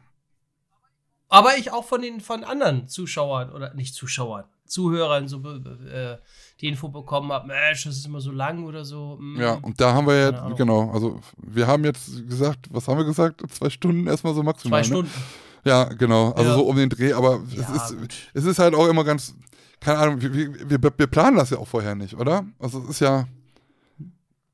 aber 1.29 1.57
ich 1.57 1.71
auch 1.71 1.85
von 1.85 2.01
den 2.01 2.19
von 2.19 2.43
anderen 2.43 2.87
Zuschauern 2.87 3.51
oder 3.51 3.73
nicht 3.73 3.93
Zuschauern, 3.95 4.45
Zuhörern 4.65 5.27
so 5.27 5.37
äh, 5.37 6.17
die 6.59 6.67
Info 6.67 6.89
bekommen 6.89 7.31
habe, 7.31 7.47
Mensch, 7.47 7.83
das 7.85 7.95
ist 7.97 8.05
immer 8.05 8.21
so 8.21 8.31
lang 8.31 8.65
oder 8.65 8.83
so. 8.85 9.17
mm. 9.19 9.39
Ja, 9.39 9.53
und 9.61 9.79
da 9.79 9.93
haben 9.93 10.07
wir 10.07 10.15
ja, 10.17 10.49
genau, 10.49 10.91
also 10.91 11.19
wir 11.37 11.67
haben 11.67 11.83
jetzt 11.85 12.27
gesagt, 12.27 12.67
was 12.71 12.87
haben 12.87 12.97
wir 12.97 13.05
gesagt? 13.05 13.41
Zwei 13.51 13.69
Stunden 13.69 14.07
erstmal 14.07 14.33
so 14.33 14.43
maximal. 14.43 14.83
zwei 14.83 14.89
ne? 14.95 15.05
Stunden. 15.07 15.23
Ja, 15.63 15.83
genau, 15.85 16.31
also 16.31 16.49
Ja. 16.49 16.55
so 16.55 16.63
um 16.63 16.75
den 16.75 16.89
Dreh, 16.89 17.13
aber 17.13 17.41
Ja, 17.55 17.61
es, 17.61 17.69
ist, 17.91 17.99
gut. 17.99 18.13
es 18.33 18.45
ist 18.45 18.57
halt 18.59 18.73
auch 18.73 18.87
immer 18.87 19.03
ganz, 19.03 19.35
keine 19.81 19.97
Ahnung, 19.97 20.21
wir, 20.21 20.33
wir, 20.33 20.81
wir 20.81 21.07
planen 21.07 21.35
das 21.37 21.49
ja 21.49 21.57
auch 21.57 21.67
vorher 21.67 21.95
nicht, 21.95 22.13
oder? 22.13 22.45
Also 22.59 22.81
es 22.83 22.91
ist 22.91 22.99
ja, 23.01 23.27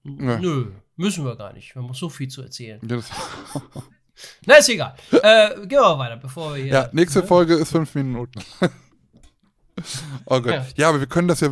Ja. 0.04 0.40
Nö, 0.40 0.72
müssen 0.95 1.26
wir 1.26 1.36
gar 1.36 1.54
nicht. 1.54 1.76
Wir 1.76 1.84
haben 1.84 1.94
so 1.94 2.10
viel 2.10 2.30
zu 2.30 2.41
erzählen. 2.41 2.80
ja, 2.90 2.98
Na, 4.48 4.56
ist 4.56 4.70
egal. 4.70 4.95
äh, 5.12 5.49
gehen 5.68 5.70
wir 5.70 5.95
mal 5.95 5.99
weiter, 5.99 6.18
bevor 6.18 6.56
wir 6.56 6.64
hier. 6.64 6.74
ja 6.74 6.90
nächste 6.91 7.20
ne? 7.20 7.28
Folge 7.28 7.54
ist 7.54 7.72
fünf 7.72 7.94
Minuten. 7.94 8.41
oh 10.26 10.41
Gott. 10.41 10.48
Ja. 10.48 10.66
Ja. 10.76 10.90
aber 10.90 10.99
wir 11.02 11.08
können 11.08 11.28
das 11.28 11.41
ja, 11.41 11.49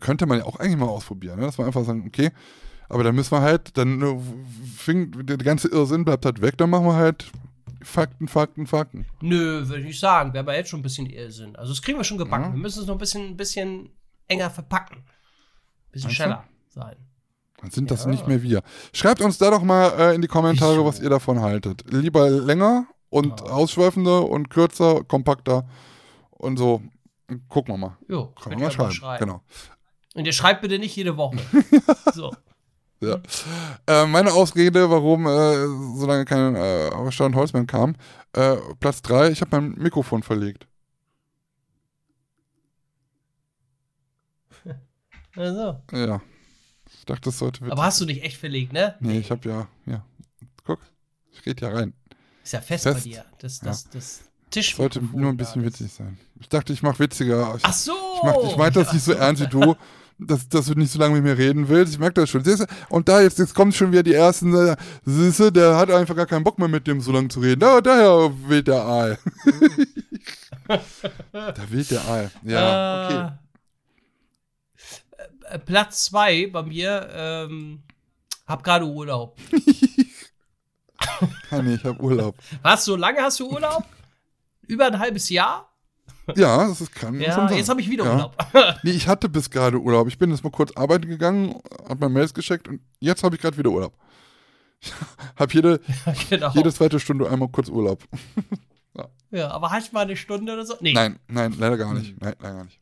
könnte 0.00 0.26
man 0.26 0.38
ja 0.38 0.44
auch 0.44 0.56
eigentlich 0.56 0.78
mal 0.78 0.88
ausprobieren, 0.88 1.38
ne? 1.38 1.46
dass 1.46 1.58
wir 1.58 1.66
einfach 1.66 1.84
sagen, 1.84 2.04
okay, 2.06 2.30
aber 2.88 3.04
dann 3.04 3.14
müssen 3.14 3.32
wir 3.32 3.42
halt, 3.42 3.76
dann 3.76 4.02
äh, 4.02 4.18
fing, 4.76 5.12
der 5.26 5.36
ganze 5.36 5.68
Irrsinn 5.68 6.04
bleibt 6.04 6.24
halt 6.24 6.40
weg, 6.40 6.56
dann 6.56 6.70
machen 6.70 6.86
wir 6.86 6.96
halt 6.96 7.30
Fakten, 7.84 8.28
Fakten, 8.28 8.66
Fakten. 8.66 9.06
Nö, 9.20 9.66
würde 9.68 9.80
ich 9.80 9.86
nicht 9.86 10.00
sagen. 10.00 10.32
Wir 10.32 10.40
haben 10.40 10.46
ja 10.48 10.54
jetzt 10.54 10.70
schon 10.70 10.80
ein 10.80 10.82
bisschen 10.82 11.06
Irrsinn. 11.06 11.54
Also, 11.56 11.72
das 11.72 11.82
kriegen 11.82 11.98
wir 11.98 12.04
schon 12.04 12.18
gebacken. 12.18 12.44
Ja. 12.46 12.52
Wir 12.52 12.58
müssen 12.60 12.80
es 12.82 12.86
noch 12.86 12.94
ein 12.94 12.98
bisschen, 12.98 13.30
ein 13.30 13.36
bisschen 13.36 13.90
enger 14.28 14.50
verpacken. 14.50 14.96
Ein 14.98 15.04
bisschen 15.92 16.08
Meinst 16.08 16.20
du? 16.20 16.22
schneller 16.24 16.44
sein. 16.68 16.96
Dann 17.60 17.70
sind 17.70 17.90
das 17.90 18.04
Ja. 18.04 18.10
nicht 18.10 18.26
mehr 18.26 18.42
wir. 18.42 18.62
Schreibt 18.92 19.20
uns 19.20 19.38
da 19.38 19.50
doch 19.50 19.62
mal 19.62 19.88
äh, 19.98 20.14
in 20.14 20.22
die 20.22 20.28
Kommentare, 20.28 20.84
was 20.84 21.00
ihr 21.00 21.08
davon 21.10 21.40
haltet. 21.40 21.84
Lieber 21.90 22.28
länger 22.28 22.86
und 23.10 23.40
Ja. 23.40 23.46
ausschweifender 23.46 24.28
und 24.28 24.50
kürzer, 24.50 25.04
kompakter 25.04 25.66
und 26.30 26.56
so. 26.58 26.82
Gucken 27.48 27.74
wir 27.74 27.78
mal. 27.78 27.96
Jo, 28.08 28.34
man 28.44 28.58
ihr 28.58 28.68
mal 28.68 28.76
mal 28.76 28.90
schreiben. 28.92 29.24
Genau. 29.24 29.40
Und 30.14 30.26
ihr 30.26 30.32
schreibt 30.32 30.60
bitte 30.62 30.78
nicht 30.78 30.94
jede 30.94 31.16
Woche. 31.16 31.38
so. 32.14 32.34
Ja. 33.06 34.02
Äh, 34.02 34.06
meine 34.06 34.32
Ausrede, 34.32 34.90
warum 34.90 35.26
äh, 35.26 35.98
so 35.98 36.06
lange 36.06 36.24
kein 36.24 36.54
äh, 36.56 37.12
Stand 37.12 37.34
Holzmann 37.34 37.66
kam, 37.66 37.96
äh, 38.32 38.56
Platz 38.80 39.02
3, 39.02 39.30
ich 39.30 39.40
habe 39.40 39.60
mein 39.60 39.72
Mikrofon 39.72 40.22
verlegt. 40.22 40.66
Also. 45.36 45.80
Ja. 45.90 46.22
Ich 46.96 47.04
dachte, 47.06 47.22
das 47.22 47.38
sollte 47.38 47.64
Aber 47.68 47.82
hast 47.82 48.00
du 48.00 48.06
nicht 48.06 48.22
echt 48.22 48.36
verlegt, 48.36 48.72
ne? 48.72 48.94
Nee, 49.00 49.18
ich 49.18 49.32
habe 49.32 49.48
ja, 49.48 49.66
ja. 49.84 50.04
Guck, 50.64 50.78
ich 51.32 51.44
rede 51.44 51.66
ja 51.66 51.72
rein. 51.72 51.92
Ist 52.44 52.52
ja 52.52 52.60
fest, 52.60 52.84
Fest. 52.84 52.98
bei 52.98 53.10
dir. 53.10 53.24
Das, 53.38 53.58
das, 53.58 53.90
das 53.90 54.24
Tisch. 54.54 54.76
Sollte 54.76 55.02
nur 55.02 55.30
ein 55.30 55.36
bisschen 55.36 55.64
witzig 55.64 55.92
sein. 55.92 56.16
Ich 56.40 56.48
dachte, 56.48 56.72
ich 56.72 56.82
mache 56.82 57.00
witziger. 57.00 57.56
Ich, 57.56 57.64
Ach 57.64 57.72
so. 57.72 57.92
Ich, 57.92 58.22
mach, 58.22 58.36
ich 58.44 58.56
meinte 58.56 58.78
das 58.78 58.92
nicht 58.92 59.04
so 59.04 59.12
ernst 59.14 59.42
wie 59.42 59.48
du, 59.48 59.74
dass, 60.18 60.48
dass 60.48 60.66
du 60.66 60.74
nicht 60.74 60.92
so 60.92 60.98
lange 60.98 61.14
mit 61.14 61.24
mir 61.24 61.36
reden 61.36 61.68
willst. 61.68 61.92
Ich 61.92 61.98
merke 61.98 62.20
das 62.20 62.30
schon. 62.30 62.42
Und 62.88 63.08
da 63.08 63.20
jetzt, 63.20 63.38
jetzt 63.38 63.54
kommen 63.54 63.72
schon 63.72 63.92
wieder 63.92 64.02
die 64.02 64.14
ersten, 64.14 64.54
äh, 64.54 64.76
du, 65.04 65.50
der 65.50 65.76
hat 65.76 65.90
einfach 65.90 66.16
gar 66.16 66.26
keinen 66.26 66.44
Bock 66.44 66.58
mehr 66.58 66.68
mit 66.68 66.86
dem 66.86 67.00
so 67.00 67.12
lange 67.12 67.28
zu 67.28 67.40
reden. 67.40 67.60
Da, 67.60 67.80
daher 67.80 68.32
weht 68.48 68.68
der 68.68 68.82
Aal. 68.82 69.18
da 71.32 71.70
weht 71.70 71.90
der 71.90 72.04
Aal. 72.04 72.30
Ja, 72.42 73.04
okay. 73.06 73.32
Äh, 75.50 75.58
Platz 75.58 76.06
zwei 76.06 76.46
bei 76.46 76.62
mir, 76.62 77.08
ähm, 77.12 77.82
hab 78.46 78.62
gerade 78.62 78.86
Urlaub. 78.86 79.36
Nee, 81.50 81.74
ich 81.74 81.84
habe 81.84 82.00
Urlaub. 82.02 82.34
Was, 82.62 82.84
so 82.84 82.96
lange 82.96 83.22
hast 83.22 83.38
du 83.38 83.48
Urlaub? 83.48 83.84
Über 84.62 84.86
ein 84.86 84.98
halbes 84.98 85.28
Jahr? 85.28 85.73
Ja, 86.36 86.66
das 86.68 86.80
ist, 86.80 86.94
kann 86.94 87.20
Ja, 87.20 87.50
jetzt 87.50 87.68
habe 87.68 87.80
ich 87.80 87.90
wieder 87.90 88.04
Ja. 88.04 88.12
Urlaub. 88.14 88.36
Nee, 88.82 88.90
ich 88.92 89.08
hatte 89.08 89.28
bis 89.28 89.50
gerade 89.50 89.78
Urlaub. 89.78 90.08
Ich 90.08 90.18
bin 90.18 90.30
jetzt 90.30 90.42
mal 90.44 90.50
kurz 90.50 90.72
arbeiten 90.76 91.08
gegangen, 91.08 91.54
hab 91.88 92.00
meine 92.00 92.12
Mails 92.12 92.32
gecheckt 92.34 92.68
und 92.68 92.80
jetzt 93.00 93.22
habe 93.22 93.36
ich 93.36 93.42
gerade 93.42 93.56
wieder 93.58 93.70
Urlaub. 93.70 93.94
Ich 94.80 94.92
habe 95.36 95.52
jede, 95.52 95.80
genau. 96.30 96.50
jede 96.54 96.72
zweite 96.72 96.98
Stunde 97.00 97.28
einmal 97.28 97.48
kurz 97.48 97.68
Urlaub. 97.68 98.02
Ja, 99.30 99.50
aber 99.50 99.72
hast 99.72 99.90
du 99.90 99.94
mal 99.96 100.02
eine 100.02 100.14
Stunde 100.14 100.52
oder 100.52 100.64
so? 100.64 100.74
Nee, 100.78 100.92
Nein, 100.92 101.18
nein, 101.26 101.52
leider 101.58 101.76
gar 101.76 101.92
nicht. 101.92 102.14
Nein, 102.20 102.34
leider 102.38 102.54
gar 102.54 102.64
nicht. 102.64 102.80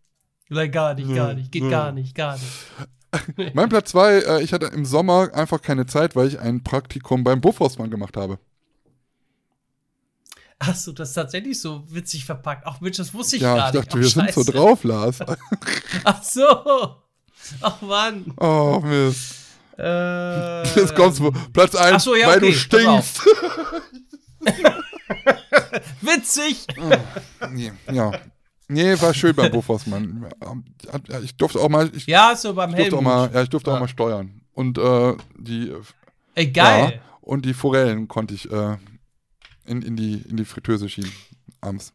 Nein, 0.51 0.71
gar 0.71 0.93
nicht, 0.95 1.15
gar 1.15 1.33
nicht. 1.33 1.51
Geht 1.51 1.63
Ja. 1.63 1.71
gar 1.71 1.93
nicht, 1.93 2.15
gar 2.15 2.35
nicht. 2.35 3.55
Mein 3.55 3.71
Platz 3.71 3.93
zwei, 3.93 4.19
äh, 4.19 4.43
ich 4.43 4.53
hatte 4.53 4.67
im 4.67 4.85
Sommer 4.85 5.31
einfach 5.33 5.63
keine 5.63 5.87
Zeit, 5.87 6.15
weil 6.15 6.29
ich 6.29 6.39
ein 6.41 6.63
Praktikum 6.63 7.25
beim 7.25 7.41
Buffhausmann 7.41 7.91
gemacht 7.91 8.19
habe. 8.19 8.39
Hast 10.65 10.87
du 10.87 10.93
das 10.93 11.13
tatsächlich 11.13 11.61
so 11.61 11.83
witzig 11.89 12.25
verpackt? 12.25 12.63
Ach 12.67 12.81
Mensch, 12.81 12.97
das 12.99 13.13
wusste 13.13 13.37
ich 13.37 13.43
ja, 13.43 13.57
gar 13.57 13.69
ich 13.69 13.75
nicht. 13.75 13.85
dachte, 13.87 13.97
Ach, 13.99 14.01
wir 14.01 14.09
sind 14.09 14.33
so 14.33 14.41
scheiße. 14.43 14.53
drauf, 14.53 14.85
Lars. 14.85 15.19
Ach 16.05 16.23
so. 16.23 16.47
Ach 17.61 17.81
Mann. 17.83 18.33
Oh, 18.39 18.81
Mist. 18.85 19.35
Äh, 19.79 20.63
Jetzt 20.79 20.95
kommst 20.95 21.19
du. 21.19 21.33
Platz 21.53 21.75
eins, 21.75 21.95
Ach 21.97 22.01
so, 22.01 22.15
ja, 22.15 22.29
weil 22.29 22.39
okay, 22.39 22.51
du 22.53 22.57
stinkst. 22.57 23.21
witzig. 26.01 26.67
Nee, 27.51 27.73
ja. 27.91 28.13
Nee, 28.69 29.01
war 29.01 29.13
schön 29.13 29.35
beim 29.35 29.51
Buffers, 29.51 29.87
Mann. 29.87 30.27
Ich 31.23 31.37
durfte 31.37 31.59
auch 31.61 31.69
mal, 31.69 31.91
ich, 31.95 32.07
Ja, 32.07 32.35
so 32.37 32.55
beim 32.55 32.75
ich 32.77 32.93
auch 32.93 33.01
mal, 33.01 33.31
ja, 33.33 33.43
ich 33.43 33.51
durfte 33.51 33.71
auch 33.73 33.77
Ah. 33.77 33.81
mal 33.81 33.89
steuern. 33.89 34.41
Und 34.55 34.79
äh, 34.79 35.15
die 35.39 35.73
Ey, 36.35 36.51
geil. 36.51 36.93
Ja, 36.95 37.01
und 37.21 37.45
die 37.45 37.55
Forellen 37.55 38.09
konnte 38.09 38.35
ich 38.35 38.51
äh, 38.51 38.77
in, 39.67 39.83
in, 39.83 39.97
die, 39.97 40.23
in 40.29 40.37
die 40.37 40.45
Fritteuse 40.45 40.89
schieben 40.89 41.13
abends. 41.61 41.93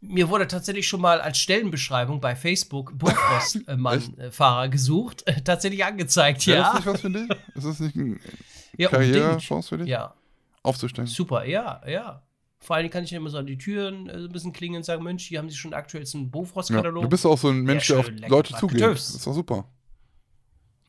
Mir 0.00 0.28
wurde 0.28 0.48
tatsächlich 0.48 0.88
schon 0.88 1.00
mal 1.00 1.20
als 1.20 1.38
Stellenbeschreibung 1.38 2.20
bei 2.20 2.34
Facebook 2.34 2.98
Buchfrost-Fahrer 2.98 4.68
gesucht. 4.70 5.22
Äh, 5.26 5.42
tatsächlich 5.42 5.84
angezeigt, 5.84 6.38
das 6.38 6.46
ja. 6.46 6.74
nicht 6.74 6.86
was 6.86 7.00
für 7.00 7.10
dich? 7.10 7.28
Ist 7.54 7.66
das 7.66 7.80
nicht 7.80 7.96
eine 7.96 8.18
Ja. 8.78 8.88
Karrierechance 8.88 9.68
für 9.68 9.78
dich? 9.78 9.86
Ja, 9.88 10.14
Aufzusteigen? 10.62 11.06
super, 11.06 11.44
ja, 11.44 11.82
ja. 11.86 12.22
Vor 12.58 12.76
allem 12.76 12.90
kann 12.90 13.04
ich 13.04 13.10
dann 13.10 13.18
immer 13.18 13.30
so 13.30 13.38
an 13.38 13.46
die 13.46 13.58
Türen 13.58 14.08
äh, 14.08 14.18
so 14.20 14.26
ein 14.26 14.32
bisschen 14.32 14.52
klingeln 14.52 14.78
und 14.78 14.84
sagen, 14.84 15.02
Mensch, 15.04 15.24
hier 15.24 15.38
haben 15.38 15.50
sie 15.50 15.56
schon 15.56 15.74
aktuellsten 15.74 16.22
Ja. 16.22 16.28
Bofrost-Katalog. 16.30 17.02
Du 17.02 17.08
bist 17.08 17.26
auch 17.26 17.38
so 17.38 17.48
ein 17.48 17.62
Mensch, 17.62 17.86
der 17.88 17.98
auf 18.00 18.10
Leute 18.28 18.54
zugeht. 18.54 18.80
Das 18.80 19.10
ist 19.10 19.26
doch 19.26 19.34
super. 19.34 19.66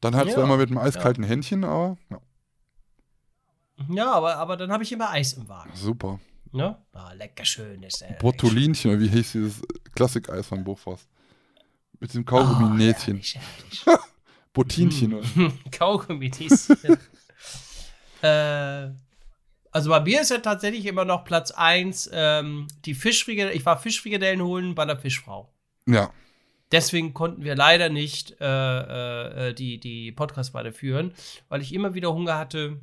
Dann 0.02 0.16
halt 0.16 0.28
Ja, 0.28 0.36
zwar 0.36 0.44
immer 0.46 0.58
mit 0.58 0.70
einem 0.70 0.78
eiskalten 0.80 1.24
Händchen, 1.24 1.64
aber 1.64 1.98
ja, 2.10 2.20
ja, 3.90 4.12
aber, 4.12 4.38
aber 4.38 4.58
dann 4.58 4.72
habe 4.72 4.84
ich 4.84 4.92
immer 4.92 5.10
Eis 5.10 5.34
im 5.34 5.48
Wagen. 5.48 5.72
super. 5.76 6.20
Ne? 6.52 6.78
Ah, 6.94 7.14
lecker 7.14 7.46
schön 7.46 7.82
ist 7.82 8.02
der. 8.02 8.10
Botulinchen, 8.20 8.92
oder 8.92 9.00
wie 9.00 9.08
hieß 9.10 9.32
dieses 9.32 9.62
Klassik-Eis 9.96 10.46
von 10.48 10.64
Buchforst? 10.64 11.08
Mit 12.00 12.12
diesem 12.12 12.22
Oh, 12.24 12.26
Kaugummi-Nähtchen. 12.26 13.16
herrlich, 13.16 13.40
herrlich. 13.86 13.86
Botinchen. 14.54 15.14
oder? 15.16 15.28
Kaugummis. 15.72 16.70
äh, 18.22 18.90
also 19.72 19.90
bei 19.90 20.00
mir 20.02 20.22
ist 20.22 20.30
ja 20.30 20.38
tatsächlich 20.38 20.86
immer 20.86 21.06
noch 21.06 21.24
Platz 21.26 21.50
1 21.52 22.12
ähm, 22.14 22.68
die 22.86 22.94
Fischfrikadellen. 22.94 23.58
Ich 23.58 23.66
war 23.66 23.80
Fischfrikadellen 23.80 24.42
holen 24.44 24.76
bei 24.76 24.84
einer 24.84 24.98
Fischfrau. 24.98 25.52
Ja, 25.88 26.12
Deswegen 26.72 27.14
konnten 27.14 27.44
wir 27.44 27.56
leider 27.56 27.90
nicht 27.90 28.36
äh, 28.42 29.50
äh, 29.50 29.54
die, 29.54 29.80
die 29.80 30.12
Podcast 30.12 30.56
weiterführen, 30.56 31.14
weil 31.48 31.62
ich 31.62 31.72
immer 31.72 31.94
wieder 31.94 32.12
Hunger 32.14 32.36
hatte, 32.40 32.80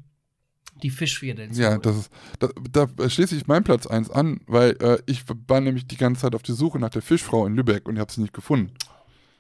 die 0.83 0.91
Fischfrikadellen 0.91 1.53
zu 1.53 1.63
ja, 1.63 1.79
das 1.79 1.97
ist, 1.97 2.13
da, 2.39 2.49
da 2.71 3.09
schließe 3.09 3.37
ich 3.37 3.47
meinen 3.47 3.65
Platz 3.65 3.87
1 3.87 4.11
an, 4.11 4.41
weil 4.47 4.71
äh, 4.81 4.99
ich 5.07 5.25
war 5.47 5.61
nämlich 5.61 5.87
die 5.87 5.97
ganze 5.97 6.23
Zeit 6.23 6.35
auf 6.35 6.43
der 6.43 6.55
Suche 6.55 6.79
nach 6.79 6.91
der 6.91 7.03
Fischfrau 7.03 7.47
in 7.47 7.55
Lübeck 7.55 7.89
und 7.89 7.97
ich 7.97 8.01
habe 8.01 8.13
sie 8.13 8.21
nicht 8.21 8.35
gefunden. 8.35 8.73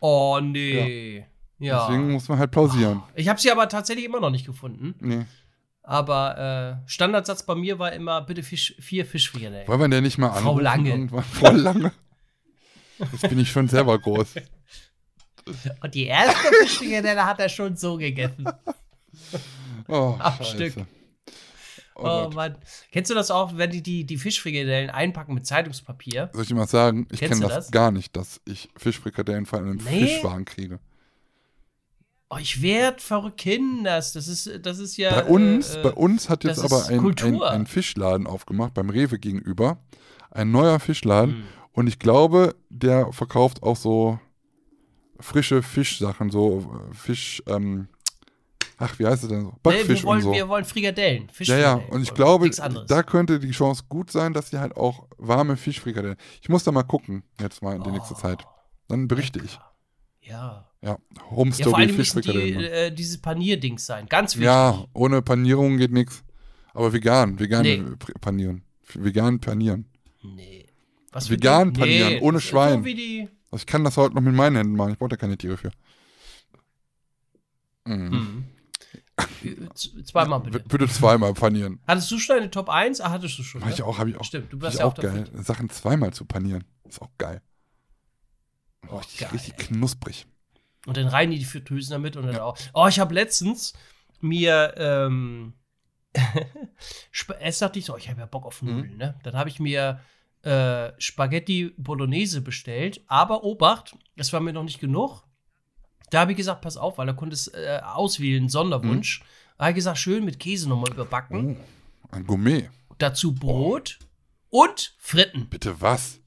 oh, 0.00 0.38
nee. 0.42 1.26
Ja. 1.58 1.86
Deswegen 1.86 2.12
muss 2.12 2.28
man 2.28 2.38
halt 2.38 2.50
pausieren. 2.52 3.02
Ich 3.14 3.28
habe 3.28 3.38
sie 3.38 3.50
aber 3.50 3.68
tatsächlich 3.68 4.06
immer 4.06 4.18
noch 4.18 4.30
nicht 4.30 4.46
gefunden. 4.46 4.94
Nee. 5.00 5.26
Aber 5.82 6.80
äh, 6.84 6.88
Standardsatz 6.88 7.44
bei 7.44 7.54
mir 7.54 7.78
war 7.78 7.92
immer 7.92 8.22
bitte 8.22 8.42
Fisch, 8.42 8.74
vier 8.78 9.04
Fischfrikadellen. 9.04 9.68
Wollen 9.68 9.80
wir 9.80 9.88
denn 9.88 10.02
nicht 10.04 10.16
mal 10.16 10.30
Frau 10.30 10.38
anrufen 10.38 10.62
Lange. 10.62 10.90
Irgendwann? 10.90 11.24
Frau 11.24 11.50
Lange. 11.50 11.92
Jetzt 12.98 13.28
bin 13.28 13.38
ich 13.38 13.50
schon 13.50 13.68
selber 13.68 13.98
groß. 13.98 14.36
Und 15.82 15.94
die 15.94 16.06
erste 16.06 16.48
Fischfrikadelle 16.62 17.24
hat 17.24 17.40
er 17.40 17.48
schon 17.48 17.76
so 17.76 17.96
gegessen. 17.96 18.46
Oh, 19.88 20.16
Am 20.18 20.36
Scheiße. 20.36 20.70
Stück. 20.70 20.86
Oh, 22.00 22.26
Oh. 22.26 22.34
Mann. 22.34 22.56
Kennst 22.92 23.10
du 23.10 23.14
das 23.14 23.30
auch, 23.30 23.56
wenn 23.56 23.70
die, 23.70 23.82
die 23.82 24.04
die 24.04 24.16
Fischfrikadellen 24.16 24.90
einpacken 24.90 25.34
mit 25.34 25.46
Zeitungspapier? 25.46 26.30
Soll 26.32 26.42
ich 26.42 26.48
dir 26.48 26.54
mal 26.54 26.66
sagen, 26.66 27.06
ich 27.10 27.20
kenne 27.20 27.40
das, 27.40 27.52
das? 27.52 27.70
gar 27.70 27.90
nicht, 27.90 28.16
dass 28.16 28.40
ich 28.44 28.68
Fischfrikadellen 28.76 29.46
vor 29.46 29.58
allem 29.58 29.72
in 29.72 29.84
Nee? 29.84 30.06
Fischwagen 30.06 30.44
kriege. 30.44 30.78
Oh, 32.32 32.36
ich 32.38 32.62
werd 32.62 33.00
verrückt, 33.00 33.38
Kinders. 33.38 34.12
Das 34.12 34.28
ist, 34.28 34.64
das 34.64 34.78
ist 34.78 34.96
ja. 34.96 35.10
Bei 35.10 35.24
uns, 35.24 35.74
äh, 35.74 35.82
bei 35.82 35.90
uns 35.90 36.28
hat 36.28 36.44
jetzt 36.44 36.64
aber 36.64 36.86
ein, 36.86 37.00
ein, 37.00 37.42
ein 37.42 37.66
Fischladen 37.66 38.28
aufgemacht, 38.28 38.72
beim 38.74 38.88
Rewe 38.88 39.18
gegenüber. 39.18 39.78
Ein 40.30 40.52
neuer 40.52 40.78
Fischladen. 40.78 41.34
Hm. 41.34 41.42
Und 41.72 41.86
ich 41.88 41.98
glaube, 41.98 42.54
der 42.68 43.12
verkauft 43.12 43.64
auch 43.64 43.76
so 43.76 44.20
frische 45.18 45.62
Fischsachen, 45.62 46.30
so 46.30 46.72
äh, 46.90 46.94
Fisch, 46.94 47.42
ähm, 47.46 47.88
ach, 48.80 48.98
wie 48.98 49.06
heißt 49.06 49.22
es 49.22 49.28
denn 49.28 49.42
so? 49.42 49.46
Nee, 49.48 49.56
Backfisch 49.62 50.00
wir, 50.00 50.04
wollen, 50.04 50.18
und 50.18 50.24
so. 50.24 50.32
wir 50.32 50.48
wollen 50.48 50.64
Frikadellen. 50.64 51.22
Ja, 51.22 51.26
ja, 51.26 51.32
Fischfrikadellen 51.34 51.88
und 51.90 52.02
ich 52.02 52.14
glaube, 52.14 52.50
da 52.88 53.02
könnte 53.04 53.38
die 53.38 53.52
Chance 53.52 53.84
gut 53.88 54.10
sein, 54.10 54.32
dass 54.32 54.50
die 54.50 54.58
halt 54.58 54.76
auch 54.76 55.06
warme 55.18 55.56
Fischfrikadellen. 55.56 56.16
Ich 56.42 56.48
muss 56.48 56.64
da 56.64 56.72
mal 56.72 56.82
gucken, 56.82 57.22
jetzt 57.40 57.62
mal 57.62 57.76
in 57.76 57.82
der 57.82 57.92
nächsten 57.92 58.14
Oh, 58.14 58.18
Zeit. 58.18 58.44
Dann 58.88 59.06
berichte 59.06 59.40
ich. 59.44 59.58
Ja. 60.22 60.66
Ja, 60.82 60.98
Home 61.30 61.50
Ja, 61.50 61.56
vor 61.56 61.72
Story 61.72 61.82
allem 61.82 61.96
müssen 61.96 62.22
die, 62.22 62.28
Fischfrikadellen. 62.28 62.60
äh, 62.72 62.92
dieses 62.94 63.18
Panierdings 63.20 63.84
sein. 63.86 64.06
Ganz 64.08 64.34
wichtig. 64.34 64.46
Ja, 64.46 64.84
ohne 64.94 65.20
Panierung 65.22 65.76
geht 65.76 65.92
nichts. 65.92 66.24
Aber 66.72 66.92
vegan, 66.92 67.38
vegan 67.38 67.62
Nee. 67.62 67.82
panieren. 68.20 68.62
Vegan 68.94 69.40
panieren. 69.40 69.86
Nee. 70.22 70.66
Was 71.12 71.28
Vegan 71.28 71.72
panieren, 71.72 72.20
ohne 72.22 72.34
das 72.38 72.44
ist 72.44 72.50
Schwein. 72.50 72.78
So 72.80 72.84
wie 72.84 72.94
die. 72.94 73.28
Also 73.50 73.62
ich 73.62 73.66
kann 73.66 73.82
das 73.84 73.96
heute 73.96 74.14
noch 74.14 74.22
mit 74.22 74.34
meinen 74.34 74.56
Händen 74.56 74.76
machen. 74.76 74.92
Ich 74.92 74.98
brauche 74.98 75.08
da 75.10 75.16
keine 75.16 75.36
Tiere 75.36 75.56
für. 75.56 75.70
Mhm. 77.84 77.94
Mhm. 78.10 78.44
Zweimal 80.04 80.40
bitte. 80.40 80.60
Bitte 80.60 80.88
zweimal 80.88 81.34
panieren. 81.34 81.80
Hattest 81.86 82.10
du 82.10 82.18
schon 82.18 82.36
eine 82.36 82.50
Top 82.50 82.68
1? 82.68 83.00
Ah, 83.00 83.10
hattest 83.10 83.38
du 83.38 83.42
schon. 83.42 83.60
Mach 83.60 83.70
ich 83.70 83.78
ne? 83.78 83.84
auch, 83.84 83.98
habe 83.98 84.10
ich 84.10 84.16
auch. 84.16 84.24
Stimmt, 84.24 84.52
du 84.52 84.60
warst 84.60 84.74
ich 84.74 84.80
ja 84.80 84.86
auch 84.86 84.90
auch 84.92 84.94
dafür. 84.94 85.24
geil. 85.24 85.42
Sachen 85.42 85.68
zweimal 85.70 86.12
zu 86.12 86.24
panieren. 86.24 86.64
Ist 86.84 87.00
auch 87.02 87.10
geil. 87.18 87.42
Oh, 88.88 88.96
richtig, 88.96 89.18
geil. 89.20 89.30
richtig 89.32 89.56
knusprig. 89.56 90.26
Und 90.86 90.96
dann 90.96 91.06
rein 91.08 91.30
die 91.30 91.44
Fritteusen 91.44 91.90
damit 91.92 92.16
und 92.16 92.26
dann 92.26 92.38
auch. 92.38 92.56
Oh, 92.74 92.86
ich 92.88 92.98
habe 92.98 93.14
letztens 93.14 93.74
mir, 94.20 94.74
ähm, 94.76 95.54
erst 97.40 97.62
dachte 97.62 97.78
ich 97.78 97.84
so, 97.84 97.96
ich 97.96 98.08
habe 98.08 98.20
ja 98.20 98.26
Bock 98.26 98.46
auf 98.46 98.62
Mhm. 98.62 98.76
Nudeln, 98.76 98.96
ne? 98.96 99.14
Dann 99.22 99.34
habe 99.36 99.48
ich 99.50 99.60
mir 99.60 100.00
äh, 100.42 100.92
Spaghetti 100.98 101.74
Bolognese 101.76 102.40
bestellt, 102.40 103.02
aber 103.06 103.44
Obacht, 103.44 103.96
das 104.16 104.32
war 104.32 104.40
mir 104.40 104.52
noch 104.54 104.64
nicht 104.64 104.80
genug. 104.80 105.22
Da 106.10 106.20
habe 106.20 106.32
ich 106.32 106.36
gesagt, 106.36 106.60
pass 106.60 106.76
auf, 106.76 106.98
weil 106.98 107.06
da 107.06 107.12
konnte 107.12 107.34
es 107.34 107.48
äh, 107.48 107.80
auswählen, 107.82 108.48
Sonderwunsch. 108.48 109.22
Da 109.56 109.64
habe 109.64 109.70
ich 109.70 109.76
gesagt, 109.76 109.98
schön 109.98 110.24
mit 110.24 110.38
Käse 110.38 110.68
nochmal 110.68 110.90
überbacken. 110.92 111.56
Oh, 111.56 112.06
ein 112.10 112.26
Gourmet. 112.26 112.68
Dazu 112.98 113.34
Brot 113.34 113.98
und 114.50 114.94
Fritten. 114.98 115.48
Bitte 115.48 115.80
was? 115.80 116.18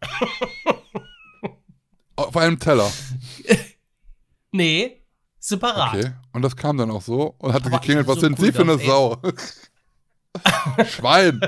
Auf 2.16 2.36
einem 2.36 2.58
Teller. 2.58 2.90
Nee, 4.52 5.02
separat. 5.38 5.94
Okay. 5.94 6.12
Und 6.32 6.40
das 6.40 6.56
kam 6.56 6.78
dann 6.78 6.90
auch 6.90 7.02
so 7.02 7.34
und 7.38 7.52
hatte 7.52 7.66
Aber 7.66 7.78
geklingelt, 7.78 8.06
was 8.06 8.20
bin 8.20 8.36
sind 8.36 8.38
so 8.38 8.44
Sie 8.46 8.52
für 8.52 8.62
eine 8.62 8.76
cool 8.76 8.86
Sau? 8.86 9.16
Schwein. 10.86 11.40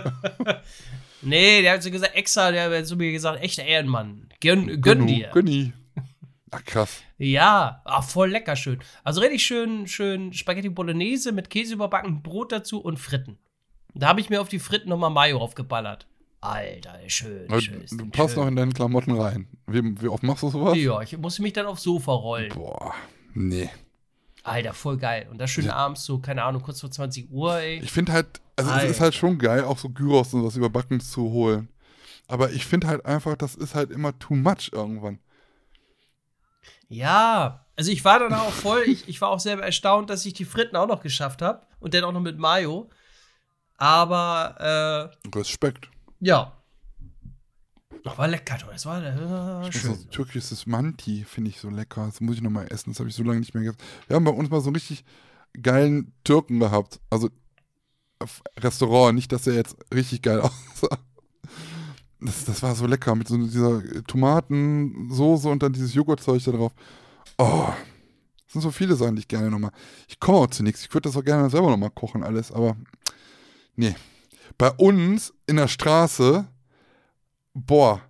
Nee, 1.22 1.62
der 1.62 1.72
hat 1.74 1.82
so 1.82 1.90
gesagt, 1.90 2.14
extra, 2.14 2.50
der 2.50 2.70
hat 2.70 2.86
zu 2.86 2.96
mir 2.96 3.10
gesagt, 3.12 3.42
echter 3.42 3.64
Ehrenmann. 3.64 4.28
Gönn, 4.40 4.82
gönn 4.82 5.06
dir. 5.06 5.30
Gönni. 5.32 5.72
Ach 6.50 6.64
krass. 6.64 7.02
Ja, 7.18 7.82
ah, 7.84 8.02
voll 8.02 8.30
lecker 8.30 8.56
schön. 8.56 8.80
Also 9.04 9.20
richtig 9.20 9.44
schön, 9.44 9.86
schön 9.86 10.32
Spaghetti 10.32 10.68
Bolognese 10.68 11.32
mit 11.32 11.50
Käse 11.50 11.74
überbacken, 11.74 12.22
Brot 12.22 12.52
dazu 12.52 12.80
und 12.80 12.98
Fritten. 12.98 13.38
Da 13.94 14.08
habe 14.08 14.20
ich 14.20 14.30
mir 14.30 14.40
auf 14.40 14.48
die 14.48 14.58
Fritten 14.58 14.88
nochmal 14.88 15.10
Mayo 15.10 15.38
aufgeballert. 15.38 16.06
Alter, 16.40 16.96
schön, 17.08 17.48
schön. 17.60 17.84
Du 17.90 18.06
passt 18.10 18.34
schön. 18.34 18.42
noch 18.42 18.48
in 18.48 18.56
deinen 18.56 18.72
Klamotten 18.72 19.18
rein. 19.20 19.48
Wie, 19.66 19.82
wie 20.00 20.08
oft 20.08 20.22
machst 20.22 20.44
du 20.44 20.50
sowas? 20.50 20.78
Ja, 20.78 21.00
ich 21.02 21.16
muss 21.18 21.38
mich 21.40 21.52
dann 21.52 21.66
aufs 21.66 21.82
Sofa 21.82 22.12
rollen. 22.12 22.52
Boah, 22.54 22.94
nee. 23.34 23.68
Alter, 24.44 24.72
voll 24.72 24.96
geil. 24.98 25.26
Und 25.30 25.38
das 25.38 25.50
schön 25.50 25.66
Ja. 25.66 25.74
abends 25.74 26.04
so, 26.04 26.20
keine 26.20 26.44
Ahnung, 26.44 26.62
kurz 26.62 26.80
vor 26.80 26.90
20 26.90 27.30
Uhr, 27.30 27.58
ey. 27.58 27.80
Ich 27.82 27.90
finde 27.90 28.12
halt, 28.12 28.40
also 28.56 28.70
es 28.70 28.84
ist 28.92 29.00
halt 29.00 29.14
schon 29.14 29.38
geil, 29.38 29.64
auch 29.64 29.78
so 29.78 29.90
Gyros 29.90 30.32
und 30.32 30.44
was 30.44 30.56
überbacken 30.56 31.00
zu 31.00 31.30
holen. 31.30 31.68
Aber 32.28 32.50
ich 32.52 32.64
finde 32.66 32.86
halt 32.86 33.04
einfach, 33.04 33.36
das 33.36 33.54
ist 33.56 33.74
halt 33.74 33.90
immer 33.90 34.16
too 34.18 34.34
much 34.34 34.70
irgendwann. 34.72 35.18
Ja, 36.88 37.66
also 37.76 37.90
ich 37.90 38.04
war 38.04 38.18
dann 38.18 38.32
auch 38.34 38.50
voll, 38.50 38.82
ich, 38.86 39.08
ich 39.08 39.20
war 39.20 39.28
auch 39.28 39.40
selber 39.40 39.62
erstaunt, 39.62 40.10
dass 40.10 40.24
ich 40.26 40.32
die 40.34 40.44
Fritten 40.44 40.74
auch 40.76 40.88
noch 40.88 41.02
geschafft 41.02 41.42
habe. 41.42 41.62
Und 41.80 41.94
dann 41.94 42.04
auch 42.04 42.12
noch 42.12 42.20
mit 42.20 42.38
Mayo. 42.38 42.90
Aber, 43.76 45.12
äh, 45.24 45.28
Respekt. 45.36 45.88
ja. 46.20 46.52
War 48.16 48.26
lecker, 48.28 48.56
du. 48.56 48.66
Das 48.72 48.86
war, 48.86 49.02
das 49.02 49.16
Das 49.66 49.74
schön. 49.82 49.94
so 49.94 50.04
türkisches 50.04 50.66
Manti 50.66 51.24
finde 51.24 51.50
ich 51.50 51.60
so 51.60 51.68
lecker. 51.68 52.06
Das 52.06 52.20
muss 52.22 52.36
ich 52.36 52.42
nochmal 52.42 52.66
essen. 52.72 52.90
Das 52.92 53.00
habe 53.00 53.10
ich 53.10 53.14
so 53.14 53.22
lange 53.22 53.40
nicht 53.40 53.52
mehr 53.52 53.62
gegessen. 53.64 53.82
Wir 54.06 54.16
haben 54.16 54.24
bei 54.24 54.30
uns 54.30 54.48
mal 54.48 54.60
so 54.62 54.68
einen 54.68 54.76
richtig 54.76 55.04
geilen 55.60 56.14
Türken 56.24 56.58
gehabt. 56.58 57.00
Also 57.10 57.28
Restaurant. 58.58 59.14
Nicht, 59.14 59.30
dass 59.30 59.46
er 59.46 59.54
jetzt 59.54 59.76
richtig 59.92 60.22
geil 60.22 60.40
aussah. 60.40 60.96
Das, 62.20 62.44
das 62.44 62.62
war 62.62 62.74
so 62.74 62.86
lecker 62.86 63.14
mit 63.14 63.28
so 63.28 63.36
dieser 63.36 63.82
Tomatensoße 64.04 65.48
und 65.48 65.62
dann 65.62 65.72
dieses 65.72 65.94
Joghurtzeug 65.94 66.42
da 66.44 66.50
drauf. 66.50 66.72
Oh, 67.38 67.68
das 68.44 68.52
sind 68.54 68.62
so 68.62 68.70
viele 68.70 68.96
Sachen, 68.96 69.14
die 69.16 69.20
ich 69.20 69.28
gerne 69.28 69.50
nochmal. 69.50 69.70
Ich 70.08 70.18
komme 70.18 70.38
auch 70.38 70.46
zu 70.48 70.62
nichts. 70.62 70.82
Ich 70.82 70.92
würde 70.92 71.08
das 71.08 71.16
auch 71.16 71.24
gerne 71.24 71.48
selber 71.50 71.70
nochmal 71.70 71.90
kochen, 71.90 72.24
alles, 72.24 72.50
aber 72.50 72.76
nee. 73.76 73.94
Bei 74.56 74.70
uns 74.72 75.32
in 75.46 75.56
der 75.56 75.68
Straße, 75.68 76.48
boah, 77.54 78.00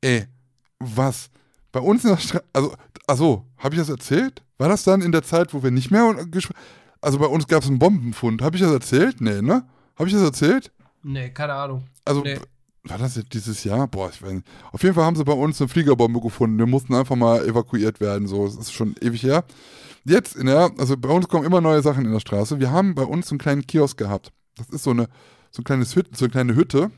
ey, 0.00 0.26
was? 0.80 1.30
Bei 1.70 1.80
uns 1.80 2.02
in 2.04 2.10
der 2.10 2.16
Straße, 2.16 2.44
also, 2.52 2.74
achso, 3.06 3.46
habe 3.58 3.74
ich 3.74 3.80
das 3.80 3.88
erzählt? 3.88 4.42
War 4.58 4.68
das 4.68 4.82
dann 4.82 5.02
in 5.02 5.12
der 5.12 5.22
Zeit, 5.22 5.54
wo 5.54 5.62
wir 5.62 5.70
nicht 5.70 5.90
mehr 5.90 6.16
Also 7.00 7.18
bei 7.18 7.26
uns 7.26 7.46
gab 7.46 7.62
es 7.62 7.68
einen 7.68 7.78
Bombenfund. 7.78 8.42
Habe 8.42 8.56
ich 8.56 8.62
das 8.62 8.72
erzählt? 8.72 9.20
Nee, 9.20 9.42
ne? 9.42 9.68
Habe 9.96 10.08
ich 10.08 10.14
das 10.14 10.22
erzählt? 10.22 10.72
Nee, 11.02 11.30
keine 11.30 11.54
Ahnung. 11.54 11.84
Also 12.04 12.22
Nee. 12.22 12.38
War 12.84 12.98
das 12.98 13.16
jetzt 13.16 13.32
dieses 13.32 13.62
Jahr? 13.64 13.86
Boah, 13.86 14.10
ich 14.10 14.20
weiß 14.22 14.32
nicht. 14.32 14.46
Auf 14.72 14.82
jeden 14.82 14.94
Fall 14.94 15.04
haben 15.04 15.16
sie 15.16 15.24
bei 15.24 15.32
uns 15.32 15.60
eine 15.60 15.68
Fliegerbombe 15.68 16.20
gefunden. 16.20 16.58
Wir 16.58 16.66
mussten 16.66 16.94
einfach 16.94 17.16
mal 17.16 17.46
evakuiert 17.46 18.00
werden. 18.00 18.26
So, 18.26 18.46
das 18.46 18.56
ist 18.56 18.72
schon 18.72 18.94
ewig 19.00 19.22
her. 19.22 19.44
Jetzt, 20.04 20.34
in 20.34 20.46
der, 20.46 20.72
also 20.78 20.96
bei 20.96 21.08
uns 21.08 21.28
kommen 21.28 21.46
immer 21.46 21.60
neue 21.60 21.82
Sachen 21.82 22.04
in 22.04 22.12
der 22.12 22.20
Straße. 22.20 22.58
Wir 22.58 22.72
haben 22.72 22.94
bei 22.94 23.04
uns 23.04 23.30
einen 23.30 23.38
kleinen 23.38 23.66
Kiosk 23.66 23.96
gehabt. 23.96 24.32
Das 24.56 24.68
ist 24.70 24.82
so 24.82 24.90
eine, 24.90 25.08
so 25.50 25.62
ein 25.62 25.64
kleines 25.64 25.94
Hütte, 25.94 26.10
so 26.16 26.24
eine 26.24 26.32
kleine 26.32 26.56
Hütte, 26.56 26.90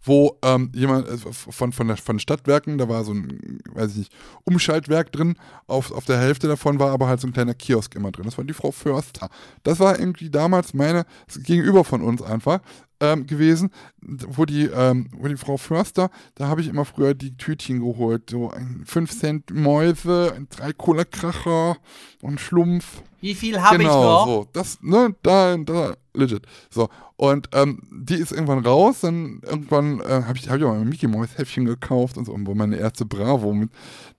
wo 0.00 0.38
ähm, 0.42 0.70
jemand 0.74 1.08
äh, 1.08 1.16
von, 1.18 1.72
von, 1.72 1.88
der, 1.88 1.96
von 1.96 2.20
Stadtwerken, 2.20 2.78
da 2.78 2.88
war 2.88 3.02
so 3.02 3.12
ein, 3.12 3.60
weiß 3.72 3.92
ich 3.92 3.96
nicht, 3.98 4.12
Umschaltwerk 4.44 5.10
drin, 5.10 5.34
auf, 5.66 5.90
auf 5.90 6.04
der 6.04 6.18
Hälfte 6.18 6.46
davon 6.46 6.78
war 6.78 6.92
aber 6.92 7.08
halt 7.08 7.20
so 7.20 7.26
ein 7.26 7.32
kleiner 7.32 7.54
Kiosk 7.54 7.96
immer 7.96 8.12
drin. 8.12 8.26
Das 8.26 8.38
war 8.38 8.44
die 8.44 8.54
Frau 8.54 8.70
Förster. 8.70 9.28
Das 9.64 9.80
war 9.80 9.98
irgendwie 9.98 10.30
damals 10.30 10.72
meine, 10.72 11.04
gegenüber 11.34 11.82
von 11.82 12.02
uns 12.02 12.22
einfach, 12.22 12.60
ähm, 13.00 13.26
gewesen, 13.26 13.70
wo 14.00 14.44
die, 14.44 14.64
ähm, 14.64 15.08
wo 15.16 15.28
die 15.28 15.36
Frau 15.36 15.56
Förster, 15.56 16.10
da 16.34 16.48
habe 16.48 16.60
ich 16.60 16.68
immer 16.68 16.84
früher 16.84 17.14
die 17.14 17.36
Tütchen 17.36 17.80
geholt. 17.80 18.30
So 18.30 18.50
ein 18.50 18.82
5 18.86 19.18
Cent 19.18 19.50
Mäuse, 19.54 20.32
ein 20.34 20.48
3 20.50 20.72
Cola 20.72 21.04
Kracher 21.04 21.76
und 22.22 22.40
Schlumpf. 22.40 23.02
Wie 23.20 23.34
viel 23.34 23.60
habe 23.60 23.78
genau, 23.78 23.90
ich 23.90 24.04
noch? 24.04 24.26
so. 24.26 24.48
Das, 24.52 24.78
ne, 24.80 25.14
da, 25.22 25.56
da, 25.56 25.94
legit. 26.14 26.46
So. 26.70 26.88
Und 27.16 27.48
ähm, 27.52 27.82
die 27.90 28.14
ist 28.14 28.30
irgendwann 28.30 28.64
raus, 28.64 29.00
dann 29.00 29.40
irgendwann 29.44 30.00
äh, 30.00 30.22
habe 30.24 30.38
ich, 30.38 30.48
hab 30.48 30.58
ich 30.58 30.64
auch 30.64 30.72
ein 30.72 30.88
Mickey 30.88 31.08
Mouse 31.08 31.36
Häffchen 31.36 31.64
gekauft 31.64 32.16
und 32.16 32.26
so, 32.26 32.36
wo 32.38 32.54
meine 32.54 32.76
erste 32.76 33.04
Bravo 33.04 33.52
mit, 33.52 33.70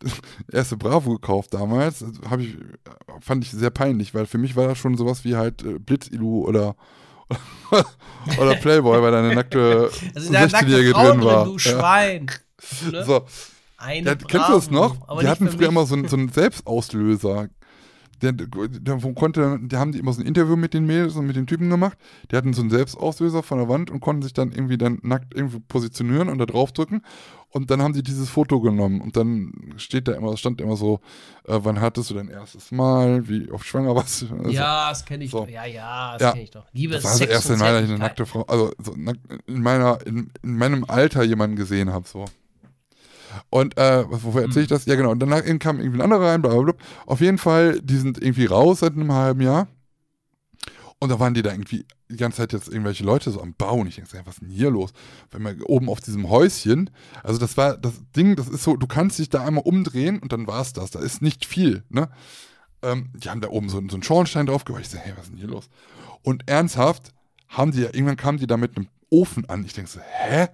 erste 0.51 0.75
Bravo 0.75 1.13
gekauft 1.13 1.53
damals, 1.53 2.03
habe 2.29 2.43
ich, 2.43 2.57
fand 3.21 3.45
ich 3.45 3.51
sehr 3.51 3.69
peinlich, 3.69 4.13
weil 4.13 4.25
für 4.25 4.37
mich 4.37 4.55
war 4.57 4.67
das 4.67 4.77
schon 4.77 4.97
sowas 4.97 5.23
wie 5.23 5.35
halt 5.35 5.63
äh, 5.63 5.79
Blitzilu 5.79 6.45
oder 6.45 6.75
oder 8.39 8.55
Playboy, 8.55 9.01
weil 9.01 9.11
da 9.11 9.19
eine 9.19 9.35
nackte 9.35 9.89
Also 10.15 10.31
da 10.33 10.41
nackte 10.41 10.57
16-Jährige 10.57 10.91
Frau 10.91 11.07
drin 11.11 11.19
drin, 11.19 11.25
war. 11.29 11.45
du 11.45 11.51
Ja. 11.53 11.59
Schwein. 11.59 12.31
Ne? 12.91 13.05
So, 13.05 13.25
Eine 13.77 14.09
ja, 14.09 14.15
kennst 14.15 14.49
du 14.49 14.53
das 14.53 14.69
noch? 14.69 15.07
aber 15.07 15.21
die 15.21 15.27
hatten 15.29 15.49
früher 15.49 15.69
immer 15.69 15.85
so, 15.85 15.95
einen- 15.95 16.07
so 16.09 16.17
einen 16.17 16.27
Selbstauslöser. 16.29 17.47
Der, 18.21 18.33
der, 18.33 18.97
konnte, 19.15 19.57
da 19.63 19.79
haben 19.79 19.93
die 19.93 19.99
immer 19.99 20.11
so 20.11 20.19
ein 20.21 20.27
Interview 20.27 20.57
mit 20.57 20.73
den 20.73 20.85
Mädels 20.85 21.15
und 21.15 21.25
mit 21.25 21.37
den 21.37 21.47
Typen 21.47 21.69
gemacht. 21.69 21.97
Die 22.29 22.35
hatten 22.35 22.51
so 22.51 22.59
einen 22.61 22.69
Selbstauslöser 22.69 23.43
von 23.43 23.59
der 23.59 23.69
Wand 23.69 23.89
und 23.89 24.01
konnten 24.01 24.23
sich 24.23 24.33
dann 24.33 24.51
irgendwie 24.51 24.77
dann 24.77 24.99
nackt 25.03 25.33
irgendwo 25.33 25.59
positionieren 25.61 26.27
und 26.27 26.37
da 26.37 26.45
draufdrücken. 26.45 27.01
Und 27.51 27.71
dann 27.71 27.81
haben 27.81 27.93
die 27.93 28.03
dieses 28.03 28.29
Foto 28.29 28.59
genommen 28.61 29.01
und 29.01 29.17
dann 29.17 29.51
steht 29.77 30.07
da 30.07 30.13
immer, 30.13 30.37
stand 30.37 30.61
immer 30.61 30.75
so, 30.75 30.99
äh, 31.47 31.57
wann 31.63 31.81
hattest 31.81 32.11
du 32.11 32.13
dein 32.13 32.29
erstes 32.29 32.71
Mal, 32.71 33.27
wie 33.27 33.49
oft 33.51 33.65
schwanger 33.65 33.95
warst 33.95 34.21
du? 34.21 34.27
Also, 34.35 34.51
Ja, 34.51 34.89
das 34.89 35.03
kenne 35.03 35.23
ich 35.23 35.31
So. 35.31 35.41
doch. 35.41 35.49
Ja, 35.49 35.65
ja, 35.65 36.13
das 36.13 36.21
Ja. 36.21 36.31
kenne 36.33 36.43
ich 36.43 36.51
doch. 36.51 36.65
Liebe 36.73 36.93
Das 36.93 37.03
war 37.05 37.11
das 37.11 37.21
erste 37.21 37.57
Mal, 37.57 37.73
dass 37.73 37.83
ich 37.85 37.89
eine 37.89 37.97
nackte 37.99 38.25
Frau, 38.27 38.43
also 38.43 38.71
so 38.77 38.93
in 38.93 39.61
meiner, 39.61 39.97
in, 40.05 40.31
in 40.43 40.57
meinem 40.57 40.85
Alter 40.87 41.23
jemanden 41.23 41.55
gesehen 41.55 41.91
habe, 41.91 42.07
so. 42.07 42.25
Und 43.49 43.77
äh, 43.77 44.05
wofür 44.09 44.43
erzähle 44.43 44.63
ich 44.63 44.69
das? 44.69 44.85
Ja, 44.85 44.95
genau. 44.95 45.11
Und 45.11 45.19
danach 45.19 45.43
kam 45.59 45.79
irgendwie 45.79 45.97
ein 45.97 46.01
anderer 46.01 46.27
rein, 46.27 46.41
bla, 46.41 46.53
bla, 46.53 46.61
bla. 46.61 46.73
Auf 47.05 47.21
jeden 47.21 47.37
Fall, 47.37 47.79
die 47.81 47.97
sind 47.97 48.21
irgendwie 48.21 48.45
raus 48.45 48.79
seit 48.79 48.93
einem 48.93 49.11
halben 49.11 49.41
Jahr. 49.41 49.67
Und 51.01 51.09
da 51.09 51.19
waren 51.19 51.33
die 51.33 51.41
da 51.41 51.51
irgendwie 51.51 51.85
die 52.09 52.17
ganze 52.17 52.37
Zeit 52.37 52.51
jetzt 52.51 52.67
irgendwelche 52.67 53.05
Leute 53.05 53.31
so 53.31 53.41
am 53.41 53.53
Bauen. 53.53 53.87
Ich 53.87 53.95
denke, 53.95 54.11
was 54.25 54.35
ist 54.35 54.41
denn 54.41 54.49
hier 54.49 54.69
los? 54.69 54.91
Wenn 55.31 55.41
man 55.41 55.61
oben 55.61 55.87
auf 55.87 56.01
diesem 56.01 56.29
Häuschen, 56.29 56.89
also 57.23 57.39
das 57.39 57.55
war 57.55 57.77
das 57.77 57.93
Ding, 58.15 58.35
das 58.35 58.49
ist 58.49 58.63
so, 58.63 58.75
du 58.75 58.85
kannst 58.85 59.17
dich 59.17 59.29
da 59.29 59.45
einmal 59.45 59.63
umdrehen 59.63 60.19
und 60.19 60.33
dann 60.33 60.45
war's 60.45 60.73
das. 60.73 60.91
Da 60.91 60.99
ist 60.99 61.21
nicht 61.21 61.45
viel, 61.45 61.83
ne? 61.89 62.09
Ähm, 62.81 63.11
die 63.15 63.29
haben 63.29 63.41
da 63.41 63.49
oben 63.49 63.69
so, 63.69 63.81
so 63.87 63.95
einen 63.95 64.03
Schornstein 64.03 64.45
drauf 64.45 64.65
gemacht. 64.65 64.83
Ich 64.83 64.89
so, 64.89 64.97
hey, 64.97 65.13
was 65.15 65.25
ist 65.25 65.31
denn 65.31 65.37
hier 65.37 65.47
los? 65.47 65.69
Und 66.21 66.49
ernsthaft 66.49 67.13
haben 67.47 67.71
die 67.71 67.81
ja, 67.81 67.87
irgendwann 67.93 68.17
kamen 68.17 68.37
die 68.37 68.47
da 68.47 68.57
mit 68.57 68.75
einem 68.75 68.87
Ofen 69.09 69.47
an. 69.49 69.63
Ich 69.65 69.73
denke 69.73 69.89
so, 69.89 69.99
hä? 70.01 70.47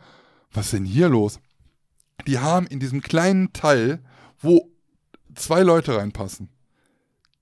Was 0.52 0.66
ist 0.66 0.74
denn 0.74 0.86
hier 0.86 1.10
los? 1.10 1.40
Die 2.28 2.40
haben 2.40 2.68
in 2.68 2.80
diesem 2.80 3.02
kleinen 3.02 3.52
Teil, 3.52 4.00
wo 4.40 4.70
zwei 5.36 5.62
Leute 5.64 5.98
reinpassen, 5.98 6.50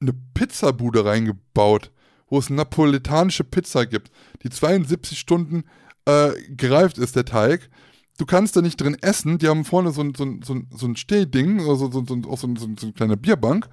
eine 0.01 0.13
Pizzabude 0.33 1.05
reingebaut, 1.05 1.91
wo 2.29 2.39
es 2.39 2.49
napoletanische 2.49 3.43
Pizza 3.43 3.85
gibt, 3.85 4.11
die 4.43 4.49
72 4.49 5.19
Stunden 5.19 5.63
äh, 6.05 6.31
gereift 6.49 6.97
ist, 6.97 7.15
der 7.15 7.25
Teig. 7.25 7.69
Du 8.17 8.25
kannst 8.25 8.55
da 8.55 8.61
nicht 8.61 8.79
drin 8.79 8.97
essen. 9.01 9.37
Die 9.39 9.47
haben 9.47 9.65
vorne 9.65 9.91
so 9.91 10.01
ein, 10.01 10.13
so 10.15 10.23
ein, 10.23 10.41
so 10.43 10.53
ein, 10.53 10.67
so 10.75 10.85
ein 10.85 10.95
Stehding, 10.95 11.59
also 11.61 11.89
so, 11.91 12.03
so, 12.05 12.29
auch 12.29 12.37
so, 12.37 12.47
ein- 12.47 12.55
so, 12.55 12.65
ein- 12.65 12.77
so 12.77 12.85
eine 12.87 12.93
kleine 12.93 13.17
Bierbank. 13.17 13.67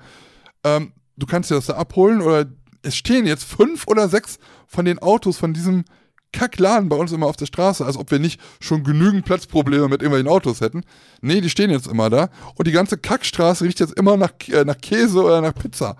Ähm, 0.64 0.92
du 1.16 1.26
kannst 1.26 1.50
dir 1.50 1.56
das 1.56 1.66
da 1.66 1.74
abholen 1.74 2.20
oder 2.22 2.46
es 2.82 2.96
stehen 2.96 3.26
jetzt 3.26 3.44
fünf 3.44 3.86
oder 3.86 4.08
sechs 4.08 4.38
von 4.66 4.84
den 4.86 4.98
Autos 4.98 5.36
von 5.36 5.52
diesem 5.52 5.84
Kackladen 6.32 6.88
bei 6.88 6.96
uns 6.96 7.12
immer 7.12 7.26
auf 7.26 7.36
der 7.36 7.46
Straße, 7.46 7.84
als 7.84 7.96
ob 7.96 8.10
wir 8.12 8.20
nicht 8.20 8.40
schon 8.60 8.84
genügend 8.84 9.24
Platzprobleme 9.24 9.88
mit 9.88 10.00
irgendwelchen 10.00 10.28
Autos 10.30 10.60
hätten. 10.60 10.82
Nee, 11.20 11.40
die 11.40 11.50
stehen 11.50 11.70
jetzt 11.70 11.88
immer 11.88 12.08
da. 12.08 12.30
Und 12.54 12.66
die 12.68 12.72
ganze 12.72 12.96
Kackstraße 12.96 13.64
riecht 13.64 13.80
jetzt 13.80 13.94
immer 13.98 14.16
nach, 14.16 14.32
äh, 14.48 14.64
nach 14.64 14.78
Käse 14.78 15.22
oder 15.22 15.40
nach 15.40 15.54
Pizza. 15.54 15.96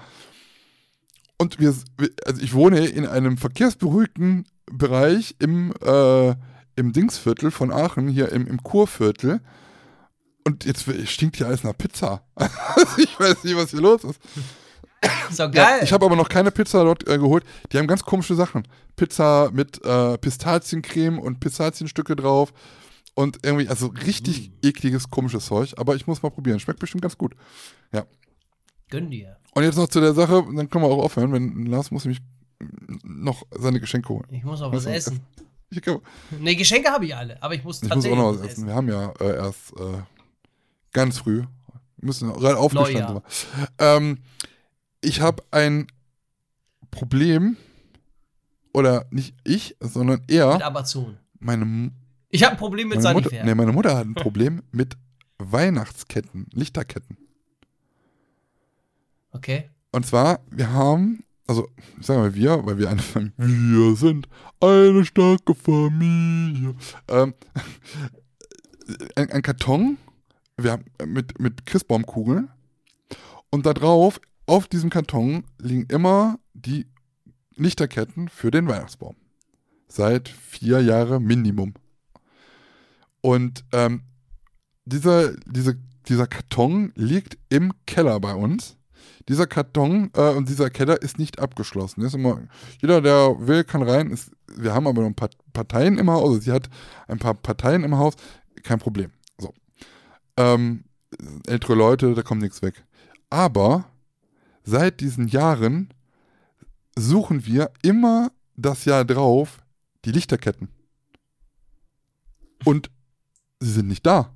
Und 1.41 1.59
wir, 1.59 1.75
also 2.27 2.43
ich 2.43 2.53
wohne 2.53 2.85
in 2.87 3.07
einem 3.07 3.39
verkehrsberuhigten 3.39 4.45
Bereich 4.71 5.37
im, 5.39 5.73
äh, 5.83 6.35
im 6.77 6.93
Dingsviertel 6.93 7.51
von 7.51 7.73
Aachen, 7.73 8.09
hier 8.09 8.31
im, 8.31 8.47
im 8.47 8.63
Kurviertel. 8.63 9.41
Und 10.45 10.67
jetzt 10.67 10.85
stinkt 11.09 11.37
hier 11.37 11.47
alles 11.47 11.65
nach 11.65 11.73
Pizza. 11.79 12.23
ich 12.99 13.19
weiß 13.19 13.43
nicht, 13.45 13.57
was 13.57 13.71
hier 13.71 13.81
los 13.81 14.05
ist. 14.05 14.21
Ist 15.31 15.41
doch 15.41 15.51
Ja, 15.55 15.65
geil. 15.65 15.81
ich 15.83 15.95
habe 15.95 16.05
aber 16.05 16.15
noch 16.15 16.29
keine 16.29 16.51
Pizza 16.51 16.85
dort 16.85 17.09
äh, 17.09 17.17
geholt. 17.17 17.45
Die 17.73 17.79
haben 17.79 17.87
ganz 17.87 18.05
komische 18.05 18.35
Sachen. 18.35 18.69
Pizza 18.97 19.49
mit 19.51 19.83
äh, 19.83 20.19
Pistaziencreme 20.19 21.19
und 21.19 21.41
Pistazienstücke 21.41 22.17
drauf. 22.17 22.53
Und 23.15 23.39
irgendwie, 23.43 23.67
also 23.69 23.87
richtig 23.87 24.53
ekliges, 24.63 25.09
komisches 25.09 25.47
Zeug. 25.47 25.73
Aber 25.79 25.97
ich 25.97 26.07
muss 26.07 26.23
mal 26.23 26.29
probieren. 26.29 26.61
Schmeckt 26.61 26.81
bestimmt 26.81 27.01
ganz 27.01 27.17
gut. 27.17 27.35
Gönn 28.91 29.09
dir. 29.09 29.39
Und 29.55 29.63
jetzt 29.65 29.77
noch 29.77 29.89
zu 29.89 30.01
der 30.01 30.15
Sache, 30.15 30.45
dann 30.55 30.71
können 30.71 30.85
wir 30.85 30.89
auch 30.91 31.03
aufhören, 31.03 31.33
wenn 31.33 31.67
Lars 31.67 31.91
muss 31.91 32.05
nämlich 32.05 32.23
noch 33.05 33.43
seine 33.51 33.81
Geschenke 33.81 34.09
holen. 34.11 34.27
Ich 34.31 34.45
muss 34.45 34.61
noch 34.61 34.73
was 34.73 34.85
Was- 34.87 34.93
essen. 34.93 35.21
Ich, 35.73 35.81
kann, 35.83 36.01
Ne, 36.41 36.57
Geschenke 36.57 36.91
habe 36.91 37.05
ich 37.07 37.15
alle, 37.15 37.41
aber 37.41 37.55
ich 37.55 37.63
muss 37.63 37.77
ich 37.77 37.83
muss 37.83 37.91
auch 37.91 37.95
tatsächlich 37.95 38.19
noch 38.19 38.35
was 38.41 38.41
essen. 38.45 38.67
Wir 38.67 38.75
haben 38.75 38.89
ja 38.89 39.13
äh, 39.21 39.37
erst 39.37 39.73
äh, 39.79 39.99
ganz 40.93 41.19
früh. 41.19 41.43
Wir 41.43 41.47
müssen 42.07 42.33
gerade 42.33 42.59
aufgestanden. 42.59 43.21
Ähm, 43.79 44.19
ich 45.01 45.21
habe 45.21 45.45
ein 45.53 45.87
Problem, 46.91 47.57
oder 48.75 49.07
nicht 49.11 49.37
ich, 49.45 49.77
sondern 49.79 50.23
er. 50.27 50.55
Mit 50.55 50.63
Amazon. 50.63 51.19
Meine, 51.39 51.93
Ich 52.31 52.43
habe 52.43 52.55
ein 52.57 52.59
Problem 52.59 52.89
mit 52.89 53.01
Sanifair. 53.01 53.45
nee, 53.45 53.55
meine 53.55 53.71
Mutter 53.71 53.97
hat 53.97 54.07
ein 54.07 54.15
Problem 54.15 54.63
mit 54.73 54.97
Weihnachtsketten, 55.39 56.49
Lichterketten. 56.53 57.17
Okay. 59.33 59.71
Und 59.93 60.07
zwar, 60.07 60.41
wir 60.51 60.73
haben, 60.73 61.25
also 61.47 61.69
ich 61.99 62.07
sage 62.07 62.21
mal 62.21 62.35
wir, 62.35 62.65
weil 62.65 62.79
wir 62.79 62.91
eine 62.91 63.03
Familie, 63.03 63.91
wir 63.91 63.97
sind 63.97 64.29
eine 64.61 65.05
starke 65.05 65.55
Familie. 65.55 66.75
Ähm, 67.09 67.35
ein, 69.17 69.31
ein 69.31 69.43
Karton 69.43 69.99
wir 70.63 70.73
haben, 70.73 70.85
mit, 71.07 71.41
mit 71.41 71.67
Christbaumkugeln 71.67 72.51
und 73.51 73.67
da 73.67 73.75
drauf, 73.75 74.21
auf 74.47 74.67
diesem 74.67 74.91
Karton 74.91 75.45
liegen 75.59 75.87
immer 75.89 76.39
die 76.55 76.87
Lichterketten 77.57 78.29
für 78.29 78.51
den 78.51 78.69
Weihnachtsbaum. 78.69 79.17
Seit 79.89 80.29
vier 80.29 80.81
Jahren 80.81 81.25
Minimum. 81.25 81.75
Und 83.21 83.65
ähm, 83.73 84.03
dieser, 84.85 85.35
diese, 85.47 85.79
dieser 86.09 86.27
Karton 86.27 86.93
liegt 86.95 87.39
im 87.49 87.73
Keller 87.87 88.19
bei 88.21 88.35
uns. 88.35 88.77
Dieser 89.29 89.47
Karton 89.47 90.11
äh, 90.15 90.31
und 90.31 90.49
dieser 90.49 90.71
Keller 90.71 91.01
ist 91.03 91.19
nicht 91.19 91.39
abgeschlossen. 91.39 92.03
Ist 92.03 92.15
immer, 92.15 92.43
jeder, 92.81 93.01
der 93.01 93.37
will, 93.39 93.65
kann 93.65 93.83
rein. 93.83 94.11
Ist, 94.11 94.33
wir 94.57 94.75
haben 94.75 94.87
aber 94.87 95.03
noch 95.03 95.09
ein 95.09 95.15
paar 95.15 95.31
Parteien 95.53 95.99
im 95.99 96.11
Haus. 96.11 96.29
Also 96.29 96.41
sie 96.41 96.53
hat 96.53 96.69
ein 97.09 97.19
paar 97.19 97.35
Parteien 97.35 97.85
im 97.85 97.97
Haus. 97.97 98.15
Kein 98.63 98.79
Problem. 98.79 99.11
So. 99.39 99.53
Ähm, 100.37 100.85
ältere 101.47 101.75
Leute, 101.75 102.15
da 102.15 102.23
kommt 102.23 102.43
nichts 102.43 102.63
weg. 102.63 102.85
Aber 103.31 103.85
seit 104.65 105.01
diesen 105.01 105.29
Jahren 105.29 105.93
suchen 106.97 107.47
wir 107.47 107.71
immer 107.83 108.31
das 108.57 108.85
Jahr 108.85 109.05
drauf 109.05 109.61
die 110.05 110.13
Lichterketten. 110.13 110.69
Und 112.65 112.91
sie 113.61 113.73
sind 113.73 113.89
nicht 113.89 114.05
da. 114.07 114.35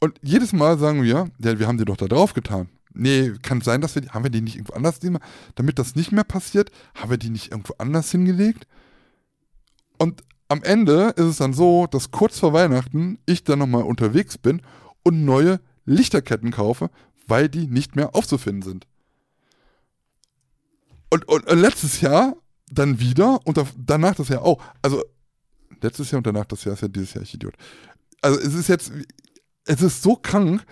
Und 0.00 0.18
jedes 0.22 0.52
Mal 0.52 0.78
sagen 0.78 1.02
wir, 1.02 1.30
ja, 1.38 1.58
wir 1.58 1.66
haben 1.66 1.78
die 1.78 1.84
doch 1.84 1.96
da 1.96 2.06
drauf 2.06 2.32
getan. 2.32 2.68
Nee, 2.92 3.32
kann 3.42 3.60
sein, 3.60 3.80
dass 3.80 3.94
wir 3.94 4.02
die, 4.02 4.10
haben 4.10 4.24
wir 4.24 4.30
die 4.30 4.40
nicht 4.40 4.56
irgendwo 4.56 4.74
anders, 4.74 4.98
damit 5.54 5.78
das 5.78 5.94
nicht 5.94 6.12
mehr 6.12 6.24
passiert, 6.24 6.70
haben 6.94 7.10
wir 7.10 7.18
die 7.18 7.30
nicht 7.30 7.52
irgendwo 7.52 7.74
anders 7.78 8.10
hingelegt? 8.10 8.66
Und 9.98 10.24
am 10.48 10.62
Ende 10.64 11.10
ist 11.16 11.24
es 11.26 11.36
dann 11.36 11.52
so, 11.54 11.86
dass 11.86 12.10
kurz 12.10 12.38
vor 12.40 12.52
Weihnachten 12.52 13.18
ich 13.26 13.44
dann 13.44 13.60
nochmal 13.60 13.84
unterwegs 13.84 14.38
bin 14.38 14.62
und 15.04 15.24
neue 15.24 15.60
Lichterketten 15.84 16.50
kaufe, 16.50 16.90
weil 17.28 17.48
die 17.48 17.68
nicht 17.68 17.94
mehr 17.94 18.16
aufzufinden 18.16 18.62
sind. 18.62 18.86
Und, 21.10 21.28
und, 21.28 21.46
und 21.46 21.58
letztes 21.58 22.00
Jahr 22.00 22.36
dann 22.70 22.98
wieder 23.00 23.40
und 23.46 23.56
da- 23.56 23.66
danach 23.76 24.14
das 24.16 24.28
Jahr 24.28 24.42
auch. 24.42 24.62
Also 24.82 25.04
letztes 25.80 26.10
Jahr 26.10 26.18
und 26.18 26.26
danach 26.26 26.46
das 26.46 26.64
Jahr 26.64 26.74
ist 26.74 26.82
ja 26.82 26.88
dieses 26.88 27.14
Jahr, 27.14 27.22
ich 27.22 27.34
Idiot. 27.34 27.54
Also 28.20 28.38
es 28.40 28.54
ist 28.54 28.68
jetzt, 28.68 28.92
es 29.64 29.82
ist 29.82 30.02
so 30.02 30.16
krank, 30.16 30.64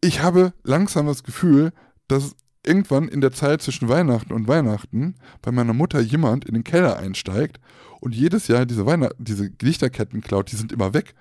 ich 0.00 0.22
habe 0.22 0.52
langsam 0.62 1.06
das 1.06 1.22
Gefühl, 1.22 1.72
dass 2.06 2.36
irgendwann 2.64 3.08
in 3.08 3.20
der 3.20 3.32
Zeit 3.32 3.62
zwischen 3.62 3.88
Weihnachten 3.88 4.32
und 4.32 4.48
Weihnachten 4.48 5.14
bei 5.42 5.50
meiner 5.52 5.72
Mutter 5.72 6.00
jemand 6.00 6.44
in 6.44 6.54
den 6.54 6.64
Keller 6.64 6.98
einsteigt 6.98 7.60
und 8.00 8.14
jedes 8.14 8.48
Jahr 8.48 8.66
diese, 8.66 8.86
Weihnacht 8.86 9.14
diese 9.18 9.50
Lichterketten 9.60 10.20
klaut, 10.20 10.52
die 10.52 10.56
sind 10.56 10.72
immer 10.72 10.94
weg. 10.94 11.14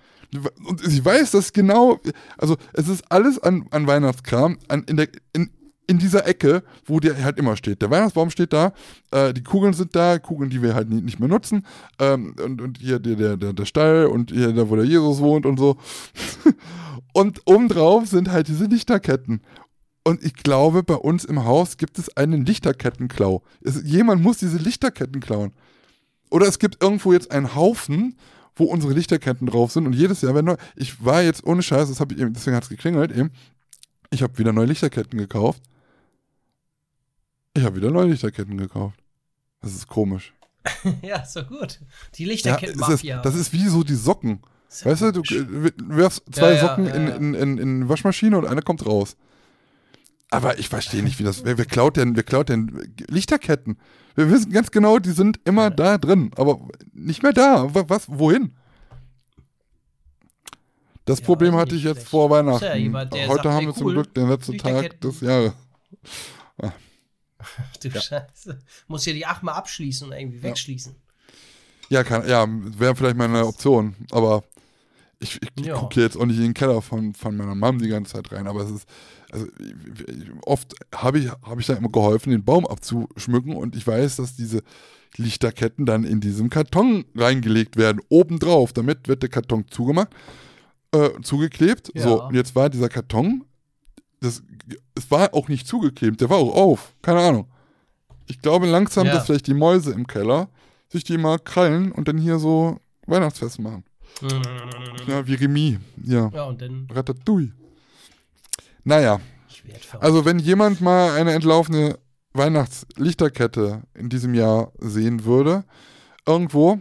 Und 0.65 0.81
sie 0.81 1.03
weiß 1.03 1.31
das 1.31 1.53
genau, 1.53 2.01
also 2.37 2.57
es 2.73 2.89
ist 2.89 3.09
alles 3.09 3.39
an, 3.39 3.67
an 3.71 3.87
Weihnachtskram, 3.87 4.57
an, 4.67 4.83
in, 4.83 4.97
der, 4.97 5.07
in, 5.33 5.49
in 5.87 5.97
dieser 5.97 6.27
Ecke, 6.27 6.63
wo 6.85 6.99
der 6.99 7.23
halt 7.23 7.39
immer 7.39 7.55
steht. 7.55 7.81
Der 7.81 7.89
Weihnachtsbaum 7.89 8.29
steht 8.29 8.53
da, 8.53 8.73
äh, 9.11 9.33
die 9.33 9.43
Kugeln 9.43 9.73
sind 9.73 9.95
da, 9.95 10.19
Kugeln, 10.19 10.49
die 10.49 10.61
wir 10.61 10.75
halt 10.75 10.89
nie, 10.89 11.01
nicht 11.01 11.19
mehr 11.19 11.29
nutzen. 11.29 11.65
Ähm, 11.97 12.35
und, 12.43 12.61
und 12.61 12.77
hier 12.79 12.99
der, 12.99 13.37
der, 13.37 13.53
der 13.53 13.65
Stall 13.65 14.07
und 14.07 14.31
hier 14.31 14.51
da, 14.51 14.69
wo 14.69 14.75
der 14.75 14.85
Jesus 14.85 15.19
wohnt 15.19 15.45
und 15.45 15.57
so. 15.57 15.77
und 17.13 17.41
obendrauf 17.45 18.07
sind 18.07 18.29
halt 18.29 18.49
diese 18.49 18.65
Lichterketten. 18.65 19.41
Und 20.03 20.23
ich 20.23 20.35
glaube, 20.35 20.83
bei 20.83 20.95
uns 20.95 21.25
im 21.25 21.43
Haus 21.43 21.77
gibt 21.77 21.99
es 21.99 22.15
einen 22.15 22.45
Lichterkettenklau. 22.45 23.43
Es, 23.61 23.81
jemand 23.83 24.21
muss 24.21 24.37
diese 24.37 24.57
Lichterketten 24.57 25.21
klauen. 25.21 25.53
Oder 26.29 26.47
es 26.47 26.59
gibt 26.59 26.81
irgendwo 26.83 27.13
jetzt 27.13 27.31
einen 27.31 27.55
Haufen, 27.55 28.15
wo 28.55 28.65
unsere 28.65 28.93
Lichterketten 28.93 29.47
drauf 29.47 29.71
sind. 29.71 29.85
Und 29.85 29.93
jedes 29.93 30.21
Jahr, 30.21 30.35
wenn 30.35 30.45
neu. 30.45 30.55
Ich 30.75 31.03
war 31.03 31.23
jetzt 31.23 31.45
ohne 31.45 31.61
Scheiß, 31.61 31.89
das 31.89 31.99
hab 31.99 32.11
ich 32.11 32.17
deswegen 32.17 32.55
hat 32.55 32.63
es 32.63 32.69
geklingelt 32.69 33.11
eben. 33.11 33.31
Ich 34.09 34.21
habe 34.21 34.37
wieder 34.37 34.53
neue 34.53 34.65
Lichterketten 34.65 35.17
gekauft. 35.17 35.61
Ich 37.57 37.63
habe 37.63 37.75
wieder 37.77 37.89
neue 37.89 38.11
Lichterketten 38.11 38.55
gekauft. 38.55 38.99
Das 39.61 39.73
ist 39.73 39.87
komisch. 39.87 40.35
ja, 41.01 41.25
so 41.25 41.43
gut. 41.43 41.79
Die 42.13 42.25
Lichterketten-Mafia. 42.25 43.15
Ja, 43.15 43.21
das 43.23 43.33
ist 43.33 43.51
wie 43.51 43.67
so 43.67 43.83
die 43.83 43.95
Socken. 43.95 44.41
Weißt 44.83 45.01
du, 45.01 45.11
du 45.11 45.23
wirfst 45.23 46.23
zwei 46.31 46.53
ja, 46.53 46.61
Socken 46.61 46.85
ja, 46.85 46.93
in, 46.93 47.07
in, 47.07 47.33
in, 47.33 47.57
in 47.57 47.89
Waschmaschine 47.89 48.37
und 48.37 48.45
eine 48.45 48.61
kommt 48.61 48.85
raus. 48.85 49.17
Aber 50.29 50.59
ich 50.59 50.69
verstehe 50.69 51.01
nicht, 51.01 51.17
wie 51.17 51.23
das. 51.23 51.45
Wer, 51.45 51.57
wer, 51.57 51.65
klaut 51.65 51.97
denn, 51.97 52.15
wer 52.15 52.21
klaut 52.21 52.49
denn 52.49 52.93
Lichterketten? 53.07 53.79
Wir 54.13 54.29
wissen 54.29 54.51
ganz 54.51 54.69
genau, 54.69 54.99
die 54.99 55.11
sind 55.11 55.39
immer 55.45 55.71
da 55.71 55.97
drin, 55.97 56.29
aber 56.35 56.59
nicht 56.93 57.23
mehr 57.23 57.33
da. 57.33 57.73
Was? 57.73 58.07
Wohin? 58.07 58.55
Das 61.05 61.21
Problem 61.21 61.55
hatte 61.55 61.75
ich 61.75 61.85
jetzt 61.85 61.95
schlecht. 61.95 62.09
vor 62.09 62.29
Weihnachten. 62.29 62.77
Jemand, 62.77 63.15
Heute 63.15 63.51
haben 63.51 63.65
wir 63.65 63.69
cool, 63.69 63.75
zum 63.75 63.87
Glück 63.87 64.13
den 64.13 64.29
letzten 64.29 64.57
Tag 64.59 65.01
des 65.01 65.21
Jahres. 65.21 65.53
Du 67.81 67.89
ja. 67.89 68.01
Scheiße. 68.01 68.59
Muss 68.87 69.05
ja 69.05 69.13
die 69.13 69.25
acht 69.25 69.43
mal 69.43 69.53
abschließen 69.53 70.07
und 70.07 70.13
irgendwie 70.13 70.41
wegschließen. 70.43 70.95
Ja, 71.89 72.03
kann, 72.03 72.27
ja 72.27 72.45
wäre 72.49 72.95
vielleicht 72.95 73.17
meine 73.17 73.45
Option, 73.45 73.95
aber 74.11 74.43
ich, 75.19 75.39
ich 75.41 75.65
ja. 75.65 75.75
gucke 75.75 76.01
jetzt 76.01 76.17
auch 76.17 76.25
nicht 76.25 76.37
in 76.37 76.43
den 76.43 76.53
Keller 76.53 76.81
von, 76.81 77.13
von 77.13 77.35
meiner 77.35 77.55
Mom 77.55 77.79
die 77.79 77.87
ganze 77.87 78.13
Zeit 78.13 78.31
rein, 78.31 78.47
aber 78.47 78.61
es 78.61 78.71
ist, 78.71 78.87
also 79.31 79.47
oft 80.45 80.75
habe 80.93 81.19
ich, 81.19 81.29
hab 81.29 81.59
ich 81.59 81.65
da 81.65 81.73
immer 81.73 81.89
geholfen, 81.89 82.31
den 82.31 82.43
Baum 82.43 82.67
abzuschmücken 82.67 83.55
und 83.55 83.75
ich 83.75 83.85
weiß, 83.87 84.17
dass 84.17 84.35
diese 84.35 84.61
Lichterketten 85.15 85.85
dann 85.85 86.03
in 86.03 86.19
diesem 86.21 86.49
Karton 86.49 87.05
reingelegt 87.15 87.77
werden, 87.77 88.01
obendrauf. 88.09 88.73
Damit 88.73 89.07
wird 89.07 89.23
der 89.23 89.29
Karton 89.29 89.65
zugemacht, 89.69 90.09
äh, 90.91 91.09
zugeklebt. 91.23 91.91
Ja. 91.95 92.03
So, 92.03 92.23
und 92.25 92.35
jetzt 92.35 92.55
war 92.55 92.69
dieser 92.69 92.89
Karton, 92.89 93.45
das, 94.19 94.43
es 94.95 95.11
war 95.11 95.33
auch 95.33 95.47
nicht 95.47 95.67
zugeklebt, 95.67 96.21
der 96.21 96.29
war 96.29 96.37
auch 96.37 96.55
auf. 96.55 96.93
Keine 97.01 97.19
Ahnung. 97.19 97.47
Ich 98.27 98.41
glaube 98.41 98.65
langsam, 98.65 99.07
ja. 99.07 99.13
dass 99.13 99.25
vielleicht 99.25 99.47
die 99.47 99.53
Mäuse 99.53 99.91
im 99.93 100.07
Keller 100.07 100.49
sich 100.89 101.03
die 101.03 101.17
mal 101.17 101.39
krallen 101.39 101.91
und 101.91 102.07
dann 102.07 102.17
hier 102.17 102.39
so 102.39 102.79
Weihnachtsfest 103.05 103.59
machen. 103.59 103.83
Ja, 105.07 105.25
wie 105.27 105.35
Remy. 105.35 105.79
Ja. 106.03 106.29
Ja, 106.33 106.43
und 106.43 106.61
dann. 106.61 106.87
Ratatouille. 106.91 107.53
Naja. 108.83 109.19
Also, 109.99 110.23
wenn 110.25 110.39
jemand 110.39 110.81
mal 110.81 111.11
eine 111.11 111.33
entlaufene 111.33 111.99
Weihnachtslichterkette 112.33 113.83
in 113.95 114.09
diesem 114.09 114.33
Jahr 114.33 114.71
sehen 114.79 115.25
würde, 115.25 115.65
irgendwo, 116.25 116.79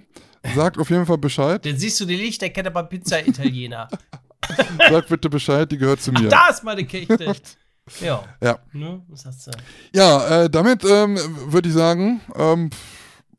sagt 0.55 0.79
auf 0.79 0.91
jeden 0.91 1.07
Fall 1.07 1.19
Bescheid. 1.19 1.65
Dann 1.65 1.77
siehst 1.77 2.01
du 2.01 2.05
die 2.05 2.17
Lichterkette 2.17 2.71
beim 2.71 2.89
Pizza 2.89 3.27
Italiener. 3.27 3.89
Sag 4.91 5.09
bitte 5.09 5.29
Bescheid, 5.29 5.71
die 5.71 5.79
gehört 5.79 6.01
zu 6.01 6.13
mir. 6.13 6.27
Ach, 6.27 6.31
da 6.31 6.49
ist 6.49 6.65
meine 6.65 6.85
Kiste. 6.85 7.35
Ja. 8.01 8.25
Ja. 8.43 8.59
Ne? 8.73 9.01
Was 9.07 9.27
hast 9.27 9.47
du? 9.47 9.53
Ja, 9.95 10.43
äh, 10.43 10.51
damit 10.51 10.85
ähm, 10.85 11.17
würde 11.53 11.69
ich 11.69 11.75
sagen, 11.77 12.21
ähm, 12.35 12.69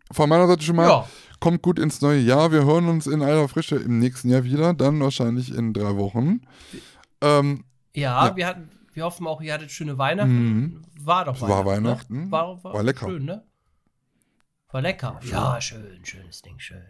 von 0.10 0.30
meiner 0.30 0.48
Seite 0.48 0.64
schon 0.64 0.78
mal. 0.78 0.88
Ja 0.88 1.06
Kommt 1.40 1.62
gut 1.62 1.78
ins 1.78 2.02
neue 2.02 2.20
Jahr. 2.20 2.52
Wir 2.52 2.66
hören 2.66 2.88
uns 2.88 3.06
in 3.06 3.22
alter 3.22 3.48
Frische 3.48 3.76
im 3.76 4.00
nächsten 4.00 4.30
Jahr 4.30 4.44
wieder, 4.44 4.74
dann 4.74 5.00
wahrscheinlich 5.00 5.54
in 5.54 5.74
drei 5.74 5.96
Wochen. 5.96 6.42
Ähm, 7.22 7.64
ja, 7.96 8.28
ja, 8.28 8.36
Wir, 8.36 8.48
hatten, 8.48 8.70
wir 8.94 9.04
hoffen 9.04 9.28
auch, 9.28 9.42
ihr 9.42 9.54
hattet 9.54 9.72
schöne 9.72 9.98
Weihnachten. 9.98 10.32
Mhm. 10.32 10.82
War 11.00 11.26
doch 11.26 11.40
Weihnachten. 11.40 11.52
War 11.52 11.66
Weihnachten. 11.66 12.24
Ne? 12.26 12.32
War, 12.32 12.64
war, 12.64 12.74
war, 12.74 12.84
lecker. 12.84 13.08
Schön, 13.08 13.26
ne? 13.26 13.44
War 14.72 14.82
lecker. 14.82 15.20
Ja, 15.30 15.62
schön, 15.62 16.04
schönes 16.04 16.42
Ding, 16.42 16.58
schön. 16.60 16.84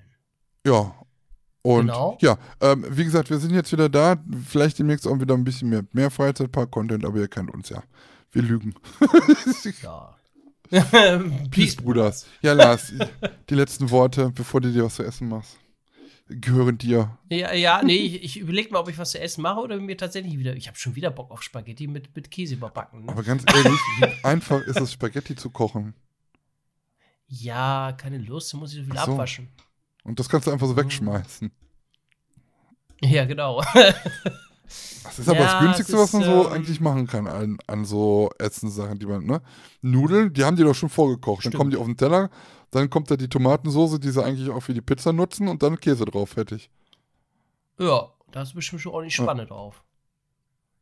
Ja. 0.66 0.96
Und 1.68 1.88
genau. 1.88 2.18
ja, 2.22 2.38
ähm, 2.62 2.86
wie 2.90 3.04
gesagt, 3.04 3.30
wir 3.30 3.40
sind 3.40 3.54
jetzt 3.54 3.74
wieder 3.74 3.90
da. 3.90 4.16
Vielleicht 4.48 4.80
demnächst 4.80 5.06
auch 5.06 5.20
wieder 5.20 5.34
ein 5.34 5.44
bisschen 5.44 5.68
mehr, 5.68 5.84
mehr 5.92 6.10
Freizeitpark-Content, 6.10 7.04
aber 7.04 7.18
ihr 7.18 7.28
kennt 7.28 7.54
uns 7.54 7.68
ja. 7.68 7.84
Wir 8.32 8.42
lügen. 8.44 8.74
ja. 9.84 10.16
Peace, 11.52 11.76
Bruder. 11.76 12.14
Ja, 12.42 12.54
Lars, 12.54 12.94
die 13.50 13.56
letzten 13.56 13.92
Worte, 13.92 14.32
bevor 14.34 14.62
du 14.62 14.72
dir 14.72 14.86
was 14.86 14.96
zu 14.96 15.04
essen 15.04 15.28
machst, 15.28 15.58
gehören 16.30 16.78
dir. 16.78 17.18
Ja, 17.30 17.54
ja, 17.54 17.82
nee, 17.84 17.98
ich, 17.98 18.24
ich 18.24 18.40
überlege 18.40 18.72
mal, 18.72 18.80
ob 18.80 18.88
ich 18.88 18.98
was 18.98 19.12
zu 19.12 19.20
essen 19.20 19.42
mache 19.42 19.60
oder 19.60 19.78
mir 19.78 19.98
tatsächlich 19.98 20.38
wieder. 20.38 20.56
Ich 20.56 20.70
habe 20.70 20.78
schon 20.78 20.96
wieder 20.96 21.12
Bock 21.12 21.32
auf 21.32 21.44
Spaghetti 21.44 21.88
mit, 21.88 22.16
mit 22.16 22.32
Käse 22.32 22.54
überbacken. 22.54 23.04
Ne? 23.04 23.12
Aber 23.12 23.24
ganz 23.24 23.44
ehrlich, 23.46 23.80
wie 24.00 24.24
einfach 24.24 24.62
ist 24.62 24.80
es, 24.80 24.94
Spaghetti 24.94 25.36
zu 25.36 25.50
kochen? 25.50 25.96
Ja, 27.28 27.92
keine 27.98 28.20
Lust, 28.20 28.54
da 28.54 28.58
muss 28.58 28.72
ich 28.72 28.80
so 28.80 28.86
viel 28.86 28.94
so. 28.94 29.12
abwaschen. 29.12 29.50
Und 30.08 30.20
das 30.20 30.30
kannst 30.30 30.48
du 30.48 30.52
einfach 30.52 30.68
so 30.68 30.76
wegschmeißen. 30.76 31.52
Ja, 33.02 33.26
genau. 33.26 33.62
Das 35.04 35.20
ist 35.20 35.30
aber 35.30 35.40
das 35.40 35.60
Günstigste, 35.60 35.98
was 35.98 36.14
man 36.14 36.24
so 36.24 36.48
ähm, 36.48 36.54
eigentlich 36.54 36.82
machen 36.82 37.08
kann 37.08 37.28
an, 37.28 37.58
an 37.68 37.86
so 37.86 38.30
Essenssachen, 38.40 39.00
die 39.00 39.06
man, 39.06 39.26
ne? 39.26 39.42
Nudeln, 39.82 40.34
die 40.34 40.44
haben 40.44 40.58
die 40.58 40.64
doch 40.64 40.74
schon 40.74 40.90
vorgekocht. 40.90 41.42
Stimmt. 41.42 41.54
Dann 41.54 41.60
kommen 41.60 41.72
die 41.72 41.78
auf 41.78 41.86
den 41.86 41.96
Teller, 41.96 42.30
dann 42.72 42.90
kommt 42.90 43.10
da 43.10 43.16
die 43.16 43.30
Tomatensoße, 43.30 44.00
die 44.00 44.10
sie 44.10 44.24
eigentlich 44.24 44.50
auch 44.50 44.62
für 44.62 44.74
die 44.74 44.82
Pizza 44.82 45.14
nutzen 45.14 45.48
und 45.48 45.64
dann 45.64 45.80
Käse 45.80 46.06
drauf, 46.06 46.32
fertig. 46.32 46.70
Ja, 47.80 48.10
da 48.32 48.42
ist 48.42 48.56
bestimmt 48.56 48.82
schon 48.82 48.94
ordentlich 48.94 49.16
Spanne 49.16 49.44
ja. 49.44 49.48
drauf. 49.48 49.84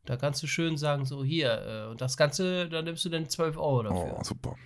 Da 0.04 0.16
kannst 0.16 0.42
du 0.42 0.46
schön 0.46 0.76
sagen, 0.76 1.04
so 1.04 1.24
hier, 1.24 1.86
äh, 1.86 1.90
und 1.90 2.00
das 2.00 2.16
Ganze, 2.16 2.68
da 2.68 2.82
nimmst 2.82 3.04
du 3.04 3.08
dann 3.08 3.28
12 3.28 3.56
Euro 3.56 3.82
dafür. 3.84 4.16
Oh, 4.18 4.24
super. 4.24 4.56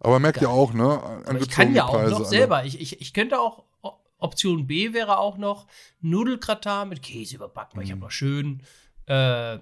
Aber 0.00 0.18
merkt 0.18 0.40
ja 0.40 0.48
auch, 0.48 0.72
ne? 0.72 1.22
ich 1.40 1.48
kann 1.48 1.74
ja 1.74 1.86
auch 1.86 1.92
Preise, 1.92 2.12
noch 2.12 2.24
selber. 2.24 2.64
Ich, 2.64 2.80
ich, 2.80 3.00
ich 3.00 3.12
könnte 3.12 3.40
auch 3.40 3.64
Option 4.18 4.66
B 4.66 4.92
wäre 4.92 5.18
auch 5.18 5.38
noch 5.38 5.66
Nudelgratin 6.00 6.88
mit 6.88 7.02
Käse 7.02 7.36
überbacken, 7.36 7.76
weil 7.76 7.84
mhm. 7.84 7.86
ich 7.86 7.92
habe 7.92 8.00
noch 8.00 8.10
schön 8.10 8.62
äh, 9.06 9.54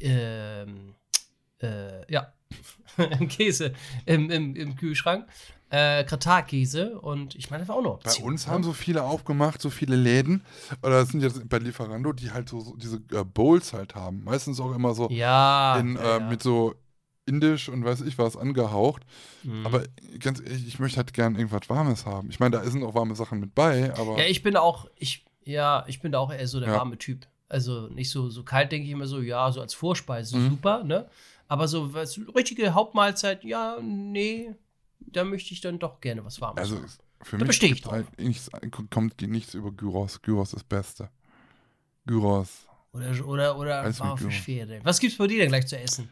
äh, 0.00 0.62
äh, 1.60 2.12
ja, 2.12 2.32
Käse 3.28 3.72
im, 4.04 4.30
im, 4.30 4.54
im 4.56 4.76
Kühlschrank. 4.76 5.26
Äh, 5.68 6.04
Gratin-Käse 6.04 7.00
und 7.00 7.34
ich 7.34 7.50
meine, 7.50 7.62
das 7.62 7.68
war 7.68 7.76
auch 7.76 7.82
noch 7.82 7.94
Option. 7.94 8.24
Bei 8.24 8.30
uns 8.30 8.46
ne? 8.46 8.52
haben 8.52 8.62
so 8.62 8.72
viele 8.72 9.02
aufgemacht, 9.02 9.60
so 9.60 9.68
viele 9.68 9.96
Läden, 9.96 10.44
oder 10.80 11.00
das 11.00 11.08
sind 11.08 11.22
jetzt 11.22 11.48
bei 11.48 11.58
Lieferando, 11.58 12.12
die 12.12 12.30
halt 12.30 12.48
so, 12.48 12.60
so 12.60 12.76
diese 12.76 12.98
äh, 13.10 13.24
Bowls 13.24 13.72
halt 13.72 13.96
haben. 13.96 14.22
Meistens 14.22 14.60
auch 14.60 14.72
immer 14.72 14.94
so 14.94 15.08
ja, 15.10 15.76
in, 15.76 15.96
ja, 15.96 16.18
äh, 16.18 16.20
mit 16.20 16.40
so 16.40 16.76
indisch 17.26 17.68
und 17.68 17.84
weiß 17.84 18.02
ich 18.02 18.18
was 18.18 18.36
angehaucht. 18.36 19.02
Mhm. 19.42 19.66
Aber 19.66 19.84
ganz 20.18 20.40
ehrlich, 20.40 20.66
ich 20.66 20.78
möchte 20.78 20.98
halt 20.98 21.12
gern 21.12 21.34
irgendwas 21.34 21.68
Warmes 21.68 22.06
haben. 22.06 22.30
Ich 22.30 22.40
meine, 22.40 22.56
da 22.56 22.64
sind 22.64 22.82
auch 22.82 22.94
warme 22.94 23.14
Sachen 23.14 23.40
mit 23.40 23.54
bei, 23.54 23.92
aber. 23.94 24.18
Ja, 24.18 24.24
ich 24.24 24.42
bin 24.42 24.56
auch, 24.56 24.88
ich, 24.96 25.24
ja, 25.44 25.84
ich 25.88 26.00
bin 26.00 26.12
da 26.12 26.18
auch 26.18 26.32
eher 26.32 26.46
so 26.46 26.60
der 26.60 26.70
ja. 26.70 26.76
warme 26.76 26.98
Typ. 26.98 27.26
Also 27.48 27.88
nicht 27.88 28.10
so, 28.10 28.28
so 28.28 28.42
kalt, 28.42 28.72
denke 28.72 28.86
ich 28.86 28.92
immer 28.92 29.06
so, 29.06 29.20
ja, 29.20 29.52
so 29.52 29.60
als 29.60 29.74
Vorspeise, 29.74 30.36
mhm. 30.36 30.50
super, 30.50 30.82
ne? 30.82 31.08
Aber 31.48 31.68
so 31.68 31.94
was, 31.94 32.18
richtige 32.34 32.74
Hauptmahlzeit, 32.74 33.44
ja, 33.44 33.78
nee, 33.80 34.52
da 34.98 35.22
möchte 35.24 35.52
ich 35.52 35.60
dann 35.60 35.78
doch 35.78 36.00
gerne 36.00 36.24
was 36.24 36.40
Warmes. 36.40 36.58
Also 36.58 36.80
für 37.22 37.38
da 37.38 37.44
mich 37.44 37.62
ich 37.62 37.86
halt 37.86 38.18
nichts, 38.18 38.50
kommt 38.90 39.20
nichts 39.22 39.54
über 39.54 39.70
Gyros. 39.70 40.22
Gyros 40.22 40.48
ist 40.48 40.54
das 40.54 40.64
Beste. 40.64 41.10
Gyros. 42.06 42.66
Oder, 42.92 43.26
oder, 43.26 43.58
oder 43.58 43.84
Was 44.82 45.00
gibt's 45.00 45.18
bei 45.18 45.26
dir 45.26 45.38
denn 45.38 45.48
gleich 45.48 45.66
zu 45.66 45.78
essen? 45.78 46.08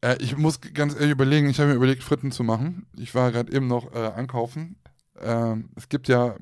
Äh, 0.00 0.16
ich 0.20 0.36
muss 0.36 0.60
ganz 0.60 0.94
ehrlich 0.94 1.10
überlegen, 1.10 1.48
ich 1.48 1.58
habe 1.58 1.70
mir 1.70 1.76
überlegt, 1.76 2.02
Fritten 2.02 2.32
zu 2.32 2.44
machen. 2.44 2.86
Ich 2.96 3.14
war 3.14 3.32
gerade 3.32 3.52
eben 3.52 3.66
noch 3.66 3.92
äh, 3.94 4.12
einkaufen. 4.14 4.76
Äh, 5.20 5.56
es 5.76 5.88
gibt 5.88 6.08
ja, 6.08 6.36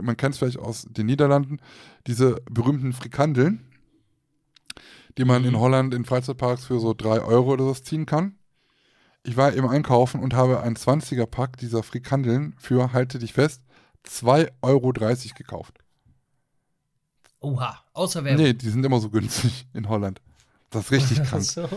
man 0.00 0.16
kennt 0.16 0.34
es 0.34 0.38
vielleicht 0.38 0.58
aus 0.58 0.86
den 0.88 1.06
Niederlanden, 1.06 1.58
diese 2.06 2.42
berühmten 2.50 2.92
Frikandeln, 2.92 3.66
die 5.18 5.24
man 5.24 5.42
mhm. 5.42 5.48
in 5.48 5.58
Holland 5.58 5.94
in 5.94 6.04
Freizeitparks 6.04 6.64
für 6.64 6.80
so 6.80 6.94
3 6.94 7.20
Euro 7.20 7.52
oder 7.52 7.64
so 7.64 7.74
ziehen 7.74 8.06
kann. 8.06 8.36
Ich 9.24 9.36
war 9.36 9.54
eben 9.54 9.68
einkaufen 9.68 10.20
und 10.20 10.34
habe 10.34 10.62
ein 10.62 10.74
20er-Pack 10.74 11.56
dieser 11.58 11.82
Frikandeln 11.84 12.54
für, 12.58 12.92
halte 12.92 13.20
dich 13.20 13.32
fest, 13.32 13.62
2,30 14.04 14.50
Euro 14.62 14.92
gekauft. 15.36 15.78
Oha, 17.38 17.84
außer 17.92 18.24
Werbung. 18.24 18.44
Nee, 18.44 18.54
die 18.54 18.68
sind 18.68 18.84
immer 18.84 19.00
so 19.00 19.10
günstig 19.10 19.68
in 19.74 19.88
Holland. 19.88 20.20
Das 20.72 20.84
ist 20.86 20.90
richtig 20.90 21.22
krank. 21.28 21.44
so. 21.44 21.68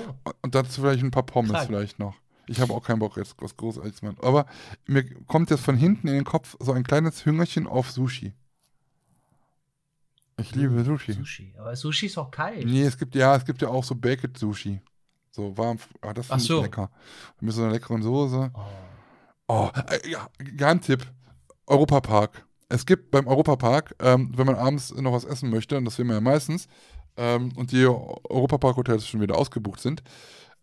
Und 0.42 0.56
dazu 0.56 0.82
vielleicht 0.82 1.04
ein 1.04 1.12
paar 1.12 1.26
Pommes 1.26 1.52
Krank. 1.52 1.68
vielleicht 1.68 2.00
noch. 2.00 2.16
Ich 2.48 2.60
habe 2.60 2.74
auch 2.74 2.84
keinen 2.84 3.00
Bock 3.00 3.18
jetzt 3.18 3.36
was 3.40 3.56
Großartiges 3.58 4.00
zu 4.00 4.06
machen. 4.06 4.18
Aber 4.22 4.46
mir 4.86 5.04
kommt 5.26 5.50
jetzt 5.50 5.64
von 5.64 5.76
hinten 5.78 6.08
in 6.08 6.16
den 6.16 6.24
Kopf 6.26 6.56
so 6.60 6.72
ein 6.74 6.84
kleines 6.84 7.26
Hüngerchen 7.26 7.68
auf 7.68 7.92
Sushi. 7.92 8.34
Ich 10.38 10.54
liebe 10.54 10.84
Sushi. 10.84 11.14
Sushi. 11.14 11.54
Aber 11.58 11.76
Sushi 11.76 12.08
ist 12.08 12.18
auch 12.18 12.30
kalt. 12.30 12.66
Nee, 12.66 12.84
es 12.84 12.98
gibt 12.98 13.16
ja, 13.16 13.36
es 13.36 13.46
gibt 13.46 13.62
ja 13.62 13.70
auch 13.70 13.84
so 13.84 13.96
Baked 13.96 14.38
Sushi. 14.38 14.82
So 15.32 15.58
warm. 15.58 15.80
Ah, 16.02 16.14
das 16.14 16.30
ich 16.30 16.44
so. 16.44 16.62
lecker. 16.62 16.90
Mit 17.40 17.54
so 17.54 17.64
einer 17.64 17.72
leckeren 17.72 18.02
Soße. 18.04 18.52
Oh. 18.54 18.60
Oh, 19.48 19.70
äh, 19.92 20.10
ja, 20.10 20.28
Geheimtipp. 20.38 21.06
Europapark. 21.68 22.46
Es 22.68 22.86
gibt 22.86 23.12
beim 23.12 23.28
Europapark, 23.28 23.96
ähm, 24.00 24.32
wenn 24.36 24.48
man 24.48 24.56
abends 24.56 24.94
noch 24.94 25.14
was 25.14 25.24
essen 25.24 25.50
möchte, 25.50 25.78
und 25.78 25.86
das 25.86 25.98
will 25.98 26.06
man 26.06 26.16
ja 26.16 26.22
meistens, 26.22 26.68
ähm, 27.18 27.52
und 27.56 27.72
die 27.72 27.86
Europapark-Hotels 27.86 29.08
schon 29.08 29.22
wieder 29.22 29.38
ausgebucht 29.38 29.80
sind, 29.80 30.04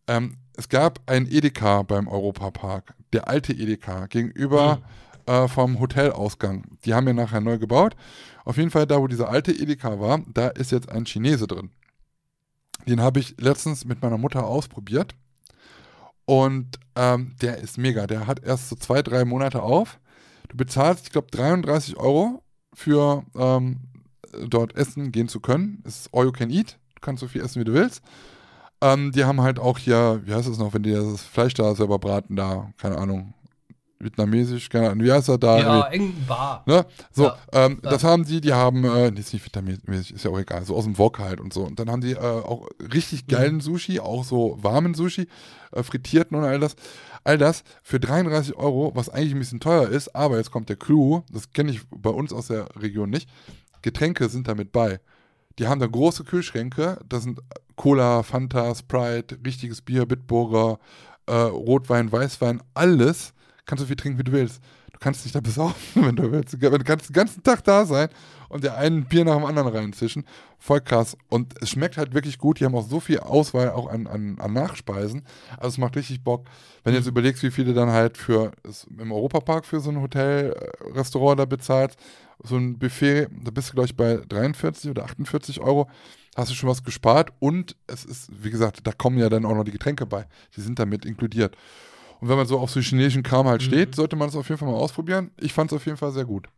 ähm, 0.06 0.36
es 0.56 0.68
gab 0.68 1.00
ein 1.06 1.26
Edeka 1.26 1.82
beim 1.82 2.08
Europapark, 2.08 2.94
der 3.12 3.28
alte 3.28 3.52
Edeka, 3.52 4.06
gegenüber 4.06 4.82
äh, 5.26 5.48
vom 5.48 5.80
Hotelausgang. 5.80 6.64
Die 6.84 6.94
haben 6.94 7.06
ja 7.06 7.12
nachher 7.12 7.40
neu 7.40 7.58
gebaut. 7.58 7.96
Auf 8.44 8.56
jeden 8.56 8.70
Fall, 8.70 8.86
da 8.86 9.00
wo 9.00 9.06
dieser 9.06 9.28
alte 9.28 9.52
Edeka 9.52 10.00
war, 10.00 10.20
da 10.32 10.48
ist 10.48 10.72
jetzt 10.72 10.90
ein 10.90 11.04
Chinese 11.04 11.46
drin. 11.46 11.70
Den 12.86 13.00
habe 13.00 13.20
ich 13.20 13.36
letztens 13.38 13.84
mit 13.84 14.02
meiner 14.02 14.18
Mutter 14.18 14.44
ausprobiert. 14.44 15.14
Und 16.24 16.78
ähm, 16.96 17.34
der 17.40 17.58
ist 17.58 17.78
mega. 17.78 18.06
Der 18.06 18.26
hat 18.26 18.42
erst 18.42 18.68
so 18.68 18.76
zwei, 18.76 19.02
drei 19.02 19.24
Monate 19.24 19.62
auf. 19.62 19.98
Du 20.48 20.56
bezahlst, 20.56 21.06
ich 21.06 21.12
glaube, 21.12 21.28
33 21.30 21.96
Euro 21.96 22.42
für 22.74 23.24
ähm, 23.36 23.80
dort 24.48 24.76
essen 24.76 25.12
gehen 25.12 25.28
zu 25.28 25.40
können. 25.40 25.82
Es 25.86 26.00
ist 26.00 26.10
all 26.14 26.24
you 26.24 26.32
can 26.32 26.50
eat. 26.50 26.78
Du 26.94 27.00
kannst 27.00 27.20
so 27.20 27.28
viel 27.28 27.42
essen, 27.42 27.60
wie 27.60 27.64
du 27.64 27.72
willst. 27.74 28.02
Ähm, 28.80 29.12
die 29.12 29.24
haben 29.24 29.40
halt 29.40 29.58
auch 29.58 29.78
hier, 29.78 30.20
wie 30.24 30.34
heißt 30.34 30.48
das 30.48 30.58
noch, 30.58 30.74
wenn 30.74 30.82
die 30.82 30.92
das 30.92 31.22
Fleisch 31.22 31.54
da 31.54 31.74
selber 31.74 31.98
braten, 31.98 32.34
da, 32.36 32.70
keine 32.78 32.98
Ahnung, 32.98 33.32
vietnamesisch, 34.00 34.68
keine 34.68 34.90
Ahnung, 34.90 35.04
wie 35.04 35.12
heißt 35.12 35.28
das 35.28 35.38
da? 35.38 35.58
Ja, 35.60 35.92
irgendein 35.92 36.26
Bar. 36.26 36.64
Ne? 36.66 36.84
So, 37.12 37.24
Ja. 37.26 37.36
ähm, 37.52 37.78
Ja. 37.84 37.90
das 37.90 38.02
haben 38.02 38.24
die, 38.24 38.40
die 38.40 38.52
haben, 38.52 38.82
äh, 38.84 39.12
nee, 39.12 39.20
ist 39.20 39.32
nicht 39.32 39.44
vietnamesisch, 39.44 40.10
ist 40.10 40.24
ja 40.24 40.30
auch 40.32 40.38
egal, 40.40 40.64
so 40.64 40.74
aus 40.74 40.82
dem 40.84 40.98
Wok 40.98 41.20
halt 41.20 41.40
und 41.40 41.52
so. 41.52 41.62
Und 41.62 41.78
dann 41.78 41.88
haben 41.90 42.00
die 42.00 42.12
äh, 42.12 42.18
auch 42.18 42.68
richtig 42.92 43.28
geilen 43.28 43.60
Sushi, 43.60 44.00
auch 44.00 44.24
so 44.24 44.58
warmen 44.60 44.94
Sushi, 44.94 45.28
äh, 45.70 45.82
frittierten 45.84 46.36
und 46.36 46.44
all 46.44 46.58
das. 46.58 46.74
All 47.24 47.38
das 47.38 47.62
für 47.84 48.00
33 48.00 48.56
Euro, 48.56 48.90
was 48.96 49.08
eigentlich 49.08 49.32
ein 49.34 49.38
bisschen 49.38 49.60
teuer 49.60 49.88
ist, 49.88 50.16
aber 50.16 50.38
jetzt 50.38 50.50
kommt 50.50 50.68
der 50.68 50.74
Clou, 50.74 51.22
das 51.30 51.52
kenne 51.52 51.70
ich 51.70 51.82
bei 51.88 52.10
uns 52.10 52.32
aus 52.32 52.48
der 52.48 52.66
Region 52.74 53.10
nicht. 53.10 53.28
Getränke 53.82 54.28
sind 54.28 54.48
damit 54.48 54.72
bei. 54.72 55.00
Die 55.58 55.66
haben 55.66 55.80
da 55.80 55.86
große 55.86 56.24
Kühlschränke, 56.24 56.98
da 57.08 57.20
sind 57.20 57.40
Cola, 57.76 58.22
Fanta, 58.22 58.74
Sprite, 58.74 59.38
richtiges 59.44 59.82
Bier, 59.82 60.06
Bitburger, 60.06 60.78
äh, 61.26 61.34
Rotwein, 61.34 62.10
Weißwein, 62.10 62.62
alles. 62.74 63.34
Kannst 63.66 63.82
du 63.82 63.86
viel 63.88 63.96
trinken, 63.96 64.18
wie 64.18 64.24
du 64.24 64.32
willst. 64.32 64.62
Du 64.92 64.98
kannst 64.98 65.24
dich 65.24 65.32
da 65.32 65.40
besaufen, 65.42 66.06
wenn 66.06 66.16
du 66.16 66.30
willst. 66.32 66.54
Du 66.54 66.78
kannst 66.84 67.10
den 67.10 67.14
ganzen 67.14 67.42
Tag 67.42 67.64
da 67.64 67.84
sein 67.84 68.08
und 68.52 68.64
dir 68.64 68.76
ein 68.76 69.04
Bier 69.04 69.24
nach 69.24 69.36
dem 69.36 69.44
anderen 69.44 69.68
reinzischen. 69.68 70.24
Voll 70.58 70.80
krass. 70.80 71.16
Und 71.28 71.54
es 71.60 71.70
schmeckt 71.70 71.96
halt 71.96 72.14
wirklich 72.14 72.38
gut. 72.38 72.60
Die 72.60 72.64
haben 72.64 72.74
auch 72.74 72.86
so 72.86 73.00
viel 73.00 73.18
Auswahl 73.18 73.70
auch 73.70 73.88
an, 73.88 74.06
an, 74.06 74.38
an 74.38 74.52
Nachspeisen. 74.52 75.22
Also 75.56 75.68
es 75.68 75.78
macht 75.78 75.96
richtig 75.96 76.22
Bock. 76.22 76.46
Wenn 76.84 76.92
du 76.92 76.98
jetzt 76.98 77.08
überlegst, 77.08 77.42
wie 77.42 77.50
viele 77.50 77.72
dann 77.72 77.90
halt 77.90 78.18
für 78.18 78.52
im 78.98 79.10
Europapark 79.10 79.64
für 79.64 79.80
so 79.80 79.90
ein 79.90 80.00
Hotel, 80.00 80.52
äh, 80.52 80.92
Restaurant 80.92 81.40
da 81.40 81.46
bezahlt, 81.46 81.96
so 82.42 82.56
ein 82.56 82.78
Buffet, 82.78 83.28
da 83.42 83.50
bist 83.50 83.70
du, 83.70 83.74
glaube 83.74 83.86
ich, 83.86 83.96
bei 83.96 84.20
43 84.28 84.90
oder 84.90 85.04
48 85.04 85.60
Euro, 85.60 85.88
hast 86.36 86.50
du 86.50 86.54
schon 86.54 86.68
was 86.68 86.82
gespart 86.82 87.32
und 87.38 87.76
es 87.86 88.04
ist, 88.04 88.30
wie 88.42 88.50
gesagt, 88.50 88.86
da 88.86 88.92
kommen 88.92 89.18
ja 89.18 89.28
dann 89.28 89.44
auch 89.44 89.54
noch 89.54 89.64
die 89.64 89.70
Getränke 89.70 90.06
bei. 90.06 90.26
Die 90.56 90.60
sind 90.60 90.78
damit 90.78 91.04
inkludiert. 91.04 91.56
Und 92.20 92.28
wenn 92.28 92.36
man 92.36 92.46
so 92.46 92.58
auf 92.58 92.70
so 92.70 92.80
chinesischen 92.80 93.22
Kram 93.22 93.46
halt 93.46 93.62
steht, 93.62 93.94
sollte 93.94 94.16
man 94.16 94.28
es 94.28 94.36
auf 94.36 94.48
jeden 94.48 94.58
Fall 94.58 94.68
mal 94.68 94.76
ausprobieren. 94.76 95.30
Ich 95.38 95.52
fand 95.52 95.72
es 95.72 95.76
auf 95.76 95.86
jeden 95.86 95.98
Fall 95.98 96.12
sehr 96.12 96.24
gut. 96.24 96.48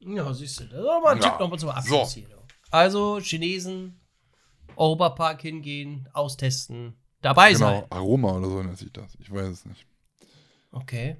Ja, 0.00 0.32
siehst 0.32 0.60
du. 0.60 0.64
Das 0.64 0.78
ist 0.78 0.84
doch 0.84 1.02
mal 1.02 1.14
ein 1.16 1.20
Ja. 1.22 1.30
Tipp 1.30 1.40
nochmal 1.40 1.58
zum 1.58 1.70
Abschluss 1.70 2.12
So. 2.12 2.20
hier. 2.20 2.28
Also, 2.70 3.18
Chinesen, 3.20 3.98
Europapark 4.76 5.40
hingehen, 5.42 6.08
austesten, 6.12 6.94
dabei 7.22 7.52
Genau, 7.52 7.58
sein. 7.80 7.84
Aroma 7.90 8.32
oder 8.32 8.48
so 8.48 8.62
nennt 8.62 8.78
sich 8.78 8.92
das. 8.92 9.16
Ich 9.20 9.32
weiß 9.32 9.48
es 9.48 9.64
nicht. 9.66 9.86
Okay. 10.70 11.16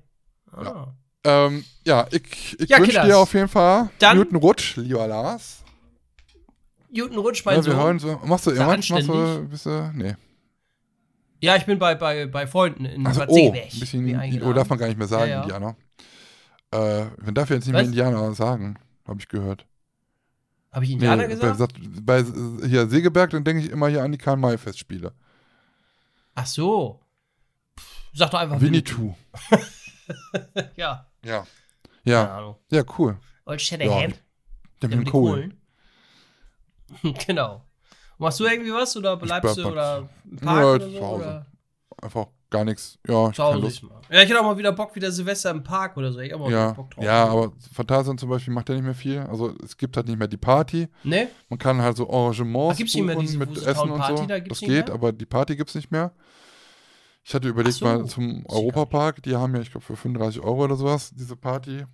Ah. 0.52 0.88
Ähm, 1.24 1.64
ja, 1.84 2.06
ich, 2.10 2.58
ich 2.60 2.68
Ja, 2.70 2.78
wünsche 2.78 3.02
dir 3.02 3.18
auf 3.18 3.32
jeden 3.34 3.48
Fall 3.48 3.90
Dann- 3.98 4.18
guten 4.18 4.36
Rutsch, 4.36 4.76
lieber 4.76 5.06
Lars. 5.06 5.64
Guten 6.94 7.18
Rutsch, 7.18 7.44
mein 7.44 7.56
Ja, 7.56 7.64
wir 7.66 7.72
Sohn. 7.72 7.80
hören 7.82 7.98
so. 7.98 8.20
Machst 8.24 8.46
du 8.46 8.50
irgendwas? 8.52 8.88
Machst 8.90 9.08
du, 9.08 9.48
bist 9.48 9.66
du, 9.66 9.90
nee. 9.94 10.14
Ja, 11.40 11.56
ich 11.56 11.66
bin 11.66 11.78
bei, 11.78 11.94
bei, 11.94 12.26
bei 12.26 12.46
Freunden 12.46 12.84
in 12.84 13.06
Also, 13.06 13.20
Bad 13.20 13.28
oh, 13.30 13.52
ein 13.52 13.78
bisschen, 13.78 14.42
oh, 14.42 14.52
darf 14.52 14.68
man 14.68 14.78
gar 14.78 14.86
nicht 14.88 14.98
mehr 14.98 15.06
sagen, 15.06 15.30
Ja, 15.30 15.36
ja. 15.36 15.42
Indianer. 15.42 15.76
Äh, 16.72 17.06
man 17.22 17.34
darf 17.34 17.50
jetzt 17.50 17.64
nicht 17.66 17.72
mehr 17.72 17.82
Was? 17.82 17.88
Indianer 17.88 18.34
sagen, 18.34 18.78
habe 19.06 19.20
ich 19.20 19.28
gehört. 19.28 19.66
Habe 20.70 20.84
ich 20.84 20.90
Indianer 20.90 21.26
Nee, 21.26 21.34
gesagt? 21.36 21.74
Bei, 22.04 22.22
bei 22.22 22.66
hier 22.68 22.88
Segeberg, 22.88 23.30
dann 23.30 23.44
denke 23.44 23.62
ich 23.64 23.70
immer 23.70 23.88
hier 23.88 24.02
an 24.02 24.12
die 24.12 24.18
Karl-May-Festspiele. 24.18 25.12
Ach 26.34 26.46
so. 26.46 27.00
Pff, 27.78 28.10
Sag 28.14 28.30
doch 28.30 28.38
einfach 28.40 28.60
Winnetou. 28.60 29.14
Ja, 30.76 31.06
Ja. 31.24 31.40
keine 31.40 31.46
Ja, 32.04 32.36
Ahnung. 32.38 32.56
ja, 32.70 32.82
cool. 32.98 33.18
Old 33.44 33.60
Ja, 33.60 33.66
Shatterhand. 33.66 34.22
Der 34.80 34.88
Der 34.88 34.96
mit 34.98 34.98
mit 35.06 35.10
Kohlen. 35.10 35.60
Genau. 37.26 37.64
Machst 38.18 38.40
du 38.40 38.46
irgendwie 38.46 38.72
was 38.72 38.96
oder 38.96 39.16
bleibst 39.16 39.54
bleib 39.54 39.64
du 39.66 39.70
oder 39.70 40.08
im 40.30 40.36
Park 40.38 40.58
Ja, 40.60 40.72
oder 40.72 40.80
zu? 40.90 41.00
Hause. 41.00 41.24
Oder? 41.24 41.46
Einfach 42.02 42.26
gar 42.50 42.64
nichts. 42.64 42.98
Ja, 43.06 43.28
ist 43.28 43.38
mal. 43.38 44.00
Ja, 44.10 44.22
ich 44.22 44.28
hätte 44.30 44.40
auch 44.40 44.44
mal 44.44 44.56
wieder 44.56 44.72
Bock, 44.72 44.94
wieder 44.94 45.10
Silvester 45.12 45.50
im 45.50 45.62
Park 45.62 45.96
oder 45.96 46.12
so. 46.12 46.18
Ich 46.20 46.32
auch 46.34 46.50
Ja, 46.50 46.72
Bock 46.72 46.90
drauf. 46.90 47.04
ja, 47.04 47.26
aber 47.26 47.52
Phantasian 47.72 48.16
zum 48.18 48.28
Beispiel 48.30 48.54
macht 48.54 48.68
ja 48.68 48.74
nicht 48.74 48.84
mehr 48.84 48.94
viel. 48.94 49.18
Also 49.20 49.54
es 49.62 49.76
gibt 49.76 49.96
halt 49.96 50.08
nicht 50.08 50.18
mehr 50.18 50.28
die 50.28 50.36
Party. 50.38 50.88
Ne? 51.04 51.28
Man 51.48 51.58
kann 51.58 51.80
halt 51.82 51.96
so 51.96 52.08
Arrangements 52.10 52.74
Ach, 52.74 52.78
gibt's 52.78 52.94
nicht 52.94 53.04
mehr 53.04 53.16
diese 53.16 53.38
mit 53.38 53.50
Essen 53.56 53.90
und 53.90 54.02
so. 54.04 54.26
da 54.26 54.40
das 54.40 54.60
geht, 54.60 54.86
mehr? 54.86 54.92
aber 54.94 55.12
die 55.12 55.26
Party 55.26 55.56
gibt's 55.56 55.74
nicht 55.74 55.90
mehr. 55.90 56.12
Ich 57.24 57.34
hatte 57.34 57.48
überlegt 57.48 57.76
so. 57.76 57.84
mal 57.84 58.06
zum 58.06 58.44
Europapark, 58.48 59.22
die 59.22 59.36
haben 59.36 59.54
ja, 59.54 59.60
ich 59.60 59.70
glaube, 59.70 59.84
für 59.84 59.96
35 59.96 60.40
Euro 60.42 60.64
oder 60.64 60.76
sowas, 60.76 61.12
diese 61.14 61.36
Party. 61.36 61.84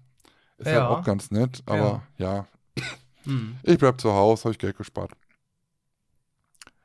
Ist 0.59 0.69
Ja. 0.69 0.89
halt 0.89 0.91
auch 1.01 1.05
ganz 1.05 1.33
nett, 1.33 1.63
aber 1.67 2.05
ja, 2.19 2.47
Hm. 3.25 3.57
ich 3.65 3.79
bleib 3.79 4.01
zu 4.01 4.13
Hause, 4.13 4.45
habe 4.45 4.53
ich 4.53 4.59
Geld 4.59 4.77
gespart. 4.77 5.11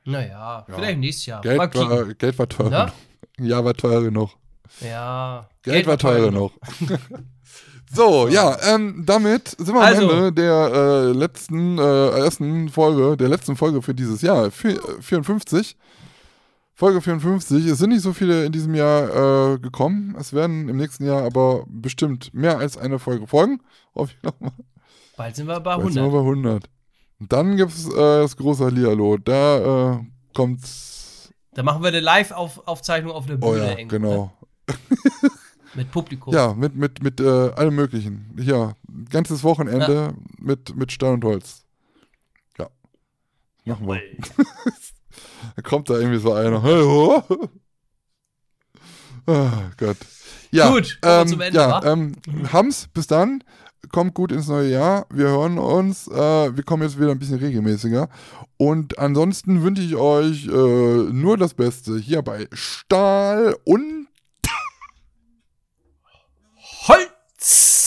Naja, 0.06 0.66
Ja. 0.68 0.76
vielleicht 0.76 1.00
nächstes 1.00 1.26
Jahr. 1.28 1.42
Geld 1.42 1.58
war, 1.76 2.10
äh, 2.10 2.14
Geld 2.16 2.40
war 2.40 2.50
teuer. 2.50 2.94
Ja, 3.40 3.64
war 3.64 3.74
teuer 3.74 4.02
genug. 4.04 4.32
Ja. 4.82 5.48
Geld, 5.64 5.88
war 5.88 5.98
teuer 5.98 6.32
noch. 6.32 6.52
so, 7.94 8.28
ja, 8.28 8.58
ähm, 8.74 9.04
damit 9.06 9.50
sind 9.50 9.74
wir 9.74 9.82
Also. 9.82 10.10
am 10.10 10.18
Ende 10.18 10.34
der 10.34 10.72
äh, 10.74 11.12
letzten, 11.12 11.78
äh, 11.80 12.10
ersten 12.20 12.70
Folge, 12.70 13.18
der 13.18 13.30
letzten 13.30 13.56
Folge 13.56 13.82
für 13.82 13.94
dieses 13.96 14.22
Jahr. 14.22 14.48
Vi- 14.48 14.78
äh, 14.78 15.02
54. 15.02 15.76
Folge 16.76 17.02
54. 17.02 17.66
Es 17.66 17.78
sind 17.80 17.90
nicht 17.90 18.02
so 18.04 18.14
viele 18.14 18.46
in 18.46 18.52
diesem 18.54 18.74
Jahr 18.74 19.54
äh, 19.54 19.60
gekommen. 19.60 20.16
Es 20.18 20.32
werden 20.34 20.70
im 20.70 20.78
nächsten 20.78 21.06
Jahr 21.06 21.24
aber 21.24 21.66
bestimmt 21.68 22.34
mehr 22.34 22.58
als 22.58 22.78
eine 22.78 23.00
Folge 23.00 23.28
folgen. 23.28 23.60
Hoffe 23.96 24.14
ich 24.16 24.24
nochmal. 24.24 24.52
Bald 25.18 25.36
sind 25.36 25.48
wir 25.48 25.60
bei 25.60 25.76
Jetzt 25.76 25.94
sind 25.94 25.96
wir 25.96 26.04
100. 26.04 26.14
bei 26.14 26.20
100. 26.20 26.70
Und 27.20 27.32
dann 27.34 27.58
gibt 27.58 27.72
es 27.72 27.88
äh, 27.88 28.22
das 28.22 28.38
große 28.38 28.66
Hallihallo. 28.66 29.18
Da 29.18 29.94
äh, 29.94 30.00
kommt's. 30.34 31.32
Da 31.54 31.64
machen 31.64 31.82
wir 31.82 31.90
eine 31.90 32.00
Live-Aufzeichnung 32.00 33.12
auf 33.12 33.26
der 33.26 33.38
Bühne. 33.38 33.52
Oh 33.52 33.56
ja, 33.56 33.78
irgendwo, 33.78 33.88
genau. 33.90 34.34
Ne? 34.68 34.76
Mit 35.76 35.92
Publikum. 35.92 36.34
Ja, 36.34 36.54
mit, 36.54 36.76
mit, 36.76 37.04
mit 37.04 37.20
äh, 37.20 37.52
allem 37.52 37.76
Möglichen. 37.76 38.36
Ja, 38.40 38.74
ganzes 39.10 39.44
Wochenende 39.44 40.16
mit, 40.40 40.76
mit 40.76 40.92
Stein 40.92 41.14
und 41.14 41.24
Holz. 41.24 41.64
Ja. 42.58 42.70
Machen 43.66 43.88
wir. 43.88 44.02
Da 45.56 45.62
kommt 45.62 45.90
da 45.90 45.96
irgendwie 45.96 46.20
so 46.20 46.34
einer. 46.34 46.64
Ah, 49.26 49.72
Gott. 49.78 49.98
Ja, 50.52 50.70
Gut, 50.70 51.00
ähm, 51.04 51.28
zum 51.28 51.42
Ende, 51.42 51.60
ja, 51.60 51.84
ähm, 51.84 52.14
Hams, 52.52 52.88
bis 52.88 53.08
dann. 53.08 53.44
Kommt 53.92 54.14
gut 54.14 54.32
ins 54.32 54.48
neue 54.48 54.70
Jahr. 54.70 55.08
Wir 55.10 55.28
hören 55.28 55.58
uns. 55.58 56.08
Äh, 56.08 56.56
wir 56.56 56.64
kommen 56.64 56.84
jetzt 56.84 57.00
wieder 57.00 57.12
ein 57.12 57.20
bisschen 57.20 57.40
regelmäßiger. 57.40 58.10
Und 58.58 58.98
ansonsten 59.00 59.64
wünsche 59.64 59.82
ich 59.82 59.96
euch 59.96 60.48
äh, 60.48 60.50
nur 60.50 61.38
das 61.38 61.54
Beste 61.54 61.98
hier 61.98 62.22
bei 62.22 62.48
Stahl 62.52 63.56
und 63.66 64.08
Holz! 66.88 67.80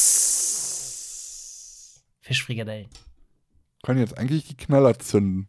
Fischfrikadellen. 2.20 2.88
kann 3.82 3.98
jetzt 3.98 4.16
eigentlich 4.18 4.46
die 4.48 4.56
Knaller 4.56 4.98
zünden. 4.98 5.48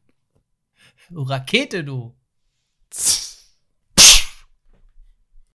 Du 1.10 1.24
Rakete, 1.24 1.84
du. 1.84 2.14